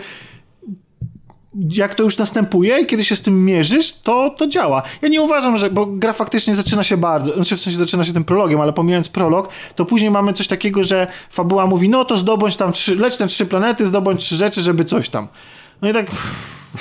jak 1.70 1.96
to 1.96 2.04
już 2.04 2.18
następuje 2.18 2.80
i 2.80 2.86
kiedy 2.86 3.04
się 3.04 3.16
z 3.16 3.22
tym 3.22 3.46
mierzysz, 3.46 3.94
to, 3.94 4.30
to 4.30 4.48
działa. 4.48 4.84
Ja 5.02 5.10
nie 5.10 5.22
uważam, 5.22 5.58
że, 5.58 5.70
bo 5.70 5.86
gra 5.86 6.14
faktycznie 6.14 6.56
zaczyna 6.56 6.84
się 6.84 6.98
bardzo, 6.98 7.34
znaczy 7.34 7.58
w 7.58 7.62
sensie 7.62 7.80
zaczyna 7.80 8.04
się 8.04 8.14
tym 8.14 8.24
prologiem, 8.24 8.62
ale 8.62 8.74
pomijając 8.74 9.10
prolog, 9.10 9.50
to 9.76 9.86
później 9.86 10.12
mamy 10.12 10.34
coś 10.34 10.48
takiego, 10.48 10.84
że 10.84 11.08
fabuła 11.30 11.68
mówi, 11.68 11.90
no 11.90 12.06
to 12.06 12.18
zdobądź 12.18 12.56
tam 12.56 12.72
trzy, 12.72 12.96
leć 12.96 13.20
na 13.20 13.28
trzy 13.28 13.46
planety, 13.46 13.86
zdobądź 13.86 14.20
trzy 14.20 14.36
rzeczy, 14.36 14.62
żeby 14.62 14.86
coś 14.86 15.10
tam. 15.10 15.28
No 15.82 15.90
i 15.90 15.94
tak 15.94 16.12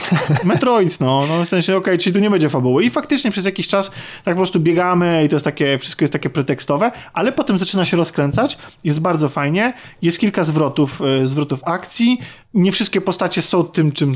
Metroid, 0.45 1.01
no, 1.01 1.27
no 1.29 1.45
w 1.45 1.49
sensie, 1.49 1.77
okej, 1.77 1.95
okay, 1.95 1.99
czyli 1.99 2.15
tu 2.15 2.21
nie 2.21 2.31
będzie 2.31 2.49
fabuły. 2.49 2.85
I 2.85 2.91
faktycznie 2.91 3.31
przez 3.31 3.45
jakiś 3.45 3.69
czas 3.69 3.91
tak 4.25 4.35
po 4.35 4.39
prostu 4.39 4.61
biegamy 4.61 5.25
i 5.25 5.29
to 5.29 5.35
jest 5.35 5.45
takie, 5.45 5.79
wszystko 5.79 6.05
jest 6.05 6.13
takie 6.13 6.31
pretekstowe, 6.31 6.93
ale 7.13 7.33
potem 7.33 7.59
zaczyna 7.59 7.85
się 7.85 7.97
rozkręcać, 7.97 8.59
jest 8.85 9.01
bardzo 9.01 9.29
fajnie, 9.29 9.73
jest 10.03 10.19
kilka 10.19 10.45
zwrotów, 10.45 11.03
e, 11.03 11.27
zwrotów 11.27 11.61
akcji, 11.65 12.19
nie 12.55 12.73
wszystkie 12.73 13.01
postacie 13.01 13.43
są 13.43 13.65
tym, 13.65 13.93
czym, 13.93 14.15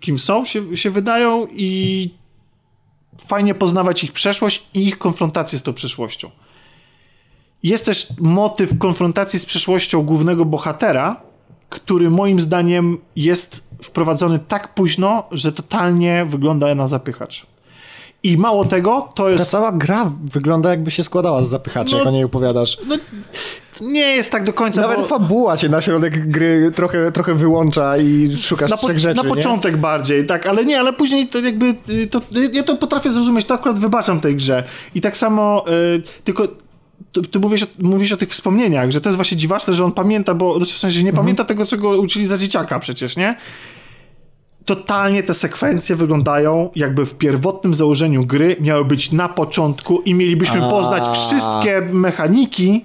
kim 0.00 0.18
są, 0.18 0.44
się, 0.44 0.76
się 0.76 0.90
wydają 0.90 1.46
i 1.52 2.10
fajnie 3.26 3.54
poznawać 3.54 4.04
ich 4.04 4.12
przeszłość 4.12 4.66
i 4.74 4.86
ich 4.86 4.98
konfrontację 4.98 5.58
z 5.58 5.62
tą 5.62 5.72
przeszłością. 5.72 6.30
Jest 7.62 7.84
też 7.84 8.08
motyw 8.20 8.78
konfrontacji 8.78 9.38
z 9.38 9.46
przeszłością 9.46 10.02
głównego 10.02 10.44
bohatera, 10.44 11.31
który 11.72 12.10
moim 12.10 12.40
zdaniem 12.40 12.98
jest 13.16 13.68
wprowadzony 13.82 14.38
tak 14.38 14.74
późno, 14.74 15.24
że 15.30 15.52
totalnie 15.52 16.24
wygląda 16.28 16.74
na 16.74 16.86
zapychacz. 16.88 17.46
I 18.22 18.36
mało 18.36 18.64
tego, 18.64 19.08
to 19.14 19.28
jest... 19.28 19.44
Ta 19.44 19.50
cała 19.50 19.72
gra 19.72 20.10
wygląda 20.32 20.70
jakby 20.70 20.90
się 20.90 21.04
składała 21.04 21.44
z 21.44 21.48
zapychaczy, 21.48 21.92
no, 21.92 21.98
jak 21.98 22.06
o 22.06 22.10
niej 22.10 22.24
opowiadasz. 22.24 22.78
No, 22.88 22.96
nie 23.80 24.00
jest 24.00 24.32
tak 24.32 24.44
do 24.44 24.52
końca. 24.52 24.80
Nawet 24.80 24.98
bo... 24.98 25.04
fabuła 25.04 25.56
cię 25.56 25.68
na 25.68 25.80
środek 25.80 26.30
gry 26.30 26.72
trochę, 26.74 27.12
trochę 27.12 27.34
wyłącza 27.34 27.96
i 27.98 28.36
szukasz 28.36 28.70
na 28.70 28.76
trzech 28.76 28.98
rzeczy. 28.98 29.22
Na 29.22 29.34
początek 29.34 29.72
nie? 29.72 29.78
bardziej, 29.78 30.26
tak, 30.26 30.46
ale 30.46 30.64
nie, 30.64 30.80
ale 30.80 30.92
później 30.92 31.26
to 31.26 31.38
jakby. 31.38 31.74
To, 32.10 32.20
ja 32.52 32.62
to 32.62 32.76
potrafię 32.76 33.12
zrozumieć, 33.12 33.46
to 33.46 33.54
akurat 33.54 33.78
wybaczam 33.78 34.20
tej 34.20 34.36
grze. 34.36 34.64
I 34.94 35.00
tak 35.00 35.16
samo, 35.16 35.64
yy, 35.66 36.02
tylko 36.24 36.48
ty, 37.12 37.22
ty 37.22 37.38
mówisz, 37.38 37.66
mówisz 37.78 38.12
o 38.12 38.16
tych 38.16 38.28
wspomnieniach, 38.28 38.90
że 38.90 39.00
to 39.00 39.08
jest 39.08 39.16
właśnie 39.16 39.36
dziwaczne, 39.36 39.74
że 39.74 39.84
on 39.84 39.92
pamięta, 39.92 40.34
bo 40.34 40.58
w 40.58 40.66
sensie 40.66 41.02
nie 41.02 41.10
mhm. 41.10 41.24
pamięta 41.24 41.44
tego, 41.44 41.66
co 41.66 41.76
go 41.76 41.88
uczyli 42.00 42.26
za 42.26 42.38
dzieciaka 42.38 42.80
przecież, 42.80 43.16
nie? 43.16 43.36
Totalnie 44.64 45.22
te 45.22 45.34
sekwencje 45.34 45.96
wyglądają 45.96 46.70
jakby 46.76 47.06
w 47.06 47.14
pierwotnym 47.14 47.74
założeniu 47.74 48.26
gry 48.26 48.56
miały 48.60 48.84
być 48.84 49.12
na 49.12 49.28
początku 49.28 50.00
i 50.00 50.14
mielibyśmy 50.14 50.64
A. 50.64 50.70
poznać 50.70 51.08
wszystkie 51.08 51.80
mechaniki, 51.80 52.84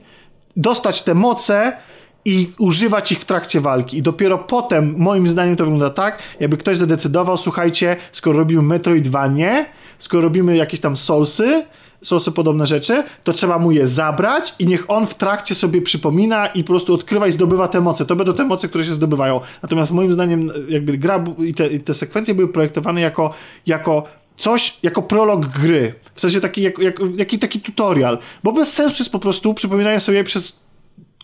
dostać 0.55 1.03
te 1.03 1.15
moce 1.15 1.77
i 2.25 2.51
używać 2.59 3.11
ich 3.11 3.19
w 3.19 3.25
trakcie 3.25 3.61
walki. 3.61 3.97
I 3.97 4.01
dopiero 4.01 4.37
potem, 4.37 4.95
moim 4.97 5.27
zdaniem, 5.27 5.55
to 5.55 5.63
wygląda 5.63 5.89
tak, 5.89 6.19
jakby 6.39 6.57
ktoś 6.57 6.77
zadecydował, 6.77 7.37
słuchajcie, 7.37 7.95
skoro 8.11 8.37
robimy 8.37 8.61
Metroidvanie, 8.61 9.65
skoro 9.99 10.23
robimy 10.23 10.55
jakieś 10.55 10.79
tam 10.79 10.97
Soulsy, 10.97 11.65
są 12.07 12.31
podobne 12.31 12.67
rzeczy, 12.67 13.03
to 13.23 13.33
trzeba 13.33 13.59
mu 13.59 13.71
je 13.71 13.87
zabrać 13.87 14.55
i 14.59 14.65
niech 14.65 14.85
on 14.87 15.05
w 15.05 15.15
trakcie 15.15 15.55
sobie 15.55 15.81
przypomina 15.81 16.47
i 16.47 16.63
po 16.63 16.67
prostu 16.67 16.93
odkrywa 16.93 17.27
i 17.27 17.31
zdobywa 17.31 17.67
te 17.67 17.81
moce. 17.81 18.05
To 18.05 18.15
będą 18.15 18.33
te 18.33 18.45
moce, 18.45 18.67
które 18.67 18.85
się 18.85 18.93
zdobywają. 18.93 19.41
Natomiast 19.63 19.91
moim 19.91 20.13
zdaniem 20.13 20.51
jakby 20.69 20.97
gra 20.97 21.23
i 21.39 21.53
te, 21.53 21.67
i 21.67 21.79
te 21.79 21.93
sekwencje 21.93 22.35
były 22.35 22.47
projektowane 22.47 23.01
jako, 23.01 23.33
jako 23.65 24.03
coś, 24.37 24.77
jako 24.83 25.01
prolog 25.01 25.45
gry. 25.45 25.93
W 26.13 26.21
sensie 26.21 26.41
taki, 26.41 26.61
jak, 26.61 26.79
jak, 27.17 27.29
taki 27.41 27.61
tutorial. 27.61 28.17
Bo 28.43 28.51
bez 28.51 28.73
sensu 28.73 28.95
jest 28.99 29.11
po 29.11 29.19
prostu, 29.19 29.53
przypominają 29.53 29.99
sobie 29.99 30.23
przez 30.23 30.59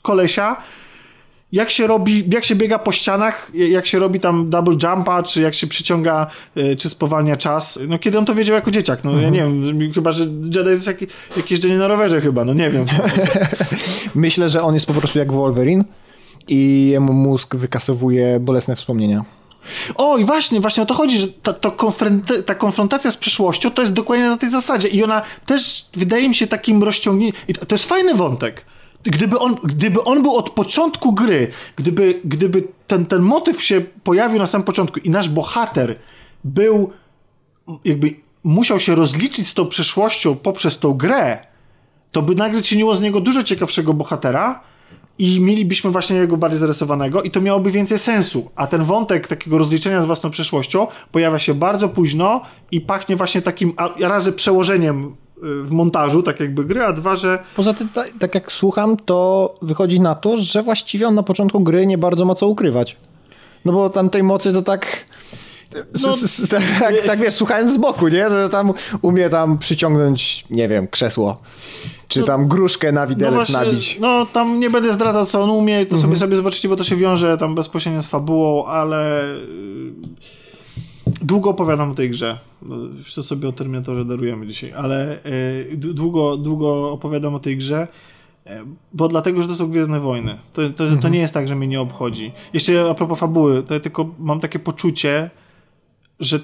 kolesia, 0.01 0.57
jak 1.53 1.69
się 1.69 1.87
robi, 1.87 2.25
jak 2.29 2.45
się 2.45 2.55
biega 2.55 2.79
po 2.79 2.91
ścianach, 2.91 3.51
jak 3.53 3.87
się 3.87 3.99
robi 3.99 4.19
tam 4.19 4.49
double 4.49 4.75
jumpa, 4.83 5.23
czy 5.23 5.41
jak 5.41 5.53
się 5.53 5.67
przyciąga, 5.67 6.27
e, 6.55 6.75
czy 6.75 6.89
spowalnia 6.89 7.37
czas. 7.37 7.79
No 7.87 7.99
kiedy 7.99 8.17
on 8.17 8.25
to 8.25 8.35
wiedział 8.35 8.55
jako 8.55 8.71
dzieciak? 8.71 9.03
No 9.03 9.11
mhm. 9.11 9.35
ja 9.35 9.45
nie 9.45 9.73
wiem, 9.73 9.93
chyba, 9.93 10.11
że 10.11 10.23
Jedi 10.23 10.69
jest 10.69 10.87
jak, 10.87 11.01
jak 11.37 11.51
jeżdżenie 11.51 11.77
na 11.77 11.87
rowerze 11.87 12.21
chyba, 12.21 12.45
no 12.45 12.53
nie 12.53 12.69
wiem. 12.69 12.85
Myślę, 14.15 14.49
że 14.49 14.61
on 14.61 14.73
jest 14.73 14.85
po 14.85 14.93
prostu 14.93 15.19
jak 15.19 15.31
Wolverine 15.31 15.83
i 16.47 16.89
jemu 16.91 17.13
mózg 17.13 17.55
wykasowuje 17.55 18.39
bolesne 18.39 18.75
wspomnienia. 18.75 19.25
O, 19.95 20.17
i 20.17 20.25
właśnie, 20.25 20.59
właśnie 20.59 20.83
o 20.83 20.85
to 20.85 20.93
chodzi, 20.93 21.19
że 21.19 21.27
ta, 21.27 21.53
to 21.53 21.71
konfront 21.71 22.45
ta 22.45 22.55
konfrontacja 22.55 23.11
z 23.11 23.17
przeszłością 23.17 23.71
to 23.71 23.81
jest 23.81 23.93
dokładnie 23.93 24.29
na 24.29 24.37
tej 24.37 24.49
zasadzie 24.49 24.87
i 24.87 25.03
ona 25.03 25.21
też 25.45 25.85
wydaje 25.93 26.29
mi 26.29 26.35
się 26.35 26.47
takim 26.47 26.83
rozciągnięciem. 26.83 27.55
To 27.67 27.75
jest 27.75 27.85
fajny 27.85 28.15
wątek. 28.15 28.65
Gdyby 29.03 29.39
on, 29.39 29.55
gdyby 29.63 30.03
on 30.03 30.21
był 30.21 30.35
od 30.35 30.49
początku 30.49 31.13
gry, 31.13 31.47
gdyby, 31.75 32.21
gdyby 32.25 32.63
ten, 32.87 33.05
ten 33.05 33.21
motyw 33.21 33.63
się 33.63 33.81
pojawił 34.03 34.39
na 34.39 34.47
samym 34.47 34.65
początku 34.65 34.99
i 34.99 35.09
nasz 35.09 35.29
bohater 35.29 35.95
był, 36.43 36.91
jakby 37.85 38.15
musiał 38.43 38.79
się 38.79 38.95
rozliczyć 38.95 39.47
z 39.47 39.53
tą 39.53 39.67
przeszłością 39.67 40.35
poprzez 40.35 40.79
tą 40.79 40.93
grę, 40.93 41.39
to 42.11 42.21
by 42.21 42.35
nagle 42.35 42.61
czyniło 42.61 42.95
z 42.95 43.01
niego 43.01 43.21
dużo 43.21 43.43
ciekawszego 43.43 43.93
bohatera 43.93 44.63
i 45.17 45.39
mielibyśmy 45.39 45.89
właśnie 45.89 46.15
jego 46.15 46.37
bardziej 46.37 46.59
zarysowanego 46.59 47.21
i 47.21 47.31
to 47.31 47.41
miałoby 47.41 47.71
więcej 47.71 47.99
sensu. 47.99 48.51
A 48.55 48.67
ten 48.67 48.83
wątek 48.83 49.27
takiego 49.27 49.57
rozliczenia 49.57 50.01
z 50.01 50.05
własną 50.05 50.29
przeszłością 50.29 50.87
pojawia 51.11 51.39
się 51.39 51.53
bardzo 51.53 51.89
późno 51.89 52.41
i 52.71 52.81
pachnie 52.81 53.15
właśnie 53.15 53.41
takim 53.41 53.73
razy 53.99 54.33
przełożeniem 54.33 55.15
w 55.41 55.71
montażu, 55.71 56.23
tak 56.23 56.39
jakby 56.39 56.65
gry, 56.65 56.83
a 56.83 56.93
dwa, 56.93 57.15
że... 57.15 57.39
Poza 57.55 57.73
tym, 57.73 57.89
tak, 58.19 58.35
jak 58.35 58.51
słucham, 58.51 58.97
to 58.97 59.55
wychodzi 59.61 59.99
na 59.99 60.15
to, 60.15 60.37
że 60.37 60.63
właściwie 60.63 61.07
on 61.07 61.15
na 61.15 61.23
początku 61.23 61.59
gry 61.59 61.85
nie 61.85 61.97
bardzo 61.97 62.25
ma 62.25 62.35
co 62.35 62.47
ukrywać. 62.47 62.97
No 63.65 63.71
bo 63.71 63.89
tam 63.89 64.09
tej 64.09 64.23
mocy 64.23 64.53
to 64.53 64.61
tak... 64.61 65.05
No, 66.03 66.13
tak, 66.79 66.95
tak 67.05 67.19
wiesz, 67.19 67.33
słuchałem 67.33 67.69
z 67.69 67.77
boku, 67.77 68.07
nie? 68.07 68.29
Że 68.29 68.49
tam 68.49 68.73
umie 69.01 69.29
tam 69.29 69.57
przyciągnąć, 69.57 70.45
nie 70.49 70.67
wiem, 70.67 70.87
krzesło. 70.87 71.37
Czy 72.07 72.19
no, 72.19 72.25
tam 72.25 72.47
gruszkę 72.47 72.91
na 72.91 73.07
widelec 73.07 73.33
no 73.33 73.37
właśnie, 73.37 73.55
nabić. 73.55 73.97
No 73.99 74.25
tam 74.25 74.59
nie 74.59 74.69
będę 74.69 74.93
zdradzał, 74.93 75.25
co 75.25 75.43
on 75.43 75.49
umie, 75.49 75.85
to 75.85 75.95
mhm. 75.95 76.01
sobie 76.01 76.15
sobie 76.15 76.35
zobaczycie, 76.35 76.69
bo 76.69 76.75
to 76.75 76.83
się 76.83 76.95
wiąże 76.95 77.37
tam 77.37 77.55
bezpośrednio 77.55 78.01
z 78.01 78.07
fabułą, 78.07 78.65
ale 78.65 79.23
długo 81.21 81.49
opowiadam 81.49 81.91
o 81.91 81.93
tej 81.93 82.09
grze. 82.09 82.39
Jeszcze 82.97 83.23
sobie 83.23 83.47
o 83.47 83.51
Terminatorze 83.51 84.05
darujemy 84.05 84.47
dzisiaj, 84.47 84.73
ale 84.73 85.25
y, 85.25 85.77
długo, 85.77 86.37
długo 86.37 86.91
opowiadam 86.91 87.35
o 87.35 87.39
tej 87.39 87.57
grze, 87.57 87.87
e, 88.45 88.63
bo 88.93 89.07
dlatego, 89.07 89.41
że 89.41 89.47
to 89.47 89.55
są 89.55 89.69
Gwiezdne 89.69 89.99
Wojny. 89.99 90.37
To, 90.53 90.61
to, 90.69 90.83
mhm. 90.83 91.01
to 91.01 91.09
nie 91.09 91.19
jest 91.19 91.33
tak, 91.33 91.47
że 91.47 91.55
mnie 91.55 91.67
nie 91.67 91.81
obchodzi. 91.81 92.31
Jeszcze 92.53 92.89
a 92.89 92.93
propos 92.93 93.19
fabuły, 93.19 93.63
to 93.63 93.73
ja 93.73 93.79
tylko 93.79 94.15
mam 94.19 94.39
takie 94.39 94.59
poczucie, 94.59 95.29
że 96.19 96.39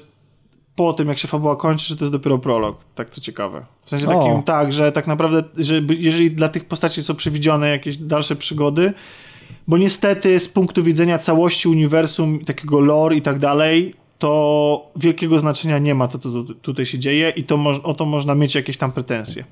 po 0.76 0.94
tym, 0.94 1.08
jak 1.08 1.18
się 1.18 1.28
fabuła 1.28 1.56
kończy, 1.56 1.88
że 1.88 1.98
to 1.98 2.06
jest 2.06 2.14
dopiero 2.14 2.38
prolog. 2.38 2.86
Tak 2.96 3.10
to 3.10 3.22
ciekawe. 3.22 3.66
W 3.82 3.90
sensie 3.90 4.06
takim, 4.06 4.34
o. 4.34 4.42
tak, 4.46 4.74
że 4.74 4.92
tak 4.92 5.08
naprawdę, 5.08 5.44
że 5.58 5.82
jeżeli 6.00 6.32
dla 6.32 6.50
tych 6.50 6.66
postaci 6.66 7.04
są 7.04 7.16
przewidziane 7.16 7.70
jakieś 7.70 7.98
dalsze 7.98 8.36
przygody, 8.36 8.94
bo 9.68 9.78
niestety 9.78 10.40
z 10.40 10.48
punktu 10.48 10.84
widzenia 10.84 11.18
całości 11.18 11.70
uniwersum, 11.70 12.46
takiego 12.46 12.80
lore 12.80 13.16
i 13.16 13.22
tak 13.22 13.40
dalej, 13.40 13.94
to 14.20 14.92
wielkiego 14.96 15.40
znaczenia 15.40 15.78
nie 15.78 15.96
ma 15.96 16.08
to, 16.08 16.20
co 16.20 16.30
tu- 16.30 16.56
tutaj 16.56 16.86
się 16.86 17.00
dzieje 17.00 17.30
i 17.30 17.44
to 17.44 17.56
o 17.84 17.94
to 17.94 18.06
można 18.06 18.36
mieć 18.36 18.56
jakieś 18.56 18.78
tam 18.78 18.92
pretensje. 18.92 19.44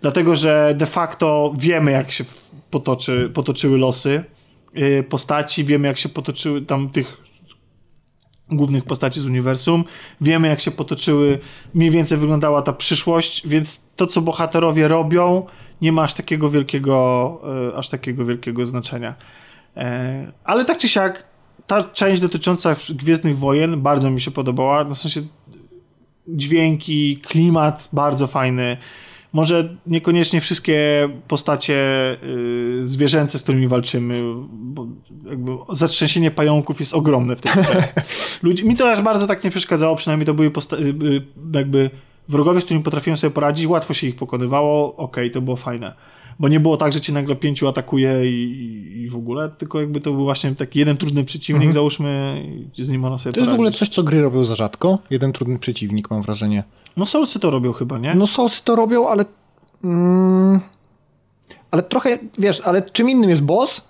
Dlatego, 0.00 0.36
że 0.36 0.74
de 0.78 0.86
facto 0.86 1.54
wiemy, 1.58 1.90
jak 1.90 2.12
się 2.12 2.24
potoczy, 2.70 3.30
potoczyły 3.34 3.78
losy 3.78 4.24
yy, 4.74 5.02
postaci, 5.02 5.64
wiemy, 5.64 5.88
jak 5.88 5.98
się 5.98 6.08
potoczyły 6.08 6.62
tam 6.62 6.88
tych 6.90 7.22
głównych 8.50 8.84
postaci 8.84 9.20
z 9.20 9.26
uniwersum, 9.26 9.84
wiemy, 10.20 10.48
jak 10.48 10.60
się 10.60 10.70
potoczyły, 10.70 11.38
mniej 11.74 11.90
więcej 11.90 12.18
wyglądała 12.18 12.62
ta 12.62 12.72
przyszłość, 12.72 13.48
więc 13.48 13.82
to, 13.96 14.06
co 14.06 14.20
bohaterowie 14.20 14.88
robią, 14.88 15.46
nie 15.80 15.92
ma 15.92 16.02
aż 16.02 16.14
takiego 16.14 16.48
wielkiego, 16.48 17.40
yy, 17.66 17.76
aż 17.76 17.88
takiego 17.88 18.24
wielkiego 18.24 18.66
znaczenia. 18.66 19.14
E, 19.76 20.32
Ale 20.44 20.64
tak 20.64 20.78
czy 20.78 20.88
siak, 20.88 21.26
ta 21.66 21.84
część 21.84 22.22
dotycząca 22.22 22.76
Gwiezdnych 22.90 23.38
Wojen 23.38 23.80
bardzo 23.80 24.10
mi 24.10 24.20
się 24.20 24.30
podobała. 24.30 24.84
No 24.84 24.94
w 24.94 24.98
sensie 24.98 25.22
dźwięki, 26.28 27.16
klimat 27.16 27.88
bardzo 27.92 28.26
fajny. 28.26 28.76
Może 29.32 29.76
niekoniecznie 29.86 30.40
wszystkie 30.40 31.08
postacie 31.28 31.76
y, 32.22 32.80
zwierzęce, 32.82 33.38
z 33.38 33.42
którymi 33.42 33.68
walczymy, 33.68 34.22
bo 34.50 34.86
jakby 35.30 35.52
zatrzęsienie 35.72 36.30
pająków 36.30 36.80
jest 36.80 36.94
ogromne 36.94 37.36
w 37.36 37.40
tej 37.40 37.52
grze. 37.52 37.88
Ludzi, 38.42 38.64
mi 38.64 38.76
to 38.76 38.92
aż 38.92 39.00
bardzo 39.00 39.26
tak 39.26 39.44
nie 39.44 39.50
przeszkadzało, 39.50 39.96
przynajmniej 39.96 40.26
to 40.26 40.34
były 40.34 40.48
y, 40.48 40.84
y, 40.84 41.22
jakby 41.54 41.90
wrogowie, 42.28 42.60
z 42.60 42.64
którymi 42.64 42.84
potrafiłem 42.84 43.16
sobie 43.16 43.30
poradzić, 43.30 43.66
łatwo 43.66 43.94
się 43.94 44.06
ich 44.06 44.16
pokonywało, 44.16 44.96
okej, 44.96 45.30
to 45.30 45.40
było 45.40 45.56
fajne. 45.56 45.94
Bo 46.38 46.48
nie 46.48 46.60
było 46.60 46.76
tak, 46.76 46.92
że 46.92 47.00
cię 47.00 47.12
nagle 47.12 47.36
pięciu 47.36 47.68
atakuje 47.68 48.30
i, 48.30 49.02
i 49.04 49.08
w 49.08 49.16
ogóle, 49.16 49.48
tylko 49.48 49.80
jakby 49.80 50.00
to 50.00 50.12
był 50.12 50.24
właśnie 50.24 50.54
taki 50.54 50.78
jeden 50.78 50.96
trudny 50.96 51.24
przeciwnik, 51.24 51.72
załóżmy, 51.72 52.42
i 52.78 52.84
z 52.84 52.88
nim 52.88 53.00
można 53.00 53.18
sobie 53.18 53.32
To 53.32 53.40
jest 53.40 53.50
w 53.50 53.54
ogóle 53.54 53.70
poradzić. 53.70 53.78
coś, 53.78 53.88
co 53.88 54.02
gry 54.02 54.22
robią 54.22 54.44
za 54.44 54.56
rzadko. 54.56 54.98
Jeden 55.10 55.32
trudny 55.32 55.58
przeciwnik, 55.58 56.10
mam 56.10 56.22
wrażenie. 56.22 56.64
No 56.96 57.06
Soulsy 57.06 57.38
to 57.40 57.50
robią 57.50 57.72
chyba, 57.72 57.98
nie? 57.98 58.14
No 58.14 58.26
Soulsy 58.26 58.64
to 58.64 58.76
robią, 58.76 59.08
ale... 59.08 59.24
Mm, 59.84 60.60
ale 61.70 61.82
trochę, 61.82 62.18
wiesz, 62.38 62.60
ale 62.60 62.82
czym 62.82 63.10
innym 63.10 63.30
jest 63.30 63.42
boss, 63.42 63.80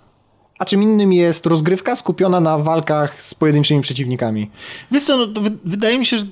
a 0.59 0.65
czym 0.65 0.83
innym 0.83 1.13
jest 1.13 1.45
rozgrywka 1.45 1.95
skupiona 1.95 2.39
na 2.39 2.57
walkach 2.57 3.21
z 3.21 3.33
pojedynczymi 3.35 3.81
przeciwnikami. 3.81 4.49
Wiesz 4.91 5.03
co, 5.03 5.17
no, 5.17 5.41
wydaje 5.65 5.99
mi 5.99 6.05
się, 6.05 6.17
że... 6.17 6.25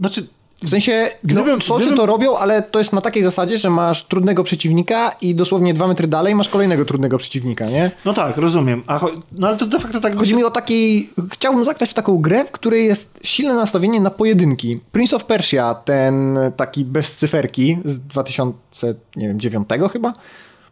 Znaczy, 0.00 0.26
W 0.62 0.68
sensie, 0.68 1.08
Gdybym- 1.24 1.58
no, 1.58 1.60
Soulsy 1.60 1.86
gdybym- 1.86 1.96
to 1.96 2.06
robią, 2.06 2.36
ale 2.36 2.62
to 2.62 2.78
jest 2.78 2.92
na 2.92 3.00
takiej 3.00 3.22
zasadzie, 3.22 3.58
że 3.58 3.70
masz 3.70 4.04
trudnego 4.04 4.44
przeciwnika 4.44 5.10
i 5.20 5.34
dosłownie 5.34 5.74
dwa 5.74 5.88
metry 5.88 6.06
dalej 6.08 6.34
masz 6.34 6.48
kolejnego 6.48 6.84
trudnego 6.84 7.18
przeciwnika, 7.18 7.66
nie? 7.66 7.90
no 8.04 8.12
tak, 8.12 8.36
rozumiem. 8.36 8.82
A, 8.86 9.00
no 9.32 9.48
ale 9.48 9.56
to 9.56 9.66
de 9.66 9.78
facto 9.78 10.00
tak... 10.00 10.16
Chodzi 10.16 10.36
mi 10.36 10.44
o 10.44 10.50
taki... 10.50 11.10
Chciałbym 11.32 11.64
zagrać 11.64 11.90
w 11.90 11.94
taką 11.94 12.18
grę, 12.18 12.44
w 12.44 12.50
której 12.50 12.86
jest 12.86 13.20
silne 13.22 13.54
nastawienie 13.54 14.00
na 14.00 14.10
pojedynki. 14.10 14.80
Prince 14.92 15.14
of 15.14 15.24
Persia, 15.24 15.74
ten 15.74 16.38
taki 16.56 16.84
bez 16.84 17.16
cyferki 17.16 17.78
z 17.84 17.98
2009 17.98 19.68
chyba, 19.92 20.12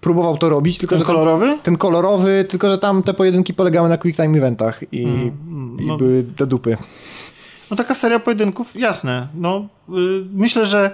próbował 0.00 0.38
to 0.38 0.48
robić, 0.48 0.78
tylko 0.78 0.94
Ten 0.94 0.98
że 0.98 1.04
kolorowy? 1.04 1.58
Ten 1.62 1.76
kolorowy, 1.76 2.46
tylko 2.48 2.70
że 2.70 2.78
tam 2.78 3.02
te 3.02 3.14
pojedynki 3.14 3.54
polegały 3.54 3.88
na 3.88 3.98
quick 3.98 4.16
time 4.16 4.38
eventach 4.38 4.92
i, 4.92 5.02
i 5.78 5.86
no. 5.86 5.96
były 5.96 6.22
do 6.22 6.46
dupy. 6.46 6.76
No 7.70 7.76
taka 7.76 7.94
seria 7.94 8.18
pojedynków, 8.18 8.76
jasne. 8.76 9.28
No, 9.34 9.66
y, 9.88 9.92
myślę, 10.34 10.66
że... 10.66 10.90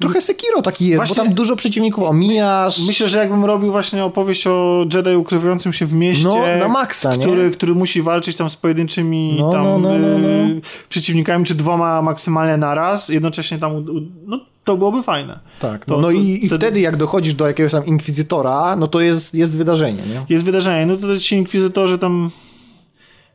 Trochę 0.00 0.22
Sekiro 0.22 0.62
taki 0.62 0.86
jest, 0.86 0.96
Właśnie- 0.96 1.14
bo 1.16 1.24
tam 1.24 1.34
dużo 1.34 1.56
przeciwników 1.56 2.04
omijasz. 2.04 2.86
Myślę, 2.86 3.08
że 3.08 3.18
jakbym 3.18 3.44
robił 3.44 3.72
właśnie 3.72 4.04
opowieść 4.04 4.46
o 4.46 4.84
Jedi 4.94 5.16
ukrywającym 5.16 5.72
się 5.72 5.86
w 5.86 5.92
mieście, 5.92 6.24
No, 6.24 6.56
na 6.60 6.68
maksa, 6.68 7.16
nie? 7.16 7.26
który, 7.26 7.50
który 7.50 7.74
musi 7.74 8.02
walczyć 8.02 8.36
tam 8.36 8.50
z 8.50 8.56
pojedynczymi 8.56 9.36
No, 9.38 9.52
tam, 9.52 9.62
no, 9.64 9.78
no, 9.78 9.88
no, 9.88 10.18
no. 10.18 10.28
y, 10.28 10.60
przeciwnikami, 10.88 11.44
czy 11.44 11.54
dwoma 11.54 12.02
maksymalnie 12.02 12.56
naraz, 12.56 13.08
jednocześnie 13.08 13.58
tam, 13.58 13.84
no 14.26 14.40
to 14.64 14.76
byłoby 14.76 15.02
fajne. 15.02 15.38
Tak, 15.60 15.84
To- 15.84 15.94
no, 15.94 16.00
no 16.00 16.08
to 16.08 16.12
i, 16.12 16.20
i 16.30 16.38
wtedy- 16.48 16.56
wtedy 16.66 16.80
jak 16.80 16.96
dochodzisz 16.96 17.34
do 17.34 17.46
jakiegoś 17.46 17.72
tam 17.72 17.86
inkwizytora, 17.86 18.76
no 18.76 18.86
to 18.86 19.00
jest, 19.00 19.34
jest 19.34 19.56
wydarzenie, 19.56 20.02
nie? 20.02 20.26
Jest 20.28 20.44
wydarzenie, 20.44 20.86
no 20.86 20.96
to 20.96 21.20
ci 21.20 21.36
inkwizytorzy 21.36 21.98
tam, 21.98 22.30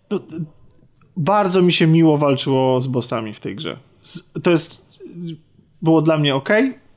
no, 0.10 0.20
bardzo 1.18 1.62
mi 1.62 1.74
się 1.74 1.88
miło 1.88 2.18
walczyło 2.18 2.82
z 2.82 2.88
bossami 2.88 3.34
w 3.34 3.40
tej 3.40 3.56
grze. 3.56 3.78
To 4.44 4.52
jest, 4.52 5.00
było 5.82 6.02
dla 6.02 6.18
mnie 6.18 6.36
ok. 6.36 6.50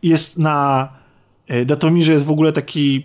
Jest 0.02 0.38
na 0.38 0.88
e, 1.48 1.64
Datomirze 1.64 2.12
jest 2.12 2.24
w 2.24 2.30
ogóle 2.30 2.52
taki 2.52 3.04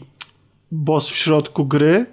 boss 0.72 1.10
w 1.10 1.16
środku 1.16 1.66
gry, 1.66 2.06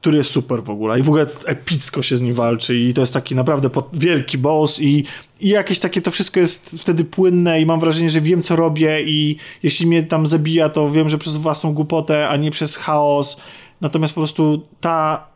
który 0.00 0.16
jest 0.16 0.30
super 0.30 0.62
w 0.62 0.70
ogóle 0.70 1.00
i 1.00 1.02
w 1.02 1.08
ogóle 1.08 1.26
epicko 1.46 2.02
się 2.02 2.16
z 2.16 2.22
nim 2.22 2.34
walczy 2.34 2.78
i 2.78 2.94
to 2.94 3.00
jest 3.00 3.12
taki 3.12 3.34
naprawdę 3.34 3.70
wielki 3.92 4.38
boss 4.38 4.80
i, 4.80 5.04
i 5.40 5.48
jakieś 5.48 5.78
takie 5.78 6.02
to 6.02 6.10
wszystko 6.10 6.40
jest 6.40 6.76
wtedy 6.78 7.04
płynne 7.04 7.60
i 7.60 7.66
mam 7.66 7.80
wrażenie, 7.80 8.10
że 8.10 8.20
wiem 8.20 8.42
co 8.42 8.56
robię 8.56 9.02
i 9.02 9.36
jeśli 9.62 9.86
mnie 9.86 10.02
tam 10.02 10.26
zabija, 10.26 10.68
to 10.68 10.90
wiem, 10.90 11.08
że 11.08 11.18
przez 11.18 11.36
własną 11.36 11.72
głupotę, 11.74 12.28
a 12.28 12.36
nie 12.36 12.50
przez 12.50 12.76
chaos. 12.76 13.36
Natomiast 13.80 14.14
po 14.14 14.20
prostu 14.20 14.66
ta 14.80 15.26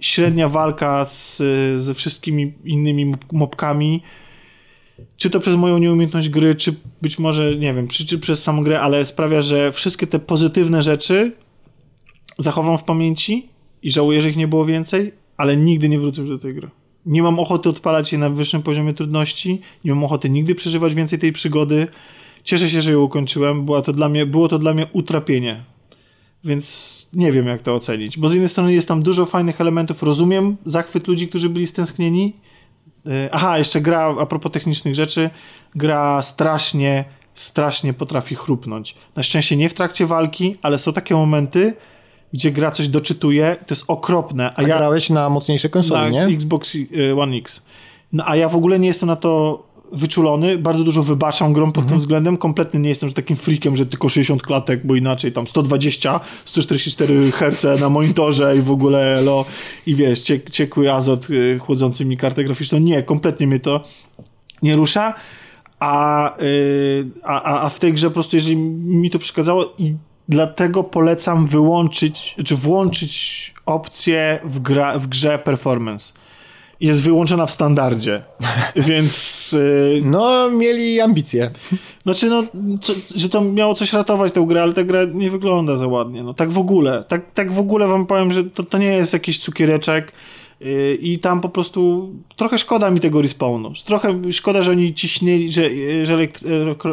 średnia 0.00 0.48
walka 0.48 1.04
z, 1.04 1.42
ze 1.76 1.94
wszystkimi 1.94 2.54
innymi 2.64 3.14
mopkami 3.32 4.02
czy 5.16 5.30
to 5.30 5.40
przez 5.40 5.56
moją 5.56 5.78
nieumiejętność 5.78 6.28
gry, 6.28 6.54
czy 6.54 6.74
być 7.02 7.18
może, 7.18 7.56
nie 7.56 7.74
wiem, 7.74 7.88
czy, 7.88 8.06
czy 8.06 8.18
przez 8.18 8.42
samą 8.42 8.64
grę, 8.64 8.80
ale 8.80 9.06
sprawia, 9.06 9.40
że 9.40 9.72
wszystkie 9.72 10.06
te 10.06 10.18
pozytywne 10.18 10.82
rzeczy 10.82 11.32
zachowam 12.38 12.78
w 12.78 12.84
pamięci 12.84 13.48
i 13.82 13.90
żałuję, 13.90 14.22
że 14.22 14.30
ich 14.30 14.36
nie 14.36 14.48
było 14.48 14.64
więcej, 14.64 15.12
ale 15.36 15.56
nigdy 15.56 15.88
nie 15.88 15.98
wrócę 15.98 16.20
już 16.20 16.30
do 16.30 16.38
tej 16.38 16.54
gry. 16.54 16.68
Nie 17.06 17.22
mam 17.22 17.38
ochoty 17.38 17.68
odpalać 17.68 18.12
jej 18.12 18.20
na 18.20 18.30
wyższym 18.30 18.62
poziomie 18.62 18.94
trudności, 18.94 19.60
nie 19.84 19.94
mam 19.94 20.04
ochoty 20.04 20.30
nigdy 20.30 20.54
przeżywać 20.54 20.94
więcej 20.94 21.18
tej 21.18 21.32
przygody. 21.32 21.86
Cieszę 22.44 22.70
się, 22.70 22.82
że 22.82 22.92
ją 22.92 23.00
ukończyłem. 23.00 23.64
Była 23.64 23.82
to 23.82 23.92
dla 23.92 24.08
mnie, 24.08 24.26
było 24.26 24.48
to 24.48 24.58
dla 24.58 24.74
mnie 24.74 24.86
utrapienie. 24.92 25.64
Więc 26.44 27.08
nie 27.12 27.32
wiem, 27.32 27.46
jak 27.46 27.62
to 27.62 27.74
ocenić. 27.74 28.18
Bo 28.18 28.28
z 28.28 28.32
jednej 28.32 28.48
strony 28.48 28.72
jest 28.72 28.88
tam 28.88 29.02
dużo 29.02 29.26
fajnych 29.26 29.60
elementów. 29.60 30.02
Rozumiem 30.02 30.56
zachwyt 30.66 31.08
ludzi, 31.08 31.28
którzy 31.28 31.48
byli 31.48 31.66
stęsknieni. 31.66 32.36
Yy, 33.04 33.28
Aha, 33.32 33.58
jeszcze 33.58 33.80
gra, 33.80 34.14
a 34.20 34.26
propos 34.26 34.52
technicznych 34.52 34.94
rzeczy, 34.94 35.30
gra 35.74 36.22
strasznie, 36.22 37.04
strasznie 37.34 37.92
potrafi 37.92 38.34
chrupnąć. 38.34 38.94
Na 39.16 39.22
szczęście 39.22 39.56
nie 39.56 39.68
w 39.68 39.74
trakcie 39.74 40.06
walki, 40.06 40.56
ale 40.62 40.78
są 40.78 40.92
takie 40.92 41.14
momenty, 41.14 41.74
gdzie 42.32 42.52
gra 42.52 42.70
coś 42.70 42.88
doczytuje, 42.88 43.56
to 43.66 43.74
jest 43.74 43.84
okropne. 43.88 44.50
A, 44.50 44.58
A 44.58 44.62
ja 44.62 44.76
grałeś 44.76 45.10
na 45.10 45.28
mocniejszej 45.28 45.70
konsoli, 45.70 46.12
na 46.12 46.26
nie? 46.26 46.34
Xbox 46.34 46.74
y, 46.74 47.16
One 47.20 47.36
X. 47.36 47.66
No, 48.12 48.24
a 48.26 48.36
ja 48.36 48.48
w 48.48 48.56
ogóle 48.56 48.78
nie 48.78 48.88
jestem 48.88 49.06
na 49.06 49.16
to 49.16 49.65
wyczulony, 49.92 50.58
bardzo 50.58 50.84
dużo 50.84 51.02
wybaczam 51.02 51.52
grom 51.52 51.72
pod 51.72 51.82
Mhm. 51.84 51.88
tym 51.88 51.98
względem, 51.98 52.36
kompletnie 52.36 52.80
nie 52.80 52.88
jestem 52.88 53.12
takim 53.12 53.36
freakiem, 53.36 53.76
że 53.76 53.86
tylko 53.86 54.08
60 54.08 54.42
klatek, 54.42 54.86
bo 54.86 54.94
inaczej 54.94 55.32
tam 55.32 55.46
120, 55.46 56.20
144 56.44 57.32
Hz 57.32 57.80
na 57.80 57.88
monitorze 57.88 58.56
i 58.56 58.60
w 58.62 58.70
ogóle 58.70 59.18
elo, 59.18 59.44
i 59.86 59.94
wiesz, 59.94 60.20
ciek, 60.20 60.50
ciekły 60.50 60.92
azot 60.92 61.30
y, 61.30 61.58
chłodzący 61.58 62.04
mi 62.04 62.16
kartę 62.16 62.44
graficzną. 62.44 62.78
Nie, 62.78 63.02
kompletnie 63.02 63.46
mnie 63.46 63.60
to 63.60 63.84
nie 64.62 64.76
rusza. 64.76 65.14
A, 65.80 66.32
y, 66.42 67.06
a, 67.24 67.42
a- 67.42 67.60
a 67.62 67.68
w 67.68 67.78
tej 67.80 67.92
grze 67.92 68.08
po 68.08 68.14
prostu, 68.14 68.36
jeżeli 68.36 68.56
mi 68.56 69.10
to 69.10 69.18
przeszkadzało 69.18 69.74
i 69.78 69.94
dlatego 70.28 70.84
polecam 70.84 71.46
wyłączyć, 71.46 72.34
czy 72.44 72.56
włączyć 72.56 73.54
opcję 73.66 74.40
w, 74.44 74.58
gra, 74.60 74.98
w 74.98 75.06
grze 75.06 75.38
performance. 75.38 76.12
Jest 76.80 77.02
wyłączona 77.02 77.46
w 77.46 77.50
standardzie, 77.50 78.22
więc 78.76 79.52
y, 79.52 80.02
No, 80.04 80.50
mieli 80.50 81.00
ambicje. 81.00 81.50
znaczy 82.02 82.30
no, 82.30 82.42
co, 82.80 82.92
że 83.14 83.28
to 83.28 83.40
miało 83.40 83.74
coś 83.74 83.92
ratować 83.92 84.32
tę 84.32 84.44
grę, 84.48 84.62
ale 84.62 84.72
ta 84.72 84.84
gra 84.84 85.00
nie 85.14 85.30
wygląda 85.30 85.76
za 85.76 85.86
ładnie. 85.86 86.22
No 86.22 86.34
tak 86.34 86.50
w 86.50 86.58
ogóle, 86.58 87.04
tak, 87.08 87.32
tak 87.34 87.52
w 87.52 87.58
ogóle 87.58 87.86
wam 87.86 88.06
powiem, 88.06 88.32
że 88.32 88.44
to, 88.44 88.62
to 88.62 88.78
nie 88.78 88.86
jest 88.96 89.12
jakiś 89.12 89.38
cukiereczek 89.38 90.12
yy, 90.12 90.35
i 91.00 91.18
tam 91.18 91.40
po 91.40 91.48
prostu 91.48 92.10
trochę 92.36 92.58
szkoda 92.58 92.90
mi 92.90 93.00
tego 93.00 93.22
respawnu. 93.22 93.72
Trochę 93.86 94.32
szkoda, 94.32 94.62
że 94.62 94.70
oni 94.70 94.94
ciśnieli, 94.94 95.52
że, 95.52 95.62
że 96.06 96.14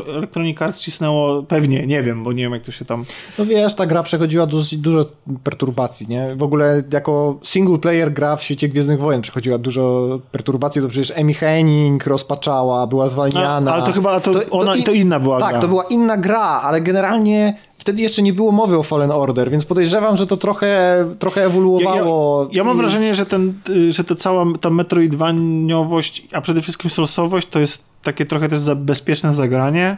Electronic 0.07 0.61
Arts 0.61 0.79
cisnęło, 0.79 1.43
pewnie, 1.43 1.87
nie 1.87 2.03
wiem, 2.03 2.23
bo 2.23 2.31
nie 2.33 2.43
wiem 2.43 2.53
jak 2.53 2.63
to 2.63 2.71
się 2.71 2.85
tam... 2.85 3.05
No 3.39 3.45
wiesz, 3.45 3.73
ta 3.73 3.85
gra 3.85 4.03
przechodziła 4.03 4.45
dosyć 4.45 4.79
dużo 4.79 5.05
perturbacji, 5.43 6.07
nie? 6.07 6.35
W 6.35 6.43
ogóle 6.43 6.83
jako 6.93 7.39
single 7.43 7.77
player 7.77 8.13
gra 8.13 8.35
w 8.35 8.43
świecie 8.43 8.69
Gwiezdnych 8.69 8.99
Wojen 8.99 9.21
przechodziła 9.21 9.57
dużo 9.57 10.19
perturbacji, 10.31 10.81
to 10.81 10.87
przecież 10.89 11.17
Amy 11.19 11.33
Henning 11.33 12.07
rozpaczała, 12.07 12.87
była 12.87 13.09
zwalniana. 13.09 13.71
A, 13.71 13.73
ale 13.73 13.83
to 13.83 13.91
chyba 13.91 14.19
to 14.19 14.31
ona- 14.51 14.73
to 14.85 14.91
inna 14.91 15.19
była 15.19 15.39
Tak, 15.39 15.49
gra. 15.51 15.59
to 15.61 15.67
była 15.67 15.83
inna 15.83 16.17
gra, 16.17 16.39
ale 16.39 16.81
generalnie 16.81 17.57
wtedy 17.83 18.01
jeszcze 18.01 18.21
nie 18.21 18.33
było 18.33 18.51
mowy 18.51 18.77
o 18.77 18.83
Fallen 18.83 19.11
Order, 19.11 19.51
więc 19.51 19.65
podejrzewam, 19.65 20.17
że 20.17 20.27
to 20.27 20.37
trochę, 20.37 21.05
trochę 21.19 21.41
Ja, 21.41 21.47
ewoluowało. 21.47 22.43
ja, 22.43 22.57
ja 22.57 22.63
mam 22.63 22.75
i- 22.75 22.79
wrażenie, 22.79 23.15
że, 23.15 23.25
ten, 23.25 23.53
y, 23.69 23.93
że 23.93 24.03
to 24.03 24.15
cała 24.15 24.45
ta 24.61 24.69
metroidwaniowość, 24.69 26.27
a 26.33 26.41
przede 26.41 26.61
wszystkim 26.61 26.89
solsowość, 26.89 27.47
to 27.47 27.59
jest 27.59 27.83
takie 28.03 28.25
trochę 28.25 28.49
też 28.49 28.59
za 28.59 28.75
bezpieczne 28.75 29.33
zagranie, 29.33 29.97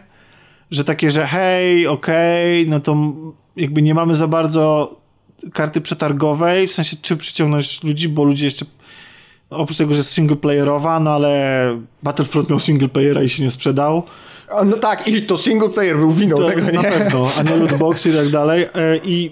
że 0.71 0.83
takie, 0.83 1.11
że 1.11 1.25
hej, 1.25 1.87
okej, 1.87 2.69
no 2.69 2.79
to 2.79 2.95
jakby 3.55 3.81
nie 3.81 3.93
mamy 3.93 4.15
za 4.15 4.27
bardzo 4.27 4.95
karty 5.53 5.81
przetargowej, 5.81 6.67
w 6.67 6.73
sensie 6.73 6.97
czy 7.01 7.17
przyciągnąć 7.17 7.83
ludzi, 7.83 8.09
bo 8.09 8.23
ludzie 8.23 8.45
jeszcze 8.45 8.65
Oprócz 9.49 9.77
tego, 9.77 9.91
że 9.93 9.97
jest 9.97 10.11
singleplayerowa, 10.11 10.99
no 10.99 11.11
ale 11.11 11.77
Battlefront 12.03 12.49
miał 12.49 12.59
singleplayera 12.59 13.23
i 13.23 13.29
się 13.29 13.43
nie 13.43 13.51
sprzedał. 13.51 14.03
No 14.65 14.77
tak, 14.77 15.07
i 15.07 15.21
to 15.21 15.37
single 15.37 15.69
player 15.69 15.97
był 15.97 16.11
winą 16.11 16.37
to, 16.37 16.49
tego, 16.49 16.61
nie? 16.61 16.71
Na 16.71 16.83
pewno, 16.83 17.29
a 17.39 17.43
nie 17.43 17.55
lootboxy 17.55 18.09
i 18.09 18.13
tak 18.13 18.29
dalej. 18.29 18.63
E, 18.63 18.97
I, 19.03 19.31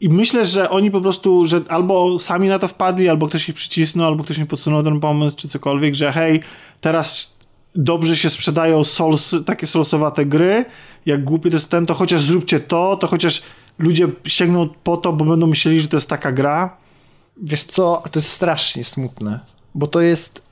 I 0.00 0.08
myślę, 0.08 0.44
że 0.44 0.70
oni 0.70 0.90
po 0.90 1.00
prostu, 1.00 1.46
że 1.46 1.60
albo 1.68 2.18
sami 2.18 2.48
na 2.48 2.58
to 2.58 2.68
wpadli, 2.68 3.08
albo 3.08 3.28
ktoś 3.28 3.48
ich 3.48 3.54
przycisnął, 3.54 4.06
albo 4.06 4.24
ktoś 4.24 4.38
mi 4.38 4.46
podsunął 4.46 4.82
ten 4.82 5.00
pomysł, 5.00 5.36
czy 5.36 5.48
cokolwiek, 5.48 5.94
że 5.94 6.12
hej, 6.12 6.40
teraz 6.80 7.38
dobrze 7.74 8.16
się 8.16 8.30
sprzedają 8.30 8.84
souls, 8.84 9.34
takie 9.46 9.66
soulsowate 9.66 10.26
gry, 10.26 10.64
jak 11.06 11.24
głupie 11.24 11.50
to 11.50 11.56
jest 11.56 11.68
ten, 11.68 11.86
to 11.86 11.94
chociaż 11.94 12.22
zróbcie 12.22 12.60
to, 12.60 12.96
to 12.96 13.06
chociaż 13.06 13.42
ludzie 13.78 14.08
sięgną 14.26 14.68
po 14.84 14.96
to, 14.96 15.12
bo 15.12 15.24
będą 15.24 15.46
myśleli, 15.46 15.80
że 15.80 15.88
to 15.88 15.96
jest 15.96 16.08
taka 16.08 16.32
gra. 16.32 16.76
Wiesz 17.42 17.64
co, 17.64 18.02
to 18.10 18.18
jest 18.18 18.32
strasznie 18.32 18.84
smutne, 18.84 19.40
bo 19.74 19.86
to 19.86 20.00
jest, 20.00 20.42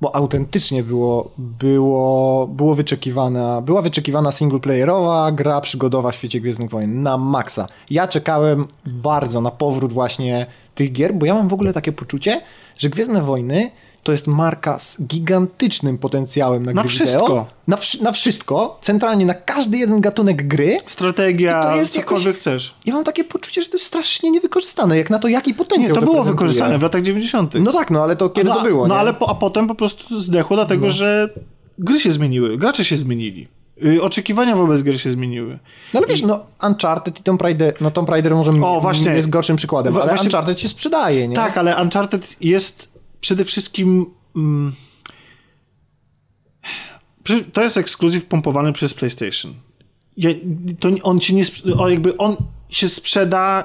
bo 0.00 0.16
autentycznie 0.16 0.82
było, 0.82 1.30
było, 1.38 2.46
było 2.46 2.74
wyczekiwana, 2.74 3.62
była 3.62 3.82
wyczekiwana 3.82 4.32
singleplayerowa 4.32 5.32
gra 5.32 5.60
przygodowa 5.60 6.10
w 6.10 6.14
świecie 6.14 6.40
Gwiezdnych 6.40 6.70
Wojen 6.70 7.02
na 7.02 7.18
maksa. 7.18 7.66
Ja 7.90 8.08
czekałem 8.08 8.66
bardzo 8.86 9.40
na 9.40 9.50
powrót 9.50 9.92
właśnie 9.92 10.46
tych 10.74 10.92
gier, 10.92 11.14
bo 11.14 11.26
ja 11.26 11.34
mam 11.34 11.48
w 11.48 11.52
ogóle 11.52 11.72
takie 11.72 11.92
poczucie, 11.92 12.40
że 12.76 12.88
Gwiezdne 12.88 13.22
Wojny 13.22 13.70
to 14.08 14.12
jest 14.12 14.26
marka 14.26 14.78
z 14.78 15.02
gigantycznym 15.02 15.98
potencjałem 15.98 16.66
na, 16.66 16.72
na 16.72 16.82
gry 16.82 16.90
wszystko. 16.90 17.26
Wideo. 17.26 17.46
Na, 17.66 17.76
wsz 17.76 18.00
na 18.00 18.12
wszystko, 18.12 18.78
centralnie 18.80 19.26
na 19.26 19.34
każdy 19.34 19.78
jeden 19.78 20.00
gatunek 20.00 20.48
gry. 20.48 20.78
Strategia, 20.86 21.62
to 21.62 21.76
jest 21.76 21.94
cokolwiek 21.94 22.26
jakoś, 22.26 22.40
chcesz. 22.40 22.74
Ja 22.86 22.94
mam 22.94 23.04
takie 23.04 23.24
poczucie, 23.24 23.62
że 23.62 23.68
to 23.68 23.74
jest 23.74 23.86
strasznie 23.86 24.30
niewykorzystane, 24.30 24.98
jak 24.98 25.10
na 25.10 25.18
to, 25.18 25.28
jaki 25.28 25.54
potencjał 25.54 25.96
Nie, 25.96 26.00
to, 26.00 26.06
to 26.06 26.12
było 26.12 26.24
wykorzystane 26.24 26.78
w 26.78 26.82
latach 26.82 27.02
90. 27.02 27.54
No 27.54 27.72
tak, 27.72 27.90
no 27.90 28.02
ale 28.02 28.16
to 28.16 28.30
kiedy 28.30 28.48
no, 28.50 28.56
to 28.56 28.62
było, 28.62 28.86
No 28.86 28.94
nie? 28.94 29.00
ale 29.00 29.14
po, 29.14 29.30
a 29.30 29.34
potem 29.34 29.66
po 29.66 29.74
prostu 29.74 30.20
zdechło, 30.20 30.56
dlatego 30.56 30.86
no. 30.86 30.92
że 30.92 31.34
gry 31.78 32.00
się 32.00 32.12
zmieniły, 32.12 32.58
gracze 32.58 32.84
się 32.84 32.96
zmienili. 32.96 33.48
Y, 33.84 34.02
oczekiwania 34.02 34.56
wobec 34.56 34.82
gry 34.82 34.98
się 34.98 35.10
zmieniły. 35.10 35.58
No 35.94 36.00
ale 36.00 36.06
wiesz, 36.06 36.20
I... 36.20 36.26
no 36.26 36.40
Uncharted 36.62 37.20
i 37.20 37.22
Tomb 37.22 37.42
Raider, 37.42 37.74
no 37.80 37.90
Tomb 37.90 38.08
Raider 38.08 38.34
może 38.34 38.50
o, 38.50 38.80
właśnie. 38.80 39.12
jest 39.12 39.30
gorszym 39.30 39.56
przykładem, 39.56 39.96
ale 39.96 40.06
właśnie... 40.06 40.24
Uncharted 40.24 40.60
się 40.60 40.68
sprzedaje, 40.68 41.28
nie? 41.28 41.36
Tak, 41.36 41.58
ale 41.58 41.82
Uncharted 41.82 42.36
jest 42.40 42.97
przede 43.28 43.44
wszystkim 43.44 44.06
mm, 44.36 44.72
to 47.52 47.62
jest 47.62 47.76
ekskluzyw 47.76 48.26
pompowany 48.26 48.72
przez 48.72 48.94
PlayStation. 48.94 49.54
Ja, 50.16 50.30
to 50.80 50.88
on 51.02 51.20
ci 51.20 51.34
nie. 51.34 51.42
Jakby 51.88 52.16
on 52.16 52.36
się 52.70 52.88
sprzeda. 52.88 53.64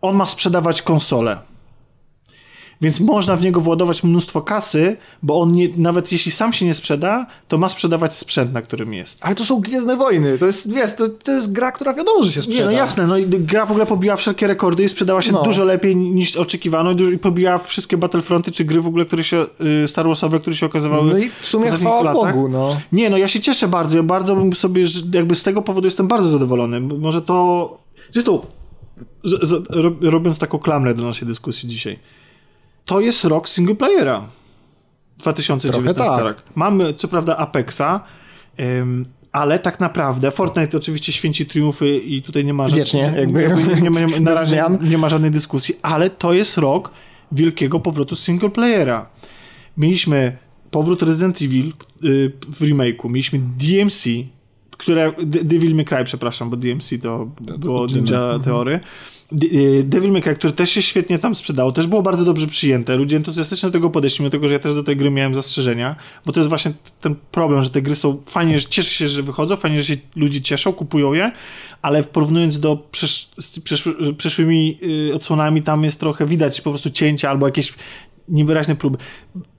On 0.00 0.16
ma 0.16 0.26
sprzedawać 0.26 0.82
konsolę. 0.82 1.38
Więc 2.80 3.00
można 3.00 3.36
w 3.36 3.42
niego 3.42 3.60
władować 3.60 4.04
mnóstwo 4.04 4.42
kasy, 4.42 4.96
bo 5.22 5.40
on 5.40 5.52
nie, 5.52 5.68
nawet 5.76 6.12
jeśli 6.12 6.32
sam 6.32 6.52
się 6.52 6.66
nie 6.66 6.74
sprzeda, 6.74 7.26
to 7.48 7.58
ma 7.58 7.68
sprzedawać 7.68 8.16
sprzęt, 8.16 8.52
na 8.52 8.62
którym 8.62 8.94
jest. 8.94 9.18
Ale 9.20 9.34
to 9.34 9.44
są 9.44 9.60
Gwiezdne 9.60 9.96
Wojny, 9.96 10.38
to 10.38 10.46
jest, 10.46 10.74
wiesz, 10.74 10.94
to, 10.94 11.08
to 11.08 11.32
jest 11.32 11.52
gra, 11.52 11.72
która 11.72 11.94
wiadomo, 11.94 12.24
że 12.24 12.32
się 12.32 12.42
sprzeda. 12.42 12.60
Nie, 12.60 12.64
no 12.64 12.72
jasne, 12.72 13.06
no 13.06 13.18
i 13.18 13.26
gra 13.26 13.66
w 13.66 13.70
ogóle 13.70 13.86
pobiła 13.86 14.16
wszelkie 14.16 14.46
rekordy 14.46 14.84
i 14.84 14.88
sprzedała 14.88 15.22
się 15.22 15.32
no. 15.32 15.42
dużo 15.42 15.64
lepiej 15.64 15.96
niż 15.96 16.36
oczekiwano 16.36 16.92
i 16.92 17.18
pobiła 17.18 17.58
wszystkie 17.58 17.96
Battlefronty, 17.96 18.52
czy 18.52 18.64
gry 18.64 18.80
w 18.80 18.86
ogóle, 18.86 19.04
które 19.04 19.24
się, 19.24 19.46
y, 19.84 19.88
Star 19.88 20.06
Warsowe, 20.06 20.40
które 20.40 20.56
się 20.56 20.66
okazywały 20.66 21.10
No 21.10 21.18
i 21.18 21.30
w 21.40 21.46
sumie 21.46 21.70
chwała. 21.70 22.12
Bogu, 22.12 22.48
no. 22.48 22.76
Nie, 22.92 23.10
no 23.10 23.16
ja 23.16 23.28
się 23.28 23.40
cieszę 23.40 23.68
bardzo, 23.68 23.96
ja 23.96 24.02
bardzo 24.02 24.36
bym 24.36 24.52
sobie, 24.52 24.84
jakby 25.12 25.34
z 25.34 25.42
tego 25.42 25.62
powodu 25.62 25.86
jestem 25.86 26.08
bardzo 26.08 26.28
zadowolony. 26.28 26.80
Może 26.80 27.22
to... 27.22 27.78
Zresztą, 28.10 28.40
z, 29.24 29.48
z, 29.48 29.64
robiąc 30.04 30.38
taką 30.38 30.58
klamrę 30.58 30.94
do 30.94 31.02
naszej 31.02 31.28
dyskusji 31.28 31.68
dzisiaj, 31.68 31.98
to 32.86 33.00
jest 33.00 33.24
rok 33.24 33.48
singleplayera. 33.48 34.28
2019 35.18 36.04
tak. 36.04 36.22
rok. 36.22 36.42
Mamy 36.54 36.94
co 36.94 37.08
prawda 37.08 37.36
Apexa, 37.36 38.00
ym, 38.60 39.06
ale 39.32 39.58
tak 39.58 39.80
naprawdę 39.80 40.30
Fortnite 40.30 40.76
oczywiście 40.76 41.12
święci 41.12 41.46
triumfy 41.46 41.96
i 41.96 42.22
tutaj 42.22 42.44
nie 42.44 42.54
ma 42.54 42.64
żadnej, 42.64 42.80
Wiecznie, 42.80 43.12
jakby, 43.16 43.42
jakby 43.42 43.62
nie, 43.82 43.90
nie, 43.90 44.06
nie, 44.06 44.20
na 44.30 44.34
razie 44.34 44.64
nie 44.80 44.98
ma 44.98 45.08
żadnej 45.08 45.30
dyskusji, 45.30 45.74
ale 45.82 46.10
to 46.10 46.32
jest 46.32 46.58
rok 46.58 46.90
wielkiego 47.32 47.80
powrotu 47.80 48.16
singleplayera. 48.16 49.08
Mieliśmy 49.76 50.36
powrót 50.70 51.02
Resident 51.02 51.42
Evil 51.42 51.72
y, 52.04 52.32
w 52.48 52.60
remake'u, 52.60 53.10
mieliśmy 53.10 53.38
DMC, 53.58 54.04
które 54.70 55.12
Devil 55.26 55.74
May 55.74 55.84
Cry, 55.84 56.04
przepraszam, 56.04 56.50
bo 56.50 56.56
DMC 56.56 56.90
to, 57.02 57.28
to 57.46 57.58
było 57.58 57.86
Ninja 57.86 58.38
Theory. 58.44 58.74
Y, 58.74 59.15
Devil 59.84 60.12
May 60.12 60.22
Cry, 60.22 60.34
który 60.34 60.52
też 60.52 60.70
się 60.70 60.82
świetnie 60.82 61.18
tam 61.18 61.34
sprzedało, 61.34 61.72
też 61.72 61.86
było 61.86 62.02
bardzo 62.02 62.24
dobrze 62.24 62.46
przyjęte. 62.46 62.96
Ludzie 62.96 63.16
entuzjastycznie 63.16 63.68
do 63.68 63.72
tego 63.72 63.90
podeszli, 63.90 64.22
mimo 64.22 64.30
tego, 64.30 64.48
że 64.48 64.54
ja 64.54 64.60
też 64.60 64.74
do 64.74 64.84
tej 64.84 64.96
gry 64.96 65.10
miałem 65.10 65.34
zastrzeżenia, 65.34 65.96
bo 66.26 66.32
to 66.32 66.40
jest 66.40 66.48
właśnie 66.48 66.72
ten 67.00 67.14
problem, 67.30 67.64
że 67.64 67.70
te 67.70 67.82
gry 67.82 67.96
są 67.96 68.20
fajnie, 68.26 68.60
że 68.60 68.68
cieszę 68.68 68.90
się, 68.90 69.08
że 69.08 69.22
wychodzą, 69.22 69.56
fajnie, 69.56 69.82
że 69.82 69.94
się 69.94 70.00
ludzie 70.16 70.40
cieszą, 70.40 70.72
kupują 70.72 71.12
je, 71.12 71.32
ale 71.82 72.02
porównując 72.02 72.60
do 72.60 72.76
przesz, 72.76 73.28
z 73.38 73.60
przeszły, 73.60 74.14
przeszłymi 74.14 74.78
y, 75.10 75.14
odsłonami, 75.14 75.62
tam 75.62 75.84
jest 75.84 76.00
trochę 76.00 76.26
widać 76.26 76.60
po 76.60 76.70
prostu 76.70 76.90
cięcia 76.90 77.30
albo 77.30 77.46
jakieś 77.46 77.74
niewyraźne 78.28 78.76
próby. 78.76 78.98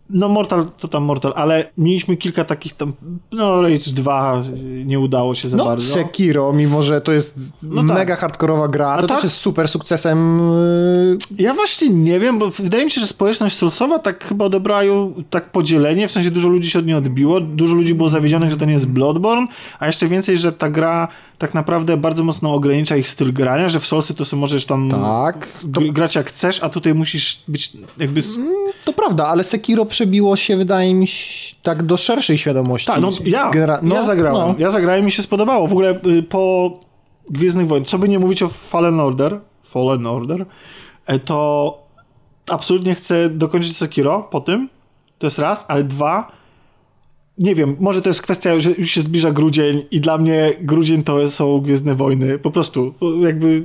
No 0.09 0.29
Mortal 0.29 0.65
to 0.79 0.87
tam 0.87 1.03
Mortal, 1.03 1.33
ale 1.35 1.65
mieliśmy 1.77 2.17
kilka 2.17 2.43
takich 2.43 2.73
tam, 2.73 2.93
no 3.31 3.61
Rage 3.61 3.91
2 3.93 4.41
nie 4.85 4.99
udało 4.99 5.35
się 5.35 5.49
za 5.49 5.57
no, 5.57 5.65
bardzo. 5.65 5.93
Sekiro, 5.93 6.53
mimo 6.53 6.83
że 6.83 7.01
to 7.01 7.11
jest 7.11 7.53
no 7.63 7.83
tak. 7.83 7.97
mega 7.97 8.15
hardkorowa 8.15 8.67
gra, 8.67 9.01
to 9.01 9.07
tak? 9.07 9.17
też 9.17 9.23
jest 9.23 9.35
super 9.35 9.67
sukcesem. 9.67 10.39
Y, 10.51 11.17
ja 11.37 11.53
właśnie 11.53 11.89
nie 11.89 12.19
wiem, 12.19 12.39
bo 12.39 12.49
wydaje 12.49 12.85
mi 12.85 12.91
się, 12.91 13.01
że 13.01 13.07
społeczność 13.07 13.55
Soulsowa 13.55 13.99
tak 13.99 14.23
chyba 14.23 14.45
odebrała 14.45 14.83
tak 15.29 15.51
podzielenie, 15.51 16.07
w 16.07 16.11
sensie 16.11 16.31
dużo 16.31 16.49
ludzi 16.49 16.69
się 16.69 16.79
od 16.79 16.85
niej 16.85 16.95
odbiło, 16.95 17.39
dużo 17.39 17.75
ludzi 17.75 17.95
było 17.95 18.09
zawiedzionych, 18.09 18.51
że 18.51 18.57
to 18.57 18.65
nie 18.65 18.73
jest 18.73 18.87
Bloodborne, 18.87 19.47
a 19.79 19.87
jeszcze 19.87 20.07
więcej, 20.07 20.37
że 20.37 20.51
ta 20.51 20.69
gra 20.69 21.07
tak 21.37 21.53
naprawdę 21.53 21.97
bardzo 21.97 22.23
mocno 22.23 22.53
ogranicza 22.53 22.95
ich 22.95 23.09
styl 23.09 23.33
grania, 23.33 23.69
że 23.69 23.79
w 23.79 23.85
Soulsy 23.85 24.13
to 24.13 24.25
sobie 24.25 24.39
możesz 24.39 24.65
tam 24.65 24.89
tak, 24.89 25.47
to... 25.73 25.81
grać 25.81 26.15
jak 26.15 26.29
chcesz, 26.29 26.63
a 26.63 26.69
tutaj 26.69 26.93
musisz 26.93 27.43
być 27.47 27.71
jakby... 27.97 28.21
Mm, 28.37 28.53
to 28.85 28.93
prawda, 28.93 29.27
ale 29.27 29.43
Sekiro 29.43 29.85
przebiło 29.85 30.35
się, 30.35 30.57
wydaje 30.57 30.93
mi 30.93 31.07
się, 31.07 31.55
tak 31.63 31.83
do 31.83 31.97
szerszej 31.97 32.37
świadomości. 32.37 32.87
Tak, 32.87 33.01
no 33.01 33.09
ja, 33.25 33.51
Genera 33.51 33.79
no, 33.81 33.95
ja 33.95 34.03
zagrałem. 34.03 34.47
No. 34.47 34.55
Ja 34.57 34.71
zagrałem 34.71 35.01
i 35.01 35.05
mi 35.05 35.11
się 35.11 35.21
spodobało. 35.21 35.67
W 35.67 35.71
ogóle 35.71 35.99
y, 36.05 36.23
po 36.23 36.73
Gwiezdnych 37.29 37.67
Wojen, 37.67 37.85
co 37.85 37.97
by 37.97 38.09
nie 38.09 38.19
mówić 38.19 38.43
o 38.43 38.47
Fallen 38.47 38.99
Order, 38.99 39.39
Fallen 39.63 40.07
Order, 40.07 40.45
e, 41.05 41.19
to 41.19 41.77
absolutnie 42.49 42.95
chcę 42.95 43.29
dokończyć 43.29 43.77
Sekiro 43.77 44.27
po 44.31 44.41
tym, 44.41 44.69
to 45.19 45.27
jest 45.27 45.39
raz, 45.39 45.65
ale 45.67 45.83
dwa, 45.83 46.31
nie 47.37 47.55
wiem, 47.55 47.75
może 47.79 48.01
to 48.01 48.09
jest 48.09 48.21
kwestia, 48.21 48.59
że 48.59 48.71
już 48.71 48.91
się 48.91 49.01
zbliża 49.01 49.31
grudzień 49.31 49.85
i 49.91 50.01
dla 50.01 50.17
mnie 50.17 50.51
grudzień 50.61 51.03
to 51.03 51.31
są 51.31 51.59
Gwiezdne 51.59 51.95
Wojny. 51.95 52.39
Po 52.39 52.51
prostu, 52.51 52.93
jakby 53.21 53.63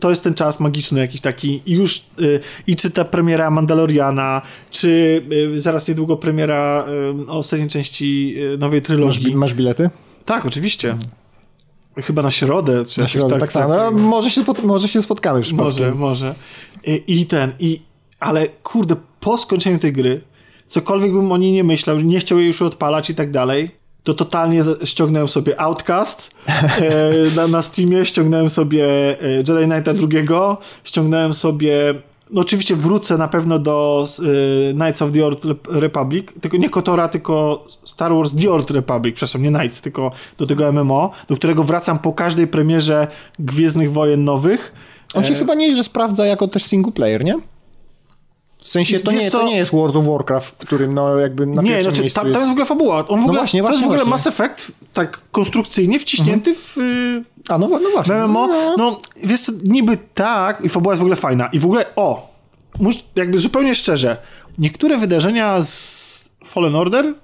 to 0.00 0.10
jest 0.10 0.22
ten 0.22 0.34
czas 0.34 0.60
magiczny 0.60 1.00
jakiś 1.00 1.20
taki 1.20 1.62
i 1.66 1.72
już 1.72 1.98
y, 2.20 2.40
i 2.66 2.76
czy 2.76 2.90
ta 2.90 3.04
premiera 3.04 3.50
Mandaloriana, 3.50 4.42
czy 4.70 5.22
y, 5.54 5.60
zaraz 5.60 5.88
niedługo 5.88 6.16
premiera 6.16 6.84
y, 7.28 7.30
ostatniej 7.30 7.68
części 7.68 8.36
nowej 8.58 8.82
trylogii. 8.82 9.26
Masz, 9.26 9.34
masz 9.34 9.54
bilety? 9.54 9.90
Tak, 10.24 10.46
oczywiście. 10.46 10.96
Chyba 11.96 12.22
na 12.22 12.30
środę. 12.30 12.84
Czy 12.84 13.00
na 13.00 13.08
środę, 13.08 13.30
tak, 13.30 13.40
tak 13.40 13.52
samo. 13.52 13.74
Tak, 13.74 13.94
no, 13.94 13.98
może, 13.98 14.30
się 14.30 14.44
może 14.62 14.88
się 14.88 15.02
spotkamy. 15.02 15.42
Może, 15.52 15.94
może. 15.94 16.34
I, 16.84 17.02
I 17.06 17.26
ten, 17.26 17.52
i 17.58 17.80
ale 18.20 18.48
kurde, 18.48 18.96
po 19.20 19.38
skończeniu 19.38 19.78
tej 19.78 19.92
gry 19.92 20.20
cokolwiek 20.66 21.12
bym 21.12 21.32
o 21.32 21.36
niej 21.36 21.52
nie 21.52 21.64
myślał, 21.64 22.00
nie 22.00 22.20
chciał 22.20 22.38
jej 22.38 22.46
już 22.46 22.62
odpalać 22.62 23.10
i 23.10 23.14
tak 23.14 23.30
dalej, 23.30 23.70
to 24.02 24.14
totalnie 24.14 24.62
ściągnąłem 24.84 25.28
sobie 25.28 25.60
Outcast 25.60 26.30
e, 26.48 27.36
na, 27.36 27.46
na 27.46 27.62
Steamie, 27.62 28.04
ściągnąłem 28.04 28.50
sobie 28.50 28.84
e, 29.22 29.36
Jedi 29.36 29.64
Knighta 29.70 29.94
drugiego, 29.94 30.58
ściągnąłem 30.84 31.34
sobie 31.34 31.94
no 32.30 32.40
oczywiście 32.40 32.76
wrócę 32.76 33.18
na 33.18 33.28
pewno 33.28 33.58
do 33.58 34.06
e, 34.70 34.72
Knights 34.72 35.02
of 35.02 35.12
the 35.12 35.26
Old 35.26 35.44
Republic, 35.68 36.26
tylko 36.40 36.56
nie 36.56 36.70
Kotora, 36.70 37.08
tylko 37.08 37.64
Star 37.84 38.14
Wars 38.14 38.32
The 38.42 38.50
Old 38.50 38.70
Republic, 38.70 39.14
przepraszam, 39.14 39.42
nie 39.42 39.50
Knights, 39.50 39.80
tylko 39.80 40.12
do 40.38 40.46
tego 40.46 40.72
MMO, 40.72 41.10
do 41.28 41.36
którego 41.36 41.62
wracam 41.62 41.98
po 41.98 42.12
każdej 42.12 42.46
premierze 42.46 43.06
Gwiezdnych 43.38 43.92
Wojen 43.92 44.24
Nowych. 44.24 44.72
On 45.14 45.24
się 45.24 45.34
e... 45.34 45.36
chyba 45.36 45.54
nieźle 45.54 45.84
sprawdza 45.84 46.26
jako 46.26 46.48
też 46.48 46.62
single 46.62 46.92
player, 46.92 47.24
nie? 47.24 47.34
W 48.64 48.68
sensie 48.68 49.00
to 49.00 49.12
nie, 49.12 49.30
to 49.30 49.42
nie 49.42 49.56
jest 49.56 49.72
World 49.72 49.96
of 49.96 50.06
Warcraft, 50.06 50.54
w 50.62 50.66
którym 50.66 50.94
no 50.94 51.18
jakby 51.18 51.46
na 51.46 51.62
Nie, 51.62 51.82
znaczy 51.82 52.10
tam, 52.10 52.24
tam 52.24 52.34
jest 52.34 52.48
w 52.48 52.50
ogóle 52.50 52.66
fabuła. 52.66 52.98
On 52.98 53.04
w 53.04 53.08
no 53.08 53.16
ogóle, 53.16 53.38
właśnie, 53.38 53.62
to 53.62 53.70
jest 53.70 53.82
w 53.82 53.86
ogóle. 53.86 54.04
Mass 54.04 54.26
Effect 54.26 54.72
tak 54.94 55.20
konstrukcyjnie 55.32 55.98
wciśnięty 55.98 56.50
mhm. 56.50 56.66
w 56.66 56.76
A 57.48 57.58
no, 57.58 57.68
no 57.68 57.90
właśnie. 57.92 58.14
MMO. 58.14 58.46
No, 58.46 58.74
no 58.76 59.00
wiesz 59.24 59.40
niby 59.64 59.98
tak 60.14 60.64
i 60.64 60.68
fabuła 60.68 60.92
jest 60.92 61.00
w 61.00 61.04
ogóle 61.04 61.16
fajna. 61.16 61.46
I 61.46 61.58
w 61.58 61.64
ogóle 61.64 61.84
o, 61.96 62.34
jakby 63.16 63.38
zupełnie 63.38 63.74
szczerze, 63.74 64.16
niektóre 64.58 64.98
wydarzenia 64.98 65.62
z 65.62 66.30
Fallen 66.44 66.76
Order 66.76 67.14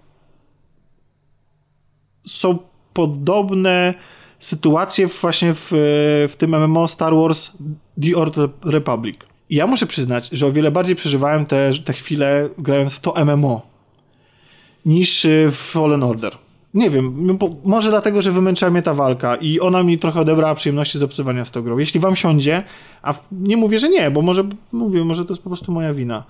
są 2.26 2.58
podobne 2.92 3.94
sytuacje 4.38 5.06
właśnie 5.06 5.54
w, 5.54 5.68
w 6.30 6.36
tym 6.38 6.64
MMO 6.64 6.88
Star 6.88 7.14
Wars 7.14 7.50
The 8.02 8.16
Old 8.16 8.34
Republic 8.64 9.29
ja 9.50 9.66
muszę 9.66 9.86
przyznać, 9.86 10.28
że 10.32 10.46
o 10.46 10.52
wiele 10.52 10.70
bardziej 10.70 10.96
przeżywałem 10.96 11.46
te, 11.46 11.70
te 11.84 11.92
chwile 11.92 12.48
grając 12.58 12.92
w 12.92 13.00
to 13.00 13.24
MMO 13.24 13.62
niż 14.86 15.26
w 15.50 15.56
Fallen 15.56 16.02
Order. 16.02 16.32
Nie 16.74 16.90
wiem, 16.90 17.38
może 17.64 17.90
dlatego, 17.90 18.22
że 18.22 18.32
wymęczyła 18.32 18.70
mnie 18.70 18.82
ta 18.82 18.94
walka 18.94 19.36
i 19.36 19.60
ona 19.60 19.82
mi 19.82 19.98
trochę 19.98 20.20
odebrała 20.20 20.54
przyjemności 20.54 20.98
z 20.98 21.02
obcowania 21.02 21.44
z 21.44 21.50
tą 21.50 21.62
grą. 21.62 21.78
Jeśli 21.78 22.00
wam 22.00 22.16
siądzie, 22.16 22.62
a 23.02 23.14
nie 23.32 23.56
mówię, 23.56 23.78
że 23.78 23.88
nie, 23.88 24.10
bo 24.10 24.22
może, 24.22 24.44
mówię, 24.72 25.04
może 25.04 25.24
to 25.24 25.32
jest 25.32 25.42
po 25.42 25.50
prostu 25.50 25.72
moja 25.72 25.94
wina, 25.94 26.24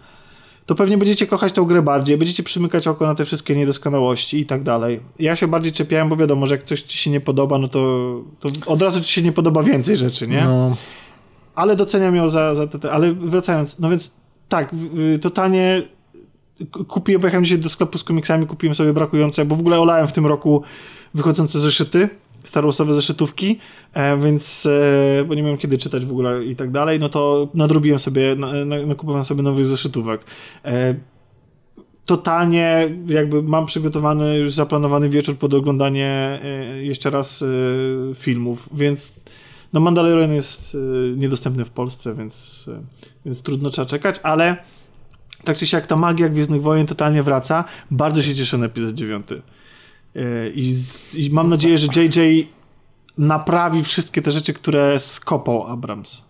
to 0.66 0.74
pewnie 0.74 0.98
będziecie 0.98 1.26
kochać 1.26 1.52
tą 1.52 1.64
grę 1.64 1.82
bardziej, 1.82 2.16
będziecie 2.16 2.42
przymykać 2.42 2.86
oko 2.86 3.06
na 3.06 3.14
te 3.14 3.24
wszystkie 3.24 3.56
niedoskonałości 3.56 4.40
i 4.40 4.46
tak 4.46 4.62
dalej. 4.62 5.00
Ja 5.18 5.36
się 5.36 5.48
bardziej 5.48 5.72
czepiałem, 5.72 6.08
bo 6.08 6.16
wiadomo, 6.16 6.46
że 6.46 6.54
jak 6.54 6.62
coś 6.62 6.82
ci 6.82 6.98
się 6.98 7.10
nie 7.10 7.20
podoba, 7.20 7.58
no 7.58 7.68
to, 7.68 7.80
to 8.40 8.48
od 8.66 8.82
razu 8.82 9.00
ci 9.00 9.12
się 9.12 9.22
nie 9.22 9.32
podoba 9.32 9.62
więcej 9.62 9.96
rzeczy, 9.96 10.28
nie? 10.28 10.44
No. 10.44 10.76
Ale 11.54 11.76
doceniam 11.76 12.16
ją 12.16 12.30
za, 12.30 12.54
za 12.54 12.66
te, 12.66 12.92
ale 12.92 13.12
wracając, 13.12 13.78
no 13.78 13.90
więc 13.90 14.12
tak, 14.48 14.74
totalnie 15.20 15.82
kupiłem, 16.88 17.20
pojechałem 17.20 17.44
dzisiaj 17.44 17.58
do 17.58 17.68
sklepu 17.68 17.98
z 17.98 18.04
komiksami, 18.04 18.46
kupiłem 18.46 18.74
sobie 18.74 18.92
brakujące, 18.92 19.44
bo 19.44 19.56
w 19.56 19.60
ogóle 19.60 19.80
olałem 19.80 20.08
w 20.08 20.12
tym 20.12 20.26
roku 20.26 20.62
wychodzące 21.14 21.60
zeszyty, 21.60 22.08
starłosowe 22.44 22.94
zeszytówki, 22.94 23.58
e, 23.94 24.18
więc, 24.18 24.66
e, 24.66 25.24
bo 25.24 25.34
nie 25.34 25.42
miałem 25.42 25.58
kiedy 25.58 25.78
czytać 25.78 26.04
w 26.06 26.10
ogóle 26.10 26.44
i 26.44 26.56
tak 26.56 26.70
dalej, 26.70 26.98
no 26.98 27.08
to 27.08 27.48
nadrobiłem 27.54 27.98
sobie, 27.98 28.36
nakupowałem 28.86 29.24
sobie 29.24 29.42
nowych 29.42 29.66
zeszytówek. 29.66 30.24
E, 30.64 30.94
totalnie 32.06 32.88
jakby 33.06 33.42
mam 33.42 33.66
przygotowany, 33.66 34.38
już 34.38 34.52
zaplanowany 34.52 35.08
wieczór 35.08 35.36
pod 35.36 35.54
oglądanie 35.54 36.40
jeszcze 36.80 37.10
raz 37.10 37.44
filmów, 38.14 38.68
więc 38.72 39.20
no 39.72 39.80
Mandalorian 39.80 40.34
jest 40.34 40.76
niedostępny 41.16 41.64
w 41.64 41.70
Polsce, 41.70 42.14
więc, 42.14 42.66
więc 43.24 43.42
trudno 43.42 43.70
trzeba 43.70 43.86
czekać, 43.86 44.20
ale 44.22 44.56
tak 45.44 45.56
czy 45.56 45.66
siak 45.66 45.86
ta 45.86 45.96
magia 45.96 46.28
Gwiezdnych 46.28 46.62
Wojen 46.62 46.86
totalnie 46.86 47.22
wraca. 47.22 47.64
Bardzo 47.90 48.22
się 48.22 48.34
cieszę 48.34 48.58
na 48.58 48.66
epizod 48.66 48.94
9. 48.94 49.26
E, 49.32 49.40
I, 50.54 50.74
I, 51.14 51.30
mam 51.30 51.48
nadzieję, 51.48 51.78
że 51.78 51.86
JJ 51.86 52.48
naprawi 53.18 53.82
wszystkie 53.82 54.22
te 54.22 54.32
rzeczy, 54.32 54.54
które 54.54 55.00
skopał 55.00 55.66
Abrams. 55.66 56.22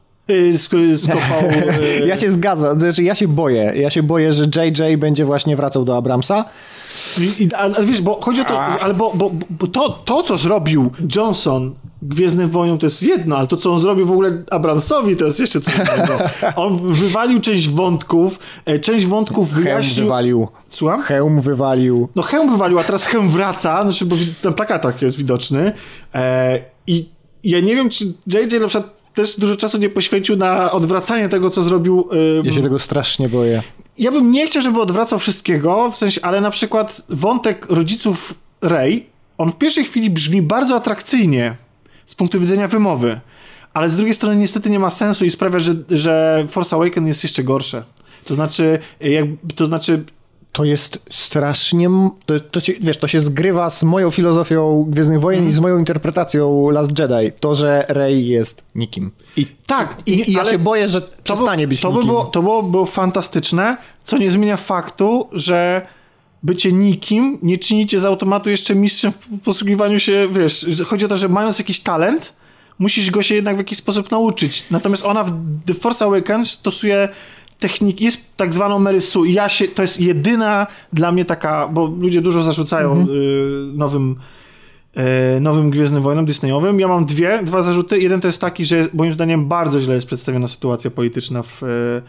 Skopał... 0.96 1.42
Ja 2.06 2.16
się 2.16 2.30
zgadzam, 2.30 2.80
znaczy 2.80 3.02
ja 3.02 3.14
się 3.14 3.28
boję. 3.28 3.72
Ja 3.76 3.90
się 3.90 4.02
boję, 4.02 4.32
że 4.32 4.44
JJ 4.44 4.96
będzie 4.96 5.24
właśnie 5.24 5.56
wracał 5.56 5.84
do 5.84 5.96
Abramsa. 5.96 6.44
I, 7.38 7.48
ale 7.54 7.86
wiesz, 7.86 8.00
bo 8.00 8.20
chodzi 8.20 8.40
o 8.40 8.44
to, 8.44 8.60
ale 8.60 8.94
bo, 8.94 9.12
bo, 9.14 9.30
bo 9.50 9.66
to, 9.66 9.88
to, 9.88 10.22
co 10.22 10.38
zrobił 10.38 10.90
Johnson 11.16 11.74
Gwiezdnym 12.02 12.50
Wojną 12.50 12.78
to 12.78 12.86
jest 12.86 13.02
jedno, 13.02 13.36
ale 13.36 13.46
to, 13.46 13.56
co 13.56 13.72
on 13.72 13.80
zrobił 13.80 14.06
w 14.06 14.10
ogóle 14.10 14.42
Abramsowi, 14.50 15.16
to 15.16 15.24
jest 15.24 15.40
jeszcze 15.40 15.60
coś 15.60 15.74
innego. 15.74 16.18
On 16.56 16.92
wywalił 16.92 17.40
część 17.40 17.68
wątków, 17.68 18.38
e, 18.64 18.78
część 18.78 19.06
wątków 19.06 19.50
wyjaśnił... 19.50 19.94
Hełm 19.94 20.06
wywalił. 20.06 20.48
Słucham? 20.68 21.02
Hełm 21.02 21.40
wywalił. 21.40 22.08
No 22.16 22.22
hełm 22.22 22.50
wywalił, 22.50 22.78
a 22.78 22.84
teraz 22.84 23.06
hełm 23.06 23.28
wraca, 23.28 23.82
znaczy, 23.82 24.06
bo 24.06 24.16
na 24.44 24.52
plakatach 24.52 25.02
jest 25.02 25.16
widoczny. 25.16 25.72
E, 26.14 26.60
I 26.86 27.08
ja 27.44 27.60
nie 27.60 27.76
wiem, 27.76 27.90
czy 27.90 28.04
JJ 28.04 28.60
na 28.60 28.68
przykład 28.68 29.00
też 29.14 29.38
dużo 29.40 29.56
czasu 29.56 29.78
nie 29.78 29.90
poświęcił 29.90 30.36
na 30.36 30.72
odwracanie 30.72 31.28
tego, 31.28 31.50
co 31.50 31.62
zrobił... 31.62 32.08
Ja 32.44 32.52
się 32.52 32.62
tego 32.62 32.78
strasznie 32.78 33.28
boję. 33.28 33.62
Ja 33.98 34.12
bym 34.12 34.32
nie 34.32 34.46
chciał, 34.46 34.62
żeby 34.62 34.80
odwracał 34.80 35.18
wszystkiego, 35.18 35.90
w 35.90 35.96
sensie, 35.96 36.20
ale 36.24 36.40
na 36.40 36.50
przykład 36.50 37.02
wątek 37.08 37.66
rodziców 37.70 38.34
Rey, 38.62 39.06
on 39.38 39.52
w 39.52 39.56
pierwszej 39.56 39.84
chwili 39.84 40.10
brzmi 40.10 40.42
bardzo 40.42 40.76
atrakcyjnie 40.76 41.56
z 42.10 42.14
punktu 42.14 42.40
widzenia 42.40 42.68
wymowy. 42.68 43.20
Ale 43.74 43.90
z 43.90 43.96
drugiej 43.96 44.14
strony 44.14 44.36
niestety 44.36 44.70
nie 44.70 44.78
ma 44.78 44.90
sensu 44.90 45.24
i 45.24 45.30
sprawia, 45.30 45.58
że, 45.58 45.74
że 45.90 46.44
Force 46.48 46.76
Awakens 46.76 47.06
jest 47.06 47.22
jeszcze 47.22 47.44
gorsze. 47.44 47.84
To 48.24 48.34
znaczy, 48.34 48.78
jak, 49.00 49.24
to 49.56 49.66
znaczy 49.66 50.04
to 50.52 50.64
jest 50.64 51.02
strasznie. 51.10 51.88
To, 52.26 52.40
to 52.40 52.60
się, 52.60 52.72
wiesz, 52.80 52.96
to 52.96 53.08
się 53.08 53.20
zgrywa 53.20 53.70
z 53.70 53.82
moją 53.82 54.10
filozofią 54.10 54.86
Gwiezdnych 54.88 55.20
Wojen 55.20 55.40
mm. 55.40 55.50
i 55.50 55.54
z 55.54 55.58
moją 55.58 55.78
interpretacją 55.78 56.70
Last 56.70 56.98
Jedi. 56.98 57.32
To, 57.40 57.54
że 57.54 57.84
Rey 57.88 58.26
jest 58.26 58.64
nikim. 58.74 59.10
I 59.36 59.46
tak, 59.66 59.96
i, 60.06 60.30
i 60.30 60.32
ja 60.32 60.44
się 60.44 60.58
boję, 60.58 60.88
że 60.88 61.02
przestanie 61.24 61.68
być 61.68 61.80
to 61.80 61.88
nikim. 61.88 62.02
By 62.02 62.06
było, 62.06 62.24
to 62.24 62.42
było, 62.42 62.62
było 62.62 62.86
fantastyczne, 62.86 63.76
co 64.04 64.18
nie 64.18 64.30
zmienia 64.30 64.56
faktu, 64.56 65.28
że 65.32 65.86
bycie 66.42 66.72
nikim 66.72 67.38
nie 67.42 67.58
czynicie 67.58 68.00
z 68.00 68.04
automatu 68.04 68.50
jeszcze 68.50 68.74
mistrzem 68.74 69.12
w 69.12 69.40
posługiwaniu 69.40 69.98
się, 69.98 70.28
wiesz, 70.32 70.66
chodzi 70.86 71.04
o 71.04 71.08
to, 71.08 71.16
że 71.16 71.28
mając 71.28 71.58
jakiś 71.58 71.80
talent, 71.80 72.32
musisz 72.78 73.10
go 73.10 73.22
się 73.22 73.34
jednak 73.34 73.56
w 73.56 73.58
jakiś 73.58 73.78
sposób 73.78 74.10
nauczyć. 74.10 74.64
Natomiast 74.70 75.04
ona 75.04 75.24
w 75.24 75.32
The 75.66 75.74
Force 75.74 76.04
Awakens 76.04 76.50
stosuje 76.50 77.08
techniki, 77.58 78.04
jest 78.04 78.36
tak 78.36 78.54
zwaną 78.54 78.78
Mary 78.78 79.00
Sue 79.00 79.24
i 79.24 79.32
ja 79.32 79.48
się, 79.48 79.68
to 79.68 79.82
jest 79.82 80.00
jedyna 80.00 80.66
dla 80.92 81.12
mnie 81.12 81.24
taka, 81.24 81.68
bo 81.68 81.86
ludzie 81.86 82.20
dużo 82.20 82.42
zarzucają 82.42 82.92
mhm. 82.92 83.18
y, 83.18 83.72
nowym 83.74 84.16
y, 85.36 85.40
nowym 85.40 85.70
Gwiezdnym 85.70 86.02
Wojnom 86.02 86.26
Disneyowym. 86.26 86.80
Ja 86.80 86.88
mam 86.88 87.04
dwie, 87.04 87.42
dwa 87.42 87.62
zarzuty. 87.62 88.00
Jeden 88.00 88.20
to 88.20 88.26
jest 88.26 88.40
taki, 88.40 88.64
że 88.64 88.88
moim 88.94 89.12
zdaniem 89.12 89.48
bardzo 89.48 89.80
źle 89.80 89.94
jest 89.94 90.06
przedstawiona 90.06 90.48
sytuacja 90.48 90.90
polityczna 90.90 91.42
w 91.42 91.62
y, 91.62 92.02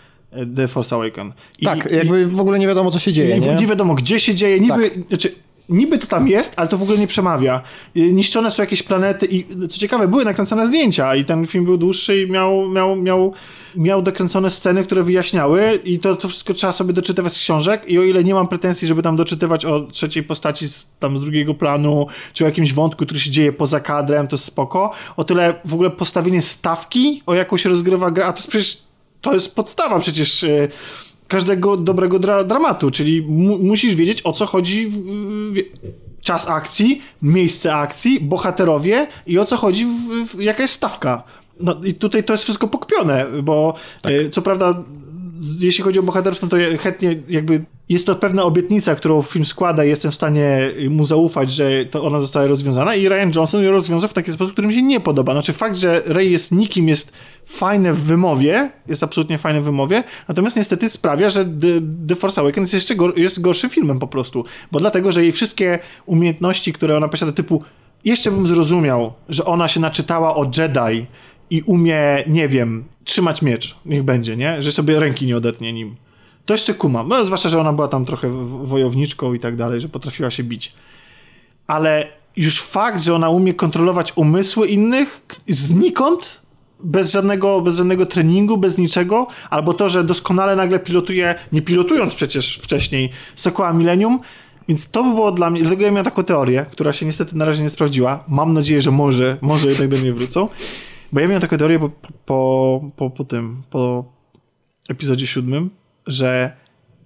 The 0.55 0.67
Force 0.67 0.95
Awakens. 0.95 1.33
I, 1.59 1.65
tak, 1.65 1.91
jakby 1.91 2.25
w 2.25 2.39
ogóle 2.39 2.59
nie 2.59 2.67
wiadomo, 2.67 2.91
co 2.91 2.99
się 2.99 3.13
dzieje. 3.13 3.39
Nie, 3.39 3.55
nie 3.55 3.67
wiadomo, 3.67 3.93
gdzie 3.93 4.19
się 4.19 4.35
dzieje. 4.35 4.59
Niby, 4.59 4.89
tak. 4.89 5.07
znaczy, 5.07 5.35
niby 5.71 5.97
to 5.97 6.07
tam 6.07 6.27
jest, 6.27 6.53
ale 6.57 6.67
to 6.67 6.77
w 6.77 6.83
ogóle 6.83 6.97
nie 6.97 7.07
przemawia. 7.07 7.61
Y, 7.97 8.13
niszczone 8.13 8.51
są 8.51 8.63
jakieś 8.63 8.83
planety 8.83 9.27
i 9.31 9.45
co 9.69 9.77
ciekawe, 9.77 10.07
były 10.07 10.25
nakręcone 10.25 10.67
zdjęcia 10.67 11.15
i 11.15 11.25
ten 11.25 11.45
film 11.45 11.65
był 11.65 11.77
dłuższy 11.77 12.21
i 12.21 12.31
miał, 12.31 12.69
miał, 12.69 12.95
miał, 12.95 13.33
miał 13.75 14.01
dokręcone 14.01 14.49
sceny, 14.49 14.83
które 14.83 15.03
wyjaśniały 15.03 15.79
i 15.83 15.99
to, 15.99 16.15
to 16.15 16.27
wszystko 16.27 16.53
trzeba 16.53 16.73
sobie 16.73 16.93
doczytywać 16.93 17.33
z 17.33 17.39
książek 17.39 17.83
i 17.87 17.99
o 17.99 18.03
ile 18.03 18.23
nie 18.23 18.33
mam 18.33 18.47
pretensji, 18.47 18.87
żeby 18.87 19.01
tam 19.01 19.15
doczytywać 19.15 19.65
o 19.65 19.79
trzeciej 19.79 20.23
postaci 20.23 20.67
z, 20.67 20.87
tam 20.99 21.17
z 21.17 21.21
drugiego 21.21 21.53
planu, 21.53 22.07
czy 22.33 22.43
o 22.43 22.47
jakimś 22.47 22.73
wątku, 22.73 23.05
który 23.05 23.19
się 23.19 23.31
dzieje 23.31 23.53
poza 23.53 23.79
kadrem, 23.79 24.27
to 24.27 24.35
jest 24.35 24.45
spoko, 24.45 24.91
o 25.17 25.23
tyle 25.23 25.53
w 25.65 25.73
ogóle 25.73 25.89
postawienie 25.89 26.41
stawki, 26.41 27.23
o 27.25 27.33
jaką 27.33 27.57
się 27.57 27.69
rozgrywa 27.69 28.11
gra, 28.11 28.25
a 28.25 28.33
to 28.33 28.39
jest 28.39 28.49
przecież 28.49 28.90
to 29.21 29.33
jest 29.33 29.55
podstawa 29.55 29.99
przecież 29.99 30.43
e, 30.43 30.67
każdego 31.27 31.77
dobrego 31.77 32.19
dra 32.19 32.43
dramatu, 32.43 32.91
czyli 32.91 33.21
mu 33.21 33.57
musisz 33.57 33.95
wiedzieć 33.95 34.21
o 34.23 34.33
co 34.33 34.45
chodzi 34.45 34.87
w, 34.87 34.95
w, 34.95 35.55
czas 36.21 36.49
akcji, 36.49 37.01
miejsce 37.21 37.75
akcji, 37.75 38.19
bohaterowie 38.19 39.07
i 39.27 39.39
o 39.39 39.45
co 39.45 39.57
chodzi, 39.57 39.85
w, 39.85 40.41
jaka 40.41 40.61
jest 40.61 40.73
stawka. 40.73 41.23
No 41.59 41.75
i 41.83 41.93
tutaj 41.93 42.23
to 42.23 42.33
jest 42.33 42.43
wszystko 42.43 42.67
pokpione, 42.67 43.25
bo 43.43 43.73
tak. 44.01 44.13
e, 44.13 44.29
co 44.29 44.41
prawda 44.41 44.83
jeśli 45.59 45.83
chodzi 45.83 45.99
o 45.99 46.03
bohaterstwo, 46.03 46.47
to 46.47 46.57
ja 46.57 46.77
chętnie 46.77 47.15
jakby 47.29 47.65
jest 47.91 48.05
to 48.05 48.15
pewna 48.15 48.43
obietnica, 48.43 48.95
którą 48.95 49.21
film 49.21 49.45
składa 49.45 49.85
i 49.85 49.89
jestem 49.89 50.11
w 50.11 50.15
stanie 50.15 50.71
mu 50.89 51.05
zaufać, 51.05 51.53
że 51.53 51.85
to 51.85 52.03
ona 52.03 52.19
została 52.19 52.47
rozwiązana 52.47 52.95
i 52.95 53.09
Ryan 53.09 53.31
Johnson 53.35 53.63
ją 53.63 53.71
rozwiązał 53.71 54.09
w 54.09 54.13
taki 54.13 54.31
sposób, 54.31 54.53
który 54.53 54.67
mi 54.67 54.73
się 54.73 54.81
nie 54.81 54.99
podoba. 54.99 55.33
Znaczy 55.33 55.53
fakt, 55.53 55.77
że 55.77 56.01
Ray 56.05 56.31
jest 56.31 56.51
nikim, 56.51 56.87
jest 56.87 57.13
fajne 57.45 57.93
w 57.93 57.99
wymowie, 57.99 58.71
jest 58.87 59.03
absolutnie 59.03 59.37
fajne 59.37 59.61
w 59.61 59.63
wymowie, 59.63 60.03
natomiast 60.27 60.57
niestety 60.57 60.89
sprawia, 60.89 61.29
że 61.29 61.45
The, 61.45 61.81
The 62.07 62.15
Force 62.15 62.41
Awakens 62.41 62.73
jest 62.73 62.89
jeszcze 62.89 63.11
jest 63.15 63.41
gorszym 63.41 63.69
filmem 63.69 63.99
po 63.99 64.07
prostu, 64.07 64.45
bo 64.71 64.79
dlatego, 64.79 65.11
że 65.11 65.21
jej 65.23 65.31
wszystkie 65.31 65.79
umiejętności, 66.05 66.73
które 66.73 66.97
ona 66.97 67.07
posiada, 67.07 67.31
typu 67.31 67.63
jeszcze 68.05 68.31
bym 68.31 68.47
zrozumiał, 68.47 69.13
że 69.29 69.45
ona 69.45 69.67
się 69.67 69.79
naczytała 69.79 70.35
o 70.35 70.51
Jedi 70.57 71.05
i 71.49 71.61
umie, 71.61 72.23
nie 72.27 72.47
wiem, 72.47 72.83
trzymać 73.03 73.41
miecz, 73.41 73.75
niech 73.85 74.03
będzie, 74.03 74.37
nie? 74.37 74.61
Że 74.61 74.71
sobie 74.71 74.99
ręki 74.99 75.25
nie 75.25 75.37
odetnie 75.37 75.73
nim. 75.73 75.95
To 76.51 76.55
jeszcze 76.55 76.73
kumam. 76.73 77.07
No, 77.07 77.25
zwłaszcza, 77.25 77.49
że 77.49 77.59
ona 77.59 77.73
była 77.73 77.87
tam 77.87 78.05
trochę 78.05 78.29
wojowniczką 78.63 79.33
i 79.33 79.39
tak 79.39 79.55
dalej, 79.55 79.81
że 79.81 79.89
potrafiła 79.89 80.31
się 80.31 80.43
bić. 80.43 80.73
Ale 81.67 82.07
już 82.35 82.61
fakt, 82.61 83.01
że 83.01 83.15
ona 83.15 83.29
umie 83.29 83.53
kontrolować 83.53 84.13
umysły 84.15 84.67
innych 84.67 85.25
znikąd, 85.47 86.41
bez 86.83 87.11
żadnego, 87.11 87.61
bez 87.61 87.75
żadnego 87.75 88.05
treningu, 88.05 88.57
bez 88.57 88.77
niczego, 88.77 89.27
albo 89.49 89.73
to, 89.73 89.89
że 89.89 90.03
doskonale 90.03 90.55
nagle 90.55 90.79
pilotuje, 90.79 91.35
nie 91.51 91.61
pilotując 91.61 92.15
przecież 92.15 92.57
wcześniej 92.57 93.09
Sokoła 93.35 93.73
Millennium, 93.73 94.19
więc 94.67 94.91
to 94.91 95.03
by 95.03 95.09
było 95.09 95.31
dla 95.31 95.49
mnie, 95.49 95.61
dlatego 95.61 95.83
ja 95.83 95.91
miałem 95.91 96.05
taką 96.05 96.23
teorię, 96.23 96.65
która 96.71 96.93
się 96.93 97.05
niestety 97.05 97.37
na 97.37 97.45
razie 97.45 97.63
nie 97.63 97.69
sprawdziła. 97.69 98.23
Mam 98.27 98.53
nadzieję, 98.53 98.81
że 98.81 98.91
może, 98.91 99.37
może 99.41 99.69
jednak 99.69 99.87
do 99.87 99.97
mnie 99.97 100.13
wrócą. 100.13 100.49
Bo 101.11 101.19
ja 101.19 101.27
miałem 101.27 101.41
taką 101.41 101.57
teorię 101.57 101.79
po, 101.79 101.89
po, 102.25 102.81
po, 102.95 103.09
po 103.09 103.23
tym, 103.23 103.63
po 103.69 104.05
epizodzie 104.89 105.27
siódmym, 105.27 105.80
że 106.11 106.51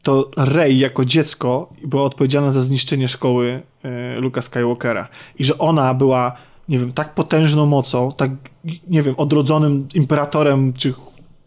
to 0.04 0.32
Rey 0.38 0.80
jako 0.80 1.06
dziecko 1.06 1.74
była 1.84 2.04
odpowiedzialna 2.04 2.52
za 2.52 2.62
zniszczenie 2.62 3.08
szkoły 3.08 3.62
e, 3.84 4.16
Luka 4.20 4.42
Skywalkera. 4.42 5.08
I 5.40 5.44
że 5.44 5.58
ona 5.58 5.94
była, 5.94 6.36
nie 6.70 6.80
wiem, 6.80 6.94
tak 6.94 7.14
potężną 7.14 7.66
mocą, 7.66 8.12
tak, 8.18 8.32
nie 8.88 9.02
wiem, 9.02 9.16
odrodzonym 9.18 9.88
imperatorem, 9.94 10.74
czy 10.74 10.94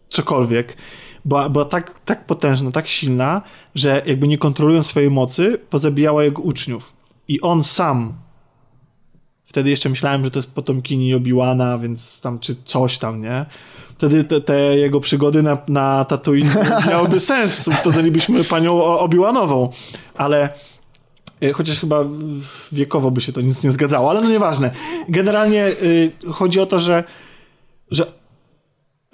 cokolwiek, 0.09 0.77
była, 1.25 1.49
była 1.49 1.65
tak, 1.65 1.99
tak 2.05 2.25
potężna, 2.25 2.71
tak 2.71 2.87
silna, 2.87 3.41
że 3.75 4.01
jakby 4.05 4.27
nie 4.27 4.37
kontrolując 4.37 4.87
swojej 4.87 5.11
mocy, 5.11 5.59
pozabijała 5.69 6.23
jego 6.23 6.41
uczniów. 6.41 6.93
I 7.27 7.41
on 7.41 7.63
sam 7.63 8.13
Wtedy 9.49 9.69
jeszcze 9.69 9.89
myślałem, 9.89 10.25
że 10.25 10.31
to 10.31 10.39
jest 10.39 10.51
potomkini 10.51 11.13
Obiłana, 11.13 11.77
więc 11.77 12.21
tam, 12.21 12.39
czy 12.39 12.55
coś 12.65 12.97
tam, 12.97 13.21
nie? 13.21 13.45
Wtedy 13.97 14.23
te, 14.23 14.41
te 14.41 14.77
jego 14.77 14.99
przygody 14.99 15.43
na, 15.43 15.57
na 15.67 16.05
Tatooine 16.05 16.51
miałyby 16.89 17.19
sens. 17.19 17.69
Poznalibyśmy 17.83 18.43
panią 18.43 18.83
Obiłanową, 18.83 19.69
ale 20.15 20.49
y, 21.43 21.53
chociaż 21.53 21.79
chyba 21.79 22.03
wiekowo 22.71 23.11
by 23.11 23.21
się 23.21 23.33
to 23.33 23.41
nic 23.41 23.63
nie 23.63 23.71
zgadzało, 23.71 24.09
ale 24.09 24.21
no 24.21 24.29
nieważne. 24.29 24.71
Generalnie 25.09 25.67
y, 25.67 26.11
chodzi 26.31 26.59
o 26.59 26.65
to, 26.65 26.79
że, 26.79 27.03
że 27.91 28.05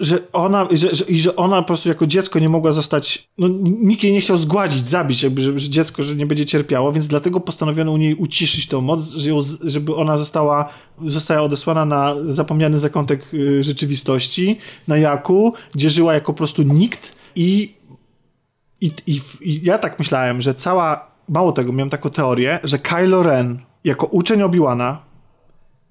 że 0.00 0.18
ona, 0.32 0.68
że, 0.70 0.94
że, 0.94 1.04
że 1.08 1.36
ona 1.36 1.62
po 1.62 1.66
prostu 1.66 1.88
jako 1.88 2.06
dziecko 2.06 2.38
nie 2.38 2.48
mogła 2.48 2.72
zostać, 2.72 3.28
no 3.38 3.48
nikt 3.62 4.02
jej 4.02 4.12
nie 4.12 4.20
chciał 4.20 4.36
zgładzić, 4.36 4.88
zabić, 4.88 5.22
jakby, 5.22 5.42
że, 5.42 5.58
że 5.58 5.70
dziecko, 5.70 6.02
że 6.02 6.16
nie 6.16 6.26
będzie 6.26 6.46
cierpiało, 6.46 6.92
więc 6.92 7.08
dlatego 7.08 7.40
postanowiono 7.40 7.92
u 7.92 7.96
niej 7.96 8.14
uciszyć 8.14 8.68
tą 8.68 8.80
moc, 8.80 9.04
że 9.04 9.30
ją, 9.30 9.40
żeby 9.64 9.94
ona 9.94 10.18
została, 10.18 10.68
została 11.02 11.40
odesłana 11.40 11.84
na 11.84 12.14
zapomniany 12.28 12.78
zakątek 12.78 13.34
y, 13.34 13.62
rzeczywistości, 13.62 14.58
na 14.88 14.96
Jaku, 14.96 15.54
gdzie 15.74 15.90
żyła 15.90 16.14
jako 16.14 16.32
po 16.32 16.36
prostu 16.36 16.62
nikt 16.62 17.16
i, 17.36 17.74
i, 18.80 18.90
i, 19.06 19.20
i 19.40 19.60
ja 19.64 19.78
tak 19.78 19.98
myślałem, 19.98 20.42
że 20.42 20.54
cała, 20.54 21.10
mało 21.28 21.52
tego, 21.52 21.72
miałem 21.72 21.90
taką 21.90 22.10
teorię, 22.10 22.58
że 22.64 22.78
Kylo 22.78 23.22
Ren 23.22 23.58
jako 23.84 24.06
uczeń 24.06 24.42
Obi-Wana 24.42 24.96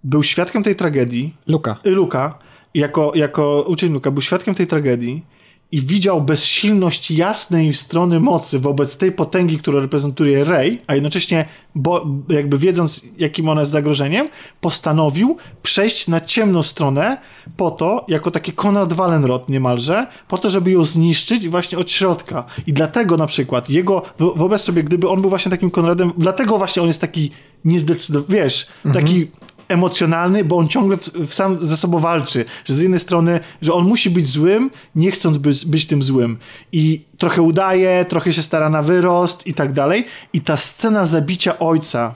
był 0.03 0.24
świadkiem 0.24 0.64
tej 0.64 0.75
tragedii. 0.75 1.35
Luka. 1.48 1.75
Luka 1.84 2.45
jako, 2.76 3.12
jako 3.16 3.66
uczeń 3.68 3.94
Luka 3.94 4.12
był 4.12 4.22
świadkiem 4.22 4.56
tej 4.56 4.68
tragedii 4.68 5.24
i 5.72 5.82
widział 5.82 6.22
bezsilność 6.22 7.12
jasnej 7.12 7.74
strony 7.74 8.20
mocy 8.20 8.60
wobec 8.60 8.98
tej 8.98 9.12
potęgi, 9.12 9.58
którą 9.58 9.80
reprezentuje 9.80 10.44
Rey, 10.44 10.82
a 10.88 10.94
jednocześnie, 10.95 11.45
bo, 11.76 12.06
jakby 12.30 12.58
wiedząc, 12.58 13.02
jakim 13.18 13.50
ona 13.50 13.62
jest 13.62 13.72
zagrożeniem, 13.72 14.30
postanowił 14.62 15.38
przejść 15.64 16.08
na 16.08 16.22
ciemną 16.22 16.64
stronę 16.64 17.18
po 17.58 17.72
to, 17.72 18.06
jako 18.08 18.32
taki 18.32 18.54
Konrad 18.54 18.94
Wallenrod 18.94 19.50
niemalże, 19.50 20.08
po 20.28 20.38
to, 20.38 20.50
żeby 20.50 20.72
ją 20.72 20.86
zniszczyć 20.86 21.50
właśnie 21.50 21.78
od 21.78 21.92
środka. 21.92 22.45
I 22.68 22.74
dlatego 22.74 23.18
na 23.18 23.28
przykład 23.28 23.70
jego, 23.70 24.02
wyobraź 24.36 24.62
sobie, 24.62 24.84
gdyby 24.84 25.10
on 25.10 25.22
był 25.22 25.30
właśnie 25.30 25.50
takim 25.50 25.72
Konradem, 25.72 26.12
dlatego 26.18 26.58
właśnie 26.58 26.82
on 26.82 26.88
jest 26.88 27.02
taki 27.02 27.32
niezdecydowany, 27.66 28.36
wiesz, 28.36 28.68
mhm. 28.86 29.06
taki 29.06 29.28
emocjonalny, 29.68 30.44
bo 30.44 30.58
on 30.58 30.68
ciągle 30.68 30.98
w, 30.98 31.08
w 31.08 31.34
sam 31.34 31.66
ze 31.66 31.77
sobą 31.77 32.00
walczy. 32.00 32.45
Że 32.66 32.74
z 32.74 32.82
jednej 32.82 33.00
strony, 33.00 33.40
że 33.61 33.74
on 33.74 33.88
musi 33.88 34.10
być 34.10 34.27
złym, 34.27 34.72
nie 34.95 35.11
chcąc 35.11 35.38
być, 35.38 35.66
być 35.66 35.88
tym 35.88 36.03
złym. 36.03 36.38
I 36.72 37.02
trochę 37.18 37.42
udaje, 37.42 38.06
trochę 38.10 38.34
się 38.34 38.44
stara 38.44 38.69
na 38.69 38.82
wyrost 38.82 39.48
i 39.48 39.53
tak 39.53 39.74
dalej. 39.74 40.06
I 40.34 40.42
ta 40.42 40.58
scena 40.58 41.06
zabicia 41.06 41.60
ojca, 41.60 42.16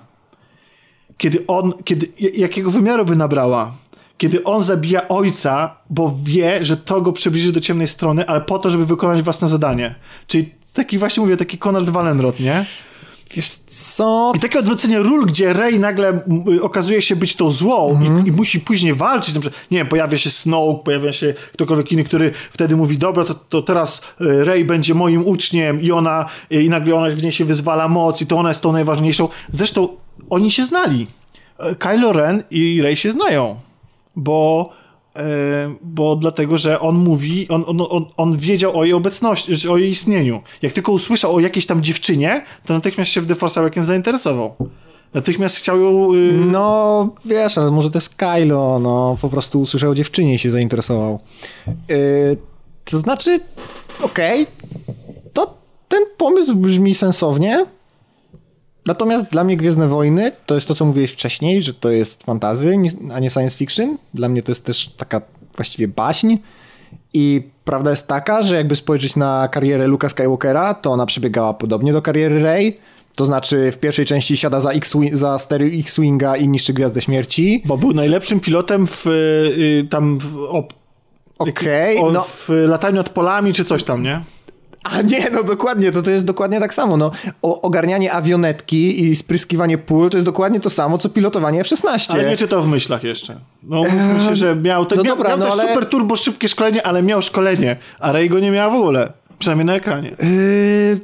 kiedy 1.17 1.43
on, 1.47 1.73
kiedy, 1.83 2.07
jakiego 2.37 2.71
wymiaru 2.71 3.05
by 3.05 3.15
nabrała? 3.15 3.73
Kiedy 4.17 4.43
on 4.43 4.63
zabija 4.63 5.07
ojca, 5.07 5.75
bo 5.89 6.15
wie, 6.23 6.65
że 6.65 6.77
to 6.77 7.01
go 7.01 7.13
przybliży 7.13 7.51
do 7.53 7.59
ciemnej 7.59 7.87
strony, 7.87 8.27
ale 8.27 8.41
po 8.41 8.59
to, 8.59 8.69
żeby 8.69 8.85
wykonać 8.85 9.21
własne 9.21 9.47
zadanie. 9.47 9.95
Czyli 10.27 10.53
taki 10.73 10.97
właśnie 10.97 11.23
mówię, 11.23 11.37
taki 11.37 11.57
Konrad 11.57 11.89
Wallenrod, 11.89 12.39
nie? 12.39 12.65
Wiesz 13.35 13.49
co? 13.67 14.33
I 14.35 14.39
takie 14.39 14.59
odwrócenie 14.59 14.99
ról, 14.99 15.25
gdzie 15.25 15.53
Rey 15.53 15.79
nagle 15.79 16.21
okazuje 16.61 17.01
się 17.01 17.15
być 17.15 17.35
tą 17.35 17.51
złą 17.51 17.97
mm. 17.97 18.25
i, 18.25 18.29
i, 18.29 18.31
musi 18.31 18.59
później 18.59 18.93
walczyć. 18.93 19.35
Nie 19.71 19.77
wiem, 19.77 19.87
pojawia 19.87 20.17
się 20.17 20.29
Snoke, 20.29 20.83
pojawia 20.83 21.13
się 21.13 21.33
ktokolwiek 21.53 21.91
inny, 21.91 22.03
który 22.03 22.31
wtedy 22.51 22.75
mówi, 22.75 22.97
dobra, 22.97 23.23
to, 23.23 23.33
to 23.33 23.61
teraz 23.61 24.01
e, 24.21 24.43
Rey 24.43 24.65
będzie 24.65 24.93
moim 24.93 25.27
uczniem 25.27 25.81
i 25.81 25.91
ona, 25.91 26.25
e, 26.51 26.61
i 26.61 26.69
nagle 26.69 26.95
ona 26.95 27.09
w 27.09 27.23
niej 27.23 27.31
się 27.31 27.45
wyzwala 27.45 27.87
moc 27.87 28.21
i 28.21 28.27
to 28.27 28.37
ona 28.37 28.49
jest 28.49 28.61
tą 28.61 28.71
najważniejszą. 28.71 29.29
Zresztą 29.51 29.87
oni 30.29 30.51
się 30.51 30.65
znali. 30.65 31.07
Kylo 31.79 32.13
Ren 32.13 32.43
i 32.51 32.81
Rey 32.81 32.95
się 32.95 33.11
znają, 33.11 33.59
bo 34.15 34.69
bo 35.81 36.15
dlatego, 36.15 36.57
że 36.57 36.79
on 36.79 36.95
mówi, 36.95 37.47
on, 37.49 37.63
on, 37.67 37.81
on, 37.89 38.05
on 38.17 38.37
wiedział 38.37 38.79
o 38.79 38.83
jej 38.83 38.93
obecności, 38.93 39.69
o 39.69 39.77
jej 39.77 39.89
istnieniu. 39.89 40.41
Jak 40.61 40.73
tylko 40.73 40.91
usłyszał 40.91 41.35
o 41.35 41.39
jakiejś 41.39 41.65
tam 41.65 41.83
dziewczynie, 41.83 42.43
to 42.65 42.73
natychmiast 42.73 43.11
się 43.11 43.21
w 43.21 43.25
The 43.25 43.35
Force 43.35 43.59
Awakens 43.59 43.87
zainteresował. 43.87 44.55
Natychmiast 45.13 45.57
chciał 45.57 45.81
ją... 45.81 46.13
Yy... 46.13 46.33
No, 46.33 47.09
wiesz, 47.25 47.57
ale 47.57 47.71
może 47.71 47.91
to 47.91 47.97
jest 47.97 48.15
Kylo, 48.15 48.79
no, 48.79 49.17
po 49.21 49.29
prostu 49.29 49.61
usłyszał 49.61 49.95
dziewczynie 49.95 50.33
i 50.33 50.39
się 50.39 50.51
zainteresował. 50.51 51.19
Yy, 51.67 52.37
to 52.85 52.97
znaczy, 52.97 53.39
okej, 54.01 54.41
okay, 54.41 54.95
to 55.33 55.57
ten 55.87 56.03
pomysł 56.17 56.55
brzmi 56.55 56.95
sensownie, 56.95 57.65
Natomiast 58.89 59.27
dla 59.27 59.43
mnie 59.43 59.57
Gwiezdne 59.57 59.87
Wojny 59.87 60.31
to 60.45 60.55
jest 60.55 60.67
to, 60.67 60.75
co 60.75 60.85
mówiłeś 60.85 61.11
wcześniej, 61.11 61.63
że 61.63 61.73
to 61.73 61.91
jest 61.91 62.23
fantazy, 62.23 62.77
a 63.13 63.19
nie 63.19 63.29
science 63.29 63.57
fiction. 63.57 63.97
Dla 64.13 64.29
mnie 64.29 64.41
to 64.41 64.51
jest 64.51 64.63
też 64.65 64.87
taka 64.97 65.21
właściwie 65.55 65.87
baśń. 65.87 66.37
I 67.13 67.43
prawda 67.65 67.89
jest 67.89 68.07
taka, 68.07 68.43
że 68.43 68.55
jakby 68.55 68.75
spojrzeć 68.75 69.15
na 69.15 69.47
karierę 69.47 69.87
Luka 69.87 70.09
Skywalkera, 70.09 70.73
to 70.73 70.91
ona 70.91 71.05
przebiegała 71.05 71.53
podobnie 71.53 71.93
do 71.93 72.01
kariery 72.01 72.43
Rey. 72.43 72.75
To 73.15 73.25
znaczy 73.25 73.71
w 73.71 73.77
pierwszej 73.77 74.05
części 74.05 74.37
siada 74.37 74.59
za, 74.59 74.71
X 74.71 74.93
za 75.11 75.39
stery 75.39 75.71
X-Winga 75.79 76.37
i 76.37 76.47
niszczy 76.47 76.73
Gwiazdę 76.73 77.01
Śmierci. 77.01 77.63
Bo 77.65 77.77
był 77.77 77.93
najlepszym 77.93 78.39
pilotem 78.39 78.87
w, 78.87 79.07
y, 79.07 79.87
tam 79.89 80.19
w, 80.19 80.35
Okej, 81.39 81.97
okay, 81.97 82.11
no. 82.13 82.21
w 82.21 82.49
lataniu 82.49 82.95
nad 82.95 83.09
polami 83.09 83.53
czy 83.53 83.65
coś 83.65 83.83
tam, 83.83 84.03
nie? 84.03 84.21
A 84.83 85.01
nie, 85.01 85.29
no 85.31 85.43
dokładnie, 85.43 85.91
to, 85.91 86.01
to 86.01 86.11
jest 86.11 86.25
dokładnie 86.25 86.59
tak 86.59 86.73
samo. 86.73 86.97
No, 86.97 87.11
o, 87.41 87.61
ogarnianie 87.61 88.13
awionetki 88.13 89.03
i 89.03 89.15
spryskiwanie 89.15 89.77
pól 89.77 90.09
to 90.09 90.17
jest 90.17 90.25
dokładnie 90.25 90.59
to 90.59 90.69
samo, 90.69 90.97
co 90.97 91.09
pilotowanie 91.09 91.61
F-16. 91.61 92.13
Ale 92.13 92.29
nie 92.29 92.37
czytał 92.37 92.63
w 92.63 92.67
myślach 92.67 93.03
jeszcze. 93.03 93.35
No 93.63 93.83
myślę, 94.17 94.35
że 94.35 94.55
miał, 94.55 94.85
te, 94.85 94.95
no 94.95 95.03
miał, 95.03 95.15
dobra, 95.15 95.29
miał 95.29 95.39
no, 95.39 95.45
też 95.45 95.53
ale... 95.53 95.67
super 95.67 95.89
turbo 95.89 96.15
szybkie 96.15 96.49
szkolenie, 96.49 96.87
ale 96.87 97.03
miał 97.03 97.21
szkolenie, 97.21 97.77
a 97.99 98.11
Rey 98.11 98.29
go 98.29 98.39
nie 98.39 98.51
miała 98.51 98.73
w 98.73 98.75
ogóle. 98.75 99.13
Przynajmniej 99.39 99.65
na 99.65 99.75
ekranie. 99.75 100.09
Yy... 100.09 100.99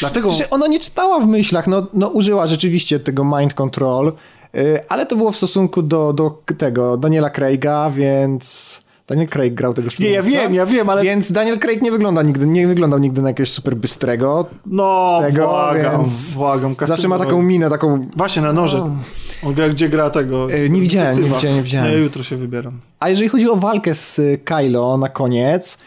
Dlatego... 0.00 0.32
Że 0.32 0.50
ona 0.50 0.66
nie 0.66 0.80
czytała 0.80 1.20
w 1.20 1.26
myślach, 1.26 1.66
no, 1.66 1.86
no 1.92 2.08
użyła 2.08 2.46
rzeczywiście 2.46 3.00
tego 3.00 3.24
mind 3.24 3.54
control, 3.54 4.12
yy, 4.54 4.80
ale 4.88 5.06
to 5.06 5.16
było 5.16 5.32
w 5.32 5.36
stosunku 5.36 5.82
do, 5.82 6.12
do 6.12 6.42
tego 6.58 6.96
Daniela 6.96 7.30
Craiga, 7.30 7.90
więc... 7.90 8.82
Daniel 9.12 9.28
Craig 9.28 9.54
grał 9.54 9.74
tego 9.74 9.88
Nie, 9.98 10.10
ja 10.10 10.22
wiem, 10.22 10.54
ja 10.54 10.66
wiem, 10.66 10.90
ale... 10.90 11.02
Więc 11.02 11.32
Daniel 11.32 11.58
Craig 11.58 11.82
nie 11.82 11.90
wygląda 11.90 12.22
nigdy, 12.22 12.46
nie 12.46 12.66
wyglądał 12.66 12.98
nigdy 12.98 13.22
na 13.22 13.28
jakiegoś 13.28 13.50
super 13.52 13.76
bystrego. 13.76 14.46
No, 14.66 15.18
tego, 15.22 15.46
błagam, 15.46 15.96
więc 15.96 16.34
błagam. 16.34 16.76
Zawsze 16.86 17.08
ma 17.08 17.18
taką 17.18 17.42
minę, 17.42 17.70
taką... 17.70 18.02
Właśnie, 18.16 18.42
na 18.42 18.52
noże. 18.52 18.90
On 19.46 19.54
gra, 19.54 19.68
gdzie 19.68 19.88
gra 19.88 20.10
tego... 20.10 20.52
E, 20.52 20.68
nie 20.68 20.80
widziałem, 20.80 21.22
nie 21.22 21.30
widziałem, 21.30 21.56
nie 21.56 21.62
widziałem. 21.62 21.92
Ja 21.92 21.98
jutro 21.98 22.22
się 22.22 22.36
wybieram. 22.36 22.78
A 23.00 23.08
jeżeli 23.08 23.28
chodzi 23.28 23.50
o 23.50 23.56
walkę 23.56 23.94
z 23.94 24.20
Kylo 24.44 24.98
na 24.98 25.08
koniec, 25.08 25.78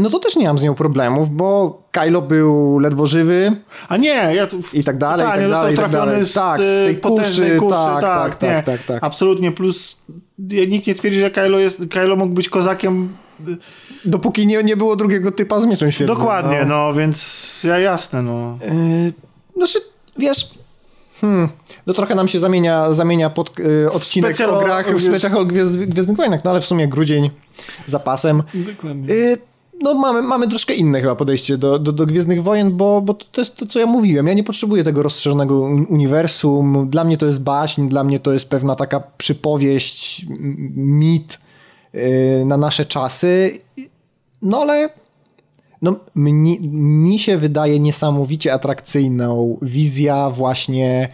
no 0.00 0.10
to 0.10 0.18
też 0.18 0.36
nie 0.36 0.46
mam 0.46 0.58
z 0.58 0.62
nią 0.62 0.74
problemów, 0.74 1.30
bo 1.30 1.82
Kylo 1.90 2.22
był 2.22 2.78
ledwo 2.78 3.06
żywy. 3.06 3.56
A 3.88 3.96
nie, 3.96 4.34
ja 4.34 4.46
tu... 4.46 4.60
I 4.72 4.84
tak 4.84 4.98
dalej, 4.98 5.26
i 5.26 5.30
tak 5.30 5.50
dalej, 5.50 5.74
i 5.74 5.76
tak 5.76 5.90
dalej. 5.90 6.24
Z, 6.24 6.32
tak, 6.32 6.60
z 6.60 6.84
tej 6.84 7.00
kuszy, 7.00 7.56
kuszy 7.56 7.74
tak, 7.74 8.00
tak, 8.00 8.36
tak, 8.36 8.64
tak, 8.64 8.82
tak, 8.82 9.04
Absolutnie, 9.04 9.52
plus 9.52 10.02
nikt 10.68 10.86
nie 10.86 10.94
twierdzi, 10.94 11.20
że 11.20 11.30
Kylo, 11.30 11.58
jest, 11.58 11.82
Kylo 11.90 12.16
mógł 12.16 12.34
być 12.34 12.48
kozakiem 12.48 13.08
Dopóki 14.04 14.46
nie, 14.46 14.62
nie 14.62 14.76
było 14.76 14.96
drugiego 14.96 15.32
typa 15.32 15.60
z 15.60 15.66
mieczem 15.66 15.92
świetnym. 15.92 16.18
Dokładnie, 16.18 16.58
no, 16.60 16.88
no 16.88 16.94
więc 16.94 17.60
ja 17.64 17.78
jasne, 17.78 18.22
no. 18.22 18.58
Yy, 18.62 19.12
znaczy, 19.56 19.78
wiesz, 20.18 20.50
hmm, 21.20 21.48
to 21.86 21.94
trochę 21.94 22.14
nam 22.14 22.28
się 22.28 22.40
zamienia, 22.40 22.92
zamienia 22.92 23.30
pod 23.30 23.58
yy, 23.58 23.92
odcinek 23.92 24.30
Specjal 24.30 24.54
o 24.54 24.60
grach 24.60 24.96
w 24.96 25.02
specjach 25.02 25.36
o 25.36 25.44
Gwiezd, 25.44 25.76
Gwiezdnych 25.76 26.16
Wojnach, 26.16 26.44
no 26.44 26.50
ale 26.50 26.60
w 26.60 26.66
sumie 26.66 26.88
grudzień 26.88 27.30
zapasem. 27.86 28.42
Dokładnie. 28.54 29.14
Yy, 29.14 29.38
no 29.82 29.94
mamy, 29.94 30.22
mamy 30.22 30.48
troszkę 30.48 30.74
inne 30.74 31.00
chyba 31.00 31.16
podejście 31.16 31.58
do, 31.58 31.78
do, 31.78 31.92
do 31.92 32.06
Gwiezdnych 32.06 32.42
Wojen, 32.42 32.76
bo, 32.76 33.02
bo 33.02 33.14
to 33.14 33.40
jest 33.40 33.56
to, 33.56 33.66
co 33.66 33.78
ja 33.78 33.86
mówiłem. 33.86 34.26
Ja 34.26 34.34
nie 34.34 34.44
potrzebuję 34.44 34.84
tego 34.84 35.02
rozszerzonego 35.02 35.60
uniwersum. 35.88 36.90
Dla 36.90 37.04
mnie 37.04 37.16
to 37.16 37.26
jest 37.26 37.40
baśń, 37.40 37.88
dla 37.88 38.04
mnie 38.04 38.20
to 38.20 38.32
jest 38.32 38.48
pewna 38.48 38.76
taka 38.76 39.00
przypowieść, 39.00 40.26
mit 40.76 41.38
yy, 41.92 42.00
na 42.44 42.56
nasze 42.56 42.86
czasy. 42.86 43.60
No 44.42 44.58
ale 44.58 44.90
no, 45.82 45.96
mi, 46.14 46.60
mi 46.70 47.18
się 47.18 47.38
wydaje 47.38 47.80
niesamowicie 47.80 48.52
atrakcyjną 48.52 49.58
wizja 49.62 50.30
właśnie 50.30 51.08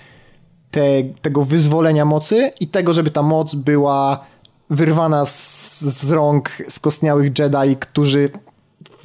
te, 0.70 1.02
tego 1.22 1.42
wyzwolenia 1.42 2.04
mocy 2.04 2.52
i 2.60 2.66
tego, 2.66 2.92
żeby 2.92 3.10
ta 3.10 3.22
moc 3.22 3.54
była 3.54 4.22
wyrwana 4.70 5.26
z, 5.26 5.80
z 5.80 6.12
rąk 6.12 6.50
skostniałych 6.68 7.38
Jedi, 7.38 7.76
którzy 7.80 8.30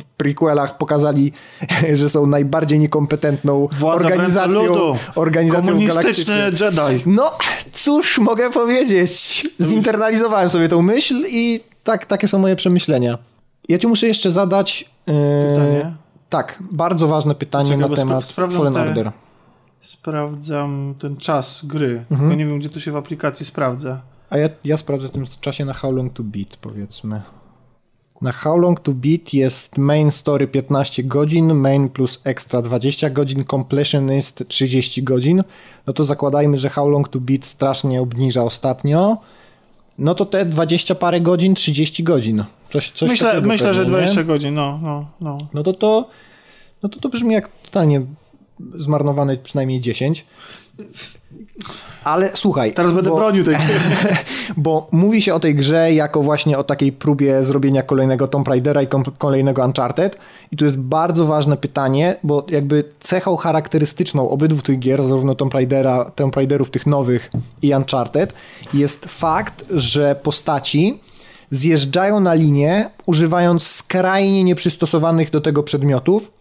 prequelach 0.03 0.77
pokazali, 0.77 1.31
że 1.93 2.09
są 2.09 2.27
najbardziej 2.27 2.79
niekompetentną 2.79 3.67
Władza 3.71 3.95
organizacją, 3.95 4.97
organizacją 5.15 5.73
Komunistyczny 5.73 6.35
Jedi. 6.35 7.03
No, 7.05 7.31
cóż 7.71 8.19
mogę 8.19 8.51
powiedzieć? 8.51 9.47
Zinternalizowałem 9.59 10.49
sobie 10.49 10.67
tą 10.67 10.81
myśl 10.81 11.15
i 11.29 11.63
tak, 11.83 12.05
takie 12.05 12.27
są 12.27 12.39
moje 12.39 12.55
przemyślenia. 12.55 13.17
Ja 13.69 13.79
ci 13.79 13.87
muszę 13.87 14.07
jeszcze 14.07 14.31
zadać... 14.31 14.89
Yy, 15.07 15.13
pytanie? 15.49 15.93
Tak, 16.29 16.63
bardzo 16.71 17.07
ważne 17.07 17.35
pytanie 17.35 17.69
Czekaj, 17.69 17.89
na 17.89 17.95
temat 17.95 18.31
Fallen 18.31 18.73
te... 18.73 18.81
Order. 18.81 19.11
sprawdzam 19.81 20.95
ten 20.99 21.17
czas 21.17 21.65
gry, 21.65 21.89
mhm. 22.11 22.19
tylko 22.19 22.35
nie 22.35 22.45
wiem, 22.45 22.59
gdzie 22.59 22.69
to 22.69 22.79
się 22.79 22.91
w 22.91 22.95
aplikacji 22.95 23.45
sprawdza. 23.45 24.01
A 24.29 24.37
ja, 24.37 24.49
ja 24.63 24.77
sprawdzę 24.77 25.07
w 25.07 25.11
tym 25.11 25.25
czasie 25.41 25.65
na 25.65 25.73
How 25.73 25.91
Long 25.91 26.13
to 26.13 26.23
Beat, 26.23 26.57
powiedzmy. 26.57 27.21
Na 28.21 28.31
How 28.31 28.57
Long 28.57 28.79
to 28.79 28.91
Beat 28.93 29.33
jest 29.33 29.77
main 29.77 30.11
story 30.11 30.47
15 30.47 31.03
godzin, 31.03 31.53
main 31.53 31.89
plus 31.89 32.21
extra 32.23 32.61
20 32.61 33.09
godzin, 33.09 33.43
completionist 33.45 34.47
30 34.47 35.03
godzin. 35.03 35.43
No 35.87 35.93
to 35.93 36.05
zakładajmy, 36.05 36.57
że 36.57 36.69
How 36.69 36.89
Long 36.89 37.09
to 37.09 37.19
Beat 37.19 37.45
strasznie 37.45 38.01
obniża 38.01 38.43
ostatnio. 38.43 39.17
No 39.97 40.15
to 40.15 40.25
te 40.25 40.45
20 40.45 40.95
parę 40.95 41.21
godzin, 41.21 41.55
30 41.55 42.03
godzin. 42.03 42.43
Coś, 42.69 42.91
coś 42.91 43.09
myślę, 43.09 43.41
myślę 43.41 43.73
że 43.73 43.85
20 43.85 44.15
nie? 44.15 44.23
godzin, 44.23 44.53
no, 44.53 44.79
no, 44.83 45.05
no. 45.21 45.37
No 45.53 45.63
to 45.63 45.73
to, 45.73 46.09
no 46.83 46.89
to 46.89 46.99
to 46.99 47.09
brzmi 47.09 47.33
jak 47.33 47.47
totalnie 47.47 48.01
zmarnowany 48.75 49.37
przynajmniej 49.37 49.81
10. 49.81 50.25
Ale 52.03 52.29
słuchaj. 52.35 52.73
Teraz 52.73 52.91
będę 52.93 53.09
bo, 53.09 53.15
bronił 53.15 53.43
tej 53.43 53.55
gry. 53.55 53.79
Bo 54.57 54.87
mówi 54.91 55.21
się 55.21 55.33
o 55.33 55.39
tej 55.39 55.55
grze 55.55 55.93
jako 55.93 56.23
właśnie 56.23 56.57
o 56.57 56.63
takiej 56.63 56.91
próbie 56.91 57.43
zrobienia 57.43 57.83
kolejnego 57.83 58.27
Tomb 58.27 58.47
Raidera 58.47 58.81
i 58.81 58.87
kolejnego 59.17 59.65
Uncharted. 59.65 60.17
I 60.51 60.57
tu 60.57 60.65
jest 60.65 60.77
bardzo 60.77 61.25
ważne 61.25 61.57
pytanie, 61.57 62.15
bo 62.23 62.45
jakby 62.49 62.83
cechą 62.99 63.35
charakterystyczną 63.35 64.29
obydwu 64.29 64.61
tych 64.61 64.79
gier, 64.79 65.03
zarówno 65.03 65.35
Tomb, 65.35 65.53
Raidera, 65.53 66.05
Tomb 66.05 66.35
Raiderów 66.35 66.71
tych 66.71 66.85
nowych 66.85 67.31
i 67.61 67.73
Uncharted, 67.75 68.33
jest 68.73 69.05
fakt, 69.05 69.65
że 69.69 70.15
postaci 70.23 70.99
zjeżdżają 71.51 72.19
na 72.19 72.33
linię 72.33 72.89
używając 73.05 73.67
skrajnie 73.67 74.43
nieprzystosowanych 74.43 75.29
do 75.29 75.41
tego 75.41 75.63
przedmiotów. 75.63 76.31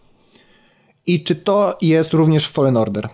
I 1.07 1.23
czy 1.23 1.35
to 1.35 1.77
jest 1.81 2.13
również 2.13 2.47
w 2.47 2.51
Fallen 2.51 2.77
Order? 2.77 3.09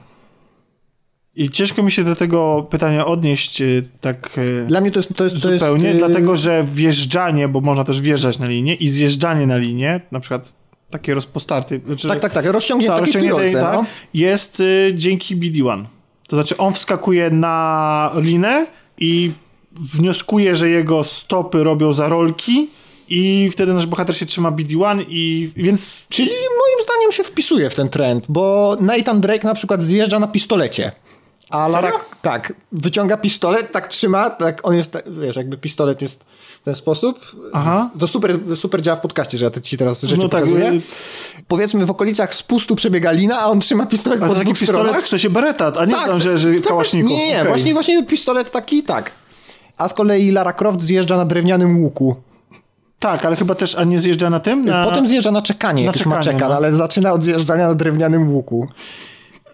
I 1.35 1.49
ciężko 1.49 1.83
mi 1.83 1.91
się 1.91 2.03
do 2.03 2.15
tego 2.15 2.67
pytania 2.69 3.05
odnieść 3.05 3.61
y, 3.61 3.83
tak 4.01 4.37
y, 4.37 4.65
Dla 4.67 4.81
mnie 4.81 4.91
to 4.91 4.99
jest, 4.99 5.13
to 5.15 5.23
jest, 5.23 5.37
zupełnie, 5.37 5.83
to 5.83 5.89
jest... 5.89 5.97
dlatego 5.97 6.37
że 6.37 6.63
wjeżdżanie, 6.63 7.47
bo 7.47 7.61
można 7.61 7.83
też 7.83 8.01
wjeżdżać 8.01 8.39
na 8.39 8.47
linię 8.47 8.75
i 8.75 8.89
zjeżdżanie 8.89 9.47
na 9.47 9.57
linię, 9.57 10.01
na 10.11 10.19
przykład 10.19 10.53
takie 10.89 11.13
rozpostarty. 11.13 11.81
Znaczy, 11.85 12.07
tak, 12.07 12.19
tak, 12.19 12.33
tak, 12.33 12.45
rozciągnięte, 12.45 12.95
tak, 12.95 13.05
rozciągnięte 13.05 13.51
tak, 13.51 13.73
no. 13.73 13.85
jest 14.13 14.59
y, 14.59 14.93
dzięki 14.95 15.37
BD-1. 15.37 15.85
To 16.27 16.35
znaczy 16.35 16.57
on 16.57 16.73
wskakuje 16.73 17.29
na 17.29 18.11
linę 18.15 18.65
i 18.97 19.31
wnioskuje, 19.71 20.55
że 20.55 20.69
jego 20.69 21.03
stopy 21.03 21.63
robią 21.63 21.93
zarolki 21.93 22.69
i 23.09 23.49
wtedy 23.51 23.73
nasz 23.73 23.85
bohater 23.85 24.17
się 24.17 24.25
trzyma 24.25 24.51
BD-1 24.51 25.05
i 25.07 25.49
więc... 25.55 26.07
Czyli 26.09 26.29
moim 26.29 26.83
zdaniem 26.83 27.11
się 27.11 27.23
wpisuje 27.23 27.69
w 27.69 27.75
ten 27.75 27.89
trend, 27.89 28.25
bo 28.29 28.77
Nathan 28.81 29.21
Drake 29.21 29.47
na 29.47 29.53
przykład 29.53 29.81
zjeżdża 29.81 30.19
na 30.19 30.27
pistolecie. 30.27 30.91
A 31.49 31.67
Lara, 31.67 31.91
tak, 32.21 32.53
wyciąga 32.71 33.17
pistolet, 33.17 33.71
tak 33.71 33.87
trzyma, 33.87 34.29
tak 34.29 34.67
on 34.67 34.75
jest, 34.75 34.97
wiesz, 35.07 35.35
jakby 35.35 35.57
pistolet 35.57 36.01
jest 36.01 36.23
w 36.61 36.65
ten 36.65 36.75
sposób. 36.75 37.35
Aha. 37.53 37.89
To 37.99 38.07
super, 38.07 38.39
super 38.55 38.81
działa 38.81 38.97
w 38.97 39.01
podcaście, 39.01 39.37
że 39.37 39.45
ja 39.45 39.61
ci 39.61 39.77
teraz 39.77 40.01
rzeczy 40.01 40.17
no 40.17 40.29
tak, 40.29 40.41
pokazuję. 40.41 40.65
Tak, 40.65 41.43
Powiedzmy 41.47 41.85
w 41.85 41.91
okolicach 41.91 42.35
spustu 42.35 42.75
przebiega 42.75 43.11
lina, 43.11 43.39
a 43.39 43.45
on 43.45 43.59
trzyma 43.59 43.85
pistolet 43.85 44.23
a 44.23 44.27
po 44.27 44.35
taki 44.35 44.53
pistolet 44.53 45.01
w 45.01 45.07
sensie 45.07 45.29
bereta, 45.29 45.71
a 45.79 45.85
nie 45.85 45.93
tak, 45.93 46.05
tam, 46.05 46.19
że, 46.19 46.37
że 46.37 46.53
tak, 46.53 46.93
Nie, 46.93 47.03
nie, 47.03 47.41
okay. 47.41 47.47
właśnie, 47.47 47.73
właśnie 47.73 48.03
pistolet 48.03 48.51
taki, 48.51 48.83
tak. 48.83 49.11
A 49.77 49.87
z 49.87 49.93
kolei 49.93 50.31
Lara 50.31 50.53
Croft 50.53 50.81
zjeżdża 50.81 51.17
na 51.17 51.25
drewnianym 51.25 51.83
łuku. 51.83 52.15
Tak, 52.99 53.25
ale 53.25 53.35
chyba 53.35 53.55
też, 53.55 53.75
a 53.75 53.83
nie 53.83 53.99
zjeżdża 53.99 54.29
na 54.29 54.39
tym? 54.39 54.65
Na... 54.65 54.85
Potem 54.85 55.07
zjeżdża 55.07 55.31
na 55.31 55.41
czekanie, 55.41 55.83
na 55.83 55.85
jak 55.85 55.95
czekanie, 55.95 56.15
już 56.15 56.25
ma 56.25 56.33
czeka, 56.33 56.47
no. 56.47 56.55
ale 56.55 56.73
zaczyna 56.73 57.11
od 57.11 57.23
zjeżdżania 57.23 57.67
na 57.67 57.75
drewnianym 57.75 58.33
łuku. 58.33 58.67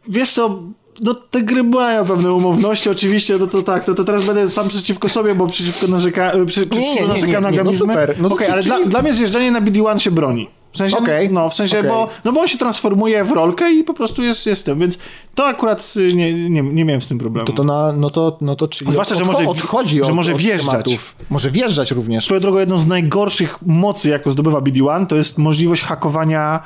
Wiesz 0.07 0.33
co, 0.33 0.63
no 1.01 1.13
te 1.13 1.41
gry 1.41 1.63
mają 1.63 2.05
pewne 2.05 2.33
umowności, 2.33 2.89
oczywiście, 2.89 3.37
no 3.37 3.47
to 3.47 3.61
tak, 3.61 3.83
to, 3.83 3.95
to 3.95 4.03
teraz 4.03 4.25
będę 4.25 4.49
sam 4.49 4.67
przeciwko 4.67 5.09
sobie, 5.09 5.35
bo 5.35 5.47
przeciwko 5.47 5.87
narzeka, 5.87 6.31
przy, 6.31 6.45
przeciwko 6.45 6.77
nie, 6.77 6.95
nie, 6.95 7.07
narzekam 7.07 7.43
na 7.43 7.51
gamizmy. 7.51 7.87
No 7.87 7.93
super. 7.93 8.15
No 8.19 8.29
okay, 8.29 8.51
ale 8.51 8.63
dla, 8.63 8.79
dla 8.85 9.01
mnie 9.01 9.13
zjeżdżanie 9.13 9.51
na 9.51 9.61
BD-1 9.61 9.97
się 9.97 10.11
broni. 10.11 10.49
W 10.71 10.77
sensie, 10.77 10.97
okay. 10.97 11.29
no, 11.29 11.49
w 11.49 11.55
sensie, 11.55 11.79
okay. 11.79 11.89
bo, 11.89 12.09
no 12.23 12.31
bo 12.31 12.41
on 12.41 12.47
się 12.47 12.57
transformuje 12.57 13.23
w 13.23 13.31
rolkę 13.31 13.71
i 13.73 13.83
po 13.83 13.93
prostu 13.93 14.23
jest, 14.23 14.45
jest 14.45 14.65
tym, 14.65 14.79
więc 14.79 14.97
to 15.35 15.47
akurat 15.47 15.93
y, 15.97 16.13
nie, 16.13 16.33
nie, 16.33 16.61
nie 16.63 16.85
miałem 16.85 17.01
z 17.01 17.07
tym 17.07 17.17
problemu. 17.17 17.47
To, 17.47 17.53
to, 17.53 17.63
na, 17.63 17.93
no 17.93 18.09
to, 18.09 18.37
no 18.41 18.55
to 18.55 18.67
czyli 18.67 18.91
Zwłaszcza, 18.91 19.15
że 19.15 19.25
może, 19.25 19.49
odchodzi 19.49 20.01
że 20.05 20.13
może 20.13 20.33
wjeżdżać. 20.33 20.71
Tematów. 20.71 21.15
Może 21.29 21.51
wjeżdżać 21.51 21.91
również. 21.91 22.23
Swoją 22.23 22.41
drogą, 22.41 22.59
jedną 22.59 22.77
z 22.77 22.87
najgorszych 22.87 23.57
mocy, 23.65 24.09
jaką 24.09 24.31
zdobywa 24.31 24.59
BD-1, 24.59 25.07
to 25.07 25.15
jest 25.15 25.37
możliwość 25.37 25.83
hakowania 25.83 26.59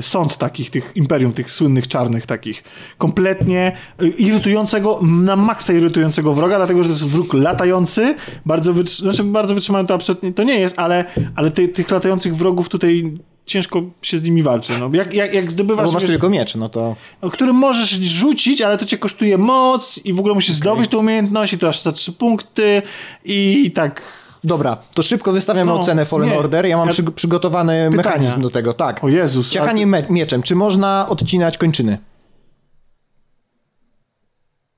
sąd 0.00 0.36
takich, 0.38 0.70
tych 0.70 0.92
imperium, 0.94 1.32
tych 1.32 1.50
słynnych 1.50 1.88
czarnych 1.88 2.26
takich, 2.26 2.62
kompletnie 2.98 3.76
irytującego, 4.18 5.00
na 5.02 5.36
maksa 5.36 5.72
irytującego 5.72 6.34
wroga, 6.34 6.56
dlatego, 6.56 6.82
że 6.82 6.88
to 6.88 6.94
jest 6.94 7.06
wróg 7.06 7.34
latający, 7.34 8.14
bardzo, 8.46 8.72
wytrzy- 8.72 9.02
znaczy 9.02 9.24
bardzo 9.24 9.54
wytrzymały 9.54 9.86
to 9.86 9.94
absolutnie, 9.94 10.32
to 10.32 10.42
nie 10.42 10.60
jest, 10.60 10.78
ale, 10.78 11.04
ale 11.36 11.50
ty, 11.50 11.68
tych 11.68 11.90
latających 11.90 12.36
wrogów 12.36 12.68
tutaj 12.68 13.14
ciężko 13.46 13.82
się 14.02 14.18
z 14.18 14.22
nimi 14.22 14.42
walczy. 14.42 14.72
No, 14.78 14.90
jak, 14.92 15.14
jak, 15.14 15.34
jak 15.34 15.52
zdobywasz... 15.52 15.86
Bo 15.86 15.92
masz 15.92 16.02
wiesz, 16.02 16.10
tylko 16.10 16.30
miecz, 16.30 16.54
no 16.54 16.68
to... 16.68 16.96
Którym 17.32 17.56
możesz 17.56 17.90
rzucić, 17.90 18.60
ale 18.60 18.78
to 18.78 18.86
cię 18.86 18.98
kosztuje 18.98 19.38
moc 19.38 20.00
i 20.04 20.12
w 20.12 20.18
ogóle 20.18 20.34
musisz 20.34 20.50
okay. 20.50 20.56
zdobyć 20.56 20.90
tę 20.90 20.98
umiejętność 20.98 21.52
i 21.52 21.58
to 21.58 21.68
aż 21.68 21.82
za 21.82 21.92
trzy 21.92 22.12
punkty 22.12 22.82
i 23.24 23.70
tak 23.74 24.22
Dobra, 24.44 24.76
to 24.94 25.02
szybko 25.02 25.32
wystawiamy 25.32 25.72
no, 25.72 25.80
ocenę 25.80 26.04
Fallen 26.04 26.28
nie. 26.28 26.38
Order. 26.38 26.66
Ja 26.66 26.76
mam 26.76 26.86
ja... 26.86 26.92
Przy, 26.92 27.02
przygotowany 27.02 27.88
Pytania. 27.90 27.96
mechanizm 27.96 28.40
do 28.40 28.50
tego. 28.50 28.74
Tak. 28.74 29.04
O 29.04 29.08
Jezus. 29.08 29.50
Ciachanie 29.50 30.02
ty... 30.02 30.12
mieczem. 30.12 30.42
Czy 30.42 30.54
można 30.54 31.06
odcinać 31.08 31.58
kończyny? 31.58 31.98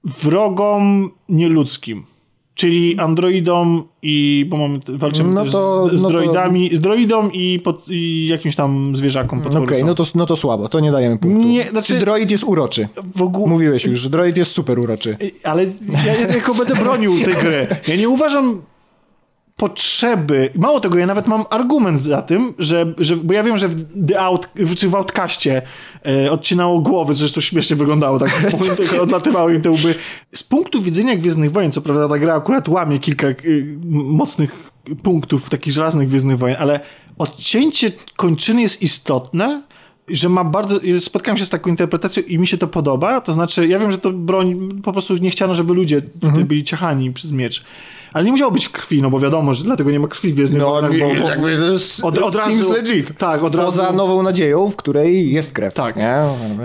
Wrogom 0.05 1.11
nieludzkim. 1.29 2.07
Czyli 2.55 2.99
androidom 2.99 3.85
i, 4.03 4.47
bo 4.49 4.57
mamy, 4.57 4.81
walczymy 4.89 5.35
no 5.35 5.45
to, 5.45 5.89
z, 5.89 5.93
z 5.93 6.03
no 6.03 6.09
droidami, 6.09 6.71
to... 6.71 6.77
z 6.77 6.81
droidą 6.81 7.29
i, 7.29 7.61
pod, 7.61 7.85
i 7.89 8.27
jakimś 8.27 8.57
tam 8.57 8.97
zwierzakom 8.97 9.41
Okej, 9.47 9.63
okay, 9.63 9.85
no, 9.85 9.95
to, 9.95 10.05
no 10.15 10.27
to 10.27 10.37
słabo, 10.37 10.69
to 10.69 10.81
nie 10.81 10.93
dajemy 10.93 11.19
punktu. 11.19 11.49
Nie, 11.49 11.63
znaczy... 11.63 11.95
Czy 11.95 12.01
droid 12.01 12.31
jest 12.31 12.45
uroczy? 12.45 12.89
Ogóle... 13.21 13.47
Mówiłeś 13.47 13.85
już, 13.85 14.01
że 14.01 14.11
droid 14.11 14.37
jest 14.37 14.51
super 14.51 14.79
uroczy. 14.79 15.17
Ale 15.45 15.65
ja, 16.05 16.17
ja 16.21 16.27
tylko 16.27 16.55
będę 16.55 16.75
bronił 16.75 17.25
tej 17.25 17.35
gry. 17.35 17.67
Ja 17.89 17.97
nie 17.97 18.09
uważam 18.09 18.63
potrzeby. 19.57 20.51
Mało 20.55 20.81
tego, 20.81 20.99
ja 20.99 21.07
nawet 21.07 21.27
mam 21.27 21.45
argument 21.51 22.01
za 22.01 22.23
tym, 22.23 22.55
że, 22.59 22.95
że 22.99 23.17
bo 23.17 23.35
ja 23.35 23.43
wiem, 23.43 23.59
że 23.59 23.69
w 23.69 24.07
The 24.07 24.21
Out, 24.21 24.49
czy 24.77 24.89
w 24.89 24.95
Outcaście 24.95 25.63
e, 26.07 26.31
odcinało 26.31 26.81
głowy, 26.81 27.15
zresztą 27.15 27.41
śmiesznie 27.41 27.77
wyglądało, 27.77 28.19
tak 28.19 28.31
odlatywały 29.03 29.55
im 29.55 29.63
te 29.63 29.71
łby. 29.71 29.95
Z 30.35 30.43
punktu 30.43 30.81
widzenia 30.81 31.17
Gwiezdnych 31.17 31.53
Wojen, 31.53 31.73
co 31.73 31.81
prawda 31.81 32.09
ta 32.09 32.19
gra 32.19 32.35
akurat 32.35 32.69
łamie 32.69 32.99
kilka 32.99 33.27
y, 33.27 33.79
mocnych 33.91 34.71
punktów 35.03 35.51
takich 35.51 35.73
żelaznych 35.73 36.09
Gwiezdnych 36.09 36.39
Wojen, 36.39 36.57
ale 36.61 36.81
odcięcie 37.19 37.93
kończyny 38.17 38.63
jest 38.63 38.83
istotne, 38.83 39.63
że 40.09 40.29
ma 40.29 40.45
bardzo. 40.45 40.81
Spotkałem 40.99 41.39
się 41.39 41.47
z 41.47 41.51
taką 41.51 41.71
interpretacją 41.71 42.23
i 42.23 42.39
mi 42.39 42.47
się 42.47 42.59
to 42.59 42.67
podoba. 42.67 43.21
To 43.21 43.33
znaczy, 43.33 43.69
ja 43.69 43.79
wiem, 43.79 43.93
że 43.93 43.99
to 43.99 44.11
broń 44.11 44.69
po 44.83 44.93
prostu 44.93 45.17
nie 45.17 45.31
chciano, 45.31 45.55
żeby 45.55 45.75
ludzie 45.75 46.03
mhm. 46.23 46.47
byli 46.47 46.65
ciachani 46.65 47.13
przez 47.13 47.33
miecz. 47.33 47.65
Ale 48.15 48.25
nie 48.25 48.31
musiało 48.33 48.51
być 48.51 48.69
krwi, 48.69 49.03
no 49.03 49.11
bo 49.11 49.21
wiadomo, 49.21 49.55
że 49.55 49.65
dlatego 49.65 49.91
nie 49.91 50.01
ma 50.01 50.09
krwi 50.09 50.33
w 50.33 50.35
Gwiezdnych 50.35 50.63
no, 50.63 50.69
Wojnach, 50.69 50.99
bo, 50.99 51.23
bo 51.23 51.29
jakby 51.29 51.57
to 51.57 51.73
jest 51.73 52.05
od, 52.05 52.19
od 52.19 52.35
razu, 52.35 52.73
legit. 52.73 53.19
Tak, 53.19 53.43
od 53.43 53.55
razu. 53.55 53.71
Poza 53.71 53.93
Nową 53.93 54.23
Nadzieją, 54.23 54.71
w 54.71 54.77
której 54.77 55.33
jest 55.33 55.53
krew. 55.53 55.75
Tak, 55.75 55.97
nie? 55.97 56.15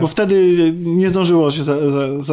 bo 0.02 0.08
wtedy 0.08 0.54
nie 0.74 1.10
zdążyło 1.10 1.52
się 1.52 1.64
za, 1.64 1.92
za, 1.92 2.24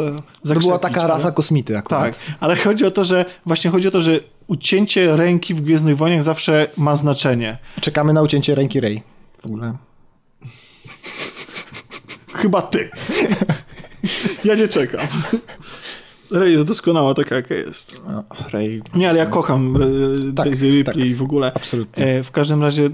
za 0.42 0.54
To 0.54 0.60
była 0.60 0.78
taka 0.78 1.06
rasa 1.06 1.32
kosmity 1.32 1.78
akurat. 1.78 2.02
Tak, 2.02 2.36
ale 2.40 2.56
chodzi 2.56 2.84
o 2.84 2.90
to, 2.90 3.04
że 3.04 3.24
właśnie 3.46 3.70
chodzi 3.70 3.88
o 3.88 3.90
to, 3.90 4.00
że 4.00 4.20
ucięcie 4.46 5.16
ręki 5.16 5.54
w 5.54 5.60
Gwiezdnych 5.60 5.96
Wojnach 5.96 6.24
zawsze 6.24 6.68
ma 6.76 6.96
znaczenie. 6.96 7.58
Czekamy 7.80 8.12
na 8.12 8.22
ucięcie 8.22 8.54
ręki 8.54 8.80
Rey 8.80 9.02
w 9.38 9.46
ogóle. 9.46 9.72
Chyba 12.34 12.62
ty. 12.62 12.90
Ja 14.44 14.54
nie 14.54 14.68
czekam. 14.68 15.06
Rey 16.30 16.52
jest 16.52 16.66
doskonała 16.66 17.14
taka, 17.14 17.34
jaka 17.34 17.54
jest. 17.54 18.02
No, 18.06 18.24
Rey... 18.52 18.82
Nie, 18.94 19.10
ale 19.10 19.18
ja 19.18 19.26
kocham 19.26 19.76
e, 19.76 19.80
tak, 20.34 20.46
Daisy 20.46 20.70
Ripley 20.70 21.10
tak, 21.10 21.18
w 21.18 21.22
ogóle. 21.22 21.52
Absolutnie. 21.54 22.04
E, 22.06 22.22
w 22.22 22.30
każdym 22.30 22.62
razie 22.62 22.90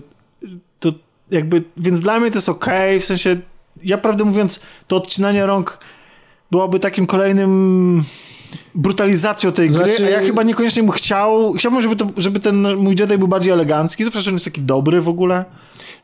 to 0.80 0.92
jakby, 1.30 1.62
więc 1.76 2.00
dla 2.00 2.20
mnie 2.20 2.30
to 2.30 2.36
jest 2.36 2.48
ok, 2.48 2.66
w 3.00 3.04
sensie 3.04 3.36
ja 3.82 3.98
prawdę 3.98 4.24
mówiąc, 4.24 4.60
to 4.86 4.96
odcinanie 4.96 5.46
rąk 5.46 5.78
byłoby 6.50 6.80
takim 6.80 7.06
kolejnym 7.06 8.04
brutalizacją 8.74 9.52
tej 9.52 9.70
gry, 9.70 9.84
Znaczy- 9.84 10.06
a 10.06 10.10
ja 10.10 10.20
chyba 10.20 10.42
niekoniecznie 10.42 10.82
bym 10.82 10.92
chciał, 10.92 11.52
chciałbym, 11.52 11.80
żeby, 11.80 11.96
to, 11.96 12.06
żeby 12.16 12.40
ten 12.40 12.76
mój 12.76 12.94
Jedi 12.98 13.18
był 13.18 13.28
bardziej 13.28 13.52
elegancki, 13.52 14.04
zawsze, 14.04 14.22
że 14.22 14.30
on 14.30 14.34
jest 14.34 14.44
taki 14.44 14.60
dobry 14.60 15.00
w 15.00 15.08
ogóle. 15.08 15.44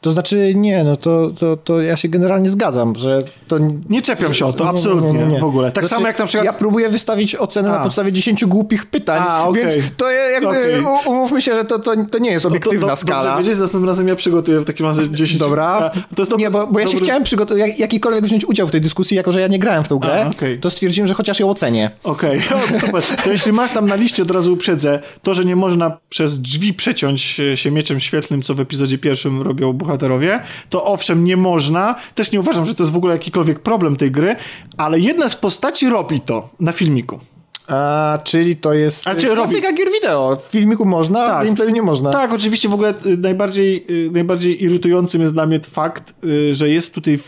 To 0.00 0.10
znaczy, 0.10 0.52
nie, 0.56 0.84
no 0.84 0.96
to, 0.96 1.30
to, 1.38 1.56
to 1.56 1.80
ja 1.80 1.96
się 1.96 2.08
generalnie 2.08 2.50
zgadzam, 2.50 2.96
że 2.96 3.22
to... 3.48 3.58
Nie 3.88 4.02
czepiam 4.02 4.34
się 4.34 4.46
o 4.46 4.52
to, 4.52 4.64
Nie, 4.64 4.70
nie, 4.70 4.76
absolutnie, 4.78 5.12
nie, 5.12 5.18
nie, 5.18 5.26
nie. 5.26 5.38
w 5.40 5.44
ogóle. 5.44 5.70
Tak 5.72 5.84
Znaczy, 5.84 5.94
samo 5.94 6.06
jak 6.06 6.18
na 6.18 6.26
przykład... 6.26 6.44
Ja 6.46 6.52
próbuję 6.52 6.88
wystawić 6.88 7.34
ocenę 7.34 7.68
na 7.68 7.80
A. 7.80 7.84
podstawie 7.84 8.12
10 8.12 8.44
głupich 8.44 8.86
pytań, 8.86 9.22
A, 9.28 9.44
okej. 9.48 9.62
więc 9.64 9.74
to 9.96 10.10
jakby 10.10 10.82
u- 11.06 11.10
umówmy 11.10 11.42
się, 11.42 11.52
że 11.54 11.64
to, 11.64 11.78
to, 11.78 11.92
to 12.10 12.18
nie 12.18 12.30
jest 12.30 12.44
No 12.44 12.50
to- 12.50 12.56
obiektywna 12.56 12.88
do- 12.88 12.96
skala. 12.96 13.22
Dobrze 13.24 13.38
wiedzieć, 13.38 13.60
następnym 13.60 13.88
razem 13.88 14.08
ja 14.08 14.16
przygotuję 14.16 14.60
w 14.60 14.64
takim 14.64 14.86
razie 14.86 15.10
10... 15.10 15.40
Dobra. 15.40 15.90
To 16.16 16.22
jest 16.22 16.30
dobry, 16.30 16.44
nie, 16.44 16.50
bo, 16.50 16.66
bo 16.66 16.78
ja 16.80 16.86
się 16.86 16.92
dobry- 16.92 17.04
chciałem 17.04 17.24
przygotować, 17.24 17.60
jak, 17.68 17.78
jakikolwiek 17.78 18.24
wziąć 18.24 18.44
udział 18.44 18.66
w 18.66 18.70
tej 18.70 18.80
dyskusji, 18.80 19.16
jako 19.16 19.32
że 19.32 19.40
ja 19.40 19.46
nie 19.46 19.58
grałem 19.58 19.84
w 19.84 19.88
tą 19.88 19.98
grę, 19.98 20.24
A, 20.26 20.28
okej. 20.30 20.58
to 20.60 20.70
stwierdziłem, 20.70 21.08
że 21.08 21.14
chociaż 21.14 21.40
ją 21.40 21.50
ocenię. 21.50 21.90
Okej, 22.04 22.40
okay. 22.88 23.02
To 23.24 23.30
jeśli 23.30 23.52
masz 23.52 23.70
tam 23.72 23.86
na 23.88 23.94
liście, 23.94 24.22
od 24.22 24.30
razu 24.30 24.52
uprzedzę, 24.52 25.00
to, 25.22 25.34
że 25.34 25.44
nie 25.44 25.56
można 25.56 25.96
przez 26.08 26.40
drzwi 26.40 26.74
przeciąć 26.74 27.40
się 27.54 27.70
mieczem 27.70 28.00
świetlnym, 28.00 28.42
co 28.42 28.54
w 28.54 28.60
epizodzie 28.60 28.98
pierwszym 28.98 29.42
robią 29.42 29.72
bohaterowie, 29.98 30.40
to 30.70 30.84
owszem, 30.84 31.24
nie 31.24 31.36
można. 31.36 31.94
Też 32.14 32.32
nie 32.32 32.40
uważam, 32.40 32.66
że 32.66 32.74
to 32.74 32.82
jest 32.82 32.92
w 32.92 32.96
ogóle 32.96 33.12
jakikolwiek 33.14 33.60
problem 33.60 33.96
tej 33.96 34.10
gry, 34.10 34.36
ale 34.76 35.00
jedna 35.00 35.28
z 35.28 35.36
postaci 35.36 35.90
robi 35.90 36.20
to 36.20 36.48
na 36.60 36.72
filmiku. 36.72 37.20
A, 37.68 38.18
czyli 38.24 38.56
to 38.56 38.74
jest 38.74 39.06
A, 39.06 39.10
A, 39.10 39.14
czy 39.16 39.26
robi- 39.28 39.34
klasyka 39.36 39.72
gier 39.72 39.88
wideo. 39.92 40.36
W 40.36 40.50
filmiku 40.50 40.84
można, 40.84 41.26
Tak. 41.26 41.40
w 41.42 41.44
gameplayu 41.44 41.70
nie 41.70 41.82
można. 41.82 42.10
Tak, 42.12 42.32
oczywiście 42.32 42.68
w 42.68 42.74
ogóle 42.74 42.94
y, 43.06 43.16
najbardziej, 43.16 43.84
y, 44.06 44.10
najbardziej 44.10 44.64
irytującym 44.64 45.20
jest 45.20 45.32
dla 45.32 45.46
mnie 45.46 45.60
fakt, 45.60 46.14
y, 46.24 46.54
że 46.54 46.68
jest 46.68 46.94
tutaj 46.94 47.18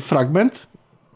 fragment 0.00 0.66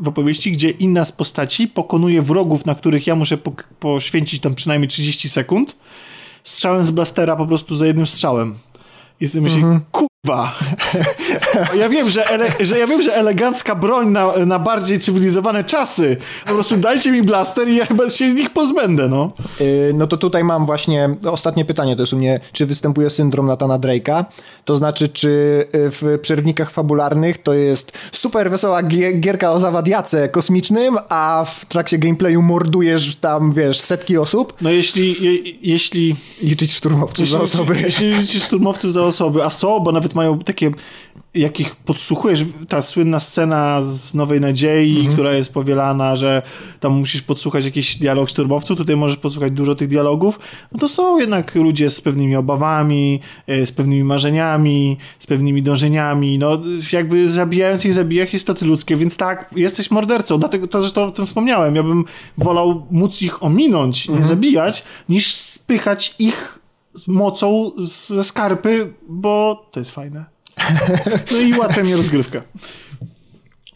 w 0.00 0.08
opowieści, 0.08 0.52
gdzie 0.52 0.70
inna 0.70 1.05
z 1.05 1.12
postaci 1.12 1.68
pokonuje 1.68 2.23
wrogów, 2.23 2.66
na 2.66 2.74
których 2.74 3.06
ja 3.06 3.14
muszę 3.14 3.36
pok- 3.36 3.62
poświęcić 3.81 4.40
tam 4.40 4.55
przynajmniej 4.55 4.89
30 4.89 5.28
sekund, 5.28 5.76
strzałem 6.44 6.84
z 6.84 6.90
blastera 6.90 7.36
po 7.36 7.47
prostu 7.47 7.76
za 7.76 7.86
jednym 7.86 8.06
strzałem. 8.06 8.55
I 9.20 9.28
sobie 9.28 9.42
myślę, 9.42 9.58
Mhm. 9.58 9.81
Kurwa. 10.24 10.52
Ja 11.78 11.88
wiem, 11.88 12.08
że, 12.10 12.26
ele, 12.30 12.46
że 12.60 12.78
ja 12.78 12.86
wiem, 12.86 13.02
że 13.02 13.14
elegancka 13.16 13.74
broń 13.74 14.08
na, 14.10 14.32
na 14.46 14.58
bardziej 14.58 15.00
cywilizowane 15.00 15.64
czasy. 15.64 16.16
Po 16.46 16.52
prostu 16.52 16.76
dajcie 16.76 17.12
mi 17.12 17.22
blaster 17.22 17.68
i 17.68 17.76
ja 17.76 17.86
chyba 17.86 18.10
się 18.10 18.30
z 18.30 18.34
nich 18.34 18.50
pozbędę, 18.50 19.08
no. 19.08 19.28
Yy, 19.60 19.92
No 19.94 20.06
to 20.06 20.16
tutaj 20.16 20.44
mam 20.44 20.66
właśnie 20.66 21.10
ostatnie 21.30 21.64
pytanie, 21.64 21.96
to 21.96 22.02
jest 22.02 22.12
u 22.12 22.16
mnie, 22.16 22.40
czy 22.52 22.66
występuje 22.66 23.10
syndrom 23.10 23.46
Natana 23.46 23.78
Drake'a? 23.78 24.24
To 24.64 24.76
znaczy, 24.76 25.08
czy 25.08 25.28
y, 25.74 25.90
w 25.90 26.18
przerwnikach 26.22 26.70
fabularnych 26.70 27.42
to 27.42 27.54
jest 27.54 27.92
super 28.12 28.50
wesoła 28.50 28.82
gie- 28.82 29.20
gierka 29.20 29.52
o 29.52 29.60
zawadiace 29.60 30.28
kosmicznym, 30.28 30.96
a 31.08 31.44
w 31.54 31.64
trakcie 31.64 31.98
gameplayu 31.98 32.42
mordujesz 32.42 33.16
tam, 33.16 33.52
wiesz, 33.52 33.80
setki 33.80 34.18
osób? 34.18 34.54
No 34.60 34.70
jeśli, 34.70 35.24
je, 35.24 35.52
jeśli 35.62 36.16
Liczyć 36.42 36.72
szturmowców 36.72 37.28
za 37.28 37.40
osoby. 37.40 37.76
Jeśli 37.80 38.14
liczysz 38.14 38.42
szturmowców 38.42 38.92
za 38.92 39.02
osoby, 39.02 39.44
a 39.44 39.50
są, 39.50 39.80
bo 39.80 39.92
nawet 39.92 40.13
mają 40.14 40.38
takie, 40.38 40.70
jakich 41.34 41.76
podsłuchujesz, 41.76 42.44
ta 42.68 42.82
słynna 42.82 43.20
scena 43.20 43.80
z 43.82 44.14
Nowej 44.14 44.40
Nadziei, 44.40 44.96
Mhm. 44.96 45.12
która 45.14 45.32
jest 45.32 45.52
powielana, 45.52 46.16
że 46.16 46.42
tam 46.80 46.92
musisz 46.92 47.22
podsłuchać 47.22 47.64
jakiś 47.64 47.96
dialog 47.96 48.28
szturmowców, 48.28 48.78
tutaj 48.78 48.96
możesz 48.96 49.16
podsłuchać 49.16 49.52
dużo 49.52 49.74
tych 49.74 49.88
dialogów, 49.88 50.38
no 50.72 50.78
to 50.78 50.88
są 50.88 51.18
jednak 51.18 51.54
ludzie 51.54 51.90
z 51.90 52.00
pewnymi 52.00 52.36
obawami, 52.36 53.20
e, 53.46 53.66
z 53.66 53.72
pewnymi 53.72 54.04
marzeniami, 54.04 54.96
z 55.18 55.26
pewnymi 55.26 55.62
dążeniami, 55.62 56.38
no 56.38 56.58
jakby 56.92 57.28
zabijając 57.28 57.84
ich 57.84 57.94
zabijach 57.94 58.34
istoty 58.34 58.64
ludzkie, 58.64 58.96
więc 58.96 59.16
tak, 59.16 59.50
jesteś 59.56 59.90
mordercą, 59.90 60.38
dlatego 60.38 60.68
to 60.68 60.80
zresztą 60.80 61.02
o 61.04 61.10
tym 61.10 61.26
wspomniałem, 61.26 61.76
ja 61.76 61.82
bym 61.82 62.04
wolał 62.38 62.86
móc 62.90 63.22
ich 63.22 63.42
ominąć, 63.42 64.06
Mhm. 64.08 64.18
nie 64.22 64.28
zabijać, 64.28 64.84
niż 65.08 65.34
spychać 65.34 66.14
ich 66.18 66.58
z 66.94 67.08
mocą 67.08 67.70
ze 67.78 68.24
skarpy, 68.24 68.92
bo 69.08 69.66
to 69.70 69.81
jest 69.81 69.90
fajne. 69.90 70.24
No 71.32 71.39
i 71.39 71.52
ułatwia 71.52 71.82
mi 71.82 71.94
rozgrywkę. 71.94 72.42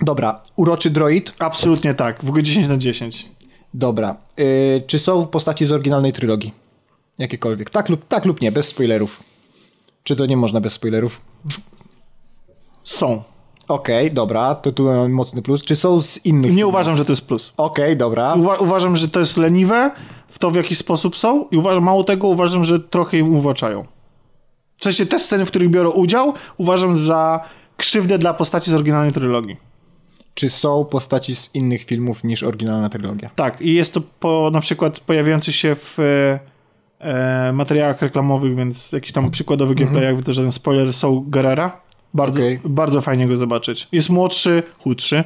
Dobra, 0.00 0.42
uroczy 0.56 0.90
droid. 0.90 1.34
Absolutnie 1.38 1.94
tak. 1.94 2.24
W 2.24 2.28
ogóle 2.28 2.42
10 2.42 2.68
na 2.68 2.76
10. 2.76 3.28
Dobra. 3.74 4.16
Yy, 4.36 4.82
czy 4.86 4.98
są 4.98 5.26
postaci 5.26 5.66
z 5.66 5.72
oryginalnej 5.72 6.12
trylogii? 6.12 6.52
Jakiekolwiek. 7.18 7.70
Tak 7.70 7.88
lub, 7.88 8.08
tak 8.08 8.24
lub 8.24 8.40
nie, 8.40 8.52
bez 8.52 8.66
spoilerów. 8.66 9.22
Czy 10.02 10.16
to 10.16 10.26
nie 10.26 10.36
można 10.36 10.60
bez 10.60 10.72
spoilerów? 10.72 11.20
Są. 12.84 13.22
Okej, 13.68 14.12
dobra, 14.12 14.54
to 14.54 14.72
tu 14.72 14.84
mam 14.84 15.12
mocny 15.12 15.42
plus. 15.42 15.62
Czy 15.62 15.76
są 15.76 16.00
z 16.02 16.26
innych? 16.26 16.54
Nie 16.54 16.66
uważam, 16.66 16.96
że 16.96 17.04
to 17.04 17.12
jest 17.12 17.26
plus. 17.26 17.52
Okej, 17.56 17.96
dobra. 17.96 18.34
Uwa- 18.34 18.58
uważam, 18.62 18.96
że 18.96 19.08
to 19.08 19.20
jest 19.20 19.36
leniwe 19.36 19.90
w 20.28 20.38
to, 20.38 20.50
w 20.50 20.54
jaki 20.54 20.74
sposób 20.74 21.16
są 21.16 21.44
i 21.50 21.56
uważam, 21.56 21.84
mało 21.84 22.04
tego, 22.04 22.28
uważam, 22.28 22.64
że 22.64 22.80
trochę 22.80 23.18
im 23.18 23.34
uwłaczają. 23.34 23.84
W 24.76 24.84
sensie 24.84 25.06
te 25.06 25.18
sceny, 25.18 25.44
w 25.44 25.48
których 25.48 25.70
biorą 25.70 25.90
udział, 25.90 26.34
uważam 26.56 26.96
za 26.96 27.40
krzywdę 27.76 28.18
dla 28.18 28.34
postaci 28.34 28.70
z 28.70 28.74
oryginalnej 28.74 29.12
trylogii. 29.12 29.56
Czy 30.34 30.50
są 30.50 30.84
postaci 30.84 31.36
z 31.36 31.50
innych 31.54 31.84
filmów 31.84 32.24
niż 32.24 32.42
oryginalna 32.42 32.88
trylogia? 32.88 33.30
Tak, 33.36 33.60
i 33.60 33.74
jest 33.74 33.94
to 33.94 34.00
po, 34.20 34.50
na 34.52 34.60
przykład 34.60 35.00
pojawiający 35.00 35.52
się 35.52 35.74
w 35.74 35.98
e, 36.00 36.38
e, 37.00 37.52
materiałach 37.52 38.02
reklamowych, 38.02 38.56
więc 38.56 38.92
jakiś 38.92 39.12
tam 39.12 39.30
przykładowy 39.30 39.74
gameplay, 39.74 40.04
jakby 40.04 40.22
to 40.22 40.32
żaden 40.32 40.52
spoiler, 40.52 40.92
są 40.92 41.24
Guerrera. 41.28 41.80
Bardzo, 42.14 42.40
Okej. 42.40 42.60
bardzo 42.64 43.00
fajnie 43.00 43.28
go 43.28 43.36
zobaczyć. 43.36 43.88
Jest 43.92 44.10
młodszy, 44.10 44.62
chudszy. 44.78 45.24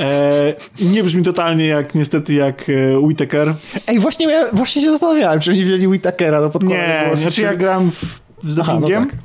E, 0.00 0.54
nie 0.80 1.02
brzmi 1.04 1.22
totalnie 1.22 1.66
jak, 1.66 1.94
niestety, 1.94 2.34
jak 2.34 2.66
e, 2.68 2.98
Whittaker. 2.98 3.54
Ej, 3.86 3.98
właśnie, 3.98 4.28
właśnie 4.52 4.82
się 4.82 4.90
zastanawiałem, 4.90 5.40
czy 5.40 5.56
nie 5.56 5.64
wzięli 5.64 5.86
Whitakera 5.86 6.40
do 6.40 6.50
podkładu 6.50 6.76
Nie, 6.76 7.02
głosu, 7.06 7.22
znaczy 7.22 7.36
czy- 7.36 7.42
ja 7.42 7.54
gram 7.56 7.90
w, 7.90 8.20
z 8.44 8.58
Aha, 8.58 8.78
no 8.80 8.88
tak. 8.88 9.16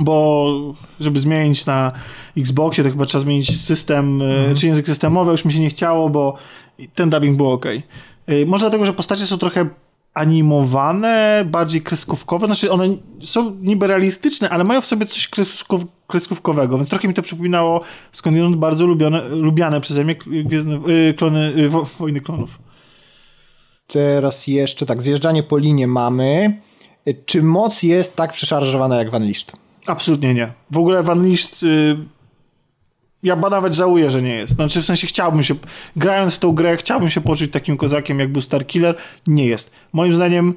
bo 0.00 0.46
żeby 1.00 1.20
zmienić 1.20 1.66
na 1.66 1.92
Xboxie, 2.36 2.84
to 2.84 2.90
chyba 2.90 3.04
trzeba 3.06 3.22
zmienić 3.22 3.60
system, 3.60 4.22
e, 4.50 4.54
czy 4.54 4.66
język 4.66 4.86
systemowy, 4.86 5.30
już 5.32 5.44
mi 5.44 5.52
się 5.52 5.60
nie 5.60 5.68
chciało, 5.70 6.10
bo 6.10 6.36
ten 6.94 7.10
dubbing 7.10 7.36
był 7.36 7.50
ok. 7.50 7.66
E, 8.26 8.46
Może 8.46 8.62
dlatego, 8.62 8.86
że 8.86 8.92
postacie 8.92 9.24
są 9.26 9.38
trochę 9.38 9.66
animowane, 10.16 11.44
bardziej 11.46 11.82
kreskówkowe, 11.82 12.46
znaczy 12.46 12.72
one 12.72 12.88
są 13.20 13.56
niby 13.60 13.86
realistyczne, 13.86 14.50
ale 14.50 14.64
mają 14.64 14.80
w 14.80 14.86
sobie 14.86 15.06
coś 15.06 15.28
kreskow- 15.28 15.86
kreskówkowego, 16.06 16.76
więc 16.76 16.88
trochę 16.88 17.08
mi 17.08 17.14
to 17.14 17.22
przypominało 17.22 17.80
skądinąd 18.12 18.56
bardzo 18.56 18.86
lubione, 18.86 19.28
lubiane 19.28 19.80
przeze 19.80 20.04
mnie 20.04 20.16
Gwiezdne, 20.44 20.80
y, 20.88 21.14
klony, 21.14 21.52
y, 21.58 21.68
wo, 21.68 21.86
Wojny 21.98 22.20
Klonów. 22.20 22.58
Teraz 23.86 24.46
jeszcze 24.46 24.86
tak, 24.86 25.02
zjeżdżanie 25.02 25.42
po 25.42 25.58
linie 25.58 25.86
mamy. 25.86 26.60
Czy 27.26 27.42
moc 27.42 27.82
jest 27.82 28.16
tak 28.16 28.32
przeszarżowana 28.32 28.96
jak 28.96 29.10
Van 29.10 29.24
Liszt? 29.24 29.52
Absolutnie 29.86 30.34
nie. 30.34 30.52
W 30.70 30.78
ogóle 30.78 31.02
Van 31.02 31.24
Liszt... 31.28 31.62
Y, 31.62 31.96
ja 33.26 33.36
ba 33.36 33.50
nawet 33.50 33.74
żałuję, 33.74 34.10
że 34.10 34.22
nie 34.22 34.34
jest. 34.34 34.52
Znaczy, 34.52 34.82
w 34.82 34.84
sensie 34.84 35.06
chciałbym 35.06 35.42
się... 35.42 35.54
Grając 35.96 36.34
w 36.34 36.38
tą 36.38 36.52
grę, 36.52 36.76
chciałbym 36.76 37.10
się 37.10 37.20
poczuć 37.20 37.50
takim 37.50 37.76
kozakiem, 37.76 38.18
jak 38.18 38.32
był 38.32 38.42
Starkiller. 38.42 38.94
Nie 39.26 39.46
jest. 39.46 39.70
Moim 39.92 40.14
zdaniem 40.14 40.54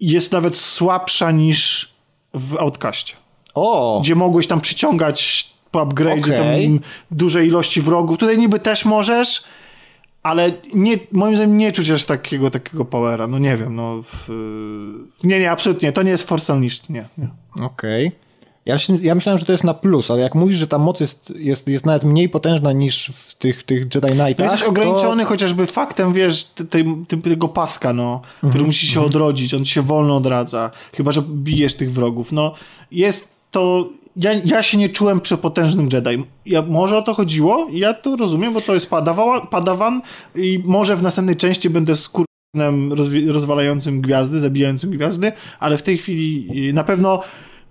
jest 0.00 0.32
nawet 0.32 0.56
słabsza 0.56 1.30
niż 1.30 1.92
w 2.34 2.56
Outcaście. 2.56 3.14
O! 3.54 4.00
Gdzie 4.02 4.14
mogłeś 4.14 4.46
tam 4.46 4.60
przyciągać 4.60 5.48
po 5.70 5.80
upgrade 5.80 6.26
tam 6.26 6.80
duże 7.10 7.46
ilości 7.46 7.80
wrogów. 7.80 8.18
Tutaj 8.18 8.38
niby 8.38 8.58
też 8.58 8.84
możesz, 8.84 9.44
ale 10.22 10.50
nie, 10.74 10.98
moim 11.12 11.36
zdaniem 11.36 11.56
nie 11.56 11.72
czuć 11.72 11.90
aż 11.90 12.04
takiego, 12.04 12.50
takiego 12.50 12.84
powera. 12.84 13.26
No 13.26 13.38
nie 13.38 13.56
wiem, 13.56 13.76
no... 13.76 14.02
W, 14.02 14.28
nie, 15.24 15.40
nie, 15.40 15.50
absolutnie. 15.50 15.92
To 15.92 16.02
nie 16.02 16.10
jest 16.10 16.28
Force 16.28 16.54
Unleashed, 16.54 16.90
nie. 16.90 17.08
nie. 17.18 17.28
Okej. 17.64 18.12
Ja, 18.68 18.76
ja 19.02 19.14
myślałem, 19.14 19.38
że 19.38 19.44
to 19.44 19.52
jest 19.52 19.64
na 19.64 19.74
plus, 19.74 20.10
ale 20.10 20.20
jak 20.20 20.34
mówisz, 20.34 20.58
że 20.58 20.66
ta 20.66 20.78
moc 20.78 21.00
jest, 21.00 21.32
jest, 21.36 21.68
jest 21.68 21.86
nawet 21.86 22.04
mniej 22.04 22.28
potężna 22.28 22.72
niż 22.72 23.06
w 23.14 23.34
tych, 23.34 23.60
w 23.60 23.62
tych 23.62 23.78
Jedi 23.80 24.00
Knightach, 24.08 24.38
No 24.38 24.44
jesteś 24.44 24.60
to- 24.62 24.68
ograniczony 24.68 25.24
chociażby 25.24 25.66
faktem, 25.66 26.12
wiesz, 26.12 26.44
te- 26.44 26.64
tej, 26.64 26.84
tego 27.22 27.48
paska, 27.48 27.92
no, 27.92 28.20
który 28.50 28.64
musi 28.64 28.86
się 28.86 29.00
odrodzić, 29.00 29.54
on 29.54 29.64
się 29.64 29.82
wolno 29.82 30.16
odradza, 30.16 30.70
chyba, 30.94 31.12
że 31.12 31.22
bijesz 31.22 31.74
tych 31.74 31.92
wrogów. 31.92 32.32
No, 32.32 32.52
jest 32.90 33.28
to... 33.50 33.88
Ja, 34.16 34.30
ja 34.44 34.62
się 34.62 34.78
nie 34.78 34.88
czułem 34.88 35.20
przepotężnym 35.20 35.88
Jedi. 35.92 36.24
Ja, 36.46 36.62
może 36.62 36.96
o 36.96 37.02
to 37.02 37.14
chodziło, 37.14 37.66
ja 37.72 37.94
to 37.94 38.16
rozumiem, 38.16 38.52
bo 38.52 38.60
to 38.60 38.74
jest 38.74 38.90
padawan, 38.90 39.46
padawan 39.46 40.02
i 40.34 40.62
może 40.64 40.96
w 40.96 41.02
następnej 41.02 41.36
części 41.36 41.70
będę 41.70 41.96
skurnem 41.96 42.90
rozwi- 42.92 43.30
rozwalającym 43.30 44.00
gwiazdy, 44.00 44.40
zabijającym 44.40 44.90
gwiazdy, 44.90 45.32
ale 45.60 45.76
w 45.76 45.82
tej 45.82 45.98
chwili 45.98 46.48
y, 46.70 46.72
na 46.72 46.84
pewno 46.84 47.20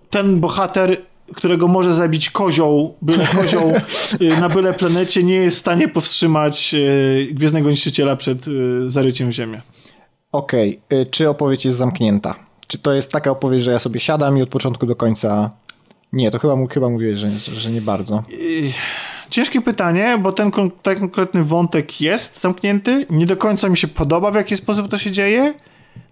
ten 0.09 0.39
bohater 0.39 0.97
którego 1.35 1.67
może 1.67 1.93
zabić 1.93 2.29
kozioł, 2.29 2.95
byle 3.01 3.27
kozioł 3.41 3.73
y, 4.21 4.37
na 4.41 4.49
byle 4.49 4.73
planecie 4.73 5.23
nie 5.23 5.35
jest 5.35 5.57
w 5.57 5.59
stanie 5.59 5.87
powstrzymać 5.87 6.73
y, 6.73 7.27
Gwiezdnego 7.31 7.69
Niszczyciela 7.69 8.15
przed 8.15 8.47
y, 8.47 8.89
zaryciem 8.89 9.29
w 9.29 9.31
ziemię. 9.31 9.61
Okej, 10.31 10.79
y, 10.93 11.05
czy 11.05 11.29
opowieść 11.29 11.65
jest 11.65 11.77
zamknięta? 11.77 12.35
Czy 12.67 12.77
to 12.77 12.93
jest 12.93 13.11
taka 13.11 13.31
opowieść, 13.31 13.65
że 13.65 13.71
ja 13.71 13.79
sobie 13.79 13.99
siadam 13.99 14.37
i 14.37 14.41
od 14.41 14.49
początku 14.49 14.85
do 14.85 14.95
końca... 14.95 15.51
Nie, 16.13 16.31
to 16.31 16.39
chyba, 16.39 16.55
chyba 16.71 16.89
mówiłeś, 16.89 17.17
że, 17.17 17.29
że 17.39 17.71
nie 17.71 17.81
bardzo. 17.81 18.23
Ciężkie 19.29 19.61
pytanie, 19.61 20.17
bo 20.21 20.31
ten, 20.31 20.51
ten 20.83 20.99
konkretny 20.99 21.43
wątek 21.43 22.01
jest 22.01 22.41
zamknięty. 22.41 23.05
Nie 23.09 23.25
do 23.25 23.37
końca 23.37 23.69
mi 23.69 23.77
się 23.77 23.87
podoba, 23.87 24.31
w 24.31 24.35
jaki 24.35 24.57
sposób 24.57 24.87
to 24.87 24.97
się 24.97 25.11
dzieje. 25.11 25.53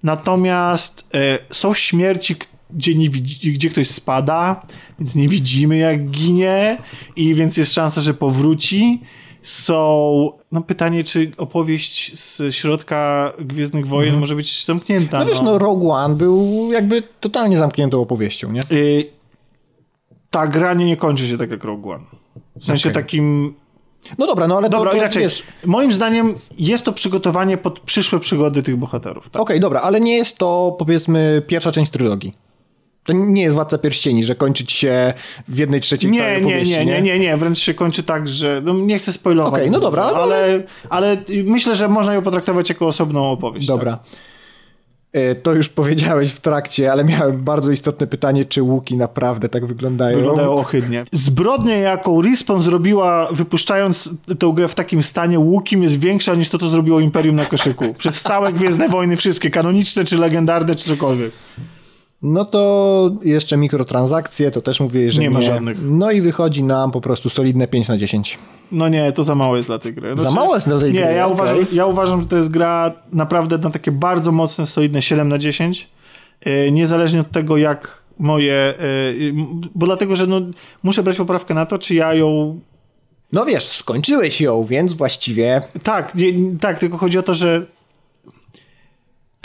Natomiast 0.04 1.08
są 1.52 1.74
śmierci, 1.74 2.36
gdzie, 2.70 2.96
nie 2.96 3.10
gdzie 3.54 3.70
ktoś 3.70 3.90
spada, 3.90 4.66
więc 5.00 5.16
nie 5.16 5.28
widzimy 5.28 5.78
jak 5.78 6.10
ginie 6.10 6.78
i 7.16 7.36
więc 7.36 7.58
jest 7.58 7.74
szansa, 7.74 8.02
że 8.02 8.14
powróci. 8.14 9.02
Są, 9.42 10.32
no 10.52 10.62
pytanie, 10.62 11.04
czy 11.04 11.32
opowieść 11.38 12.20
z 12.20 12.56
środka 12.56 13.32
Gwiezdnych 13.40 13.88
Wojen 13.88 14.18
może 14.18 14.36
być 14.36 14.66
zamknięta. 14.66 15.20
No 15.20 15.26
wiesz, 15.26 15.42
no 15.42 15.58
Rogue 15.58 15.92
One 15.92 16.16
był 16.16 16.70
jakby 16.72 17.04
totalnie 17.20 17.58
zamkniętą 17.58 18.02
opowieścią, 18.02 18.52
nie? 18.52 18.62
Y, 18.72 19.06
ta 20.32 20.48
gra 20.48 20.74
nie, 20.74 20.86
nie 20.86 20.98
kończy 20.98 21.28
się 21.28 21.38
tak 21.38 21.52
jak 21.52 21.64
Rogue 21.64 21.92
One. 21.92 22.04
W 22.56 22.66
sensie 22.66 22.90
Okej. 22.90 23.04
takim... 23.04 23.54
No 24.18 24.28
dobra, 24.28 24.48
no 24.48 24.58
ale 24.58 24.70
Dobra, 24.70 24.92
to, 24.92 24.98
to, 24.98 25.04
inaczej. 25.04 25.24
wiesz... 25.24 25.44
Moim 25.66 25.94
zdaniem 25.94 26.36
jest 26.58 26.86
to 26.86 26.94
przygotowanie 26.94 27.58
pod 27.58 27.80
przyszłe 27.80 28.20
przygody 28.20 28.64
tych 28.64 28.78
bohaterów. 28.78 29.30
Tak? 29.30 29.42
Okej, 29.42 29.60
dobra, 29.60 29.82
ale 29.82 30.00
nie 30.00 30.18
jest 30.18 30.38
to 30.38 30.76
powiedzmy 30.80 31.42
pierwsza 31.48 31.72
część 31.72 31.92
trylogii. 31.92 32.34
To 33.06 33.14
nie 33.14 33.42
jest 33.42 33.56
Władca 33.56 33.78
Pierścieni, 33.78 34.24
że 34.26 34.36
kończy 34.36 34.66
ci 34.66 34.78
się 34.78 35.14
w 35.48 35.58
jednej 35.58 35.82
trzeciej 35.82 36.12
Nie, 36.12 36.20
całej 36.20 36.34
nie, 36.42 36.42
opowieści, 36.48 36.74
nie, 36.74 36.86
nie, 36.86 37.02
nie, 37.02 37.20
nie, 37.20 37.38
wręcz 37.38 37.60
się 37.60 37.74
kończy 37.74 38.04
tak, 38.04 38.28
że 38.28 38.62
no, 38.66 38.74
nie 38.74 39.00
chcę 39.00 39.14
spoilować. 39.14 39.54
Okej, 39.54 39.72
no 39.72 39.80
dobra, 39.80 40.04
ale- 40.04 40.16
ale, 40.36 40.64
ale 40.90 41.18
myślę, 41.44 41.76
że 41.76 41.88
można 41.88 42.14
ją 42.14 42.22
potraktować 42.22 42.70
jako 42.70 42.88
osobną 42.88 43.32
opowieść. 43.32 43.68
Dobra. 43.68 43.92
Tak. 43.92 44.06
E, 45.14 45.36
To 45.36 45.54
już 45.54 45.70
powiedziałeś 45.70 46.32
w 46.32 46.40
trakcie, 46.40 46.92
ale 46.92 47.04
miałem 47.04 47.44
bardzo 47.44 47.72
istotne 47.72 48.08
pytanie, 48.08 48.46
czy 48.46 48.62
łuki 48.64 48.98
naprawdę 48.98 49.50
tak 49.50 49.66
wyglądają? 49.66 50.18
Wyglądają 50.18 50.52
ohydnie. 50.52 51.06
Zbrodnia, 51.12 51.76
jaką 51.78 52.22
Respawn 52.22 52.62
zrobiła, 52.62 53.28
wypuszczając 53.32 54.10
tę 54.40 54.52
grę 54.56 54.68
w 54.68 54.76
takim 54.76 55.04
stanie 55.04 55.40
łukim, 55.40 55.84
jest 55.84 56.00
większa 56.00 56.36
niż 56.36 56.50
to, 56.50 56.58
co 56.58 56.70
zrobiło 56.70 57.00
Imperium 57.00 57.36
na 57.36 57.46
koszyku. 57.46 57.94
Przez 57.94 58.22
całe 58.22 58.54
Gwiezdne 58.54 58.90
Wojny, 58.90 59.16
wszystkie, 59.16 59.50
kanoniczne, 59.50 60.04
czy 60.04 60.18
legendarne, 60.18 60.76
czy 60.76 60.86
cokolwiek. 60.90 61.32
No 62.26 62.46
to 62.46 63.12
jeszcze 63.24 63.58
mikrotransakcje, 63.58 64.52
to 64.52 64.62
też 64.62 64.80
mówię, 64.80 65.12
że 65.12 65.22
Nie 65.22 65.30
ma 65.30 65.42
żadnych. 65.42 65.78
No 65.82 66.12
i 66.12 66.22
wychodzi 66.22 66.64
nam 66.64 66.92
po 66.92 67.02
prostu 67.02 67.30
solidne 67.30 67.68
5 67.68 67.88
na 67.88 67.98
10. 67.98 68.38
No 68.72 68.90
nie, 68.90 69.12
to 69.12 69.24
za 69.24 69.36
mało 69.36 69.58
jest 69.58 69.70
dla 69.70 69.80
tej 69.80 69.94
gry. 69.94 70.18
Za 70.18 70.32
mało 70.32 70.56
jest 70.56 70.68
dla 70.68 70.80
tej 70.80 70.94
nie, 70.94 71.02
gry, 71.02 71.14
ja, 71.14 71.28
okej. 71.28 71.34
uważam, 71.34 71.66
ja 71.72 71.86
uważam, 71.86 72.22
że 72.22 72.28
to 72.28 72.38
jest 72.38 72.50
gra 72.50 72.92
naprawdę 73.12 73.58
na 73.58 73.70
takie 73.70 73.92
bardzo 73.92 74.32
mocne, 74.32 74.68
solidne 74.68 75.02
7 75.02 75.30
na 75.30 75.38
10. 75.38 75.90
Yy, 76.46 76.72
niezależnie 76.72 77.22
od 77.22 77.32
tego, 77.32 77.58
jak 77.58 78.04
moje... 78.20 78.74
Yy, 79.20 79.34
bo 79.76 79.86
dlatego, 79.86 80.16
że 80.16 80.28
no, 80.28 80.42
muszę 80.84 81.04
brać 81.04 81.18
poprawkę 81.18 81.54
na 81.54 81.66
to, 81.66 81.80
czy 81.80 81.96
ja 81.96 82.14
ją... 82.14 82.60
No 83.32 83.46
wiesz, 83.46 83.68
skończyłeś 83.68 84.42
ją, 84.42 84.66
więc 84.66 84.94
właściwie... 84.94 85.62
Tak, 85.84 86.16
nie, 86.16 86.34
tak, 86.62 86.80
tylko 86.80 86.98
chodzi 86.98 87.18
o 87.18 87.24
to, 87.24 87.34
że 87.34 87.66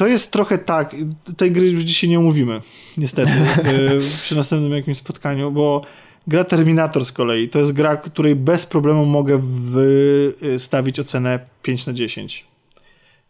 to 0.00 0.06
jest 0.06 0.30
trochę 0.30 0.58
tak, 0.58 0.96
tej 1.36 1.52
gry 1.52 1.70
już 1.70 1.82
dzisiaj 1.82 2.10
nie 2.10 2.18
omówimy, 2.18 2.60
niestety, 2.96 3.32
yy, 3.32 3.98
przy 4.22 4.36
następnym 4.36 4.72
jakimś 4.72 4.96
spotkaniu, 4.96 5.50
bo 5.50 5.82
gra 6.26 6.44
Terminator 6.44 7.04
z 7.04 7.12
kolei 7.12 7.48
to 7.48 7.58
jest 7.58 7.72
gra, 7.72 7.96
której 7.96 8.36
bez 8.36 8.66
problemu 8.66 9.06
mogę 9.06 9.40
wystawić 9.42 11.00
ocenę 11.00 11.40
5 11.62 11.86
na 11.86 11.92
10. 11.92 12.46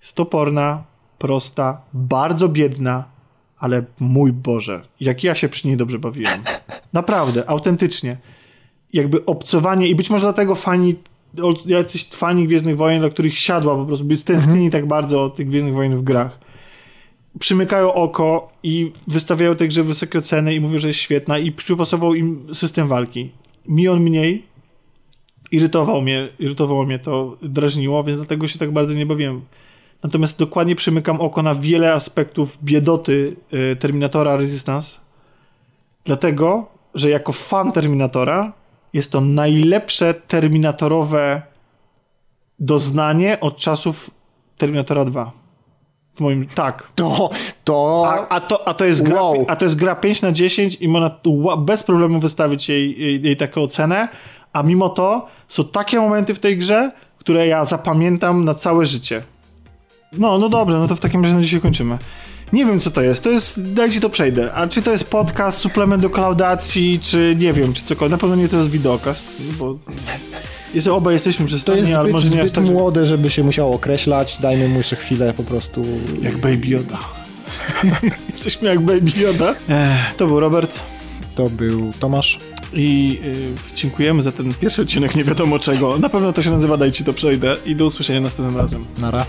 Jest 0.01 0.17
toporna, 0.17 0.85
prosta, 1.19 1.81
bardzo 1.93 2.49
biedna, 2.49 3.05
ale 3.59 3.85
mój 4.01 4.33
Boże, 4.33 4.83
jak 5.01 5.25
ja 5.25 5.35
się 5.35 5.49
przy 5.49 5.69
niej 5.69 5.77
dobrze 5.77 5.99
bawiłem. 5.99 6.43
Naprawdę, 6.93 7.49
autentycznie. 7.49 8.17
Jakby 8.93 9.25
obcowanie 9.25 9.89
i 9.89 9.95
być 9.95 10.11
może 10.11 10.25
dlatego 10.25 10.55
fani, 10.55 10.97
o- 11.43 11.55
jacyś 11.67 12.09
fani 12.09 12.47
Gwiezdnych 12.47 12.77
Wojen, 12.77 13.01
dla 13.01 13.11
których 13.11 13.39
siadła 13.39 13.77
po 13.77 13.85
prostu, 13.85 14.05
by 14.05 14.17
stęsknili 14.17 14.71
tak 14.71 14.87
bardzo 14.87 15.25
od 15.25 15.37
tych 15.37 15.49
Gwiezdnych 15.49 15.75
Wojen 15.75 15.97
w 15.97 16.03
grach, 16.03 16.50
przymykają 17.39 17.95
oko 17.95 18.53
i 18.63 18.93
wystawiają 19.09 19.57
tej 19.57 19.69
grze 19.69 19.83
wysokie 19.83 20.19
oceny 20.19 20.55
i 20.55 20.61
mówią, 20.61 20.79
że 20.79 20.89
jest 20.89 21.01
świetna 21.01 21.39
i 21.39 21.53
przypasował 21.53 22.15
im 22.15 22.55
system 22.55 22.89
walki. 22.89 23.31
Mi 23.69 23.89
on 23.89 24.01
mniej 24.01 24.51
irytował 25.51 26.03
mnie, 26.03 26.29
irytowało 26.39 26.87
mnie 26.87 26.99
to, 26.99 27.37
drażniło, 27.43 28.05
więc 28.05 28.19
dlatego 28.19 28.49
się 28.49 28.59
tak 28.59 28.73
bardzo 28.73 28.95
nie 28.95 29.07
bawiłem. 29.07 29.41
Natomiast 30.03 30.39
dokładnie 30.39 30.77
przymykam 30.77 31.21
oko 31.21 31.43
na 31.43 31.55
wiele 31.55 31.93
aspektów 31.93 32.59
biedoty 32.65 33.37
y, 33.73 33.77
Terminatora 33.77 34.37
Resistance, 34.37 35.01
dlatego, 36.05 36.69
że 36.95 37.11
jako 37.11 37.33
fan 37.33 37.73
Terminatora 37.73 38.53
jest 38.93 39.13
to 39.13 39.21
najlepsze 39.21 40.15
terminatorowe 40.15 41.43
doznanie 42.59 43.41
od 43.41 43.57
czasów 43.57 44.11
Terminatora 44.59 45.05
2. 45.05 45.40
Moim, 46.21 46.47
tak. 46.47 46.91
To, 46.95 47.31
to... 47.65 48.05
A, 48.07 48.29
a, 48.29 48.41
to, 48.41 48.69
a, 48.69 48.75
to 48.75 48.85
jest 48.85 49.03
gra, 49.03 49.23
Wow. 49.23 49.45
a 49.49 49.57
to 49.57 49.65
jest 49.65 49.77
gra 49.77 49.95
5 49.95 50.23
na 50.23 50.33
10 50.33 50.75
i 50.81 50.89
można 50.89 51.11
bez 51.59 51.83
problemu 51.83 52.21
wystawić 52.21 52.69
jej, 52.69 53.01
jej, 53.01 53.23
jej 53.23 53.37
taką 53.37 53.63
ocenę, 53.63 54.09
a 54.53 54.63
mimo 54.63 54.89
to 54.89 55.27
są 55.49 55.65
takie 55.65 56.01
momenty 56.01 56.35
w 56.35 56.41
tej 56.41 56.59
grze, 56.59 56.93
które 57.19 57.47
ja 57.47 57.65
zapamiętam 57.65 58.45
na 58.45 58.55
całe 58.55 58.87
życie. 58.87 59.23
No, 60.13 60.39
no 60.39 60.49
dobrze, 60.49 60.79
no 60.79 60.89
to 60.89 60.97
w 60.97 61.01
takim 61.01 61.23
razie 61.23 61.35
na 61.37 61.43
dzisiaj 61.43 61.61
kończymy. 61.61 61.99
Nie 62.53 62.67
wiem, 62.67 62.81
co 62.81 62.91
to 62.91 63.03
jest. 63.03 63.25
To 63.25 63.31
jest, 63.31 63.73
dajcie 63.73 64.01
to 64.01 64.11
przejdę. 64.11 64.53
A 64.55 64.67
czy 64.67 64.83
to 64.83 64.93
jest 64.93 65.11
podcast, 65.11 65.59
suplement 65.59 66.03
do 66.03 66.11
klaudacji, 66.11 66.99
czy 67.03 67.37
nie 67.39 67.53
wiem, 67.53 67.73
czy 67.73 67.85
cokolwiek. 67.85 68.11
Na 68.11 68.19
pewno 68.19 68.37
nie 68.37 68.49
to 68.49 68.57
jest 68.57 68.71
wideokast, 68.71 69.25
bo 69.59 69.77
jest, 70.75 70.87
obaj 70.87 71.15
jesteśmy 71.15 71.45
To 71.45 71.49
przystępni, 71.49 71.83
jest 71.83 71.95
ale 71.95 72.05
zbyt, 72.05 72.13
może 72.13 72.31
nie 72.31 72.43
zbyt 72.43 72.53
tak, 72.53 72.65
młode, 72.65 73.07
żeby 73.07 73.31
się 73.31 73.45
musiało 73.45 73.75
określać. 73.75 74.39
Dajmy 74.41 74.69
mu 74.69 74.79
jeszcze 74.79 74.97
chwilę 74.97 75.35
po 75.35 75.45
prostu. 75.45 75.85
Jak 76.23 76.39
Baby 76.39 76.67
Yoda. 76.67 76.99
jesteśmy 78.33 78.69
jak 78.69 78.81
Baby 78.81 79.11
Yoda. 79.21 79.55
Ech, 79.69 80.15
to 80.15 80.27
był 80.27 80.41
Robert. 80.41 80.81
To 81.35 81.51
był 81.51 81.93
Tomasz. 82.01 82.39
I 82.73 83.21
y, 83.73 83.77
dziękujemy 83.77 84.23
za 84.23 84.33
ten 84.33 84.55
pierwszy 84.55 84.83
odcinek 84.83 85.15
nie 85.15 85.25
wiadomo 85.25 85.59
czego. 85.59 85.99
Na 85.99 86.09
pewno 86.09 86.33
to 86.33 86.43
się 86.43 86.51
nazywa 86.51 86.77
Daj 86.77 86.93
ci 86.93 87.05
to 87.05 87.13
przejdę 87.13 87.57
i 87.67 87.77
do 87.77 87.87
usłyszenia 87.87 88.21
następnym 88.21 88.57
razem. 88.57 88.85
Nara. 88.99 89.27